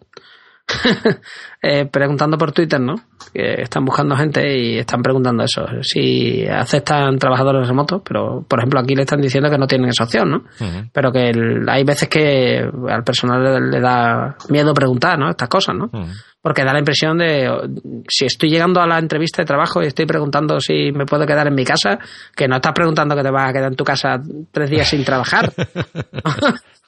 eh, 1.61 1.85
preguntando 1.85 2.38
por 2.38 2.52
Twitter, 2.52 2.80
¿no? 2.80 2.95
Que 3.34 3.61
están 3.61 3.85
buscando 3.85 4.15
gente 4.15 4.57
y 4.57 4.80
están 4.80 5.02
preguntando 5.02 5.43
eso, 5.43 5.65
si 5.81 6.45
aceptan 6.45 7.18
trabajadores 7.18 7.68
remotos, 7.68 8.02
pero, 8.03 8.43
por 8.48 8.60
ejemplo, 8.60 8.80
aquí 8.80 8.95
le 8.95 9.03
están 9.03 9.22
diciendo 9.22 9.49
que 9.49 9.57
no 9.57 9.68
tienen 9.68 9.89
esa 9.89 10.03
opción, 10.03 10.30
¿no? 10.30 10.43
Pero 10.91 11.11
que 11.11 11.31
hay 11.68 11.84
veces 11.84 12.10
que 12.10 12.69
al 12.89 13.03
personal 13.03 13.69
le, 13.69 13.80
da 13.80 14.35
miedo 14.49 14.73
preguntar, 14.73 15.18
¿no? 15.18 15.30
Estas 15.30 15.49
cosas, 15.49 15.76
¿no? 15.76 15.89
Porque 16.41 16.64
da 16.64 16.73
la 16.73 16.80
impresión 16.80 17.19
de, 17.19 17.49
si 18.07 18.26
estoy 18.26 18.49
llegando 18.49 18.81
a 18.81 18.88
la 18.88 18.98
entrevista 18.98 19.41
de 19.41 19.45
trabajo 19.45 19.81
y 19.84 19.88
estoy 19.88 20.06
preguntando 20.06 20.60
si 20.60 20.91
me 20.91 21.06
puedo 21.06 21.26
quedar 21.26 21.48
en 21.48 21.56
mi 21.56 21.64
casa, 21.64 21.99
que 22.35 22.48
no 22.48 22.56
estás 22.56 22.73
preguntando 22.73 23.15
que 23.15 23.23
te 23.23 23.31
vas 23.31 23.49
a 23.49 23.53
quedar 23.53 23.72
en 23.72 23.76
tu 23.76 23.84
casa 23.84 24.19
tres 24.52 24.69
días 24.69 24.88
sin 24.88 25.06
trabajar. 25.06 25.53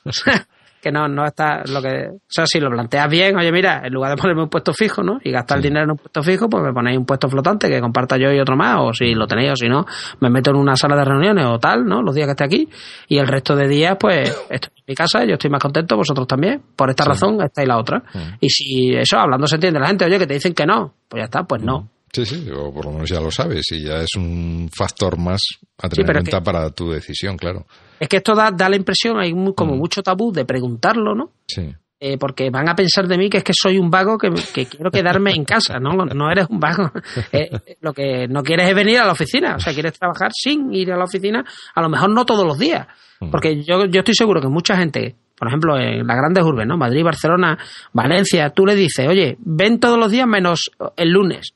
que 0.84 0.92
no, 0.92 1.08
no 1.08 1.26
está 1.26 1.64
lo 1.66 1.82
que. 1.82 2.10
O 2.10 2.20
sea, 2.28 2.46
si 2.46 2.60
lo 2.60 2.70
planteas 2.70 3.10
bien, 3.10 3.36
oye, 3.38 3.52
mira, 3.52 3.82
en 3.86 3.94
lugar 3.94 4.12
de 4.12 4.22
ponerme 4.22 4.44
un 4.44 4.50
puesto 4.50 4.74
fijo, 4.74 5.02
¿no? 5.02 5.20
Y 5.24 5.32
gastar 5.32 5.58
el 5.58 5.64
dinero 5.64 5.86
en 5.86 5.92
un 5.92 5.98
puesto 5.98 6.22
fijo, 6.22 6.50
pues 6.50 6.62
me 6.62 6.74
ponéis 6.74 6.98
un 6.98 7.06
puesto 7.06 7.30
flotante 7.30 7.70
que 7.70 7.80
comparta 7.80 8.18
yo 8.18 8.32
y 8.32 8.40
otro 8.40 8.58
más, 8.58 8.76
o 8.80 8.94
si 8.94 9.14
lo 9.14 9.26
tenéis, 9.26 9.54
o 9.54 9.56
si 9.56 9.70
no, 9.70 9.86
me 10.20 10.30
meto 10.30 10.52
en 10.52 10.58
una 10.58 10.76
sala 10.76 10.98
de 10.98 11.06
reuniones 11.06 11.46
o 11.46 11.58
tal, 11.58 11.86
¿no? 11.86 12.02
Los 12.02 12.14
días 12.14 12.28
que 12.28 12.32
esté 12.32 12.44
aquí, 12.44 12.70
y 13.08 13.18
el 13.18 13.28
resto 13.28 13.56
de 13.56 13.68
días, 13.68 13.96
pues, 14.00 14.30
estoy 14.50 14.72
en 14.76 14.84
mi 14.88 14.96
casa, 14.96 15.24
yo 15.26 15.34
estoy 15.34 15.50
más 15.50 15.62
contento, 15.62 15.96
vosotros 15.96 16.28
también. 16.28 16.62
Por 16.76 16.90
esta 16.90 17.06
razón, 17.06 17.42
esta 17.42 17.64
y 17.64 17.66
la 17.66 17.78
otra. 17.78 18.04
Y 18.42 18.50
si 18.50 18.94
eso, 18.94 19.18
hablando 19.18 19.48
se 19.48 19.56
entiende 19.56 19.80
la 19.80 19.88
gente, 19.88 20.06
oye, 20.06 20.20
que 20.20 20.28
te 20.28 20.34
dicen 20.34 20.54
que 20.54 20.66
no, 20.66 20.94
pues 21.08 21.22
ya 21.22 21.26
está, 21.26 21.44
pues 21.44 21.62
no. 21.64 21.90
Sí, 22.12 22.26
sí, 22.28 22.48
o 22.56 22.72
por 22.72 22.86
lo 22.86 22.92
menos 22.92 23.10
ya 23.10 23.20
lo 23.20 23.32
sabes 23.32 23.72
y 23.72 23.84
ya 23.84 24.02
es 24.02 24.10
un 24.16 24.70
factor 24.72 25.18
más 25.18 25.42
a 25.80 25.90
tener 25.90 26.08
en 26.08 26.14
cuenta 26.18 26.42
para 26.42 26.70
tu 26.70 26.92
decisión, 26.92 27.38
claro. 27.38 27.66
Es 28.00 28.10
que 28.10 28.18
esto 28.18 28.34
da, 28.36 28.52
da 28.52 28.70
la 28.70 28.76
impresión, 28.76 29.20
hay 29.20 29.34
como 29.56 29.76
mm. 29.76 29.78
mucho 29.78 30.04
tabú 30.04 30.32
de 30.32 30.46
preguntarlo, 30.46 31.16
¿no? 31.16 31.32
Sí. 31.48 31.74
Eh, 32.06 32.18
porque 32.18 32.50
van 32.50 32.68
a 32.68 32.76
pensar 32.76 33.08
de 33.08 33.18
mí 33.18 33.30
que 33.30 33.38
es 33.38 33.46
que 33.46 33.54
soy 33.56 33.78
un 33.78 33.90
vago 33.90 34.18
que, 34.18 34.30
quiero 34.66 34.92
quedarme 34.92 35.32
en 35.32 35.46
casa, 35.46 35.80
¿no? 35.80 35.92
No 35.92 36.30
eres 36.30 36.48
un 36.50 36.60
vago. 36.60 36.92
Eh, 37.32 37.50
lo 37.80 37.94
que 37.94 38.28
no 38.28 38.44
quieres 38.44 38.68
es 38.68 38.76
venir 38.76 39.00
a 39.00 39.06
la 39.06 39.14
oficina, 39.14 39.56
o 39.56 39.60
sea, 39.60 39.74
quieres 39.74 39.98
trabajar 39.98 40.32
sin 40.34 40.74
ir 40.74 40.92
a 40.92 40.98
la 40.98 41.06
oficina, 41.06 41.46
a 41.74 41.82
lo 41.82 41.88
mejor 41.88 42.10
no 42.10 42.26
todos 42.26 42.46
los 42.46 42.60
días. 42.60 42.88
Mm. 43.22 43.30
Porque 43.30 43.64
yo, 43.64 43.86
yo 43.86 44.00
estoy 44.00 44.16
seguro 44.16 44.42
que 44.42 44.50
mucha 44.50 44.76
gente, 44.76 45.16
por 45.38 45.48
ejemplo, 45.48 45.78
en 45.80 46.06
las 46.06 46.18
grandes 46.18 46.44
urbes, 46.44 46.68
¿no? 46.68 46.76
Madrid, 46.76 47.06
Barcelona, 47.06 47.58
Valencia, 47.94 48.50
tú 48.50 48.66
le 48.66 48.76
dices, 48.76 49.08
oye, 49.08 49.38
ven 49.40 49.80
todos 49.80 49.98
los 49.98 50.12
días 50.12 50.28
menos 50.28 50.72
el 50.98 51.10
lunes. 51.10 51.54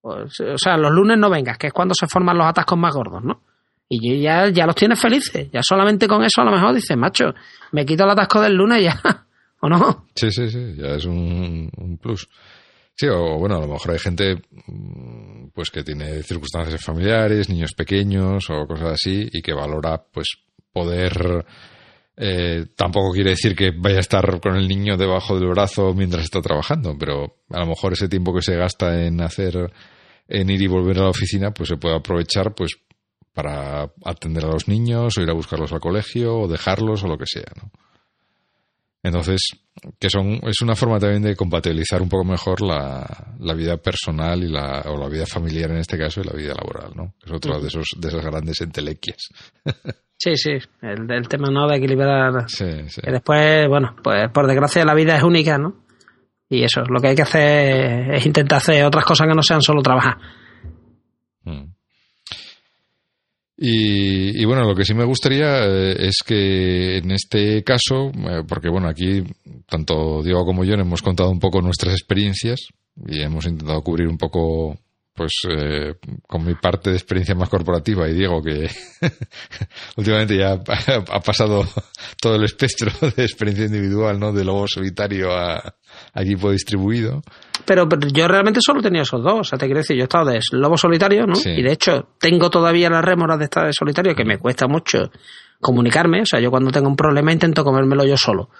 Pues, 0.00 0.40
o 0.40 0.56
sea, 0.56 0.78
los 0.78 0.92
lunes 0.92 1.18
no 1.18 1.28
vengas, 1.28 1.58
que 1.58 1.66
es 1.66 1.72
cuando 1.74 1.94
se 1.94 2.06
forman 2.06 2.38
los 2.38 2.46
atascos 2.46 2.78
más 2.78 2.94
gordos, 2.94 3.22
¿no? 3.22 3.42
Y 3.88 4.20
ya, 4.20 4.48
ya 4.50 4.66
los 4.66 4.74
tienes 4.74 5.00
felices. 5.00 5.48
Ya 5.50 5.60
solamente 5.62 6.06
con 6.06 6.22
eso 6.22 6.42
a 6.42 6.44
lo 6.44 6.50
mejor 6.50 6.74
dices, 6.74 6.96
macho, 6.96 7.34
me 7.72 7.86
quito 7.86 8.04
el 8.04 8.10
atasco 8.10 8.40
del 8.40 8.54
lunes 8.54 8.82
ya. 8.82 9.00
¿O 9.60 9.68
no? 9.68 10.06
Sí, 10.14 10.30
sí, 10.30 10.48
sí, 10.50 10.74
ya 10.76 10.94
es 10.94 11.04
un, 11.04 11.98
plus. 12.00 12.28
Sí, 12.94 13.06
o 13.06 13.38
bueno, 13.38 13.56
a 13.56 13.60
lo 13.60 13.68
mejor 13.68 13.92
hay 13.92 13.98
gente 13.98 14.36
mm, 14.66 15.48
pues 15.54 15.70
que 15.70 15.82
tiene 15.82 16.22
circunstancias 16.22 16.84
familiares, 16.84 17.48
niños 17.48 17.72
pequeños 17.72 18.48
o 18.50 18.66
cosas 18.66 18.92
así 18.92 19.28
y 19.32 19.40
que 19.40 19.52
valora 19.52 20.02
pues 20.12 20.28
poder 20.72 21.44
eh, 22.16 22.66
tampoco 22.76 23.12
quiere 23.12 23.30
decir 23.30 23.54
que 23.54 23.70
vaya 23.70 23.98
a 23.98 24.00
estar 24.00 24.40
con 24.40 24.56
el 24.56 24.66
niño 24.66 24.96
debajo 24.96 25.38
del 25.38 25.48
brazo 25.48 25.94
mientras 25.94 26.24
está 26.24 26.40
trabajando, 26.40 26.96
pero 26.98 27.36
a 27.50 27.60
lo 27.60 27.66
mejor 27.66 27.92
ese 27.92 28.08
tiempo 28.08 28.34
que 28.34 28.42
se 28.42 28.56
gasta 28.56 29.04
en 29.04 29.20
hacer 29.20 29.72
en 30.26 30.50
ir 30.50 30.60
y 30.60 30.66
volver 30.66 30.98
a 30.98 31.04
la 31.04 31.10
oficina, 31.10 31.52
pues 31.52 31.68
se 31.68 31.76
puede 31.76 31.96
aprovechar 31.96 32.54
pues 32.54 32.76
para 33.38 33.88
atender 34.04 34.44
a 34.46 34.48
los 34.48 34.66
niños 34.66 35.16
o 35.16 35.22
ir 35.22 35.30
a 35.30 35.32
buscarlos 35.32 35.72
al 35.72 35.78
colegio 35.78 36.40
o 36.40 36.48
dejarlos 36.48 37.04
o 37.04 37.06
lo 37.06 37.16
que 37.16 37.26
sea, 37.26 37.46
¿no? 37.54 37.70
Entonces, 39.00 39.42
que 39.96 40.10
son, 40.10 40.40
es 40.42 40.60
una 40.60 40.74
forma 40.74 40.98
también 40.98 41.22
de 41.22 41.36
compatibilizar 41.36 42.02
un 42.02 42.08
poco 42.08 42.24
mejor 42.24 42.60
la, 42.62 43.36
la 43.38 43.54
vida 43.54 43.76
personal 43.76 44.42
y 44.42 44.48
la, 44.48 44.82
o 44.86 44.96
la 44.98 45.08
vida 45.08 45.24
familiar 45.24 45.70
en 45.70 45.76
este 45.76 45.96
caso 45.96 46.20
y 46.20 46.24
la 46.24 46.32
vida 46.32 46.52
laboral, 46.52 46.90
¿no? 46.96 47.14
Es 47.24 47.30
otra 47.30 47.60
de, 47.60 47.68
esos, 47.68 47.86
de 47.96 48.08
esas 48.08 48.24
grandes 48.24 48.60
entelequias. 48.60 49.28
Sí, 50.20 50.34
sí, 50.34 50.50
el, 50.82 51.08
el 51.08 51.28
tema 51.28 51.48
no 51.48 51.68
de 51.68 51.76
equilibrar. 51.76 52.50
Sí, 52.50 52.88
sí. 52.88 53.00
Que 53.00 53.12
después, 53.12 53.68
bueno, 53.68 53.94
pues 54.02 54.28
por 54.34 54.48
desgracia 54.48 54.84
la 54.84 54.92
vida 54.92 55.16
es 55.16 55.22
única, 55.22 55.58
¿no? 55.58 55.84
Y 56.48 56.64
eso, 56.64 56.80
lo 56.88 57.00
que 57.00 57.06
hay 57.06 57.14
que 57.14 57.22
hacer 57.22 58.16
es 58.16 58.26
intentar 58.26 58.56
hacer 58.56 58.84
otras 58.84 59.04
cosas 59.04 59.28
que 59.28 59.34
no 59.36 59.44
sean 59.44 59.62
solo 59.62 59.80
trabajar. 59.80 60.18
Mm. 61.44 61.77
Y, 63.60 64.44
bueno, 64.44 64.64
lo 64.64 64.74
que 64.76 64.84
sí 64.84 64.94
me 64.94 65.04
gustaría 65.04 65.64
eh, 65.64 65.96
es 66.06 66.18
que 66.24 66.98
en 66.98 67.10
este 67.10 67.64
caso, 67.64 68.12
eh, 68.14 68.44
porque 68.46 68.68
bueno, 68.68 68.88
aquí 68.88 69.24
tanto 69.66 70.22
Diego 70.22 70.44
como 70.44 70.64
yo 70.64 70.74
hemos 70.74 71.02
contado 71.02 71.30
un 71.30 71.40
poco 71.40 71.60
nuestras 71.60 71.94
experiencias 71.94 72.68
y 73.08 73.20
hemos 73.20 73.46
intentado 73.46 73.82
cubrir 73.82 74.06
un 74.06 74.16
poco 74.16 74.78
pues 75.18 75.32
eh, 75.50 75.96
con 76.26 76.46
mi 76.46 76.54
parte 76.54 76.90
de 76.90 76.96
experiencia 76.96 77.34
más 77.34 77.48
corporativa 77.48 78.08
y 78.08 78.14
Diego 78.14 78.40
que 78.40 78.70
últimamente 79.96 80.36
ya 80.36 80.52
ha 80.52 81.20
pasado 81.20 81.66
todo 82.20 82.36
el 82.36 82.44
espectro 82.44 82.92
de 83.16 83.24
experiencia 83.24 83.66
individual, 83.66 84.18
¿no? 84.18 84.32
De 84.32 84.44
lobo 84.44 84.68
solitario 84.68 85.36
a, 85.36 85.74
equipo 86.14 86.52
distribuido. 86.52 87.22
Pero, 87.66 87.88
yo 88.14 88.28
realmente 88.28 88.60
solo 88.62 88.80
tenía 88.80 89.02
esos 89.02 89.22
dos, 89.22 89.40
o 89.40 89.44
sea, 89.44 89.58
te 89.58 89.66
quiero 89.66 89.80
decir, 89.80 89.96
yo 89.96 90.02
he 90.02 90.04
estado 90.04 90.30
de 90.30 90.40
lobo 90.52 90.78
solitario, 90.78 91.26
¿no? 91.26 91.34
Y 91.44 91.62
de 91.62 91.72
hecho 91.72 92.10
tengo 92.20 92.48
todavía 92.48 92.88
las 92.88 93.04
rémoras 93.04 93.38
de 93.38 93.44
estar 93.44 93.66
de 93.66 93.72
solitario 93.72 94.14
que 94.14 94.24
me 94.24 94.38
cuesta 94.38 94.68
mucho 94.68 95.10
comunicarme, 95.60 96.22
o 96.22 96.26
sea, 96.26 96.40
yo 96.40 96.50
cuando 96.50 96.70
tengo 96.70 96.88
un 96.88 96.96
problema 96.96 97.32
intento 97.32 97.64
comérmelo 97.64 98.06
yo 98.06 98.16
solo. 98.16 98.50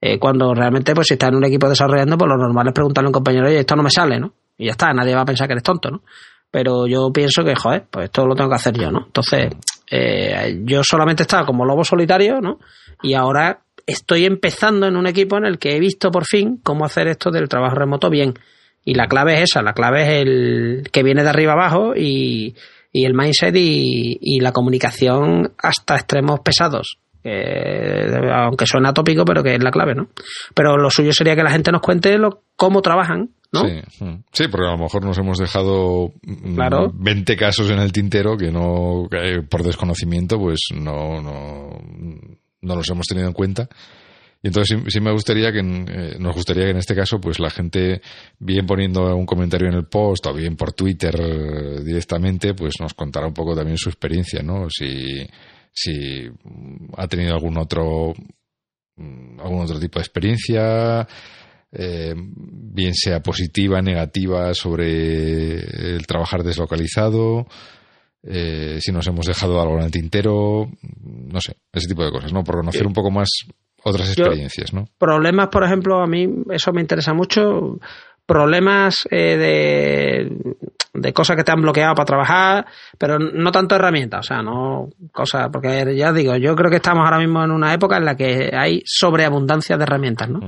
Eh, 0.00 0.18
cuando 0.18 0.54
realmente, 0.54 0.94
pues 0.94 1.08
si 1.08 1.14
está 1.14 1.28
en 1.28 1.36
un 1.36 1.44
equipo 1.44 1.68
desarrollando, 1.68 2.16
pues 2.16 2.28
lo 2.28 2.38
normal 2.38 2.68
es 2.68 2.72
preguntarle 2.72 3.08
a 3.08 3.10
un 3.10 3.14
compañero, 3.14 3.46
oye, 3.46 3.60
esto 3.60 3.76
no 3.76 3.82
me 3.82 3.90
sale, 3.90 4.18
¿no? 4.18 4.32
Y 4.60 4.66
ya 4.66 4.72
está, 4.72 4.92
nadie 4.92 5.14
va 5.14 5.22
a 5.22 5.24
pensar 5.24 5.46
que 5.48 5.54
eres 5.54 5.64
tonto, 5.64 5.90
¿no? 5.90 6.02
Pero 6.50 6.86
yo 6.86 7.10
pienso 7.12 7.42
que, 7.42 7.54
joder, 7.54 7.86
pues 7.90 8.06
esto 8.06 8.26
lo 8.26 8.34
tengo 8.34 8.50
que 8.50 8.56
hacer 8.56 8.76
yo, 8.76 8.90
¿no? 8.90 9.04
Entonces, 9.06 9.54
eh, 9.90 10.60
yo 10.64 10.82
solamente 10.84 11.22
estaba 11.22 11.46
como 11.46 11.64
lobo 11.64 11.82
solitario, 11.82 12.40
¿no? 12.40 12.58
Y 13.02 13.14
ahora 13.14 13.62
estoy 13.86 14.26
empezando 14.26 14.86
en 14.86 14.96
un 14.96 15.06
equipo 15.06 15.38
en 15.38 15.46
el 15.46 15.58
que 15.58 15.76
he 15.76 15.80
visto 15.80 16.10
por 16.10 16.26
fin 16.26 16.60
cómo 16.62 16.84
hacer 16.84 17.08
esto 17.08 17.30
del 17.30 17.48
trabajo 17.48 17.76
remoto 17.76 18.10
bien. 18.10 18.34
Y 18.84 18.94
la 18.94 19.06
clave 19.06 19.34
es 19.34 19.50
esa, 19.50 19.62
la 19.62 19.72
clave 19.72 20.02
es 20.02 20.08
el 20.22 20.82
que 20.92 21.02
viene 21.02 21.22
de 21.22 21.30
arriba 21.30 21.52
abajo 21.52 21.94
y, 21.96 22.54
y 22.92 23.06
el 23.06 23.14
mindset 23.14 23.56
y, 23.56 24.18
y, 24.20 24.40
la 24.40 24.52
comunicación 24.52 25.54
hasta 25.56 25.94
extremos 25.94 26.40
pesados. 26.40 26.98
Aunque 27.24 28.66
suena 28.66 28.92
tópico, 28.92 29.24
pero 29.24 29.42
que 29.42 29.54
es 29.54 29.62
la 29.62 29.70
clave, 29.70 29.94
¿no? 29.94 30.08
Pero 30.54 30.76
lo 30.76 30.90
suyo 30.90 31.12
sería 31.12 31.36
que 31.36 31.42
la 31.42 31.50
gente 31.50 31.72
nos 31.72 31.82
cuente 31.82 32.18
lo, 32.18 32.42
cómo 32.56 32.82
trabajan 32.82 33.30
Sí, 33.52 34.04
mm. 34.04 34.24
sí, 34.32 34.44
porque 34.48 34.66
a 34.66 34.72
lo 34.72 34.78
mejor 34.78 35.04
nos 35.04 35.18
hemos 35.18 35.38
dejado 35.38 36.12
20 36.22 37.36
casos 37.36 37.68
en 37.70 37.80
el 37.80 37.90
tintero 37.90 38.36
que 38.36 38.52
no, 38.52 39.08
por 39.48 39.64
desconocimiento, 39.64 40.38
pues 40.38 40.60
no, 40.72 41.20
no, 41.20 41.70
no 42.60 42.76
los 42.76 42.88
hemos 42.90 43.06
tenido 43.06 43.26
en 43.26 43.34
cuenta. 43.34 43.68
Y 44.42 44.48
entonces 44.48 44.78
sí, 44.88 45.00
me 45.00 45.12
gustaría 45.12 45.52
que, 45.52 45.58
eh, 45.58 46.16
nos 46.18 46.34
gustaría 46.34 46.64
que 46.64 46.70
en 46.70 46.78
este 46.78 46.94
caso, 46.94 47.20
pues 47.20 47.40
la 47.40 47.50
gente, 47.50 48.00
bien 48.38 48.66
poniendo 48.66 49.14
un 49.14 49.26
comentario 49.26 49.68
en 49.68 49.74
el 49.74 49.86
post 49.86 50.26
o 50.26 50.32
bien 50.32 50.56
por 50.56 50.72
Twitter 50.72 51.14
eh, 51.20 51.84
directamente, 51.84 52.54
pues 52.54 52.74
nos 52.80 52.94
contara 52.94 53.26
un 53.26 53.34
poco 53.34 53.54
también 53.54 53.76
su 53.76 53.90
experiencia, 53.90 54.42
¿no? 54.42 54.70
Si, 54.70 55.26
si 55.72 56.28
ha 56.96 57.06
tenido 57.06 57.34
algún 57.34 57.58
otro, 57.58 58.14
mm, 58.96 59.40
algún 59.40 59.62
otro 59.62 59.78
tipo 59.78 59.98
de 59.98 60.02
experiencia, 60.02 61.06
eh, 61.72 62.14
bien 62.16 62.94
sea 62.94 63.20
positiva, 63.20 63.80
negativa, 63.80 64.52
sobre 64.54 65.94
el 65.94 66.06
trabajar 66.06 66.42
deslocalizado, 66.42 67.46
eh, 68.22 68.78
si 68.80 68.92
nos 68.92 69.06
hemos 69.06 69.26
dejado 69.26 69.60
algo 69.60 69.78
en 69.78 69.84
el 69.84 69.90
tintero, 69.90 70.68
no 70.92 71.40
sé, 71.40 71.56
ese 71.72 71.88
tipo 71.88 72.04
de 72.04 72.10
cosas, 72.10 72.32
¿no? 72.32 72.44
Por 72.44 72.56
conocer 72.56 72.86
un 72.86 72.92
poco 72.92 73.10
más 73.10 73.28
otras 73.82 74.08
experiencias, 74.08 74.74
¿no? 74.74 74.84
Problemas, 74.98 75.48
por 75.48 75.64
ejemplo, 75.64 76.02
a 76.02 76.06
mí 76.06 76.26
eso 76.50 76.72
me 76.72 76.82
interesa 76.82 77.14
mucho. 77.14 77.78
Problemas 78.30 79.08
eh, 79.10 79.36
de, 79.36 80.54
de 80.94 81.12
cosas 81.12 81.36
que 81.36 81.42
te 81.42 81.50
han 81.50 81.62
bloqueado 81.62 81.96
para 81.96 82.06
trabajar, 82.06 82.66
pero 82.96 83.18
no 83.18 83.50
tanto 83.50 83.74
herramientas, 83.74 84.20
o 84.20 84.22
sea, 84.22 84.42
no 84.42 84.88
cosas, 85.10 85.48
porque 85.52 85.96
ya 85.96 86.12
digo, 86.12 86.36
yo 86.36 86.54
creo 86.54 86.70
que 86.70 86.76
estamos 86.76 87.04
ahora 87.04 87.18
mismo 87.18 87.42
en 87.42 87.50
una 87.50 87.74
época 87.74 87.96
en 87.96 88.04
la 88.04 88.16
que 88.16 88.52
hay 88.56 88.82
sobreabundancia 88.84 89.76
de 89.76 89.82
herramientas, 89.82 90.28
¿no? 90.28 90.40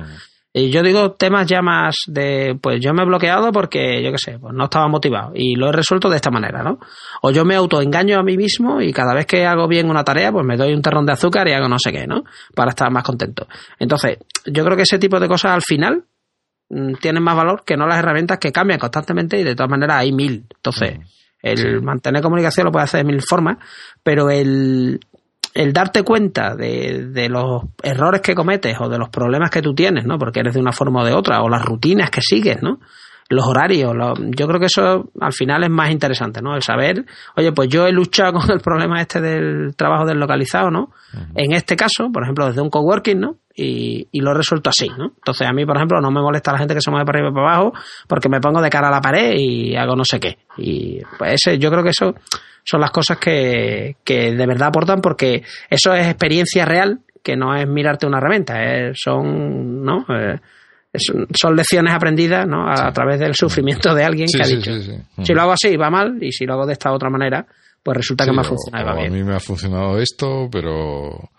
Y 0.55 0.71
yo 0.71 0.83
digo 0.83 1.13
temas 1.13 1.47
ya 1.47 1.63
más 1.63 1.97
de, 2.07 2.59
pues 2.61 2.79
yo 2.79 2.93
me 2.93 3.03
he 3.03 3.07
bloqueado 3.07 3.51
porque, 3.53 4.03
yo 4.03 4.13
qué 4.13 4.19
sé, 4.19 4.39
pues 4.39 4.55
no 4.55 4.65
estaba 4.65 4.87
motivado 4.87 5.33
y 5.35 5.57
lo 5.57 5.71
he 5.71 5.73
resuelto 5.73 6.11
de 6.11 6.17
esta 6.17 6.31
manera, 6.31 6.63
¿no? 6.63 6.79
O 7.23 7.31
yo 7.31 7.45
me 7.47 7.57
autoengaño 7.57 8.19
a 8.19 8.23
mí 8.23 8.37
mismo 8.37 8.83
y 8.83 8.93
cada 8.93 9.15
vez 9.15 9.25
que 9.25 9.47
hago 9.47 9.67
bien 9.67 9.89
una 9.89 10.05
tarea, 10.05 10.31
pues 10.31 10.45
me 10.45 10.59
doy 10.59 10.75
un 10.75 10.83
terrón 10.83 11.07
de 11.07 11.13
azúcar 11.13 11.49
y 11.49 11.53
hago 11.53 11.69
no 11.69 11.79
sé 11.79 11.91
qué, 11.91 12.07
¿no? 12.07 12.25
Para 12.55 12.71
estar 12.71 12.91
más 12.93 13.03
contento. 13.03 13.49
Entonces, 13.79 14.19
yo 14.45 14.63
creo 14.63 14.77
que 14.77 14.83
ese 14.83 14.99
tipo 14.99 15.19
de 15.19 15.27
cosas 15.27 15.53
al 15.53 15.63
final 15.63 16.05
tienen 17.01 17.23
más 17.23 17.37
valor 17.37 17.65
que 17.65 17.77
no 17.77 17.87
las 17.87 17.99
herramientas 17.99 18.39
que 18.39 18.53
cambian 18.53 18.79
constantemente 18.79 19.39
y 19.39 19.45
de 19.45 19.55
todas 19.55 19.71
maneras 19.71 19.99
hay 19.99 20.13
mil. 20.13 20.47
Entonces, 20.55 20.99
mm. 20.99 21.03
el 21.43 21.83
mantener 21.83 22.23
comunicación 22.23 22.67
lo 22.67 22.73
puede 22.73 22.85
hacer 22.85 23.05
de 23.05 23.13
mil 23.13 23.23
formas, 23.23 23.59
pero 24.03 24.31
el, 24.31 25.01
el 25.55 25.73
darte 25.73 26.03
cuenta 26.03 26.55
de, 26.55 27.09
de, 27.09 27.29
los 27.29 27.65
errores 27.83 28.23
que 28.23 28.35
cometes 28.35 28.77
o 28.81 28.89
de 28.89 28.99
los 28.99 29.11
problemas 29.11 29.51
que 29.51 29.61
tú 29.63 29.75
tienes, 29.75 30.07
¿no? 30.07 30.19
Porque 30.19 30.41
eres 30.41 30.55
de 30.55 30.61
una 30.61 30.73
forma 30.73 31.03
o 31.03 31.05
de 31.05 31.13
otra, 31.13 31.43
o 31.43 31.49
las 31.49 31.65
rutinas 31.65 32.11
que 32.11 32.23
sigues, 32.23 32.63
¿no? 32.63 32.81
Los 33.29 33.47
horarios, 33.47 33.95
yo 34.37 34.47
creo 34.47 34.61
que 34.61 34.67
eso 34.67 35.11
al 35.21 35.33
final 35.33 35.63
es 35.65 35.71
más 35.71 35.91
interesante, 35.91 36.43
¿no? 36.43 36.55
El 36.55 36.63
saber, 36.63 37.07
oye, 37.37 37.53
pues 37.53 37.69
yo 37.69 37.87
he 37.87 37.93
luchado 37.93 38.33
con 38.41 38.51
el 38.51 38.61
problema 38.61 39.01
este 39.01 39.21
del 39.21 39.75
trabajo 39.77 40.07
deslocalizado, 40.07 40.71
¿no? 40.71 40.91
En 41.35 41.53
este 41.53 41.77
caso, 41.77 42.11
por 42.13 42.25
ejemplo, 42.25 42.47
desde 42.47 42.61
un 42.63 42.71
coworking, 42.71 43.21
¿no? 43.21 43.37
Y, 43.55 44.09
y, 44.11 44.21
lo 44.21 44.31
he 44.31 44.35
resuelto 44.35 44.71
así, 44.71 44.89
¿no? 44.89 45.13
Entonces 45.15 45.47
a 45.47 45.53
mí, 45.53 45.67
por 45.67 45.77
ejemplo, 45.77 46.01
no 46.01 46.11
me 46.11 46.23
molesta 46.23 46.53
la 46.53 46.59
gente 46.59 46.75
que 46.75 46.81
se 46.81 46.91
mueve 46.91 47.05
para 47.05 47.19
arriba 47.19 47.31
y 47.31 47.35
para 47.35 47.55
abajo 47.55 47.75
porque 48.07 48.29
me 48.31 48.41
pongo 48.41 48.63
de 48.63 48.71
cara 48.71 48.89
a 48.89 48.91
la 48.91 49.01
pared 49.01 49.35
y 49.37 49.77
hago 49.77 49.95
no 49.95 50.05
sé 50.05 50.19
qué. 50.19 50.39
Y 50.57 51.01
pues 51.19 51.35
ese, 51.35 51.59
yo 51.59 51.71
creo 51.71 51.83
que 51.83 51.91
eso 51.91 52.15
son 52.65 52.81
las 52.81 52.91
cosas 52.91 53.19
que, 53.19 53.97
que 54.05 54.33
de 54.33 54.47
verdad 54.47 54.69
aportan 54.69 55.01
porque 55.01 55.43
eso 55.69 55.93
es 55.93 56.07
experiencia 56.07 56.65
real, 56.65 57.01
que 57.23 57.37
no 57.37 57.55
es 57.55 57.69
mirarte 57.69 58.07
una 58.07 58.19
herramienta, 58.19 58.55
son, 58.95 59.85
¿no? 59.85 60.07
Eh, 60.09 60.39
son 60.95 61.57
lecciones 61.57 61.95
aprendidas 61.95 62.47
¿no? 62.47 62.69
a, 62.69 62.93
través 62.93 63.19
del 63.19 63.35
sufrimiento 63.35 63.95
de 63.95 64.05
alguien 64.05 64.29
que 64.31 64.43
ha 64.43 64.47
dicho, 64.47 64.73
si 65.23 65.33
lo 65.33 65.41
hago 65.41 65.53
así 65.53 65.75
va 65.77 65.91
mal 65.91 66.19
y 66.23 66.33
si 66.33 66.45
lo 66.45 66.55
hago 66.55 66.67
de 66.67 66.75
esta 66.75 66.93
otra 66.93 67.09
manera, 67.09 67.47
pues 67.83 67.97
resulta 67.97 68.27
que 68.27 68.33
me 68.33 68.43
ha 68.43 68.45
funcionado. 68.45 68.91
A 68.91 69.09
mí 69.09 69.23
me 69.25 69.35
ha 69.35 69.41
funcionado 69.41 69.99
esto, 69.99 70.49
pero 70.53 71.31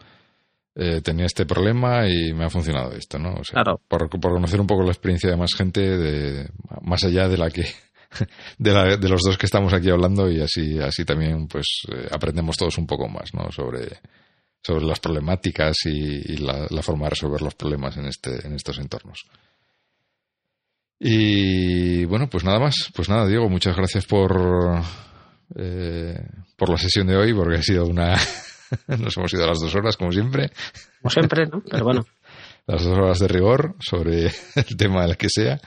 eh, 0.76 1.02
tenía 1.02 1.26
este 1.26 1.46
problema 1.46 2.10
y 2.10 2.34
me 2.34 2.46
ha 2.46 2.50
funcionado 2.50 2.92
esto, 2.94 3.20
¿no? 3.20 3.34
O 3.34 3.44
sea, 3.44 3.62
claro. 3.62 3.80
por, 3.88 4.10
por, 4.10 4.34
conocer 4.34 4.60
un 4.60 4.68
poco 4.68 4.84
la 4.84 4.92
experiencia 4.92 5.30
de 5.30 5.38
más 5.38 5.54
gente, 5.54 5.82
de, 5.82 6.50
más 6.82 7.04
allá 7.04 7.28
de 7.28 7.38
la 7.38 7.50
que 7.50 7.66
de, 8.58 8.98
de, 8.98 9.10
los 9.10 9.22
dos 9.22 9.38
que 9.38 9.46
estamos 9.46 9.74
aquí 9.74 9.90
hablando 9.90 10.30
y 10.32 10.42
así, 10.42 10.80
así 10.80 11.06
también 11.06 11.48
pues 11.48 11.84
eh, 11.92 12.08
aprendemos 12.12 12.58
todos 12.58 12.78
un 12.78 12.88
poco 12.88 13.08
más, 13.08 13.34
¿no? 13.34 13.52
Sobre, 13.52 14.00
sobre 14.62 14.86
las 14.86 15.00
problemáticas 15.00 15.76
y, 15.86 16.38
la, 16.38 16.68
forma 16.82 17.06
de 17.06 17.12
resolver 17.12 17.42
los 17.42 17.56
problemas 17.56 17.98
en, 17.98 18.06
este, 18.06 18.48
en 18.48 18.54
estos 18.54 18.80
entornos. 18.80 19.26
Y 21.00 22.06
bueno, 22.06 22.30
pues 22.30 22.44
nada 22.44 22.60
más. 22.60 22.76
Pues 22.96 23.10
nada, 23.10 23.28
Diego, 23.28 23.50
muchas 23.50 23.76
gracias 23.76 24.06
por, 24.06 24.82
eh, 25.56 26.18
por 26.56 26.70
la 26.70 26.78
sesión 26.78 27.08
de 27.08 27.18
hoy, 27.18 27.34
porque 27.34 27.58
ha 27.58 27.62
sido 27.62 27.86
una. 27.86 28.18
Nos 28.88 29.18
hemos 29.18 29.34
ido 29.34 29.44
a 29.44 29.48
las 29.48 29.60
dos 29.60 29.76
horas, 29.76 29.98
como 29.98 30.12
siempre. 30.12 30.52
Como 31.02 31.10
siempre, 31.10 31.46
¿no? 31.46 31.62
Pero 31.70 31.84
bueno. 31.84 32.06
las 32.68 32.84
dos 32.84 32.98
horas 32.98 33.20
de 33.20 33.28
rigor 33.28 33.76
sobre 33.80 34.26
el 34.56 34.78
tema 34.78 35.06
del 35.06 35.18
que 35.18 35.28
sea. 35.30 35.60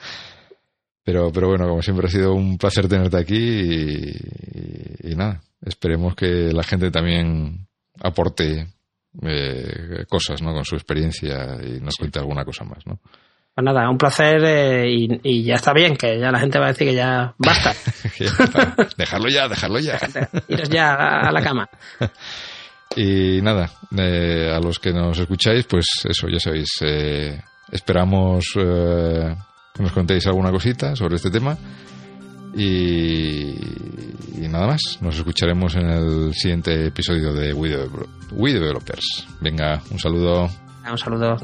Pero, 1.03 1.31
pero 1.31 1.47
bueno, 1.47 1.69
como 1.69 1.81
siempre 1.81 2.07
ha 2.07 2.11
sido 2.11 2.33
un 2.33 2.57
placer 2.57 2.89
tenerte 2.89 3.15
aquí 3.15 4.11
y, 5.03 5.15
nada, 5.15 5.41
esperemos 5.61 6.15
que 6.15 6.51
la 6.51 6.63
gente 6.63 6.91
también 6.91 7.65
aporte 8.03 8.67
eh, 9.21 10.05
cosas, 10.09 10.41
¿no? 10.41 10.51
Con 10.51 10.65
su 10.65 10.75
experiencia 10.75 11.59
y 11.63 11.79
nos 11.79 11.95
cuente 11.95 12.19
alguna 12.19 12.43
cosa 12.43 12.65
más, 12.65 12.85
¿no? 12.85 12.99
Pues 13.57 13.65
nada, 13.65 13.89
un 13.89 13.97
placer 13.97 14.43
eh, 14.45 14.85
y, 15.23 15.43
ya 15.43 15.55
está 15.55 15.73
bien, 15.73 15.95
que 15.95 16.19
ya 16.19 16.29
la 16.29 16.39
gente 16.39 16.59
va 16.59 16.65
a 16.65 16.73
decir 16.73 16.89
que 16.89 16.93
ya 16.93 17.33
basta. 17.39 17.73
dejarlo 18.97 19.29
ya, 19.29 19.47
dejarlo 19.47 19.79
ya. 19.79 19.97
Iros 20.47 20.69
ya 20.69 20.93
a 20.93 21.31
la 21.31 21.41
cama. 21.41 21.67
Y 22.95 23.41
nada, 23.41 23.69
eh, 23.95 24.51
a 24.53 24.59
los 24.59 24.79
que 24.79 24.91
nos 24.91 25.17
escucháis, 25.19 25.65
pues 25.65 25.85
eso, 26.03 26.27
ya 26.27 26.39
sabéis, 26.39 26.69
eh, 26.81 27.39
esperamos 27.71 28.45
eh, 28.55 29.35
que 29.73 29.83
nos 29.83 29.91
contéis 29.91 30.25
alguna 30.27 30.51
cosita 30.51 30.95
sobre 30.95 31.17
este 31.17 31.29
tema. 31.29 31.57
Y, 32.55 33.53
nada 34.49 34.67
más, 34.67 34.97
nos 35.01 35.15
escucharemos 35.15 35.75
en 35.75 35.89
el 35.89 36.33
siguiente 36.33 36.87
episodio 36.87 37.33
de 37.33 37.53
We, 37.53 37.77
We 38.31 38.53
Developers. 38.53 39.27
Venga, 39.41 39.81
un 39.91 39.99
saludo. 39.99 40.49
Un 40.89 40.97
saludo. 40.97 41.37